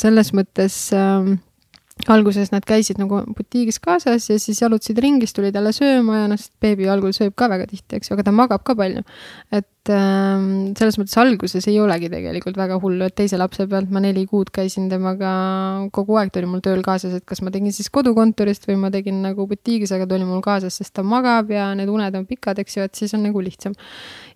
selles 0.00 0.32
mõttes 0.36 0.76
äh, 0.92 1.34
alguses 2.10 2.50
nad 2.52 2.64
käisid 2.66 2.98
nagu 3.00 3.20
butiigis 3.36 3.78
kaasas 3.82 4.26
ja 4.28 4.36
siis 4.42 4.58
jalutasid 4.60 4.98
ringis, 5.00 5.32
tulid 5.32 5.54
jälle 5.54 5.70
sööma 5.72 6.24
ja 6.24 6.24
noh, 6.28 6.40
sest 6.40 6.52
beebi 6.60 6.88
algul 6.90 7.14
sööb 7.16 7.36
ka 7.38 7.46
väga 7.48 7.68
tihti, 7.70 7.96
eks 7.96 8.10
ju, 8.10 8.16
aga 8.16 8.26
ta 8.26 8.32
magab 8.34 8.64
ka 8.66 8.74
palju. 8.76 9.04
et 9.54 9.92
äh, 9.94 10.42
selles 10.76 10.98
mõttes 10.98 11.14
alguses 11.22 11.68
ei 11.70 11.78
olegi 11.80 12.10
tegelikult 12.12 12.58
väga 12.58 12.80
hullu, 12.82 13.06
et 13.06 13.14
teise 13.16 13.38
lapse 13.38 13.64
pealt 13.70 13.94
ma 13.94 14.02
neli 14.02 14.26
kuud 14.26 14.50
käisin 14.52 14.90
temaga 14.90 15.30
kogu 15.94 16.18
aeg, 16.18 16.32
ta 16.34 16.42
oli 16.42 16.50
mul 16.50 16.64
tööl 16.66 16.82
kaasas, 16.84 17.14
et 17.14 17.24
kas 17.30 17.40
ma 17.46 17.54
tegin 17.54 17.72
siis 17.72 17.88
kodukontorist 17.94 18.66
või 18.68 18.76
ma 18.82 18.90
tegin 18.92 19.22
nagu 19.24 19.46
butiigis, 19.48 19.94
aga 19.94 20.10
ta 20.10 20.18
oli 20.18 20.28
mul 20.28 20.42
kaasas, 20.44 20.80
sest 20.82 20.96
ta 20.98 21.06
magab 21.06 21.54
ja 21.54 21.70
need 21.78 21.94
uned 21.94 22.18
on 22.18 22.26
pikad, 22.28 22.58
eks 22.60 22.76
ju, 22.76 22.88
et 22.90 23.00
siis 23.00 23.14
on 23.14 23.24
nagu 23.24 23.40
lihtsam. 23.40 23.78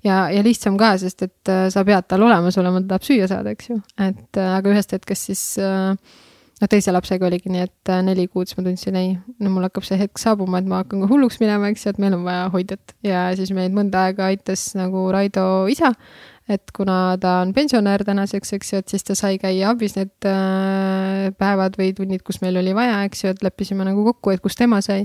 ja, 0.07 0.29
ja 0.31 0.47
lihtsam 0.47 0.79
ka, 0.79 0.95
sest 1.03 1.27
et 1.27 1.53
äh, 1.53 1.67
sa 1.75 1.85
pead 1.85 2.07
tal 2.09 2.23
olemas 2.23 2.57
olema, 2.63 2.81
ta 2.87 2.95
tahab 2.95 3.11
süüa 3.11 3.29
saada, 3.29 3.53
eks 3.53 3.75
ju, 3.75 3.83
et 3.99 4.41
äh, 4.41 4.57
aga 4.57 4.73
ühest 4.73 4.95
hetkest 4.95 5.33
siis 5.33 5.45
äh, 5.59 5.93
noh, 6.63 6.71
teise 6.71 6.95
lapsega 6.95 7.29
oligi 7.29 7.53
nii, 7.53 7.67
et 7.69 7.93
äh, 7.93 8.01
neli 8.07 8.27
kuud 8.31 8.51
siis 8.51 8.59
ma 8.59 8.65
tundsin, 8.67 8.97
ei, 8.99 9.13
no 9.43 9.53
mul 9.55 9.67
hakkab 9.69 9.87
see 9.87 9.99
hetk 10.01 10.21
saabuma, 10.21 10.63
et 10.63 10.71
ma 10.71 10.83
hakkan 10.83 11.05
ka 11.05 11.11
hulluks 11.11 11.39
minema, 11.43 11.71
eks 11.73 11.87
ju, 11.87 11.95
et 11.95 12.01
meil 12.03 12.17
on 12.17 12.25
vaja 12.27 12.49
hoidjat 12.55 12.97
ja 13.07 13.29
siis 13.39 13.53
meid 13.57 13.77
mõnda 13.77 14.09
aega 14.09 14.31
aitas 14.33 14.71
nagu 14.79 15.09
Raido 15.15 15.45
isa. 15.73 15.95
et 16.49 16.71
kuna 16.73 17.19
ta 17.21 17.43
on 17.43 17.51
pensionär 17.53 18.01
tänaseks, 18.09 18.55
eks 18.57 18.71
ju, 18.73 18.79
et 18.81 18.89
siis 18.89 19.05
ta 19.05 19.13
sai 19.19 19.37
käia 19.37 19.75
abis 19.75 19.99
need 19.99 20.25
äh, 20.25 21.29
päevad 21.37 21.77
või 21.77 21.91
tunnid, 21.93 22.23
kus 22.25 22.41
meil 22.41 22.57
oli 22.57 22.73
vaja, 22.77 23.03
eks 23.05 23.25
ju, 23.25 23.35
et 23.35 23.45
leppisime 23.45 23.85
nagu 23.85 24.07
kokku, 24.07 24.33
et 24.33 24.41
kus 24.41 24.57
tema 24.57 24.81
sai. 24.81 25.05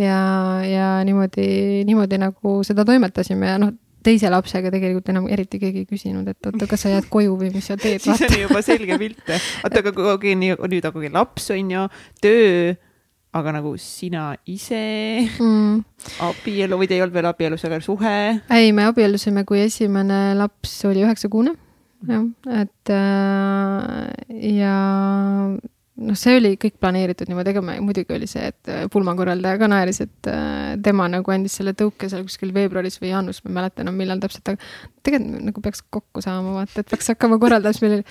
ja, 0.00 0.16
ja 0.64 0.88
niimoodi, 1.04 1.84
niimoodi 1.84 2.22
nagu 2.22 2.60
seda 2.64 2.88
toimetasime 2.88 3.52
ja 3.52 3.60
noh 3.60 3.76
teise 4.04 4.30
lapsega 4.32 4.72
tegelikult 4.72 5.08
enam 5.12 5.26
eriti 5.32 5.60
keegi 5.62 5.84
ei 5.84 5.88
küsinud, 5.88 6.28
et 6.30 6.50
oota, 6.50 6.68
kas 6.70 6.84
sa 6.84 6.92
jääd 6.94 7.08
koju 7.12 7.36
või 7.40 7.50
mis 7.54 7.70
sa 7.70 7.76
teed. 7.80 8.02
siis 8.04 8.22
on 8.26 8.36
juba 8.46 8.62
selge 8.66 8.98
pilt. 9.00 9.24
oota, 9.28 9.82
aga 9.82 9.92
kui 9.94 10.36
nii, 10.38 10.56
nüüd 10.60 10.86
hakkabki 10.86 11.12
laps 11.14 11.50
on 11.54 11.74
ju, 11.74 11.86
töö, 12.24 12.76
aga 13.36 13.54
nagu 13.54 13.74
sina 13.78 14.30
ise 14.50 14.82
mm., 15.38 15.82
abielu 16.26 16.78
või 16.80 16.90
te 16.90 16.96
ei 16.96 17.04
olnud 17.04 17.14
veel 17.14 17.30
abielus, 17.30 17.64
aga 17.68 17.80
suhe? 17.84 18.14
ei, 18.50 18.72
me 18.76 18.88
abiellusime, 18.90 19.44
kui 19.48 19.62
esimene 19.62 20.30
laps 20.38 20.80
oli 20.90 21.04
üheksakuune, 21.06 21.54
jah, 22.10 22.24
et 22.62 22.94
äh, 22.96 24.48
ja 24.56 24.78
noh, 26.00 26.16
see 26.18 26.36
oli 26.38 26.54
kõik 26.60 26.76
planeeritud 26.80 27.30
niimoodi, 27.30 27.52
ega 27.52 27.62
me, 27.64 27.76
muidugi 27.84 28.14
oli 28.16 28.28
see, 28.30 28.50
et 28.52 28.70
äh, 28.72 28.84
pulmakorraldaja 28.92 29.60
ka 29.60 29.68
naeris, 29.70 30.00
et 30.04 30.30
äh, 30.30 30.76
tema 30.84 31.08
nagu 31.12 31.34
andis 31.34 31.58
selle 31.60 31.74
tõuke 31.76 32.10
seal 32.12 32.24
kuskil 32.26 32.54
veebruaris 32.56 33.00
või 33.02 33.12
jaanuaris, 33.12 33.42
ma 33.44 33.52
ei 33.52 33.58
mäleta 33.60 33.84
enam, 33.84 33.98
millal 34.00 34.22
täpselt, 34.22 34.52
aga 34.52 34.70
tegelikult 35.06 35.48
nagu 35.50 35.64
peaks 35.64 35.84
kokku 35.98 36.24
saama, 36.24 36.56
vaata, 36.60 36.82
et 36.82 36.92
peaks 36.92 37.12
hakkama 37.12 37.40
korraldama, 37.42 37.76
siis 37.76 37.84
meil 37.84 37.98
oli 38.00 38.06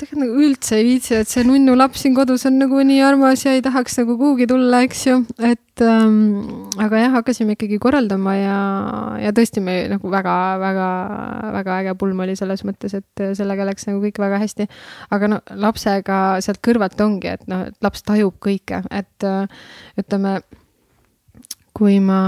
tegelikult 0.00 0.22
nagu 0.24 0.40
üldse 0.42 0.78
ei 0.78 0.86
viitsi, 0.88 1.14
et 1.20 1.30
see 1.30 1.44
nunnu 1.46 1.74
laps 1.76 2.02
siin 2.02 2.16
kodus 2.16 2.44
on 2.48 2.56
nagu 2.58 2.80
nii 2.86 3.02
armas 3.06 3.44
ja 3.46 3.54
ei 3.54 3.62
tahaks 3.64 3.98
nagu 4.00 4.16
kuhugi 4.20 4.48
tulla, 4.50 4.80
eks 4.86 5.04
ju, 5.06 5.18
et 5.46 5.84
ähm, 5.84 6.16
aga 6.82 7.04
jah, 7.04 7.14
hakkasime 7.14 7.54
ikkagi 7.54 7.78
korraldama 7.82 8.34
ja, 8.38 8.56
ja 9.22 9.34
tõesti 9.36 9.62
me 9.64 9.76
nagu 9.92 10.10
väga-väga-väga 10.10 11.78
äge 11.84 11.94
pulm 12.00 12.24
oli 12.26 12.34
selles 12.38 12.64
mõttes, 12.66 12.96
et 12.98 13.24
sellega 13.38 13.68
läks 13.70 13.86
nagu 13.90 14.02
kõik 14.02 14.18
väga 14.24 14.42
hästi. 14.42 14.66
aga 15.14 15.30
no 15.30 15.40
lapsega 15.66 16.20
sealt 16.44 16.62
kõrvalt 16.64 17.00
ongi, 17.04 17.30
et 17.36 17.46
noh, 17.50 17.66
et 17.70 17.78
laps 17.84 18.02
tajub 18.06 18.36
kõike, 18.42 18.82
et 18.90 19.30
ütleme 20.00 20.40
kui 21.74 21.98
ma 22.02 22.20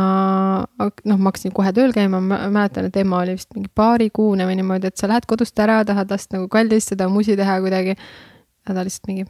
noh, 0.66 1.16
ma 1.16 1.30
hakkasin 1.30 1.54
kohe 1.54 1.70
tööl 1.76 1.94
käima, 1.94 2.20
ma 2.20 2.42
mäletan, 2.50 2.88
et 2.88 2.98
ema 2.98 3.22
oli 3.22 3.36
vist 3.38 3.52
mingi 3.54 3.70
paarikuune 3.78 4.46
või 4.48 4.58
niimoodi, 4.58 4.90
et 4.90 4.98
sa 4.98 5.10
lähed 5.10 5.28
kodust 5.30 5.58
ära, 5.62 5.80
tahad 5.86 6.10
last 6.10 6.34
nagu 6.34 6.48
kaldistada, 6.52 7.08
musi 7.12 7.38
teha 7.38 7.60
kuidagi. 7.62 7.96
ja 7.96 8.74
ta 8.74 8.82
lihtsalt 8.82 9.06
mingi, 9.06 9.26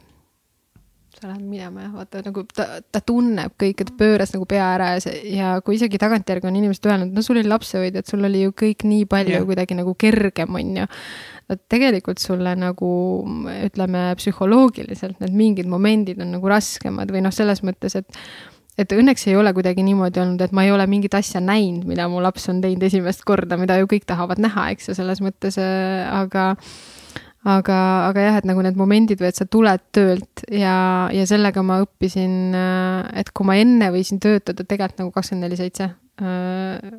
sa 1.17 1.29
lähed 1.29 1.45
minema 1.45 1.85
ja 1.85 1.91
vaata 1.93 2.23
nagu 2.25 2.43
ta, 2.49 2.67
ta 2.81 3.01
tunneb 3.05 3.53
kõike, 3.61 3.85
ta 3.85 3.95
pööras 3.97 4.33
nagu 4.33 4.49
pea 4.49 4.65
ära 4.73 4.91
ja 4.95 5.05
see 5.05 5.37
ja 5.37 5.55
kui 5.65 5.77
isegi 5.77 6.01
tagantjärgi 6.01 6.49
on 6.49 6.59
inimesed 6.59 6.89
öelnud, 6.89 7.13
no 7.13 7.25
sul 7.25 7.37
oli 7.37 7.49
lapsehoidja, 7.49 8.01
et 8.01 8.09
sul 8.09 8.25
oli 8.25 8.43
ju 8.47 8.57
kõik 8.57 8.85
nii 8.89 9.05
palju 9.09 9.37
yeah. 9.37 9.47
kuidagi 9.47 9.77
nagu 9.77 9.93
kergem, 9.97 10.57
on 10.57 10.75
ju 10.81 10.91
et 11.47 11.63
tegelikult 11.71 12.19
sulle 12.19 12.51
nagu 12.59 12.91
ütleme 13.53 14.03
psühholoogiliselt 14.19 15.21
need 15.23 15.35
mingid 15.37 15.69
momendid 15.71 16.19
on 16.23 16.33
nagu 16.35 16.49
raskemad 16.51 17.11
või 17.13 17.23
noh, 17.23 17.33
selles 17.35 17.63
mõttes, 17.63 17.95
et 18.01 18.19
et 18.77 18.93
õnneks 18.93 19.25
ei 19.29 19.35
ole 19.37 19.53
kuidagi 19.57 19.83
niimoodi 19.85 20.21
olnud, 20.21 20.43
et 20.45 20.53
ma 20.55 20.65
ei 20.67 20.71
ole 20.73 20.85
mingit 20.89 21.15
asja 21.17 21.41
näinud, 21.43 21.87
mida 21.89 22.05
mu 22.11 22.21
laps 22.23 22.47
on 22.51 22.61
teinud 22.61 22.83
esimest 22.87 23.25
korda, 23.27 23.57
mida 23.59 23.79
ju 23.81 23.89
kõik 23.89 24.05
tahavad 24.09 24.41
näha, 24.43 24.69
eks 24.75 24.91
ju, 24.91 24.97
selles 24.97 25.21
mõttes, 25.23 25.57
äh, 25.61 26.05
aga 26.13 26.51
aga, 27.47 27.77
aga 28.09 28.23
jah, 28.25 28.39
et 28.41 28.47
nagu 28.49 28.63
need 28.65 28.77
momendid 28.79 29.21
või 29.21 29.31
et 29.31 29.39
sa 29.39 29.47
tuled 29.49 29.83
töölt 29.95 30.43
ja, 30.51 31.07
ja 31.13 31.27
sellega 31.29 31.63
ma 31.65 31.79
õppisin, 31.85 32.55
äh, 32.57 33.21
et 33.23 33.31
kui 33.33 33.47
ma 33.47 33.57
enne 33.59 33.91
võisin 33.95 34.21
töötada 34.23 34.65
tegelikult 34.65 35.05
nagu 35.05 35.13
kakskümmend 35.15 35.47
neli 35.47 35.59
seitse, 35.59 35.91
äh, 36.21 36.91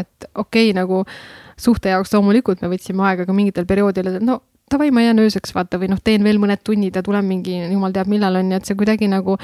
et 0.00 0.30
okei 0.34 0.70
okay,, 0.70 0.76
nagu 0.76 1.02
suhte 1.58 1.92
jaoks 1.92 2.12
loomulikult 2.14 2.62
me 2.62 2.70
võtsime 2.72 3.04
aega 3.08 3.26
ka 3.28 3.36
mingitel 3.36 3.68
perioodidel, 3.68 4.20
no 4.24 4.40
davai, 4.72 4.90
ma 4.94 5.02
jään 5.04 5.20
ööseks, 5.22 5.52
vaata, 5.54 5.78
või 5.80 5.90
noh, 5.92 6.00
teen 6.04 6.24
veel 6.24 6.40
mõned 6.42 6.62
tunnid 6.64 6.96
ja 6.96 7.02
tulen 7.04 7.26
mingi, 7.28 7.54
jumal 7.72 7.94
teab, 7.94 8.08
millal 8.10 8.38
on 8.40 8.50
ju, 8.52 8.58
et 8.58 8.68
see 8.68 8.78
kuidagi 8.78 9.08
nagu, 9.10 9.36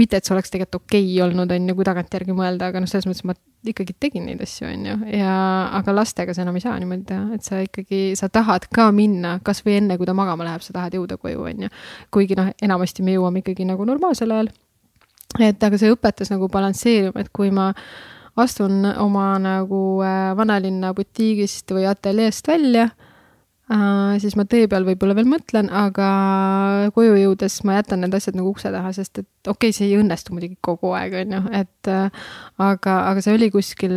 mitte 0.00 0.18
et 0.18 0.26
see 0.26 0.34
oleks 0.34 0.52
tegelikult 0.52 0.82
okei 0.82 1.04
okay 1.04 1.22
olnud, 1.26 1.54
on 1.54 1.70
ju, 1.70 1.76
kui 1.78 1.86
tagantjärgi 1.88 2.36
mõelda, 2.36 2.70
aga 2.72 2.82
noh, 2.82 2.90
selles 2.90 3.08
mõttes 3.08 3.24
ma 3.28 3.36
ikkagi 3.68 3.96
tegin 4.02 4.26
neid 4.28 4.42
asju, 4.42 4.66
on 4.68 4.86
ju, 4.88 4.96
ja 5.16 5.34
aga 5.78 5.94
lastega 5.94 6.34
sa 6.34 6.44
enam 6.44 6.58
ei 6.58 6.64
saa 6.64 6.78
niimoodi 6.82 7.06
teha, 7.10 7.26
et 7.36 7.46
sa 7.46 7.60
ikkagi, 7.64 8.02
sa 8.18 8.30
tahad 8.32 8.66
ka 8.74 8.88
minna 8.94 9.36
kasvõi 9.44 9.78
enne, 9.80 9.98
kui 10.00 10.08
ta 10.08 10.16
magama 10.18 10.46
läheb, 10.48 10.64
sa 10.66 10.74
tahad 10.76 10.98
jõuda 10.98 11.18
koju, 11.22 11.44
on 11.50 11.66
ju. 11.66 11.74
kuigi 12.14 12.38
noh, 12.38 12.50
enamasti 12.62 13.06
me 13.06 13.16
jõuame 13.16 13.44
ikkagi 13.44 13.68
nagu 13.68 13.86
normaalsel 13.88 14.34
ajal. 14.34 14.50
et 15.40 15.62
aga 15.64 15.78
see 15.80 15.92
õpetas 15.92 16.32
nagu 16.32 16.48
balansseerima, 16.52 17.22
et 17.22 17.30
kui 17.32 17.54
ma 17.54 17.70
astun 18.42 18.84
oma 18.96 19.36
nagu 19.40 20.02
äh, 20.04 20.32
vanalinna 20.36 20.92
butiigist 20.96 21.70
või 21.72 21.84
ateljeest 21.88 22.48
välja 22.48 22.88
Uh, 23.72 24.18
siis 24.20 24.34
ma 24.36 24.44
tee 24.44 24.66
peal 24.68 24.84
võib-olla 24.84 25.14
veel 25.16 25.28
mõtlen, 25.30 25.70
aga 25.72 26.08
koju 26.92 27.14
jõudes 27.16 27.54
ma 27.64 27.78
jätan 27.78 28.02
need 28.04 28.12
asjad 28.18 28.36
nagu 28.36 28.50
ukse 28.52 28.68
taha, 28.74 28.90
sest 28.92 29.22
et 29.22 29.28
okei 29.48 29.70
okay,, 29.70 29.76
see 29.76 29.86
ei 29.88 29.96
õnnestu 29.96 30.34
muidugi 30.36 30.58
kogu 30.60 30.90
aeg, 30.98 31.14
on 31.22 31.32
ju, 31.38 31.40
et 31.56 31.88
uh, 31.88 32.26
aga, 32.60 32.98
aga 33.08 33.24
see 33.24 33.32
oli 33.38 33.48
kuskil 33.54 33.94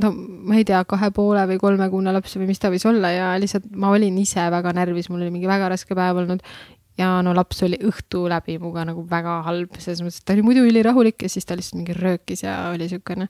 no 0.00 0.10
ma 0.12 0.58
ei 0.58 0.66
tea, 0.68 0.82
kahe 0.88 1.08
poole 1.16 1.46
või 1.48 1.60
kolmekuune 1.62 2.12
laps 2.12 2.36
või 2.36 2.50
mis 2.50 2.60
ta 2.60 2.68
võis 2.72 2.84
olla 2.88 3.14
ja 3.14 3.30
lihtsalt 3.40 3.70
ma 3.72 3.94
olin 3.94 4.18
ise 4.20 4.44
väga 4.52 4.74
närvis, 4.76 5.08
mul 5.08 5.24
oli 5.24 5.32
mingi 5.34 5.48
väga 5.48 5.70
raske 5.72 5.96
päev 5.96 6.20
olnud 6.22 6.44
ja 7.00 7.10
no 7.24 7.32
laps 7.36 7.62
oli 7.66 7.78
õhtu 7.86 8.26
läbi 8.30 8.58
minuga 8.60 8.84
nagu 8.88 9.04
väga 9.08 9.40
halb, 9.46 9.76
selles 9.80 10.02
mõttes, 10.04 10.20
et 10.20 10.28
ta 10.28 10.34
oli 10.36 10.44
muidu 10.46 10.64
ülirahulik 10.68 11.24
ja 11.24 11.30
siis 11.32 11.48
ta 11.48 11.56
lihtsalt 11.58 11.80
mingi 11.80 11.96
röökis 11.96 12.44
ja 12.44 12.56
oli 12.70 12.86
niisugune. 12.86 13.28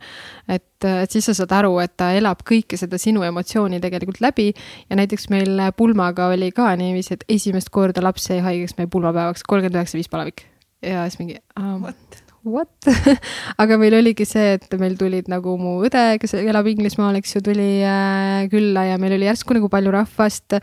et, 0.48 0.84
et 0.84 1.10
siis 1.10 1.26
sa 1.30 1.34
saad 1.38 1.52
aru, 1.60 1.76
et 1.82 1.96
ta 1.96 2.12
elab 2.16 2.42
kõike 2.46 2.78
seda 2.80 2.98
sinu 3.00 3.22
emotsiooni 3.26 3.80
tegelikult 3.80 4.20
läbi 4.20 4.50
ja 4.52 4.98
näiteks 4.98 5.28
meil 5.32 5.60
pulmaga 5.76 6.30
oli 6.34 6.50
ka 6.52 6.72
niiviisi, 6.76 7.14
et 7.14 7.24
esimest 7.28 7.70
korda 7.70 8.02
laps 8.02 8.30
jäi 8.30 8.40
haigeks 8.44 8.76
meil 8.78 8.90
pulmapäevaks, 8.92 9.46
kolmkümmend 9.46 9.80
üheksa 9.80 10.00
viis 10.00 10.10
palavik. 10.10 10.44
ja 10.82 11.06
siis 11.08 11.20
mingi 11.22 11.38
um, 11.58 11.86
what? 11.86 12.22
what 12.44 12.90
aga 13.62 13.76
meil 13.80 13.94
oligi 14.00 14.24
see, 14.28 14.56
et 14.56 14.78
meil 14.80 14.96
tulid 15.00 15.28
nagu 15.30 15.56
mu 15.60 15.78
õde, 15.84 16.04
kes 16.20 16.34
elab 16.40 16.68
Inglismaal, 16.70 17.18
eks 17.20 17.36
ju, 17.36 17.44
tuli 17.50 17.70
äh, 17.84 18.48
külla 18.52 18.86
ja 18.92 18.98
meil 19.00 19.18
oli 19.18 19.28
järsku 19.28 19.56
nagu 19.56 19.68
palju 19.72 19.92
rahvast 19.94 20.58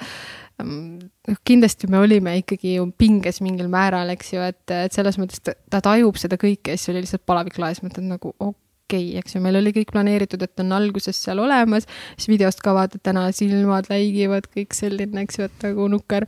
noh, 0.64 1.40
kindlasti 1.48 1.90
me 1.92 2.00
olime 2.02 2.38
ikkagi 2.42 2.78
ju 2.78 2.88
pinges 2.98 3.42
mingil 3.46 3.70
määral, 3.72 4.10
eks 4.14 4.34
ju, 4.34 4.46
et, 4.46 4.64
et 4.74 4.96
selles 4.96 5.20
mõttes 5.22 5.44
ta, 5.44 5.54
ta 5.70 5.82
tajub 5.86 6.18
seda 6.20 6.40
kõike 6.42 6.74
ja 6.74 6.80
siis 6.80 6.94
oli 6.94 7.04
lihtsalt 7.06 7.26
palavik 7.30 7.60
laes, 7.62 7.84
mõtled 7.86 8.08
nagu 8.10 8.34
okei 8.34 8.56
okay,, 8.88 9.20
eks 9.20 9.36
ju, 9.36 9.42
meil 9.44 9.60
oli 9.60 9.74
kõik 9.76 9.92
planeeritud, 9.94 10.42
et 10.46 10.64
on 10.64 10.74
alguses 10.78 11.18
seal 11.20 11.42
olemas, 11.44 11.88
siis 12.16 12.30
videost 12.32 12.64
ka 12.64 12.74
vaatad 12.78 13.04
täna 13.06 13.28
silmad 13.36 13.90
läigivad, 13.92 14.48
kõik 14.54 14.78
selline, 14.78 15.26
eks 15.26 15.42
ju, 15.42 15.50
et 15.50 15.66
nagu 15.68 15.90
nukker. 15.92 16.26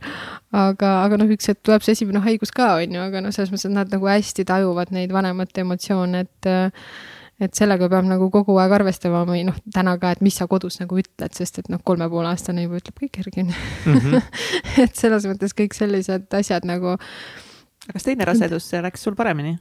aga, 0.52 0.90
aga 1.06 1.20
noh, 1.22 1.30
üks 1.32 1.50
hetk 1.50 1.64
tuleb 1.66 1.86
see 1.86 1.96
esimene 1.96 2.22
haigus 2.26 2.52
ka, 2.54 2.74
on 2.82 2.98
ju, 2.98 3.06
aga 3.06 3.24
noh, 3.24 3.34
selles 3.34 3.50
mõttes, 3.54 3.66
et 3.70 3.74
nad 3.78 3.90
nagu 3.90 4.12
hästi 4.12 4.46
tajuvad 4.46 4.92
neid 4.94 5.14
vanemate 5.16 5.64
emotsioone, 5.64 6.26
et 6.28 6.52
et 7.40 7.56
sellega 7.56 7.88
peab 7.92 8.08
nagu 8.08 8.28
kogu 8.32 8.56
aeg 8.60 8.74
arvestama 8.80 9.22
või 9.28 9.44
noh, 9.48 9.56
täna 9.74 9.96
ka, 10.00 10.12
et 10.14 10.24
mis 10.24 10.36
sa 10.36 10.46
kodus 10.50 10.80
nagu 10.82 10.98
ütled, 11.00 11.36
sest 11.36 11.62
et 11.62 11.70
noh, 11.72 11.80
kolme 11.84 12.08
poole 12.12 12.28
aastane 12.32 12.66
juba 12.66 12.80
ütleb 12.80 13.00
kõik 13.04 13.20
järgi 13.22 13.46
on 13.46 13.54
ju. 13.54 14.20
et 14.84 14.94
selles 14.96 15.26
mõttes 15.30 15.56
kõik 15.56 15.76
sellised 15.76 16.28
asjad 16.40 16.68
nagu. 16.68 16.98
kas 17.90 18.06
teine 18.06 18.28
rasedus 18.28 18.70
läks 18.84 19.08
sul 19.08 19.16
paremini? 19.18 19.56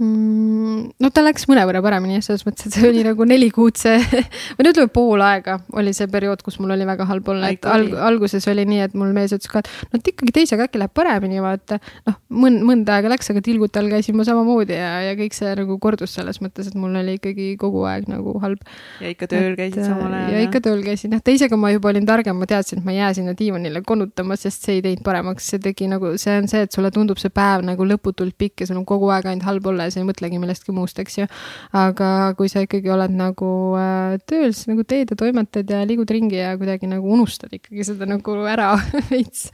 Mm,? 0.00 0.94
no 1.02 1.10
ta 1.14 1.22
läks 1.24 1.46
mõnevõrra 1.50 1.82
paremini 1.84 2.20
selles 2.24 2.44
mõttes, 2.46 2.68
et 2.68 2.76
see 2.76 2.88
oli 2.88 3.04
nagu 3.06 3.26
neli 3.28 3.50
kuud 3.54 3.78
see 3.80 3.98
või 4.56 4.66
no 4.66 4.72
ütleme, 4.72 4.90
pool 4.94 5.22
aega 5.24 5.58
oli 5.78 5.94
see 5.96 6.08
periood, 6.10 6.42
kus 6.46 6.58
mul 6.62 6.74
oli 6.74 6.86
väga 6.88 7.06
halb 7.08 7.28
olla, 7.32 7.50
et 7.54 7.66
alg, 7.68 7.94
alguses 8.08 8.46
oli 8.50 8.64
nii, 8.68 8.80
et 8.88 8.96
mul 8.98 9.12
mees 9.16 9.34
ütles 9.36 9.50
ka, 9.50 9.62
et 9.62 9.92
no 9.92 10.00
et 10.00 10.10
ikkagi 10.12 10.34
teisega 10.40 10.68
äkki 10.68 10.82
läheb 10.82 10.94
paremini, 10.96 11.40
vaata. 11.44 11.80
noh, 12.08 12.18
mõnd-, 12.44 12.64
mõnda 12.68 12.98
aega 12.98 13.12
läks, 13.12 13.30
aga 13.32 13.42
tilgute 13.44 13.80
all 13.80 13.90
käisin 13.92 14.18
ma 14.18 14.26
samamoodi 14.28 14.78
ja, 14.78 14.92
ja 15.08 15.16
kõik 15.18 15.36
see 15.36 15.54
nagu 15.58 15.78
kordus 15.82 16.14
selles 16.18 16.40
mõttes, 16.44 16.70
et 16.70 16.78
mul 16.78 16.96
oli 17.02 17.18
ikkagi 17.18 17.50
kogu 17.60 17.84
aeg 17.88 18.08
nagu 18.10 18.36
halb. 18.42 18.62
ja 19.02 19.12
ikka 19.14 19.30
tööl 19.30 19.56
käisid 19.58 19.84
samal 19.84 20.12
ajal? 20.12 20.34
ja 20.36 20.44
ikka 20.46 20.62
tööl 20.64 20.82
käisin, 20.86 21.16
jah, 21.16 21.24
teisega 21.24 21.58
ma 21.60 21.72
juba 21.74 21.92
olin 21.92 22.08
targem, 22.08 22.38
ma 22.38 22.48
teadsin, 22.50 22.82
et 22.82 22.88
ma 22.88 22.94
ei 22.94 23.00
jää 23.02 23.12
sinna 23.20 23.36
diivanile 23.38 23.82
konutama, 23.86 24.38
sest 24.38 24.66
see 24.66 24.78
ei 24.78 24.84
teinud 24.84 25.04
paremaks, 25.06 25.50
see 25.52 25.62
tegi 25.62 25.88
nagu, 25.90 26.14
see 26.20 26.38
on 26.38 26.48
see, 26.50 26.64
et 26.66 26.74
sulle 26.74 26.90
tundub 26.94 27.20
see 27.20 27.32
päev 27.34 27.64
nagu 27.66 27.86
lõputult 27.88 28.36
pikk 28.38 28.62
ja 28.62 28.70
sul 28.70 28.80
on 28.80 28.86
kogu 28.88 29.10
aeg 29.14 29.28
ainult 29.30 29.46
halb 29.48 29.66
olla 29.72 29.87
ja 29.88 29.94
sa 29.94 30.02
ei 30.02 30.08
mõtlegi 30.08 30.40
millestki 30.40 30.74
muust, 30.76 31.00
eks 31.00 31.18
ju. 31.20 31.28
aga 31.76 32.10
kui 32.38 32.52
sa 32.52 32.62
ikkagi 32.64 32.92
oled 32.94 33.16
nagu 33.16 33.50
äh, 33.80 34.18
tööl, 34.28 34.52
siis 34.52 34.68
nagu 34.70 34.84
teed 34.88 35.14
ja 35.14 35.18
toimetad 35.18 35.72
ja 35.72 35.82
liigud 35.88 36.10
ringi 36.12 36.40
ja 36.40 36.54
kuidagi 36.60 36.90
nagu 36.90 37.08
unustad 37.16 37.52
ikkagi 37.56 37.86
seda 37.88 38.08
nagu 38.08 38.38
ära 38.48 38.74
veits. 39.12 39.48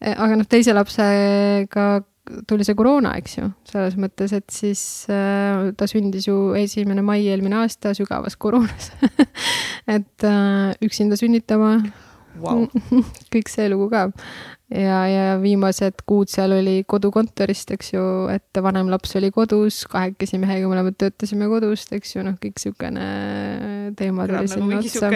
aga 0.00 0.36
noh, 0.36 0.48
teise 0.48 0.76
lapsega 0.76 1.90
tuli 2.48 2.66
see 2.66 2.76
koroona, 2.78 3.14
eks 3.20 3.36
ju, 3.38 3.48
selles 3.68 3.96
mõttes, 4.00 4.32
et 4.36 4.46
siis 4.54 4.82
äh, 5.12 5.70
ta 5.78 5.88
sündis 5.90 6.28
ju 6.28 6.52
esimene 6.58 7.02
mai 7.04 7.22
eelmine 7.26 7.60
aasta 7.62 7.94
sügavas 7.96 8.36
koroonas 8.40 8.90
et 9.96 10.26
äh, 10.26 10.76
üksinda 10.84 11.18
sünnitama 11.20 11.78
wow. 12.42 12.66
kõik 13.32 13.50
see 13.50 13.68
lugu 13.72 13.90
ka 13.92 14.08
ja, 14.70 14.98
ja 15.10 15.24
viimased 15.42 16.02
kuud 16.08 16.30
seal 16.30 16.54
oli 16.54 16.80
kodukontorist, 16.88 17.72
eks 17.74 17.92
ju, 17.94 18.02
et 18.32 18.60
vanem 18.62 18.90
laps 18.92 19.16
oli 19.18 19.30
kodus, 19.34 19.82
kahekesi 19.90 20.38
mehega 20.42 20.68
mõlemad 20.70 20.96
töötasime 21.00 21.48
kodust, 21.50 21.92
eks 21.96 22.14
ju, 22.16 22.24
noh, 22.26 22.36
kõik 22.40 22.60
siukene 22.62 23.06
teema 23.98 24.26
tuli 24.30 24.38
nagu 24.38 24.52
sinna 24.52 24.80
otsa. 24.80 25.10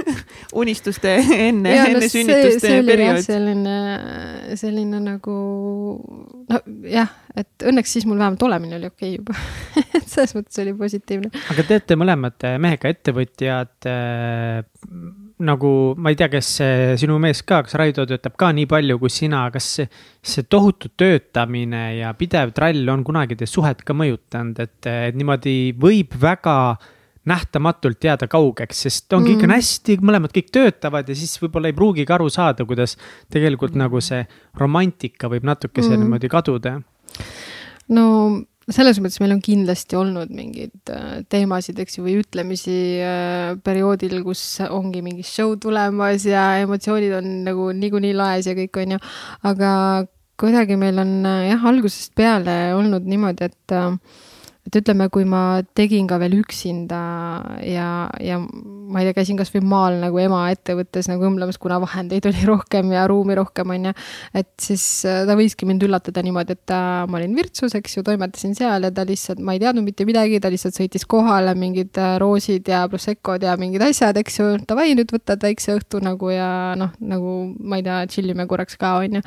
unistuste 0.62 1.16
enne, 1.20 1.74
enne 1.74 1.98
no, 1.98 2.10
sünnituste 2.10 2.72
periood. 2.86 3.20
selline, 3.26 3.76
selline 4.60 5.02
nagu 5.04 5.36
nojah, 6.50 7.12
et 7.36 7.68
õnneks 7.68 7.96
siis 7.98 8.08
mul 8.08 8.20
vähemalt 8.20 8.46
olemine 8.46 8.78
oli 8.78 8.88
okei 8.90 9.18
okay 9.18 9.20
juba 9.20 9.36
et 9.98 10.08
selles 10.08 10.36
mõttes 10.38 10.62
oli 10.64 10.76
positiivne. 10.78 11.32
aga 11.52 11.66
te 11.66 11.78
olete 11.78 12.00
mõlemad 12.00 12.48
mehega 12.62 12.92
ettevõtjad 12.94 13.90
äh, 13.90 14.64
nagu 15.42 15.94
ma 15.98 16.12
ei 16.12 16.16
tea, 16.18 16.28
kas 16.30 16.48
sinu 17.00 17.18
mees 17.18 17.40
ka, 17.42 17.62
kas 17.66 17.74
Raido 17.74 18.04
töötab 18.06 18.36
ka 18.38 18.52
nii 18.54 18.68
palju 18.70 18.98
kui 19.02 19.10
sina, 19.10 19.50
kas 19.50 19.66
see, 19.80 19.88
see 20.22 20.44
tohutu 20.46 20.92
töötamine 20.96 21.96
ja 21.98 22.12
pidev 22.14 22.52
trall 22.54 22.88
on 22.92 23.02
kunagi 23.04 23.34
teie 23.40 23.50
suhet 23.50 23.82
ka 23.82 23.96
mõjutanud, 23.98 24.60
et, 24.62 24.86
et 24.86 25.18
niimoodi 25.18 25.74
võib 25.80 26.14
väga 26.20 26.76
nähtamatult 27.24 28.04
jääda 28.04 28.28
kaugeks, 28.28 28.82
sest 28.84 29.12
on, 29.16 29.24
kõik 29.24 29.42
on 29.42 29.48
Mm. 29.48 29.56
hästi, 29.56 29.96
mõlemad 30.04 30.32
kõik 30.34 30.50
töötavad 30.52 31.08
ja 31.08 31.14
siis 31.16 31.38
võib-olla 31.40 31.70
ei 31.70 31.76
pruugigi 31.76 32.12
aru 32.12 32.28
saada, 32.28 32.66
kuidas 32.68 32.98
tegelikult 33.32 33.74
nagu 33.80 34.00
see 34.04 34.26
romantika 34.60 35.28
võib 35.32 35.42
natukese 35.48 35.96
Mm. 35.96 36.04
niimoodi 36.04 36.28
kaduda. 36.28 36.82
no 37.88 38.04
selles 38.72 38.98
mõttes 39.02 39.20
meil 39.20 39.34
on 39.34 39.42
kindlasti 39.44 39.98
olnud 39.98 40.32
mingeid 40.34 40.92
äh, 40.92 41.20
teemasid, 41.32 41.78
eks 41.82 41.98
ju, 41.98 42.06
või 42.06 42.16
ütlemisi 42.22 42.78
äh, 43.04 43.52
perioodil, 43.64 44.20
kus 44.24 44.42
ongi 44.64 45.02
mingi 45.04 45.26
show 45.26 45.54
tulemas 45.60 46.24
ja 46.28 46.46
emotsioonid 46.62 47.18
on 47.18 47.30
nagu 47.48 47.70
niikuinii 47.76 48.14
laes 48.16 48.48
ja 48.48 48.56
kõik, 48.56 48.80
on 48.80 48.96
ju. 48.96 49.00
aga 49.50 49.70
kuidagi 50.40 50.78
meil 50.80 50.98
on 51.02 51.16
äh, 51.28 51.50
jah, 51.50 51.66
algusest 51.70 52.14
peale 52.16 52.58
olnud 52.78 53.04
niimoodi, 53.08 53.50
et 53.50 53.78
et 54.64 54.78
ütleme, 54.80 55.10
kui 55.12 55.26
ma 55.28 55.60
tegin 55.76 56.06
ka 56.08 56.16
veel 56.22 56.38
üksinda 56.38 57.00
ja, 57.68 57.88
ja 58.22 58.38
ma 58.40 59.02
ei 59.02 59.08
tea, 59.08 59.16
käisin 59.18 59.36
kasvõi 59.36 59.60
maal 59.64 59.98
nagu 60.00 60.18
ema 60.22 60.40
ettevõttes 60.54 61.08
nagu 61.10 61.26
õmblemas, 61.28 61.58
kuna 61.60 61.76
vahendeid 61.82 62.24
oli 62.30 62.46
rohkem 62.52 62.92
ja 62.94 63.04
ruumi 63.10 63.36
rohkem, 63.36 63.74
on 63.74 63.90
ju. 63.90 63.94
et 64.40 64.50
siis 64.60 64.84
äh, 65.08 65.22
ta 65.28 65.36
võiski 65.36 65.68
mind 65.68 65.84
üllatada 65.84 66.24
niimoodi, 66.24 66.56
et 66.56 66.64
ta, 66.70 66.80
ma 67.10 67.20
olin 67.20 67.36
Virtsus, 67.36 67.76
eks 67.76 67.98
ju, 67.98 68.04
toimetasin 68.06 68.56
seal 68.56 68.88
ja 68.88 68.92
ta 68.94 69.04
lihtsalt, 69.08 69.42
ma 69.44 69.56
ei 69.56 69.62
teadnud 69.62 69.84
mitte 69.86 70.08
midagi, 70.08 70.40
ta 70.40 70.52
lihtsalt 70.52 70.80
sõitis 70.80 71.04
kohale, 71.08 71.56
mingid 71.58 72.00
äh, 72.00 72.16
roosid 72.22 72.68
ja 72.72 72.84
Proseccod 72.88 73.44
ja 73.44 73.58
mingid 73.60 73.84
asjad, 73.84 74.16
eks 74.20 74.40
ju. 74.40 74.50
Davai, 74.68 74.92
nüüd 74.96 75.12
võtad 75.12 75.44
väikse 75.44 75.76
õhtu 75.76 76.00
nagu 76.04 76.32
ja 76.32 76.48
noh, 76.78 76.94
nagu 77.04 77.36
ma 77.60 77.80
ei 77.80 77.86
tea, 77.86 78.00
chill 78.12 78.32
ime 78.32 78.48
korraks 78.48 78.80
ka, 78.80 78.96
on 79.04 79.20
ju. 79.20 79.24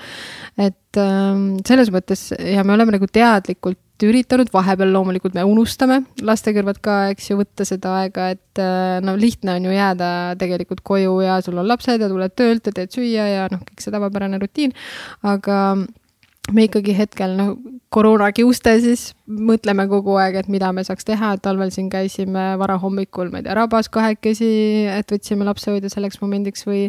et 0.65 1.01
ähm, 1.01 1.49
selles 1.67 1.93
mõttes 1.93 2.31
ja 2.33 2.65
me 2.65 2.73
oleme 2.73 2.97
nagu 2.97 3.09
teadlikult 3.11 3.81
üritanud, 4.05 4.51
vahepeal 4.53 4.91
loomulikult 4.93 5.33
me 5.33 5.45
unustame 5.47 6.01
laste 6.25 6.53
kõrvalt 6.55 6.81
ka, 6.85 6.97
eks 7.13 7.31
ju, 7.31 7.39
võtta 7.41 7.65
seda 7.67 7.95
aega, 8.03 8.29
et 8.35 8.61
äh, 8.61 8.97
no 9.01 9.15
lihtne 9.17 9.57
on 9.57 9.69
ju 9.69 9.73
jääda 9.73 10.09
tegelikult 10.39 10.83
koju 10.85 11.19
ja 11.25 11.39
sul 11.45 11.57
on 11.57 11.69
lapsed 11.69 12.03
ja 12.03 12.11
tuled 12.11 12.35
töölt 12.37 12.69
ja 12.69 12.75
teed 12.75 12.93
süüa 12.93 13.29
ja 13.31 13.47
noh, 13.53 13.63
kõik 13.65 13.81
see 13.83 13.93
tavapärane 13.93 14.41
rutiin. 14.43 14.75
aga 15.25 15.61
me 16.53 16.67
ikkagi 16.67 16.93
hetkel 16.95 17.33
noh, 17.37 17.55
koroona 17.91 18.27
kiuste 18.35 18.73
siis 18.83 19.09
mõtleme 19.27 19.83
kogu 19.91 20.15
aeg, 20.19 20.37
et 20.41 20.49
mida 20.51 20.69
me 20.75 20.83
saaks 20.87 21.07
teha, 21.07 21.33
et 21.35 21.41
talvel 21.43 21.71
siin 21.73 21.89
käisime 21.91 22.43
varahommikul, 22.59 23.29
ma 23.31 23.41
ei 23.41 23.45
tea, 23.45 23.55
rabas 23.57 23.89
kahekesi, 23.91 24.49
et 24.91 25.11
võtsime 25.11 25.47
lapsehoidja 25.47 25.91
selleks 25.91 26.21
momendiks 26.21 26.63
või, 26.67 26.85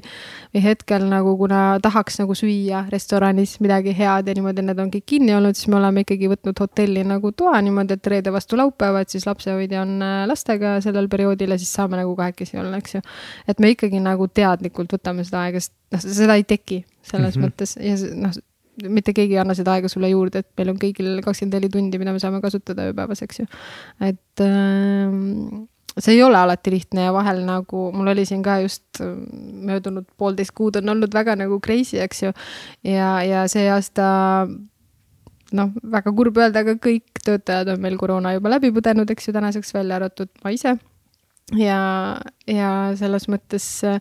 või 0.55 0.63
hetkel 0.63 1.07
nagu, 1.11 1.35
kuna 1.41 1.63
tahaks 1.83 2.21
nagu 2.23 2.37
süüa 2.39 2.85
restoranis 2.93 3.57
midagi 3.65 3.95
head 3.99 4.31
ja 4.31 4.37
niimoodi 4.39 4.65
need 4.67 4.83
on 4.83 4.93
kõik 4.95 5.07
kinni 5.15 5.35
olnud, 5.35 5.59
siis 5.59 5.71
me 5.73 5.79
oleme 5.81 6.07
ikkagi 6.07 6.31
võtnud 6.35 6.63
hotelli 6.63 7.07
nagu 7.07 7.33
toa 7.35 7.63
niimoodi, 7.65 7.99
et 7.99 8.13
reede 8.15 8.35
vastu 8.35 8.59
laupäeva, 8.59 9.03
et 9.03 9.15
siis 9.15 9.27
lapsehoidja 9.27 9.83
on 9.87 9.97
äh, 10.03 10.21
lastega 10.31 10.77
sellel 10.85 11.11
perioodil 11.11 11.55
ja 11.55 11.59
siis 11.59 11.75
saame 11.75 11.99
nagu 11.99 12.15
kahekesi 12.19 12.59
olla, 12.59 12.79
eks 12.79 12.99
ju. 12.99 13.03
et 13.51 13.63
me 13.63 13.75
ikkagi 13.75 14.03
nagu 14.03 14.31
teadlikult 14.31 14.95
võtame 14.99 15.27
seda 15.27 15.47
aega, 15.47 15.63
sest 15.63 15.75
noh, 15.95 16.07
seda 16.23 16.39
ei 16.39 16.47
teki 16.47 16.85
selles 17.03 17.37
mm 17.37 17.43
-hmm. 17.43 17.49
mõttes 17.49 17.75
ja 17.81 17.97
noh, 18.15 18.39
mitte 18.87 19.15
keegi 19.17 19.37
ei 19.37 19.43
anna 19.43 19.57
seda 19.59 19.75
aega 19.77 19.91
sulle 19.91 20.11
juurde, 20.13 20.45
et 20.45 20.51
meil 20.61 20.73
on 20.75 20.79
kõigil 20.81 21.19
kakskümmend 21.25 21.59
neli 21.59 21.73
tundi, 21.73 21.99
mida 22.01 22.15
me 22.15 22.23
saame 22.23 22.41
kasutada 22.45 22.89
ööpäevas, 22.91 23.25
eks 23.27 23.43
ju. 23.43 23.49
et 24.05 24.45
ähm, 24.45 25.67
see 25.99 26.15
ei 26.15 26.23
ole 26.23 26.39
alati 26.39 26.73
lihtne 26.73 27.09
ja 27.09 27.13
vahel 27.15 27.43
nagu 27.47 27.89
mul 27.95 28.13
oli 28.15 28.25
siin 28.29 28.43
ka 28.47 28.61
just 28.63 29.01
möödunud 29.01 30.07
poolteist 30.19 30.55
kuud 30.57 30.79
on 30.81 30.95
olnud 30.95 31.15
väga 31.15 31.37
nagu 31.39 31.61
crazy, 31.65 31.99
eks 32.03 32.23
ju. 32.23 32.33
ja, 32.87 33.13
ja 33.27 33.47
see 33.51 33.67
aasta 33.73 34.09
noh, 35.57 35.73
väga 35.83 36.13
kurb 36.17 36.39
öelda, 36.41 36.63
aga 36.65 36.77
kõik 36.83 37.23
töötajad 37.25 37.73
on 37.75 37.83
meil 37.83 37.97
koroona 38.01 38.35
juba 38.37 38.53
läbi 38.57 38.71
põdenud, 38.75 39.11
eks 39.11 39.29
ju, 39.29 39.35
tänaseks 39.37 39.75
välja 39.75 39.99
arvatud 39.99 40.31
ma 40.45 40.53
ise. 40.55 40.77
ja, 41.57 41.81
ja 42.47 42.73
selles 42.99 43.29
mõttes 43.33 43.67
äh, 43.89 43.99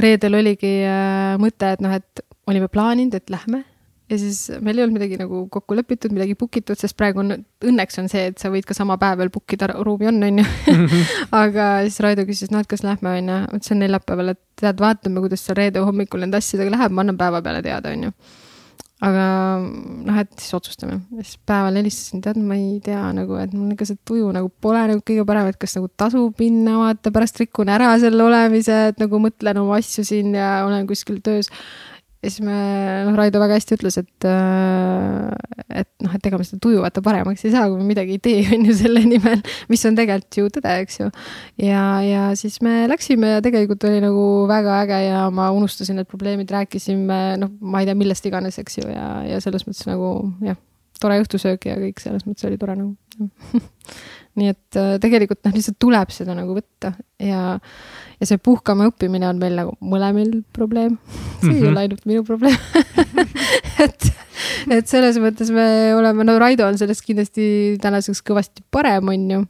reedel 0.00 0.40
oligi 0.40 0.76
äh, 0.88 1.36
mõte, 1.40 1.74
et 1.76 1.84
noh, 1.84 1.94
et 1.94 2.24
olime 2.50 2.68
plaaninud, 2.72 3.14
et 3.16 3.32
lähme 3.32 3.64
ja 4.10 4.18
siis 4.20 4.38
meil 4.60 4.78
ei 4.78 4.84
olnud 4.84 4.98
midagi 4.98 5.16
nagu 5.20 5.44
kokku 5.52 5.76
lepitud, 5.78 6.12
midagi 6.14 6.36
book 6.38 6.58
itud, 6.60 6.76
sest 6.80 6.96
praegu 6.98 7.22
on, 7.22 7.38
õnneks 7.64 8.00
on 8.02 8.10
see, 8.12 8.28
et 8.30 8.40
sa 8.40 8.50
võid 8.52 8.66
ka 8.68 8.76
sama 8.76 8.98
päev 9.00 9.22
veel 9.22 9.32
book 9.32 9.56
ida, 9.56 9.70
ruumi 9.80 10.10
on, 10.10 10.20
on 10.28 10.42
ju. 10.42 10.46
aga 11.42 11.68
siis 11.86 12.00
Raido 12.04 12.26
küsis, 12.28 12.52
noh, 12.52 12.64
et 12.64 12.70
kas 12.70 12.84
lähme, 12.84 13.16
on 13.16 13.20
ju, 13.20 13.42
ma 13.48 13.58
ütlesin 13.60 13.80
neljapäeval, 13.80 14.34
et 14.34 14.42
tead, 14.60 14.80
vaatame, 14.82 15.24
kuidas 15.24 15.44
seal 15.46 15.58
reede 15.60 15.84
hommikul 15.84 16.24
nende 16.24 16.40
asjadega 16.40 16.76
läheb, 16.76 16.96
ma 16.96 17.06
annan 17.06 17.20
päeva 17.20 17.40
peale 17.44 17.62
teada, 17.64 17.94
on 17.96 18.10
ju. 18.10 18.16
aga 19.04 19.24
noh, 19.64 20.20
et 20.20 20.36
siis 20.36 20.52
otsustame, 20.56 21.00
siis 21.22 21.40
päeval 21.48 21.80
helistasin, 21.80 22.20
tead, 22.24 22.38
ma 22.44 22.60
ei 22.60 22.76
tea 22.84 23.00
nagu, 23.16 23.40
et 23.40 23.56
mul 23.56 23.72
ikka 23.72 23.88
see 23.88 23.98
tuju 24.08 24.28
nagu 24.36 24.52
pole 24.64 24.84
nagu 24.92 25.00
kõige 25.00 25.24
parem, 25.28 25.48
et 25.48 25.58
kas 25.60 25.78
nagu 25.80 25.88
tasub 25.96 26.44
minna, 26.44 26.76
vaata, 26.82 27.12
pärast 27.12 27.40
rikun 27.40 27.72
ära 27.72 27.90
selle 28.04 28.24
olemise, 28.28 28.78
et 28.92 29.00
nagu 29.00 29.20
mõtlen 29.20 29.64
oma 29.64 29.80
asju 29.80 30.04
siin 30.08 30.36
ja 30.36 30.58
olen 30.68 30.88
kuskil 30.88 31.24
töös 31.24 31.50
ja 32.24 32.32
siis 32.32 32.42
me, 32.44 32.56
noh, 33.06 33.16
Raido 33.18 33.40
väga 33.42 33.58
hästi 33.58 33.76
ütles, 33.76 33.98
et, 34.00 34.26
et 35.80 35.90
noh, 36.04 36.14
et 36.16 36.28
ega 36.28 36.40
me 36.40 36.46
seda 36.46 36.60
tuju 36.64 36.82
vaata 36.84 37.02
paremaks 37.04 37.44
ei 37.44 37.52
saa, 37.54 37.68
kui 37.68 37.78
me 37.80 37.88
midagi 37.90 38.16
ei 38.16 38.22
tee, 38.24 38.42
on 38.56 38.66
ju, 38.68 38.76
selle 38.78 39.04
nimel, 39.06 39.42
mis 39.72 39.84
on 39.88 39.98
tegelikult 39.98 40.40
ju 40.40 40.52
tõde, 40.56 40.76
eks 40.84 41.00
ju. 41.02 41.10
ja, 41.66 41.84
ja 42.04 42.26
siis 42.38 42.60
me 42.64 42.84
läksime 42.90 43.36
ja 43.36 43.44
tegelikult 43.44 43.84
oli 43.88 44.00
nagu 44.04 44.26
väga 44.50 44.80
äge 44.84 45.00
ja 45.06 45.24
ma 45.34 45.50
unustasin 45.54 46.00
need 46.00 46.10
probleemid, 46.10 46.52
rääkisime, 46.54 47.22
noh, 47.42 47.52
ma 47.60 47.82
ei 47.82 47.90
tea, 47.90 47.98
millest 47.98 48.30
iganes, 48.30 48.60
eks 48.62 48.80
ju, 48.80 48.88
ja, 48.92 49.08
ja 49.28 49.42
selles 49.44 49.68
mõttes 49.68 49.84
nagu 49.90 50.14
jah, 50.44 50.58
tore 51.04 51.20
õhtusöök 51.22 51.68
ja 51.70 51.78
kõik 51.80 52.02
selles 52.02 52.26
mõttes 52.28 52.48
oli 52.48 52.60
tore 52.60 52.76
nagu 52.80 52.94
nii 54.38 54.50
et 54.50 54.78
äh, 54.80 54.94
tegelikult 55.02 55.44
noh, 55.46 55.54
lihtsalt 55.54 55.78
tuleb 55.82 56.12
seda 56.14 56.34
nagu 56.34 56.56
võtta 56.56 56.94
ja, 57.22 57.56
ja 58.18 58.28
see 58.28 58.40
puhkama 58.42 58.88
õppimine 58.90 59.28
on 59.28 59.40
meil 59.42 59.54
nagu 59.58 59.74
mõlemil 59.84 60.40
probleem. 60.56 60.98
see 61.40 61.48
mm 61.48 61.50
-hmm. 61.50 61.58
ei 61.60 61.68
ole 61.70 61.84
ainult 61.84 62.06
minu 62.10 62.24
probleem 62.26 62.58
et, 63.84 64.08
et 64.78 64.88
selles 64.90 65.20
mõttes 65.22 65.52
me 65.54 65.94
oleme, 65.94 66.26
no 66.26 66.38
Raido 66.42 66.66
on 66.66 66.78
sellest 66.78 67.06
kindlasti 67.06 67.44
tänaseks 67.82 68.24
kõvasti 68.26 68.66
parem, 68.70 69.12
on 69.12 69.30
ju 69.30 69.44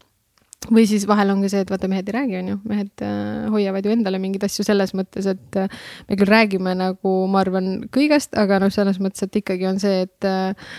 või 0.72 0.86
siis 0.88 1.04
vahel 1.08 1.28
on 1.32 1.42
ka 1.44 1.50
see, 1.52 1.60
et 1.64 1.70
vaata, 1.70 1.88
mehed 1.92 2.08
ei 2.08 2.14
räägi, 2.16 2.36
on 2.40 2.50
ju, 2.52 2.58
mehed 2.68 3.04
äh, 3.04 3.48
hoiavad 3.52 3.84
ju 3.84 3.92
endale 3.92 4.20
mingeid 4.22 4.46
asju 4.46 4.64
selles 4.64 4.94
mõttes, 4.96 5.26
et 5.28 5.58
äh, 5.60 5.68
me 6.08 6.16
küll 6.16 6.30
räägime 6.30 6.72
nagu, 6.78 7.14
ma 7.28 7.42
arvan, 7.42 7.84
kõigest, 7.92 8.32
aga 8.40 8.62
noh, 8.62 8.72
selles 8.72 9.00
mõttes, 9.02 9.26
et 9.26 9.40
ikkagi 9.42 9.68
on 9.68 9.80
see, 9.82 10.06
et 10.06 10.28
äh, 10.28 10.72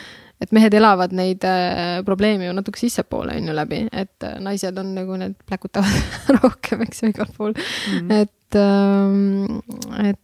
et 0.44 0.52
mehed 0.56 0.76
elavad 0.76 1.16
neid 1.16 1.46
äh, 1.48 2.02
probleeme 2.08 2.50
ju 2.50 2.56
natuke 2.56 2.80
sissepoole 2.80 3.38
on 3.40 3.50
ju 3.50 3.56
läbi, 3.56 3.86
et 3.92 4.28
äh, 4.28 4.38
naised 4.44 4.78
on 4.82 4.94
nagu 4.98 5.18
need 5.20 5.38
pläkutavad 5.48 6.20
rohkem, 6.42 6.84
eks 6.88 7.04
ju, 7.04 7.14
igal 7.14 7.32
pool 7.38 7.56
mm. 7.56 7.98
-hmm. 7.98 8.14
et 8.22 8.60
ähm,, 8.60 9.60
et 10.04 10.22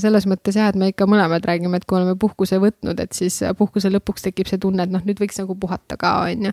selles 0.00 0.24
mõttes 0.24 0.56
jah, 0.56 0.70
et 0.70 0.76
me 0.80 0.86
ikka 0.88 1.04
mõlemad 1.04 1.44
räägime, 1.44 1.76
et 1.76 1.84
kui 1.84 1.98
oleme 1.98 2.14
puhkuse 2.16 2.56
võtnud, 2.62 3.00
et 3.02 3.12
siis 3.12 3.42
puhkuse 3.58 3.90
lõpuks 3.92 4.24
tekib 4.24 4.48
see 4.48 4.56
tunne, 4.56 4.86
et 4.86 4.90
noh, 4.94 5.02
nüüd 5.04 5.20
võiks 5.20 5.36
nagu 5.36 5.52
puhata 5.60 5.98
ka, 6.00 6.14
on 6.30 6.46
ju. 6.46 6.52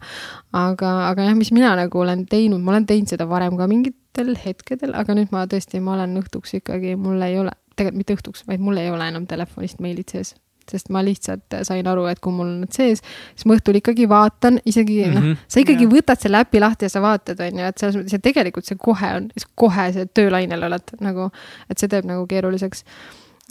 aga, 0.52 0.90
aga 1.14 1.30
jah, 1.30 1.38
mis 1.38 1.54
mina 1.56 1.70
nagu 1.80 2.02
olen 2.04 2.26
teinud, 2.28 2.60
ma 2.60 2.74
olen 2.74 2.86
teinud 2.90 3.08
seda 3.08 3.30
varem 3.30 3.56
ka 3.56 3.70
mingitel 3.72 4.36
hetkedel, 4.36 4.92
aga 4.92 5.16
nüüd 5.16 5.32
ma 5.32 5.46
tõesti, 5.48 5.80
ma 5.80 5.96
olen 5.96 6.20
õhtuks 6.20 6.58
ikkagi, 6.60 6.98
mul 7.00 7.24
ei 7.24 7.40
ole, 7.40 7.56
tegelikult 7.78 8.02
mitte 8.02 8.20
õhtuks, 8.20 8.44
vaid 8.50 8.60
mul 8.60 8.84
ei 8.84 8.92
ole 8.92 9.08
enam 9.08 9.24
telefonist 9.30 9.80
meilid 9.80 10.12
sees 10.12 10.36
sest 10.72 10.90
ma 10.94 11.04
lihtsalt 11.06 11.58
sain 11.68 11.88
aru, 11.88 12.06
et 12.12 12.22
kui 12.24 12.34
mul 12.34 12.48
on 12.48 12.64
need 12.64 12.74
sees, 12.76 13.04
siis 13.36 13.48
ma 13.48 13.58
õhtul 13.58 13.80
ikkagi 13.82 14.08
vaatan, 14.10 14.60
isegi 14.66 15.00
mm 15.06 15.14
-hmm. 15.14 15.30
noh, 15.36 15.46
sa 15.48 15.62
ikkagi 15.64 15.86
yeah. 15.86 15.94
võtad 15.94 16.24
selle 16.24 16.42
äpi 16.44 16.62
lahti 16.64 16.88
ja 16.88 16.90
sa 16.94 17.04
vaatad, 17.04 17.40
on 17.40 17.62
ju, 17.62 17.70
et 17.72 17.78
selles 17.78 17.96
mõttes 18.00 18.18
ja 18.18 18.20
tegelikult 18.20 18.66
see 18.66 18.78
kohe 18.82 19.14
on, 19.20 19.30
kohe 19.56 19.88
see 19.94 20.10
töölainel 20.14 20.68
oled 20.70 20.94
nagu, 21.00 21.30
et 21.70 21.78
see 21.78 21.88
teeb 21.88 22.06
nagu 22.06 22.28
keeruliseks. 22.28 22.84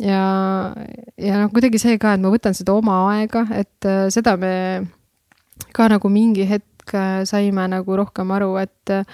ja, 0.00 0.74
ja 1.16 1.40
noh, 1.40 1.50
kuidagi 1.52 1.78
see 1.78 1.98
ka, 1.98 2.14
et 2.14 2.20
ma 2.20 2.30
võtan 2.30 2.54
seda 2.54 2.72
oma 2.72 3.00
aega, 3.14 3.46
et 3.50 3.84
äh, 3.84 4.06
seda 4.10 4.36
me 4.36 4.86
ka 5.72 5.88
nagu 5.88 6.08
mingi 6.08 6.46
hetk 6.48 6.94
äh, 6.94 7.24
saime 7.24 7.68
nagu 7.68 7.96
rohkem 7.96 8.30
aru, 8.30 8.56
et 8.60 8.90
äh, 8.90 9.04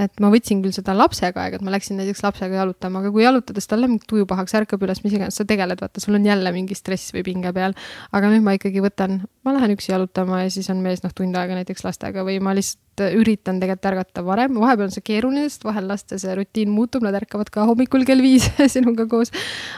et 0.00 0.20
ma 0.24 0.30
võtsin 0.32 0.62
küll 0.64 0.72
seda 0.72 0.94
lapsega 0.96 1.42
aega, 1.44 1.58
et 1.58 1.64
ma 1.64 1.72
läksin 1.74 1.98
näiteks 2.00 2.22
lapsega 2.24 2.62
jalutama, 2.62 3.02
aga 3.02 3.10
kui 3.12 3.24
jalutades 3.26 3.68
tal 3.68 3.82
läheb 3.82 4.04
tuju 4.08 4.24
pahaks, 4.28 4.54
ärkab 4.56 4.84
üles, 4.86 5.02
mis 5.04 5.12
iganes, 5.12 5.36
sa 5.36 5.44
tegeled, 5.48 5.82
vaata, 5.82 6.00
sul 6.00 6.16
on 6.16 6.24
jälle 6.24 6.52
mingi 6.54 6.76
stress 6.78 7.12
või 7.12 7.24
pinge 7.26 7.52
peal. 7.52 7.76
aga 8.12 8.30
nüüd 8.32 8.46
ma 8.46 8.54
ikkagi 8.56 8.80
võtan, 8.84 9.20
ma 9.44 9.52
lähen 9.56 9.74
üksi 9.76 9.92
jalutama 9.92 10.42
ja 10.44 10.54
siis 10.54 10.70
on 10.72 10.80
mees 10.84 11.04
noh, 11.04 11.12
tund 11.16 11.36
aega 11.36 11.58
näiteks 11.58 11.84
lastega 11.84 12.24
või 12.24 12.38
ma 12.40 12.56
lihtsalt 12.56 13.04
üritan 13.18 13.60
tegelikult 13.60 13.90
ärgata 13.92 14.24
varem, 14.24 14.56
vahepeal 14.62 14.88
on 14.88 14.96
see 14.96 15.04
keeruline, 15.04 15.44
sest 15.50 15.68
vahel 15.68 15.90
laste 15.90 16.16
see 16.20 16.38
rutiin 16.40 16.72
muutub, 16.72 17.04
nad 17.04 17.16
ärkavad 17.20 17.52
ka 17.52 17.68
hommikul 17.68 18.06
kell 18.08 18.24
viis 18.24 18.48
sinuga 18.74 19.06
koos. 19.10 19.32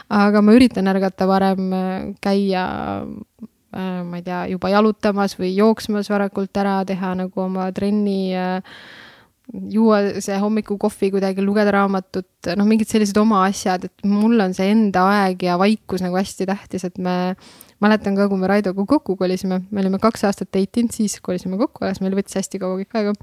aga 0.07 0.43
ma 0.43 0.55
üritan 0.55 0.87
ärgata 0.91 1.27
varem, 1.27 1.71
käia 2.23 2.67
ma 3.75 4.15
ei 4.15 4.23
tea, 4.23 4.45
juba 4.53 4.69
jalutamas 4.71 5.33
või 5.35 5.49
jooksmas 5.57 6.07
varakult 6.07 6.55
ära, 6.55 6.77
teha 6.87 7.11
nagu 7.19 7.41
oma 7.43 7.65
trenni 7.75 8.31
äh, 8.31 8.61
juua 9.53 9.99
see 10.23 10.37
hommikukohvi 10.41 11.11
kuidagi, 11.13 11.43
lugeda 11.45 11.73
raamatut, 11.75 12.49
noh, 12.57 12.67
mingid 12.67 12.89
sellised 12.89 13.17
oma 13.21 13.43
asjad, 13.45 13.87
et 13.87 14.07
mul 14.09 14.39
on 14.41 14.55
see 14.57 14.71
enda 14.73 15.05
aeg 15.19 15.45
ja 15.45 15.59
vaikus 15.61 16.03
nagu 16.05 16.17
hästi 16.17 16.47
tähtis, 16.49 16.87
et 16.87 16.97
me, 17.01 17.35
mäletan 17.83 18.17
ka, 18.17 18.27
kui 18.31 18.41
me 18.41 18.49
Raidoga 18.49 18.87
kokku 18.89 19.17
kolisime, 19.19 19.61
me 19.69 19.83
olime 19.83 20.01
kaks 20.01 20.25
aastat 20.29 20.51
date 20.55 20.81
inud, 20.81 20.95
siis 20.95 21.19
kolisime 21.23 21.59
kokku, 21.61 21.85
alles 21.85 22.01
meil 22.03 22.17
võttis 22.17 22.39
hästi 22.41 22.61
kaua 22.61 22.79
kõik 22.81 22.97
aega. 23.01 23.15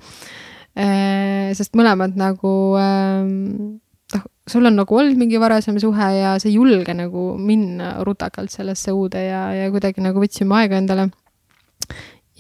sest 1.59 1.74
mõlemad 1.77 2.15
nagu 2.16 2.53
ähm, 2.81 3.81
noh, 4.15 4.28
sul 4.49 4.69
on 4.69 4.78
nagu 4.78 4.97
olnud 4.97 5.19
mingi 5.20 5.40
varasem 5.43 5.77
suhe 5.82 6.09
ja 6.16 6.36
sa 6.40 6.49
ei 6.49 6.55
julge 6.55 6.94
nagu 6.97 7.32
minna 7.36 7.99
rutakalt 8.07 8.55
sellesse 8.55 8.94
uude 8.94 9.27
ja, 9.27 9.43
ja 9.57 9.69
kuidagi 9.74 10.05
nagu 10.05 10.23
võtsime 10.23 10.62
aega 10.62 10.78
endale 10.81 11.11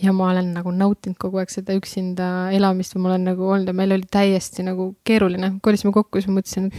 ja 0.02 0.12
ma 0.16 0.30
olen 0.32 0.52
nagu 0.56 0.72
nautinud 0.74 1.18
kogu 1.20 1.40
aeg 1.42 1.52
seda 1.52 1.76
üksinda 1.78 2.28
elamist 2.54 2.96
või 2.96 3.04
ma 3.04 3.12
olen 3.12 3.28
nagu 3.30 3.46
olnud 3.54 3.70
ja 3.70 3.76
meil 3.76 3.94
oli 3.96 4.08
täiesti 4.10 4.64
nagu 4.66 4.92
keeruline, 5.06 5.54
kolisime 5.64 5.94
kokku, 5.94 6.20
siis 6.20 6.30
ma 6.30 6.40
mõtlesin, 6.40 6.70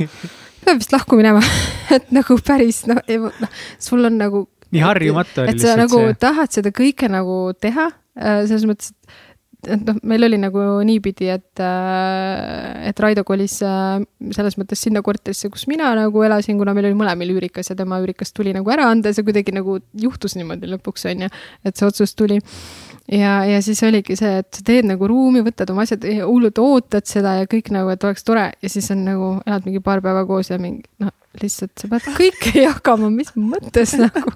et 0.00 0.16
peab 0.64 0.80
vist 0.80 0.94
lahku 0.94 1.18
minema 1.20 1.42
et 1.96 2.12
nagu 2.14 2.38
päris 2.44 2.84
noh, 2.90 3.02
noh, 3.42 3.60
sul 3.82 4.08
on 4.08 4.18
nagu. 4.20 4.46
nii 4.72 4.84
harjumatu 4.84 5.44
oli 5.44 5.56
lihtsalt 5.56 5.84
nagu 5.84 6.00
see. 6.06 6.18
tahad 6.22 6.56
seda 6.60 6.72
kõike 6.74 7.10
nagu 7.12 7.38
teha, 7.60 7.90
äh, 8.18 8.42
selles 8.48 8.66
mõttes, 8.68 8.94
et 8.94 9.31
et 9.62 9.82
noh, 9.86 9.98
meil 10.02 10.26
oli 10.26 10.38
nagu 10.42 10.62
niipidi, 10.86 11.28
et, 11.30 11.60
äh, 11.62 12.88
et 12.88 13.02
Raido 13.02 13.22
kolis 13.26 13.60
äh, 13.66 14.02
selles 14.34 14.56
mõttes 14.58 14.82
sinna 14.82 15.04
korterisse, 15.06 15.50
kus 15.52 15.68
mina 15.70 15.92
nagu 15.98 16.24
elasin, 16.26 16.58
kuna 16.58 16.74
meil 16.74 16.90
oli 16.90 16.98
mõlemil 16.98 17.36
üürikas 17.36 17.70
ja 17.70 17.76
tema 17.78 18.00
üürikas 18.02 18.34
tuli 18.34 18.54
nagu 18.56 18.72
ära 18.74 18.88
anda 18.90 19.12
ja 19.12 19.18
see 19.18 19.26
kuidagi 19.26 19.54
nagu 19.54 19.78
juhtus 19.94 20.34
niimoodi 20.38 20.70
lõpuks, 20.72 21.06
on 21.12 21.26
ju, 21.26 21.30
et 21.64 21.78
see 21.78 21.86
otsus 21.86 22.16
tuli. 22.18 22.40
Ja, 23.10 23.42
ja 23.46 23.62
siis 23.62 23.82
oligi 23.86 24.16
see, 24.18 24.42
et 24.42 24.50
sa 24.54 24.66
teed 24.66 24.86
nagu 24.88 25.06
ruumi, 25.10 25.42
võtad 25.46 25.70
oma 25.74 25.86
asjad, 25.86 26.04
hullult 26.22 26.58
ootad 26.62 27.06
seda 27.10 27.38
ja 27.40 27.50
kõik 27.50 27.72
nagu, 27.74 27.90
et 27.94 28.04
oleks 28.06 28.26
tore. 28.26 28.52
Ja 28.62 28.70
siis 28.70 28.90
on 28.94 29.02
nagu, 29.06 29.32
elad 29.46 29.66
mingi 29.66 29.82
paar 29.82 30.02
päeva 30.04 30.22
koos 30.26 30.52
ja 30.52 30.58
mingi 30.62 30.86
noh, 31.02 31.10
lihtsalt 31.40 31.72
sa 31.80 31.88
pead 31.88 32.08
kõike 32.16 32.52
jagama, 32.66 33.08
mis 33.12 33.32
mõttes 33.38 33.94
nagu. 34.00 34.34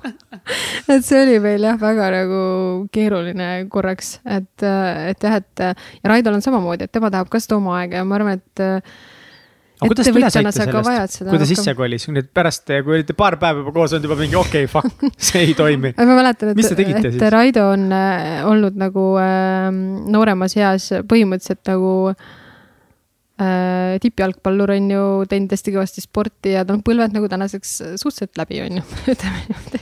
et 0.89 1.05
see 1.05 1.19
oli 1.21 1.37
meil 1.45 1.67
jah, 1.69 1.77
väga 1.81 2.09
nagu 2.15 2.39
keeruline 2.95 3.51
korraks, 3.73 4.17
et, 4.25 4.65
et 4.65 5.29
jah, 5.29 5.37
et 5.43 5.67
ja 5.67 6.09
Raidol 6.09 6.39
on 6.39 6.45
samamoodi, 6.45 6.89
et 6.89 6.95
tema 6.95 7.13
tahab 7.13 7.29
ka 7.33 7.43
seda 7.43 7.59
oma 7.61 7.77
aega 7.83 8.01
ja 8.01 8.09
ma 8.09 8.17
arvan, 8.19 8.41
et 8.41 8.65
aga 8.65 9.91
kuidas 9.91 10.09
te 10.09 10.15
üle 10.15 10.31
saite 10.33 10.55
sellest, 10.57 11.21
kui 11.29 11.43
ta 11.43 11.51
sisse 11.51 11.77
kolis, 11.77 12.09
nüüd 12.09 12.33
pärast, 12.33 12.73
kui 12.87 12.97
olite 12.97 13.17
paar 13.19 13.37
päeva 13.43 13.61
juba 13.61 13.77
koos 13.77 13.93
olnud, 13.93 14.09
juba 14.09 14.19
mingi 14.23 14.41
okei 14.41 14.65
okay,, 14.65 14.73
fuck, 14.73 15.21
see 15.21 15.45
ei 15.51 15.59
toimi. 15.59 15.93
ma 16.01 16.17
mäletan, 16.17 16.55
et, 16.55 16.65
et 16.65 17.11
siis? 17.11 17.21
Raido 17.37 17.69
on 17.75 17.87
äh, 17.93 18.41
olnud 18.49 18.81
nagu 18.81 19.13
äh, 19.21 19.69
nooremas 20.17 20.57
eas 20.57 20.89
põhimõtteliselt 21.05 21.65
nagu 21.75 21.93
äh, 22.15 22.27
tippjalgpallur 24.01 24.71
on 24.73 24.91
ju, 24.91 25.07
teinud 25.29 25.51
hästi 25.53 25.75
kõvasti 25.75 26.05
sporti 26.05 26.55
ja 26.55 26.63
on 26.73 26.81
põlved 26.87 27.13
nagu 27.13 27.29
tänaseks 27.29 27.73
suhteliselt 28.01 28.41
läbi, 28.41 28.63
on 28.65 28.79
ju, 28.81 28.85
ütleme 29.13 29.43
niimoodi. 29.43 29.81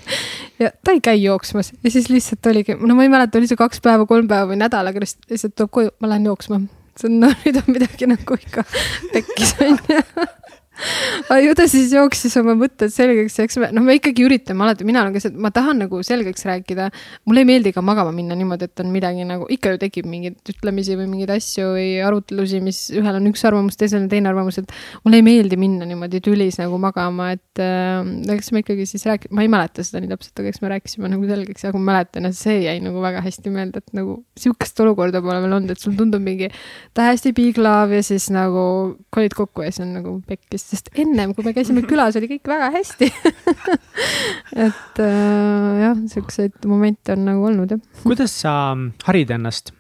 ja 0.65 0.73
ta 0.75 0.95
ei 0.97 1.03
käi 1.05 1.21
jooksmas 1.23 1.71
ja 1.77 1.93
siis 1.95 2.11
lihtsalt 2.11 2.51
oligi, 2.51 2.75
no 2.81 2.99
ma 2.99 3.07
ei 3.07 3.13
mäleta, 3.13 3.39
oli 3.39 3.51
see 3.51 3.61
kaks 3.61 3.85
päeva, 3.85 4.09
kolm 4.11 4.27
päeva 4.31 4.51
või 4.51 4.59
nädal, 4.59 4.91
aga 4.91 5.05
lihtsalt 5.05 5.55
tuleb 5.55 5.71
koju, 5.79 5.95
ma 6.03 6.11
lähen 6.11 6.27
jooksma 6.33 6.65
see 6.99 7.11
on, 7.11 7.21
no 7.23 7.31
nüüd 7.43 7.59
on 7.59 7.71
midagi 7.75 8.09
nagu 8.11 8.39
ikka 8.39 8.65
pekkis 9.15 9.55
onju 9.63 10.03
aga 11.29 11.41
ju 11.43 11.55
ta 11.59 11.67
siis 11.71 11.93
jooksis 11.95 12.37
oma 12.41 12.55
mõtted 12.59 12.93
selgeks 12.93 13.39
eks 13.45 13.59
me, 13.61 13.71
noh, 13.75 13.85
me 13.87 13.97
ikkagi 13.99 14.25
üritame 14.27 14.67
alati, 14.67 14.87
mina 14.87 15.03
olen 15.03 15.15
ka 15.15 15.23
see, 15.23 15.33
et 15.33 15.41
ma 15.41 15.51
tahan 15.55 15.81
nagu 15.85 16.01
selgeks 16.07 16.47
rääkida. 16.49 16.91
mulle 17.29 17.45
ei 17.45 17.49
meeldi 17.49 17.73
ka 17.75 17.83
magama 17.85 18.13
minna 18.15 18.37
niimoodi, 18.39 18.69
et 18.69 18.83
on 18.85 18.91
midagi 18.95 19.27
nagu, 19.29 19.47
ikka 19.53 19.75
ju 19.75 19.81
tekib 19.85 20.09
mingeid 20.11 20.53
ütlemisi 20.55 20.99
või 20.99 21.09
mingeid 21.11 21.35
asju 21.37 21.71
või 21.77 21.89
arutlusi, 22.05 22.61
mis 22.65 22.81
ühel 22.95 23.21
on 23.21 23.31
üks 23.31 23.45
arvamus, 23.49 23.79
teisel 23.81 24.03
on 24.03 24.09
teine 24.13 24.31
arvamus, 24.31 24.61
et 24.63 24.75
mulle 25.05 25.21
ei 25.21 25.27
meeldi 25.27 25.59
minna 25.61 25.89
niimoodi 25.89 26.21
tülis 26.25 26.59
nagu 26.61 26.79
magama, 26.83 27.31
et 27.37 27.63
äh, 27.63 28.03
eks 28.37 28.53
me 28.55 28.65
ikkagi 28.65 28.87
siis 28.89 29.07
rääk-, 29.09 29.29
ma 29.35 29.45
ei 29.45 29.53
mäleta 29.53 29.85
seda 29.87 30.03
nii 30.03 30.13
täpselt, 30.13 30.37
aga 30.41 30.53
eks 30.53 30.63
me 30.65 30.73
rääkisime 30.75 31.13
nagu 31.13 31.29
selgeks, 31.31 31.69
aga 31.69 31.81
ma 31.81 31.93
mäletan 31.93 32.29
ja 32.29 32.35
see 32.37 32.61
jäi 32.67 32.79
nagu 32.85 33.03
väga 33.05 33.23
hästi 33.25 33.53
meelde, 33.55 33.83
et 33.83 33.97
nagu 33.97 34.21
sihukest 34.41 34.85
olukorda 34.85 35.23
pole 35.25 35.41
veel 35.45 35.59
olnud, 35.59 35.75
et 35.75 35.83
sul 35.83 35.97
tundub 35.99 36.23
mingi 36.25 36.51
täiesti 36.97 37.35
love 37.59 37.97
ja 37.97 38.03
siis 38.03 38.31
nagu 38.35 38.65
kolid 39.15 39.35
kokku 39.37 39.65
ja 39.65 39.73
siis 39.73 39.85
on 39.85 39.95
nagu 39.99 40.15
pekkis 40.29 40.67
sest 40.75 40.91
ennem, 40.99 41.35
kui 41.35 41.47
me 41.47 41.55
käisime 41.57 41.85
külas, 41.91 42.19
oli 42.19 42.29
kõik 42.35 42.51
väga 42.51 42.73
hästi 42.75 43.09
et 44.67 45.01
äh, 45.05 45.71
jah, 45.85 46.05
siukseid 46.11 46.69
momente 46.71 47.15
on 47.15 47.25
nagu 47.31 47.49
olnud 47.51 47.77
jah. 47.77 47.83
kuidas 48.03 48.35
sa 48.43 48.75
harid 49.07 49.35
ennast? 49.39 49.73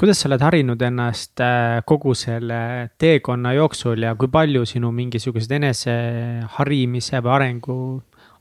kuidas 0.00 0.22
sa 0.22 0.30
oled 0.30 0.44
harinud 0.44 0.82
ennast 0.82 1.42
äh, 1.44 1.80
kogu 1.86 2.14
selle 2.16 2.90
teekonna 2.98 3.52
jooksul 3.58 4.06
ja 4.06 4.14
kui 4.16 4.30
palju 4.32 4.64
sinu 4.68 4.92
mingisugused 4.96 5.52
eneseharimise 5.60 7.20
või 7.20 7.34
arengu 7.36 7.76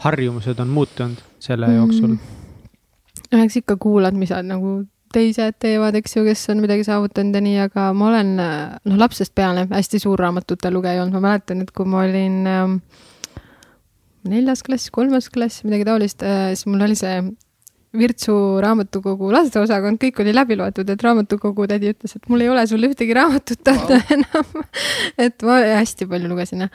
harjumused 0.06 0.60
on 0.64 0.72
muutunud 0.72 1.26
selle 1.44 1.74
jooksul 1.76 2.14
mm.? 2.16 3.44
eks 3.44 3.60
ikka 3.60 3.76
kuulad, 3.82 4.16
mis 4.16 4.32
sa 4.32 4.40
nagu 4.46 4.80
teised 5.14 5.60
teevad, 5.64 5.98
eks 5.99 6.15
ju, 6.18 6.23
kes 6.27 6.45
on 6.53 6.64
midagi 6.64 6.86
saavutanud 6.88 7.36
ja 7.36 7.44
nii, 7.44 7.57
aga 7.65 7.90
ma 7.98 8.10
olen 8.11 8.34
noh, 8.40 8.98
lapsest 8.99 9.34
peale 9.38 9.65
hästi 9.72 10.02
suur 10.02 10.19
raamatute 10.22 10.72
lugeja 10.73 11.03
olnud, 11.03 11.18
ma 11.18 11.31
mäletan, 11.31 11.64
et 11.65 11.72
kui 11.76 11.90
ma 11.90 12.03
olin 12.06 12.40
äh, 12.49 13.06
neljas 14.30 14.64
klass, 14.65 14.91
kolmas 14.94 15.30
klass, 15.34 15.64
midagi 15.68 15.88
taolist 15.88 16.26
äh,, 16.26 16.52
siis 16.53 16.68
mul 16.69 16.86
oli 16.88 16.98
see 16.99 17.22
Virtsu 17.98 18.34
raamatukogu 18.61 19.32
lasteosakond, 19.34 19.98
kõik 19.98 20.20
oli 20.22 20.30
läbi 20.36 20.53
loetud, 20.60 20.90
et 20.94 21.02
raamatukogu 21.02 21.66
tädi 21.72 21.90
ütles, 21.90 22.11
et 22.20 22.28
mul 22.30 22.44
ei 22.45 22.49
ole 22.53 22.61
sulle 22.70 22.86
ühtegi 22.86 23.16
raamatut 23.18 23.72
anda 23.72 23.95
wow. 23.98 24.11
enam 24.16 24.66
et 25.26 25.45
ma 25.48 25.56
hästi 25.80 26.06
palju 26.11 26.30
lugesin 26.30 26.68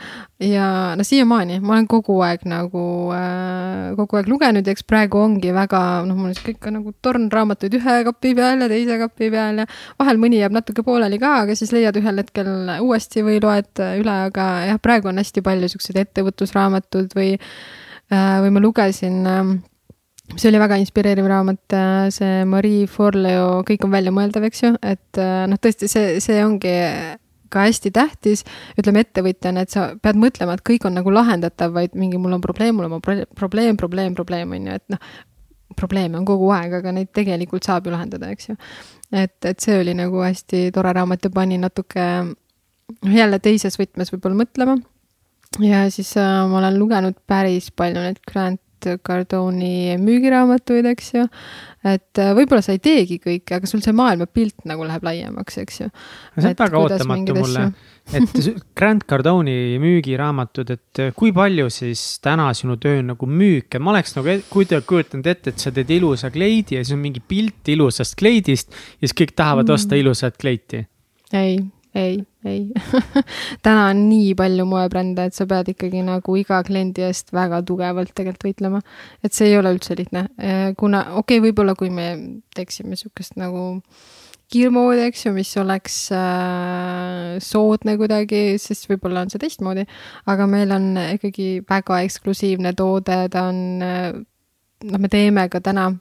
ja 0.42 0.66
no 0.98 1.04
siiamaani 1.06 1.60
ma 1.62 1.76
olen 1.76 1.86
kogu 1.92 2.16
aeg 2.26 2.42
nagu 2.50 2.82
äh,, 3.14 3.92
kogu 4.00 4.18
aeg 4.18 4.30
lugenud 4.32 4.66
ja 4.66 4.74
eks 4.74 4.82
praegu 4.90 5.20
ongi 5.22 5.52
väga, 5.54 5.82
noh, 6.08 6.18
mul 6.18 6.32
on 6.32 6.34
sihuke 6.34 6.56
ikka 6.56 6.72
nagu 6.74 6.90
torn 7.04 7.28
raamatuid 7.30 7.76
ühe 7.78 7.94
kapi 8.08 8.32
peal 8.40 8.64
ja 8.64 8.68
teise 8.72 8.96
kapi 9.04 9.28
peal 9.36 9.62
ja 9.62 9.68
vahel 10.02 10.18
mõni 10.24 10.40
jääb 10.40 10.56
natuke 10.56 10.82
pooleli 10.82 11.20
ka, 11.22 11.36
aga 11.44 11.54
siis 11.54 11.70
leiad 11.76 11.94
ühel 12.00 12.18
hetkel 12.24 12.50
uuesti 12.80 13.22
või 13.22 13.38
loed 13.44 13.84
üle, 14.00 14.16
aga 14.32 14.48
jah, 14.66 14.82
praegu 14.82 15.12
on 15.12 15.22
hästi 15.22 15.46
palju 15.46 15.70
siukseid 15.76 16.02
ettevõtlusraamatud 16.02 17.14
või 17.14 17.36
äh,, 17.38 18.42
või 18.42 18.50
ma 18.58 18.64
lugesin 18.66 19.22
äh, 19.30 19.54
see 20.32 20.48
oli 20.50 20.60
väga 20.62 20.78
inspireeriv 20.80 21.26
raamat, 21.30 21.76
äh, 21.76 22.06
see 22.14 22.44
Marie 22.48 22.86
Forleo 22.90 23.62
Kõik 23.68 23.84
on 23.86 23.92
väljamõeldav, 23.92 24.48
eks 24.48 24.64
ju, 24.64 24.72
et 24.82 25.20
äh, 25.20 25.44
noh, 25.50 25.60
tõesti 25.60 25.90
see, 25.90 26.16
see 26.24 26.40
ongi 26.44 26.72
ka 27.54 27.66
hästi 27.68 27.92
tähtis, 27.94 28.42
ütleme 28.80 29.04
ettevõtjana, 29.04 29.62
et 29.62 29.74
sa 29.74 29.92
pead 30.02 30.18
mõtlema, 30.18 30.56
et 30.56 30.64
kõik 30.66 30.88
on 30.88 30.96
nagu 30.98 31.12
lahendatav, 31.14 31.74
vaid 31.76 31.94
mingi 31.98 32.18
mul 32.18 32.34
on 32.34 32.42
probleem, 32.42 32.74
mul 32.74 32.88
on 32.88 33.04
probleem, 33.04 33.78
probleem, 33.78 34.16
probleem 34.18 34.56
on 34.56 34.70
ju, 34.70 34.78
et 34.80 34.96
noh, 34.96 35.12
probleeme 35.78 36.18
on 36.18 36.26
kogu 36.28 36.50
aeg, 36.54 36.78
aga 36.80 36.94
neid 36.94 37.12
tegelikult 37.14 37.66
saab 37.66 37.86
ju 37.86 37.94
lahendada, 37.94 38.30
eks 38.34 38.50
ju. 38.50 38.56
et, 39.12 39.36
et 39.46 39.60
see 39.60 39.76
oli 39.80 39.94
nagu 39.96 40.22
hästi 40.22 40.68
tore 40.74 40.92
raamat 40.96 41.28
ja 41.28 41.30
pani 41.34 41.58
natuke 41.62 42.08
jälle 43.14 43.38
teises 43.42 43.78
võtmes 43.80 44.12
võib-olla 44.12 44.40
mõtlema. 44.42 44.76
ja 45.62 45.84
siis 45.94 46.14
äh, 46.20 46.34
ma 46.50 46.60
olen 46.60 46.78
lugenud 46.78 47.18
päris 47.26 47.70
palju 47.70 48.02
neid 48.02 48.20
Grant 48.30 48.60
Cardone'i 49.06 49.96
müügiraamatuid, 50.00 50.86
eks 50.92 51.10
ju. 51.14 51.24
et 51.84 52.20
äh, 52.20 52.30
võib-olla 52.36 52.62
sa 52.64 52.74
ei 52.74 52.80
teegi 52.82 53.18
kõike, 53.22 53.58
aga 53.58 53.68
sul 53.68 53.82
see 53.84 53.94
maailmapilt 53.96 54.64
nagu 54.68 54.86
läheb 54.88 55.04
laiemaks, 55.04 55.58
eks 55.62 55.80
ju. 55.82 55.88
see 56.38 56.52
on 56.52 56.58
väga 56.60 56.80
ootamatu 56.80 57.36
mulle, 57.38 57.66
et 58.18 58.38
Grant 58.76 59.06
Cardone'i 59.10 59.78
müügiraamatud, 59.82 60.74
et 60.76 61.02
äh, 61.02 61.14
kui 61.16 61.32
palju 61.36 61.70
siis 61.72 62.04
täna 62.24 62.50
sinu 62.56 62.78
töö 62.80 63.02
nagu 63.04 63.28
müük, 63.28 63.70
et 63.70 63.82
ma 63.84 63.94
oleks 63.94 64.16
nagu 64.18 64.38
kuidagi 64.52 64.88
kujutanud 64.90 65.32
ette, 65.34 65.54
et 65.54 65.64
sa 65.64 65.74
teed 65.74 65.92
ilusa 65.96 66.32
kleidi 66.34 66.78
ja 66.78 66.84
siis 66.84 66.96
on 66.96 67.02
mingi 67.04 67.24
pilt 67.24 67.72
ilusast 67.74 68.18
kleidist 68.20 68.72
ja 68.72 69.06
siis 69.06 69.16
kõik 69.24 69.36
tahavad 69.36 69.68
mm. 69.68 69.80
osta 69.80 69.98
ilusat 70.00 70.40
kleiti. 70.40 70.84
ei, 71.32 71.58
ei, 71.94 72.22
ei 72.48 72.66
täna 73.64 73.88
on 73.90 74.04
nii 74.08 74.34
palju 74.38 74.66
moebrände, 74.68 75.28
et 75.28 75.36
sa 75.36 75.46
pead 75.50 75.70
ikkagi 75.74 76.02
nagu 76.06 76.36
iga 76.40 76.60
kliendi 76.66 77.06
eest 77.06 77.32
väga 77.34 77.62
tugevalt 77.66 78.12
tegelikult 78.14 78.48
võitlema. 78.48 78.82
et 79.24 79.36
see 79.36 79.50
ei 79.52 79.58
ole 79.58 79.74
üldse 79.76 79.96
lihtne, 79.98 80.28
äh, 80.38 80.66
kuna 80.78 81.06
okei 81.20 81.38
okay,, 81.38 81.44
võib-olla 81.48 81.76
kui 81.78 81.90
me 81.94 82.10
teeksime 82.56 82.98
sihukest 83.00 83.38
nagu 83.40 83.82
kiirmoodi, 84.52 85.06
eks 85.08 85.24
ju, 85.26 85.32
mis 85.34 85.50
oleks 85.58 85.96
äh, 86.14 87.36
soodne 87.42 87.96
kuidagi, 88.00 88.58
siis 88.62 88.84
võib-olla 88.90 89.24
on 89.24 89.32
see 89.32 89.42
teistmoodi. 89.42 89.86
aga 90.30 90.46
meil 90.50 90.74
on 90.74 90.92
ikkagi 91.16 91.64
väga 91.68 92.02
eksklusiivne 92.06 92.74
toode, 92.78 93.18
ta 93.32 93.48
on 93.50 93.62
äh,, 93.82 94.10
noh, 94.84 95.00
me 95.00 95.10
teeme 95.12 95.48
ka 95.52 95.62
täna 95.64 95.92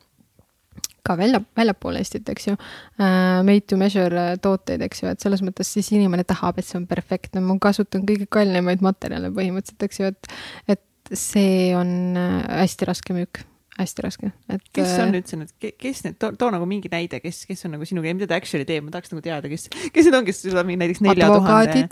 ka 1.03 1.17
välja, 1.19 1.41
väljapoole 1.57 2.01
Eestit, 2.03 2.29
eks 2.29 2.47
ju 2.47 2.55
uh,. 2.55 3.43
Made 3.43 3.67
to 3.67 3.77
measure 3.79 4.25
äh, 4.33 4.35
tooteid, 4.41 4.83
eks 4.87 5.03
ju, 5.03 5.13
et 5.13 5.23
selles 5.23 5.43
mõttes 5.45 5.69
siis 5.75 5.91
inimene 5.95 6.25
tahab, 6.27 6.59
et 6.59 6.67
see 6.67 6.79
on 6.79 6.87
perfektne, 6.89 7.43
ma 7.43 7.57
kasutan 7.61 8.05
kõige 8.07 8.29
kallimaid 8.31 8.83
materjale 8.85 9.33
põhimõtteliselt, 9.35 9.87
eks 9.87 9.99
ju, 9.99 10.11
et, 10.13 10.35
et 10.77 11.17
see 11.19 11.73
on 11.77 12.15
äh, 12.19 12.37
hästi 12.63 12.89
raske 12.89 13.17
müük 13.17 13.43
hästi 13.73 14.03
raske, 14.05 14.29
et. 14.53 14.65
kes 14.75 14.91
on 15.01 15.15
üldse 15.17 15.37
need, 15.39 15.53
kes 15.81 16.03
need, 16.05 16.17
too, 16.21 16.49
nagu 16.53 16.65
mingi 16.69 16.91
näide, 16.93 17.17
kes, 17.23 17.41
kes 17.49 17.65
on 17.65 17.73
nagu 17.75 17.87
sinuga 17.89 18.11
ja 18.11 18.17
mida 18.17 18.29
ta 18.29 18.37
actually 18.37 18.67
teeb, 18.69 18.85
ma 18.85 18.93
tahaks 18.93 19.13
nagu 19.13 19.23
teada, 19.25 19.49
kes, 19.49 19.65
kes 19.95 20.09
need 20.09 20.17
on, 20.19 20.27
kes 20.27 20.43
suudab 20.45 20.69
mingi 20.69 20.83
näiteks 20.83 21.01
nelja 21.05 21.29
tuhande, 21.33 21.85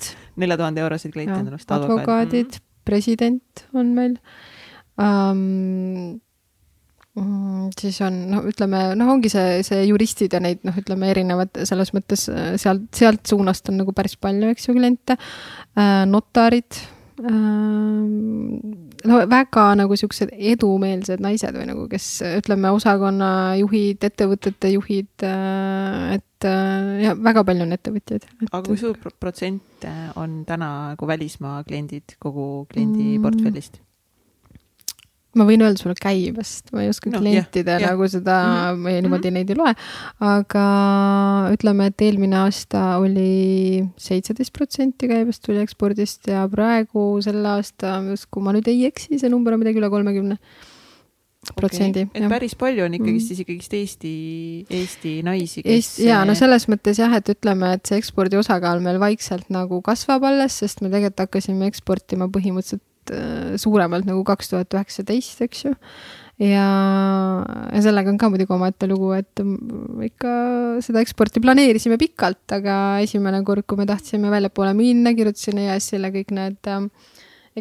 nelja 0.43 0.59
tuhande 0.61 0.83
euroseid 0.85 1.15
kleite 1.15 1.33
endale 1.39 1.57
osta. 1.57 1.79
advokaadid, 1.81 2.51
mm 2.53 2.59
-hmm. 2.59 2.85
president 2.85 3.65
on 3.73 3.95
meil 3.97 4.19
um,. 5.01 6.21
Mm, 7.19 7.67
siis 7.79 7.99
on, 8.05 8.21
no 8.31 8.41
ütleme, 8.47 8.83
noh, 8.99 9.11
ongi 9.15 9.31
see, 9.33 9.59
see 9.67 9.83
juristid 9.89 10.37
ja 10.37 10.41
neid 10.43 10.63
noh, 10.67 10.77
ütleme 10.77 11.11
erinevad 11.11 11.63
selles 11.67 11.93
mõttes 11.95 12.27
äh, 12.31 12.55
sealt, 12.61 12.87
sealt 12.97 13.25
suunast 13.29 13.69
on 13.71 13.81
nagu 13.81 13.95
päris 13.97 14.17
palju, 14.21 14.51
eks 14.53 14.69
ju, 14.69 14.77
kliente. 14.77 15.19
Äh, 15.75 16.01
notarid 16.09 16.81
no 17.21 19.17
väga 19.29 19.65
nagu 19.77 19.97
siuksed 19.99 20.31
edumeelsed 20.33 21.21
naised 21.21 21.53
või 21.53 21.67
nagu, 21.69 21.85
kes 21.91 22.07
ütleme, 22.39 22.71
osakonnajuhid, 22.77 24.01
ettevõtete 24.09 24.71
juhid, 24.73 25.25
et 26.15 26.47
ja 27.05 27.13
väga 27.13 27.43
palju 27.45 27.67
on 27.67 27.77
ettevõtjaid 27.77 28.25
et.... 28.25 28.33
aga 28.49 28.63
kui 28.65 28.79
suur 28.81 28.97
protsent 29.21 29.85
on 30.17 30.41
täna 30.49 30.71
nagu 30.95 31.09
välismaa 31.09 31.61
kliendid 31.67 32.17
kogu 32.21 32.65
kliendi 32.71 33.17
mm. 33.17 33.23
portfellist? 33.27 33.81
Ma 35.39 35.45
võin 35.47 35.63
öelda 35.63 35.79
sulle 35.79 35.95
käibest, 35.95 36.71
ma 36.75 36.83
ei 36.83 36.91
oska 36.91 37.11
no, 37.11 37.21
klientide 37.21 37.77
yeah, 37.77 37.91
nagu 37.91 38.07
seda 38.11 38.37
mm, 38.41 38.81
-hmm. 38.81 39.05
niimoodi 39.05 39.29
mm 39.29 39.37
-hmm. 39.37 39.37
neid 39.39 39.53
ei 39.53 39.59
loe, 39.59 39.73
aga 40.31 40.65
ütleme, 41.55 41.87
et 41.91 42.05
eelmine 42.07 42.41
aasta 42.41 42.97
oli 42.99 43.85
seitseteist 43.97 44.53
protsenti 44.53 45.07
käibest 45.11 45.43
tuli 45.45 45.63
ekspordist 45.63 46.27
ja 46.27 46.43
praegu 46.51 47.21
sel 47.23 47.45
aasta, 47.45 48.01
kui 48.29 48.43
ma 48.43 48.51
nüüd 48.55 48.67
ei 48.67 48.85
eksi, 48.91 49.19
see 49.19 49.31
number 49.31 49.53
on 49.53 49.63
midagi 49.63 49.79
üle 49.79 49.89
kolmekümne 49.89 50.37
protsendi 51.55 52.03
okay.. 52.05 52.21
et 52.21 52.29
päris 52.29 52.53
palju 52.55 52.83
on 52.85 52.93
ikkagist 52.93 53.23
mm. 53.23 53.27
siis 53.31 53.39
ikkagist 53.41 53.73
Eesti, 53.73 54.13
Eesti 54.69 55.13
naisi, 55.25 55.63
kes 55.63 55.73
Eesti, 55.73 56.05
jaa, 56.11 56.21
no 56.27 56.35
selles 56.37 56.67
mõttes 56.69 56.99
jah, 57.01 57.15
et 57.17 57.31
ütleme, 57.33 57.73
et 57.77 57.87
see 57.89 57.97
ekspordi 57.97 58.37
osakaal 58.37 58.83
meil 58.83 58.99
vaikselt 59.01 59.49
nagu 59.49 59.81
kasvab 59.85 60.27
alles, 60.29 60.59
sest 60.61 60.83
me 60.83 60.91
tegelikult 60.91 61.25
hakkasime 61.25 61.71
eksportima 61.71 62.29
põhimõtteliselt 62.29 62.83
suuremalt 63.61 64.07
nagu 64.09 64.23
kaks 64.27 64.51
tuhat 64.51 64.77
üheksateist, 64.77 65.43
eks 65.45 65.65
ju. 65.65 65.73
ja, 66.41 66.65
ja 67.71 67.81
sellega 67.85 68.11
on 68.11 68.19
ka 68.21 68.29
muidugi 68.31 68.55
omaette 68.55 68.89
lugu, 68.89 69.13
et 69.17 69.43
ikka 70.07 70.35
seda 70.85 71.03
eksporti 71.03 71.43
planeerisime 71.43 71.99
pikalt, 72.01 72.43
aga 72.57 72.75
esimene 73.05 73.43
kord, 73.47 73.67
kui 73.67 73.79
me 73.81 73.87
tahtsime 73.89 74.31
väljapoole 74.33 74.75
minna, 74.77 75.15
kirjutasin 75.17 75.63
EAS-ile 75.65 76.13
kõik 76.15 76.35
need 76.37 76.71
äh, 76.71 76.85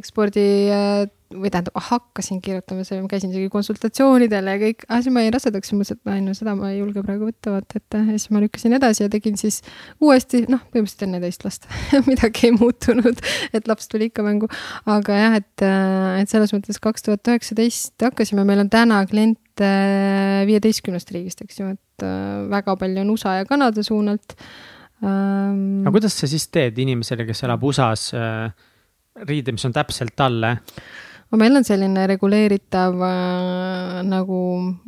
ekspordi 0.00 0.46
äh, 0.74 1.08
või 1.30 1.50
tähendab, 1.52 1.76
hakkasin 1.86 2.40
kirjutama, 2.42 2.82
see, 2.86 2.98
ma 2.98 3.08
käisin 3.10 3.30
isegi 3.30 3.50
konsultatsioonidel 3.52 4.48
ja 4.50 4.56
kõik, 4.58 4.82
ah 4.90 4.98
siis 4.98 5.14
ma 5.14 5.22
jäin 5.22 5.34
rasedaks 5.34 5.70
ja 5.70 5.76
mõtlesin, 5.78 5.98
et 6.02 6.24
no 6.26 6.32
seda 6.34 6.54
ma 6.58 6.72
ei 6.72 6.80
julge 6.80 7.04
praegu 7.06 7.28
võtta, 7.28 7.52
vaata, 7.54 7.78
et 7.78 7.96
ja 7.98 8.16
siis 8.16 8.32
ma 8.34 8.40
lükkasin 8.42 8.74
edasi 8.80 9.04
ja 9.04 9.10
tegin 9.12 9.36
siis 9.38 9.60
uuesti, 10.02 10.42
noh, 10.50 10.64
põhimõtteliselt 10.72 11.04
enne 11.06 11.20
teist 11.22 11.44
last 11.46 11.68
midagi 12.10 12.48
ei 12.48 12.54
muutunud, 12.56 13.22
et 13.54 13.70
laps 13.70 13.86
tuli 13.92 14.08
ikka 14.10 14.24
mängu. 14.26 14.48
aga 14.90 15.18
jah, 15.20 15.36
et, 15.38 15.66
et 16.18 16.32
selles 16.32 16.54
mõttes 16.56 16.82
kaks 16.82 17.06
tuhat 17.06 17.30
üheksateist 17.30 18.06
hakkasime, 18.08 18.42
meil 18.48 18.64
on 18.64 18.72
täna 18.72 18.98
kliente 19.10 19.70
viieteistkümnest 20.50 21.14
riigist, 21.14 21.44
eks 21.46 21.60
ju, 21.62 21.68
et 21.76 22.06
äh, 22.06 22.48
väga 22.50 22.74
palju 22.80 23.04
on 23.04 23.12
USA 23.14 23.36
ja 23.38 23.46
Kanada 23.46 23.84
suunalt 23.86 24.34
ähm,. 25.04 25.84
aga 25.84 25.94
kuidas 25.94 26.18
sa 26.18 26.26
siis 26.30 26.48
teed 26.50 26.82
inimesele, 26.82 27.28
kes 27.28 27.46
elab 27.46 27.62
USA-s 27.70 28.10
riide, 29.30 29.54
mis 29.54 29.68
on 29.68 29.76
täpselt 29.78 30.16
talle? 30.18 30.56
No 31.30 31.38
meil 31.38 31.54
on 31.56 31.66
selline 31.66 32.06
reguleeritav 32.10 32.96
äh, 33.06 34.00
nagu 34.06 34.40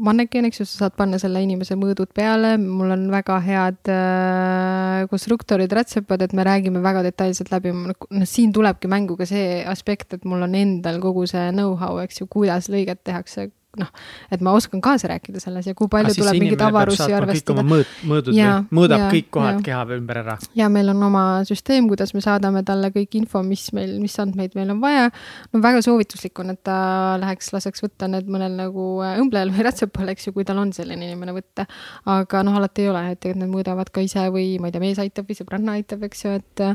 manneken, 0.02 0.48
eks 0.48 0.62
ju, 0.62 0.66
sa 0.66 0.84
saad 0.84 0.96
panna 0.98 1.20
selle 1.22 1.42
inimese 1.44 1.76
mõõdud 1.78 2.10
peale, 2.16 2.56
mul 2.58 2.90
on 2.96 3.06
väga 3.12 3.38
head 3.46 3.92
äh, 3.92 5.06
konstruktorid, 5.12 5.72
rätsepad, 5.78 6.26
et 6.26 6.34
me 6.36 6.46
räägime 6.46 6.82
väga 6.82 7.04
detailselt 7.06 7.52
läbi, 7.54 7.74
noh, 7.76 8.26
siin 8.28 8.54
tulebki 8.54 8.90
mängu 8.90 9.16
ka 9.20 9.28
see 9.28 9.62
aspekt, 9.70 10.18
et 10.18 10.26
mul 10.28 10.42
on 10.48 10.58
endal 10.58 10.98
kogu 11.02 11.28
see 11.30 11.50
know-how, 11.54 12.02
eks 12.02 12.22
ju, 12.22 12.30
kuidas 12.30 12.70
lõiget 12.72 13.04
tehakse 13.06 13.52
noh, 13.80 13.88
et 14.32 14.42
ma 14.44 14.52
oskan 14.52 14.82
kaasa 14.84 15.08
rääkida 15.08 15.40
selles 15.40 15.66
ja 15.70 15.74
kui 15.76 15.88
palju 15.92 16.12
tuleb 16.16 16.36
mingeid 16.36 16.60
avarusi 16.66 17.06
arvestada. 17.16 17.64
mõõt, 17.64 17.92
mõõdud 18.08 18.36
mõõdab 18.68 19.04
ja, 19.06 19.08
kõik 19.14 19.30
kohad 19.32 19.58
ja. 19.58 19.62
keha 19.68 19.84
ümber 19.96 20.20
ära. 20.20 20.34
ja 20.58 20.68
meil 20.72 20.92
on 20.92 21.00
oma 21.06 21.24
süsteem, 21.48 21.88
kuidas 21.88 22.12
me 22.12 22.20
saadame 22.24 22.60
talle 22.68 22.92
kõik 22.92 23.16
info, 23.22 23.40
mis 23.46 23.70
meil, 23.76 23.94
mis 24.02 24.16
andmeid 24.20 24.56
meil 24.58 24.74
on 24.74 24.82
vaja. 24.82 25.08
no 25.52 25.62
väga 25.64 25.80
soovituslik 25.86 26.42
on, 26.44 26.52
et 26.52 26.60
ta 26.68 26.76
läheks, 27.22 27.52
laseks 27.56 27.84
võtta 27.86 28.10
need 28.12 28.28
mõnel 28.32 28.58
nagu 28.60 28.86
äh, 29.06 29.16
õmblejal 29.22 29.54
või 29.56 29.64
rätsepal, 29.68 30.12
eks 30.12 30.28
ju, 30.28 30.36
kui 30.36 30.44
tal 30.48 30.60
on 30.60 30.74
selline 30.76 31.08
inimene 31.08 31.32
võtta. 31.36 31.64
aga 32.12 32.44
noh, 32.44 32.60
alati 32.60 32.84
ei 32.84 32.92
ole, 32.92 33.06
et 33.08 33.22
tegelikult 33.22 33.46
nad 33.46 33.56
mõõdavad 33.56 33.94
ka 33.94 34.04
ise 34.04 34.28
või 34.34 34.58
ma 34.60 34.68
ei 34.68 34.76
tea, 34.76 34.84
mees 34.84 35.00
aitab 35.00 35.32
või 35.32 35.40
sõbranna 35.40 35.80
aitab, 35.80 36.04
eks 36.10 36.26
ju, 36.26 36.36
et 36.42 36.66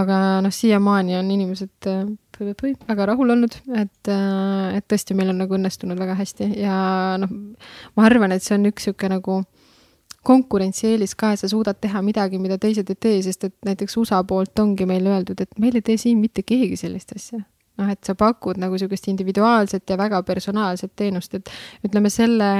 aga 0.00 0.24
noh, 0.40 0.54
siiamaani 0.54 1.20
on 1.20 1.36
inimesed 1.36 1.92
äh, 1.92 2.08
väga 2.38 3.06
rahul 3.06 3.30
olnud, 3.34 3.56
et, 3.76 4.08
äh, 4.08 4.76
et 4.76 4.86
tõesti, 4.88 5.14
meil 5.14 5.32
on 5.32 5.40
nagu 5.42 5.56
õnnestunud 5.56 5.98
väga 5.98 6.14
hästi. 6.18 6.50
Ja 6.60 7.16
noh, 7.20 7.32
ma 7.96 8.06
arvan, 8.06 8.32
et 8.32 8.42
see 8.42 8.56
on 8.56 8.68
üks 8.70 8.86
niisugune 8.86 9.16
nagu 9.18 9.42
konkurentsieelis 10.22 11.14
ka, 11.16 11.32
et 11.32 11.40
sa 11.40 11.48
suudad 11.48 11.78
teha 11.80 12.02
midagi, 12.04 12.38
mida 12.38 12.58
teised 12.60 12.90
ei 12.90 12.98
tee, 13.00 13.22
sest 13.24 13.44
et 13.48 13.54
näiteks 13.64 13.96
USA 13.96 14.22
poolt 14.24 14.58
ongi 14.58 14.86
meile 14.86 15.14
öeldud, 15.14 15.40
et 15.40 15.58
meil 15.58 15.78
ei 15.78 15.82
tee 15.82 15.96
siin 15.96 16.20
mitte 16.20 16.42
keegi 16.42 16.76
sellist 16.76 17.16
asja 17.16 17.40
noh, 17.78 17.90
et 17.92 18.00
sa 18.04 18.14
pakud 18.18 18.58
nagu 18.60 18.76
niisugust 18.76 19.08
individuaalset 19.12 19.90
ja 19.90 19.98
väga 20.00 20.22
personaalset 20.26 20.92
teenust, 20.96 21.34
et 21.38 21.52
ütleme, 21.86 22.10
selle 22.12 22.50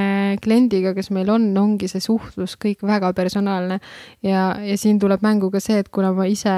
kliendiga, 0.43 0.95
kes 0.97 1.11
meil 1.15 1.31
on, 1.32 1.51
ongi 1.61 1.91
see 1.91 2.03
suhtlus 2.05 2.57
kõik 2.61 2.85
väga 2.87 3.12
personaalne. 3.16 3.81
ja, 4.23 4.55
ja 4.65 4.78
siin 4.78 4.99
tuleb 5.01 5.23
mängu 5.27 5.51
ka 5.51 5.61
see, 5.61 5.81
et 5.81 5.89
kuna 5.93 6.12
ma 6.16 6.28
ise 6.31 6.57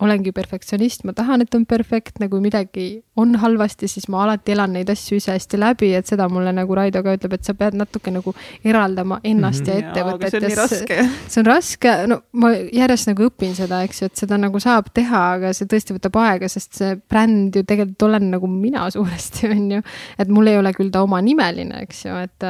olengi 0.00 0.32
perfektsionist, 0.32 1.04
ma 1.04 1.12
tahan, 1.16 1.44
et 1.44 1.54
on 1.54 1.66
perfektne, 1.68 2.28
kui 2.32 2.40
midagi 2.40 2.86
on 3.20 3.34
halvasti, 3.40 3.88
siis 3.90 4.08
ma 4.12 4.22
alati 4.24 4.54
elan 4.54 4.72
neid 4.76 4.88
asju 4.92 5.18
ise 5.20 5.34
hästi 5.34 5.60
läbi, 5.60 5.90
et 5.96 6.08
seda 6.08 6.28
mulle 6.32 6.54
nagu 6.56 6.76
Raido 6.76 7.02
ka 7.04 7.14
ütleb, 7.18 7.36
et 7.36 7.44
sa 7.44 7.54
pead 7.58 7.76
natuke 7.76 8.12
nagu 8.14 8.32
eraldama 8.64 9.20
ennast 9.24 9.66
mm 9.66 9.72
-hmm. 9.72 9.82
ja 9.82 9.90
ettevõtet. 9.90 10.30
see 10.30 10.40
on 10.40 10.46
nii 10.48 10.56
raske. 10.56 11.08
see 11.28 11.40
on 11.40 11.46
raske, 11.46 11.94
no 12.06 12.20
ma 12.32 12.52
järjest 12.52 13.12
nagu 13.12 13.28
õpin 13.28 13.54
seda, 13.54 13.82
eks 13.82 14.02
ju, 14.02 14.06
et 14.06 14.16
seda 14.16 14.38
nagu 14.38 14.60
saab 14.60 14.88
teha, 14.94 15.22
aga 15.34 15.52
see 15.52 15.66
tõesti 15.66 15.96
võtab 15.98 16.16
aega, 16.16 16.48
sest 16.48 16.74
see 16.74 16.96
bränd 16.96 17.56
ju 17.56 17.62
tegelikult 17.62 17.89
olen 18.02 18.30
nagu 18.34 18.50
mina 18.50 18.86
suuresti, 18.90 19.48
on 19.54 19.70
ju. 19.76 19.82
et 20.18 20.32
mul 20.32 20.50
ei 20.50 20.58
ole 20.60 20.72
küll 20.76 20.92
ta 20.92 21.02
omanimeline, 21.06 21.84
eks 21.86 22.04
ju, 22.06 22.16
et, 22.20 22.48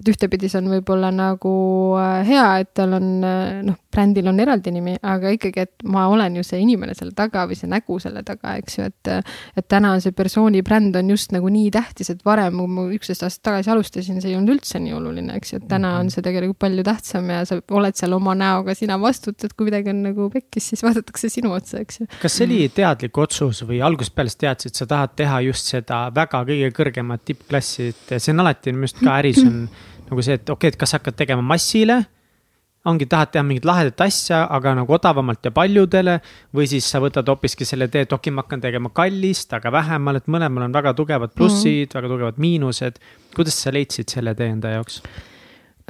et 0.00 0.12
ühtepidi 0.12 0.50
see 0.50 0.62
on 0.62 0.72
võib-olla 0.76 1.12
nagu 1.14 1.54
äh, 2.00 2.20
hea, 2.28 2.46
et 2.64 2.72
tal 2.76 2.96
on 2.98 3.10
äh, 3.24 3.62
noh, 3.66 3.78
brändil 3.94 4.28
on 4.30 4.40
eraldi 4.42 4.72
nimi, 4.74 4.96
aga 5.06 5.32
ikkagi, 5.34 5.64
et 5.68 5.84
ma 5.90 6.06
olen 6.12 6.38
ju 6.38 6.44
see 6.46 6.60
inimene 6.64 6.94
selle 6.96 7.14
taga 7.16 7.44
või 7.48 7.58
see 7.58 7.70
nägu 7.70 7.98
selle 8.02 8.24
taga, 8.26 8.56
eks 8.60 8.78
ju, 8.78 8.88
et 8.90 9.12
et 9.14 9.66
täna 9.70 9.94
on 9.94 10.02
see 10.02 10.14
persooni 10.16 10.62
bränd 10.66 10.96
on 10.98 11.12
just 11.14 11.32
nagu 11.34 11.50
nii 11.52 11.70
tähtis, 11.74 12.10
et 12.12 12.24
varem, 12.26 12.58
kui 12.60 12.72
ma 12.76 12.86
üksteist 12.96 13.24
aastat 13.26 13.44
tagasi 13.50 13.72
alustasin, 13.74 14.20
see 14.22 14.32
ei 14.32 14.38
olnud 14.38 14.56
üldse 14.56 14.80
nii 14.82 14.96
oluline, 14.96 15.38
eks 15.38 15.54
ju, 15.54 15.60
et 15.62 15.68
täna 15.70 15.94
on 15.98 16.08
mhm. 16.08 16.14
see 16.14 16.26
tegelikult 16.26 16.60
palju 16.64 16.86
tähtsam 16.86 17.30
ja 17.32 17.42
sa 17.48 17.60
oled 17.78 17.98
seal 17.98 18.16
oma 18.16 18.36
näoga, 18.38 18.76
sina 18.78 18.98
vastutad, 19.00 19.54
kui 19.56 19.68
midagi 19.70 19.92
on 19.94 20.02
nagu 20.08 20.28
pekkis, 20.34 20.72
siis 20.72 20.84
vaadatakse 20.86 21.30
sinu 21.32 21.54
otsa, 21.56 21.82
eks 21.84 22.02
ju. 22.02 22.10
kas 22.22 22.38
see 22.38 22.48
oli 22.48 22.60
teadlik 22.74 23.18
otsus 23.24 23.64
või 23.68 23.80
algusest 23.84 24.16
peale 24.16 24.34
teadsid, 24.44 24.74
sa 24.76 24.88
tahad 24.90 25.14
teha 25.18 25.40
just 25.48 25.70
seda 25.70 26.06
väga 26.14 26.44
kõige 26.48 26.70
kõrgemat 26.74 27.24
tippklassi, 27.28 27.90
et 27.92 28.16
see 28.18 28.32
on 28.34 28.44
alati 28.44 28.74
minu 28.74 28.88
arust 28.88 29.02
ka 29.02 29.18
äris 29.20 29.42
on 29.44 29.66
nagu 30.08 30.24
see, 30.24 30.36
et 30.38 30.44
okei 30.44 30.56
okay,, 30.56 30.74
et 30.74 30.80
kas 30.80 30.96
hakkad 30.98 31.16
tegema 31.18 31.44
massile 31.44 32.02
ongi, 32.90 33.06
tahad 33.10 33.32
teha 33.32 33.44
mingit 33.46 33.66
lahedat 33.68 34.00
asja, 34.04 34.44
aga 34.52 34.74
nagu 34.80 34.96
odavamalt 34.96 35.44
ja 35.44 35.52
paljudele. 35.54 36.20
või 36.54 36.66
siis 36.70 36.88
sa 36.90 37.00
võtad 37.00 37.28
hoopiski 37.28 37.64
selle 37.64 37.88
tee, 37.88 38.04
et 38.04 38.12
okei 38.12 38.32
ma 38.32 38.44
hakkan 38.44 38.60
tegema 38.60 38.90
kallist, 38.94 39.52
aga 39.56 39.72
vähemal, 39.72 40.20
et 40.20 40.26
mõlemal 40.26 40.68
on 40.68 40.74
väga 40.74 40.94
tugevad 40.94 41.34
plussid 41.34 41.86
mm, 41.86 41.90
-hmm. 41.90 41.94
väga 41.94 42.08
tugevad 42.08 42.38
miinused. 42.38 42.98
kuidas 43.36 43.62
sa 43.62 43.72
leidsid 43.72 44.08
selle 44.08 44.34
tee 44.34 44.48
enda 44.48 44.76
jaoks? 44.76 45.02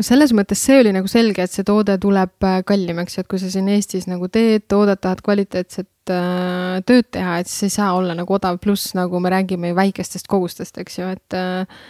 selles 0.02 0.32
mõttes 0.34 0.58
see 0.58 0.80
oli 0.80 0.92
nagu 0.94 1.08
selge, 1.10 1.44
et 1.44 1.52
see 1.52 1.64
toode 1.66 1.96
tuleb 2.02 2.46
äh, 2.46 2.62
kallim, 2.66 2.98
eks 2.98 3.16
ju, 3.16 3.22
et 3.22 3.28
kui 3.30 3.38
sa 3.38 3.50
siin 3.50 3.68
Eestis 3.70 4.08
nagu 4.10 4.28
teed 4.28 4.66
toodet, 4.68 5.00
tahad 5.00 5.22
kvaliteetset 5.22 6.10
äh, 6.10 6.80
tööd 6.88 7.10
teha, 7.14 7.38
et 7.38 7.50
siis 7.50 7.68
ei 7.68 7.76
saa 7.76 7.92
olla 7.94 8.16
nagu 8.18 8.34
odav, 8.34 8.58
pluss 8.58 8.94
nagu 8.98 9.20
me 9.22 9.30
räägime 9.30 9.70
ju 9.70 9.78
väikestest 9.78 10.26
kogustest, 10.26 10.78
eks 10.82 10.98
ju, 10.98 11.12
et 11.14 11.38
äh, 11.38 11.84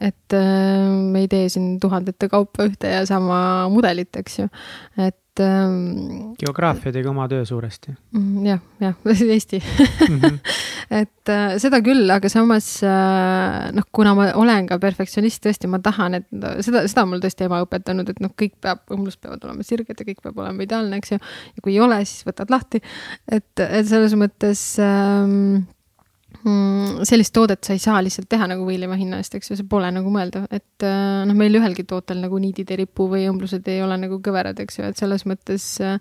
et 0.00 0.36
äh, 0.36 0.86
me 1.12 1.24
ei 1.24 1.28
tee 1.30 1.48
siin 1.52 1.76
tuhandete 1.82 2.28
kaupa 2.32 2.68
ühte 2.68 2.90
ja 2.90 3.04
sama 3.08 3.68
mudelit, 3.72 4.14
eks 4.20 4.40
ju, 4.42 4.48
et 4.98 5.42
ähm,. 5.42 6.34
geograafia 6.40 6.92
tegi 6.94 7.10
oma 7.10 7.26
töö 7.30 7.44
suuresti. 7.46 7.94
Mm, 8.16 8.46
jah, 8.46 8.62
jah, 8.82 8.94
Eesti 9.34 9.60
mm. 9.60 10.18
-hmm. 10.18 10.38
et 11.02 11.28
äh, 11.30 11.56
seda 11.62 11.80
küll, 11.84 12.10
aga 12.10 12.28
samas 12.28 12.68
äh, 12.82 13.70
noh, 13.74 13.86
kuna 13.92 14.14
ma 14.14 14.30
olen 14.40 14.66
ka 14.70 14.78
perfektsionist, 14.78 15.42
tõesti, 15.46 15.70
ma 15.70 15.78
tahan, 15.78 16.20
et 16.20 16.28
seda, 16.66 16.86
seda 16.88 17.06
on 17.06 17.14
mul 17.14 17.22
tõesti 17.22 17.46
ema 17.46 17.62
õpetanud, 17.66 18.10
et 18.10 18.20
noh, 18.24 18.34
kõik 18.42 18.58
peab, 18.60 18.82
õmblus 18.90 19.20
peavad 19.20 19.44
olema 19.46 19.66
sirged 19.66 19.94
ja 19.94 20.08
kõik 20.10 20.22
peab 20.22 20.38
olema 20.38 20.66
ideaalne, 20.66 20.98
eks 20.98 21.14
ju. 21.14 21.22
ja 21.56 21.62
kui 21.62 21.76
ei 21.76 21.80
ole, 21.84 22.02
siis 22.04 22.26
võtad 22.26 22.50
lahti. 22.50 22.82
et, 23.28 23.52
et 23.60 23.86
selles 23.86 24.14
mõttes 24.18 24.74
ähm, 24.82 25.64
mm, 26.44 27.04
sellist 27.08 27.34
toodet 27.34 27.64
sa 27.66 27.74
ei 27.74 27.82
saa 27.82 28.00
lihtsalt 28.04 28.28
teha 28.30 28.48
nagu 28.50 28.66
võileiva 28.68 28.98
hinna 29.00 29.20
eest, 29.22 29.36
eks 29.36 29.52
ju, 29.52 29.58
see 29.60 29.68
pole 29.68 29.90
nagu 29.94 30.12
mõeldav, 30.12 30.46
et 30.54 30.86
äh, 30.86 31.22
noh, 31.28 31.36
meil 31.38 31.60
ühelgi 31.60 31.86
tootel 31.88 32.22
nagu 32.24 32.40
niidid 32.40 32.72
ei 32.72 32.84
ripu 32.84 33.08
või 33.10 33.26
õmblused 33.32 33.68
ei 33.72 33.82
ole 33.84 33.98
nagu 34.06 34.20
kõverad, 34.24 34.60
eks 34.64 34.80
ju, 34.80 34.88
et 34.90 35.00
selles 35.00 35.26
mõttes 35.28 35.68
äh, 35.84 35.98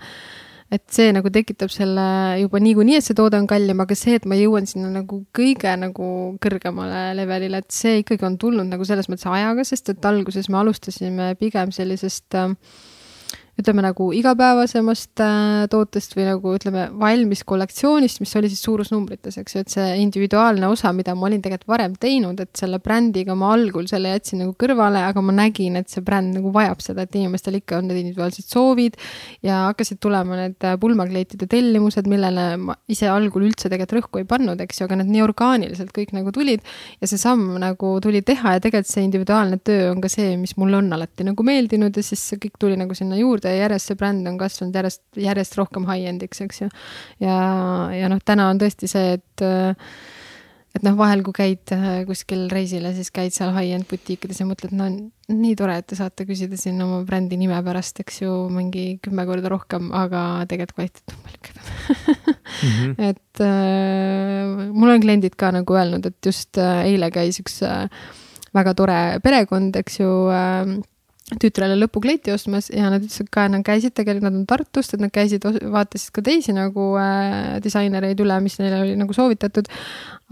et 0.74 0.84
see 0.94 1.12
nagu 1.14 1.30
tekitab 1.34 1.72
selle 1.74 2.06
juba 2.42 2.62
niikuinii, 2.64 2.98
et 2.98 3.06
see 3.06 3.18
toode 3.18 3.38
on 3.38 3.48
kallim, 3.50 3.84
aga 3.84 3.98
see, 3.98 4.16
et 4.18 4.26
ma 4.30 4.38
jõuan 4.40 4.66
sinna 4.70 4.90
nagu 4.94 5.22
kõige 5.36 5.74
nagu 5.80 6.08
kõrgemale 6.44 7.12
levelile, 7.20 7.62
et 7.62 7.76
see 7.76 8.02
ikkagi 8.02 8.26
on 8.28 8.40
tulnud 8.42 8.70
nagu 8.72 8.88
selles 8.88 9.10
mõttes 9.12 9.28
ajaga, 9.30 9.66
sest 9.68 9.94
et 9.94 10.10
alguses 10.10 10.50
me 10.50 10.60
alustasime 10.64 11.34
pigem 11.42 11.74
sellisest 11.76 12.40
äh, 12.40 12.56
ütleme 13.60 13.84
nagu 13.86 14.08
igapäevasemast 14.18 15.22
äh, 15.22 15.66
tootest 15.70 16.16
või 16.18 16.26
nagu 16.26 16.54
ütleme, 16.58 16.88
valmis 16.98 17.44
kollektsioonist, 17.46 18.22
mis 18.24 18.34
oli 18.40 18.50
siis 18.50 18.64
suurusnumbrites, 18.66 19.38
eks 19.38 19.56
ju, 19.56 19.62
et 19.62 19.74
see 19.76 19.86
individuaalne 20.02 20.66
osa, 20.72 20.90
mida 20.96 21.14
ma 21.14 21.28
olin 21.28 21.44
tegelikult 21.44 21.70
varem 21.70 21.94
teinud, 22.02 22.40
et 22.42 22.50
selle 22.58 22.80
brändiga 22.82 23.36
ma 23.38 23.52
algul 23.54 23.86
selle 23.90 24.16
jätsin 24.16 24.42
nagu 24.42 24.56
kõrvale, 24.58 25.04
aga 25.06 25.22
ma 25.22 25.36
nägin, 25.38 25.78
et 25.78 25.94
see 25.94 26.02
bränd 26.06 26.34
nagu 26.40 26.50
vajab 26.56 26.82
seda, 26.82 27.06
et 27.06 27.18
inimestel 27.20 27.60
ikka 27.60 27.78
on 27.78 27.92
need 27.92 28.02
individuaalsed 28.02 28.50
soovid 28.50 28.98
ja 29.46 29.68
hakkasid 29.68 30.02
tulema 30.02 30.40
need 30.40 30.58
äh, 30.66 30.74
pulmakleitide 30.82 31.46
tellimused, 31.52 32.10
millele 32.10 32.48
ma 32.58 32.78
ise 32.90 33.12
algul 33.12 33.46
üldse 33.52 33.70
tegelikult 33.70 34.00
rõhku 34.00 34.24
ei 34.24 34.28
pannud, 34.34 34.66
eks 34.66 34.82
ju, 34.82 34.90
aga 34.90 34.98
need 35.04 35.14
nii 35.14 35.24
orgaaniliselt 35.28 35.94
kõik 35.94 36.16
nagu 36.18 36.34
tulid 36.34 36.66
ja 36.98 37.12
see 37.12 37.22
samm 37.22 37.60
nagu 37.62 37.94
tuli 38.02 38.24
teha 38.26 38.58
ja 38.58 38.66
tegelikult 38.66 38.90
see 38.90 39.06
individuaalne 39.06 39.62
töö 39.62 39.92
on 39.92 40.02
ka 40.02 40.10
see, 40.10 40.34
mis 40.42 40.58
mulle 40.58 40.82
on 40.82 40.90
alati 40.98 41.30
nagu 41.30 41.46
meeldinud 41.46 41.94
ja 41.94 42.06
siis 42.06 42.24
see 42.32 42.42
kõik 42.42 42.58
tuli 42.58 42.80
nagu 42.80 42.98
sinna 42.98 43.20
juurde 43.20 43.43
juurde 43.44 43.54
ja 43.54 43.68
järjest 43.68 43.92
see 43.92 44.00
bränd 44.00 44.28
on 44.28 44.40
kasvanud 44.40 44.76
järjest, 44.76 45.04
järjest 45.20 45.58
rohkem 45.58 45.88
high-end'iks, 45.88 46.44
eks 46.44 46.62
ju. 46.64 46.70
ja, 47.20 47.38
ja 47.94 48.10
noh, 48.10 48.22
täna 48.24 48.50
on 48.50 48.60
tõesti 48.60 48.88
see, 48.88 49.18
et 49.20 49.48
et 50.74 50.82
noh, 50.82 50.96
vahel 50.98 51.22
kui 51.22 51.36
käid 51.38 51.70
äh, 51.76 52.02
kuskil 52.08 52.48
reisile, 52.50 52.96
siis 52.96 53.12
käid 53.14 53.34
seal 53.36 53.52
high-end 53.54 53.86
butiikides 53.86 54.40
ja 54.42 54.48
mõtled, 54.50 54.74
no 54.74 54.88
nii 55.30 55.54
tore, 55.56 55.76
et 55.78 55.86
te 55.86 55.96
saate 55.96 56.26
küsida 56.26 56.58
siin 56.58 56.82
oma 56.82 57.04
brändi 57.06 57.38
nime 57.38 57.60
pärast, 57.64 58.02
eks 58.02 58.24
ju, 58.24 58.32
mingi 58.50 58.98
kümme 59.04 59.28
korda 59.30 59.52
rohkem, 59.54 59.92
aga 59.94 60.44
tegelikult 60.50 60.80
kvaliteet 60.80 61.14
on 61.14 61.22
palju 61.28 61.44
kehvem 61.46 61.70
mm. 61.70 62.74
-hmm. 62.74 62.96
et 63.12 63.44
äh, 63.46 64.74
mul 64.74 64.96
on 64.96 65.06
kliendid 65.06 65.38
ka 65.38 65.52
nagu 65.54 65.78
öelnud, 65.78 66.10
et 66.10 66.26
just 66.26 66.58
äh, 66.58 66.88
eile 66.90 67.12
käis 67.14 67.38
üks 67.44 67.62
äh, 67.62 67.86
väga 68.54 68.74
tore 68.74 69.20
perekond, 69.22 69.78
eks 69.78 70.00
ju 70.00 70.10
äh, 70.34 70.74
tütrele 71.42 71.78
lõpukleiti 71.80 72.34
ostmas 72.34 72.70
ja 72.74 72.90
nad 72.92 73.04
ütlesid 73.04 73.30
ka, 73.34 73.48
et 73.48 73.54
nad 73.56 73.66
käisid 73.66 73.96
tegelikult, 73.98 74.28
nad 74.28 74.40
on 74.42 74.48
Tartust, 74.50 74.96
et 74.96 75.04
nad 75.04 75.14
käisid, 75.14 75.46
vaatasid 75.46 76.14
ka 76.16 76.24
teisi 76.26 76.56
nagu 76.56 76.94
äh, 77.00 77.60
disainereid 77.64 78.20
üle, 78.24 78.40
mis 78.44 78.58
neile 78.62 78.82
oli 78.84 78.98
nagu 79.00 79.16
soovitatud. 79.16 79.70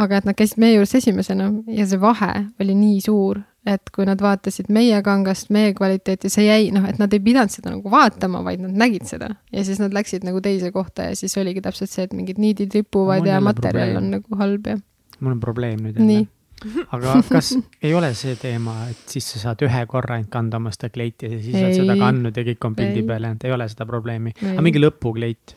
aga 0.01 0.17
et 0.17 0.25
nad 0.25 0.37
käisid 0.37 0.57
meie 0.61 0.79
juures 0.79 0.95
esimesena 0.97 1.51
ja 1.69 1.85
see 1.85 2.01
vahe 2.01 2.31
oli 2.63 2.73
nii 2.73 3.01
suur, 3.05 3.41
et 3.69 3.91
kui 3.93 4.07
nad 4.09 4.21
vaatasid 4.21 4.71
meie 4.73 4.97
kangast, 5.05 5.51
meie 5.53 5.75
kvaliteeti, 5.77 6.31
see 6.33 6.47
jäi 6.47 6.71
noh, 6.73 6.87
et 6.89 6.97
nad 6.97 7.13
ei 7.13 7.21
pidanud 7.21 7.53
seda 7.53 7.75
nagu 7.75 7.93
vaatama, 7.93 8.41
vaid 8.47 8.63
nad 8.65 8.73
nägid 8.85 9.05
seda 9.09 9.33
ja 9.53 9.65
siis 9.67 9.81
nad 9.83 9.93
läksid 9.93 10.25
nagu 10.25 10.41
teise 10.41 10.73
kohta 10.73 11.11
ja 11.11 11.15
siis 11.17 11.37
oligi 11.37 11.61
täpselt 11.61 11.93
see, 11.93 12.07
et 12.09 12.17
mingid 12.17 12.41
niidid 12.41 12.73
ripuvad 12.81 13.27
ja 13.27 13.41
materjal 13.43 13.93
probleem. 13.93 14.03
on 14.03 14.13
nagu 14.17 14.41
halb 14.41 14.71
ja. 14.73 14.77
mul 15.19 15.37
on 15.37 15.43
probleem 15.43 15.83
nüüd 15.85 15.99
jälle 15.99 16.25
aga 16.95 17.15
kas 17.29 17.53
ei 17.81 17.93
ole 17.97 18.11
see 18.17 18.35
teema, 18.39 18.75
et 18.91 19.01
siis 19.09 19.27
sa 19.33 19.41
saad 19.47 19.63
ühe 19.65 19.85
korra 19.89 20.17
ainult 20.17 20.31
kanda 20.33 20.59
oma 20.61 20.73
seda 20.73 20.91
kleiti 20.93 21.29
ja 21.29 21.39
siis 21.39 21.55
ei, 21.55 21.65
oled 21.65 21.79
seda 21.81 21.97
kandnud 21.99 22.37
ja 22.37 22.45
kõik 22.51 22.69
on 22.69 22.77
pildi 22.77 23.05
peal 23.07 23.27
jäänud, 23.27 23.47
ei 23.47 23.55
ole 23.55 23.67
seda 23.71 23.87
probleemi. 23.89 24.35
aga 24.53 24.65
mingi 24.65 24.81
lõpukleit? 24.83 25.55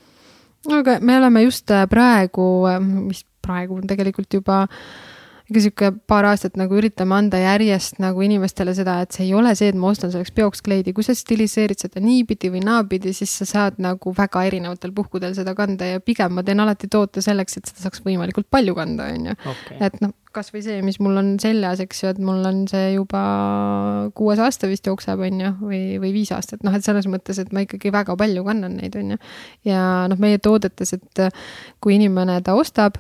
aga 0.73 0.99
me 1.05 1.19
oleme 1.21 1.45
just 1.45 1.71
äh, 1.75 1.87
praegu, 1.91 2.49
äh, 2.71 2.81
mis 2.81 3.25
praegu 3.45 3.81
on 3.81 3.89
tegelikult 3.91 4.41
juba 4.41 4.65
ikka 5.45 5.61
sihuke 5.61 5.89
paar 6.09 6.25
aastat 6.25 6.55
nagu 6.57 6.77
üritame 6.79 7.19
anda 7.19 7.37
järjest 7.37 7.99
nagu 8.01 8.23
inimestele 8.25 8.73
seda, 8.77 8.97
et 9.05 9.13
see 9.13 9.27
ei 9.27 9.35
ole 9.37 9.53
see, 9.59 9.69
et 9.69 9.77
ma 9.77 9.91
ostan 9.93 10.13
selleks 10.13 10.33
peoks 10.33 10.65
kleidi, 10.65 10.95
kui 10.97 11.05
sa 11.05 11.13
stiliseerid 11.17 11.85
seda 11.85 12.01
niipidi 12.01 12.49
või 12.55 12.63
naapidi, 12.65 13.13
siis 13.17 13.35
sa 13.43 13.49
saad 13.51 13.77
nagu 13.85 14.15
väga 14.17 14.47
erinevatel 14.49 14.95
puhkudel 14.97 15.37
seda 15.37 15.53
kanda 15.59 15.91
ja 15.93 16.01
pigem 16.01 16.33
ma 16.39 16.47
teen 16.47 16.65
alati 16.65 16.89
toote 16.89 17.21
selleks, 17.25 17.61
et 17.61 17.69
seda 17.69 17.85
saaks 17.85 18.01
võimalikult 18.07 18.49
palju 18.49 18.77
kanda, 18.79 19.13
on 19.13 19.31
ju. 19.35 19.39
et 19.85 20.01
noh, 20.01 20.17
kasvõi 20.35 20.65
see, 20.65 20.81
mis 20.83 20.97
mul 21.05 21.21
on 21.21 21.33
seljas, 21.43 21.85
eks 21.85 22.03
ju, 22.07 22.17
et 22.17 22.25
mul 22.25 22.41
on 22.49 22.65
see 22.71 22.95
juba 22.97 23.23
kuues 24.17 24.41
aasta 24.41 24.71
vist 24.71 24.89
jookseb, 24.89 25.29
on 25.29 25.45
ju, 25.45 25.55
või, 25.61 25.85
või 26.01 26.17
viis 26.17 26.33
aastat, 26.33 26.65
noh, 26.65 26.73
et 26.73 26.89
selles 26.89 27.05
mõttes, 27.05 27.37
et 27.43 27.53
ma 27.53 27.69
ikkagi 27.69 27.93
väga 27.93 28.17
palju 28.17 28.49
kannan 28.49 28.81
neid, 28.81 28.97
on 28.97 29.13
ju. 29.13 29.25
ja 29.69 30.07
noh, 30.09 30.25
meie 30.25 30.41
toodetes, 30.41 30.97
et 30.97 31.27
kui 31.85 32.01
inimene 32.01 32.41
ta 32.41 32.57
ostab 32.57 32.97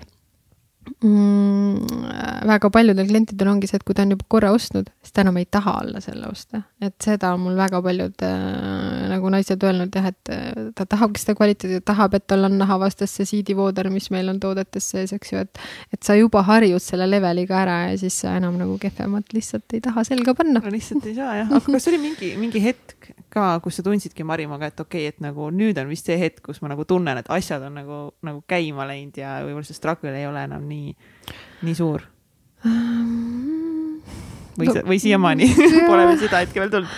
mm, 1.04 2.04
väga 2.48 2.70
paljudel 2.72 3.06
klientidel 3.08 3.50
ongi 3.50 3.68
see, 3.70 3.78
et 3.80 3.86
kui 3.86 3.96
ta 3.96 4.04
on 4.04 4.14
juba 4.14 4.26
korra 4.30 4.52
ostnud, 4.54 4.90
siis 5.04 5.14
ta 5.14 5.24
enam 5.24 5.38
ei 5.40 5.46
taha 5.50 5.76
alla 5.82 6.02
selle 6.04 6.28
osta. 6.30 6.62
et 6.84 6.94
seda 7.02 7.32
on 7.34 7.44
mul 7.46 7.56
väga 7.58 7.80
paljud 7.84 8.24
äh, 8.26 9.06
nagu 9.12 9.32
naised 9.32 9.64
öelnud 9.64 9.94
jah, 9.96 10.10
et 10.12 10.32
äh, 10.34 10.70
ta 10.76 10.86
tahabki 10.94 11.22
seda 11.22 11.36
kvaliteeti, 11.38 11.80
tahab, 11.86 12.16
et 12.18 12.26
tal 12.30 12.48
on 12.48 12.58
nahavastas 12.60 13.14
see 13.18 13.28
siidivooder, 13.32 13.90
mis 13.94 14.10
meil 14.14 14.30
on 14.32 14.40
toodetes 14.42 14.90
sees, 14.94 15.14
eks 15.16 15.34
ju, 15.34 15.44
et 15.44 15.64
et 15.94 16.02
sa 16.06 16.16
juba 16.18 16.44
harjud 16.46 16.82
selle 16.82 17.08
leveliga 17.08 17.60
ära 17.62 17.78
ja 17.88 17.98
siis 18.00 18.20
sa 18.24 18.36
enam 18.38 18.58
nagu 18.60 18.78
kehvemat 18.82 19.34
lihtsalt 19.36 19.76
ei 19.76 19.82
taha 19.84 20.04
selga 20.06 20.36
panna. 20.36 20.62
no 20.64 20.74
lihtsalt 20.74 21.06
ei 21.10 21.18
saa 21.18 21.40
jah, 21.42 21.50
aga 21.50 21.76
kas 21.78 21.90
oli 21.92 22.02
mingi, 22.08 22.34
mingi 22.40 22.62
hetk 22.64 23.03
ka, 23.32 23.46
kus 23.64 23.78
sa 23.78 23.84
tundsidki 23.86 24.26
Marimaga, 24.26 24.70
et 24.70 24.80
okei 24.80 25.04
okay,, 25.08 25.14
et 25.14 25.24
nagu 25.24 25.50
nüüd 25.54 25.78
on 25.80 25.90
vist 25.90 26.08
see 26.10 26.18
hetk, 26.20 26.42
kus 26.48 26.62
ma 26.62 26.72
nagu 26.72 26.86
tunnen, 26.88 27.20
et 27.20 27.30
asjad 27.32 27.62
on 27.68 27.78
nagu, 27.80 28.00
nagu 28.26 28.42
käima 28.50 28.88
läinud 28.90 29.20
ja 29.20 29.38
võib-olla 29.44 29.68
see 29.68 29.78
struggle 29.78 30.14
ei 30.16 30.28
ole 30.30 30.46
enam 30.48 30.66
nii, 30.70 30.96
nii 31.66 31.78
suur 31.78 32.08
või 34.58 34.70
no,, 34.70 34.80
või 34.88 35.00
siiamaani 35.02 35.50
pole 35.88 36.08
veel 36.10 36.20
seda 36.22 36.42
hetke 36.44 36.62
veel 36.62 36.72
tulnud? 36.72 36.96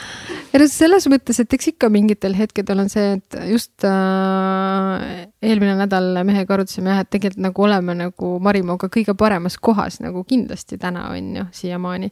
ei 0.57 0.61
no 0.63 0.67
selles 0.71 1.07
mõttes, 1.11 1.39
et 1.43 1.53
eks 1.53 1.71
ikka 1.73 1.89
mingitel 1.93 2.37
hetkedel 2.37 2.81
on 2.81 2.91
see, 2.93 3.17
et 3.19 3.37
just 3.51 3.85
äh, 3.85 5.27
eelmine 5.45 5.75
nädal 5.81 6.23
mehega 6.27 6.57
arutasime 6.57 6.93
jah, 6.93 7.03
et 7.05 7.11
tegelikult 7.13 7.43
nagu 7.45 7.67
oleme 7.67 7.97
nagu 7.99 8.31
Marimoga 8.43 8.89
kõige 8.93 9.17
paremas 9.19 9.59
kohas 9.61 10.01
nagu 10.05 10.23
kindlasti 10.29 10.79
täna 10.81 11.09
on 11.13 11.33
ju, 11.41 11.47
siiamaani. 11.61 12.11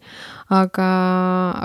aga, 0.54 0.88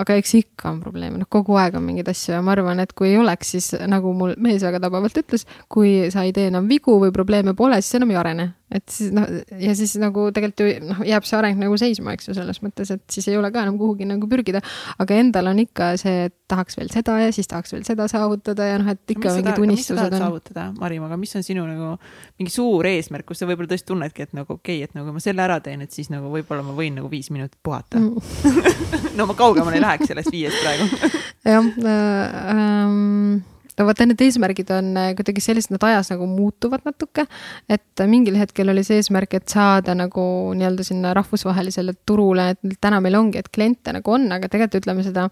aga 0.00 0.20
eks 0.20 0.36
ikka 0.40 0.70
on 0.72 0.80
probleeme, 0.84 1.20
noh 1.20 1.30
kogu 1.30 1.58
aeg 1.60 1.76
on 1.78 1.84
mingeid 1.88 2.08
asju 2.12 2.36
ja 2.36 2.44
ma 2.44 2.54
arvan, 2.56 2.80
et 2.80 2.94
kui 2.96 3.12
ei 3.12 3.18
oleks, 3.20 3.52
siis 3.56 3.74
nagu 3.90 4.14
mul 4.16 4.36
mees 4.40 4.64
väga 4.64 4.80
tabavalt 4.86 5.20
ütles, 5.20 5.46
kui 5.68 6.08
sa 6.12 6.24
ei 6.24 6.32
tee 6.36 6.48
enam 6.52 6.70
vigu 6.70 6.96
või 7.02 7.12
probleeme 7.14 7.56
pole, 7.58 7.82
siis 7.84 8.00
enam 8.00 8.14
ei 8.14 8.20
arene 8.20 8.50
et 8.74 8.86
siis 8.92 9.10
noh, 9.14 9.26
ja 9.58 9.74
siis 9.78 9.94
nagu 10.00 10.28
tegelikult 10.34 10.62
ju 10.62 10.90
noh, 10.90 11.02
jääb 11.06 11.26
see 11.26 11.38
areng 11.38 11.60
nagu 11.60 11.76
seisma, 11.80 12.14
eks 12.16 12.30
ju, 12.30 12.36
selles 12.38 12.60
mõttes, 12.64 12.92
et 12.94 13.04
siis 13.12 13.26
ei 13.30 13.38
ole 13.38 13.50
ka 13.54 13.64
enam 13.64 13.78
kuhugi 13.80 14.06
nagu 14.08 14.28
pürgida. 14.30 14.62
aga 15.02 15.18
endal 15.18 15.50
on 15.50 15.62
ikka 15.62 15.92
see, 16.00 16.28
et 16.28 16.36
tahaks 16.50 16.78
veel 16.78 16.90
seda 16.92 17.16
ja 17.22 17.32
siis 17.34 17.50
tahaks 17.50 17.74
veel 17.74 17.84
seda 17.86 18.06
saavutada 18.10 18.66
ja 18.70 18.78
noh, 18.82 18.90
et 18.94 19.14
ikka 19.16 19.34
mingid 19.36 19.62
unistused 19.64 20.14
on. 20.14 20.18
saavutada, 20.24 20.70
Marim, 20.80 21.04
aga 21.08 21.18
mis 21.20 21.34
on 21.38 21.46
sinu 21.46 21.66
nagu 21.68 21.92
mingi 22.40 22.54
suur 22.54 22.88
eesmärk, 22.90 23.28
kus 23.28 23.42
sa 23.42 23.50
võib-olla 23.50 23.70
tõesti 23.74 23.90
tunnedki, 23.90 24.28
et 24.28 24.34
nagu 24.38 24.58
okei 24.58 24.80
okay,, 24.80 24.90
et 24.90 24.98
nagu 24.98 25.14
ma 25.14 25.22
selle 25.22 25.44
ära 25.46 25.60
teen, 25.64 25.84
et 25.86 25.94
siis 25.94 26.10
nagu 26.12 26.32
võib-olla 26.32 26.66
ma 26.66 26.76
võin 26.76 26.98
nagu 27.00 27.10
viis 27.12 27.30
minutit 27.34 27.58
puhata 27.62 28.00
mm. 28.00 28.58
no 29.18 29.28
ma 29.30 29.38
kaugemale 29.38 29.80
ei 29.80 29.86
läheks 29.86 30.12
sellest 30.12 30.34
viiest 30.34 30.62
praegu 30.62 30.90
jah 31.54 31.72
äh,. 31.84 32.54
Ähm 32.54 33.49
no 33.78 33.86
vaata, 33.88 34.06
need 34.08 34.22
eesmärgid 34.26 34.72
on 34.74 34.92
äh, 34.98 35.12
kuidagi 35.18 35.44
sellised, 35.44 35.72
nad 35.74 35.86
ajas 35.90 36.12
nagu 36.14 36.28
muutuvad 36.30 36.84
natuke. 36.88 37.26
et 37.68 38.04
mingil 38.10 38.38
hetkel 38.40 38.72
oli 38.72 38.84
see 38.86 39.00
eesmärk, 39.00 39.34
et 39.38 39.48
saada 39.48 39.94
nagu 39.98 40.22
nii-öelda 40.56 40.86
sinna 40.86 41.14
rahvusvahelisele 41.16 41.94
turule, 42.06 42.50
et 42.54 42.78
täna 42.80 43.00
meil 43.04 43.18
ongi, 43.20 43.40
et 43.40 43.50
kliente 43.52 43.94
nagu 43.96 44.16
on, 44.16 44.30
aga 44.32 44.48
tegelikult 44.48 44.82
ütleme 44.82 45.06
seda 45.06 45.28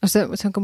noh, 0.00 0.08
see, 0.08 0.24
see 0.38 0.48
on 0.48 0.54
ka 0.54 0.62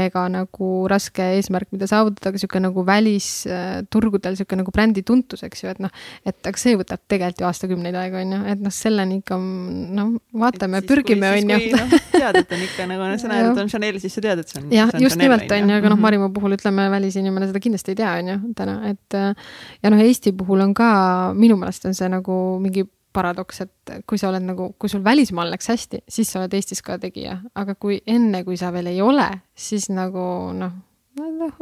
mega 0.00 0.24
nagu 0.32 0.68
raske 0.90 1.24
eesmärk, 1.36 1.70
mida 1.74 1.88
saavutada, 1.90 2.32
aga 2.32 2.40
sihuke 2.40 2.60
nagu 2.62 2.84
välisturgudel 2.86 4.34
äh, 4.34 4.38
sihuke 4.40 4.58
nagu 4.58 4.72
brändi 4.74 5.04
tuntus, 5.06 5.44
eks 5.46 5.64
ju, 5.64 5.72
et 5.72 5.82
noh, 5.82 5.92
et 6.28 6.48
aga 6.48 6.60
see 6.60 6.76
võtab 6.78 7.02
tegelikult 7.10 7.42
ju 7.42 7.48
aastakümneid 7.48 7.98
aega, 8.00 8.22
on 8.24 8.34
ju, 8.36 8.40
et 8.54 8.64
noh, 8.64 8.74
selleni 8.74 9.20
ikka 9.20 9.38
noh, 9.38 10.14
vaatame, 10.44 10.82
pürgime, 10.88 11.32
on 11.36 11.54
ju. 11.54 11.60
noh, 11.74 11.96
tead, 12.14 12.40
et 12.42 12.56
on 12.56 12.64
ikka 12.68 12.88
nagu 12.90 13.10
näed, 13.12 13.50
et 13.52 13.62
on 13.64 13.72
Chanel, 13.72 14.00
siis 14.02 14.16
sa 14.16 14.24
tead, 14.24 14.42
et 14.44 14.52
see 14.52 14.62
on. 14.62 14.70
jah, 14.74 14.92
just 15.02 15.20
nimelt 15.20 15.48
on 15.52 15.72
ju, 15.72 15.80
aga 15.80 15.92
noh, 15.92 15.98
mhm. 15.98 16.06
Marimaa 16.08 16.32
puhul 16.32 16.56
ütleme, 16.56 16.67
välisinimene 16.76 17.48
seda 17.48 17.62
kindlasti 17.62 17.94
ei 17.94 18.00
tea, 18.02 18.12
on 18.20 18.30
ju, 18.32 18.38
täna, 18.58 18.78
et 18.90 19.18
ja 19.18 19.92
noh, 19.92 20.04
Eesti 20.04 20.32
puhul 20.36 20.62
on 20.66 20.74
ka 20.76 20.88
minu 21.36 21.56
meelest 21.60 21.88
on 21.88 21.96
see 21.96 22.08
nagu 22.12 22.38
mingi 22.62 22.86
paradoks, 23.18 23.62
et 23.64 23.94
kui 24.08 24.20
sa 24.20 24.30
oled 24.30 24.44
nagu, 24.44 24.72
kui 24.78 24.90
sul 24.90 25.02
välismaal 25.04 25.50
läks 25.52 25.70
hästi, 25.72 26.02
siis 26.10 26.30
sa 26.30 26.42
oled 26.42 26.54
Eestis 26.54 26.82
ka 26.84 26.98
tegija, 27.00 27.38
aga 27.58 27.74
kui 27.80 28.00
enne, 28.06 28.44
kui 28.46 28.58
sa 28.60 28.70
veel 28.74 28.92
ei 28.92 29.00
ole, 29.04 29.26
siis 29.58 29.88
nagu 29.92 30.24
noh, 30.56 30.76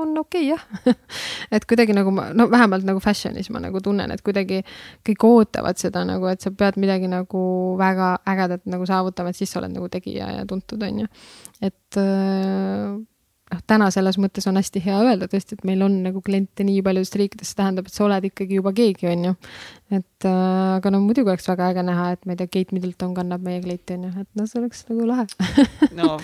on 0.03 0.19
okei 0.20 0.51
okay, 0.51 0.51
jah 0.51 0.97
et 1.55 1.65
kuidagi 1.69 1.95
nagu 1.97 2.12
ma, 2.12 2.28
no 2.37 2.49
vähemalt 2.53 2.85
nagu 2.85 3.01
fashion'is 3.01 3.49
ma 3.55 3.62
nagu 3.62 3.81
tunnen, 3.85 4.12
et 4.12 4.23
kuidagi 4.27 4.62
kõik 5.07 5.27
ootavad 5.28 5.81
seda 5.81 6.05
nagu, 6.09 6.28
et 6.28 6.45
sa 6.45 6.53
pead 6.53 6.78
midagi 6.83 7.09
nagu 7.11 7.43
väga 7.81 8.16
ägedat 8.28 8.66
nagu 8.69 8.89
saavutama, 8.89 9.33
et 9.33 9.41
siis 9.41 9.53
sa 9.53 9.62
oled 9.62 9.74
nagu 9.77 9.89
tegija 9.93 10.33
ja 10.41 10.47
tuntud, 10.49 10.83
on 10.83 11.05
ju. 11.05 11.12
et 11.65 12.01
noh, 13.52 13.62
täna 13.66 13.90
selles 13.94 14.18
mõttes 14.23 14.47
on 14.51 14.59
hästi 14.59 14.82
hea 14.85 14.98
öelda 15.05 15.28
tõesti, 15.31 15.59
et 15.59 15.66
meil 15.68 15.85
on 15.86 16.01
nagu 16.06 16.23
kliente 16.24 16.66
nii 16.66 16.82
paljudest 16.86 17.18
riikidest, 17.20 17.52
see 17.52 17.60
tähendab, 17.60 17.89
et 17.89 17.97
sa 17.97 18.06
oled 18.06 18.28
ikkagi 18.31 18.60
juba 18.60 18.73
keegi, 18.77 19.09
on 19.12 19.28
ju. 19.31 19.35
Et 19.87 20.25
äh, 20.27 20.77
aga 20.81 20.91
no 20.91 20.99
muidugi 21.05 21.31
oleks 21.31 21.47
väga 21.47 21.69
äge 21.71 21.83
näha, 21.87 22.09
et 22.17 22.25
ma 22.27 22.35
ei 22.35 22.39
tea, 22.41 22.49
Kate 22.51 22.75
Middleton 22.75 23.13
kannab 23.15 23.45
meie 23.47 23.61
kleiti 23.63 23.95
on 23.95 24.09
ju, 24.09 24.25
et 24.25 24.27
noh, 24.35 24.49
see 24.51 24.59
oleks 24.59 24.83
nagu 24.89 25.07
lahe 25.07 25.27
no 25.95 26.17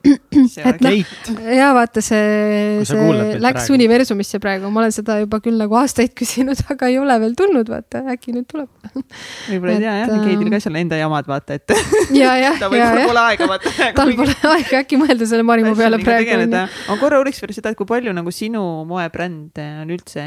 see 0.48 0.64
oleks 0.64 0.80
noh, 0.80 0.94
Keit, 0.94 1.28
ja 1.52 1.66
vaata 1.76 2.00
see, 2.00 2.80
see 2.88 2.96
kuulad 2.96 3.26
meid 3.34 3.44
läks 3.44 3.66
praegu. 3.66 3.76
universumisse 3.76 4.40
praegu, 4.40 4.70
ma 4.72 4.80
olen 4.86 4.96
seda 4.96 5.18
juba 5.20 5.42
küll 5.44 5.60
nagu 5.60 5.76
aastaid 5.82 6.16
küsinud, 6.22 6.64
aga 6.72 6.88
ei 6.88 6.96
ole 7.02 7.18
veel 7.26 7.36
tulnud, 7.36 7.68
vaata 7.68 8.06
äkki 8.14 8.32
nüüd 8.38 8.48
tuleb. 8.48 8.72
võib-olla 8.88 9.76
ei 9.76 9.84
tea 9.84 10.00
et, 10.00 10.08
jah, 10.08 10.24
Keidil 10.24 10.48
ähm, 10.48 10.56
ka 10.56 10.64
seal 10.64 10.80
enda 10.80 11.04
jamad 11.04 11.28
vaata, 11.28 11.60
et 11.60 11.76
ja, 12.22 12.34
jah, 12.40 12.56
ta 12.56 12.72
ja, 12.72 12.88
võib-olla 12.88 13.08
pole 13.12 13.26
aega 13.28 13.52
vaata. 13.52 13.78
tal 14.00 14.16
pole 14.24 14.40
aega 14.56 14.80
äkki 14.80 15.04
mõelda 15.04 15.28
selle 15.28 15.44
Marimu 15.44 15.76
peale 15.76 16.00
praegu. 16.00 16.40
ma 16.56 17.02
korra 17.02 17.20
uuriks 17.20 17.44
veel 17.44 17.52
seda, 17.60 17.74
et 17.74 17.76
kui 17.76 17.88
palju 17.90 18.16
nagu 18.16 18.32
sinu 18.32 18.64
moebränd 18.88 19.60
on 19.60 19.92
üldse, 19.92 20.24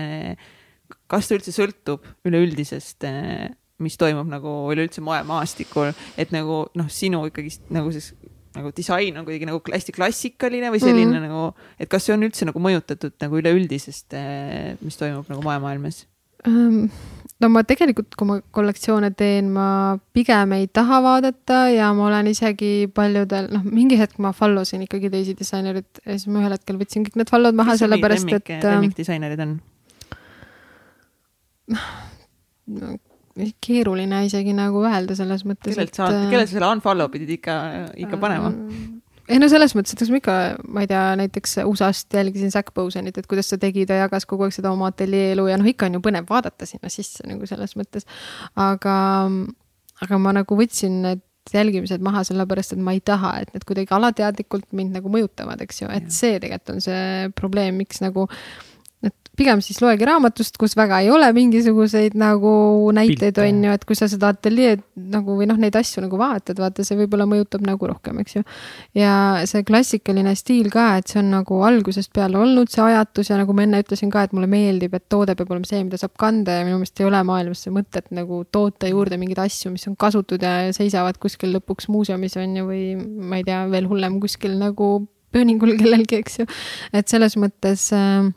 kas 1.12 1.30
ta 1.30 1.38
üldse 1.38 1.54
sõltub 1.56 2.06
üleüldisest, 2.28 3.08
mis 3.84 3.98
toimub 4.00 4.30
nagu 4.32 4.54
üleüldse 4.74 5.04
moemaastikul, 5.04 5.92
et 6.18 6.32
nagu 6.36 6.64
noh, 6.78 6.92
sinu 6.94 7.26
ikkagist 7.30 7.68
nagu 7.74 7.92
siis 7.96 8.14
nagu 8.54 8.70
disain 8.78 9.18
on 9.18 9.26
kuidagi 9.26 9.48
nagu 9.50 9.62
hästi 9.66 9.96
klassikaline 9.96 10.70
või 10.74 10.82
selline 10.82 11.10
mm. 11.10 11.14
-hmm. 11.18 11.28
nagu, 11.28 11.76
et 11.82 11.90
kas 11.90 12.06
see 12.06 12.14
on 12.14 12.26
üldse 12.28 12.46
nagu 12.46 12.62
mõjutatud 12.62 13.16
nagu 13.24 13.40
üleüldisest, 13.42 14.14
mis 14.82 15.00
toimub 15.00 15.30
nagu 15.32 15.42
moemaailmas? 15.46 16.04
Ähm, 16.48 16.92
no 17.42 17.50
ma 17.50 17.64
tegelikult, 17.64 18.14
kui 18.20 18.28
ma 18.28 18.38
kollektsioone 18.56 19.14
teen, 19.18 19.50
ma 19.56 19.98
pigem 20.16 20.54
ei 20.58 20.68
taha 20.68 21.00
vaadata 21.06 21.64
ja 21.72 21.90
ma 21.98 22.10
olen 22.10 22.30
isegi 22.34 22.90
paljudel, 22.94 23.50
noh, 23.54 23.64
mingi 23.66 23.98
hetk 24.00 24.20
ma 24.24 24.34
follow 24.36 24.68
sin 24.68 24.84
ikkagi 24.86 25.12
teisi 25.14 25.38
disainereid 25.40 26.04
ja 26.04 26.18
siis 26.18 26.28
ma 26.28 26.44
ühel 26.44 26.58
hetkel 26.58 26.78
võtsin 26.82 27.08
kõik 27.08 27.22
need 27.22 27.32
follow'd 27.32 27.58
maha, 27.58 27.78
sellepärast 27.80 28.30
et 28.36 28.58
ähm, 28.60 28.68
lemmikdisainerid 28.68 29.46
on? 29.48 29.62
No, 31.72 32.96
keeruline 33.64 34.26
isegi 34.28 34.54
nagu 34.56 34.84
öelda 34.86 35.16
selles 35.18 35.46
mõttes, 35.48 35.74
kellelt 35.74 35.98
sa, 35.98 36.10
äh, 36.12 36.28
kellelt 36.32 36.52
sa 36.52 36.60
selle 36.60 36.70
unfollow 36.76 37.10
pidid 37.14 37.32
ikka, 37.38 37.56
ikka 38.06 38.20
panema? 38.22 38.52
ei 39.32 39.40
no 39.40 39.48
selles 39.52 39.74
mõttes, 39.78 39.96
et 39.96 40.04
kas 40.04 40.12
ma 40.12 40.20
ikka, 40.20 40.38
ma 40.76 40.84
ei 40.84 40.90
tea, 40.92 41.04
näiteks 41.24 41.58
USA-st 41.64 42.18
jälgisin 42.20 42.52
Zack 42.54 42.74
Bosenit, 42.76 43.18
et 43.18 43.28
kuidas 43.30 43.50
ta 43.50 43.60
tegi, 43.62 43.88
ta 43.90 43.98
jagas 44.02 44.28
kogu 44.30 44.48
aeg 44.48 44.56
seda 44.56 44.74
oma 44.74 44.92
ateljee 44.92 45.32
elu 45.34 45.48
ja 45.50 45.60
noh, 45.60 45.70
ikka 45.70 45.88
on 45.88 45.98
ju 45.98 46.04
põnev 46.04 46.28
vaadata 46.30 46.68
sinna 46.70 46.92
sisse 46.94 47.26
nagu 47.30 47.48
selles 47.50 47.78
mõttes. 47.80 48.08
aga, 48.60 48.98
aga 50.04 50.20
ma 50.22 50.36
nagu 50.42 50.60
võtsin 50.60 51.00
need 51.08 51.30
jälgimised 51.52 52.04
maha 52.04 52.22
sellepärast, 52.24 52.76
et 52.76 52.84
ma 52.84 52.94
ei 52.96 53.02
taha, 53.04 53.34
et 53.44 53.50
need 53.56 53.66
kuidagi 53.68 53.92
alateadlikult 53.96 54.70
mind 54.72 54.96
nagu 54.96 55.10
mõjutavad, 55.12 55.60
eks 55.66 55.82
ju, 55.82 55.90
et 55.92 56.06
Jah. 56.08 56.14
see 56.16 56.38
tegelikult 56.40 56.76
on 56.78 56.86
see 56.86 57.34
probleem, 57.36 57.76
miks 57.82 58.00
nagu 58.04 58.30
et 58.30 58.73
pigem 59.38 59.62
siis 59.66 59.80
loegi 59.82 60.06
raamatust, 60.06 60.58
kus 60.62 60.76
väga 60.78 61.00
ei 61.02 61.10
ole 61.14 61.28
mingisuguseid 61.34 62.14
nagu 62.20 62.54
näiteid, 62.94 63.40
on 63.42 63.64
ju, 63.66 63.74
et 63.74 63.86
kui 63.90 63.98
sa 63.98 64.06
seda 64.12 64.30
ateljeed 64.34 64.84
nagu 65.14 65.38
või 65.40 65.48
noh, 65.50 65.58
neid 65.62 65.74
asju 65.80 66.04
nagu 66.06 66.20
vaatad, 66.22 66.60
vaata, 66.62 66.86
see 66.86 66.98
võib-olla 67.00 67.26
mõjutab 67.30 67.66
nagu 67.66 67.90
rohkem, 67.90 68.20
eks 68.22 68.38
ju. 68.38 68.44
ja 69.00 69.16
see 69.50 69.66
klassikaline 69.66 70.36
stiil 70.38 70.70
ka, 70.74 70.86
et 71.02 71.10
see 71.10 71.22
on 71.24 71.32
nagu 71.34 71.62
algusest 71.66 72.14
peale 72.14 72.38
olnud 72.38 72.70
see 72.74 72.84
ajatus 72.86 73.32
ja 73.32 73.40
nagu 73.40 73.56
ma 73.58 73.66
enne 73.66 73.82
ütlesin 73.82 74.14
ka, 74.14 74.28
et 74.28 74.36
mulle 74.38 74.50
meeldib, 74.52 74.94
et 74.94 75.08
toode 75.10 75.34
peab 75.40 75.56
olema 75.56 75.70
see, 75.70 75.82
mida 75.88 75.98
saab 76.02 76.14
kanda 76.22 76.60
ja 76.60 76.68
minu 76.68 76.78
meelest 76.82 77.02
ei 77.02 77.10
ole 77.10 77.24
maailmas 77.26 77.66
see 77.66 77.74
mõtet 77.74 78.14
nagu 78.14 78.44
toota 78.54 78.92
juurde 78.92 79.18
mingeid 79.22 79.42
asju, 79.48 79.74
mis 79.74 79.88
on 79.90 79.98
kasutud 79.98 80.46
ja 80.46 80.70
seisavad 80.78 81.18
kuskil 81.22 81.56
lõpuks 81.58 81.90
muuseumis 81.90 82.38
on 82.38 82.56
ju, 82.62 82.70
või 82.70 82.86
ma 83.02 83.42
ei 83.42 83.50
tea, 83.50 83.66
veel 83.74 83.90
hullem 83.90 84.22
kuskil 84.22 84.60
nagu 84.62 84.94
pööningul 85.34 85.74
kellelgi, 85.82 86.22
eks 86.22 86.42
ju. 86.44 86.48
et 86.94 87.10
selles 87.10 87.34
mõttes 87.42 87.90
äh, 87.98 88.30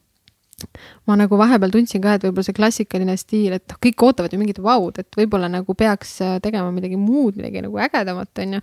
ma 1.09 1.17
nagu 1.19 1.39
vahepeal 1.39 1.73
tundsin 1.75 2.03
ka, 2.05 2.17
et 2.17 2.27
võib-olla 2.27 2.47
see 2.47 2.57
klassikaline 2.57 3.17
stiil, 3.21 3.57
et 3.57 3.65
noh, 3.71 3.79
kõik 3.83 4.05
ootavad 4.09 4.35
ju 4.35 4.41
mingit 4.41 4.61
vaud, 4.63 4.99
et 5.03 5.19
võib-olla 5.19 5.49
nagu 5.53 5.77
peaks 5.79 6.17
äh, 6.25 6.37
tegema 6.45 6.73
midagi 6.75 6.99
muud, 7.01 7.39
midagi 7.39 7.65
nagu 7.65 7.81
ägedamat, 7.87 8.33
on 8.45 8.59
ju. 8.59 8.63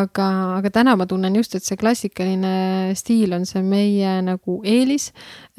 aga, 0.00 0.30
aga 0.60 0.72
täna 0.80 0.96
ma 0.98 1.08
tunnen 1.10 1.36
just, 1.40 1.56
et 1.58 1.66
see 1.66 1.80
klassikaline 1.80 2.94
stiil 2.98 3.36
on 3.36 3.46
see 3.48 3.62
meie 3.66 4.16
nagu 4.26 4.60
eelis. 4.64 5.10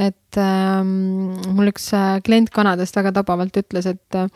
et 0.01 0.39
ähm, 0.41 1.37
mul 1.55 1.71
üks 1.71 1.91
äh, 1.97 2.19
klient 2.25 2.51
Kanadast 2.53 2.95
väga 2.97 3.13
tabavalt 3.19 3.57
ütles, 3.61 3.87
et 3.89 4.17
äh, 4.17 4.29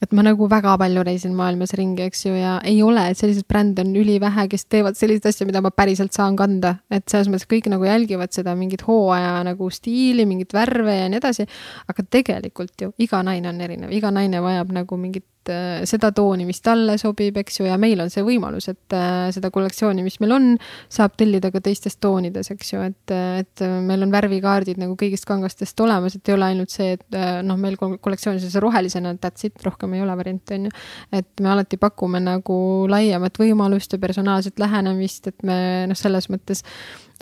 et 0.00 0.14
ma 0.16 0.24
nagu 0.24 0.48
väga 0.48 0.76
palju 0.80 1.02
reisin 1.04 1.34
maailmas 1.36 1.74
ringi, 1.76 2.06
eks 2.08 2.24
ju, 2.26 2.32
ja 2.38 2.54
ei 2.66 2.78
ole, 2.82 3.02
et 3.10 3.20
selliseid 3.20 3.46
brände 3.50 3.84
on 3.84 3.92
ülivähe, 4.00 4.46
kes 4.52 4.64
teevad 4.72 4.96
selliseid 4.96 5.28
asju, 5.28 5.48
mida 5.48 5.60
ma 5.64 5.72
päriselt 5.74 6.16
saan 6.16 6.38
kanda, 6.40 6.76
et 6.92 7.04
selles 7.10 7.28
mõttes 7.28 7.48
kõik 7.50 7.68
nagu 7.72 7.84
jälgivad 7.84 8.32
seda 8.32 8.54
mingit 8.56 8.86
hooaja 8.88 9.34
nagu 9.46 9.68
stiili, 9.74 10.24
mingit 10.28 10.56
värve 10.56 10.96
ja 11.02 11.10
nii 11.12 11.20
edasi. 11.20 11.46
aga 11.90 12.06
tegelikult 12.16 12.80
ju 12.80 12.92
iga 12.98 13.22
naine 13.26 13.52
on 13.52 13.60
erinev, 13.60 13.92
iga 13.92 14.10
naine 14.14 14.40
vajab 14.40 14.72
nagu 14.72 14.96
mingit 14.96 15.26
äh, 15.48 15.80
seda 15.88 16.10
tooni, 16.12 16.44
mis 16.48 16.60
talle 16.64 16.96
sobib, 17.00 17.38
eks 17.40 17.60
ju, 17.60 17.66
ja 17.68 17.78
meil 17.80 18.02
on 18.02 18.12
see 18.12 18.24
võimalus, 18.26 18.68
et 18.72 18.96
äh, 18.96 19.30
seda 19.34 19.50
kollektsiooni, 19.54 20.04
mis 20.04 20.18
meil 20.22 20.34
on, 20.36 20.48
saab 20.92 21.16
tellida 21.20 21.52
ka 21.54 21.62
teistes 21.64 21.96
toonides, 22.02 22.52
eks 22.52 22.72
ju, 22.74 22.82
et, 22.90 23.14
et 23.40 23.64
meil 23.86 24.04
on 24.06 24.12
värvikaardid 24.12 24.80
nagu 24.82 24.96
kõigist 25.00 25.28
kangastest 25.28 25.80
olemas, 25.80 26.16
et 26.18 26.30
ei 26.30 26.36
ole 26.36 26.50
ainult 26.52 26.74
see, 26.74 26.94
et 26.98 27.18
äh, 27.18 27.40
noh, 27.46 27.58
meil 27.60 27.78
kol- 27.80 27.98
kollektsioonis 28.02 28.46
on 28.48 28.54
see 28.54 28.64
rohelisena, 28.64 29.14
that's 29.22 29.48
it, 29.48 29.56
rohkem 29.66 29.96
ei 29.96 30.04
ole 30.04 30.16
variante, 30.20 30.60
on 30.60 30.68
ju. 30.68 30.74
et 31.20 31.44
me 31.44 31.54
alati 31.54 31.80
pakume 31.80 32.20
nagu 32.22 32.60
laiemat 32.90 33.40
võimalust 33.40 33.96
ja 33.96 34.02
personaalset 34.02 34.58
lähenemist, 34.60 35.32
et 35.32 35.46
me 35.46 35.60
noh, 35.90 35.98
selles 35.98 36.28
mõttes 36.32 36.64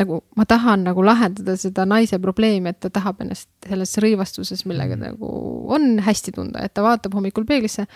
nagu 0.01 0.23
ma 0.37 0.47
tahan 0.49 0.87
nagu 0.89 1.05
lahendada 1.05 1.57
seda 1.61 1.87
naise 1.89 2.19
probleemi, 2.23 2.73
et 2.73 2.81
ta 2.85 2.91
tahab 2.95 3.23
ennast 3.25 3.51
selles 3.67 3.97
rõivastuses, 4.03 4.65
millega 4.69 4.99
nagu 4.99 5.29
on 5.75 5.99
hästi 6.05 6.35
tunda, 6.37 6.65
et 6.65 6.75
ta 6.75 6.85
vaatab 6.87 7.17
hommikul 7.19 7.47
peeglisse 7.49 7.87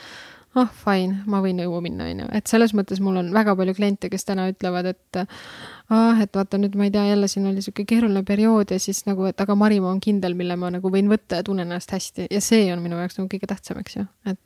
ah 0.54 0.66
oh, 0.66 0.72
fine, 0.84 1.22
ma 1.32 1.38
võin 1.40 1.62
õue 1.64 1.78
minna, 1.80 2.10
onju, 2.12 2.26
et 2.36 2.50
selles 2.50 2.74
mõttes 2.76 3.00
mul 3.00 3.16
on 3.22 3.30
väga 3.32 3.54
palju 3.56 3.72
kliente, 3.78 4.10
kes 4.12 4.26
täna 4.28 4.50
ütlevad, 4.50 4.90
et 4.90 5.20
ah, 5.22 6.20
et 6.20 6.36
vaata 6.36 6.60
nüüd 6.60 6.76
ma 6.76 6.88
ei 6.88 6.92
tea, 6.92 7.06
jälle 7.08 7.28
siin 7.32 7.46
oli 7.48 7.64
sihuke 7.64 7.86
keeruline 7.88 8.20
periood 8.28 8.74
ja 8.74 8.80
siis 8.82 9.00
nagu, 9.08 9.24
et 9.30 9.40
aga 9.40 9.56
Marimaa 9.56 9.94
on 9.94 10.02
kindel, 10.04 10.36
mille 10.36 10.58
ma 10.60 10.68
nagu 10.74 10.92
võin 10.92 11.08
võtta 11.08 11.40
ja 11.40 11.46
tunnen 11.46 11.72
ennast 11.72 11.94
hästi. 11.96 12.28
Ja 12.28 12.42
see 12.44 12.66
on 12.74 12.84
minu 12.84 13.00
jaoks 13.00 13.16
nagu 13.16 13.32
kõige 13.32 13.48
tähtsam, 13.48 13.80
eks 13.80 13.96
ju, 13.96 14.04
et, 14.28 14.40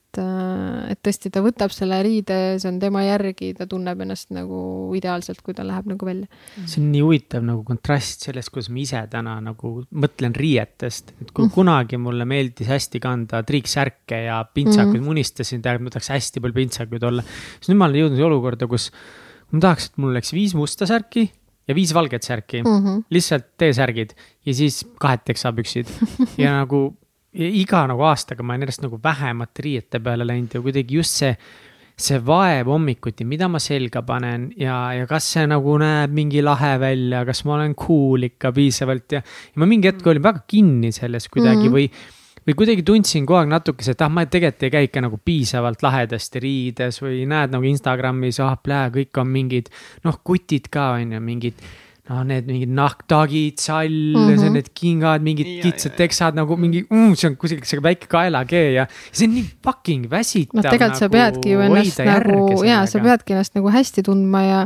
et 0.91 1.01
tõesti, 1.05 1.31
ta 1.33 1.43
võtab 1.45 1.73
selle 1.75 1.99
riide, 2.05 2.59
see 2.63 2.71
on 2.71 2.81
tema 2.83 3.05
järgi, 3.05 3.53
ta 3.59 3.69
tunneb 3.71 4.01
ennast 4.03 4.33
nagu 4.35 4.59
ideaalselt, 4.97 5.43
kui 5.47 5.55
ta 5.55 5.65
läheb 5.67 5.89
nagu 5.93 6.09
välja. 6.09 6.27
see 6.65 6.83
on 6.83 6.91
nii 6.93 7.05
huvitav 7.05 7.47
nagu 7.47 7.63
kontrast 7.67 8.27
sellest, 8.29 8.51
kuidas 8.55 8.71
ma 8.73 8.83
ise 8.83 9.03
täna 9.13 9.39
nagu 9.45 9.77
mõtlen 9.93 10.35
riietest, 10.37 11.15
et 11.21 11.27
Mm. 11.27 11.35
kui 11.37 11.49
kunagi 11.53 11.99
mulle 12.01 12.25
meeldis 12.25 12.69
hästi 12.71 13.01
kanda 13.03 13.43
triiksärke 13.47 14.25
ja 14.27 14.45
pintsakuid 14.45 15.01
mm. 15.01 15.05
-hmm. 15.05 15.11
unistasin, 15.11 15.63
tähendab, 15.63 15.85
ma 15.85 15.91
tahaks 15.91 16.09
hästi 16.09 16.41
palju 16.41 16.55
pintsakuid 16.55 17.03
olla. 17.03 17.23
siis 17.23 17.69
nüüd 17.71 17.79
ma 17.79 17.89
olen 17.89 18.01
jõudnud 18.01 18.23
olukorda, 18.29 18.67
kus 18.67 18.91
ma 19.53 19.61
tahaks, 19.61 19.91
et 19.91 19.99
mul 19.99 20.15
oleks 20.15 20.33
viis 20.33 20.55
musta 20.55 20.87
särki 20.87 21.31
ja 21.69 21.75
viis 21.75 21.93
valget 21.95 22.23
särki 22.23 22.63
mm. 22.63 22.79
-hmm. 22.85 23.03
lihtsalt 23.11 23.47
T-särgid 23.59 24.15
ja 24.47 24.55
siis 24.55 24.85
kahed 24.99 25.25
teksapüksid 25.27 25.91
ja 26.43 26.63
nagu 26.63 26.97
iga 27.37 27.85
nagu 27.91 28.05
aastaga 28.09 28.43
ma 28.43 28.55
olen 28.55 28.67
järjest 28.67 28.85
nagu 28.87 28.99
vähemate 29.03 29.65
riiete 29.67 30.01
peale 30.01 30.27
läinud 30.27 30.55
ja 30.57 30.63
kuidagi 30.65 31.01
just 31.01 31.23
see 31.23 31.37
see 31.97 32.19
vaev 32.21 32.69
hommikuti, 32.69 33.25
mida 33.25 33.49
ma 33.49 33.57
selga 33.63 34.03
panen 34.05 34.51
ja, 34.61 34.75
ja 34.93 35.07
kas 35.09 35.31
see 35.33 35.47
nagu 35.49 35.79
näeb 35.81 36.13
mingi 36.13 36.43
lahe 36.45 36.75
välja, 36.81 37.23
kas 37.25 37.41
ma 37.49 37.55
olen 37.57 37.73
cool 37.79 38.29
ikka 38.29 38.53
piisavalt 38.57 39.17
ja, 39.17 39.23
ja 39.25 39.63
ma 39.63 39.69
mingi 39.69 39.89
hetk 39.89 40.05
olin 40.13 40.27
väga 40.27 40.45
kinni 40.49 40.93
selles 40.93 41.29
kuidagi 41.33 41.71
mm. 41.71 41.73
-hmm. 41.73 41.79
või, 41.79 42.45
või 42.45 42.59
kuidagi 42.61 42.85
tundsin 42.85 43.25
kogu 43.25 43.41
aeg 43.41 43.49
natukese, 43.55 43.97
et 43.97 44.05
ah, 44.05 44.13
ma 44.13 44.27
tegelikult 44.29 44.69
ei 44.69 44.75
käi 44.77 44.91
ikka 44.91 45.07
nagu 45.07 45.21
piisavalt 45.25 45.87
lahedasti 45.87 46.45
riides 46.45 47.01
või 47.01 47.25
näed 47.33 47.57
nagu 47.57 47.65
Instagramis, 47.65 48.43
ah, 48.45 48.59
plää, 48.61 48.93
kõik 48.93 49.23
on 49.23 49.33
mingid 49.33 49.73
noh, 50.05 50.21
kutid 50.21 50.69
ka 50.69 50.91
on 50.99 51.17
ju, 51.17 51.25
mingid 51.33 51.65
noh, 52.09 52.21
need 52.27 52.47
mingid 52.47 52.71
nahktagid, 52.71 53.59
sall 53.59 53.91
mm, 53.91 54.21
Mhm. 54.21 54.37
-hmm. 54.39 54.53
need 54.55 54.69
kingad, 54.75 55.23
mingid 55.27 55.47
Ja, 55.47 55.63
kitsad 55.65 55.93
ja, 55.93 55.97
teksad 55.97 56.35
nagu 56.39 56.57
mingi 56.57 56.85
mm,, 56.91 57.15
see 57.19 57.31
on 57.31 57.37
kuskil 57.37 57.65
see 57.67 57.81
väike 57.83 58.07
kaelakee 58.11 58.73
ja 58.77 58.87
see 59.11 59.27
on 59.27 59.35
nii 59.35 59.47
fucking 59.65 60.07
väsitav. 60.11 60.63
noh, 60.63 60.71
tegelikult 60.71 61.01
sa 61.03 61.09
peadki 61.09 61.51
ju 61.57 61.61
ennast 61.67 61.99
nagu 61.99 62.65
ja 62.65 62.87
sa 62.87 62.99
peadki 63.03 63.33
ennast 63.35 63.55
nagu 63.59 63.69
hästi 63.75 64.03
tundma 64.07 64.43
ja 64.47 64.61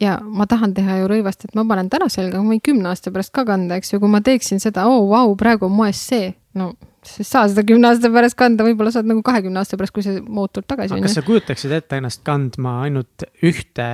ja 0.00 0.18
ma 0.22 0.46
tahan 0.46 0.74
teha 0.74 0.98
ju 1.00 1.08
rõivast, 1.08 1.44
et 1.46 1.54
ma 1.54 1.64
panen 1.64 1.88
täna 1.88 2.08
selga, 2.10 2.42
ma 2.42 2.50
võin 2.52 2.60
kümne 2.64 2.88
aasta 2.90 3.10
pärast 3.14 3.32
ka 3.32 3.44
kanda, 3.46 3.76
eks 3.78 3.92
ju, 3.92 4.00
kui 4.02 4.08
ma 4.10 4.20
teeksin 4.20 4.58
seda, 4.60 4.86
oo 4.90 5.06
vau, 5.08 5.36
praegu 5.38 5.66
on 5.68 5.76
moes 5.76 6.00
see, 6.08 6.32
no 6.58 6.72
sa 7.02 7.20
ei 7.22 7.24
saa 7.28 7.48
seda 7.48 7.62
kümne 7.66 7.88
aasta 7.88 8.10
pärast 8.10 8.36
kanda, 8.38 8.64
võib-olla 8.66 8.90
saad 8.94 9.06
nagu 9.06 9.22
kahekümne 9.22 9.62
aasta 9.62 9.76
pärast, 9.78 9.94
kui 9.94 10.02
see 10.02 10.20
mood 10.20 10.50
tuleb 10.52 10.66
tagasi, 10.66 10.98
kas 11.02 11.14
sa 11.14 11.22
kujutaksid 11.22 11.70
ette 11.78 11.96
ennast 12.02 12.22
kandma 12.26 12.82
ainult 12.82 13.24
ühte 13.42 13.88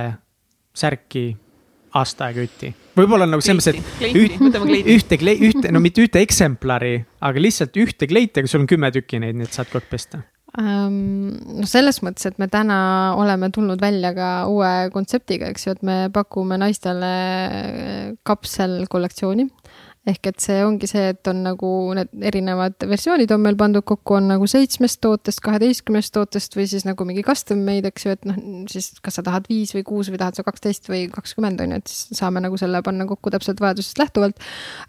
särki 0.73 1.37
aasta 1.97 2.29
aega 2.29 2.45
jutti? 2.45 2.73
võib-olla 2.99 3.27
nagu 3.29 3.43
selles 3.43 3.69
mõttes, 3.69 4.09
et 4.09 4.17
ühte 4.95 5.19
klei-, 5.21 5.37
ühte, 5.49 5.71
no 5.71 5.81
mitte 5.83 6.03
ühte 6.03 6.21
eksemplari, 6.23 6.97
aga 7.25 7.43
lihtsalt 7.43 7.77
ühte 7.79 8.09
kleiti, 8.09 8.41
aga 8.41 8.51
sul 8.51 8.63
on 8.63 8.69
kümme 8.69 8.91
tükki 8.95 9.21
neid, 9.23 9.39
nii 9.39 9.47
et 9.47 9.55
saad 9.55 9.71
aeg 9.77 9.87
pesta. 9.91 10.21
no 10.59 11.69
selles 11.69 12.01
mõttes, 12.05 12.25
et 12.27 12.39
me 12.41 12.49
täna 12.51 12.79
oleme 13.19 13.51
tulnud 13.55 13.81
välja 13.81 14.11
ka 14.17 14.29
uue 14.51 14.89
kontseptiga, 14.93 15.51
eks 15.53 15.67
ju, 15.67 15.77
et 15.77 15.85
me 15.85 15.97
pakume 16.13 16.57
naistele 16.59 17.13
kapselkollektsiooni. 18.27 19.47
Ehk 20.07 20.29
et 20.31 20.39
see 20.41 20.61
ongi 20.63 20.87
see, 20.89 21.09
et 21.11 21.27
on 21.27 21.41
nagu 21.43 21.69
need 21.97 22.11
erinevad 22.29 22.85
versioonid 22.87 23.31
on 23.35 23.43
meil 23.43 23.57
pandud 23.59 23.83
kokku, 23.87 24.15
on 24.15 24.29
nagu 24.31 24.47
seitsmest 24.49 25.01
tootest, 25.03 25.41
kaheteistkümnest 25.45 26.13
tootest 26.15 26.55
või 26.55 26.67
siis 26.71 26.85
nagu 26.87 27.05
mingi 27.07 27.23
custom 27.27 27.61
made, 27.67 27.91
eks 27.91 28.07
ju, 28.07 28.15
et 28.15 28.27
noh, 28.29 28.39
siis 28.71 28.91
kas 29.03 29.19
sa 29.19 29.25
tahad 29.25 29.49
viis 29.51 29.73
või 29.75 29.83
kuus 29.87 30.11
või 30.11 30.21
tahad 30.21 30.39
sa 30.39 30.45
kaksteist 30.47 30.89
või 30.91 31.05
kakskümmend 31.11 31.63
on 31.65 31.75
ju, 31.75 31.81
et 31.83 31.91
siis 31.91 32.19
saame 32.21 32.43
nagu 32.43 32.59
selle 32.61 32.81
panna 32.85 33.07
kokku 33.09 33.33
täpselt 33.35 33.61
vajadusest 33.63 33.99
lähtuvalt. 34.01 34.39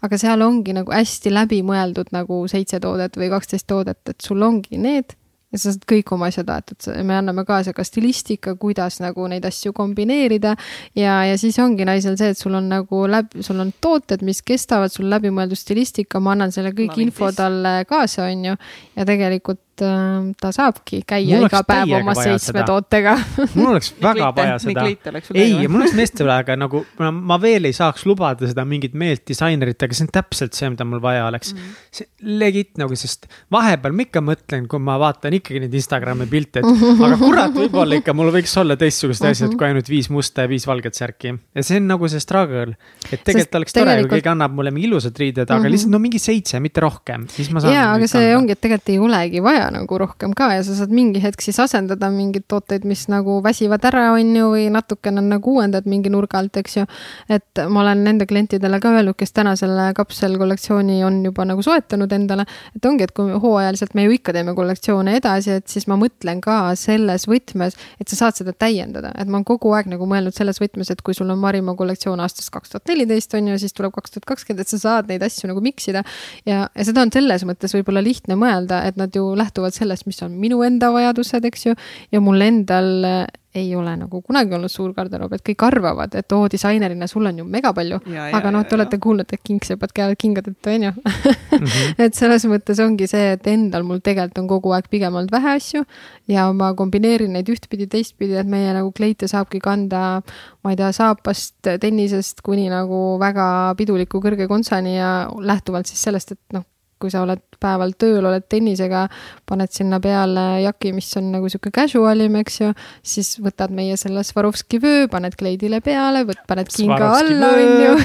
aga 0.01 0.21
seal 0.21 0.41
ongi 0.45 0.75
nagu 0.77 0.95
hästi 0.95 1.33
läbimõeldud 1.33 2.13
nagu 2.15 2.43
seitse 2.51 2.79
toodet 2.83 3.19
või 3.19 3.31
kaksteist 3.33 3.67
toodet, 3.67 4.01
et 4.07 4.21
sul 4.23 4.41
ongi 4.47 4.79
need 4.79 5.17
ja 5.51 5.59
sa 5.59 5.71
saad 5.71 5.85
kõik 5.89 6.13
oma 6.15 6.29
asjad 6.31 6.49
aetud, 6.53 6.87
me 7.07 7.17
anname 7.17 7.43
kaasa 7.47 7.73
ka 7.75 7.83
stilistika, 7.87 8.55
kuidas 8.59 9.01
nagu 9.03 9.27
neid 9.31 9.45
asju 9.47 9.73
kombineerida. 9.75 10.55
ja, 10.95 11.21
ja 11.27 11.37
siis 11.37 11.59
ongi 11.59 11.85
naisel 11.87 12.17
see, 12.19 12.31
et 12.33 12.39
sul 12.39 12.55
on 12.57 12.69
nagu 12.71 13.03
läbi, 13.07 13.43
sul 13.43 13.59
on 13.63 13.73
tooted, 13.81 14.23
mis 14.27 14.41
kestavad, 14.45 14.93
sul 14.93 15.09
läbimõeldud 15.11 15.59
stilistika, 15.59 16.19
ma 16.19 16.35
annan 16.35 16.55
selle 16.55 16.73
kõik 16.77 16.97
info 17.03 17.31
talle 17.35 17.81
kaasa, 17.89 18.29
on 18.31 18.51
ju. 18.51 18.55
ja 18.95 19.07
tegelikult 19.07 19.61
et 19.81 19.87
äh, 19.87 20.33
ta 20.41 20.51
saabki 20.53 21.01
käia 21.07 21.39
mul 21.39 21.47
iga 21.47 21.61
päev 21.65 21.93
oma 21.97 22.13
seitsme 22.17 22.63
tootega 22.67 23.15
mul 23.57 23.71
oleks 23.73 23.91
väga 24.01 24.29
vaja 24.37 24.57
seda. 24.61 24.85
ei, 25.33 25.67
mul 25.67 25.83
oleks 25.83 25.95
meeste 25.97 26.25
vaja, 26.27 26.45
aga 26.45 26.57
nagu 26.59 26.83
ma 27.01 27.37
veel 27.41 27.69
ei 27.69 27.75
saaks 27.75 28.05
lubada 28.09 28.49
seda 28.49 28.65
mingit 28.67 28.95
meelt 28.97 29.23
disainerit, 29.27 29.81
aga 29.81 29.97
see 29.97 30.05
on 30.05 30.11
täpselt 30.13 30.57
see, 30.57 30.69
mida 30.73 30.85
mul 30.87 31.01
vaja 31.03 31.25
oleks 31.29 31.55
mm. 31.55 31.73
see 31.97 32.09
legit 32.41 32.77
nagu, 32.81 32.95
sest 32.99 33.27
vahepeal 33.53 33.95
ma 33.97 34.05
ikka 34.05 34.23
mõtlen, 34.25 34.67
kui 34.71 34.83
ma 34.83 34.97
vaatan 35.01 35.37
ikkagi 35.39 35.63
neid 35.65 35.77
Instagrami 35.81 36.27
pilte, 36.31 36.61
et 36.61 36.85
aga 37.07 37.17
kurat, 37.21 37.55
võib-olla 37.57 38.01
ikka 38.01 38.15
mul 38.17 38.31
võiks 38.35 38.53
olla 38.61 38.77
teistsugused 38.79 39.25
asjad 39.25 39.47
mm 39.47 39.53
-hmm. 39.53 39.59
kui 39.59 39.69
ainult 39.69 39.89
viis 39.89 40.11
musta 40.13 40.45
ja 40.45 40.51
viis 40.51 40.67
valget 40.69 40.97
särki. 40.97 41.33
ja 41.55 41.65
see 41.65 41.81
on 41.81 41.89
nagu 41.89 42.11
see 42.11 42.21
struggle, 42.21 42.77
et 43.11 43.23
tegelikult 43.25 43.61
oleks 43.61 43.77
tore, 43.77 43.97
kui 44.03 44.19
keegi 44.19 44.33
annab 44.35 44.53
mulle 44.55 44.71
mingi 44.71 44.89
ilusad 44.91 45.17
riided, 45.17 45.47
aga 45.47 45.59
mm 45.59 45.65
-hmm. 45.65 45.71
lihtsalt 45.71 45.91
no 45.91 45.99
mingi 45.99 46.19
seitse, 46.19 46.59
mitte 46.59 46.81
rohkem, 46.81 47.27
siis 47.29 47.49
ma 47.51 47.59
saan. 47.63 47.73
jaa, 47.73 47.93
aga 47.95 48.07
see 48.07 48.21
kanda. 48.21 48.37
ongi, 48.37 48.51
et 48.51 48.61
tegelikult 48.61 48.89
ei 48.89 48.99
olegi 48.99 49.43
vaja 49.43 49.70
nagu 49.73 49.97
rohkem 49.97 50.35
ka 50.37 50.51
ja 50.55 50.63
sa 50.65 50.75
saad 50.77 50.93
mingi 50.95 51.21
hetk 51.23 51.41
siis 51.43 51.59
asendada 51.63 52.09
mingeid 52.13 52.45
tooteid, 52.51 52.85
mis 52.87 53.07
nagu 53.11 53.39
väsivad 53.43 53.85
ära, 53.89 54.11
on 54.13 54.35
ju, 54.35 54.49
või 54.53 54.67
natukene 54.73 55.23
nagu 55.25 55.55
uuendad 55.55 55.87
mingi 55.89 56.11
nurga 56.13 56.39
alt, 56.41 56.59
eks 56.61 56.77
ju. 56.77 56.85
et 57.29 57.63
ma 57.69 57.83
olen 57.83 58.03
nende 58.05 58.27
klientidele 58.29 58.79
ka 58.83 58.93
öelnud, 58.95 59.17
kes 59.17 59.33
täna 59.35 59.55
selle 59.59 59.89
kapselkollektsiooni 59.97 61.01
on 61.07 61.21
juba 61.25 61.45
nagu 61.49 61.63
soetanud 61.65 62.11
endale, 62.15 62.45
et 62.75 62.85
ongi, 62.85 63.07
et 63.07 63.15
kui 63.17 63.31
hooajaliselt 63.31 63.95
me 63.97 64.05
ju 64.07 64.15
ikka 64.17 64.35
teeme 64.37 64.55
kollektsioone 64.57 65.17
edasi, 65.19 65.57
et 65.61 65.67
siis 65.71 65.87
ma 65.91 65.97
mõtlen 65.99 66.41
ka 66.43 66.59
selles 66.79 67.27
võtmes, 67.29 67.77
et 67.99 68.11
sa 68.11 68.25
saad 68.25 68.41
seda 68.41 68.53
täiendada, 68.53 69.13
et 69.17 69.27
ma 69.27 69.39
olen 69.39 69.47
kogu 69.47 69.73
aeg 69.75 69.89
nagu 69.91 70.07
mõelnud 70.09 70.35
selles 70.35 70.61
võtmes, 70.61 70.91
et 70.93 71.01
kui 71.01 71.17
sul 71.17 71.29
on 71.31 71.39
Marimo 71.41 71.75
kollektsioon 71.79 72.21
aastast 72.23 72.51
kaks 72.53 72.75
tuhat 72.75 72.91
neliteist 72.91 73.33
on 73.37 73.47
ju, 73.51 73.57
siis 73.61 73.73
tuleb 73.77 73.93
kaks 73.95 74.15
tuhat 74.15 74.27
kakskümmend, 74.33 74.63
et 74.63 74.71
sa 74.71 74.79
saad 74.81 75.11
neid 75.11 75.23
asju 75.25 75.49
nagu 75.51 75.61
mix 75.63 75.87
ida. 75.91 76.03
ja, 76.45 76.67
ja 76.75 76.85
seda 76.87 77.05
on 77.05 77.11
selles 77.13 77.45
mõttes 77.47 77.75
võib-olla 77.75 78.03
lihtne 78.03 78.37
mõelda, 78.39 78.83
et 78.89 78.97
nad 78.99 79.13
ju 79.15 79.35
lähtuvad 79.37 79.60
sellest, 79.69 80.07
mis 80.09 80.21
on 80.25 80.33
minu 80.39 80.63
enda 80.65 80.89
vajadused, 80.91 81.45
eks 81.45 81.65
ju, 81.65 81.75
ja 82.11 82.23
mul 82.23 82.41
endal 82.41 83.27
ei 83.55 83.75
ole 83.75 83.91
nagu 83.99 84.21
kunagi 84.23 84.55
olnud 84.55 84.71
suur 84.71 84.93
garderoob, 84.95 85.33
et 85.35 85.43
kõik 85.43 85.63
arvavad, 85.67 86.13
et 86.15 86.35
oo, 86.35 86.45
disainerina 86.51 87.07
sul 87.11 87.27
on 87.27 87.41
ju 87.41 87.45
mega 87.51 87.73
palju, 87.75 87.99
aga 88.31 88.51
noh, 88.53 88.63
te 88.67 88.77
olete 88.77 88.99
kuulnud, 89.03 89.27
et 89.27 89.43
kingsepad 89.43 89.91
käivad 89.95 90.15
kingadeta, 90.19 90.71
on 90.71 90.85
ju. 90.87 90.91
Mhm. 90.95 91.97
et 92.05 92.15
selles 92.15 92.45
mõttes 92.47 92.79
ongi 92.83 93.09
see, 93.11 93.33
et 93.35 93.51
endal 93.51 93.83
mul 93.87 93.99
tegelikult 93.99 94.39
on 94.39 94.47
kogu 94.53 94.75
aeg 94.77 94.87
pigem 94.91 95.19
olnud 95.19 95.33
vähe 95.33 95.57
asju 95.57 95.83
ja 96.31 96.47
ma 96.55 96.71
kombineerin 96.79 97.35
neid 97.35 97.51
ühtpidi, 97.51 97.89
teistpidi, 97.91 98.37
et 98.39 98.47
meie 98.47 98.71
nagu 98.77 98.93
kleite 98.95 99.27
saabki 99.31 99.59
kanda, 99.63 100.21
ma 100.63 100.71
ei 100.71 100.79
tea, 100.79 100.93
saapast, 100.95 101.57
tennisest 101.83 102.39
kuni 102.45 102.69
nagu 102.71 103.19
väga 103.19 103.75
piduliku 103.79 104.23
kõrge 104.23 104.47
kontsani 104.47 104.95
ja 104.95 105.11
lähtuvalt 105.43 105.91
siis 105.91 106.07
sellest, 106.07 106.37
et 106.37 106.55
noh, 106.55 106.63
kui 107.01 107.11
sa 107.13 107.23
oled 107.25 107.41
päeval 107.61 107.95
tööl, 107.99 108.23
oled 108.25 108.45
tennisega, 108.49 109.05
paned 109.49 109.73
sinna 109.73 109.99
peale 110.03 110.45
jaki, 110.65 110.93
mis 110.97 111.09
on 111.19 111.31
nagu 111.35 111.49
sihuke 111.51 111.73
casual 111.75 112.25
im, 112.25 112.39
eks 112.41 112.61
ju, 112.61 112.71
siis 113.13 113.35
võtad 113.43 113.73
meie 113.75 113.97
selle 113.99 114.23
Swarovski 114.27 114.81
vöö, 114.81 115.07
paned 115.11 115.37
kleidile 115.39 115.81
peale, 115.85 116.25
võt-, 116.29 116.43
paned 116.49 116.71
kinga 116.73 117.13
alla, 117.19 117.53
on 117.55 117.81
ju. 117.85 117.95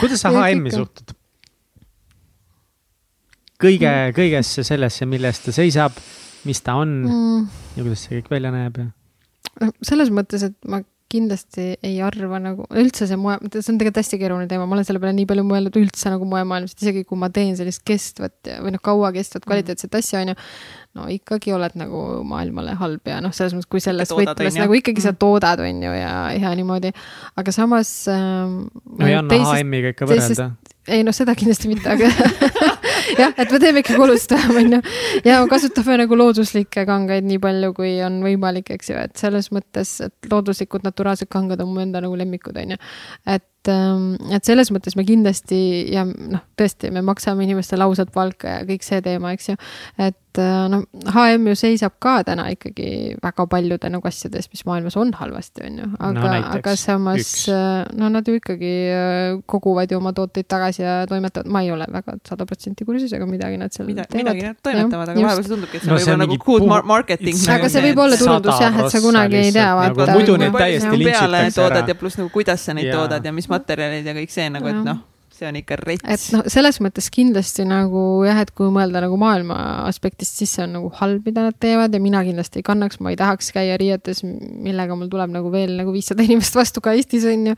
kuidas 0.00 0.24
sa 0.24 0.32
HM-i 0.34 0.74
suhtud? 0.74 1.16
kõige 3.62 3.86
mm., 3.86 4.16
kõigesse 4.16 4.64
sellesse, 4.66 5.06
millest 5.06 5.46
ta 5.46 5.54
seisab, 5.54 5.98
mis 6.48 6.60
ta 6.64 6.74
on 6.82 6.96
mm. 7.06 7.44
ja 7.76 7.84
kuidas 7.84 8.06
see 8.06 8.18
kõik 8.18 8.32
välja 8.34 8.50
näeb 8.54 8.80
ja? 8.82 8.88
noh, 9.62 9.74
selles 9.86 10.10
mõttes, 10.14 10.48
et 10.48 10.56
ma 10.68 10.82
kindlasti 11.12 11.66
ei 11.84 11.96
arva 12.04 12.38
nagu, 12.42 12.66
üldse 12.78 13.06
see 13.08 13.18
moe, 13.20 13.36
see 13.52 13.72
on 13.72 13.78
tegelikult 13.80 14.00
hästi 14.00 14.18
keeruline 14.20 14.48
teema, 14.50 14.66
ma 14.68 14.76
olen 14.76 14.86
selle 14.88 15.02
peale 15.02 15.14
nii 15.16 15.28
palju 15.28 15.44
mõelnud 15.48 15.76
üldse 15.80 16.12
nagu 16.12 16.28
moemaailmas, 16.28 16.74
et 16.74 16.84
isegi 16.86 17.04
kui 17.08 17.20
ma 17.20 17.28
teen 17.34 17.52
sellist 17.58 17.84
kestvat 17.88 18.52
või 18.64 18.74
noh, 18.74 18.82
kaua 18.84 19.12
kestvat 19.14 19.46
kvaliteetset 19.48 19.98
asja, 20.00 20.22
on 20.24 20.32
ju, 20.32 20.38
no 20.98 21.08
ikkagi 21.12 21.54
oled 21.56 21.76
nagu 21.78 22.02
maailmale 22.28 22.76
halb 22.80 23.12
ja 23.12 23.20
noh, 23.24 23.34
selles 23.36 23.56
mõttes, 23.56 23.70
kui 23.72 23.84
selles 23.84 24.12
võtmes 24.16 24.58
nagu 24.60 24.78
ikkagi 24.80 25.04
sa 25.04 25.12
mm. 25.14 25.20
toodad, 25.22 25.62
on 25.64 25.86
ju, 25.86 25.94
ja, 26.00 26.14
ja 26.36 26.54
niimoodi, 26.58 26.92
aga 27.40 27.54
samas 27.54 27.94
ähm,. 28.12 28.62
no 28.98 29.08
ei 29.08 29.18
anna 29.20 29.42
HM-iga 29.52 29.94
ikka 29.94 30.08
võrrelda. 30.10 30.52
ei 30.88 31.04
noh, 31.06 31.16
seda 31.16 31.36
kindlasti 31.38 31.70
mitte, 31.72 31.92
aga 31.92 32.08
jah, 33.18 33.34
et 33.36 33.52
me 33.52 33.60
teeme 33.62 33.82
ikkagi 33.82 34.02
oluliselt 34.02 34.34
vähem, 34.36 34.58
onju. 34.62 34.80
ja 35.28 35.38
kasutame 35.50 35.98
nagu 36.02 36.18
looduslikke 36.18 36.86
kangaid 36.88 37.26
nii 37.28 37.40
palju, 37.42 37.72
kui 37.76 37.94
on 38.06 38.20
võimalik, 38.24 38.72
eks 38.76 38.92
ju, 38.92 38.98
et 38.98 39.16
selles 39.20 39.50
mõttes, 39.54 39.94
et 40.06 40.30
looduslikud 40.32 40.86
naturaalsed 40.86 41.30
kangad 41.32 41.62
on 41.64 41.72
mu 41.74 41.84
enda 41.84 42.02
nagu 42.04 42.18
lemmikud, 42.18 42.58
onju. 42.64 42.78
et 43.26 43.46
et 43.70 44.48
selles 44.48 44.72
mõttes 44.74 44.96
me 44.98 45.04
kindlasti 45.06 45.60
ja 45.92 46.06
noh, 46.06 46.42
tõesti, 46.58 46.90
me 46.94 47.02
maksame 47.06 47.46
inimestele 47.46 47.86
ausat 47.86 48.10
palka 48.14 48.58
ja 48.58 48.66
kõik 48.66 48.82
see 48.86 49.02
teema, 49.04 49.32
eks 49.36 49.52
ju. 49.52 49.56
et 50.02 50.40
äh, 50.40 50.64
noh, 50.72 50.82
HM 51.14 51.46
ju 51.50 51.54
seisab 51.58 51.94
ka 52.02 52.16
täna 52.26 52.48
ikkagi 52.54 53.18
väga 53.22 53.46
paljude 53.50 53.90
nagu 53.92 54.08
asjades, 54.08 54.48
mis 54.50 54.64
maailmas 54.66 54.96
on 54.98 55.12
halvasti, 55.14 55.66
on 55.68 55.78
ju. 55.78 55.90
aga 55.98 56.24
no,, 56.24 56.40
aga 56.58 56.74
samas, 56.80 57.30
äh, 57.52 57.84
no 57.98 58.10
nad 58.12 58.26
ju 58.26 58.34
ikkagi 58.40 58.72
äh, 58.96 59.38
koguvad 59.46 59.94
ju 59.94 60.00
oma 60.00 60.14
tooteid 60.16 60.48
tagasi 60.50 60.82
ja 60.82 60.96
toimetavad, 61.10 61.50
ma 61.52 61.62
ei 61.62 61.70
ole 61.74 61.86
väga 61.92 62.16
sada 62.28 62.48
protsenti 62.48 62.88
kursis, 62.88 63.14
aga 63.14 63.30
midagi 63.30 63.60
nad 63.62 63.74
seal 63.74 63.86
Mida, 63.86 64.08
teevad. 64.10 64.32
midagi 64.32 64.48
nad 64.48 64.58
toimetavad, 64.58 65.14
aga 65.14 65.26
vahepeal 65.28 65.46
see 65.46 65.54
tundubki, 65.54 65.78
et 65.78 65.86
see 65.86 65.92
no, 65.92 66.00
võib 66.00 66.10
olla 66.10 66.24
nagu 66.26 66.40
good 66.48 66.66
puh... 66.66 66.90
marketing. 66.94 67.40
aga 67.58 67.70
see 67.70 67.86
võib 67.86 68.04
olla 68.08 68.20
turundus 68.24 68.66
jah, 68.66 68.82
et 68.82 68.96
sa 68.96 69.04
kunagi 69.06 69.40
ei 69.44 69.54
tea, 69.54 69.70
vaata. 69.78 70.10
muidu 70.16 70.36
neid 70.40 70.58
täiesti 70.58 71.02
lintšitakse 71.04 71.66
ära. 71.68 71.86
ja 71.92 71.98
pluss 71.98 72.18
nagu 72.18 72.32
kuidas 72.34 72.66
sa 72.66 72.74
neid 72.76 72.90
toodad 72.90 73.24
ja 73.24 73.32
mis 73.34 73.51
materjalid 73.52 74.06
ja 74.08 74.14
kõik 74.16 74.32
see 74.32 74.48
nagu, 74.52 74.70
et 74.70 74.84
noh, 74.86 75.02
see 75.42 75.48
on 75.48 75.58
ikka 75.58 75.78
rets. 75.80 76.04
et 76.06 76.26
noh, 76.36 76.44
selles 76.52 76.78
mõttes 76.84 77.08
kindlasti 77.12 77.66
nagu 77.68 78.02
jah, 78.26 78.42
et 78.44 78.52
kui 78.56 78.70
mõelda 78.74 79.02
nagu 79.04 79.18
maailma 79.20 79.56
aspektist, 79.88 80.38
siis 80.40 80.52
see 80.56 80.66
on 80.66 80.76
nagu 80.78 80.92
halb, 81.00 81.24
mida 81.28 81.46
nad 81.48 81.58
teevad 81.62 81.94
ja 81.94 82.02
mina 82.02 82.22
kindlasti 82.26 82.62
ei 82.62 82.66
kannaks, 82.66 83.00
ma 83.02 83.14
ei 83.14 83.18
tahaks 83.20 83.52
käia 83.54 83.78
riietes, 83.80 84.22
millega 84.26 84.96
mul 84.98 85.10
tuleb 85.12 85.32
nagu 85.34 85.52
veel 85.54 85.74
nagu 85.78 85.94
viissada 85.94 86.24
inimest 86.26 86.58
vastu 86.58 86.84
ka 86.84 86.94
Eestis 86.96 87.26
on 87.30 87.52
ju, 87.52 87.56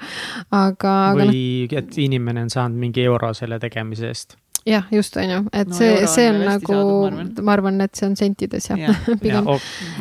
aga. 0.54 0.94
või 1.18 1.28
no, 1.32 1.82
et 1.82 2.00
inimene 2.06 2.46
on 2.46 2.54
saanud 2.54 2.80
mingi 2.86 3.04
euro 3.04 3.34
selle 3.36 3.60
tegemise 3.62 4.10
eest 4.12 4.38
jah, 4.68 4.86
just 4.92 5.16
on 5.16 5.30
ju, 5.30 5.40
et 5.52 5.68
no, 5.68 5.76
see, 5.76 6.06
see 6.10 6.28
on 6.32 6.40
nagu, 6.46 6.78
ma 7.44 7.56
arvan, 7.56 7.80
et 7.84 7.98
see 7.98 8.08
on 8.08 8.16
sentides 8.18 8.70
jah 8.70 8.80
ja. 8.80 8.94
pigem 9.22 9.50
ja,. 9.50 9.58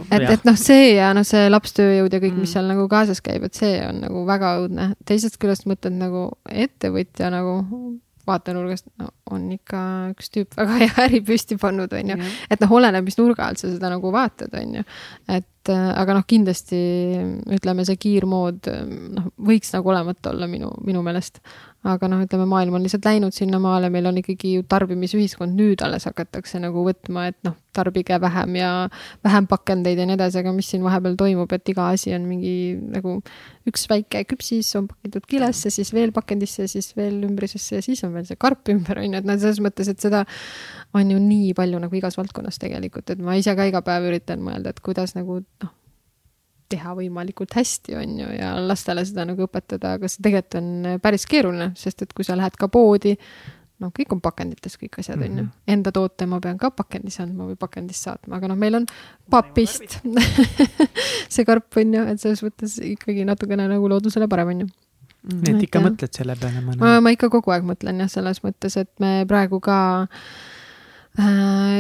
et, 0.08 0.28
et 0.38 0.48
noh, 0.48 0.58
see 0.60 0.94
ja 0.96 1.12
noh, 1.16 1.28
see 1.28 1.50
lapstööjõud 1.52 2.14
ja 2.14 2.22
kõik 2.24 2.36
mm., 2.36 2.46
mis 2.46 2.56
seal 2.56 2.70
nagu 2.72 2.88
kaasas 2.92 3.24
käib, 3.26 3.44
et 3.48 3.60
see 3.60 3.76
on 3.86 4.04
nagu 4.06 4.24
väga 4.30 4.56
õudne. 4.62 4.94
teisest 5.10 5.40
küljest 5.42 5.68
mõtled 5.70 5.98
nagu 6.00 6.30
ettevõtja 6.48 7.32
nagu 7.34 7.60
vaatenurgast 8.28 8.88
no, 9.02 9.10
on 9.36 9.50
ikka 9.52 9.80
üks 10.14 10.32
tüüp 10.32 10.56
väga 10.56 10.78
hea 10.84 11.08
äri 11.08 11.20
püsti 11.28 11.58
pannud, 11.60 11.92
on 11.92 12.14
ju. 12.14 12.20
et 12.48 12.64
noh, 12.64 12.78
oleneb, 12.80 13.06
mis 13.08 13.20
nurga 13.20 13.50
alt 13.50 13.60
sa 13.60 13.72
seda 13.72 13.92
nagu 13.92 14.14
vaatad, 14.16 14.54
on 14.60 14.80
ju. 14.80 14.86
et 15.28 15.74
äh, 15.74 15.90
aga 16.00 16.18
noh, 16.18 16.26
kindlasti 16.28 16.80
ütleme, 17.58 17.84
see 17.88 18.00
kiirmood 18.00 18.72
noh, 19.18 19.28
võiks 19.44 19.76
nagu 19.76 19.92
olemata 19.92 20.32
olla 20.32 20.48
minu, 20.52 20.72
minu 20.88 21.04
meelest 21.06 21.44
aga 21.84 22.08
noh, 22.08 22.22
ütleme, 22.24 22.46
maailm 22.48 22.78
on 22.78 22.86
lihtsalt 22.86 23.04
läinud 23.08 23.36
sinnamaale, 23.36 23.90
meil 23.92 24.08
on 24.08 24.20
ikkagi 24.22 24.54
ju 24.58 24.64
tarbimisühiskond, 24.72 25.56
nüüd 25.60 25.84
alles 25.84 26.08
hakatakse 26.08 26.62
nagu 26.64 26.86
võtma, 26.86 27.26
et 27.34 27.38
noh, 27.44 27.58
tarbige 27.76 28.16
vähem 28.24 28.56
ja 28.56 28.70
vähem 29.26 29.48
pakendeid 29.52 30.00
ja 30.00 30.06
nii 30.08 30.16
edasi, 30.16 30.40
aga 30.40 30.54
mis 30.56 30.70
siin 30.72 30.86
vahepeal 30.86 31.18
toimub, 31.20 31.52
et 31.58 31.74
iga 31.74 31.90
asi 31.92 32.14
on 32.16 32.30
mingi 32.30 32.56
nagu 32.94 33.18
üks 33.68 33.86
väike 33.92 34.24
küpsis 34.32 34.72
on 34.80 34.88
pakitud 34.92 35.28
kilesse, 35.28 35.74
siis 35.74 35.92
veel 35.96 36.16
pakendisse, 36.16 36.70
siis 36.72 36.94
veel 36.96 37.20
ümbrisesse 37.28 37.82
ja 37.82 37.86
siis 37.86 38.04
on 38.08 38.16
veel 38.16 38.28
see 38.30 38.40
karp 38.40 38.72
ümber, 38.72 39.04
on 39.04 39.10
ju, 39.10 39.20
et 39.20 39.28
noh, 39.28 39.40
selles 39.44 39.60
mõttes, 39.64 39.92
et 39.92 40.00
seda 40.04 40.24
on 40.96 41.12
ju 41.12 41.20
nii 41.20 41.52
palju 41.58 41.84
nagu 41.84 42.00
igas 42.00 42.20
valdkonnas 42.20 42.62
tegelikult, 42.64 43.12
et 43.12 43.24
ma 43.24 43.36
ise 43.40 43.58
ka 43.60 43.68
iga 43.68 43.84
päev 43.84 44.12
üritan 44.14 44.44
mõelda, 44.46 44.72
et 44.72 44.84
kuidas 44.84 45.18
nagu 45.20 45.42
noh 45.44 45.80
teha 46.74 46.94
võimalikult 46.98 47.56
hästi, 47.58 47.98
on 48.00 48.20
ju, 48.22 48.30
ja 48.38 48.54
lastele 48.62 49.06
seda 49.08 49.26
nagu 49.30 49.46
õpetada, 49.48 49.96
aga 49.98 50.10
see 50.12 50.24
tegelikult 50.26 50.60
on 50.60 51.02
päris 51.04 51.28
keeruline, 51.30 51.72
sest 51.80 52.06
et 52.06 52.14
kui 52.16 52.26
sa 52.28 52.38
lähed 52.40 52.58
ka 52.60 52.70
poodi, 52.74 53.16
noh, 53.84 53.92
kõik 53.96 54.16
on 54.16 54.22
pakendites, 54.24 54.78
kõik 54.82 55.00
asjad 55.02 55.18
mm, 55.18 55.24
-hmm. 55.24 55.32
on 55.32 55.38
ju. 55.38 55.44
Mhm. 55.44 55.74
Enda 55.76 55.92
toote 55.96 56.28
ma 56.30 56.40
pean 56.44 56.58
ka 56.62 56.72
pakendis 56.72 57.20
andma 57.24 57.50
või 57.50 57.60
pakendist 57.60 58.08
saatma, 58.08 58.38
aga 58.38 58.52
noh, 58.52 58.60
meil 58.60 58.80
on 58.82 58.88
papist 59.30 60.00
see 61.34 61.46
karp 61.46 61.78
on 61.78 62.00
ju, 62.00 62.08
et 62.14 62.22
selles 62.22 62.44
mõttes 62.46 62.80
ikkagi 62.94 63.28
natukene 63.28 63.68
nagu 63.68 63.90
loodusele 63.90 64.28
parem 64.28 64.56
on 64.56 64.66
ju 64.66 64.74
nii 65.24 65.54
et 65.56 65.62
ikka 65.70 65.80
mõtled 65.80 66.12
selle 66.12 66.36
peale 66.36 66.60
ma, 66.76 66.98
ma 67.00 67.12
ikka 67.14 67.30
kogu 67.32 67.54
aeg 67.56 67.64
mõtlen 67.64 68.02
jah, 68.04 68.10
selles 68.12 68.42
mõttes, 68.44 68.76
et 68.76 68.92
me 69.00 69.22
praegu 69.28 69.62
ka 69.64 69.78
äh, 70.04 70.53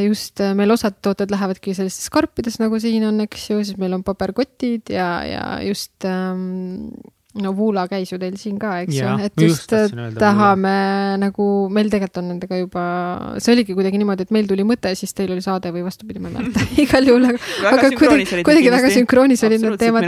just 0.06 0.42
äh, 0.44 0.54
meil 0.58 0.72
osad 0.76 1.00
tooted 1.02 1.32
lähevadki 1.34 1.74
sellistes 1.74 2.12
karpides, 2.14 2.60
nagu 2.62 2.78
siin 2.82 3.08
on, 3.08 3.24
eks 3.26 3.50
ju, 3.50 3.58
siis 3.66 3.80
meil 3.82 3.96
on 3.98 4.04
paberkotid 4.06 4.94
ja, 4.94 5.08
ja 5.26 5.46
just 5.66 6.06
ähm, 6.06 6.92
no 7.42 7.54
Voola 7.58 7.88
käis 7.90 8.12
ju 8.12 8.20
teil 8.22 8.36
siin 8.38 8.60
ka, 8.62 8.76
eks 8.84 8.98
ju. 9.00 9.14
Et 9.26 9.42
just 9.42 9.72
just 9.74 9.96
tahame 10.20 10.74
nagu, 11.22 11.48
meil 11.74 11.90
tegelikult 11.90 12.20
on 12.22 12.28
nendega 12.34 12.60
juba, 12.60 12.84
see 13.42 13.56
oligi 13.56 13.76
kuidagi 13.78 14.00
niimoodi, 14.02 14.28
et 14.28 14.34
meil 14.36 14.48
tuli 14.50 14.66
mõte, 14.68 14.92
siis 14.98 15.16
teil 15.18 15.34
oli 15.34 15.42
saade 15.46 15.72
või 15.74 15.86
vastupidi, 15.86 16.22
ma 16.22 16.30
ei 16.30 16.38
mäleta 16.38 16.66
igal 16.84 17.10
juhul, 17.10 17.26
aga 17.32 17.72
aga 17.72 17.90
kuidagi, 17.98 18.44
kuidagi 18.46 18.74
väga 18.76 18.92
sünkroonis 18.94 19.46
olid 19.48 19.66
need 19.66 19.80
teemad. 19.82 20.08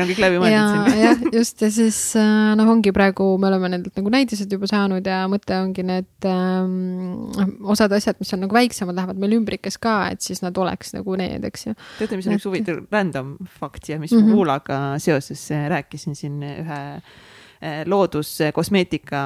ja 0.52 0.65
jah, 1.02 1.26
just 1.34 1.65
ja 1.65 1.72
siis 1.73 1.99
äh, 2.19 2.53
noh, 2.60 2.69
ongi 2.76 2.93
praegu 2.95 3.31
me 3.41 3.49
oleme 3.49 3.73
nendelt 3.73 3.97
nagu 3.97 4.14
näidised 4.14 4.52
juba 4.52 4.69
saanud 4.69 5.10
ja 5.10 5.23
mõte 5.31 5.57
ongi 5.57 5.85
need 5.88 6.30
ähm, 6.30 7.65
osad 7.65 7.93
asjad, 7.97 8.22
mis 8.22 8.34
on 8.38 8.45
nagu 8.45 8.57
väiksemad, 8.57 8.97
lähevad 8.97 9.22
meil 9.22 9.38
ümbrikes 9.39 9.80
ka, 9.81 9.97
et 10.14 10.22
siis 10.26 10.43
nad 10.45 10.57
oleks 10.61 10.93
nagu 10.93 11.18
need, 11.19 11.45
eks 11.49 11.69
ju. 11.72 11.77
teate, 12.02 12.22
mis 12.22 12.30
on 12.30 12.38
üks 12.38 12.45
Et- 12.45 12.49
huvitav 12.52 12.84
random 12.93 13.35
fakt 13.60 13.89
ja 13.89 13.97
mis 14.02 14.14
mm 14.14 14.22
-hmm. 14.22 14.35
Voolaga 14.35 14.80
seoses 15.02 15.41
rääkisin 15.49 16.15
siin 16.15 16.41
ühe 16.43 16.81
looduskosmeetika 17.86 19.22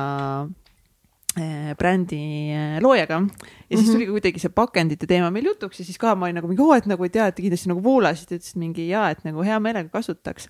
äh, 1.39 1.75
brändi 1.77 2.19
äh, 2.53 2.79
loojaga 2.81 3.21
ja 3.69 3.77
siis 3.77 3.87
Mhm. 3.89 3.93
tuli 3.93 4.05
ka 4.05 4.11
kuidagi 4.11 4.39
see 4.39 4.49
pakendite 4.49 5.07
teema 5.07 5.29
meil 5.31 5.45
jutuks 5.45 5.79
ja 5.79 5.85
siis 5.85 5.97
ka 5.97 6.15
ma 6.15 6.25
olin 6.25 6.35
nagu 6.39 6.47
mingi, 6.47 6.61
oo, 6.61 6.73
et 6.73 6.85
nagu 6.89 7.03
ei 7.03 7.09
tea, 7.09 7.27
et 7.27 7.35
kindlasti 7.35 7.69
nagu 7.69 7.83
Voola, 7.83 8.13
siis 8.15 8.27
ta 8.27 8.35
ütles 8.35 8.55
mingi 8.55 8.87
jaa, 8.89 9.09
et 9.11 9.23
nagu 9.25 9.43
hea 9.45 9.59
meelega 9.59 9.89
kasutaks. 9.89 10.47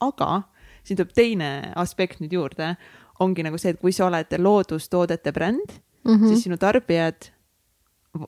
aga 0.00 0.42
siin 0.84 0.96
tuleb 0.96 1.10
teine 1.12 1.72
aspekt 1.76 2.20
nüüd 2.20 2.32
juurde, 2.32 2.76
ongi 3.20 3.42
nagu 3.44 3.58
see, 3.58 3.70
et 3.74 3.80
kui 3.80 3.92
sa 3.92 4.06
oled 4.06 4.26
loodustoodete 4.38 5.32
bränd 5.32 5.68
mm, 5.68 5.80
Mhm. 6.12 6.14
-hmm. 6.24 6.28
siis 6.28 6.42
sinu 6.44 6.56
tarbijad 6.56 7.30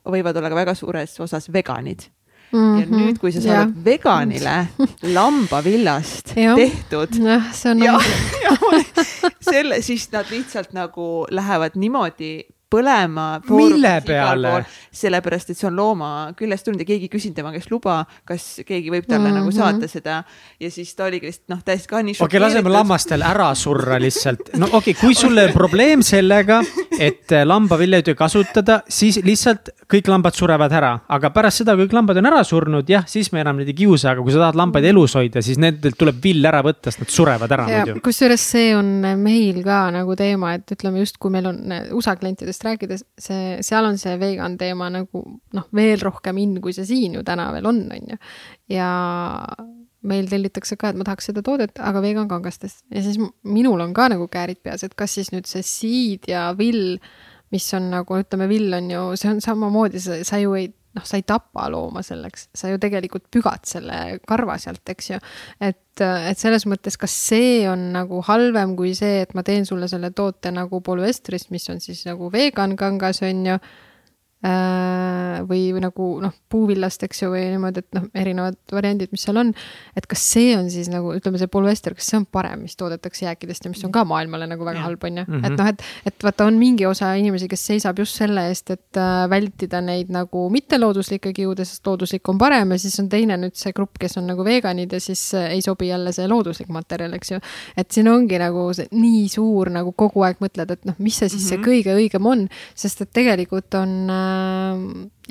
võivad 0.05 0.37
olla 0.37 0.49
ka 0.51 0.55
väga 0.55 0.75
suures 0.75 1.21
osas 1.21 1.49
veganid 1.53 2.03
ja 2.53 2.87
nüüd, 2.89 3.19
kui 3.21 3.33
sa 3.33 3.43
saadad 3.45 3.77
veganile 3.85 4.57
lambavillast 5.15 6.35
tehtud 6.61 7.17
jah, 7.23 7.49
see 7.57 7.73
on 7.73 7.83
ja 7.87 7.95
nagu, 7.97 8.73
ja 8.77 9.33
selle, 9.43 9.81
siis 9.85 10.09
nad 10.13 10.29
lihtsalt 10.33 10.75
nagu 10.77 11.27
lähevad 11.31 11.79
niimoodi 11.81 12.35
põlema. 12.73 13.29
Mille 13.51 13.99
peale? 14.07 14.57
sellepärast, 14.93 15.51
et 15.51 15.57
see 15.57 15.67
on 15.71 15.77
looma 15.77 16.09
küljest 16.37 16.67
tulnud 16.67 16.83
ja 16.83 16.87
keegi 16.89 17.09
ei 17.09 17.13
küsinud 17.13 17.37
tema 17.39 17.53
käest 17.55 17.71
luba, 17.73 18.03
kas 18.29 18.61
keegi 18.67 18.93
võib 18.93 19.07
talle 19.09 19.31
mm 19.31 19.33
Mhm. 19.33 19.39
-hmm. 19.39 19.41
nagu 19.41 19.53
saata 19.53 19.89
seda 19.89 20.25
ja 20.61 20.71
siis 20.71 20.95
ta 20.95 21.05
oligi 21.05 21.27
lihtsalt 21.27 21.49
noh, 21.49 21.63
täiesti 21.65 21.89
ka 21.89 22.03
nii 22.03 22.15
okei 22.19 22.27
okay,, 22.27 22.41
laseme. 22.41 22.71
lammastel 22.71 23.23
ära 23.23 23.55
surra 23.55 23.99
lihtsalt. 24.01 24.53
no 24.57 24.67
okei 24.67 24.93
okay,, 24.93 24.95
kui 25.01 25.15
sul 25.15 25.39
on 25.45 25.53
probleem 25.53 26.03
sellega, 26.03 26.61
et 26.99 27.33
äh, 27.33 27.45
lambavilja 27.47 28.03
ei 28.07 28.15
kasutada, 28.19 28.81
siis 28.89 29.21
lihtsalt 29.25 29.73
kõik 29.93 30.09
lambad 30.09 30.37
surevad 30.37 30.73
ära, 30.73 30.93
aga 31.09 31.31
pärast 31.31 31.63
seda, 31.63 31.77
kui 31.77 31.87
kõik 31.87 31.97
lambad 31.99 32.21
on 32.21 32.31
ära 32.31 32.43
surnud, 32.45 32.89
jah, 32.89 33.07
siis 33.09 33.33
me 33.33 33.43
enam 33.45 33.61
neid 33.61 33.73
ei 33.73 33.77
kiusa, 33.83 34.13
aga 34.13 34.25
kui 34.25 34.35
sa 34.35 34.45
tahad 34.45 34.59
lambaid 34.61 34.87
elus 34.93 35.17
hoida, 35.19 35.43
siis 35.45 35.61
nendelt 35.63 35.99
tuleb 35.99 36.21
vill 36.23 36.45
ära 36.49 36.63
võtta, 36.65 36.91
sest 36.91 37.05
nad 37.05 37.15
surevad 37.17 37.57
ära 37.57 37.69
ja 37.69 37.85
muidu. 37.87 38.01
kusjuures 38.05 38.47
see 38.55 38.73
on 38.77 38.93
meil 39.23 39.63
ka 39.65 39.83
nagu 39.95 40.17
teema, 40.19 40.55
et 40.59 40.77
ütleme 40.77 41.03
just, 41.03 41.19
kui 41.23 41.33
meil 41.35 41.49
on 41.51 41.61
USA 41.93 42.17
klientidest 42.17 42.62
rääkides, 42.67 43.05
see, 43.21 43.59
seal 43.65 43.87
on 43.89 43.99
see 44.01 44.17
vegan 44.21 44.57
teema 44.61 44.89
nagu 44.93 45.23
noh, 45.57 45.69
veel 45.75 46.01
rohkem 46.03 46.41
in, 46.43 46.59
kui 46.65 46.75
see 46.77 46.89
siin 46.89 47.19
ju 47.19 47.25
täna 47.27 47.51
veel 47.55 47.69
on, 47.71 47.85
on 47.93 48.13
ju. 48.15 48.19
ja 48.73 48.91
meil 50.03 50.27
tellitakse 50.31 50.77
ka, 50.79 50.91
et 50.91 50.99
ma 50.99 51.07
tahaks 51.07 51.31
seda 51.31 51.45
toodet, 51.47 51.79
aga 51.79 52.03
vegan 52.03 52.31
kangastest 52.31 52.83
ja 52.91 53.05
siis 53.05 53.21
minul 53.47 53.83
on 53.85 53.95
ka 53.95 54.09
nagu 54.13 54.27
käärid 54.31 54.63
peas, 54.65 54.83
et 54.87 54.97
kas 54.99 55.15
siis 55.19 55.31
nüüd 55.35 55.47
see 55.51 55.63
siid 55.67 56.31
ja 56.31 56.49
vill, 56.59 56.99
mis 57.55 57.69
on 57.79 57.91
nagu 57.93 58.19
ütleme, 58.19 58.49
vill 58.51 58.73
on 58.75 58.91
ju, 58.91 59.05
see 59.21 59.31
on 59.31 59.43
samamoodi, 59.45 60.03
sa, 60.03 60.19
sa 60.27 60.41
ju 60.43 60.57
ei 60.59 60.73
noh, 60.97 61.05
sa 61.09 61.19
ei 61.19 61.25
tapa 61.27 61.69
looma 61.73 62.03
selleks, 62.05 62.49
sa 62.57 62.71
ju 62.73 62.81
tegelikult 62.83 63.29
pügad 63.33 63.65
selle 63.69 64.19
karva 64.29 64.59
sealt, 64.61 64.83
eks 64.93 65.11
ju. 65.13 65.21
et, 65.61 66.03
et 66.03 66.39
selles 66.41 66.67
mõttes, 66.69 66.99
kas 67.01 67.15
see 67.31 67.63
on 67.71 67.91
nagu 67.97 68.23
halvem 68.29 68.77
kui 68.79 68.95
see, 68.99 69.23
et 69.25 69.33
ma 69.39 69.45
teen 69.47 69.67
sulle 69.69 69.89
selle 69.91 70.13
toote 70.17 70.53
nagu 70.55 70.83
polüestrist, 70.85 71.53
mis 71.55 71.69
on 71.73 71.81
siis 71.85 72.05
nagu 72.09 72.31
vegan 72.33 72.77
kangas, 72.81 73.23
on 73.27 73.47
ju 73.53 73.59
või 74.43 75.63
või 75.73 75.83
nagu 75.85 76.07
noh, 76.23 76.33
puuvillast, 76.51 77.03
eks 77.07 77.23
ju, 77.23 77.31
või 77.33 77.45
niimoodi, 77.53 77.83
et 77.85 77.97
noh, 77.97 78.09
erinevad 78.19 78.57
variandid, 78.73 79.13
mis 79.15 79.23
seal 79.27 79.39
on. 79.41 79.53
et 79.97 80.07
kas 80.11 80.23
see 80.33 80.57
on 80.57 80.71
siis 80.71 80.89
nagu 80.93 81.13
ütleme, 81.15 81.39
see 81.39 81.51
polüester, 81.53 81.95
kas 81.95 82.09
see 82.11 82.19
on 82.19 82.27
parem, 82.27 82.63
mis 82.67 82.77
toodetakse 82.77 83.27
jääkidest 83.27 83.65
ja 83.65 83.71
mis 83.71 83.85
on 83.87 83.93
ka 83.95 84.05
maailmale 84.09 84.47
nagu 84.51 84.65
väga 84.65 84.81
Jah. 84.81 84.87
halb, 84.89 85.05
on 85.05 85.17
ju, 85.19 85.25
Mhm. 85.29 85.45
et 85.45 85.59
noh, 85.59 85.67
et, 85.69 85.83
et 86.07 86.25
vaata, 86.27 86.47
on 86.47 86.59
mingi 86.59 86.87
osa 86.87 87.13
inimesi, 87.15 87.49
kes 87.49 87.67
seisab 87.67 87.99
just 87.99 88.17
selle 88.19 88.49
eest, 88.49 88.71
et 88.71 88.97
äh, 89.01 89.29
vältida 89.31 89.81
neid 89.81 90.11
nagu 90.11 90.49
mittelooduslikke 90.51 91.33
kiude, 91.33 91.65
sest 91.65 91.87
looduslik 91.87 92.29
on 92.29 92.39
parem 92.39 92.71
ja 92.73 92.79
siis 92.79 92.99
on 93.01 93.09
teine 93.09 93.37
nüüd 93.37 93.55
see 93.55 93.73
grupp, 93.73 93.99
kes 94.01 94.17
on 94.19 94.27
nagu 94.27 94.45
veganid 94.45 94.93
ja 94.93 95.01
siis 95.01 95.23
äh, 95.35 95.53
ei 95.53 95.63
sobi 95.63 95.89
jälle 95.89 96.13
see 96.13 96.27
looduslik 96.29 96.69
materjal, 96.69 97.13
eks 97.15 97.31
ju. 97.37 97.41
et 97.77 97.91
siin 97.91 98.09
ongi 98.09 98.39
nagu 98.39 98.73
see 98.75 98.89
nii 98.93 99.29
suur 99.29 99.71
nagu 99.71 99.93
kogu 99.93 100.23
aeg 100.27 100.43
mõtled, 100.43 100.71
et 100.71 100.85
noh, 100.89 100.95
mis 100.99 101.17
see 101.17 101.29
siis 101.29 101.45
mm 101.45 101.57
-hmm. 101.57 101.65
see 101.65 101.83
kõige 101.83 101.97
õigem 101.97 102.27
on, 102.27 102.49
sest 102.75 103.01
et 103.03 103.13
tegelikult 103.13 103.75
on 103.75 104.11
äh, 104.11 104.32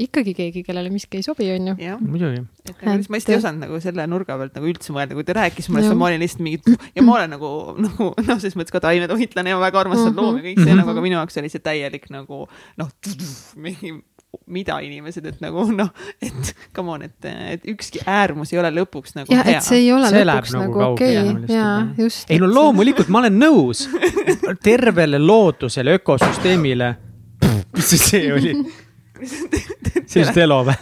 ikkagi 0.02 0.34
keegi, 0.38 0.64
kellele 0.66 0.90
miski 0.94 1.20
ei 1.20 1.26
sobi, 1.26 1.48
on 1.56 1.72
ju. 1.72 1.76
jah, 1.84 2.00
muidugi. 2.02 2.44
et 2.70 2.84
nagu 2.88 3.06
ma 3.12 3.20
hästi 3.20 3.34
ei 3.34 3.40
osanud 3.42 3.66
nagu 3.66 3.80
selle 3.84 4.06
nurga 4.10 4.38
pealt 4.40 4.56
nagu 4.58 4.70
üldse 4.72 4.94
mõelda, 4.96 5.18
kui 5.18 5.26
ta 5.28 5.36
rääkis 5.38 5.70
mulle, 5.74 5.96
ma 6.00 6.08
olin 6.10 6.22
lihtsalt 6.24 6.44
mingi 6.46 6.78
ja 6.96 7.04
ma 7.06 7.18
olen 7.18 7.34
nagu, 7.36 7.50
nagu 7.88 8.12
noh, 8.16 8.40
selles 8.40 8.56
mõttes 8.60 8.74
ka 8.76 8.82
taimetoitlane 8.88 9.52
ja 9.54 9.60
väga 9.62 9.84
armastan 9.86 10.14
Mhm. 10.14 10.22
loomi 10.22 10.40
ja 10.42 10.48
kõik 10.50 10.64
see 10.64 10.72
Mhm. 10.72 10.80
nagu, 10.84 10.94
aga 10.96 11.02
minu 11.08 11.20
jaoks 11.20 11.38
oli 11.44 11.50
see 11.54 11.60
täielik 11.66 12.08
nagu 12.14 12.48
noh, 12.80 12.90
mingi 13.58 13.98
mida 14.48 14.78
inimesed, 14.80 15.26
et 15.28 15.42
nagu 15.44 15.66
noh, 15.76 15.90
et 16.24 16.54
come 16.74 16.94
on, 16.94 17.02
et, 17.04 17.26
et 17.26 17.66
ükski 17.68 18.00
äärmus 18.08 18.54
ei 18.54 18.60
ole 18.62 18.70
lõpuks 18.72 19.12
nagu 19.18 19.28
jah, 19.34 19.44
hea 19.44 19.58
et 19.60 19.66
see 19.68 19.82
ei 19.84 19.90
ole 19.92 20.08
See 20.08 20.24
läheb 20.24 20.46
lõpuks 20.46 20.54
nagu 20.56 20.80
nagu 20.80 20.94
okei 20.96 21.18
lihtsalt, 21.18 21.50
ja 21.52 21.66
just. 22.00 22.32
ei 22.32 22.40
no. 22.40 22.48
loomulikult 22.48 23.12
ma 23.12 23.20
olen 23.26 23.36
nõus. 23.42 23.84
tervele 24.68 25.20
loodusele, 25.20 25.98
ökosüsteemile. 26.00 26.94
mis 27.76 27.90
see 27.92 28.00
see 28.00 28.32
oli? 28.34 28.56
See 29.26 30.24
just 30.24 30.38
Elo 30.38 30.62
või? 30.68 30.76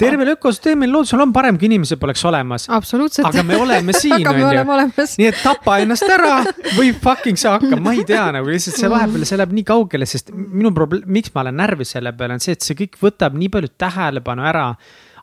tervel 0.00 0.32
ökosüsteemil 0.34 0.90
loodusel 0.92 1.22
on 1.22 1.32
parem, 1.34 1.58
kui 1.60 1.68
inimesed 1.70 2.00
poleks 2.02 2.24
olemas. 2.28 2.66
absoluutselt. 2.72 3.28
aga 3.28 3.44
me 3.46 3.58
oleme 3.60 3.94
siin, 3.96 4.26
onju. 4.30 4.78
nii 5.20 5.28
et 5.28 5.42
tapa 5.44 5.78
ennast 5.84 6.08
ära 6.08 6.40
või 6.78 6.92
fucking 6.96 7.38
saa 7.40 7.58
hakkama, 7.58 7.82
ma 7.90 7.94
ei 7.96 8.06
tea 8.08 8.26
nagu 8.34 8.50
lihtsalt 8.50 8.80
see 8.80 8.90
vahepeal, 8.90 9.26
see 9.28 9.40
läheb 9.40 9.54
nii 9.60 9.66
kaugele, 9.68 10.08
sest 10.08 10.32
minu 10.34 10.72
probleem, 10.76 11.06
miks 11.10 11.34
ma 11.34 11.44
olen 11.44 11.60
närvis 11.62 11.94
selle 11.96 12.14
peale, 12.16 12.38
on 12.38 12.44
see, 12.44 12.56
et 12.58 12.66
see 12.66 12.78
kõik 12.78 12.98
võtab 13.02 13.36
nii 13.38 13.52
palju 13.52 13.72
tähelepanu 13.80 14.46
ära 14.50 14.66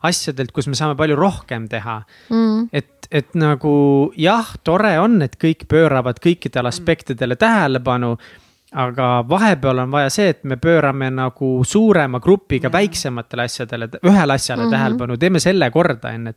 asjadelt, 0.06 0.52
kus 0.54 0.68
me 0.70 0.78
saame 0.78 0.94
palju 0.98 1.16
rohkem 1.18 1.66
teha 1.70 1.98
Mm. 2.30 2.68
et, 2.72 3.08
et 3.10 3.34
nagu 3.34 4.12
jah, 4.16 4.50
tore 4.64 4.92
on, 5.02 5.16
et 5.24 5.34
kõik 5.40 5.64
pööravad 5.70 6.20
kõikidele 6.22 6.68
aspektidele 6.70 7.36
tähelepanu. 7.40 8.16
Aga 8.76 9.22
vahepeal 9.28 9.78
on 9.80 9.92
vaja 9.92 10.10
see, 10.12 10.28
et 10.34 10.42
me 10.44 10.58
pöörame 10.60 11.08
nagu 11.14 11.48
suurema 11.64 12.18
grupiga 12.20 12.68
väiksematele 12.72 13.46
asjadele, 13.48 13.88
ühele 14.02 14.34
asjale 14.34 14.62
mm. 14.62 14.66
-hmm. 14.66 14.74
tähelepanu, 14.74 15.16
teeme 15.16 15.40
selle 15.40 15.70
korda, 15.70 16.12
on 16.12 16.26
ju, 16.26 16.28
et. 16.28 16.36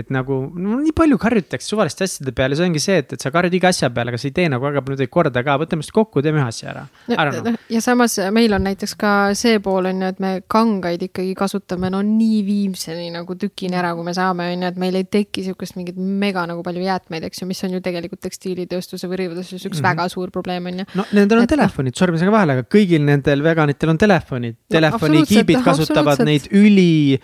et 0.00 0.10
nagu 0.10 0.36
no, 0.54 0.78
nii 0.80 0.92
palju 0.96 1.18
karjutakse 1.20 1.68
suvaliste 1.68 2.04
asjade 2.04 2.32
peale, 2.32 2.56
see 2.56 2.64
ongi 2.64 2.80
see, 2.80 2.98
et, 3.02 3.12
et 3.12 3.20
sa 3.20 3.30
karjud 3.30 3.54
iga 3.54 3.68
asja 3.68 3.90
peale, 3.90 4.12
aga 4.12 4.18
sa 4.18 4.28
ei 4.28 4.32
tee 4.36 4.48
nagu 4.48 4.64
väga 4.64 4.82
palju 4.84 4.96
neid 5.00 5.10
korda 5.12 5.42
ka, 5.44 5.56
võtame 5.60 5.80
ennast 5.80 5.92
kokku, 5.92 6.22
teeme 6.24 6.40
ühe 6.40 6.46
asja 6.48 6.70
ära. 6.70 6.84
Don't 7.08 7.40
know. 7.40 7.56
ja 7.68 7.80
samas 7.84 8.18
meil 8.32 8.52
on 8.56 8.64
näiteks 8.64 8.94
ka 9.00 9.12
see 9.36 9.58
pool 9.64 9.88
on 9.88 10.02
ju, 10.02 10.12
et 10.12 10.20
me 10.20 10.32
kangaid 10.48 11.04
ikkagi 11.08 11.34
kasutame 11.36 11.90
no 11.92 12.02
nii 12.04 12.42
viimseni 12.44 13.10
nagu 13.12 13.36
tükini 13.40 13.76
ära, 13.80 13.94
kui 13.96 14.04
me 14.04 14.14
saame, 14.16 14.50
on 14.52 14.64
ju, 14.66 14.72
et 14.72 14.80
meil 14.80 15.00
ei 15.00 15.04
teki 15.04 15.44
sihukest 15.48 15.76
mingit 15.80 15.96
mega 15.96 16.44
nagu 16.48 16.64
palju 16.64 16.84
jäätmeid, 16.84 17.24
eks 17.28 17.42
ju, 17.42 17.48
mis 17.48 17.64
on 17.64 17.76
ju 17.76 17.82
tegelikult 17.84 18.20
tekstiilitööstuse 18.24 19.08
või 19.08 19.22
rõivatööstuses 19.24 19.68
üks 19.68 19.80
mm. 19.80 19.84
-hmm. 19.84 19.88
väga 19.90 20.08
suur 20.12 20.32
probleem 20.32 20.66
on 20.72 20.82
ju. 20.84 20.88
no 20.94 21.08
nendel 21.12 21.44
on 21.44 21.50
Et 21.70 21.74
noh- 21.74 21.76
telefonid, 21.76 21.96
sormisega 21.96 22.32
vahele, 22.34 22.58
aga 22.58 22.66
kõigil 22.68 23.04
nendel 23.06 23.42
veganitel 23.42 23.92
on 23.92 23.98
telefonid. 23.98 24.56
telefonikiibid 24.70 25.60
absoluutselt, 25.60 25.94
kasutavad 25.94 26.24
neid 26.26 26.48
üli, 26.50 27.20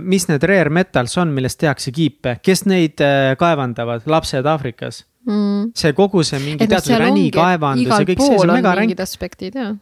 mis 0.00 0.26
need 0.28 0.42
rare 0.42 0.70
metals 0.70 1.16
on, 1.18 1.32
millest 1.34 1.60
tehakse 1.60 1.92
kiipe, 1.92 2.38
kes 2.42 2.64
neid 2.66 3.00
äh, 3.00 3.36
kaevandavad, 3.40 4.06
lapsed 4.06 4.46
Aafrikas. 4.46 5.04
Mm. 5.20 5.74
see 5.76 5.92
kogu 5.92 6.22
see 6.24 6.38
mingi 6.40 6.64
teatud 6.64 6.96
ränikaevandus 6.96 7.92
ja 7.92 8.06
kõik 8.08 8.22
see, 8.24 8.38
see 8.38 8.40
on 8.40 8.54
mega 8.56 8.72
ränk 8.72 8.94
ja 8.96 9.04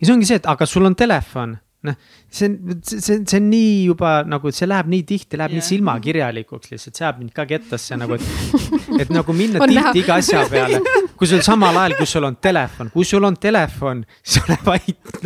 see 0.03 0.13
ongi 0.13 0.27
see, 0.27 0.41
et 0.41 0.49
aga 0.51 0.67
sul 0.67 0.85
on 0.89 0.97
telefon, 0.99 1.53
noh, 1.87 1.95
see 2.31 2.49
on, 2.49 2.81
see, 2.83 2.99
see, 2.99 3.19
see 3.23 3.39
on 3.39 3.45
nii 3.53 3.75
juba 3.87 4.13
nagu 4.27 4.51
see 4.55 4.67
läheb 4.67 4.89
nii 4.91 5.05
tihti, 5.07 5.39
läheb 5.39 5.55
yeah. 5.55 5.63
Nii 5.63 5.69
silmakirjalikuks 5.69 6.73
lihtsalt, 6.73 6.99
seab 6.99 7.21
mind 7.21 7.31
ka 7.37 7.47
kettasse 7.49 7.99
nagu, 8.01 8.19
et. 8.19 9.05
et 9.05 9.13
nagu 9.15 9.37
minna 9.37 9.61
On 9.65 9.71
näha. 9.71 9.93
tihti 9.93 10.03
iga 10.03 10.19
asja 10.19 10.43
peale, 10.51 10.81
kui 11.19 11.31
sul 11.31 11.45
samal 11.47 11.79
ajal, 11.79 11.95
kui 12.01 12.11
sul 12.11 12.27
on 12.27 12.39
telefon, 12.43 12.91
kui 12.95 13.07
sul 13.07 13.25
on 13.29 13.39
telefon, 13.39 14.03
siis 14.23 14.43
ole 14.43 14.59
vait 14.67 15.23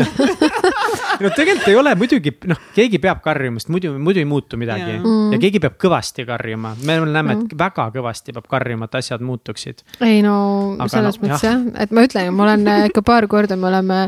no 1.23 1.31
tegelikult 1.33 1.69
ei 1.73 1.79
ole 1.81 1.95
muidugi, 1.99 2.35
noh, 2.51 2.61
keegi 2.77 3.01
peab 3.03 3.25
karjuma, 3.25 3.63
sest 3.63 3.73
muidu, 3.73 3.95
muidu 4.03 4.23
ei 4.23 4.29
muutu 4.29 4.61
midagi 4.61 4.99
yeah. 4.99 5.09
ja 5.33 5.41
keegi 5.43 5.63
peab 5.63 5.81
kõvasti 5.81 6.27
karjuma, 6.29 6.75
me 6.85 6.99
näeme, 7.07 7.39
et 7.39 7.57
väga 7.59 7.89
kõvasti 7.97 8.37
peab 8.37 8.49
karjuma, 8.53 8.91
et 8.91 9.01
asjad 9.01 9.25
muutuksid. 9.25 9.85
ei 10.05 10.21
no 10.25 10.37
Aga 10.77 10.93
selles 10.99 11.21
no, 11.21 11.27
mõttes 11.27 11.49
jah, 11.49 11.67
et 11.81 11.93
ma 11.95 12.07
ütlen, 12.07 12.33
ma 12.37 12.49
olen 12.49 12.73
äh, 12.73 12.87
ikka 12.91 13.05
paar 13.07 13.29
korda, 13.31 13.57
me 13.57 13.71
oleme 13.73 14.03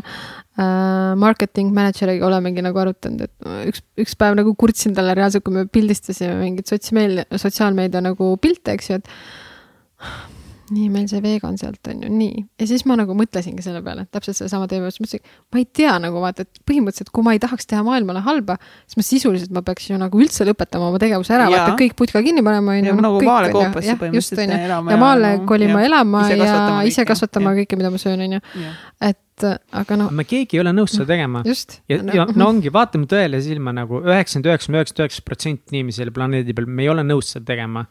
marketing 0.57 1.73
manager'iga 1.75 2.29
olemegi 2.29 2.63
nagu 2.63 2.79
arutanud, 2.79 3.27
et 3.27 3.49
üks, 3.73 3.83
üks 4.05 4.15
päev 4.19 4.37
nagu 4.39 4.55
kurtsin 4.59 4.95
talle 4.95 5.17
reaalselt, 5.19 5.43
kui 5.47 5.57
me 5.57 5.65
pildistasime 5.67 6.37
mingeid 6.39 6.71
sotsmeedia, 6.71 7.27
sotsiaalmeedia 7.35 8.05
nagu 8.05 8.35
pilte, 8.43 8.77
eks 8.77 8.91
ju, 8.93 9.01
et 9.01 9.11
nii, 10.73 10.89
meil 10.93 11.09
see 11.11 11.21
vegan 11.25 11.59
sealt 11.61 11.93
on 11.93 12.03
ju 12.07 12.11
nii. 12.13 12.45
ja 12.61 12.69
siis 12.71 12.87
ma 12.89 12.97
nagu 12.97 13.17
mõtlesingi 13.19 13.65
selle 13.65 13.83
peale, 13.85 14.07
täpselt 14.15 14.39
sedasama 14.39 14.69
teema, 14.71 14.91
siis 14.93 15.03
mõtlesin, 15.05 15.25
ma 15.53 15.61
ei 15.61 15.67
tea 15.81 15.95
nagu 16.01 16.23
vaata, 16.23 16.47
et 16.47 16.63
põhimõtteliselt, 16.69 17.13
kui 17.15 17.27
ma 17.27 17.35
ei 17.37 17.43
tahaks 17.43 17.69
teha 17.69 17.83
maailmale 17.87 18.23
halba, 18.25 18.57
siis 18.89 19.01
ma 19.01 19.07
sisuliselt 19.07 19.53
ma 19.57 19.65
peaks 19.67 19.91
ju 19.91 19.99
nagu 20.01 20.23
üldse 20.25 20.47
lõpetama 20.49 20.89
oma 20.89 21.03
tegevuse 21.03 21.37
ära, 21.37 21.51
vaata 21.53 21.77
kõik 21.81 21.97
putka 21.99 22.23
kinni 22.25 22.45
panema 22.47 22.79
on 22.79 22.85
Ja 22.85 22.95
ju. 22.95 23.01
nagu 23.05 23.21
maale 23.25 23.53
koopasse 23.53 23.99
põhimõtteliselt 24.01 24.57
elama 24.57 24.91
ja 24.91 24.95
ja 24.95 25.01
maale 25.01 25.35
kolima 25.49 25.83
elama 25.85 26.25
Ise 26.29 26.39
ja 26.39 26.81
ise 26.87 27.03
kõike, 27.03 27.11
kasvatama 27.13 27.53
jah. 27.53 27.61
kõike, 27.63 27.79
mida 27.81 27.93
ma 27.93 28.01
söön, 28.01 28.25
on 28.25 28.37
ju. 28.39 28.73
et 29.11 29.47
aga 29.75 29.99
noh, 29.99 30.13
me 30.15 30.25
keegi 30.29 30.59
ei 30.59 30.63
ole 30.63 30.73
nõus 30.77 30.95
seda 30.95 31.09
tegema. 31.11 31.43
just. 31.47 31.81
ja, 31.91 32.01
ja 32.15 32.27
no 32.35 32.49
ongi, 32.53 32.73
vaatame 32.75 33.09
tõele 33.11 33.41
silma 33.45 33.75
nagu 33.75 34.01
üheksakümmend 34.05 34.51
üheksa, 34.51 34.71
üheksakümmend 34.71 35.03
üheksa 35.03 35.25
protsenti 35.27 35.75
inimesi 35.75 36.03
selle 36.03 36.15
planeedi 36.15 36.55
peal, 36.57 36.69
me 36.71 36.87
ei 36.87 36.93
ole 36.93 37.05
nõus 37.07 37.35
seda 37.35 37.49
tegema. 37.53 37.87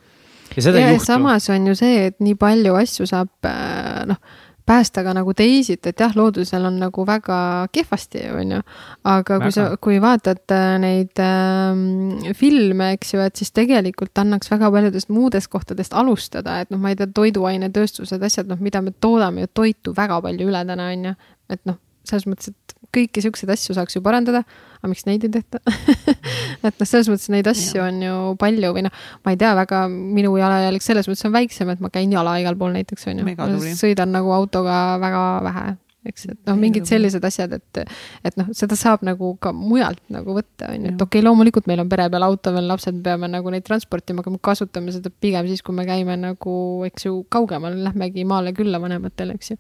Ja 0.56 0.62
seda 0.62 0.80
ja 0.80 0.94
ei 0.94 0.98
juhtu. 0.98 1.06
samas 1.06 1.50
on 1.50 1.68
ju 1.68 1.76
see, 1.78 2.08
et 2.10 2.20
nii 2.24 2.36
palju 2.40 2.76
asju 2.80 3.08
saab 3.10 3.50
äh, 3.50 4.04
noh, 4.10 4.20
päästa 4.66 5.04
ka 5.04 5.14
nagu 5.16 5.34
teisiti, 5.36 5.92
et 5.92 6.00
jah, 6.00 6.14
loodusel 6.16 6.66
on 6.70 6.78
nagu 6.80 7.06
väga 7.08 7.38
kehvasti, 7.76 8.24
on 8.32 8.52
ju. 8.56 8.60
aga 9.04 9.40
kui 9.44 9.52
sa 9.52 9.66
Väga., 9.68 9.80
kui 9.84 10.00
vaatad 10.04 10.56
äh, 10.56 10.76
neid 10.84 11.24
äh, 11.24 12.34
filme, 12.40 12.94
eks 12.98 13.14
ju, 13.16 13.24
et 13.24 13.40
siis 13.40 13.52
tegelikult 13.52 14.24
annaks 14.24 14.52
väga 14.52 14.72
paljudest 14.72 15.12
muudest 15.12 15.52
kohtadest 15.52 15.94
alustada, 15.94 16.62
et 16.64 16.72
noh, 16.72 16.80
ma 16.80 16.94
ei 16.94 17.00
tea, 17.00 17.12
toiduainetööstused, 17.12 18.24
asjad, 18.24 18.52
noh, 18.52 18.62
mida 18.64 18.82
me 18.82 18.96
toodame 18.96 19.48
ju 19.48 19.54
toitu 19.54 19.96
väga 19.98 20.22
palju 20.24 20.48
üle 20.52 20.64
täna, 20.68 20.92
on 20.96 21.10
ju. 21.12 21.16
et 21.52 21.66
noh, 21.70 21.80
selles 22.08 22.28
mõttes, 22.30 22.52
et 22.54 22.76
kõiki 22.94 23.24
siukseid 23.26 23.52
asju 23.54 23.76
saaks 23.78 23.98
ju 23.98 24.02
parandada, 24.06 24.44
aga 24.80 24.90
miks 24.92 25.06
neid 25.08 25.24
ei 25.26 25.32
tehta? 25.34 25.62
et 26.68 26.76
noh, 26.76 26.88
selles 26.88 27.10
mõttes 27.12 27.30
neid 27.34 27.48
asju 27.50 27.80
Jaa. 27.80 27.88
on 27.90 28.02
ju 28.06 28.18
palju 28.42 28.74
või 28.76 28.86
noh, 28.86 28.94
ma 29.26 29.34
ei 29.34 29.40
tea 29.42 29.54
väga, 29.58 29.86
minu 29.90 30.36
jalajälg 30.40 30.86
selles 30.86 31.10
mõttes 31.10 31.28
on 31.30 31.36
väiksem, 31.36 31.72
et 31.74 31.84
ma 31.84 31.92
käin 31.94 32.14
jala 32.14 32.36
igal 32.42 32.58
pool 32.60 32.76
näiteks 32.76 33.10
on 33.12 33.24
ju 33.24 33.76
sõidan 33.80 34.14
nagu 34.14 34.34
autoga 34.36 34.84
väga 35.02 35.24
vähe, 35.48 35.66
eks, 36.10 36.26
et 36.32 36.40
noh, 36.50 36.58
mingid 36.60 36.88
sellised 36.90 37.24
asjad, 37.24 37.54
et 37.58 37.82
et 38.28 38.40
noh, 38.40 38.50
seda 38.56 38.76
saab 38.80 39.04
nagu 39.08 39.34
ka 39.44 39.54
mujalt 39.56 40.02
nagu 40.14 40.36
võtta, 40.38 40.72
on 40.74 40.88
ju, 40.88 40.94
et 40.94 41.06
okei 41.06 41.20
okay,, 41.20 41.26
loomulikult 41.26 41.70
meil 41.70 41.84
on 41.84 41.92
pere 41.92 42.10
peal 42.12 42.26
auto 42.28 42.54
veel, 42.56 42.68
lapsed 42.70 43.00
peame 43.06 43.30
nagu 43.32 43.54
neid 43.54 43.66
transportima, 43.68 44.24
aga 44.24 44.34
me 44.34 44.42
kasutame 44.44 44.94
seda 44.96 45.12
pigem 45.24 45.48
siis, 45.50 45.64
kui 45.66 45.76
me 45.78 45.88
käime 45.88 46.18
nagu, 46.20 46.56
eks 46.90 47.08
ju, 47.08 47.16
kaugemal, 47.34 47.78
lähmegi 47.88 48.28
maale 48.28 48.54
külla 48.58 48.82
vanematele, 48.84 49.38
eks 49.40 49.54
ju. 49.54 49.60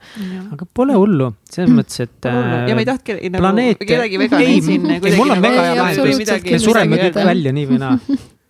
aga 0.55 0.67
pole 0.75 0.97
hullu, 0.99 1.31
selles 1.51 1.73
mõttes, 1.73 2.03
et. 2.07 2.29
ja 2.29 2.75
ma 2.75 2.83
ei 2.83 2.89
tahtki 2.89 3.17
nagu 3.29 3.43
planeet- 3.43 3.87
kedagi 3.87 4.19
ei, 4.19 4.23
veganeid 4.25 4.67
siin 4.67 4.91
ei, 4.91 5.01
mul 5.17 5.31
on 5.31 5.39
nagu 5.39 5.47
väga 5.47 5.63
hea 5.63 5.73
ei, 5.73 5.81
lahendus. 5.81 6.43
me 6.51 6.61
sureme 6.61 6.95
midagi 6.97 7.13
kõik 7.13 7.31
välja 7.31 7.55
nii 7.55 7.71
või 7.71 7.81
naa. 7.81 7.97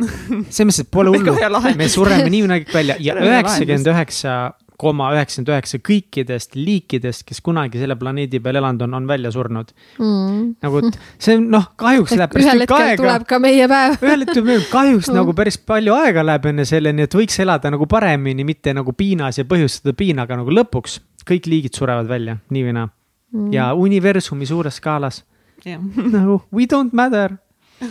selles 0.53 0.67
mõttes, 0.67 0.81
et 0.83 0.91
pole 0.91 1.13
hullu. 1.13 1.77
me 1.79 1.87
sureme 1.91 2.27
nii 2.29 2.43
või 2.43 2.51
naa 2.51 2.61
kõik 2.63 2.75
välja. 2.75 2.97
Ja 3.03 3.17
üheksakümmend 3.21 3.93
üheksa 3.93 4.37
koma 4.79 5.09
üheksakümmend 5.15 5.51
üheksa 5.53 5.79
kõikidest 5.85 6.55
liikidest, 6.57 7.23
kes 7.27 7.41
kunagi 7.45 7.79
selle 7.81 7.95
planeedi 7.99 8.39
peal 8.43 8.59
elanud 8.59 8.81
on, 8.87 8.93
on 8.99 9.07
välja 9.07 9.31
surnud. 9.33 9.71
Mm. 9.99 10.55
nagu, 10.63 10.81
et 10.83 10.99
see 11.21 11.37
on 11.37 11.47
noh, 11.53 11.67
kahjuks 11.79 12.15
läheb 12.17 12.33
päris 12.33 12.47
ühel 12.49 12.63
tükk 12.65 12.75
aega 12.77 13.01
tuleb 13.01 13.27
ka 13.29 13.39
meie 13.43 13.67
päev. 13.71 13.97
ühel 14.01 14.25
hetkel 14.25 14.47
meil 14.47 14.65
kahjuks 14.77 15.11
Mm. 15.13 15.19
nagu 15.19 15.33
päris 15.37 15.57
palju 15.57 15.93
aega 15.93 16.23
läheb 16.25 16.45
enne 16.49 16.65
selleni, 16.65 17.05
et 17.05 17.13
võiks 17.17 17.39
elada 17.43 17.69
nagu 17.73 17.85
paremini, 17.89 18.43
mitte 18.47 18.73
nagu 18.73 18.93
piinas 18.97 19.37
ja 19.37 19.45
põhjustada 19.45 19.93
piina, 19.97 20.23
aga 20.25 20.39
nagu 20.41 20.51
lõpuks 20.51 20.99
kõik 21.27 21.45
liigid 21.47 21.75
surevad 21.77 22.07
välja, 22.09 22.37
nii 22.49 22.63
või 22.67 22.73
naa. 22.79 22.89
Mm. 23.33 23.53
ja 23.53 23.71
universumi 23.73 24.45
suures 24.45 24.75
skaalas 24.81 25.23
jah, 25.65 25.79
nagu 26.13 26.41
we 26.51 26.65
don't 26.69 26.93
matter. 26.93 27.37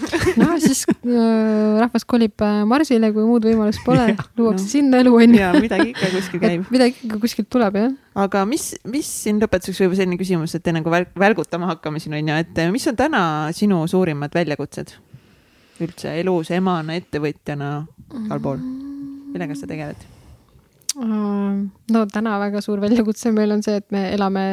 no 0.40 0.48
siis 0.62 0.84
äh, 0.88 1.78
rahvas 1.82 2.04
kolib 2.08 2.40
äh, 2.44 2.62
Marsile, 2.68 3.10
kui 3.14 3.24
muud 3.28 3.44
võimalust 3.48 3.82
pole 3.86 4.06
luuakse 4.38 4.64
No. 4.64 4.70
sinna 4.74 5.00
elu, 5.02 5.12
on 5.18 5.34
ju. 5.36 5.40
ja 5.40 5.50
midagi 5.56 5.92
ikka 5.94 6.10
kuskil 6.16 6.42
käib 6.42 6.66
midagi 6.72 6.96
ikka 7.06 7.18
kuskilt 7.22 7.48
tuleb, 7.52 7.76
jah. 7.80 7.92
aga 8.26 8.44
mis, 8.48 8.70
mis 8.88 9.08
siin 9.24 9.40
lõpetuseks 9.42 9.82
võib-olla 9.84 10.00
selline 10.02 10.20
küsimus, 10.20 10.54
et 10.58 10.68
enne 10.72 10.82
kui 10.84 10.92
välg- 10.94 11.12
välgutama 11.18 11.70
hakkame 11.74 12.00
siin 12.02 12.16
on 12.18 12.32
ju, 12.34 12.40
et 12.44 12.62
mis 12.74 12.86
on 12.92 12.98
täna 12.98 13.22
sinu 13.56 13.82
suurimad 13.90 14.34
väljakutsed 14.36 14.94
üldse 15.82 16.12
elus 16.20 16.50
emana, 16.54 16.94
ettevõtjana, 17.00 17.70
igal 18.26 18.42
pool, 18.44 18.60
millega 19.32 19.56
sa 19.58 19.66
tegeled? 19.66 19.98
No 21.00 22.04
täna 22.12 22.36
väga 22.42 22.60
suur 22.64 22.82
väljakutse 22.82 23.32
meil 23.32 23.54
on 23.54 23.62
see, 23.64 23.78
et 23.80 23.88
me 23.94 24.04
elame 24.12 24.44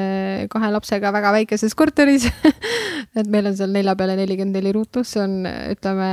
kahe 0.52 0.72
lapsega 0.72 1.12
väga 1.16 1.34
väikeses 1.36 1.76
korteris. 1.76 2.30
et 3.20 3.28
meil 3.28 3.50
on 3.52 3.58
seal 3.60 3.74
nelja 3.76 3.98
peale 4.00 4.16
nelikümmend 4.20 4.56
neli 4.56 4.74
ruutu, 4.76 5.04
see 5.04 5.24
on, 5.24 5.42
ütleme 5.74 6.10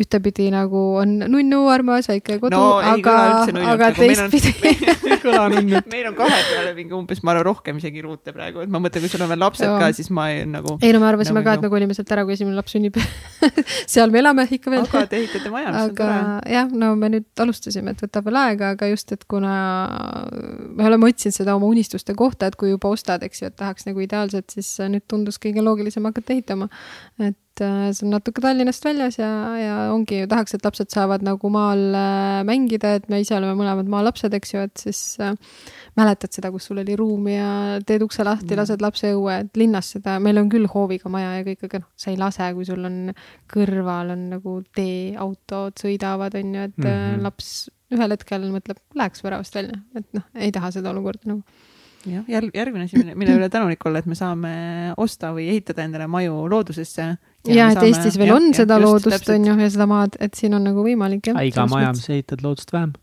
ühtepidi 0.00 0.46
nagu 0.52 0.80
on 1.02 1.18
nunnu 1.28 1.58
armas 1.68 2.06
väike 2.08 2.38
kodu 2.40 2.56
No 2.56 2.78
aga 2.80 3.16
aga 3.52 3.52
nagu 3.52 4.00
meil 4.00 4.22
on- 4.24 4.30
teistpidi 4.32 4.92
meil 5.92 6.06
on 6.08 6.16
kahe 6.16 6.38
peale 6.48 6.72
mingi 6.76 6.94
umbes, 6.96 7.20
ma 7.22 7.34
arvan, 7.34 7.44
rohkem 7.50 7.76
isegi 7.76 8.00
ruute 8.04 8.32
praegu, 8.32 8.62
et 8.64 8.72
ma 8.72 8.80
mõtlen, 8.82 9.04
kui 9.04 9.12
sul 9.12 9.22
on 9.24 9.30
veel 9.30 9.42
lapsed 9.42 9.66
Joo. 9.68 9.76
ka, 9.82 9.90
siis 9.96 10.08
ma 10.14 10.30
ei 10.32 10.46
nagu. 10.48 10.78
ei 10.82 10.94
no 10.96 11.02
me 11.02 11.08
arvasime 11.10 11.40
Nagu 11.42 11.48
ka, 11.50 11.54
et 11.58 11.66
me 11.66 11.70
kolime 11.72 11.96
sealt 11.96 12.12
ära, 12.16 12.24
kui 12.24 12.34
esimene 12.36 12.56
laps 12.56 12.72
sünnib. 12.74 12.96
seal 13.92 14.10
me 14.14 14.22
elame 14.22 14.46
ikka 14.48 14.72
veel. 14.72 14.86
aga 14.88 15.04
te 15.10 15.20
ehitate 15.20 15.52
maja, 15.52 15.70
mis 15.74 15.90
on 15.90 15.94
tore. 16.00 16.16
jah, 16.56 16.72
no 16.84 16.92
me 16.98 17.12
nüüd 17.16 17.44
alustasime, 17.44 17.94
et 17.94 18.02
võtab 18.06 18.26
veel 18.30 18.40
aega, 18.46 18.72
aga 18.78 18.88
just, 18.94 19.12
et 19.12 19.28
kuna 19.30 19.54
me 20.72 20.88
oleme 20.88 21.12
otsinud 21.12 21.36
seda 21.36 21.56
oma 21.58 21.68
unistuste 21.70 22.16
kohta, 22.18 22.48
et 22.48 22.56
kui 22.60 22.72
juba 22.72 22.92
ostad, 22.96 23.22
eks 23.28 23.44
ju, 23.44 23.52
et 23.52 23.58
tahaks 23.60 23.86
nagu 23.90 24.02
ideaalselt, 24.04 24.48
siis 24.56 24.72
nüüd 24.88 25.04
tundus 25.10 25.40
kõige 25.42 25.64
loogilisem 25.64 26.08
hakata 26.08 26.32
ehitama. 26.36 26.68
et 27.20 27.36
see 27.96 28.06
on 28.06 28.12
natuke 28.14 28.42
Tallinnast 28.44 28.84
väljas 28.86 29.18
ja, 29.20 29.28
ja 29.58 29.76
ongi, 29.92 30.22
tahaks, 30.30 30.56
et 30.56 30.64
lapsed 30.66 30.90
saavad 30.92 31.24
nagu 31.26 31.50
maal 31.52 31.82
äh, 31.98 32.40
mängida, 32.48 32.96
et 32.98 33.08
me 33.12 33.20
ise 33.22 33.36
oleme 33.36 33.54
mõlemad 33.58 33.90
maalapsed, 33.92 34.34
eks 34.38 34.54
ju, 34.54 34.64
et 34.68 34.84
siis 34.84 35.02
äh, 35.22 35.34
mäletad 35.98 36.34
seda, 36.34 36.52
kus 36.54 36.70
sul 36.70 36.82
oli 36.82 36.96
ruum 36.98 37.28
ja 37.32 37.48
teed 37.86 38.04
ukse 38.06 38.26
lahti, 38.26 38.56
lased 38.58 38.84
lapse 38.84 39.12
õue, 39.16 39.40
et 39.46 39.60
linnas 39.60 39.92
seda, 39.96 40.18
meil 40.22 40.40
on 40.42 40.50
küll 40.52 40.68
hooviga 40.72 41.12
maja 41.12 41.38
ja 41.38 41.46
kõik, 41.46 41.66
aga 41.68 41.82
noh, 41.84 41.90
sa 41.98 42.12
ei 42.12 42.20
lase, 42.20 42.48
kui 42.56 42.68
sul 42.68 42.88
on 42.88 42.98
kõrval 43.52 44.14
on 44.16 44.24
nagu 44.36 44.58
tee, 44.76 45.12
autod 45.20 45.78
sõidavad, 45.80 46.36
on 46.38 46.56
ju, 46.56 46.70
et 46.70 46.78
mm. 46.78 46.88
-hmm. 46.88 47.22
laps 47.26 47.52
ühel 47.92 48.14
hetkel 48.14 48.48
mõtleb, 48.52 48.80
läheks 48.96 49.24
väravast 49.24 49.54
välja, 49.56 49.78
et 49.98 50.08
noh, 50.16 50.24
ei 50.34 50.52
taha 50.54 50.72
seda 50.74 50.92
olukorda 50.94 51.34
nagu. 51.34 51.42
jah, 52.08 52.24
järg, 52.30 52.50
järgmine 52.56 52.86
asi, 52.86 53.02
mille, 53.18 53.36
üle 53.36 53.48
tänulik 53.52 53.84
olla, 53.86 54.02
et 54.02 54.08
me 54.10 54.16
saame 54.18 54.54
osta 55.00 55.32
või 55.36 55.48
ehitada 55.52 55.84
endale 55.86 56.08
maju 56.10 56.46
loodusesse. 56.50 57.06
ja 57.50 57.68
et 57.72 57.84
Eestis 57.86 58.18
veel 58.20 58.34
on 58.34 58.50
seda 58.56 58.80
loodust, 58.82 59.28
on 59.32 59.46
ju, 59.50 59.54
ja 59.62 59.70
seda 59.76 59.86
maad, 59.90 60.18
et 60.22 60.34
siin 60.38 60.56
on 60.58 60.66
nagu 60.66 60.84
võimalik 60.86 61.30
jah. 61.30 61.40
iga 61.46 61.66
maja, 61.70 61.92
mis 61.94 62.10
ehitad 62.12 62.42
loodust 62.44 62.72
vähem. 62.74 62.94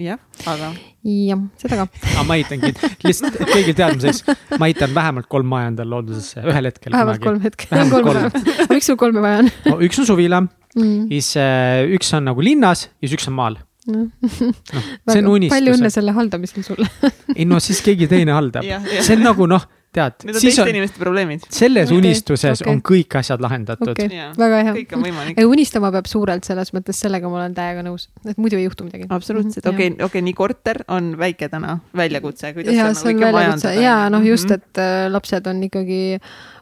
jah, 0.00 0.20
aga 0.50 0.72
jah, 1.04 1.44
seda 1.60 1.82
ka. 1.82 1.88
aga 2.14 2.26
ma 2.28 2.38
ehitangi, 2.40 2.72
lihtsalt 3.06 3.38
kõigil 3.52 3.76
teadmiseks, 3.78 4.24
ma 4.58 4.70
ehitan 4.70 4.96
vähemalt 4.96 5.28
kolm 5.30 5.50
maja 5.52 5.72
endale 5.74 5.92
loodusesse 5.96 6.44
ühel 6.44 6.70
hetkel. 6.70 6.96
vähemalt 6.96 7.24
kolm 7.24 7.44
hetke. 7.44 7.70
Vähemalt 7.70 8.08
kolm 8.08 8.74
miks 8.74 8.90
sul 8.90 9.00
kolme 9.00 9.24
vaja 9.24 9.44
on 9.44 9.52
no,. 9.68 9.78
üks 9.84 10.00
on 10.00 10.08
suvila, 10.08 10.42
mm.? 10.74 11.06
siis 11.12 11.34
äh, 11.40 11.84
üks 11.98 12.12
on 12.16 12.30
nagu 12.32 12.44
linnas 12.44 12.88
ja 12.88 13.08
siis 13.08 13.20
üks 13.20 13.30
on 13.32 13.38
maal. 13.38 13.60
No. 13.84 14.06
noh, 14.08 15.12
see 15.12 15.20
on 15.20 15.26
palju 15.52 15.74
õnne 15.74 15.84
unistus. 15.84 15.94
selle 15.98 16.12
haldamisel 16.16 16.64
sulle. 16.64 16.86
ei 17.38 17.44
no 17.48 17.58
siis 17.60 17.82
keegi 17.84 18.06
teine 18.08 18.32
haldab 18.32 18.64
see 18.64 19.16
on 19.18 19.24
nagu 19.26 19.44
noh, 19.50 19.66
tead 19.94 20.24
need, 20.24 20.34
on 20.34 20.40
teiste 20.42 20.62
on, 20.64 20.70
inimeste 20.72 20.98
probleemid. 20.98 21.44
selles 21.54 21.90
Okei, 21.92 21.98
unistuses 22.00 22.62
okei. 22.64 22.72
on 22.72 22.80
kõik 22.88 23.18
asjad 23.20 23.44
lahendatud 23.44 24.00
Jaa., 24.00 24.30
väga 24.40 24.62
hea. 24.66 24.72
kõik 24.80 24.96
on 24.96 25.04
võimalik. 25.04 25.42
unistama 25.52 25.90
peab 25.94 26.08
suurelt, 26.10 26.48
selles 26.48 26.72
mõttes 26.74 26.98
sellega 27.04 27.28
ma 27.30 27.42
olen 27.42 27.54
täiega 27.54 27.84
nõus, 27.86 28.08
et 28.26 28.40
muidu 28.40 28.56
ei 28.58 28.64
juhtu 28.64 28.88
midagi. 28.88 29.06
absoluutselt, 29.14 29.68
okei, 29.70 29.92
okei, 30.08 30.24
nii 30.30 30.34
korter 30.40 30.80
on 30.88 31.12
väike 31.20 31.50
täna 31.52 31.76
väljakutse, 31.94 32.54
kuidas 32.56 32.74
ja 32.74 32.88
seda 32.96 33.12
kõike 33.12 33.30
majandada. 33.36 33.74
ja 33.84 33.96
noh, 34.10 34.24
just, 34.26 34.48
Mhm. 34.50 34.54
et 34.64 34.82
äh, 34.82 35.06
lapsed 35.12 35.46
on 35.52 35.62
ikkagi 35.68 36.02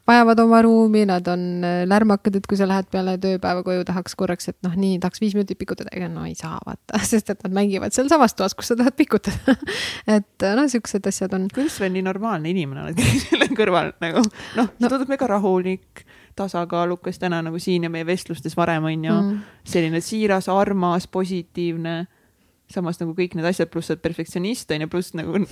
vajavad 0.09 0.41
oma 0.43 0.63
ruumi, 0.63 1.05
nad 1.07 1.27
on 1.31 1.65
äh, 1.65 1.83
lärmakad, 1.87 2.37
et 2.37 2.47
kui 2.51 2.59
sa 2.59 2.67
lähed 2.69 2.89
peale 2.93 3.15
tööpäeva 3.23 3.63
koju, 3.67 3.85
tahaks 3.87 4.17
korraks, 4.19 4.49
et 4.51 4.59
noh, 4.67 4.75
nii 4.79 4.99
tahaks 5.03 5.23
viis 5.23 5.37
minutit 5.37 5.61
pikutada, 5.61 5.93
ega 5.95 6.09
no 6.11 6.25
ei 6.27 6.35
saa 6.39 6.59
vaata, 6.67 7.01
sest 7.11 7.31
et 7.35 7.45
nad 7.47 7.55
mängivad 7.61 7.95
sealsamas 7.95 8.35
toas, 8.39 8.57
kus 8.59 8.73
sa 8.73 8.79
tahad 8.79 8.97
pikutada 8.99 9.57
et 10.17 10.49
noh, 10.59 10.67
siuksed 10.71 11.07
asjad 11.11 11.37
on. 11.39 11.47
kuidas 11.55 11.79
sa 11.79 11.87
veel 11.87 11.95
nii 11.99 12.07
normaalne 12.09 12.51
inimene 12.51 12.89
oled 12.89 13.05
selle 13.27 13.51
kõrval 13.55 13.95
nagu 14.03 14.25
noh 14.25 14.67
no., 14.67 14.69
sa 14.81 14.91
tundud 14.91 15.13
mega 15.13 15.31
rahulik 15.31 16.05
tasakaalukas 16.37 17.21
täna 17.21 17.43
nagu 17.45 17.61
siin 17.61 17.87
ja 17.87 17.93
meie 17.93 18.07
vestlustes 18.09 18.57
varem 18.57 18.89
on 18.89 19.05
ju 19.05 19.15
mm. 19.15 19.39
selline 19.69 20.01
siiras, 20.01 20.49
armas, 20.49 21.07
positiivne 21.07 22.07
samas 22.75 23.01
nagu 23.03 23.15
kõik 23.17 23.37
need 23.39 23.49
asjad, 23.49 23.71
pluss 23.73 23.91
sa 23.91 23.97
oled 23.97 24.05
perfektsionist 24.05 24.73
on 24.75 24.87
ju, 24.87 24.91
pluss 24.93 25.13
nagu 25.19 25.43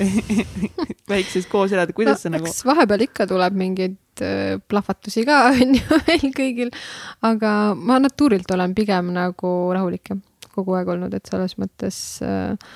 väikses 1.12 1.48
koos 1.50 1.74
elada, 1.76 1.94
kuidas 1.96 2.18
no, 2.18 2.22
sa 2.22 2.34
nagu. 2.36 2.54
vahepeal 2.70 3.06
ikka 3.06 3.28
tuleb 3.30 3.58
mingeid 3.60 4.24
äh, 4.24 4.56
plahvatusi 4.70 5.26
ka 5.28 5.42
on 5.52 5.78
ju 5.78 6.00
meil 6.08 6.26
kõigil, 6.36 6.74
aga 7.26 7.54
ma 7.76 8.00
natuurilt 8.02 8.50
olen 8.56 8.74
pigem 8.78 9.14
nagu 9.16 9.54
rahulik 9.76 10.14
jah 10.14 10.26
kogu 10.54 10.74
aeg 10.76 10.88
olnud, 10.92 11.14
et 11.14 11.28
selles 11.30 11.54
mõttes 11.60 11.96
äh,, 12.26 12.72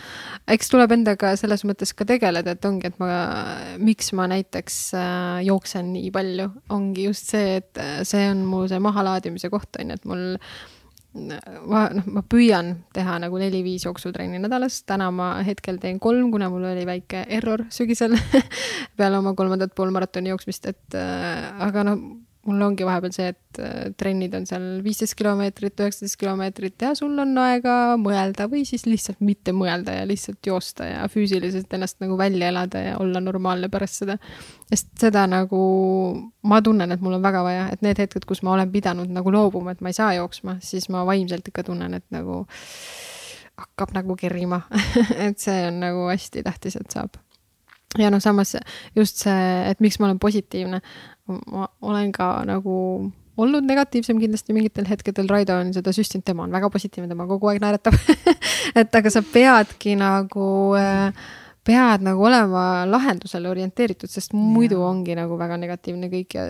eks 0.54 0.70
tuleb 0.72 0.94
endaga 0.94 1.34
selles 1.38 1.64
mõttes 1.66 1.94
ka 1.96 2.06
tegeleda, 2.08 2.54
et 2.54 2.68
ongi, 2.68 2.90
et 2.90 3.00
ma, 3.02 3.10
miks 3.82 4.12
ma 4.16 4.28
näiteks 4.30 4.78
äh, 4.98 5.40
jooksen 5.48 5.90
nii 5.96 6.12
palju, 6.14 6.50
ongi 6.74 7.08
just 7.08 7.34
see, 7.34 7.58
et 7.60 7.82
äh, 7.82 8.00
see 8.06 8.28
on 8.30 8.44
mu 8.48 8.64
see 8.70 8.80
mahalaadimise 8.82 9.50
koht 9.52 9.80
on 9.80 9.90
ju, 9.92 9.98
et 9.98 10.08
mul 10.10 10.24
äh, 10.36 10.54
ma 11.14 11.84
noh, 11.94 12.06
ma 12.10 12.22
püüan 12.26 12.72
teha 12.94 13.16
nagu 13.22 13.38
neli-viis 13.38 13.86
jooksutrenni 13.86 14.40
nädalas, 14.42 14.80
täna 14.88 15.10
ma 15.14 15.30
hetkel 15.46 15.78
teen 15.82 16.00
kolm, 16.02 16.32
kuna 16.34 16.50
mul 16.50 16.66
oli 16.72 16.86
väike 16.88 17.24
error 17.38 17.64
sügisel 17.74 18.16
peale 18.98 19.20
oma 19.20 19.34
kolmandat 19.38 19.74
poolmaratoni 19.78 20.34
jooksmist, 20.34 20.66
et 20.74 20.98
äh, 20.98 21.50
aga 21.68 21.86
noh 21.86 22.02
mul 22.48 22.62
ongi 22.66 22.86
vahepeal 22.86 23.12
see, 23.14 23.30
et 23.32 23.60
äh, 23.62 23.88
trennid 23.98 24.34
on 24.36 24.46
seal 24.48 24.64
viisteist 24.84 25.16
kilomeetrit, 25.18 25.76
üheksateist 25.80 26.18
kilomeetrit 26.20 26.84
ja 26.86 26.92
sul 26.98 27.14
on 27.20 27.32
aega 27.40 27.94
mõelda 28.00 28.46
või 28.50 28.64
siis 28.68 28.86
lihtsalt 28.88 29.22
mitte 29.24 29.54
mõelda 29.56 29.96
ja 29.98 30.04
lihtsalt 30.08 30.44
joosta 30.46 30.88
ja 30.88 31.08
füüsiliselt 31.12 31.72
ennast 31.76 32.00
nagu 32.04 32.18
välja 32.20 32.50
elada 32.52 32.82
ja 32.82 32.94
olla 33.02 33.22
normaalne 33.24 33.70
pärast 33.72 34.02
seda. 34.02 34.18
sest 34.70 34.92
seda 35.00 35.26
nagu 35.30 35.64
ma 36.42 36.60
tunnen, 36.62 36.92
et 36.92 37.02
mul 37.04 37.18
on 37.18 37.24
väga 37.24 37.42
vaja, 37.46 37.66
et 37.72 37.82
need 37.84 37.98
hetked, 38.00 38.26
kus 38.28 38.42
ma 38.42 38.54
olen 38.54 38.72
pidanud 38.72 39.10
nagu 39.12 39.32
loobuma, 39.32 39.74
et 39.74 39.84
ma 39.84 39.92
ei 39.92 39.98
saa 39.98 40.12
jooksma, 40.18 40.58
siis 40.64 40.88
ma 40.92 41.04
vaimselt 41.08 41.48
ikka 41.48 41.66
tunnen, 41.70 41.94
et 41.94 42.06
nagu 42.14 42.44
hakkab 43.60 43.94
nagu 43.94 44.16
kerima 44.18 44.64
et 45.28 45.38
see 45.38 45.68
on 45.68 45.80
nagu 45.84 46.08
hästi 46.10 46.42
tähtis, 46.46 46.76
et 46.80 46.90
saab 46.90 47.20
ja 47.98 48.10
noh, 48.10 48.22
samas 48.22 48.56
just 48.96 49.24
see, 49.24 49.50
et 49.70 49.82
miks 49.84 50.00
ma 50.00 50.08
olen 50.08 50.22
positiivne. 50.22 50.80
Ma 51.26 51.68
olen 51.82 52.10
ka 52.12 52.30
nagu 52.48 52.74
olnud 53.40 53.66
negatiivsem 53.66 54.18
kindlasti 54.22 54.54
mingitel 54.54 54.86
hetkedel, 54.88 55.28
Raido 55.30 55.56
on 55.58 55.72
seda 55.74 55.92
süstinud, 55.94 56.24
tema 56.26 56.44
on 56.44 56.52
väga 56.54 56.70
positiivne, 56.70 57.08
tema 57.10 57.26
kogu 57.30 57.50
aeg 57.50 57.62
naeratab. 57.62 57.96
Et 58.80 59.00
aga 59.00 59.10
sa 59.10 59.22
peadki 59.26 59.96
nagu 59.98 60.48
äh, 60.78 61.32
pead 61.64 62.04
nagu 62.04 62.24
olema 62.28 62.84
lahendusele 62.88 63.48
orienteeritud, 63.48 64.10
sest 64.10 64.34
muidu 64.36 64.78
ja. 64.78 64.88
ongi 64.90 65.16
nagu 65.16 65.38
väga 65.40 65.56
negatiivne 65.62 66.10
kõik 66.12 66.36
ja 66.36 66.44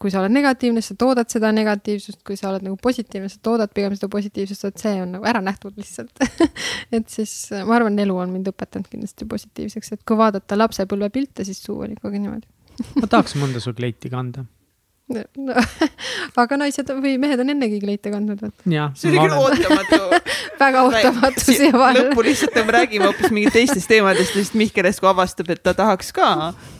kui 0.00 0.12
sa 0.12 0.20
oled 0.20 0.34
negatiivne, 0.34 0.82
siis 0.84 0.92
sa 0.92 1.00
toodad 1.04 1.32
seda 1.32 1.52
negatiivsust, 1.56 2.20
kui 2.26 2.36
sa 2.36 2.50
oled 2.50 2.66
nagu 2.66 2.76
positiivne, 2.82 3.30
sa 3.32 3.40
toodad 3.48 3.72
pigem 3.74 3.96
seda 3.96 4.10
positiivsust, 4.12 4.68
et 4.68 4.84
see 4.84 4.94
on 5.02 5.16
nagu 5.16 5.28
ära 5.28 5.40
nähtud 5.44 5.78
lihtsalt 5.80 6.24
et 6.96 7.08
siis 7.08 7.34
ma 7.64 7.78
arvan, 7.78 7.96
elu 8.04 8.20
on 8.20 8.36
mind 8.36 8.52
õpetanud 8.52 8.92
kindlasti 8.92 9.28
positiivseks, 9.30 9.96
et 9.96 10.04
kui 10.08 10.20
vaadata 10.20 10.60
lapsepõlvepilte, 10.60 11.48
siis 11.48 11.64
suu 11.64 11.80
oli 11.86 11.96
ikkagi 11.96 12.20
niimoodi 12.20 12.48
ma 13.00 13.08
tahaks 13.10 13.34
mõnda 13.40 13.62
su 13.62 13.72
kleiti 13.76 14.12
kanda 14.12 14.44
no, 15.08 15.54
aga 16.42 16.58
naised 16.60 16.90
või 17.00 17.14
mehed 17.20 17.40
on 17.42 17.52
ennegi 17.54 17.80
kleite 17.82 18.12
kandnud, 18.12 18.40
vaata. 18.42 18.88
see 18.98 19.10
oli 19.10 19.22
küll 19.22 19.36
ootamatu 19.38 20.20
väga 20.62 20.82
ootamatu 20.88 21.44
siia 21.44 21.72
vahele. 21.72 22.04
lõppu 22.08 22.24
lihtsalt 22.26 22.58
me 22.58 22.74
räägime 22.76 23.08
hoopis 23.08 23.32
mingit 23.34 23.56
teistest 23.56 23.88
teemadest, 23.90 24.36
lihtsalt 24.36 24.58
Mihkel 24.60 24.90
Esko 24.90 25.10
avastab, 25.12 25.52
et 25.54 25.62
ta 25.64 25.74
tahaks 25.78 26.12
ka 26.16 26.28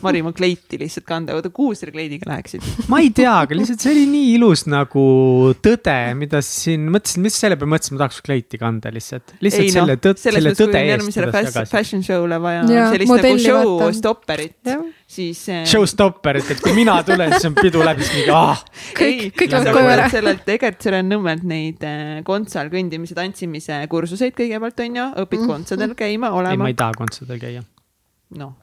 Marimaa 0.05 0.35
kleiti 0.37 0.79
lihtsalt 0.81 1.07
kanda. 1.09 1.37
oota, 1.37 1.51
kuhu 1.53 1.73
selle 1.79 1.95
kleidiga 1.95 2.29
läheksid? 2.29 2.65
ma 2.91 3.01
ei 3.03 3.11
tea, 3.15 3.33
aga 3.45 3.57
lihtsalt 3.57 3.83
see 3.85 3.93
oli 3.95 4.05
nii 4.13 4.31
ilus 4.37 4.65
nagu 4.69 5.07
tõde, 5.65 5.97
mida 6.19 6.43
siin 6.45 6.87
mõtlesin, 6.93 7.25
mis 7.25 7.39
selle 7.39 7.57
peale 7.59 7.73
mõtlesin, 7.75 7.97
ma 7.97 8.05
tahaks 8.05 8.21
kleiti 8.25 8.61
kanda 8.61 8.93
lihtsalt. 8.93 9.35
lihtsalt 9.41 9.65
ei, 9.65 9.73
selle 9.73 9.97
no, 9.97 10.03
tõde, 10.05 10.23
selle 10.27 10.55
tõde 10.57 10.85
eest. 10.85 11.59
Fashion 11.69 12.05
show'le 12.05 12.39
vaja 12.41 12.63
ja, 12.69 12.87
sellist 12.93 13.15
nagu 13.17 13.35
show 13.41 13.89
stopperit 13.97 14.57
siis. 15.09 15.41
Showstopper, 15.69 16.39
et, 16.41 16.61
kui 16.63 16.75
mina 16.77 16.99
tulen, 17.07 17.33
siis 17.35 17.49
on 17.49 17.57
pidu 17.57 17.83
läbi, 17.85 18.05
siis 18.05 18.21
mingi 18.21 18.35
ah. 18.35 18.63
kõik, 18.99 19.25
kõik 19.41 19.55
lähevad 19.55 19.79
koju 19.79 19.91
ära. 19.95 20.07
sellelt, 20.13 20.45
tegelikult 20.47 20.87
seal 20.87 20.99
on 21.01 21.11
Nõmmelt 21.15 21.45
neid 21.49 21.83
äh, 21.87 22.15
kontsal 22.27 22.71
kõndimise, 22.73 23.17
tantsimise 23.17 23.81
kursuseid 23.91 24.37
kõigepealt 24.37 24.85
on 24.85 24.97
ju, 25.01 25.11
õpid 25.25 25.43
mm. 25.43 25.51
kontsadel 25.53 25.97
käima, 25.99 26.33
olema. 26.37 26.55
ei, 26.55 26.63
ma 26.63 26.73
ei 26.73 26.79
taha 26.79 26.97
kontsadel 26.99 27.41
käia. 27.41 27.65
noh 28.37 28.57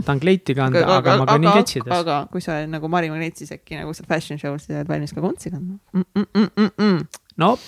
tahan 0.00 0.20
kleiti 0.20 0.54
kanda, 0.56 0.82
aga 0.96 1.16
ma 1.20 1.26
käin 1.28 1.44
nii 1.44 1.54
ketsides. 1.60 1.92
aga 1.96 2.18
kui 2.32 2.44
sa 2.44 2.58
oled 2.58 2.72
nagu 2.72 2.88
Mari 2.92 3.10
Magnetsis 3.12 3.52
äkki 3.56 3.78
nagu 3.78 3.92
seal 3.96 4.08
fashion 4.08 4.40
show'l, 4.40 4.60
siis 4.60 4.76
oled 4.76 4.90
valmis 4.90 5.14
ka 5.16 5.24
kontsi 5.24 5.52
kandma? 5.52 5.78
-mm 5.92 6.04
-mm 6.14 6.48
-mm 6.48 6.70
-mm 6.70 7.21
no 7.36 7.58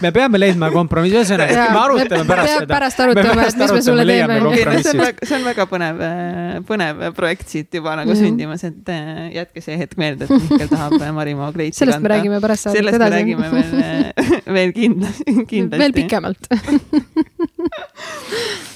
me 0.00 0.12
peame 0.14 0.38
leidma 0.40 0.70
kompromissi, 0.72 1.16
ühesõnaga 1.18 1.66
me 1.74 1.80
arutame 1.82 2.24
pärast 2.28 2.52
seda. 2.52 2.66
pärast 2.70 3.00
arutame, 3.04 3.42
et 3.44 3.56
mis 3.60 3.72
me 3.76 3.82
sulle 3.84 4.04
teeme. 4.08 4.34
see 4.82 4.92
on 4.92 4.98
väga, 5.02 5.18
see 5.28 5.36
on 5.36 5.44
väga 5.50 5.62
põnev, 5.70 5.94
põnev 6.68 6.92
projekt 7.16 7.46
siit 7.52 7.68
juba 7.76 7.90
nagu 7.98 8.10
mm 8.10 8.16
-hmm. 8.16 8.24
sündimas, 8.24 8.62
et 8.64 8.88
äh, 8.88 8.94
jätke 9.36 9.60
see 9.60 9.76
hetk 9.76 9.96
meelde, 10.00 10.24
et 10.24 10.30
Mihkel 10.30 10.68
tahab 10.72 10.92
äh, 11.00 11.12
Marimaa 11.12 11.52
kleiti 11.52 11.78
sellest 11.78 12.00
kanda. 12.00 12.02
sellest 12.02 12.02
me 12.02 12.08
räägime 12.14 12.40
pärast 12.40 12.62
saadet 12.62 12.80
edasi. 12.80 12.90
sellest 12.90 13.04
me 13.04 13.10
räägime 13.16 13.50
veel, 13.50 13.64
äh, 13.84 13.88
veel 14.54 14.72
kindlasti, 14.72 15.24
kindlasti. 15.52 15.82
veel 15.82 15.92
pikemalt 15.92 16.46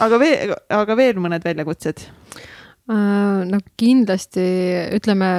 aga 0.05 0.19
veel, 0.19 0.55
aga 0.69 0.97
veel 0.97 1.15
mõned 1.17 1.45
väljakutsed 1.45 1.97
no 2.91 3.61
kindlasti 3.79 4.45
ütleme, 4.97 5.31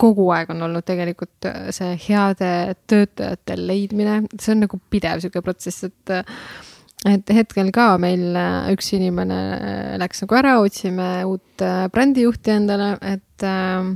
kogu 0.00 0.28
aeg 0.34 0.52
on 0.54 0.64
olnud 0.68 0.86
tegelikult 0.86 1.48
äh, 1.48 1.70
see 1.74 1.94
heade 2.08 2.50
töötajate 2.90 3.56
leidmine, 3.58 4.22
see 4.38 4.54
on 4.54 4.64
nagu 4.66 4.80
pidev 4.92 5.22
sihuke 5.22 5.42
protsess, 5.44 5.88
et 5.88 6.14
et 7.08 7.32
hetkel 7.32 7.70
ka 7.72 7.94
meil 8.00 8.36
äh, 8.36 8.70
üks 8.74 8.92
inimene 8.96 9.40
äh, 9.56 9.96
läks 10.00 10.24
nagu 10.24 10.36
ära, 10.36 10.58
otsime 10.60 11.08
uut 11.28 11.64
brändijuhti 11.92 12.52
endale, 12.58 12.92
et 13.00 13.46
äh, 13.46 13.90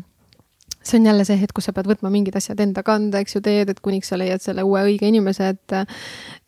see 0.87 0.99
on 1.01 1.07
jälle 1.07 1.25
see 1.25 1.39
hetk, 1.41 1.55
kus 1.57 1.69
sa 1.69 1.73
pead 1.77 1.89
võtma 1.89 2.11
mingid 2.13 2.37
asjad 2.37 2.61
enda 2.61 2.83
kanda, 2.87 3.21
eks 3.23 3.37
ju, 3.37 3.43
teed, 3.45 3.71
et 3.73 3.81
kuniks 3.85 4.11
sa 4.13 4.19
leiad 4.21 4.43
selle 4.45 4.65
uue 4.67 4.83
õige 4.89 5.09
inimese, 5.09 5.49
et 5.55 5.75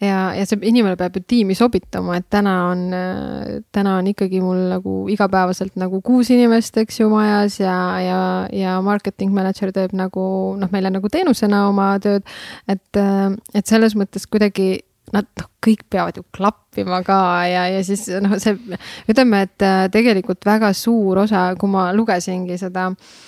ja, 0.03 0.19
ja 0.37 0.47
see 0.47 0.61
inimene 0.69 0.97
peab 1.01 1.17
ju 1.17 1.25
tiimi 1.29 1.57
sobitama, 1.59 2.19
et 2.21 2.29
täna 2.33 2.55
on, 2.71 2.85
täna 3.75 3.97
on 4.01 4.11
ikkagi 4.13 4.43
mul 4.45 4.67
nagu 4.75 4.97
igapäevaselt 5.13 5.79
nagu 5.81 6.01
kuus 6.05 6.31
inimest, 6.35 6.77
eks 6.83 7.01
ju, 7.01 7.11
majas 7.13 7.61
ja, 7.63 7.77
ja, 8.05 8.21
ja 8.53 8.77
marketing 8.85 9.35
manager 9.37 9.73
teeb 9.77 9.97
nagu 9.97 10.27
noh, 10.61 10.73
meile 10.75 10.93
nagu 10.93 11.13
teenusena 11.13 11.67
oma 11.71 11.95
tööd. 12.03 12.27
et, 12.69 13.01
et 13.55 13.67
selles 13.67 13.97
mõttes 13.97 14.29
kuidagi 14.29 14.77
nad 15.15 15.27
noh, 15.39 15.47
kõik 15.63 15.85
peavad 15.91 16.19
ju 16.19 16.25
klappima 16.35 16.99
ka 17.07 17.19
ja, 17.47 17.69
ja 17.71 17.85
siis 17.87 18.09
noh, 18.23 18.35
see 18.43 18.59
ütleme, 19.11 19.45
et 19.47 19.67
tegelikult 19.95 20.45
väga 20.47 20.73
suur 20.77 21.23
osa, 21.23 21.49
kui 21.59 21.71
ma 21.71 21.89
lugesingi 21.95 22.59
seda 22.59 22.91
äh, 22.91 23.26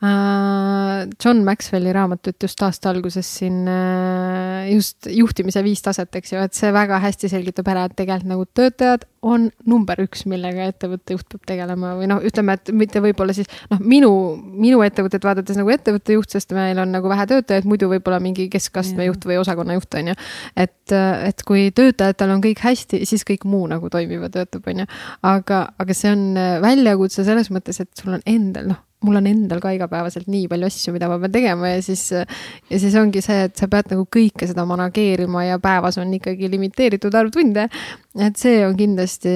John 0.00 1.40
Maxwelli 1.42 1.90
raamatut 1.90 2.36
just 2.42 2.60
aasta 2.62 2.92
alguses 2.92 3.26
siin 3.40 3.66
äh, 3.66 4.68
just 4.70 5.08
juhtimise 5.10 5.58
viis 5.66 5.82
taset, 5.82 6.12
eks 6.14 6.32
ju, 6.36 6.42
et 6.46 6.54
see 6.54 6.70
väga 6.70 7.00
hästi 7.02 7.30
selgitab 7.32 7.66
ära, 7.72 7.88
et 7.88 7.96
tegelikult 7.98 8.30
nagu 8.30 8.46
töötajad 8.54 9.08
on 9.26 9.48
number 9.66 9.98
üks, 10.04 10.22
millega 10.30 10.68
ettevõtte 10.70 11.16
juht 11.16 11.26
peab 11.34 11.50
tegelema 11.50 11.96
või 11.98 12.06
noh, 12.12 12.22
ütleme, 12.22 12.54
et 12.54 12.70
mitte 12.70 13.02
võib-olla 13.02 13.34
siis 13.34 13.50
noh, 13.72 13.82
minu, 13.82 14.12
minu 14.38 14.86
ettevõtet 14.86 15.26
vaadates 15.26 15.58
nagu 15.58 15.74
ettevõtte 15.74 16.14
juht, 16.14 16.30
sest 16.30 16.54
meil 16.54 16.78
on 16.78 16.94
nagu 16.94 17.10
vähe 17.10 17.26
töötajaid, 17.34 17.66
muidu 17.66 17.90
võib-olla 17.90 18.22
mingi 18.22 18.46
keskastme 18.54 19.10
juht 19.10 19.26
või 19.26 19.42
osakonna 19.42 19.80
juht 19.80 19.98
on 19.98 20.12
ju. 20.12 20.18
et, 20.54 20.94
et 20.94 21.46
kui 21.48 21.72
töötajatel 21.74 22.38
on 22.38 22.44
kõik 22.46 22.62
hästi, 22.62 23.02
siis 23.02 23.26
kõik 23.26 23.50
muu 23.50 23.66
nagu 23.66 23.90
toimib 23.90 24.28
ja 24.28 24.36
töötab, 24.38 24.62
on 24.70 24.84
ju. 24.84 24.92
aga, 25.26 25.64
aga 25.74 26.02
see 26.04 26.14
on 26.14 26.28
väljakutse 26.62 27.26
selles 27.26 27.50
mõttes, 27.50 27.82
et 27.82 27.90
sul 27.98 28.14
on 28.14 28.22
endal 28.30 28.76
noh 28.76 28.84
mul 29.06 29.18
on 29.20 29.28
endal 29.30 29.60
ka 29.62 29.72
igapäevaselt 29.76 30.26
nii 30.30 30.48
palju 30.50 30.68
asju, 30.68 30.94
mida 30.94 31.08
ma 31.10 31.18
pean 31.22 31.34
tegema 31.34 31.70
ja 31.70 31.82
siis, 31.84 32.08
ja 32.10 32.80
siis 32.82 32.96
ongi 32.98 33.22
see, 33.24 33.44
et 33.46 33.58
sa 33.58 33.68
pead 33.70 33.92
nagu 33.94 34.06
kõike 34.10 34.48
seda 34.50 34.64
manageerima 34.68 35.44
ja 35.46 35.58
päevas 35.62 36.00
on 36.02 36.10
ikkagi 36.18 36.50
limiteeritud 36.50 37.14
arv 37.14 37.30
tunde. 37.34 37.68
et 38.18 38.40
see 38.40 38.64
on 38.66 38.74
kindlasti 38.78 39.34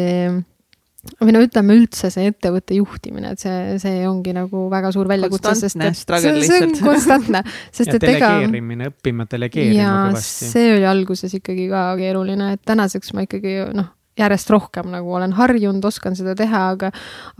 või 1.18 1.34
no 1.34 1.40
ütleme 1.42 1.74
üldse 1.78 2.10
see 2.14 2.28
ettevõtte 2.30 2.76
juhtimine, 2.78 3.32
et 3.34 3.42
see, 3.42 3.78
see 3.82 4.04
ongi 4.06 4.34
nagu 4.36 4.66
väga 4.70 4.92
suur 4.94 5.10
väljakutse, 5.10 5.54
sest 5.64 5.80
et 5.82 5.98
see, 5.98 6.34
see 6.46 6.60
on 6.66 6.76
konstantne, 6.78 7.42
sest 7.74 7.96
et 7.96 8.06
ega. 8.06 8.36
delegeerimine, 8.36 8.92
õppima 8.92 9.26
delegeerima 9.30 9.88
kõvasti. 10.12 10.52
see 10.52 10.76
oli 10.76 10.86
alguses 10.90 11.34
ikkagi 11.38 11.66
ka 11.72 11.88
keeruline, 11.98 12.52
et 12.54 12.62
tänaseks 12.66 13.14
ma 13.16 13.26
ikkagi 13.26 13.58
noh 13.78 13.90
järjest 14.18 14.50
rohkem 14.52 14.90
nagu 14.92 15.14
olen 15.16 15.32
harjunud, 15.36 15.84
oskan 15.88 16.16
seda 16.18 16.34
teha, 16.38 16.62
aga, 16.74 16.90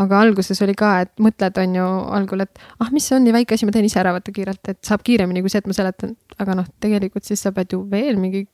aga 0.00 0.22
alguses 0.24 0.62
oli 0.64 0.74
ka, 0.78 0.94
et 1.04 1.12
mõtled, 1.22 1.60
on 1.60 1.76
ju 1.78 1.88
algul, 2.18 2.46
et 2.46 2.64
ah, 2.78 2.88
mis 2.94 3.06
see 3.08 3.18
on 3.18 3.26
nii 3.26 3.36
väike 3.36 3.58
asi, 3.58 3.68
ma 3.68 3.74
teen 3.74 3.88
ise 3.88 4.00
ära 4.00 4.14
vaata 4.16 4.32
kiirelt, 4.34 4.62
et 4.72 4.80
saab 4.86 5.04
kiiremini 5.06 5.44
kui 5.44 5.52
see, 5.52 5.60
et 5.62 5.68
ma 5.68 5.76
seletan. 5.76 6.16
aga 6.40 6.56
noh, 6.62 6.68
tegelikult 6.80 7.28
siis 7.28 7.42
sa 7.44 7.52
pead 7.52 7.74
ju 7.76 7.82
veel 7.90 8.16
mingi 8.20 8.46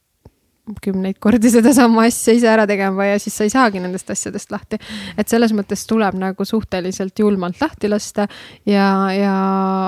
kümneid 0.84 1.18
kordi 1.22 1.50
sedasama 1.52 2.04
asja 2.08 2.34
ise 2.36 2.48
ära 2.50 2.66
tegema 2.68 3.06
ja 3.08 3.18
siis 3.22 3.36
sa 3.38 3.46
ei 3.46 3.52
saagi 3.52 3.82
nendest 3.82 4.10
asjadest 4.10 4.52
lahti. 4.52 4.78
et 5.18 5.28
selles 5.28 5.52
mõttes 5.56 5.84
tuleb 5.88 6.18
nagu 6.18 6.44
suhteliselt 6.44 7.18
julmalt 7.18 7.60
lahti 7.60 7.90
lasta 7.90 8.28
ja, 8.66 8.88
ja 9.14 9.34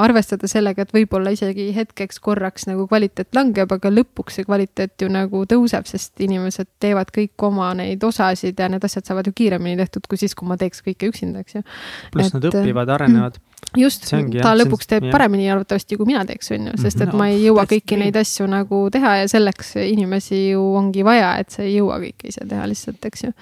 arvestada 0.05 0.49
sellega, 0.50 0.83
et 0.83 0.94
võib-olla 0.94 1.34
isegi 1.34 1.70
hetkeks 1.76 2.20
korraks 2.20 2.67
nagu 2.70 2.86
kvaliteet 2.91 3.34
langeb, 3.36 3.73
aga 3.73 3.92
lõpuks 3.92 4.41
see 4.41 4.49
kvaliteet 4.49 5.05
ju 5.05 5.10
nagu 5.12 5.44
tõuseb, 5.50 5.86
sest 5.91 6.20
inimesed 6.20 6.70
teevad 6.83 7.12
kõik 7.15 7.49
oma 7.50 7.73
neid 7.78 8.02
osasid 8.05 8.59
ja 8.59 8.70
need 8.73 8.84
asjad 8.84 9.09
saavad 9.09 9.31
ju 9.31 9.36
kiiremini 9.36 9.78
tehtud, 9.81 10.09
kui 10.09 10.20
siis, 10.20 10.34
kui 10.34 10.49
ma 10.49 10.59
teeks 10.60 10.84
kõike 10.86 11.12
üksinda, 11.12 11.44
eks 11.44 11.60
ju. 11.60 11.67
pluss 12.15 12.34
nad 12.36 12.50
õpivad, 12.52 12.97
arenevad 12.99 13.39
mm 13.39 13.50
just, 13.79 14.09
ta 14.43 14.53
lõpuks 14.57 14.89
teeb 14.91 15.07
jah. 15.07 15.13
paremini 15.15 15.51
arvatavasti, 15.53 15.99
kui 15.99 16.09
mina 16.09 16.25
teeks, 16.29 16.51
on 16.57 16.71
ju, 16.71 16.77
sest 16.83 17.05
et 17.05 17.13
no, 17.13 17.19
ma 17.21 17.29
ei 17.33 17.43
jõua 17.45 17.67
kõiki 17.71 17.99
neid 18.01 18.17
asju 18.21 18.49
nagu 18.51 18.83
teha 18.93 19.17
ja 19.23 19.29
selleks 19.31 19.77
inimesi 19.85 20.41
ju 20.51 20.65
ongi 20.81 21.05
vaja, 21.07 21.35
et 21.43 21.53
sa 21.55 21.65
ei 21.67 21.77
jõua 21.77 22.01
kõike 22.03 22.31
ise 22.33 22.47
teha 22.51 22.67
lihtsalt, 22.71 23.05
eks 23.11 23.29
ju. 23.29 23.35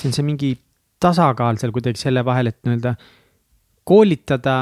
see 0.00 0.10
on 0.10 0.16
see 0.16 0.26
mingi 0.26 0.54
tasakaal 1.04 1.60
seal 1.60 1.74
kuidagi 1.74 2.00
selle 2.00 2.24
vahel, 2.26 2.52
et 2.52 2.60
nii-öelda 2.64 2.94
koolitada 3.84 4.56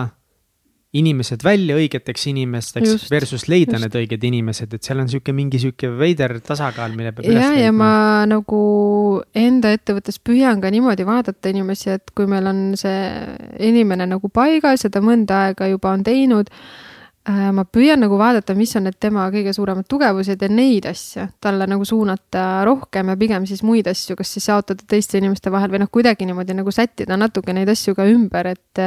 inimesed 0.93 1.41
välja 1.45 1.77
õigeteks 1.81 2.27
inimesteks 2.29 2.91
Just. 2.91 3.11
versus 3.13 3.47
leida 3.49 3.79
Just. 3.79 3.87
need 3.87 3.97
õiged 4.03 4.27
inimesed, 4.29 4.75
et 4.77 4.85
seal 4.85 5.01
on 5.01 5.09
sihuke 5.09 5.33
mingi 5.37 5.61
sihuke 5.63 5.89
veider 5.97 6.37
tasakaal, 6.45 6.93
mille 6.97 7.15
peab 7.17 7.31
üles 7.31 7.41
leidma. 7.41 7.63
ja 7.65 7.73
ma 7.73 7.93
nagu 8.29 8.61
enda 9.33 9.73
ettevõttes 9.73 10.21
püüan 10.21 10.61
ka 10.61 10.73
niimoodi 10.75 11.07
vaadata 11.09 11.53
inimesi, 11.53 11.95
et 11.97 12.13
kui 12.17 12.29
meil 12.29 12.49
on 12.51 12.63
see 12.81 13.09
inimene 13.73 14.09
nagu 14.11 14.29
paigas 14.29 14.85
ja 14.85 14.93
ta 14.93 15.01
mõnda 15.05 15.47
aega 15.49 15.71
juba 15.73 15.97
on 15.97 16.05
teinud 16.05 16.53
ma 17.29 17.63
püüan 17.71 18.01
nagu 18.03 18.17
vaadata, 18.19 18.55
mis 18.59 18.73
on 18.79 18.89
need 18.89 18.97
tema 19.03 19.29
kõige 19.31 19.53
suuremad 19.55 19.87
tugevused 19.91 20.41
ja 20.43 20.49
neid 20.51 20.89
asju 20.91 21.29
talle 21.43 21.69
nagu 21.71 21.85
suunata 21.87 22.65
rohkem 22.67 23.13
ja 23.13 23.19
pigem 23.19 23.47
siis 23.47 23.63
muid 23.67 23.87
asju, 23.91 24.17
kas 24.19 24.33
siis 24.35 24.49
jaotada 24.51 24.83
teiste 24.91 25.21
inimeste 25.21 25.53
vahel 25.55 25.71
või 25.71 25.85
noh, 25.85 25.91
kuidagi 25.93 26.27
niimoodi 26.27 26.57
nagu 26.59 26.75
sättida 26.75 27.19
natuke 27.21 27.55
neid 27.55 27.71
asju 27.71 27.95
ka 27.99 28.09
ümber, 28.11 28.51
et. 28.57 28.83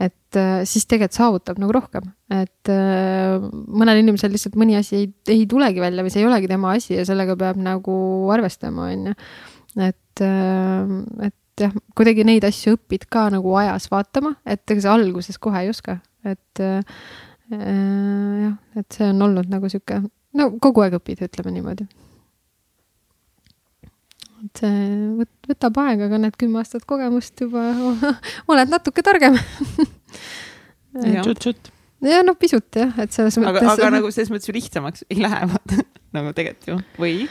et 0.00 0.36
äh, 0.36 0.62
siis 0.68 0.84
tegelikult 0.88 1.16
saavutab 1.16 1.58
nagu 1.60 1.72
rohkem, 1.76 2.12
et 2.32 2.72
äh, 2.72 3.40
mõnel 3.40 4.02
inimesel 4.02 4.32
lihtsalt 4.32 4.56
mõni 4.60 4.76
asi 4.78 4.98
ei, 5.00 5.08
ei 5.32 5.46
tulegi 5.48 5.80
välja 5.80 6.04
või 6.04 6.12
see 6.12 6.22
ei 6.22 6.28
olegi 6.28 6.48
tema 6.52 6.76
asi 6.76 6.96
ja 6.96 7.04
sellega 7.08 7.36
peab 7.40 7.60
nagu 7.60 7.94
arvestama, 8.32 8.90
on 8.92 9.10
ju. 9.10 9.18
et, 9.88 10.24
et 11.28 11.64
jah, 11.64 11.76
kuidagi 11.96 12.24
neid 12.28 12.44
asju 12.48 12.76
õpid 12.76 13.08
ka 13.12 13.30
nagu 13.32 13.56
ajas 13.60 13.88
vaatama, 13.92 14.36
et 14.44 14.64
ega 14.72 14.84
sa 14.84 14.96
alguses 14.96 15.40
kohe 15.40 15.64
ei 15.64 15.72
oska, 15.72 16.00
et 16.24 16.60
Äh, 16.60 16.82
jah, 17.56 18.54
et 18.80 18.96
see 18.96 19.10
on 19.10 19.26
olnud 19.28 19.50
nagu 19.52 19.70
sihuke, 19.72 20.00
no 20.38 20.48
kogu 20.62 20.84
aeg 20.84 20.96
õpid, 20.98 21.22
ütleme 21.28 21.54
niimoodi. 21.56 21.86
et 24.42 24.62
see 24.62 24.88
võt-, 25.20 25.50
võtab 25.50 25.78
aega, 25.84 26.08
aga 26.08 26.22
näed, 26.24 26.38
kümme 26.40 26.62
aastat 26.62 26.86
kogemust 26.88 27.44
juba 27.44 27.68
oled 28.52 28.72
natuke 28.72 29.04
targem 29.06 29.38
tšut-tšut. 30.98 31.72
ja 32.08 32.22
no 32.26 32.34
pisut 32.38 32.80
jah, 32.80 32.92
et 33.02 33.14
selles 33.14 33.38
mõttes. 33.40 33.62
aga, 33.62 33.76
aga 33.76 33.94
nagu 33.98 34.12
selles 34.14 34.32
mõttes 34.32 34.50
ju 34.50 34.56
lihtsamaks 34.56 35.06
ei 35.10 35.22
lähe 35.22 35.46
vaata 35.52 35.82
nagu 36.16 36.34
tegelikult 36.36 36.68
ju, 36.72 36.78
või? 37.00 37.26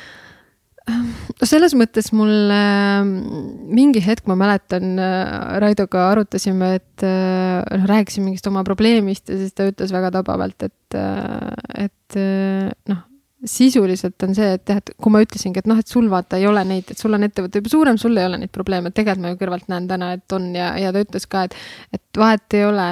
No 0.90 1.48
selles 1.50 1.76
mõttes 1.77 2.10
mul 2.16 2.51
äh, 2.53 3.03
mingi 3.06 4.01
hetk 4.03 4.27
ma 4.30 4.38
mäletan 4.40 4.98
äh,, 5.01 5.60
Raidoga 5.61 6.08
arutasime, 6.11 6.74
et 6.80 7.06
äh, 7.06 7.61
noh, 7.61 7.85
rääkisime 7.92 8.30
mingist 8.30 8.50
oma 8.50 8.66
probleemist 8.68 9.30
ja 9.32 9.38
siis 9.40 9.56
ta 9.58 9.69
ütles 9.69 9.93
väga 9.93 10.11
tabavalt, 10.18 10.68
et 10.68 10.98
äh,, 10.98 11.85
et 11.85 12.19
äh, 12.19 12.72
noh, 12.92 13.06
sisuliselt 13.45 14.22
on 14.26 14.35
see, 14.38 14.51
et 14.58 14.69
jah, 14.69 14.82
et 14.82 14.92
kui 15.01 15.14
ma 15.14 15.22
ütlesingi, 15.24 15.61
et 15.61 15.69
noh, 15.69 15.80
et 15.82 15.90
sul 15.90 16.10
vaata 16.11 16.38
ei 16.38 16.45
ole 16.50 16.64
neid, 16.68 16.92
et 16.93 17.00
sul 17.00 17.18
on 17.18 17.26
ettevõte 17.26 17.61
juba 17.61 17.72
suurem, 17.74 17.98
sul 18.01 18.18
ei 18.18 18.27
ole 18.30 18.42
neid 18.42 18.51
probleeme, 18.53 18.92
et 18.92 18.98
tegelikult 18.98 19.26
ma 19.26 19.32
ju 19.34 19.40
kõrvalt 19.40 19.72
näen 19.72 19.88
täna, 19.90 20.11
et 20.18 20.38
on 20.38 20.51
ja, 20.58 20.74
ja 20.82 20.92
ta 20.93 21.01
ütles 21.01 21.26
ka, 21.30 21.48
et, 21.50 21.58
et 21.98 22.22
vahet 22.22 22.60
ei 22.60 22.68
ole 22.69 22.90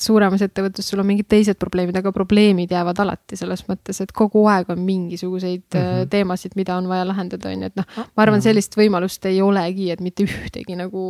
suuremas 0.00 0.40
ettevõttes 0.44 0.86
sul 0.88 1.00
on 1.02 1.08
mingid 1.08 1.28
teised 1.28 1.58
probleemid, 1.60 1.98
aga 2.00 2.12
probleemid 2.14 2.70
jäävad 2.72 3.00
alati 3.04 3.36
selles 3.36 3.66
mõttes, 3.68 4.00
et 4.00 4.12
kogu 4.16 4.46
aeg 4.48 4.70
on 4.72 4.80
mingisuguseid 4.80 5.64
mm 5.66 5.80
-hmm. 5.80 6.08
teemasid, 6.12 6.56
mida 6.56 6.76
on 6.80 6.88
vaja 6.88 7.04
lahendada, 7.08 7.52
on 7.52 7.66
ju, 7.66 7.70
et 7.72 7.76
noh, 7.76 7.88
ma 8.06 8.24
arvan, 8.24 8.42
sellist 8.42 8.76
võimalust 8.78 9.28
ei 9.28 9.42
olegi, 9.44 9.90
et 9.92 10.00
mitte 10.00 10.24
ühtegi 10.24 10.76
nagu. 10.80 11.02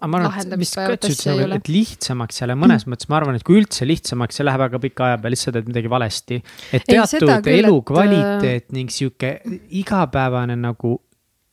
aga 0.00 0.10
ma 0.10 0.18
arvan, 0.18 0.40
et 0.40 0.58
mis 0.58 0.74
ka 0.74 0.88
ütlesid 0.96 1.30
nagu, 1.30 1.54
et 1.54 1.68
lihtsamaks 1.68 2.42
jälle 2.42 2.54
mõnes 2.58 2.86
mm. 2.86 2.94
mõttes, 2.94 3.08
ma 3.08 3.16
arvan, 3.22 3.38
et 3.38 3.46
kui 3.46 3.60
üldse 3.60 3.86
lihtsamaks, 3.86 4.36
see 4.36 4.46
läheb 4.46 4.60
väga 4.66 4.78
pika 4.78 5.04
aja 5.04 5.18
peale, 5.18 5.36
lihtsalt 5.36 5.54
sa 5.54 5.58
teed 5.58 5.70
midagi 5.70 5.90
valesti. 5.90 6.42
et 6.72 6.82
teatud 6.86 7.46
elukvaliteet 7.46 8.64
et... 8.64 8.72
ning 8.72 8.90
sihuke 8.90 9.38
igapäevane 9.70 10.56
nagu 10.58 10.98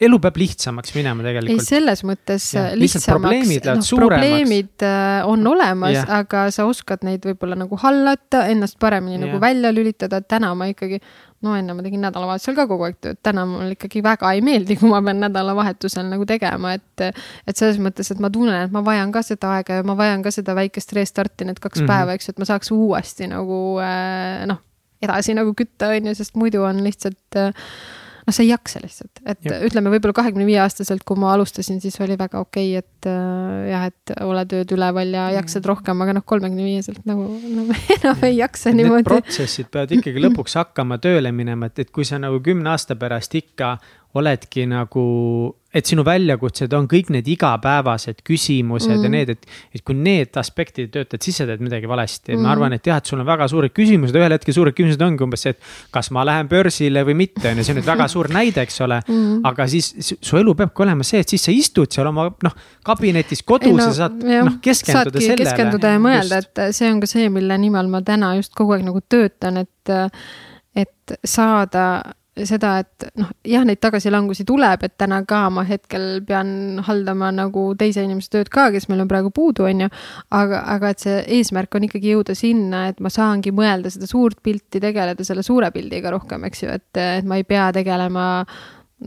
elu 0.03 0.17
peab 0.19 0.37
lihtsamaks 0.39 0.91
minema 0.95 1.23
tegelikult. 1.23 1.61
ei, 1.61 1.63
selles 1.63 2.01
mõttes 2.07 2.49
ja, 2.51 2.65
lihtsamaks, 2.75 3.07
probleemid, 3.07 3.67
no, 3.69 3.83
probleemid 4.01 4.83
äh, 4.83 5.27
on 5.29 5.47
olemas, 5.47 6.01
aga 6.11 6.49
sa 6.51 6.65
oskad 6.67 7.05
neid 7.07 7.23
võib-olla 7.23 7.55
nagu 7.61 7.79
hallata, 7.79 8.43
ennast 8.51 8.75
paremini 8.81 9.15
ja. 9.15 9.21
nagu 9.23 9.39
välja 9.43 9.71
lülitada, 9.71 10.19
täna 10.19 10.51
ma 10.57 10.67
ikkagi, 10.71 10.99
no 11.47 11.55
enne 11.55 11.77
ma 11.77 11.85
tegin 11.85 12.03
nädalavahetusel 12.03 12.59
ka 12.59 12.67
kogu 12.67 12.89
aeg 12.89 12.99
tööd, 13.07 13.21
täna 13.23 13.47
mulle 13.47 13.77
ikkagi 13.77 14.03
väga 14.03 14.35
ei 14.35 14.43
meeldi, 14.43 14.75
kui 14.81 14.91
ma 14.91 14.99
pean 15.05 15.23
nädalavahetusel 15.23 16.11
nagu 16.11 16.27
tegema, 16.27 16.75
et 16.75 17.07
et 17.07 17.55
selles 17.55 17.79
mõttes, 17.79 18.11
et 18.11 18.19
ma 18.19 18.31
tunnen, 18.33 18.67
et 18.67 18.75
ma 18.75 18.83
vajan 18.83 19.15
ka 19.15 19.23
seda 19.23 19.55
aega 19.61 19.79
ja 19.79 19.87
ma 19.87 19.95
vajan 19.95 20.27
ka 20.27 20.35
seda 20.35 20.59
väikest 20.59 20.91
restarti, 20.97 21.47
need 21.47 21.63
kaks 21.63 21.79
mm 21.79 21.85
-hmm. 21.85 21.93
päeva, 21.95 22.19
eks 22.19 22.27
ju, 22.27 22.35
et 22.35 22.43
ma 22.43 22.51
saaks 22.51 22.75
uuesti 22.75 23.31
nagu 23.31 23.79
äh, 23.79 24.43
noh, 24.51 24.59
edasi 25.01 25.35
nagu 25.37 25.55
kütta, 25.55 25.95
on 25.95 26.11
ju, 26.11 26.15
sest 26.17 26.35
muidu 26.35 26.67
on 26.67 26.83
lihtsalt 26.83 27.39
äh, 27.39 27.55
noh, 28.25 28.33
sa 28.33 28.43
ei 28.43 28.49
jaksa 28.49 28.81
lihtsalt, 28.81 29.21
et 29.25 29.45
ja. 29.45 29.59
ütleme, 29.67 29.91
võib-olla 29.93 30.15
kahekümne 30.17 30.47
viie 30.47 30.57
aastaselt, 30.63 31.03
kui 31.07 31.19
ma 31.21 31.33
alustasin, 31.35 31.79
siis 31.83 31.97
oli 32.03 32.17
väga 32.19 32.41
okei 32.41 32.71
okay,, 32.73 32.83
et 32.83 33.09
äh, 33.09 33.67
jah, 33.71 33.85
et 33.91 34.15
oled 34.25 34.55
ööd 34.59 34.73
üleval 34.75 35.13
ja 35.13 35.27
jaksad 35.37 35.61
mm. 35.61 35.69
rohkem, 35.71 36.05
aga 36.05 36.15
noh, 36.17 36.25
kolmekümne 36.25 36.65
viieselt 36.65 37.05
nagu 37.09 37.27
no, 37.29 37.67
enam 37.97 38.25
ei 38.25 38.39
jaksa 38.39 38.73
Need 38.73 38.83
niimoodi. 38.83 39.07
protsessid 39.09 39.69
peavad 39.73 39.93
ikkagi 39.99 40.25
lõpuks 40.25 40.57
hakkama 40.61 40.97
tööle 41.03 41.33
minema, 41.35 41.69
et, 41.69 41.85
et 41.85 41.93
kui 41.93 42.07
sa 42.07 42.19
nagu 42.21 42.41
kümne 42.45 42.73
aasta 42.73 42.97
pärast 42.99 43.37
ikka 43.37 43.75
oledki 44.15 44.63
nagu, 44.69 45.03
et 45.75 45.89
sinu 45.89 46.05
väljakutsed 46.07 46.71
on 46.77 46.85
kõik 46.87 47.09
need 47.11 47.27
igapäevased 47.33 48.21
küsimused 48.25 48.93
mm. 48.93 49.03
ja 49.03 49.11
need, 49.11 49.31
et, 49.33 49.47
et 49.75 49.83
kui 49.85 49.97
need 49.97 50.37
aspektid 50.39 50.91
töötad, 50.93 51.19
siis 51.23 51.41
sa 51.41 51.47
teed 51.49 51.63
midagi 51.63 51.89
valesti. 51.89 52.31
Mm.. 52.31 52.45
ma 52.45 52.53
arvan, 52.53 52.75
et 52.77 52.87
jah, 52.87 53.01
et 53.01 53.11
sul 53.11 53.19
on 53.19 53.27
väga 53.27 53.47
suured 53.51 53.73
küsimused, 53.75 54.15
ühel 54.15 54.35
hetkel 54.37 54.55
suured 54.55 54.75
küsimused 54.77 55.03
ongi 55.03 55.25
umbes 55.25 55.43
see, 55.45 55.55
et 55.55 55.91
kas 55.95 56.11
ma 56.15 56.23
lähen 56.27 56.49
börsile 56.51 57.03
või 57.07 57.17
mitte, 57.25 57.43
on 57.51 57.59
ju, 57.59 57.67
see 57.67 57.75
on 57.75 57.79
nüüd 57.81 57.89
väga 57.91 58.07
suur 58.11 58.31
näide, 58.33 58.65
eks 58.65 58.81
ole. 58.87 59.01
Mm.. 59.15 59.45
aga 59.47 59.65
siis 59.69 60.15
su 60.17 60.37
elu 60.37 60.53
peabki 60.57 60.81
olema 60.83 61.05
see, 61.05 61.21
et 61.23 61.29
siis 61.29 61.43
sa 61.45 61.53
istud 61.53 61.91
seal 61.93 62.07
oma 62.09 62.25
noh, 62.43 62.55
kabinetis 62.85 63.43
kodus 63.47 63.77
no, 63.77 63.85
ja 63.85 63.93
saad 63.95 64.17
noh, 64.19 64.57
keskenduda 64.63 65.21
sellele. 65.21 65.37
keskenduda 65.43 65.93
ja 65.93 66.01
mõelda, 66.01 66.39
et 66.41 66.61
see 66.75 66.89
on 66.91 66.99
ka 67.03 67.09
see, 67.09 67.29
mille 67.33 67.57
nimel 67.61 67.89
ma 67.91 68.01
täna 68.05 68.33
just 68.39 68.53
kogu 68.57 68.75
aeg 68.75 68.83
nagu 68.87 69.01
töötan, 69.07 69.61
et, 69.61 69.93
et 70.83 71.15
saada 71.23 71.85
seda, 72.43 72.71
et 72.83 73.05
noh, 73.19 73.29
jah, 73.47 73.63
neid 73.67 73.79
tagasilangusi 73.83 74.43
tuleb, 74.47 74.83
et 74.83 74.95
täna 74.99 75.21
ka 75.27 75.45
ma 75.53 75.63
hetkel 75.67 76.19
pean 76.27 76.81
haldama 76.83 77.31
nagu 77.35 77.67
teise 77.79 78.03
inimese 78.03 78.33
tööd 78.33 78.51
ka, 78.51 78.67
kes 78.73 78.89
meil 78.91 79.05
on 79.05 79.11
praegu 79.11 79.31
puudu, 79.35 79.67
on 79.69 79.85
ju. 79.85 79.91
aga, 80.35 80.63
aga 80.75 80.91
et 80.91 81.05
see 81.05 81.21
eesmärk 81.37 81.77
on 81.79 81.87
ikkagi 81.87 82.11
jõuda 82.11 82.35
sinna, 82.35 82.87
et 82.91 82.99
ma 83.03 83.11
saangi 83.13 83.55
mõelda 83.55 83.93
seda 83.93 84.09
suurt 84.09 84.41
pilti, 84.43 84.83
tegeleda 84.83 85.23
selle 85.27 85.45
suure 85.47 85.71
pildiga 85.75 86.11
rohkem, 86.11 86.43
eks 86.49 86.65
ju, 86.65 86.75
et, 86.75 86.89
et 86.99 87.27
ma 87.27 87.39
ei 87.39 87.47
pea 87.47 87.69
tegelema 87.75 88.27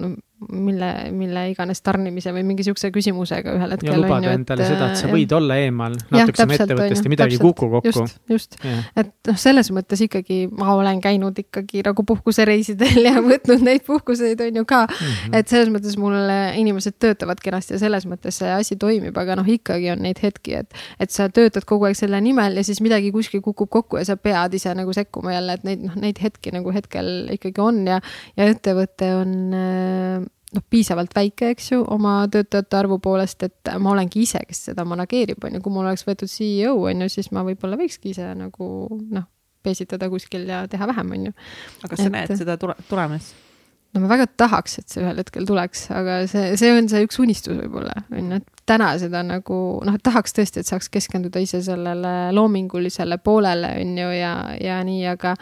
no, 0.01 0.15
mille, 0.53 0.89
mille 1.11 1.43
iganes 1.51 1.81
tarnimise 1.83 2.31
või 2.35 2.45
mingi 2.47 2.63
sihukese 2.63 2.93
küsimusega 2.95 3.57
ühel 3.57 3.73
hetkel. 3.75 3.91
ja 3.91 3.99
lubada 3.99 4.35
endale 4.37 4.63
et, 4.63 4.71
seda, 4.71 4.91
et 4.93 5.01
sa 5.01 5.11
võid 5.11 5.33
ja, 5.33 5.39
olla 5.41 5.57
eemal 5.59 5.97
natukese 6.15 6.45
oma 6.47 6.55
ettevõttest 6.55 7.09
ja 7.09 7.13
midagi 7.13 7.39
ei 7.39 7.43
kuku 7.43 7.69
kokku. 7.73 7.91
just, 7.91 8.21
just, 8.31 8.55
et 8.95 9.11
noh, 9.27 9.39
selles 9.41 9.73
mõttes 9.75 10.05
ikkagi 10.07 10.45
ma 10.55 10.77
olen 10.77 11.03
käinud 11.03 11.41
ikkagi 11.43 11.83
nagu 11.87 12.05
puhkusereisidel 12.07 13.03
ja 13.09 13.17
võtnud 13.31 13.65
neid 13.67 13.83
puhkuseid, 13.89 14.45
on 14.47 14.61
ju 14.63 14.65
ka 14.69 14.85
mm. 14.87 14.95
-hmm. 14.95 15.37
et 15.41 15.51
selles 15.51 15.73
mõttes 15.75 15.99
mul 15.99 16.17
inimesed 16.61 17.01
töötavad 17.03 17.43
kenasti 17.43 17.75
ja 17.75 17.83
selles 17.83 18.07
mõttes 18.07 18.39
see 18.39 18.55
asi 18.55 18.79
toimib, 18.79 19.19
aga 19.19 19.41
noh, 19.41 19.51
ikkagi 19.59 19.91
on 19.97 20.07
neid 20.07 20.23
hetki, 20.23 20.55
et, 20.63 20.81
et 21.03 21.11
sa 21.11 21.27
töötad 21.29 21.67
kogu 21.67 21.91
aeg 21.91 21.99
selle 21.99 22.23
nimel 22.23 22.63
ja 22.63 22.65
siis 22.65 22.81
midagi 22.85 23.11
kuskil 23.13 23.43
kukub 23.43 23.71
kokku 23.75 23.99
ja 23.99 24.07
sa 24.07 24.17
pead 24.17 24.55
ise 24.55 24.71
nagu 24.79 24.95
sekkuma 24.95 25.35
jälle, 25.35 25.59
et 25.59 25.67
neid 25.67 25.83
noh, 25.83 25.99
neid 25.99 26.23
hetki 26.23 26.55
nagu 26.55 26.71
hetkel 26.71 27.35
ikkagi 27.35 27.61
on 27.61 27.83
ja, 27.91 27.99
ja 28.39 28.51
ettevõte 28.55 29.13
on 29.19 30.28
noh, 30.55 30.65
piisavalt 30.71 31.15
väike, 31.17 31.53
eks 31.55 31.73
ju, 31.73 31.81
oma 31.93 32.21
töötajate 32.33 32.79
arvu 32.79 32.99
poolest, 33.05 33.43
et 33.45 33.73
ma 33.83 33.93
olengi 33.95 34.23
ise, 34.25 34.41
kes 34.49 34.69
seda 34.71 34.85
manageerib, 34.89 35.43
on 35.45 35.59
ju, 35.59 35.65
kui 35.65 35.75
mul 35.75 35.89
oleks 35.89 36.07
võetud 36.09 36.31
CEO, 36.33 36.77
on 36.89 37.05
ju, 37.05 37.11
siis 37.13 37.33
ma 37.37 37.45
võib-olla 37.47 37.79
võikski 37.81 38.15
ise 38.15 38.31
nagu 38.39 38.71
noh, 39.13 39.29
peesitada 39.65 40.09
kuskil 40.13 40.49
ja 40.49 40.63
teha 40.71 40.89
vähem, 40.89 41.13
on 41.17 41.29
ju. 41.29 41.37
aga 41.83 41.93
kas 41.93 42.01
sa 42.05 42.09
et... 42.09 42.17
näed 42.17 42.41
seda 42.41 42.57
tule-, 42.61 42.79
tulemas? 42.89 43.35
no 43.93 44.03
ma 44.05 44.11
väga 44.11 44.29
tahaks, 44.41 44.79
et 44.81 44.93
see 44.93 45.01
ühel 45.01 45.21
hetkel 45.21 45.49
tuleks, 45.49 45.87
aga 45.97 46.21
see, 46.29 46.53
see 46.61 46.73
on 46.77 46.89
see 46.93 47.05
üks 47.07 47.21
unistus 47.23 47.57
võib-olla, 47.57 47.97
on 48.13 48.35
ju, 48.35 48.41
et 48.41 48.65
täna 48.69 48.93
seda 49.01 49.23
nagu 49.27 49.61
noh, 49.85 49.97
et 49.97 50.05
tahaks 50.05 50.37
tõesti, 50.37 50.63
et 50.63 50.69
saaks 50.69 50.89
keskenduda 50.93 51.43
ise 51.45 51.61
sellele 51.65 52.15
loomingulisele 52.37 53.21
poolele, 53.25 53.75
on 53.83 53.97
ju, 54.01 54.11
ja, 54.17 54.35
ja 54.65 54.81
nii, 54.85 55.05
aga 55.13 55.37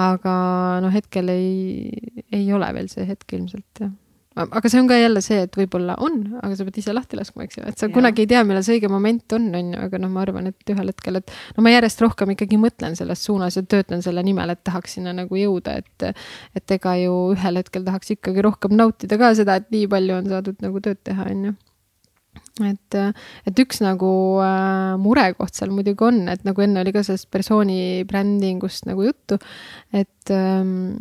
aga 0.00 0.34
noh, 0.82 0.92
hetkel 0.94 1.30
ei, 1.34 1.90
ei 2.32 2.46
ole 2.54 2.70
veel 2.74 2.86
see 2.90 3.06
hetk 3.08 3.34
ilmselt 3.36 3.82
jah 3.82 3.90
aga 4.38 4.70
see 4.70 4.78
on 4.78 4.88
ka 4.88 4.94
jälle 4.94 5.20
see, 5.24 5.40
et 5.46 5.56
võib-olla 5.58 5.96
on, 6.06 6.20
aga 6.38 6.54
sa 6.54 6.66
pead 6.66 6.76
ise 6.78 6.92
lahti 6.94 7.18
laskma, 7.18 7.46
eks 7.46 7.58
ju, 7.58 7.64
et 7.66 7.80
sa 7.80 7.88
ja. 7.88 7.94
kunagi 7.94 8.22
ei 8.24 8.30
tea, 8.30 8.42
millal 8.46 8.62
see 8.66 8.76
õige 8.78 8.90
moment 8.92 9.34
on, 9.36 9.48
on 9.58 9.72
ju, 9.74 9.80
aga 9.88 10.00
noh, 10.02 10.12
ma 10.14 10.22
arvan, 10.22 10.50
et 10.52 10.74
ühel 10.74 10.92
hetkel, 10.92 11.18
et 11.18 11.32
no 11.56 11.64
ma 11.66 11.72
järjest 11.72 12.04
rohkem 12.04 12.34
ikkagi 12.36 12.60
mõtlen 12.62 12.94
selles 12.98 13.24
suunas 13.26 13.58
ja 13.58 13.64
töötan 13.66 14.04
selle 14.06 14.22
nimel, 14.26 14.54
et 14.54 14.62
tahaks 14.66 14.94
sinna 14.98 15.14
nagu 15.16 15.40
jõuda, 15.40 15.80
et 15.82 16.06
et 16.56 16.76
ega 16.76 16.94
ju 17.02 17.16
ühel 17.34 17.58
hetkel 17.58 17.82
tahaks 17.86 18.14
ikkagi 18.14 18.44
rohkem 18.46 18.76
nautida 18.78 19.18
ka 19.18 19.32
seda, 19.38 19.58
et 19.58 19.66
nii 19.74 19.90
palju 19.90 20.20
on 20.20 20.30
saadud 20.30 20.62
nagu 20.62 20.84
tööd 20.84 21.02
teha, 21.06 21.26
on 21.34 21.50
ju 21.50 21.56
et, 22.70 22.98
et 23.50 23.62
üks 23.64 23.80
nagu 23.82 24.12
äh, 24.44 24.94
murekoht 25.00 25.58
seal 25.58 25.72
muidugi 25.74 26.06
on, 26.06 26.22
et 26.30 26.46
nagu 26.46 26.62
enne 26.62 26.84
oli 26.84 26.94
ka 26.94 27.02
sellest 27.06 27.30
persooni 27.34 28.06
brändingust 28.08 28.86
nagu 28.86 29.08
juttu, 29.08 29.40
et 29.90 30.34
ähm, 30.34 30.94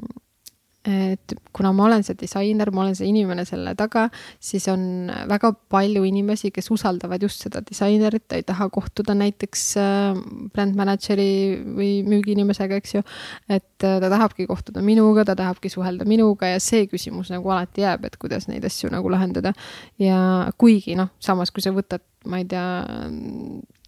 et 0.90 1.34
kuna 1.56 1.72
ma 1.76 1.86
olen 1.88 2.04
see 2.06 2.18
disainer, 2.20 2.72
ma 2.76 2.84
olen 2.84 2.98
see 2.98 3.10
inimene 3.10 3.46
selle 3.48 3.76
taga, 3.80 4.08
siis 4.44 4.68
on 4.72 5.10
väga 5.30 5.52
palju 5.72 6.04
inimesi, 6.08 6.52
kes 6.56 6.70
usaldavad 6.74 7.24
just 7.26 7.46
seda 7.46 7.62
disainerit, 7.66 8.28
ta 8.28 8.40
ei 8.40 8.46
taha 8.48 8.70
kohtuda 8.74 9.16
näiteks 9.18 9.66
äh, 9.80 10.20
brand 10.54 10.78
manager'i 10.80 11.30
või 11.78 11.92
müügiinimesega, 12.10 12.80
eks 12.82 12.98
ju. 12.98 13.04
et 13.50 13.88
äh, 13.88 14.00
ta 14.02 14.12
tahabki 14.12 14.48
kohtuda 14.50 14.84
minuga, 14.86 15.26
ta 15.28 15.38
tahabki 15.40 15.72
suhelda 15.72 16.08
minuga 16.10 16.54
ja 16.54 16.62
see 16.64 16.88
küsimus 16.92 17.32
nagu 17.34 17.52
alati 17.54 17.86
jääb, 17.86 18.10
et 18.10 18.20
kuidas 18.22 18.50
neid 18.52 18.66
asju 18.68 18.92
nagu 18.94 19.12
lahendada. 19.12 19.54
ja 20.00 20.20
kuigi 20.58 20.98
noh, 21.00 21.14
samas 21.24 21.52
kui 21.52 21.64
sa 21.64 21.74
võtad 21.76 22.04
ma 22.28 22.42
ei 22.42 22.48
tea, 22.50 22.68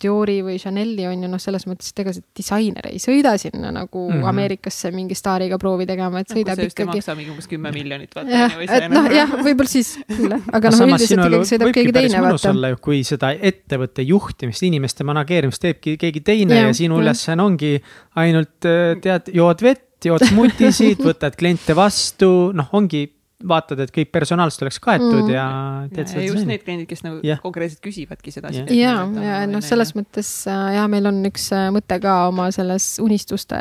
Diori 0.01 0.37
või 0.45 0.57
Chanel'i 0.61 1.05
on 1.09 1.25
ju 1.25 1.29
noh, 1.29 1.41
selles 1.41 1.65
mõttes, 1.69 1.91
et 1.91 2.01
ega 2.03 2.13
see 2.15 2.23
disainer 2.37 2.87
ei 2.89 2.99
sõida 3.01 3.33
sinna 3.41 3.71
nagu 3.73 4.05
mm 4.07 4.17
-hmm. 4.17 4.29
Ameerikasse 4.31 4.91
mingi 4.95 5.15
staariga 5.17 5.59
proovi 5.61 5.85
tegema, 5.89 6.23
et 6.23 6.31
sõidab 6.33 6.57
no, 6.57 6.67
ikkagi. 6.69 6.89
maksab 6.91 7.17
mingi 7.19 7.31
umbes 7.33 7.47
kümme 7.51 7.71
miljonit. 7.75 8.15
jah, 8.15 8.57
et 8.67 8.89
noh, 8.91 9.09
jah, 9.11 9.35
võib-olla 9.37 9.69
siis 9.69 9.93
küll, 10.07 10.33
aga 10.33 10.69
noh, 10.73 10.83
üldiselt 10.87 11.25
ikkagi 11.25 11.51
sõidab 11.53 11.73
keegi 11.77 11.95
teine, 11.99 12.21
vaata. 12.21 12.75
kui 12.81 13.03
seda 13.03 13.31
ettevõtte 13.31 14.01
juhtimist, 14.01 14.63
inimeste 14.63 15.03
manageerimist 15.03 15.61
teebki 15.61 15.97
keegi 15.97 16.21
teine 16.21 16.55
ja, 16.55 16.67
ja 16.67 16.73
sinu 16.73 16.99
ülesanne 17.01 17.43
ongi 17.43 17.77
ainult 18.15 18.59
tead, 19.01 19.31
jood 19.33 19.61
vett, 19.61 20.05
jood 20.05 20.25
smutisid, 20.25 21.01
võtad 21.09 21.35
kliente 21.37 21.75
vastu, 21.77 22.51
noh, 22.53 22.69
ongi 22.73 23.07
vaatad, 23.47 23.79
et 23.83 23.91
kõik 23.93 24.11
personaalselt 24.13 24.65
oleks 24.65 24.79
kaetud 24.83 25.23
mm. 25.23 25.31
ja 25.33 25.45
teed 25.93 26.11
seda. 26.11 26.23
just 26.25 26.47
need 26.49 26.63
kliendid, 26.65 26.87
kes 26.89 27.03
nagu 27.05 27.19
yeah. 27.25 27.41
konkreetselt 27.43 27.81
küsivadki 27.85 28.33
seda. 28.33 28.51
ja, 28.53 28.65
ja, 28.75 28.95
ja 29.25 29.41
noh, 29.49 29.63
selles 29.65 29.93
mõttes 29.97 30.29
äh, 30.51 30.73
ja 30.77 30.87
meil 30.91 31.09
on 31.09 31.21
üks 31.29 31.49
äh, 31.55 31.69
mõte 31.73 31.99
ka 32.03 32.15
oma 32.29 32.49
selles 32.55 32.93
unistuste 33.03 33.59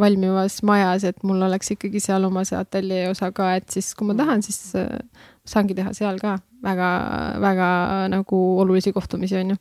valmivas 0.00 0.60
majas, 0.66 1.06
et 1.10 1.26
mul 1.26 1.42
oleks 1.48 1.74
ikkagi 1.76 2.02
seal 2.02 2.28
oma 2.28 2.44
see 2.48 2.58
ateljee 2.60 3.10
osa 3.10 3.32
ka, 3.36 3.54
et 3.60 3.68
siis 3.72 3.92
kui 3.94 4.08
ma 4.08 4.14
mm. 4.14 4.22
tahan, 4.22 4.46
siis 4.46 4.62
äh, 4.78 4.88
saangi 5.48 5.76
teha 5.78 5.94
seal 5.96 6.20
ka 6.22 6.38
väga-väga 6.64 7.70
nagu 8.12 8.40
olulisi 8.60 8.92
kohtumisi, 8.92 9.38
on 9.40 9.54
ju 9.54 9.60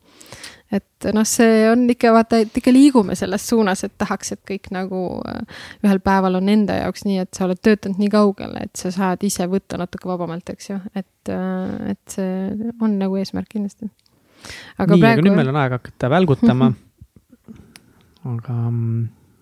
et 0.72 1.08
noh, 1.16 1.26
see 1.26 1.64
on 1.72 1.88
ikka 1.90 2.12
vaata, 2.14 2.42
et 2.44 2.58
ikka 2.62 2.74
liigume 2.74 3.16
selles 3.18 3.48
suunas, 3.50 3.82
et 3.88 3.96
tahaks, 3.98 4.34
et 4.36 4.42
kõik 4.52 4.70
nagu 4.76 5.04
äh, 5.30 5.62
ühel 5.86 6.02
päeval 6.06 6.38
on 6.42 6.52
enda 6.52 6.78
jaoks 6.84 7.08
nii, 7.08 7.24
et 7.24 7.34
sa 7.34 7.48
oled 7.48 7.62
töötanud 7.66 8.02
nii 8.02 8.12
kaugele, 8.14 8.68
et 8.68 8.84
sa 8.84 8.92
saad 8.94 9.24
ise 9.26 9.48
võtta 9.50 9.80
natuke 9.82 10.10
vabamalt, 10.10 10.54
eks 10.54 10.70
ju, 10.70 10.82
et, 10.94 11.32
äh, 11.34 11.96
et 11.96 12.18
see 12.18 12.72
on 12.82 13.00
nagu 13.02 13.18
eesmärk 13.20 13.50
kindlasti. 13.56 13.90
aga 14.78 14.94
nii 14.94 15.04
praegu..., 15.08 15.26
nüüd 15.26 15.42
meil 15.42 15.52
on 15.52 15.64
aeg 15.64 15.80
hakata 15.80 16.12
välgutama 16.14 16.74
aga 18.28 18.56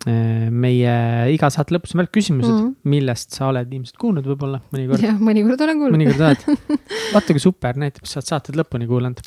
äh, 0.07 0.47
meie 0.53 0.95
iga 1.33 1.49
saate 1.53 1.75
lõpus 1.75 1.95
on 1.95 2.03
veel 2.03 2.11
küsimused 2.13 2.51
mm, 2.51 2.61
-hmm. 2.61 2.75
millest 2.93 3.35
sa 3.35 3.49
oled 3.51 3.71
ilmselt 3.73 3.97
kuulnud 4.01 4.27
võib-olla 4.27 4.61
mõnikord. 4.73 5.03
jah, 5.03 5.17
mõnikord 5.19 5.63
olen 5.65 5.81
kuulnud. 5.81 5.97
mõnikord 5.97 6.25
oled. 6.29 6.79
vaata 7.15 7.35
kui 7.35 7.43
super, 7.43 7.79
näitab, 7.83 8.05
sa 8.05 8.21
oled 8.21 8.31
saated 8.31 8.59
lõpuni 8.59 8.89
kuulanud 8.89 9.23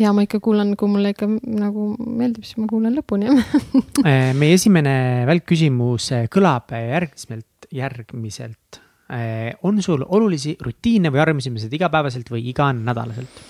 ja 0.00 0.12
ma 0.14 0.24
ikka 0.26 0.40
kuulan, 0.44 0.74
kui 0.78 0.90
mulle 0.90 1.12
ikka 1.14 1.28
nagu 1.28 1.92
meeldib, 1.98 2.46
siis 2.46 2.58
ma 2.60 2.68
kuulan 2.70 2.94
lõpuni 2.96 3.30
äh, 4.08 4.30
meie 4.38 4.56
esimene 4.56 4.94
välkküsimus 5.28 6.10
äh, 6.16 6.28
kõlab 6.32 6.72
järgmiselt, 6.76 7.68
järgmiselt. 7.72 8.80
Äh, 9.12 9.52
on 9.66 9.82
sul 9.84 10.04
olulisi 10.06 10.56
rutiine 10.62 11.12
või 11.12 11.22
harjumusi, 11.24 11.52
mis 11.52 11.66
teed 11.66 11.76
igapäevaselt 11.80 12.32
või 12.32 12.46
iganädalaselt? 12.52 13.42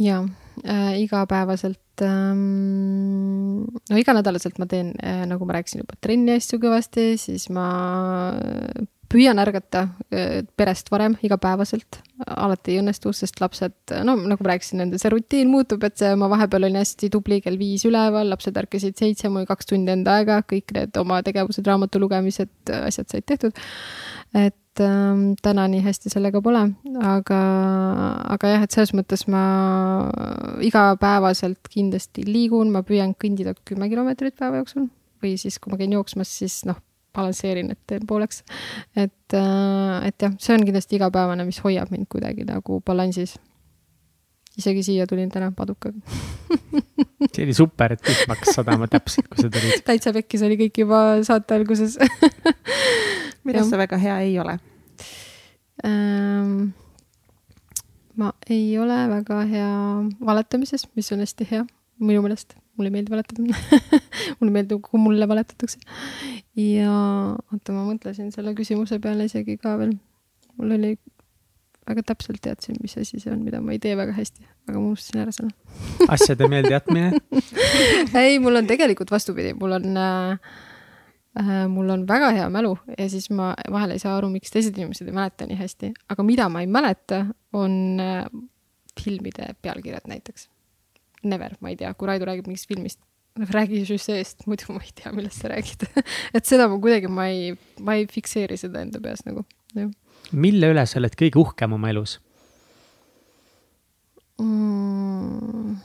ja 0.00 0.20
äh,, 0.64 1.00
igapäevaselt 1.02 2.04
ähm,, 2.04 3.66
no 3.68 3.98
iganädalaselt 4.00 4.60
ma 4.60 4.68
teen 4.70 4.94
äh,, 4.96 5.26
nagu 5.28 5.44
ma 5.44 5.58
rääkisin 5.58 5.82
juba, 5.82 5.98
trenni 6.00 6.38
asju 6.38 6.60
kõvasti, 6.62 7.12
siis 7.20 7.48
ma 7.52 7.66
püüan 9.10 9.40
ärgata 9.42 9.82
äh, 10.14 10.40
perest 10.56 10.90
varem 10.92 11.16
igapäevaselt, 11.26 11.98
alati 12.30 12.74
ei 12.74 12.80
õnnestu, 12.82 13.12
sest 13.16 13.40
lapsed, 13.42 13.74
no 14.06 14.14
nagu 14.18 14.44
ma 14.44 14.52
rääkisin, 14.52 14.80
nende 14.82 15.00
see 15.00 15.10
rutiin 15.12 15.50
muutub, 15.50 15.82
et 15.86 15.98
see, 15.98 16.12
ma 16.20 16.28
vahepeal 16.30 16.68
olin 16.68 16.78
hästi 16.80 17.10
tubli 17.12 17.40
kell 17.44 17.58
viis 17.60 17.84
üleval, 17.88 18.30
lapsed 18.30 18.56
ärkasid 18.60 18.98
seitse, 19.00 19.28
mul 19.28 19.42
oli 19.42 19.50
kaks 19.50 19.70
tundi 19.72 19.94
enda 19.94 20.20
aega, 20.20 20.40
kõik 20.46 20.74
need 20.76 21.00
oma 21.00 21.20
tegevused, 21.26 21.66
raamatu 21.66 22.02
lugemised, 22.02 22.52
asjad 22.80 23.10
said 23.10 23.26
tehtud. 23.26 23.56
et 24.36 24.84
ähm, 24.84 25.32
täna 25.42 25.66
nii 25.72 25.82
hästi 25.82 26.12
sellega 26.12 26.42
pole, 26.44 26.62
aga, 27.02 27.40
aga 28.36 28.52
jah, 28.54 28.66
et 28.66 28.76
selles 28.76 28.94
mõttes 28.94 29.26
ma 29.32 29.42
igapäevaselt 30.62 31.72
kindlasti 31.72 32.28
liigun, 32.28 32.70
ma 32.70 32.84
püüan 32.86 33.16
kõndida 33.18 33.56
kümme 33.64 33.90
kilomeetrit 33.90 34.38
päeva 34.38 34.62
jooksul 34.62 34.86
või 35.20 35.34
siis, 35.40 35.58
kui 35.58 35.72
ma 35.72 35.80
käin 35.80 35.98
jooksmas, 35.98 36.30
siis 36.30 36.62
noh 36.68 36.78
balansseerin, 37.16 37.70
et 37.74 37.80
teen 37.86 38.06
pooleks. 38.06 38.42
et, 38.96 39.34
äh, 39.34 40.08
et 40.08 40.22
jah, 40.22 40.34
see 40.38 40.56
on 40.56 40.66
kindlasti 40.66 40.98
igapäevane, 40.98 41.46
mis 41.48 41.60
hoiab 41.64 41.92
mind 41.94 42.08
kuidagi 42.12 42.46
nagu 42.48 42.80
balansis. 42.86 43.36
isegi 44.58 44.82
siia 44.82 45.06
tulin 45.06 45.30
täna 45.30 45.52
padukaga 45.56 46.00
see 47.34 47.44
oli 47.44 47.54
super, 47.54 47.94
et 47.94 48.02
kõik 48.04 48.24
hakkas 48.32 48.58
sadama 48.58 48.88
täpselt, 48.90 49.28
kui 49.30 49.44
sa 49.44 49.52
tulid. 49.52 49.82
täitsa 49.88 50.12
pekkis 50.16 50.44
oli 50.46 50.58
kõik 50.60 50.82
juba 50.84 51.00
saate 51.26 51.56
alguses 51.56 51.96
milles 53.44 53.70
sa 53.70 53.80
väga 53.80 54.00
hea 54.00 54.20
ei 54.26 54.38
ole 54.42 54.58
ähm,? 55.86 56.70
ma 58.20 58.32
ei 58.50 58.74
ole 58.78 58.96
väga 59.08 59.44
hea 59.48 59.74
valetamises, 60.26 60.88
mis 60.96 61.12
on 61.14 61.22
hästi 61.24 61.46
hea 61.52 61.62
minu 62.00 62.24
meelest 62.24 62.56
mulle 62.80 62.88
ei 62.88 62.96
meeldi 62.96 63.12
valetada. 63.12 63.44
Mulle 64.40 64.52
meeldib, 64.54 64.80
kui 64.86 65.00
mulle 65.00 65.28
valetatakse. 65.28 65.78
ja 66.56 66.92
oota, 67.36 67.74
ma 67.76 67.84
mõtlesin 67.84 68.30
selle 68.32 68.54
küsimuse 68.56 68.96
peale 69.02 69.26
isegi 69.28 69.58
ka 69.60 69.76
veel. 69.80 69.92
mul 70.56 70.76
oli, 70.76 70.94
väga 71.90 72.04
täpselt 72.12 72.40
teadsin, 72.44 72.78
mis 72.82 72.96
asi 73.00 73.20
see 73.20 73.32
on, 73.32 73.42
mida 73.44 73.60
ma 73.64 73.74
ei 73.74 73.80
tee 73.82 73.92
väga 73.98 74.14
hästi, 74.16 74.44
aga 74.68 74.78
ma 74.78 74.90
unustasin 74.92 75.22
ära 75.24 75.34
selle. 75.34 75.52
Asjade 76.14 76.48
meeldejätmine? 76.50 77.12
Ei, 78.24 78.38
mul 78.42 78.60
on 78.60 78.68
tegelikult 78.70 79.12
vastupidi, 79.12 79.52
mul 79.58 79.76
on 79.78 79.98
äh, 80.00 80.54
äh, 81.40 81.66
mul 81.72 81.90
on 81.96 82.06
väga 82.08 82.30
hea 82.36 82.46
mälu 82.52 82.76
ja 82.96 83.08
siis 83.12 83.28
ma 83.34 83.52
vahel 83.72 83.96
ei 83.96 84.02
saa 84.02 84.16
aru, 84.18 84.30
miks 84.32 84.54
teised 84.54 84.78
inimesed 84.78 85.10
ei 85.10 85.16
mäleta 85.16 85.48
nii 85.50 85.58
hästi, 85.60 85.92
aga 86.14 86.26
mida 86.26 86.48
ma 86.52 86.64
ei 86.64 86.70
mäleta, 86.70 87.24
on 87.52 87.76
äh, 88.00 88.24
filmide 89.00 89.54
pealkirjad 89.62 90.08
näiteks 90.10 90.48
never, 91.26 91.56
ma 91.60 91.72
ei 91.72 91.78
tea, 91.80 91.92
kui 91.94 92.08
Raido 92.08 92.28
räägib 92.28 92.48
mingist 92.50 92.68
filmist, 92.70 93.00
räägi 93.50 93.82
žüsseest, 93.88 94.46
muidu 94.50 94.74
ma 94.74 94.82
ei 94.84 94.94
tea, 94.96 95.12
millest 95.16 95.42
sa 95.42 95.52
räägid. 95.52 95.86
Et 96.36 96.46
seda 96.48 96.68
ma 96.70 96.78
kuidagi, 96.80 97.10
ma 97.12 97.28
ei, 97.30 97.54
ma 97.84 97.98
ei 97.98 98.08
fikseeri 98.10 98.58
seda 98.60 98.82
enda 98.84 99.02
peas 99.02 99.24
nagu, 99.28 99.44
jah. 99.76 99.90
mille 100.32 100.72
üle 100.72 100.86
sa 100.86 101.00
oled 101.02 101.16
kõige 101.18 101.40
uhkem 101.42 101.78
oma 101.78 101.92
elus? 101.92 102.18
Mm,? 104.40 105.76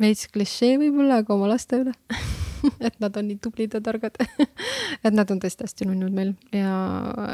veits 0.00 0.26
klišee 0.32 0.76
võib-olla, 0.80 1.22
aga 1.22 1.34
oma 1.34 1.50
laste 1.50 1.80
üle. 1.84 1.94
Et 2.86 2.96
nad 3.02 3.14
on 3.16 3.28
nii 3.28 3.38
tublid 3.42 3.74
ja 3.76 3.80
targad. 3.84 4.16
Et 5.04 5.14
nad 5.14 5.30
on 5.30 5.40
tõesti 5.42 5.66
hästi 5.66 5.88
nunnud 5.88 6.14
meil. 6.14 6.34
Ja, 6.54 6.74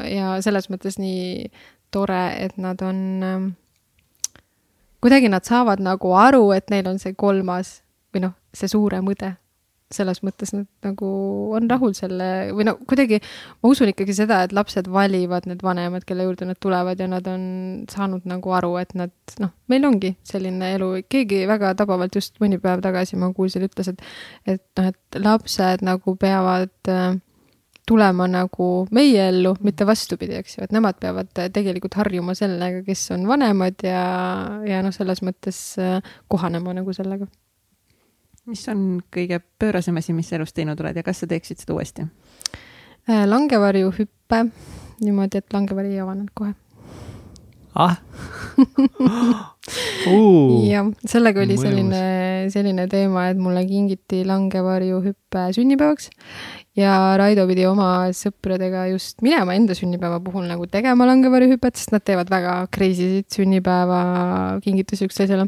ja 0.07 0.35
selles 0.45 0.69
mõttes 0.71 0.99
nii 1.01 1.49
tore, 1.93 2.21
et 2.41 2.55
nad 2.61 2.81
on 2.81 2.99
ähm, 3.21 3.49
kuidagi 5.03 5.29
nad 5.31 5.43
saavad 5.47 5.83
nagu 5.83 6.15
aru, 6.15 6.51
et 6.55 6.69
neil 6.71 6.87
on 6.87 6.99
see 7.01 7.15
kolmas 7.19 7.81
või 8.13 8.27
noh, 8.27 8.37
see 8.55 8.71
suurem 8.71 9.09
õde. 9.13 9.35
selles 9.93 10.23
mõttes 10.25 10.49
nad 10.55 10.65
nagu 10.81 11.07
on 11.53 11.67
rahul 11.69 11.91
selle 11.93 12.49
või 12.57 12.65
no 12.65 12.71
kuidagi, 12.89 13.19
ma 13.61 13.69
usun 13.69 13.91
ikkagi 13.91 14.15
seda, 14.17 14.39
et 14.41 14.55
lapsed 14.57 14.87
valivad 14.89 15.45
need 15.45 15.61
vanemad, 15.61 16.01
kelle 16.09 16.25
juurde 16.25 16.47
nad 16.49 16.57
tulevad 16.57 16.97
ja 16.97 17.05
nad 17.11 17.27
on 17.29 17.43
saanud 17.91 18.25
nagu 18.25 18.55
aru, 18.57 18.71
et 18.81 18.95
nad 18.97 19.13
noh, 19.43 19.51
meil 19.69 19.85
ongi 19.85 20.15
selline 20.25 20.71
elu, 20.79 20.89
keegi 21.05 21.43
väga 21.51 21.75
tabavalt 21.77 22.17
just 22.17 22.41
mõni 22.41 22.57
päev 22.63 22.81
tagasi 22.81 23.19
ma 23.21 23.29
kuulsin, 23.37 23.67
ütles, 23.69 23.91
et 23.93 24.01
et 24.55 24.65
noh, 24.79 24.89
et 24.89 25.21
lapsed 25.21 25.85
nagu 25.85 26.15
peavad 26.17 26.73
äh, 26.89 27.19
tulema 27.87 28.27
nagu 28.31 28.67
meie 28.95 29.27
ellu, 29.29 29.53
mitte 29.63 29.85
vastupidi, 29.87 30.37
eks 30.39 30.57
ju, 30.57 30.65
et 30.65 30.73
nemad 30.75 30.99
peavad 31.01 31.31
tegelikult 31.53 31.97
harjuma 31.99 32.35
sellega, 32.37 32.83
kes 32.87 33.05
on 33.15 33.27
vanemad 33.27 33.83
ja, 33.83 34.03
ja 34.67 34.81
noh, 34.85 34.95
selles 34.95 35.23
mõttes 35.25 35.59
äh, 35.81 36.15
kohanema 36.31 36.75
nagu 36.79 36.95
sellega. 36.95 37.27
mis 38.45 38.63
on 38.67 39.01
kõige 39.13 39.39
pöörasem 39.59 39.97
asi, 39.97 40.13
mis 40.13 40.29
sa 40.29 40.35
elus 40.39 40.53
teinud 40.53 40.79
oled 40.79 40.95
ja 40.95 41.03
kas 41.03 41.23
sa 41.23 41.27
teeksid 41.27 41.63
seda 41.63 41.75
uuesti? 41.75 42.07
Äh, 43.09 43.25
langevarjuhüppe 43.27 44.45
niimoodi, 45.03 45.43
et 45.43 45.53
langevari 45.53 45.95
ei 45.95 46.03
avanenud 46.03 46.31
kohe 46.33 46.55
ah 47.75 47.97
uh. 50.07 50.65
jah, 50.67 50.89
sellega 51.09 51.41
oli 51.41 51.55
Mõjus. 51.55 51.63
selline, 51.65 52.01
selline 52.53 52.87
teema, 52.91 53.29
et 53.31 53.39
mulle 53.41 53.63
kingiti 53.65 54.21
langevarjuhüpe 54.27 55.47
sünnipäevaks 55.55 56.11
ja 56.77 56.93
Raido 57.19 57.45
pidi 57.49 57.65
oma 57.69 58.09
sõpradega 58.15 58.87
just 58.91 59.21
minema 59.25 59.55
enda 59.57 59.75
sünnipäeva 59.77 60.19
puhul 60.23 60.47
nagu 60.49 60.67
tegema 60.69 61.07
langevarjuhüpet, 61.09 61.77
sest 61.79 61.93
nad 61.95 62.05
teevad 62.05 62.31
väga 62.33 62.55
crazy 62.73 63.09
sid 63.17 63.29
sünnipäeva 63.39 63.99
kingitusi 64.63 65.07
üksteisele. 65.09 65.47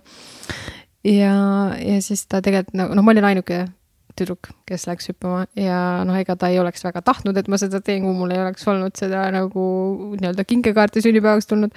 ja, 1.06 1.34
ja 1.78 1.98
siis 2.02 2.26
ta 2.30 2.42
tegelikult 2.46 2.78
nagu, 2.78 2.98
noh, 2.98 3.06
ma 3.06 3.16
olin 3.16 3.30
ainuke 3.34 3.66
tüdruk, 4.16 4.50
kes 4.70 4.86
läks 4.88 5.10
hüppama 5.12 5.44
ja 5.60 6.04
noh, 6.08 6.16
ega 6.16 6.38
ta 6.40 6.48
ei 6.48 6.60
oleks 6.62 6.86
väga 6.86 7.02
tahtnud, 7.04 7.38
et 7.38 7.50
ma 7.52 7.60
seda 7.60 7.82
teen, 7.84 8.06
kui 8.06 8.16
mul 8.16 8.32
ei 8.32 8.42
oleks 8.46 8.68
olnud 8.72 8.96
seda 8.96 9.28
nagu 9.36 9.64
nii-öelda 10.16 10.46
kinkekaarti 10.48 11.04
sünnipäevaks 11.04 11.50
tulnud 11.52 11.76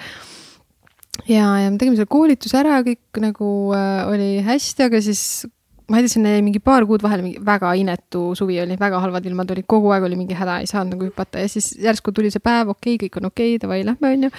ja, 1.27 1.45
ja 1.63 1.69
me 1.71 1.77
tegime 1.81 1.99
selle 1.99 2.11
koolituse 2.11 2.59
ära, 2.61 2.81
kõik 2.87 3.23
nagu 3.23 3.53
äh, 3.77 4.03
oli 4.09 4.31
hästi, 4.47 4.89
aga 4.89 5.01
siis 5.05 5.23
ma 5.89 5.99
ei 5.99 6.05
tea, 6.05 6.15
sinna 6.17 6.35
jäi 6.35 6.43
mingi 6.45 6.61
paar 6.63 6.85
kuud 6.89 7.03
vahele, 7.05 7.25
mingi 7.25 7.41
väga 7.45 7.73
inetu 7.81 8.31
suvi 8.39 8.59
oli, 8.63 8.77
väga 8.81 9.01
halvad 9.03 9.25
ilmad 9.29 9.55
olid, 9.55 9.67
kogu 9.69 9.95
aeg 9.95 10.05
oli 10.09 10.19
mingi 10.21 10.37
häda, 10.37 10.59
ei 10.63 10.69
saanud 10.69 10.97
nagu 10.97 11.09
hüpata 11.09 11.41
ja 11.43 11.49
siis 11.51 11.73
järsku 11.81 12.13
tuli 12.17 12.33
see 12.35 12.45
päev, 12.45 12.75
okei 12.75 12.97
okay,, 12.97 13.07
kõik 13.07 13.23
on 13.23 13.31
okei 13.31 13.55
okay,, 13.55 13.63
davai, 13.65 13.81
lähme, 13.89 14.13
onju 14.19 14.33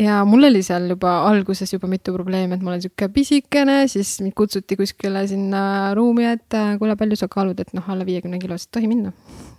ja 0.00 0.20
mul 0.24 0.46
oli 0.48 0.62
seal 0.64 0.88
juba 0.90 1.12
alguses 1.28 1.72
juba 1.74 1.88
mitu 1.90 2.14
probleemi, 2.14 2.56
et 2.56 2.64
ma 2.64 2.72
olen 2.72 2.84
sihuke 2.84 3.10
pisikene, 3.12 3.82
siis 3.90 4.16
mind 4.24 4.34
kutsuti 4.38 4.78
kuskile 4.78 5.26
sinna 5.28 5.62
ruumi, 5.96 6.26
et 6.30 6.58
kuule, 6.80 6.96
palju 6.96 7.18
sa 7.20 7.28
kaalud, 7.32 7.60
et 7.60 7.74
noh, 7.76 7.90
alla 7.92 8.06
viiekümne 8.08 8.40
kilo 8.40 8.58
sa 8.58 8.68
ei 8.68 8.76
tohi 8.78 8.90
minna. 8.90 9.12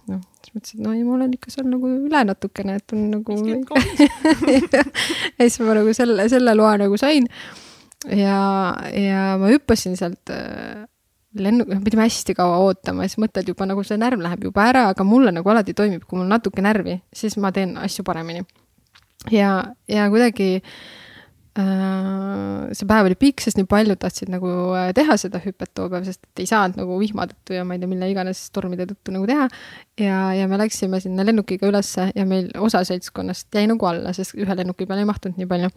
noh, 0.10 0.24
siis 0.60 0.78
mõtlesin, 0.78 0.80
et 0.82 0.86
no 0.86 0.94
ei, 0.96 1.04
ma 1.08 1.16
olen 1.18 1.34
ikka 1.38 1.54
seal 1.54 1.68
nagu 1.72 1.90
üle 1.90 2.24
natukene, 2.28 2.78
et 2.82 2.96
on 2.96 3.10
nagu. 3.16 3.38
ja 5.38 5.48
siis 5.48 5.60
ma 5.64 5.76
nagu 5.80 5.98
selle, 5.98 6.28
selle 6.32 6.56
loa 6.58 6.78
nagu 6.84 7.00
sain. 7.00 7.28
ja, 8.10 8.38
ja 8.98 9.26
ma 9.42 9.52
hüppasin 9.52 9.98
sealt 10.00 10.34
äh, 10.34 10.86
lennu, 11.38 11.68
noh, 11.70 11.84
pidime 11.86 12.08
hästi 12.08 12.36
kaua 12.38 12.58
ootama 12.66 13.06
ja 13.06 13.12
siis 13.12 13.22
mõtled 13.24 13.52
juba 13.54 13.68
nagu 13.70 13.84
see 13.88 14.00
närv 14.02 14.24
läheb 14.24 14.50
juba 14.50 14.66
ära, 14.72 14.88
aga 14.92 15.06
mulle 15.08 15.34
nagu 15.36 15.54
alati 15.54 15.76
toimib, 15.78 16.04
kui 16.08 16.20
mul 16.20 16.32
natuke 16.32 16.64
närvi, 16.66 16.98
siis 17.14 17.38
ma 17.40 17.54
teen 17.56 17.78
asju 17.80 18.04
paremini 18.08 18.42
ja, 19.32 19.54
ja 19.88 20.10
kuidagi 20.12 20.56
äh, 20.58 20.74
see 21.52 22.88
päev 22.88 23.10
oli 23.10 23.18
pikk, 23.20 23.42
sest 23.44 23.58
nii 23.60 23.68
paljud 23.68 24.00
tahtsid 24.00 24.30
nagu 24.32 24.48
äh, 24.78 24.92
teha 24.96 25.18
seda 25.20 25.42
hüpet 25.44 25.74
too 25.76 25.90
päev, 25.92 26.06
sest 26.08 26.22
et 26.24 26.44
ei 26.44 26.48
saanud 26.48 26.80
nagu 26.80 27.00
vihma 27.02 27.26
tõttu 27.28 27.58
ja 27.58 27.66
ma 27.68 27.76
ei 27.76 27.82
tea, 27.82 27.90
mille 27.92 28.08
iganes 28.14 28.46
tormide 28.56 28.88
tõttu 28.88 29.16
nagu 29.16 29.28
teha. 29.28 29.50
ja, 30.00 30.22
ja 30.38 30.48
me 30.48 30.62
läksime 30.62 31.02
sinna 31.04 31.26
lennukiga 31.28 31.68
ülesse 31.68 32.08
ja 32.16 32.26
meil 32.28 32.48
osa 32.56 32.86
seltskonnast 32.88 33.52
jäi 33.52 33.68
nagu 33.68 33.90
alla, 33.90 34.16
sest 34.16 34.38
ühe 34.40 34.58
lennuki 34.62 34.88
peale 34.88 35.04
ei 35.04 35.12
mahtunud 35.12 35.42
nii 35.42 35.52
palju 35.52 35.72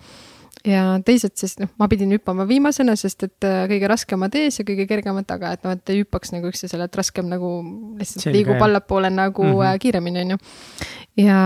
ja 0.64 0.82
teised 1.04 1.36
siis 1.38 1.56
noh, 1.60 1.70
ma 1.80 1.88
pidin 1.92 2.12
hüppama 2.14 2.46
viimasena, 2.48 2.96
sest 2.98 3.26
et 3.26 3.46
äh, 3.46 3.64
kõige 3.70 3.90
raskemad 3.90 4.36
ees 4.38 4.58
ja 4.60 4.66
kõige 4.66 4.86
kergemad 4.90 5.26
taga, 5.28 5.52
et 5.54 5.64
noh, 5.66 5.74
et 5.76 5.92
ei 5.92 6.02
hüppaks 6.02 6.32
nagu 6.34 6.48
üksteisele, 6.50 6.88
et 6.88 6.98
raskem 7.00 7.28
nagu 7.30 7.50
lihtsalt 8.00 8.26
Selge, 8.26 8.38
liigub 8.38 8.64
allapoole 8.64 9.10
nagu 9.12 9.44
mm 9.44 9.58
-hmm. 9.60 9.82
kiiremini, 9.84 10.24
on 10.24 10.34
ju. 10.34 10.38
ja, 11.26 11.40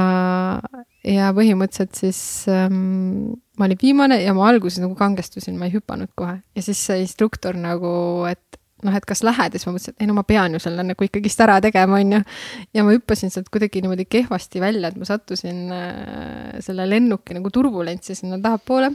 ja 1.05 1.33
põhimõtteliselt 1.35 1.95
siis 1.99 2.21
ähm, 2.49 3.35
ma 3.59 3.67
olin 3.67 3.83
viimane 3.83 4.23
ja 4.23 4.35
ma 4.35 4.49
alguses 4.49 4.79
nagu 4.79 4.95
kangestusin, 4.95 5.59
ma 5.59 5.67
ei 5.67 5.75
hüpanud 5.75 6.15
kohe 6.15 6.41
ja 6.55 6.63
siis 6.63 6.87
see 6.87 7.01
instruktor 7.03 7.57
nagu, 7.57 8.25
et 8.31 8.58
noh, 8.87 8.95
et 8.95 9.07
kas 9.09 9.23
lähed 9.27 9.55
ja 9.55 9.61
siis 9.61 9.69
ma 9.69 9.75
mõtlesin, 9.75 9.97
et 9.97 10.05
ei 10.05 10.09
no 10.11 10.17
ma 10.17 10.25
pean 10.27 10.55
ju 10.55 10.61
selle 10.63 10.85
nagu 10.87 11.07
ikkagist 11.07 11.41
ära 11.45 11.59
tegema, 11.65 11.99
on 11.99 12.15
ju. 12.17 12.21
ja 12.77 12.85
ma 12.87 12.95
hüppasin 12.95 13.33
sealt 13.35 13.51
kuidagi 13.55 13.83
niimoodi 13.85 14.07
kehvasti 14.11 14.63
välja, 14.63 14.93
et 14.93 15.01
ma 15.01 15.09
sattusin 15.09 15.65
äh, 15.75 16.61
selle 16.65 16.87
lennuki 16.89 17.37
nagu 17.37 17.51
turbulentsi 17.55 18.17
sinna 18.19 18.39
tahapoole. 18.43 18.93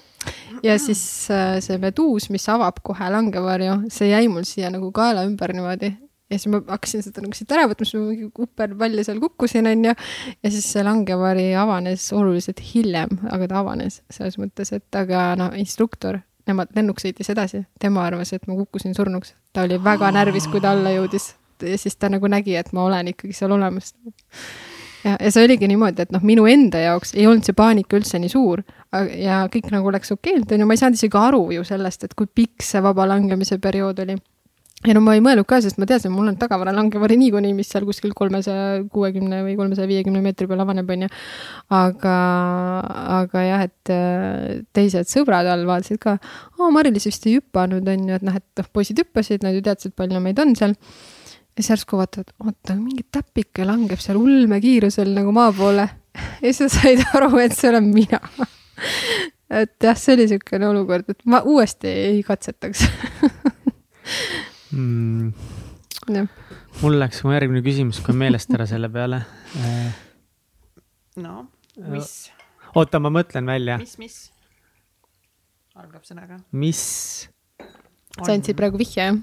ja 0.64 0.78
siis 0.80 1.04
äh, 1.34 1.58
see 1.64 1.80
meduus, 1.82 2.30
mis 2.34 2.48
avab 2.52 2.80
kohe 2.86 3.12
langevarju, 3.18 3.84
see 3.94 4.12
jäi 4.14 4.26
mul 4.32 4.48
siia 4.48 4.72
nagu 4.74 4.92
kaela 4.96 5.28
ümber 5.28 5.56
niimoodi. 5.56 5.94
ja 6.32 6.40
siis 6.40 6.50
ma 6.54 6.64
hakkasin 6.68 7.06
seda 7.06 7.26
nagu 7.26 7.36
siit 7.38 7.52
ära 7.52 7.68
võtma, 7.72 7.88
siis 7.88 8.00
ma 8.00 8.10
mingi 8.12 8.30
kuperpalli 8.36 9.08
seal 9.08 9.20
kukkusin, 9.24 9.68
on 9.72 9.90
ju. 9.90 9.96
ja 10.40 10.54
siis 10.54 10.70
see 10.76 10.86
langevari 10.86 11.52
avanes 11.60 12.08
oluliselt 12.16 12.64
hiljem, 12.74 13.18
aga 13.32 13.52
ta 13.52 13.64
avanes 13.64 14.02
selles 14.12 14.40
mõttes, 14.40 14.72
et 14.76 15.04
aga 15.04 15.34
noh, 15.40 15.58
instruktor 15.60 16.24
nemad, 16.50 16.74
lennuk 16.76 17.00
sõitis 17.02 17.30
edasi, 17.34 17.64
tema 17.80 18.04
arvas, 18.08 18.34
et 18.36 18.46
ma 18.48 18.58
kukkusin 18.58 18.96
surnuks. 18.96 19.34
ta 19.54 19.64
oli 19.68 19.80
väga 19.84 20.12
närvis, 20.12 20.48
kui 20.52 20.62
ta 20.62 20.72
alla 20.72 20.92
jõudis. 20.94 21.34
Ja 21.64 21.78
siis 21.78 21.96
ta 21.96 22.10
nagu 22.10 22.28
nägi, 22.28 22.56
et 22.60 22.74
ma 22.74 22.84
olen 22.84 23.14
ikkagi 23.14 23.34
seal 23.34 23.52
olemas. 23.52 23.94
ja, 25.06 25.16
ja 25.20 25.32
see 25.32 25.46
oligi 25.46 25.68
niimoodi, 25.68 26.04
et 26.04 26.12
noh, 26.12 26.24
minu 26.24 26.46
enda 26.50 26.82
jaoks 26.82 27.14
ei 27.16 27.28
olnud 27.28 27.46
see 27.48 27.56
paanika 27.56 27.98
üldse 27.98 28.20
nii 28.20 28.34
suur. 28.34 28.64
Ja 29.18 29.46
kõik 29.54 29.72
nagu 29.72 29.92
läks 29.94 30.12
okeilt, 30.12 30.52
on 30.52 30.64
ju, 30.64 30.68
ma 30.68 30.76
ei 30.76 30.82
saanud 30.82 31.00
isegi 31.00 31.18
aru 31.18 31.46
ju 31.56 31.64
sellest, 31.68 32.04
et 32.04 32.14
kui 32.18 32.28
pikk 32.28 32.66
see 32.66 32.84
vaba 32.84 33.08
langemise 33.10 33.60
periood 33.64 34.04
oli 34.04 34.18
ja 34.84 34.96
no 34.96 35.02
ma 35.04 35.16
ei 35.16 35.22
mõelnud 35.24 35.48
ka, 35.48 35.60
sest 35.64 35.80
ma 35.80 35.88
teadsin, 35.88 36.12
mul 36.14 36.30
on 36.32 36.38
tagavara 36.40 36.74
langevari 36.76 37.16
niikuinii, 37.20 37.54
mis 37.56 37.70
seal 37.72 37.86
kuskil 37.88 38.14
kolmesaja 38.18 38.84
kuuekümne 38.92 39.42
või 39.46 39.56
kolmesaja 39.60 39.88
viiekümne 39.90 40.22
meetri 40.24 40.48
peal 40.50 40.64
avaneb, 40.64 40.90
onju. 40.96 41.10
aga, 41.78 42.16
aga 43.20 43.44
jah, 43.48 43.66
et 43.70 43.94
äh, 43.94 44.62
teised 44.76 45.10
sõbrad 45.12 45.48
all 45.50 45.66
vaatasid 45.70 46.02
ka, 46.04 46.18
aa, 46.60 46.72
Mari-Liis 46.76 47.08
vist 47.10 47.28
ei 47.30 47.38
hüpanud, 47.40 47.88
onju, 47.96 48.20
et 48.20 48.28
noh, 48.28 48.40
et 48.40 48.62
noh, 48.62 48.72
poisid 48.76 49.00
hüppasid, 49.04 49.46
nad 49.46 49.56
ju 49.56 49.64
teadsid, 49.66 49.96
palju 50.00 50.24
meid 50.24 50.42
on 50.44 50.56
seal. 50.60 50.76
ja 51.54 51.62
siis 51.62 51.74
järsku 51.76 52.00
vaatavad, 52.00 52.34
oota, 52.44 52.76
mingi 52.76 53.06
täpike 53.14 53.68
langeb 53.68 54.02
seal 54.04 54.20
ulmekiirusel 54.20 55.14
nagu 55.16 55.32
maa 55.36 55.54
poole. 55.56 55.88
ja 56.42 56.50
siis 56.50 56.66
sa 56.66 56.82
said 56.82 57.06
aru, 57.16 57.38
et 57.44 57.56
see 57.56 57.72
olen 57.72 57.88
mina 57.94 58.20
et 59.62 59.76
jah, 59.84 59.98
see 59.98 60.18
oli 60.18 60.28
niisugune 60.28 60.68
olukord, 60.70 61.14
et 61.14 61.24
ma 61.30 61.44
uuesti 61.48 61.88
ei 61.88 62.24
katsetaks 62.26 62.88
mm.. 64.74 65.34
mul 66.82 67.00
läks 67.00 67.24
mu 67.24 67.34
järgmine 67.36 67.64
küsimus 67.66 68.02
ka 68.04 68.16
meelest 68.18 68.54
ära 68.56 68.68
selle 68.70 68.90
peale. 68.94 69.24
no, 71.24 71.46
mis? 71.94 72.14
oota, 72.74 73.02
ma 73.04 73.14
mõtlen 73.14 73.48
välja. 73.50 73.78
mis, 73.82 73.96
mis? 74.02 74.20
algab 75.78 76.04
sõnaga. 76.08 76.42
mis? 76.52 76.84
sa 78.20 78.30
andsid 78.34 78.58
praegu 78.60 78.82
vihje, 78.82 79.10
jah? 79.10 79.18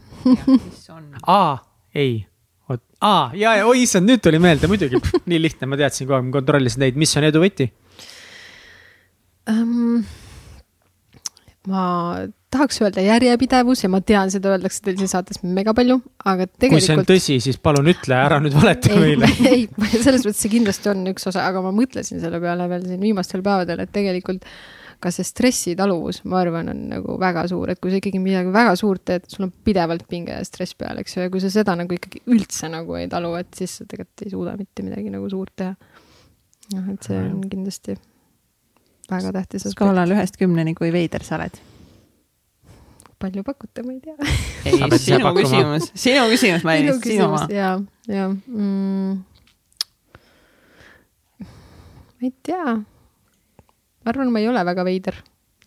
mis 0.57 0.89
on? 0.95 1.13
aa, 1.39 1.59
ei 1.95 2.25
oot, 2.71 2.83
aa, 3.03 3.31
ja, 3.39 3.57
ja 3.61 3.69
oi 3.69 3.85
issand, 3.85 4.09
nüüd 4.09 4.23
tuli 4.25 4.41
meelde 4.43 4.71
muidugi, 4.71 5.01
nii 5.31 5.43
lihtne, 5.43 5.71
ma 5.71 5.79
teadsin 5.81 6.07
kogu 6.07 6.19
aeg, 6.19 6.29
ma 6.31 6.39
kontrollisin 6.39 6.87
neid, 6.87 6.99
mis 7.01 7.17
on 7.19 7.29
edu 7.31 7.43
võti 7.43 7.71
um,? 9.51 10.03
ma 11.71 11.85
tahaks 12.51 12.81
öelda 12.83 13.03
järjepidevus 13.05 13.85
ja 13.85 13.91
ma 13.93 14.01
tean, 14.03 14.31
seda 14.33 14.51
öeldakse 14.55 14.83
teil 14.85 14.99
siin 14.99 15.11
saates 15.13 15.41
mega 15.47 15.75
palju, 15.77 16.01
aga 16.25 16.49
tegelikult. 16.49 16.75
kui 16.75 16.87
see 16.87 16.97
on 16.99 17.07
tõsi, 17.07 17.39
siis 17.45 17.61
palun 17.63 17.91
ütle, 17.93 18.17
ära 18.17 18.41
nüüd 18.43 18.57
valeta 18.57 18.97
meile. 18.99 19.31
ei, 19.53 19.65
selles 19.93 20.27
mõttes 20.27 20.43
see 20.43 20.53
kindlasti 20.57 20.91
on 20.93 21.07
üks 21.13 21.31
osa, 21.31 21.47
aga 21.47 21.63
ma 21.65 21.73
mõtlesin 21.75 22.23
selle 22.23 22.43
peale 22.43 22.67
veel 22.73 22.85
siin 22.91 23.03
viimastel 23.07 23.45
päevadel, 23.47 23.85
et 23.85 23.95
tegelikult 23.95 24.47
ka 25.01 25.13
see 25.15 25.25
stressitaluvus, 25.25 26.21
ma 26.29 26.43
arvan, 26.43 26.69
on 26.75 26.83
nagu 26.91 27.15
väga 27.21 27.47
suur, 27.49 27.73
et 27.73 27.81
kui 27.81 27.93
sa 27.93 28.01
ikkagi 28.03 28.21
midagi 28.21 28.53
väga 28.53 28.75
suurt 28.77 29.07
teed, 29.09 29.31
sul 29.33 29.47
on 29.47 29.55
pidevalt 29.65 30.05
pinge 30.11 30.35
ja 30.35 30.45
stress 30.45 30.77
peal, 30.77 31.01
eks 31.01 31.17
ju, 31.17 31.25
ja 31.25 31.33
kui 31.33 31.41
sa 31.41 31.49
seda 31.55 31.79
nagu 31.79 31.97
ikkagi 31.97 32.21
üldse 32.35 32.69
nagu 32.73 32.99
ei 32.99 33.09
talu, 33.11 33.33
et 33.41 33.49
siis 33.57 33.79
sa 33.81 33.89
tegelikult 33.89 34.27
ei 34.27 34.35
suuda 34.35 34.59
mitte 34.61 34.85
midagi 34.85 35.15
nagu 35.15 35.31
suurt 35.33 35.55
teha. 35.63 35.73
noh, 36.75 36.93
et 36.93 37.09
see 37.09 37.17
on 37.23 37.41
kindlasti 37.49 37.97
väga 39.11 39.33
tähtis. 39.41 39.71
skaalal 39.73 40.19
ühest 40.19 40.37
kümneni, 40.41 40.77
kui 40.77 40.93
veider 40.93 41.25
sa 41.25 41.39
oled 41.41 41.57
palju 43.21 43.45
pakute, 43.45 43.85
ma 43.85 43.93
ei 43.95 44.01
tea. 44.01 44.17
ei, 44.69 44.99
sinu 44.99 45.33
küsimus, 45.37 45.91
sinu 45.95 46.29
küsimus, 46.33 46.65
Mailis, 46.67 47.01
sinu 47.05 47.27
oma. 47.29 47.43
ja, 47.53 47.75
ja 48.09 48.29
mm,. 48.31 49.19
ma 51.41 52.29
ei 52.29 52.33
tea. 52.47 52.77
ma 52.81 54.15
arvan, 54.15 54.33
ma 54.33 54.43
ei 54.43 54.49
ole 54.51 54.65
väga 54.73 54.87
veider. 54.89 55.21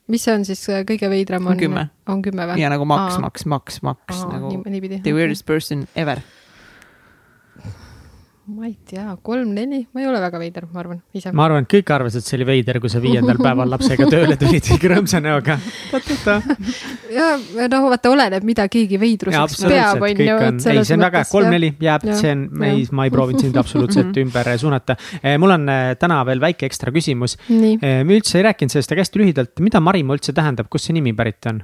mis 0.10 0.26
see 0.26 0.36
on 0.36 0.46
siis 0.48 0.64
äh, 0.74 0.86
kõige 0.88 1.10
veidram 1.14 1.46
on? 1.48 1.56
on 1.56 1.62
kümme. 1.62 1.88
on 2.10 2.24
kümme 2.26 2.50
või? 2.52 2.62
ja 2.64 2.72
nagu 2.74 2.88
maks, 2.90 3.20
maks, 3.22 3.46
maks, 3.46 3.82
maks 3.86 4.24
nagu 4.30 4.56
niipidi. 4.66 5.04
The 5.06 5.14
weirdest 5.16 5.46
person 5.46 5.88
ever. 5.96 6.24
Ma 8.46 8.66
ei 8.66 8.76
tea, 8.84 9.18
kolm-neli, 9.24 9.86
ma 9.96 10.02
ei 10.02 10.08
ole 10.08 10.20
väga 10.20 10.40
veider, 10.42 10.66
ma 10.74 10.82
arvan 10.82 10.98
ise. 11.16 11.32
ma 11.32 11.46
arvan, 11.46 11.64
et 11.64 11.70
kõik 11.72 11.92
arvasid, 11.96 12.20
et 12.20 12.28
see 12.28 12.36
oli 12.36 12.48
veider, 12.50 12.80
kui 12.84 12.92
sa 12.92 13.00
viiendal 13.00 13.38
päeval 13.40 13.70
lapsega 13.72 14.08
tööle 14.12 14.36
tulid 14.40 14.68
rõõmsa 14.92 15.22
näoga. 15.24 15.56
ja 17.14 17.28
noh, 17.72 17.86
vaata, 17.88 18.12
oleneb, 18.12 18.44
mida 18.48 18.66
keegi 18.72 19.00
veidruseks 19.00 19.64
peab, 19.64 20.04
on 20.04 20.24
ju. 20.28 20.40
ei, 20.44 20.84
see 20.84 20.98
on 20.98 21.06
väga 21.08 21.22
hea, 21.24 21.30
kolm-neli 21.32 21.72
jääb, 21.88 22.08
see 22.20 22.34
on, 22.36 22.42
me 22.60 22.74
ei, 22.74 22.84
ma 22.92 23.08
ei 23.08 23.14
proovinud 23.16 23.46
sind 23.48 23.60
absoluutselt 23.62 24.12
mhm. 24.12 24.26
ümber 24.28 24.52
suunata. 24.60 24.98
Eh, 25.22 25.38
mul 25.40 25.56
on 25.56 25.70
eh, 25.72 25.94
täna 26.02 26.20
veel 26.28 26.44
väike 26.44 26.68
ekstra 26.68 26.92
küsimus. 26.96 27.38
Eh, 27.48 28.02
me 28.04 28.20
üldse 28.20 28.42
ei 28.42 28.50
rääkinud 28.50 28.76
sellest, 28.76 28.92
aga 28.92 29.08
hästi 29.08 29.24
lühidalt, 29.24 29.56
mida 29.64 29.80
Marimaa 29.84 30.20
üldse 30.20 30.36
tähendab, 30.36 30.68
kust 30.74 30.90
see 30.90 31.00
nimi 31.00 31.16
pärit 31.16 31.48
on? 31.48 31.64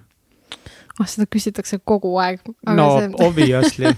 Oh, 1.00 1.08
seda 1.10 1.28
küsitakse 1.32 1.80
kogu 1.88 2.12
aeg. 2.22 2.42
no 2.76 2.88
see... 2.98 3.12
obviously 3.26 3.92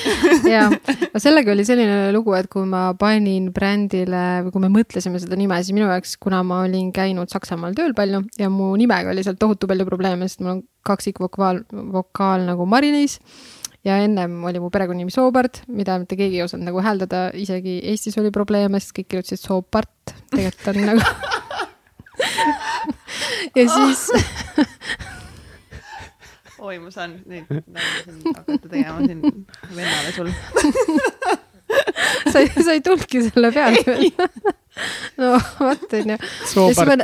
ja, 0.54 0.66
no 0.70 1.22
sellega 1.22 1.52
oli 1.54 1.66
selline 1.68 2.12
lugu, 2.16 2.34
et 2.38 2.48
kui 2.52 2.66
ma 2.68 2.88
panin 2.98 3.50
brändile 3.54 4.46
või 4.46 4.54
kui 4.54 4.64
me 4.64 4.72
mõtlesime 4.78 5.20
seda 5.22 5.38
nime, 5.38 5.58
siis 5.62 5.76
minu 5.76 5.88
jaoks, 5.90 6.16
kuna 6.22 6.42
ma 6.46 6.62
olin 6.66 6.92
käinud 6.96 7.32
Saksamaal 7.32 7.76
tööl 7.76 7.94
palju 7.96 8.24
ja 8.40 8.50
mu 8.52 8.72
nimega 8.78 9.12
oli 9.12 9.26
seal 9.26 9.38
tohutu 9.40 9.68
palju 9.70 9.88
probleeme, 9.88 10.28
sest 10.28 10.42
mul 10.44 10.56
on 10.56 10.64
kaksikvokaal, 10.86 11.64
vokaal 11.94 12.46
nagu 12.48 12.66
Mari-Liis 12.70 13.18
ja 13.86 14.00
ennem 14.02 14.38
oli 14.48 14.60
mu 14.62 14.70
perekonnanimi 14.74 15.14
Soobart, 15.14 15.62
mida 15.70 15.98
mitte 16.02 16.18
keegi 16.18 16.40
ei 16.40 16.46
osanud 16.46 16.66
nagu 16.70 16.82
hääldada, 16.82 17.28
isegi 17.38 17.78
Eestis 17.92 18.18
oli 18.22 18.32
probleeme, 18.34 18.80
sest 18.82 18.96
kõik 18.96 19.12
kirjutasid 19.12 19.44
Soopart, 19.44 20.16
tegelikult 20.32 20.72
on 20.74 20.86
nagu 20.90 21.06
ja 23.58 23.64
siis 23.68 24.08
oi, 26.58 26.78
ma 26.78 26.90
saan 26.94 27.18
nüüd 27.28 27.50
hakata 27.50 28.68
tegema 28.68 28.98
siin 29.04 29.22
vennale 29.76 30.12
sul. 30.16 30.30
Sa 32.30 32.40
ei, 32.40 32.50
sa 32.62 32.74
ei 32.74 32.82
tulnudki 32.84 33.24
selle 33.26 33.50
peale 33.54 33.82
veel. 33.86 34.10
No 35.20 35.36
vot 35.58 35.94
onju. 35.98 36.16
ja 36.16 36.18
siis 36.50 36.80
ma 36.84 36.96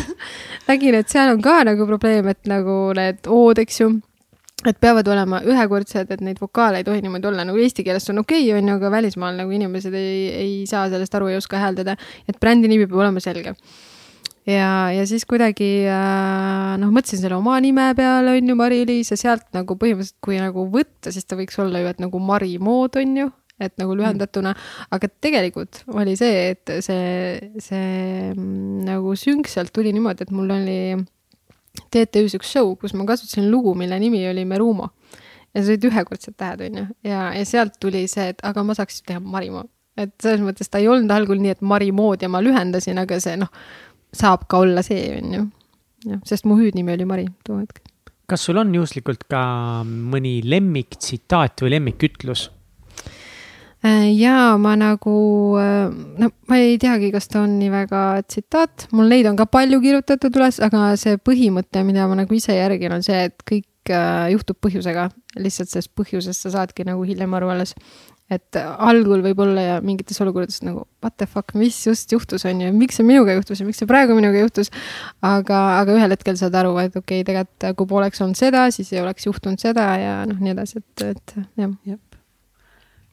nägin, 0.68 0.98
et 0.98 1.12
seal 1.12 1.30
on 1.32 1.42
ka 1.44 1.60
nagu 1.68 1.86
probleem, 1.88 2.28
et 2.32 2.50
nagu 2.50 2.76
need 2.96 3.30
O-d, 3.30 3.62
eks 3.64 3.80
ju 3.80 3.94
et 4.64 4.78
peavad 4.80 5.08
olema 5.12 5.40
ühekordsed, 5.44 6.10
et 6.14 6.22
neid 6.24 6.38
vokaale 6.40 6.80
ei 6.80 6.86
tohi 6.86 7.02
niimoodi 7.04 7.28
olla, 7.28 7.44
nagu 7.46 7.60
eesti 7.60 7.84
keeles 7.84 8.08
on 8.12 8.22
okei 8.22 8.46
okay,, 8.46 8.58
on 8.58 8.70
ju, 8.70 8.76
aga 8.78 8.90
välismaal 8.94 9.36
nagu 9.42 9.52
inimesed 9.52 9.96
ei, 9.98 10.20
ei 10.34 10.54
saa 10.70 10.86
sellest 10.92 11.14
aru, 11.18 11.28
ei 11.32 11.40
oska 11.40 11.60
hääldada. 11.60 11.96
et 12.28 12.40
brändi 12.40 12.70
nimi 12.70 12.86
peab 12.88 13.04
olema 13.04 13.20
selge 13.20 13.54
ja, 14.46 14.90
ja 14.92 15.04
siis 15.08 15.24
kuidagi 15.28 15.70
äh, 15.88 16.74
noh, 16.80 16.92
mõtlesin 16.94 17.22
selle 17.22 17.38
oma 17.38 17.56
nime 17.64 17.86
peale, 17.96 18.36
on 18.36 18.52
ju, 18.52 18.58
Mari-Liis 18.58 19.14
ja 19.14 19.18
sealt 19.20 19.46
nagu 19.56 19.76
põhimõtteliselt, 19.80 20.20
kui 20.24 20.38
nagu 20.40 20.66
võtta, 20.72 21.12
siis 21.14 21.26
ta 21.28 21.38
võiks 21.38 21.58
olla 21.62 21.82
ju, 21.82 21.90
et 21.92 22.02
nagu 22.02 22.20
Mari 22.22 22.58
mood 22.62 22.98
on 23.00 23.16
ju, 23.22 23.30
et 23.62 23.74
nagu 23.80 23.96
lühendatuna, 23.96 24.54
aga 24.94 25.10
tegelikult 25.22 25.84
oli 25.94 26.16
see, 26.18 26.54
et 26.54 26.74
see, 26.84 27.50
see 27.62 28.32
mm, 28.34 28.84
nagu 28.88 29.14
sünk 29.18 29.50
sealt 29.50 29.72
tuli 29.74 29.94
niimoodi, 29.94 30.26
et 30.26 30.34
mul 30.34 30.50
oli 30.56 30.78
TTÜ-s 31.94 32.36
üks 32.38 32.50
show, 32.54 32.74
kus 32.78 32.94
ma 32.94 33.06
kasutasin 33.08 33.48
lugu, 33.50 33.74
mille 33.78 33.98
nimi 34.02 34.22
oli 34.30 34.44
Merumo. 34.46 34.90
ja 35.54 35.62
see 35.62 35.76
olid 35.76 35.86
ühekordsed 35.86 36.34
tähed, 36.36 36.66
on 36.66 36.82
ju, 36.82 36.84
ja, 37.06 37.30
ja 37.32 37.46
sealt 37.46 37.78
tuli 37.80 38.04
see, 38.10 38.32
et 38.34 38.44
aga 38.44 38.66
ma 38.66 38.76
saaks 38.76 39.02
teha 39.06 39.22
Marimaa. 39.22 39.64
et 39.96 40.12
selles 40.22 40.42
mõttes 40.42 40.68
ta 40.68 40.82
ei 40.82 40.88
olnud 40.90 41.10
algul 41.14 41.38
nii, 41.38 41.54
et 41.54 41.62
Mari 41.62 41.92
mood 41.94 42.22
ja 42.22 42.28
ma 42.28 42.42
lühendasin, 42.42 42.98
aga 42.98 43.20
see 43.22 43.38
noh 43.38 43.52
saab 44.16 44.48
ka 44.48 44.62
olla 44.64 44.84
see, 44.86 45.06
on 45.18 45.34
ju. 45.38 45.44
jah, 46.10 46.22
sest 46.28 46.48
mu 46.48 46.58
hüüdnimi 46.60 46.94
oli 46.94 47.08
Mari 47.08 47.26
too 47.46 47.60
hetk. 47.60 47.82
kas 48.30 48.46
sul 48.46 48.58
on 48.60 48.72
juhuslikult 48.74 49.26
ka 49.30 49.44
mõni 49.84 50.38
lemmiktsitaat 50.44 51.64
või 51.64 51.76
lemmikütlus? 51.76 52.48
Äh, 53.84 54.14
ja 54.16 54.56
ma 54.56 54.72
nagu, 54.80 55.14
äh, 55.60 55.92
no 55.92 56.30
ma 56.48 56.56
ei 56.56 56.78
teagi, 56.80 57.10
kas 57.12 57.28
ta 57.28 57.42
on 57.44 57.58
nii 57.60 57.68
väga 57.68 58.00
tsitaat, 58.24 58.86
mul 58.96 59.10
neid 59.12 59.28
on 59.28 59.36
ka 59.36 59.44
palju 59.44 59.82
kirjutatud 59.82 60.38
üles, 60.40 60.56
aga 60.64 60.94
see 61.00 61.18
põhimõte, 61.20 61.82
mida 61.84 62.06
ma 62.08 62.16
nagu 62.22 62.32
ise 62.32 62.56
järgin, 62.56 62.94
on 62.96 63.04
see, 63.04 63.26
et 63.28 63.44
kõik 63.44 63.92
äh, 63.92 64.30
juhtub 64.32 64.56
põhjusega. 64.64 65.10
lihtsalt 65.36 65.68
sellest 65.68 65.92
põhjusest 65.98 66.46
sa 66.46 66.54
saadki 66.54 66.86
nagu 66.88 67.04
hiljem 67.04 67.32
aru 67.36 67.50
alles 67.52 67.74
et 68.32 68.56
algul 68.56 69.20
võib-olla 69.24 69.64
ja 69.66 69.74
mingites 69.84 70.20
olukordades 70.24 70.62
nagu 70.64 70.86
what 71.04 71.16
the 71.20 71.26
fuck, 71.28 71.52
mis 71.58 71.76
just 71.86 72.12
juhtus, 72.12 72.46
on 72.48 72.62
ju, 72.64 72.70
miks 72.72 72.96
see 72.98 73.06
minuga 73.06 73.36
juhtus 73.36 73.60
ja 73.60 73.66
miks 73.68 73.82
see 73.82 73.90
praegu 73.90 74.16
minuga 74.16 74.40
juhtus. 74.40 74.72
aga, 75.20 75.60
aga 75.82 75.98
ühel 75.98 76.16
hetkel 76.16 76.38
saad 76.40 76.56
aru, 76.62 76.72
et 76.80 76.96
okei 76.96 77.20
okay,, 77.20 77.28
tegelikult 77.28 77.76
kui 77.76 77.90
poleks 77.90 78.24
olnud 78.24 78.40
seda, 78.40 78.66
siis 78.74 78.92
ei 78.94 79.02
oleks 79.04 79.28
juhtunud 79.28 79.60
seda 79.60 79.90
ja 80.00 80.16
noh, 80.28 80.40
nii 80.40 80.56
edasi, 80.56 80.80
et, 80.80 81.06
et 81.12 81.36
jah. 81.60 81.76
jah 81.84 82.00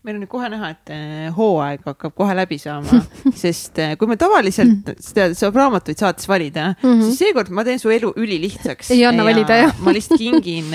meil 0.02 0.16
on 0.18 0.24
nüüd 0.24 0.32
kohe 0.32 0.48
näha, 0.50 0.72
et 0.74 0.94
eh, 0.96 1.28
hooaeg 1.36 1.84
hakkab 1.86 2.16
kohe 2.18 2.34
läbi 2.38 2.58
saama 2.62 3.04
sest 3.44 3.78
eh, 3.84 3.94
kui 4.00 4.10
me 4.10 4.18
tavaliselt 4.22 4.96
seda 4.98 5.28
saab 5.38 5.60
raamatuid 5.60 6.00
saates 6.02 6.30
valida 6.30 6.72
mm, 6.72 6.88
-hmm. 6.88 7.04
siis 7.06 7.22
seekord 7.22 7.52
ma 7.54 7.66
teen 7.68 7.80
su 7.84 7.92
elu 7.94 8.14
ülilihtsaks. 8.16 8.96
ei 8.96 9.06
anna 9.06 9.28
valida, 9.28 9.60
jah. 9.66 9.76
ma 9.84 9.94
lihtsalt 9.94 10.24
kingin 10.24 10.74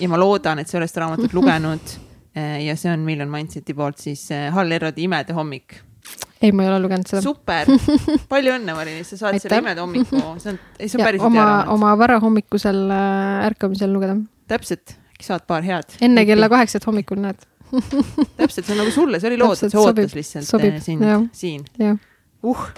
ja 0.00 0.08
ma 0.10 0.20
loodan, 0.20 0.58
et 0.58 0.68
sa 0.68 0.76
oled 0.82 0.90
seda 0.90 1.06
raamatut 1.06 1.32
lugenud 1.38 1.96
ja 2.64 2.76
see 2.78 2.92
on 2.92 3.04
Million 3.06 3.30
Mindseti 3.32 3.76
poolt 3.76 4.00
siis 4.02 4.24
eh, 4.34 4.48
Hall 4.54 4.72
Erodi 4.74 5.06
Imede 5.06 5.36
hommik. 5.36 5.78
ei, 6.40 6.52
ma 6.52 6.64
ei 6.64 6.70
ole 6.70 6.80
lugenud 6.84 7.10
seda. 7.10 7.22
super, 7.24 7.68
palju 8.32 8.54
õnne, 8.56 8.76
Mari-Liis, 8.78 9.12
sa 9.14 9.20
saad 9.24 9.38
selle 9.42 9.60
Imede 9.64 9.84
hommiku, 9.84 10.22
see 10.42 10.54
on, 10.54 10.58
ei 10.78 10.88
see 10.90 11.00
on 11.00 11.06
päris 11.06 11.24
hea 11.24 11.44
raamat. 11.44 11.72
oma 11.76 11.94
varahommikusel 12.00 12.82
äh, 12.94 13.46
ärkamisel 13.50 13.94
lugeda. 13.94 14.18
täpselt, 14.50 14.96
äkki 15.14 15.30
saad 15.30 15.46
paar 15.50 15.66
head. 15.66 15.98
enne 16.04 16.26
kella 16.28 16.50
kaheksat 16.52 16.86
hommikul 16.88 17.22
näed 17.24 17.46
täpselt, 17.68 18.64
see 18.64 18.74
on 18.74 18.84
nagu 18.84 18.92
sulle, 18.94 19.20
see 19.20 19.32
oli 19.32 19.40
loodud, 19.40 19.68
see 19.68 19.82
ootas 19.82 20.14
lihtsalt 20.16 20.48
sobib, 20.48 20.78
sind 20.84 21.04
siin. 21.36 21.66
uh 22.46 22.70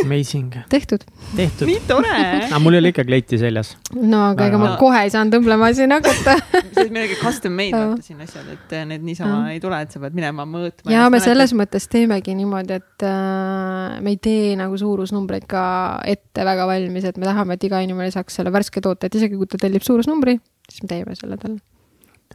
Amazing. 0.00 0.54
tehtud. 0.68 1.02
tehtud. 1.36 1.66
nii 1.68 1.80
tore. 1.88 2.12
aga 2.46 2.58
mul 2.62 2.78
oli 2.78 2.92
ikka 2.92 3.04
kleiti 3.04 3.38
seljas. 3.40 3.74
no 3.94 4.22
aga 4.30 4.46
ega 4.48 4.60
ma 4.60 4.70
kohe 4.80 5.02
ei 5.04 5.12
saanud 5.12 5.36
õmblema 5.40 5.70
siin 5.76 5.92
hakata 5.94 6.36
see 6.74 6.86
on 6.86 6.92
midagi 6.94 7.18
custom 7.20 7.56
made 7.58 7.76
vaata 7.76 8.06
siin 8.06 8.22
asjad, 8.24 8.48
et 8.54 8.74
eh, 8.76 8.86
need 8.88 9.04
niisama 9.06 9.42
ei 9.54 9.60
tule, 9.62 9.80
et 9.84 9.92
sa 9.92 10.02
pead 10.02 10.16
minema 10.16 10.46
mõõtma. 10.48 10.92
ja 10.94 11.08
me 11.12 11.20
selles 11.22 11.54
mõttes 11.58 11.88
teemegi 11.92 12.36
niimoodi, 12.38 12.78
et 12.80 13.06
äh, 13.06 13.98
me 14.04 14.14
ei 14.14 14.20
tee 14.22 14.54
nagu 14.60 14.78
suurusnumbreid 14.80 15.48
ka 15.50 15.64
ette 16.08 16.46
väga 16.46 16.68
valmis, 16.70 17.08
et 17.10 17.20
me 17.20 17.28
tahame, 17.28 17.58
et 17.58 17.68
iga 17.68 17.82
inimene 17.84 18.12
saaks 18.14 18.40
selle 18.40 18.54
värske 18.54 18.82
toote, 18.84 19.10
et 19.10 19.20
isegi 19.20 19.38
kui 19.40 19.50
ta 19.50 19.60
tellib 19.60 19.84
suurusnumbri, 19.86 20.38
siis 20.70 20.86
me 20.86 20.94
teeme 20.94 21.18
selle 21.18 21.40
talle 21.40 21.60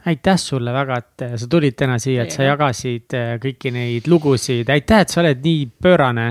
aitäh 0.06 0.38
sulle 0.38 0.72
väga, 0.72 0.98
et 1.00 1.22
äh, 1.24 1.32
sa 1.40 1.48
tulid 1.50 1.74
täna 1.78 1.96
siia, 2.02 2.26
et 2.26 2.34
sa 2.34 2.44
jagasid 2.46 3.14
äh, 3.16 3.32
kõiki 3.42 3.72
neid 3.74 4.06
lugusid, 4.10 4.68
aitäh, 4.70 5.02
et 5.02 5.12
sa 5.12 5.20
oled 5.22 5.40
nii 5.42 5.64
pöörane, 5.82 6.26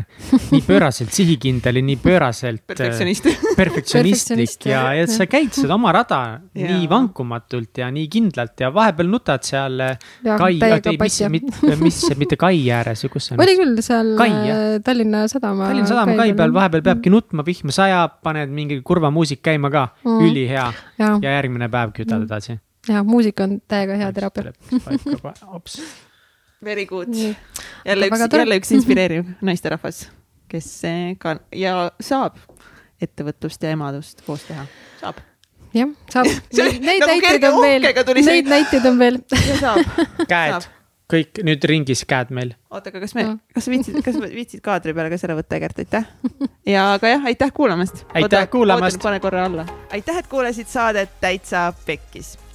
nii 0.53 0.61
pööraselt 0.63 1.11
sihikindel 1.15 1.81
ja 1.81 1.83
nii 1.89 1.97
pööraselt. 2.03 2.63
Äh, 2.63 2.69
perfektsionist 2.71 3.27
perfektsionistlik 3.59 4.67
ja, 4.69 4.85
ja 4.95 5.07
sa 5.11 5.27
käid 5.29 5.51
seda 5.55 5.75
oma 5.75 5.91
rada 5.95 6.21
ja. 6.55 6.69
nii 6.69 6.87
vankumatult 6.91 7.81
ja 7.81 7.89
nii 7.93 8.07
kindlalt 8.11 8.63
ja 8.63 8.71
vahepeal 8.75 9.11
nutad 9.11 9.43
seal 9.47 9.83
kai, 10.23 10.55
mis, 11.01 11.19
mis, 11.33 11.81
mis, 11.83 11.99
mitte 12.19 12.39
kai 12.39 12.61
ääres 12.71 13.03
ju, 13.03 13.11
kus 13.11 13.29
see 13.29 13.35
on? 13.35 13.43
oli 13.43 13.57
küll 13.59 13.81
seal 13.85 14.13
kai, 14.19 14.31
Tallinna 14.85 15.25
Sadama. 15.31 15.67
Tallinna 15.71 15.89
Sadama 15.91 16.15
kai 16.19 16.31
peal 16.37 16.55
vahepeal 16.55 16.85
peabki 16.85 17.11
nutma, 17.11 17.43
vihma 17.47 17.75
sajab, 17.75 18.21
paned 18.23 18.55
mingi 18.55 18.79
kurva 18.87 19.11
muusik 19.11 19.43
käima 19.45 19.71
ka 19.73 19.89
mm., 20.05 20.23
ülihea 20.29 20.69
ja. 21.01 21.11
järgmine 21.27 21.67
päev 21.71 21.91
kütad 21.97 22.23
mm. 22.23 22.63
Ja 22.88 23.03
muusika 23.03 23.43
on 23.43 23.61
täiega 23.67 23.95
hea 23.99 24.11
teraapia. 24.14 24.53
Very 26.64 26.85
good. 26.85 27.14
jälle 27.85 28.07
üks, 28.07 28.19
jälle 28.38 28.57
üks 28.57 28.72
inspireeriv 28.72 29.25
naisterahvas, 29.47 30.09
kes 30.47 30.81
ka 31.19 31.38
ja 31.55 31.91
saab 32.01 32.38
ettevõtlust 33.01 33.64
ja 33.64 33.75
emadust 33.75 34.23
koos 34.25 34.45
teha, 34.47 34.64
saab 35.01 35.19
jah, 35.75 35.91
saab. 36.11 36.30
Neid 36.55 37.03
nagu 37.03 37.19
näiteid 37.19 37.45
on 37.49 37.59
veel, 37.61 37.89
neid 38.25 38.49
näiteid 38.49 38.88
on 38.89 39.01
veel. 39.01 39.19
käed, 40.31 40.69
kõik 41.11 41.43
nüüd 41.45 41.67
ringis 41.69 42.05
käed 42.07 42.31
meil. 42.35 42.55
oota, 42.72 42.93
aga 42.93 43.03
kas 43.03 43.15
me, 43.17 43.27
kas 43.53 43.67
sa 43.67 43.75
viitsid, 43.75 43.99
kas 44.05 44.17
viitsid 44.23 44.64
kaadri 44.65 44.95
peale 44.95 45.11
ka 45.14 45.19
selle 45.22 45.38
võtta, 45.38 45.59
Egert, 45.59 45.83
aitäh. 45.83 46.07
ja 46.72 46.88
aga 46.95 47.14
jah, 47.17 47.30
aitäh 47.33 47.53
kuulamast. 47.53 48.05
aitäh 48.15 48.49
kuulamast. 48.49 49.01
pane 49.03 49.19
korra 49.19 49.45
alla. 49.51 49.67
aitäh, 49.91 50.23
et 50.23 50.31
kuulasid 50.31 50.72
saadet 50.72 51.19
Täitsa 51.22 51.67
Pekkis 51.85 52.35